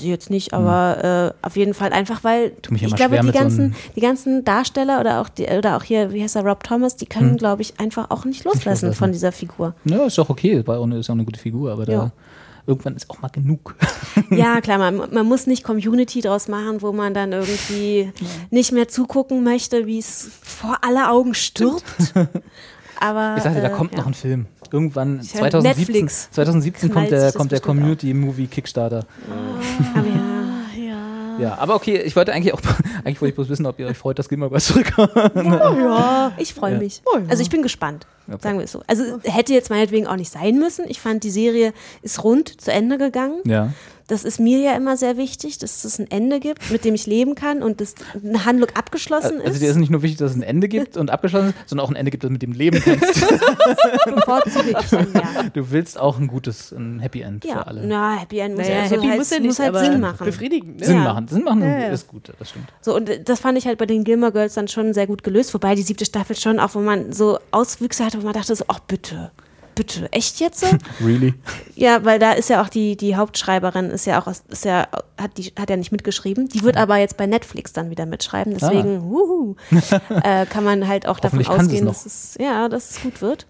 Weiß 0.00 0.04
ich 0.04 0.10
jetzt 0.10 0.30
nicht, 0.30 0.54
aber 0.54 1.34
äh, 1.42 1.46
auf 1.46 1.56
jeden 1.56 1.74
Fall 1.74 1.92
einfach, 1.92 2.24
weil 2.24 2.52
ich 2.74 2.94
glaube, 2.96 3.18
die 3.20 3.26
so 3.26 3.32
ganzen, 3.32 3.60
einem- 3.64 3.74
die 3.96 4.00
ganzen 4.00 4.44
Darsteller 4.44 4.98
oder 5.00 5.20
auch 5.20 5.28
die, 5.28 5.44
oder 5.46 5.76
auch 5.76 5.82
hier, 5.82 6.12
wie 6.12 6.22
heißt 6.22 6.36
er, 6.36 6.44
Rob 6.46 6.64
Thomas, 6.64 6.96
die 6.96 7.06
können, 7.06 7.30
Hm. 7.30 7.36
glaube 7.36 7.62
ich, 7.62 7.78
einfach 7.78 8.10
auch 8.10 8.24
nicht 8.24 8.44
loslassen, 8.44 8.66
loslassen. 8.86 8.94
von 8.94 9.12
dieser 9.12 9.32
Figur. 9.32 9.74
ja, 9.84 10.04
ist 10.06 10.16
doch 10.16 10.30
okay, 10.30 10.66
war 10.66 10.78
auch 10.78 10.84
eine, 10.84 10.98
ist 10.98 11.10
auch 11.10 11.14
eine 11.14 11.24
gute 11.24 11.38
Figur, 11.38 11.70
aber 11.72 11.84
da 11.84 11.92
Ja. 11.92 12.12
irgendwann 12.66 12.96
ist 12.96 13.10
auch 13.10 13.20
mal 13.20 13.28
genug. 13.28 13.74
Ja, 14.30 14.60
klar, 14.60 14.78
man, 14.78 14.96
man 15.12 15.26
muss 15.26 15.46
nicht 15.46 15.64
Community 15.64 16.20
draus 16.20 16.46
machen, 16.48 16.82
wo 16.82 16.92
man 16.92 17.14
dann 17.14 17.32
irgendwie 17.32 18.12
nicht 18.50 18.70
mehr 18.72 18.88
zugucken 18.88 19.42
möchte, 19.44 19.86
wie 19.86 19.98
es 19.98 20.30
vor 20.42 20.78
aller 20.82 21.10
Augen 21.12 21.34
stirbt. 21.34 21.84
Aber 23.00 23.34
Ich 23.36 23.42
sagte, 23.42 23.60
da 23.60 23.68
äh, 23.68 23.70
kommt 23.70 23.92
ja. 23.92 23.98
noch 23.98 24.06
ein 24.06 24.14
Film. 24.14 24.46
Irgendwann 24.72 25.20
Ich 25.22 25.34
höre 25.34 25.50
2017, 25.50 25.78
Netflix. 25.94 26.28
2017 26.32 26.90
kommt 26.92 27.10
der, 27.10 27.32
kommt 27.32 27.52
der 27.52 27.60
Community 27.60 28.14
Movie 28.14 28.46
Kickstarter. 28.46 29.04
Aber 29.94 30.06
ja. 30.78 31.38
Ja, 31.40 31.56
aber 31.58 31.74
okay, 31.74 31.96
ich 32.02 32.14
wollte 32.16 32.32
eigentlich 32.32 32.52
auch, 32.52 32.60
eigentlich 33.04 33.20
wollte 33.20 33.30
ich 33.30 33.34
bloß 33.36 33.48
wissen, 33.48 33.64
ob 33.66 33.78
ihr 33.78 33.86
euch 33.86 33.96
freut, 33.96 34.18
dass 34.18 34.28
Gilmore 34.28 34.50
Girls 34.50 34.66
zurückkommt. 34.66 35.10
Ja, 35.34 36.32
ich 36.36 36.52
freue 36.54 36.74
Ja. 36.74 36.78
mich. 36.78 37.02
Also 37.28 37.42
ich 37.42 37.48
bin 37.50 37.62
gespannt, 37.62 38.06
Okay. 38.28 38.38
sagen 38.42 38.58
wir 38.58 38.64
es 38.64 38.72
so. 38.72 38.82
Also 38.86 39.02
hätte 39.24 39.52
jetzt 39.54 39.70
meinetwegen 39.70 40.06
auch 40.06 40.16
nicht 40.16 40.30
sein 40.30 40.58
müssen. 40.58 40.84
Ich 40.88 41.00
fand, 41.00 41.24
die 41.24 41.30
Serie 41.30 41.72
ist 42.02 42.22
rund 42.22 42.60
zu 42.60 42.70
Ende 42.70 42.98
gegangen. 42.98 43.40
Ja. 43.44 43.72
Das 44.10 44.24
ist 44.24 44.40
mir 44.40 44.58
ja 44.58 44.74
immer 44.76 44.96
sehr 44.96 45.16
wichtig, 45.16 45.58
dass 45.58 45.84
es 45.84 45.98
ein 46.00 46.10
Ende 46.10 46.40
gibt, 46.40 46.70
mit 46.70 46.84
dem 46.84 46.94
ich 46.94 47.06
leben 47.06 47.34
kann 47.36 47.62
und 47.62 47.80
dass 47.80 47.94
eine 48.24 48.44
Handlung 48.44 48.68
abgeschlossen 48.74 49.38
Also 49.40 49.52
ist. 49.52 49.62
dir 49.62 49.70
ist 49.70 49.76
nicht 49.76 49.90
nur 49.90 50.02
wichtig, 50.02 50.18
dass 50.18 50.32
es 50.32 50.36
ein 50.36 50.42
Ende 50.42 50.66
gibt 50.68 50.96
und 50.96 51.10
abgeschlossen 51.10 51.50
ist, 51.50 51.68
sondern 51.68 51.86
auch 51.86 51.90
ein 51.90 51.96
Ende 51.96 52.10
gibt, 52.10 52.24
das 52.24 52.30
mit 52.30 52.42
dem 52.42 52.52
du 52.52 52.58
leben 52.58 52.80
kannst. 52.84 53.04
bevorzuge 54.04 54.70
ich 54.80 54.88
dann, 54.90 55.12
ja. 55.14 55.42
Du 55.52 55.70
willst 55.70 55.98
auch 55.98 56.18
ein 56.18 56.26
gutes, 56.26 56.72
ein 56.72 57.00
Happy 57.00 57.20
End 57.22 57.44
Ja, 57.44 57.54
für 57.58 57.66
alle. 57.66 57.86
na, 57.86 58.16
Happy 58.16 58.38
End 58.40 58.56
muss, 58.56 58.66
Naja, 58.66 58.82
ja, 58.82 58.88
so 58.88 58.96
happy 58.96 59.06
halt, 59.08 59.18
muss 59.18 59.30
ja 59.30 59.38
nicht, 59.38 59.46
muss 59.46 59.58
halt 59.58 59.76
Sinn 59.76 60.00
machen. 60.00 60.24
befriedigend. 60.24 60.80
Ne? 60.80 60.86
Sinn 60.86 60.96
Ja. 60.96 61.04
machen. 61.04 61.28
Sinn 61.28 61.44
machen 61.44 61.62
Ja, 61.62 61.78
ja. 61.78 61.86
ist 61.88 62.08
gut, 62.08 62.32
das 62.38 62.50
stimmt. 62.50 62.68
So, 62.80 62.94
und 62.96 63.10
das 63.28 63.40
fand 63.40 63.58
ich 63.58 63.66
halt 63.66 63.78
bei 63.78 63.86
den 63.86 64.04
Gilmore 64.04 64.32
Girls 64.32 64.54
dann 64.54 64.68
schon 64.68 64.92
sehr 64.94 65.06
gut 65.06 65.22
gelöst, 65.22 65.54
wobei 65.54 65.74
die 65.74 65.82
siebte 65.82 66.04
Staffel 66.04 66.36
schon 66.36 66.58
auch, 66.58 66.74
wo 66.74 66.80
man 66.80 67.12
so 67.12 67.38
Auswüchse 67.50 68.04
hatte, 68.04 68.20
wo 68.20 68.24
man 68.24 68.34
dachte 68.34 68.54
so, 68.54 68.64
ach 68.68 68.80
bitte, 68.80 69.30
bitte, 69.74 70.12
echt 70.12 70.40
jetzt? 70.40 70.64
Really? 71.00 71.34
ja, 71.74 72.04
weil 72.04 72.18
da 72.18 72.32
ist 72.32 72.50
ja 72.50 72.62
auch 72.62 72.68
die, 72.68 72.96
die 72.96 73.16
Hauptschreiberin, 73.16 73.90
ist 73.90 74.06
ja 74.06 74.20
auch, 74.20 74.26
ist 74.26 74.64
ja, 74.64 74.88
hat, 75.18 75.38
die, 75.38 75.52
hat 75.58 75.70
ja 75.70 75.76
nicht 75.76 75.92
mitgeschrieben, 75.92 76.48
die 76.48 76.62
wird 76.62 76.76
aber 76.76 76.96
jetzt 76.96 77.16
bei 77.16 77.26
Netflix 77.26 77.72
dann 77.72 77.90
wieder 77.90 78.06
mitschreiben, 78.06 78.54
deswegen, 78.54 79.02
wuhu, 79.04 79.56
äh, 80.22 80.46
kann 80.46 80.64
man 80.64 80.86
halt 80.86 81.06
auch 81.06 81.20
davon 81.20 81.46
ausgehen, 81.46 81.86
dass 81.86 82.06
es, 82.06 82.36
ja, 82.38 82.68
dass 82.68 82.90
es 82.90 83.02
gut 83.02 83.22
wird. 83.22 83.46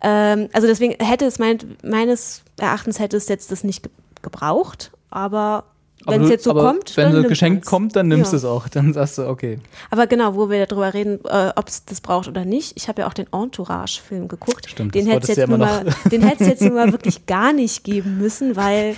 Ähm, 0.00 0.48
also 0.52 0.66
deswegen 0.66 1.02
hätte 1.04 1.24
es 1.24 1.38
mein, 1.38 1.58
meines 1.82 2.42
Erachtens 2.58 2.98
hätte 2.98 3.16
es 3.16 3.28
jetzt 3.28 3.50
das 3.50 3.64
nicht 3.64 3.82
ge 3.82 3.92
gebraucht, 4.22 4.90
aber 5.10 5.64
wenn 6.06 6.22
es 6.22 6.30
jetzt 6.30 6.44
so 6.44 6.54
kommt, 6.54 6.96
wenn 6.96 7.10
so 7.12 7.18
nimmt 7.18 7.28
geschenkt 7.28 7.60
man's. 7.64 7.66
kommt, 7.70 7.96
dann 7.96 8.08
nimmst 8.08 8.26
Ja. 8.26 8.30
du 8.32 8.36
es 8.36 8.44
auch. 8.44 8.68
Dann 8.68 8.92
sagst 8.92 9.18
du, 9.18 9.26
okay. 9.28 9.58
Aber 9.90 10.06
genau, 10.06 10.34
wo 10.34 10.50
wir 10.50 10.66
darüber 10.66 10.92
reden, 10.94 11.20
äh, 11.24 11.52
ob 11.56 11.68
es 11.68 11.84
das 11.84 12.00
braucht 12.00 12.28
oder 12.28 12.44
nicht. 12.44 12.72
Ich 12.76 12.88
habe 12.88 13.02
ja 13.02 13.08
auch 13.08 13.14
den 13.14 13.26
Entourage-Film 13.32 14.28
geguckt. 14.28 14.68
Stimmt, 14.68 14.94
den 14.94 15.06
hätte 15.06 15.22
es 15.30 15.36
jetzt, 15.36 15.38
ja 15.38 15.46
mal- 15.56 15.84
den 16.10 16.22
hätte 16.22 16.44
es 16.44 16.48
jetzt 16.50 16.62
nun 16.62 16.74
mal 16.74 16.92
wirklich 16.92 17.26
gar 17.26 17.52
nicht 17.52 17.84
geben 17.84 18.18
müssen, 18.18 18.56
weil 18.56 18.96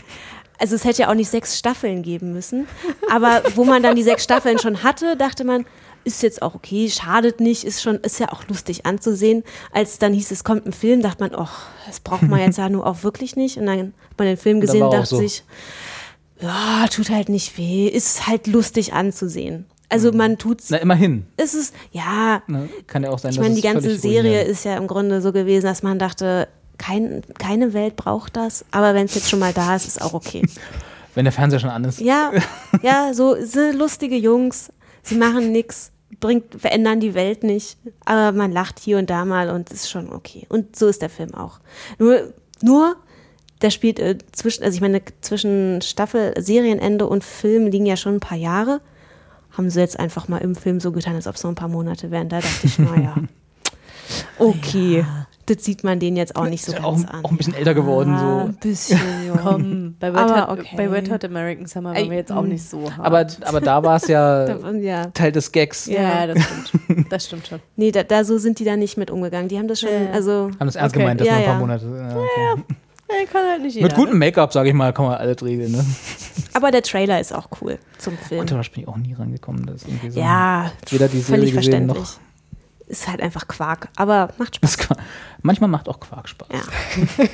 also 0.58 0.74
es 0.74 0.84
hätte 0.84 1.02
ja 1.02 1.10
auch 1.10 1.14
nicht 1.14 1.28
sechs 1.30 1.58
Staffeln 1.58 2.02
geben 2.02 2.32
müssen. 2.32 2.66
Aber 3.12 3.42
wo 3.56 3.64
man 3.64 3.82
dann 3.82 3.94
die 3.94 4.02
sechs 4.02 4.24
Staffeln 4.24 4.58
schon 4.58 4.82
hatte, 4.82 5.16
dachte 5.16 5.44
man, 5.44 5.66
ist 6.04 6.22
jetzt 6.22 6.40
auch 6.40 6.54
okay, 6.54 6.88
schadet 6.88 7.40
nicht, 7.40 7.64
ist 7.64 7.82
schon, 7.82 7.96
ist 7.96 8.20
ja 8.20 8.32
auch 8.32 8.46
lustig 8.48 8.86
anzusehen. 8.86 9.42
Als 9.72 9.98
dann 9.98 10.14
hieß, 10.14 10.30
es 10.30 10.44
kommt 10.44 10.64
ein 10.64 10.72
Film, 10.72 11.02
dachte 11.02 11.22
man, 11.28 11.34
oh, 11.34 11.48
das 11.86 11.98
braucht 12.00 12.22
man 12.22 12.38
jetzt 12.40 12.58
ja 12.58 12.68
nur 12.70 12.86
auch 12.86 13.02
wirklich 13.02 13.34
nicht. 13.36 13.58
Und 13.58 13.66
dann 13.66 13.78
hat 13.78 14.18
man 14.18 14.28
den 14.28 14.36
Film 14.36 14.60
gesehen 14.60 14.84
und 14.84 14.92
dachte 14.94 15.06
so. 15.08 15.18
sich, 15.18 15.42
ja, 16.40 16.86
tut 16.90 17.10
halt 17.10 17.28
nicht 17.28 17.56
weh, 17.58 17.88
ist 17.88 18.26
halt 18.26 18.46
lustig 18.46 18.92
anzusehen. 18.92 19.66
Also 19.88 20.12
man 20.12 20.36
tut's, 20.36 20.70
Na, 20.70 20.78
immerhin. 20.78 21.26
ist 21.36 21.54
es, 21.54 21.72
ja, 21.92 22.42
Ne? 22.48 22.68
Kann 22.86 23.04
ja 23.04 23.10
auch 23.10 23.18
sein, 23.18 23.32
ich 23.32 23.38
meine, 23.38 23.54
die 23.54 23.62
ganze 23.62 23.96
Serie 23.96 24.42
ist 24.42 24.64
ja 24.64 24.76
im 24.76 24.88
Grunde 24.88 25.20
so 25.22 25.32
gewesen, 25.32 25.66
dass 25.66 25.82
man 25.82 25.98
dachte, 25.98 26.48
kein, 26.76 27.22
keine 27.38 27.72
Welt 27.72 27.96
braucht 27.96 28.36
das, 28.36 28.64
aber 28.70 28.94
wenn 28.94 29.06
es 29.06 29.14
jetzt 29.14 29.30
schon 29.30 29.38
mal 29.38 29.52
da 29.52 29.76
ist, 29.76 29.86
ist 29.86 30.02
auch 30.02 30.12
okay. 30.12 30.42
Wenn 31.14 31.24
der 31.24 31.32
Fernseher 31.32 31.60
schon 31.60 31.70
an 31.70 31.82
ist. 31.84 31.98
Ja, 31.98 32.30
ja, 32.82 33.14
so 33.14 33.34
lustige 33.72 34.16
Jungs, 34.16 34.70
sie 35.02 35.14
machen 35.14 35.50
nichts, 35.50 35.90
bringt, 36.20 36.60
verändern 36.60 37.00
die 37.00 37.14
Welt 37.14 37.42
nicht, 37.42 37.78
aber 38.04 38.36
man 38.36 38.52
lacht 38.52 38.78
hier 38.80 38.98
und 38.98 39.08
da 39.08 39.24
mal 39.24 39.48
und 39.48 39.70
ist 39.70 39.88
schon 39.88 40.12
okay. 40.12 40.44
Und 40.50 40.76
so 40.76 40.88
ist 40.88 41.00
der 41.00 41.08
Film 41.08 41.32
auch. 41.32 41.60
Nur, 41.98 42.34
nur 42.60 42.96
der 43.62 43.70
spielt 43.70 43.98
äh, 43.98 44.18
zwischen, 44.32 44.64
also 44.64 44.74
ich 44.74 44.80
meine, 44.80 45.00
zwischen 45.20 45.80
Staffel, 45.82 46.34
Serienende 46.38 47.06
und 47.06 47.24
Film 47.24 47.66
liegen 47.68 47.86
ja 47.86 47.96
schon 47.96 48.14
ein 48.16 48.20
paar 48.20 48.38
Jahre. 48.38 48.80
Haben 49.56 49.70
sie 49.70 49.80
jetzt 49.80 49.98
einfach 49.98 50.28
mal 50.28 50.38
im 50.38 50.54
Film 50.54 50.80
so 50.80 50.92
getan, 50.92 51.14
als 51.14 51.26
ob 51.26 51.36
es 51.36 51.40
so 51.40 51.48
ein 51.48 51.54
paar 51.54 51.68
Monate 51.68 52.10
wären. 52.10 52.28
Da 52.28 52.40
dachte 52.40 52.66
ich, 52.66 52.78
naja, 52.78 53.14
okay, 54.38 55.04
das 55.46 55.64
sieht 55.64 55.84
man 55.84 55.98
den 56.00 56.16
jetzt 56.16 56.36
auch 56.36 56.46
nicht 56.46 56.64
so 56.64 56.72
Ist 56.72 56.78
ja 56.78 56.84
ganz 56.84 57.06
auch, 57.08 57.14
an. 57.14 57.24
auch 57.24 57.30
ein 57.30 57.36
bisschen 57.36 57.54
älter 57.54 57.72
geworden. 57.72 58.12
Ah, 58.14 58.18
so. 58.42 58.48
Ein 58.48 58.54
bisschen, 58.56 59.00
ja. 59.26 59.36
Komm, 59.42 59.94
bei 59.98 60.08
Red, 60.08 60.16
Aber 60.18 60.48
Hot, 60.48 60.58
okay. 60.58 60.74
bei 60.76 60.88
Red 60.88 61.10
Hot 61.10 61.24
American 61.24 61.66
Summer 61.66 61.94
waren 61.94 62.10
wir 62.10 62.16
jetzt 62.16 62.32
auch 62.32 62.42
nicht 62.42 62.68
so 62.68 62.82
hart. 62.90 62.98
Aber, 63.06 63.26
aber 63.48 63.60
da 63.60 63.82
war 63.82 63.96
es 63.96 64.08
ja 64.08 64.46
ja. 64.74 65.06
Teil 65.06 65.32
des 65.32 65.50
Gags. 65.52 65.86
ja, 65.86 66.26
das 66.26 66.38
stimmt. 66.42 67.12
Das 67.12 67.26
stimmt 67.26 67.46
schon. 67.46 67.60
Nee, 67.76 67.92
da, 67.92 68.02
da 68.02 68.24
so 68.24 68.36
sind 68.38 68.58
die 68.58 68.64
da 68.64 68.76
nicht 68.76 68.96
mit 68.98 69.10
umgegangen. 69.10 69.48
Die 69.48 69.58
haben 69.58 69.68
das 69.68 69.80
schon, 69.80 69.88
Ja. 69.90 70.10
also 70.12 70.50
Haben 70.58 70.66
das 70.66 70.76
ernst 70.76 70.94
Okay. 70.94 71.02
gemeint, 71.04 71.20
dass 71.20 71.28
Ja, 71.28 71.34
noch 71.34 71.38
ein 71.40 71.44
paar 71.46 71.54
ja. 71.54 71.60
Monate. 71.60 71.86
Ja, 71.86 72.54
okay. 72.56 72.74
Ja, 73.08 73.26
kann 73.30 73.46
halt 73.46 73.62
nicht 73.62 73.74
jeder. 73.74 73.86
Mit 73.86 73.96
gutem 73.96 74.18
Make-up, 74.18 74.52
sage 74.52 74.68
ich 74.68 74.74
mal, 74.74 74.92
kann 74.92 75.04
man 75.06 75.14
alles 75.14 75.42
regeln. 75.42 75.72
Ne? 75.72 75.84
aber 76.54 76.70
der 76.70 76.82
Trailer 76.82 77.20
ist 77.20 77.32
auch 77.32 77.48
cool 77.60 77.78
zum 77.98 78.16
Film. 78.18 78.40
Und 78.40 78.50
da 78.50 78.56
bin 78.56 78.64
ich 78.82 78.88
auch 78.88 78.96
nie 78.96 79.12
rangekommen. 79.14 79.66
Das 79.66 79.76
ist 79.82 79.88
irgendwie 79.88 80.10
so 80.10 80.20
Ja, 80.20 80.72
weder 80.90 81.08
die 81.08 81.20
Serie 81.20 81.24
völlig 81.42 81.54
gesehen 81.54 81.86
verständlich. 81.88 81.98
noch. 81.98 82.18
Ist 82.88 83.08
halt 83.08 83.20
einfach 83.20 83.48
Quark, 83.48 83.88
aber 83.96 84.30
macht 84.38 84.56
Spaß. 84.56 84.76
Manchmal 85.42 85.68
macht 85.68 85.88
auch 85.88 85.98
Quark 86.00 86.28
Spaß. 86.28 86.48
Ja. 86.52 87.24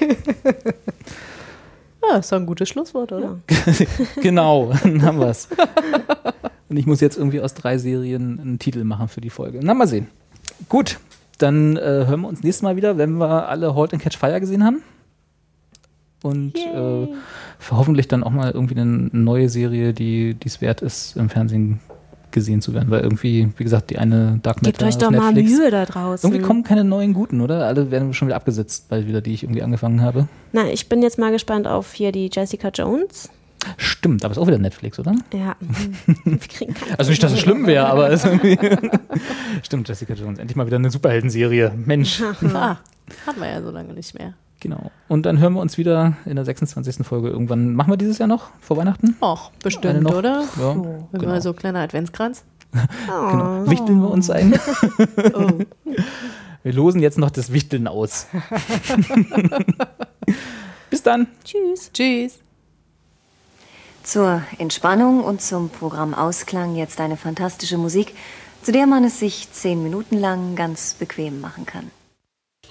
Ja, 2.10 2.16
ist 2.18 2.32
doch 2.32 2.38
ein 2.38 2.46
gutes 2.46 2.68
Schlusswort, 2.68 3.12
oder? 3.12 3.38
genau, 4.22 4.72
dann 4.82 5.02
haben 5.02 5.20
wir 5.20 5.28
es. 5.28 5.48
Und 6.68 6.76
ich 6.78 6.86
muss 6.86 7.00
jetzt 7.00 7.18
irgendwie 7.18 7.40
aus 7.40 7.52
drei 7.54 7.76
Serien 7.78 8.40
einen 8.40 8.58
Titel 8.58 8.84
machen 8.84 9.08
für 9.08 9.20
die 9.20 9.30
Folge. 9.30 9.60
Na, 9.62 9.74
mal 9.74 9.86
sehen. 9.86 10.08
Gut, 10.68 10.98
dann 11.38 11.76
äh, 11.76 11.80
hören 11.80 12.22
wir 12.22 12.28
uns 12.28 12.42
nächstes 12.42 12.62
Mal 12.62 12.76
wieder, 12.76 12.96
wenn 12.96 13.12
wir 13.18 13.48
alle 13.48 13.74
Halt 13.74 13.92
and 13.92 14.02
Catch 14.02 14.16
Fire 14.16 14.40
gesehen 14.40 14.64
haben. 14.64 14.82
Und 16.22 16.56
äh, 16.56 17.08
hoffentlich 17.70 18.08
dann 18.08 18.22
auch 18.22 18.30
mal 18.30 18.50
irgendwie 18.52 18.76
eine 18.76 18.86
neue 19.12 19.48
Serie, 19.48 19.92
die 19.92 20.36
es 20.44 20.60
wert 20.60 20.80
ist, 20.80 21.16
im 21.16 21.28
Fernsehen 21.28 21.80
gesehen 22.32 22.60
zu 22.62 22.74
werden. 22.74 22.90
Weil 22.90 23.02
irgendwie, 23.02 23.48
wie 23.56 23.62
gesagt, 23.62 23.90
die 23.90 23.98
eine 23.98 24.40
Dark 24.42 24.60
Gebt 24.60 24.80
Matter 24.80 24.86
euch 24.86 24.98
doch 24.98 25.10
mal 25.10 25.32
Netflix. 25.32 25.58
Mühe 25.58 25.70
da 25.70 25.84
draußen. 25.84 26.28
Irgendwie 26.28 26.46
kommen 26.46 26.64
keine 26.64 26.84
neuen 26.84 27.12
guten, 27.12 27.40
oder? 27.40 27.66
Alle 27.66 27.90
werden 27.90 28.14
schon 28.14 28.28
wieder 28.28 28.36
abgesetzt, 28.36 28.88
bald 28.88 29.06
wieder, 29.06 29.20
die 29.20 29.34
ich 29.34 29.44
irgendwie 29.44 29.62
angefangen 29.62 30.00
habe. 30.00 30.28
Na, 30.52 30.66
ich 30.66 30.88
bin 30.88 31.02
jetzt 31.02 31.18
mal 31.18 31.30
gespannt 31.30 31.66
auf 31.66 31.92
hier 31.92 32.10
die 32.10 32.30
Jessica 32.32 32.68
Jones. 32.68 33.30
Stimmt, 33.76 34.24
aber 34.24 34.32
ist 34.32 34.38
auch 34.38 34.46
wieder 34.48 34.58
Netflix, 34.58 34.98
oder? 34.98 35.14
Ja. 35.32 35.54
Wir 36.24 36.38
kriegen 36.38 36.74
kein 36.74 36.98
Also 36.98 37.10
nicht, 37.10 37.22
dass 37.22 37.32
es 37.32 37.40
schlimm 37.40 37.64
wäre, 37.66 37.86
aber 37.86 38.10
es 38.10 38.24
irgendwie 38.24 38.58
Stimmt, 39.62 39.88
Jessica 39.88 40.14
Jones. 40.14 40.40
Endlich 40.40 40.56
mal 40.56 40.66
wieder 40.66 40.78
eine 40.78 40.90
Superheldenserie. 40.90 41.72
Mensch. 41.76 42.20
Ah, 42.22 42.78
hatten 43.26 43.40
wir 43.40 43.48
ja 43.48 43.62
so 43.62 43.70
lange 43.70 43.92
nicht 43.92 44.18
mehr. 44.18 44.34
Genau. 44.62 44.92
Und 45.08 45.26
dann 45.26 45.40
hören 45.40 45.54
wir 45.54 45.60
uns 45.60 45.76
wieder 45.76 46.16
in 46.24 46.36
der 46.36 46.44
26. 46.44 47.04
Folge 47.04 47.28
irgendwann. 47.30 47.74
Machen 47.74 47.90
wir 47.92 47.96
dieses 47.96 48.18
Jahr 48.18 48.28
noch 48.28 48.50
vor 48.60 48.76
Weihnachten? 48.76 49.16
Och, 49.20 49.48
Eine 49.50 49.58
bestimmt, 49.60 50.02
noch? 50.02 50.14
oder? 50.14 50.44
Ja, 50.56 50.76
Wenn 50.76 51.20
genau. 51.20 51.32
wir 51.32 51.40
so 51.40 51.52
kleiner 51.52 51.80
Adventskranz. 51.80 52.44
genau. 53.06 53.68
Wichteln 53.68 54.00
wir 54.00 54.10
uns 54.10 54.30
ein. 54.30 54.54
Oh. 55.34 55.48
Wir 56.64 56.72
losen 56.72 57.00
jetzt 57.00 57.18
noch 57.18 57.30
das 57.30 57.52
Wichteln 57.52 57.88
aus. 57.88 58.28
Bis 60.90 61.02
dann. 61.02 61.26
Tschüss. 61.42 61.90
Tschüss. 61.92 62.38
Zur 64.04 64.42
Entspannung 64.58 65.24
und 65.24 65.42
zum 65.42 65.70
Programm 65.70 66.14
Ausklang 66.14 66.76
jetzt 66.76 67.00
eine 67.00 67.16
fantastische 67.16 67.78
Musik, 67.78 68.14
zu 68.62 68.70
der 68.70 68.86
man 68.86 69.02
es 69.02 69.18
sich 69.18 69.50
zehn 69.50 69.82
Minuten 69.82 70.16
lang 70.16 70.54
ganz 70.54 70.94
bequem 70.94 71.40
machen 71.40 71.66
kann. 71.66 71.90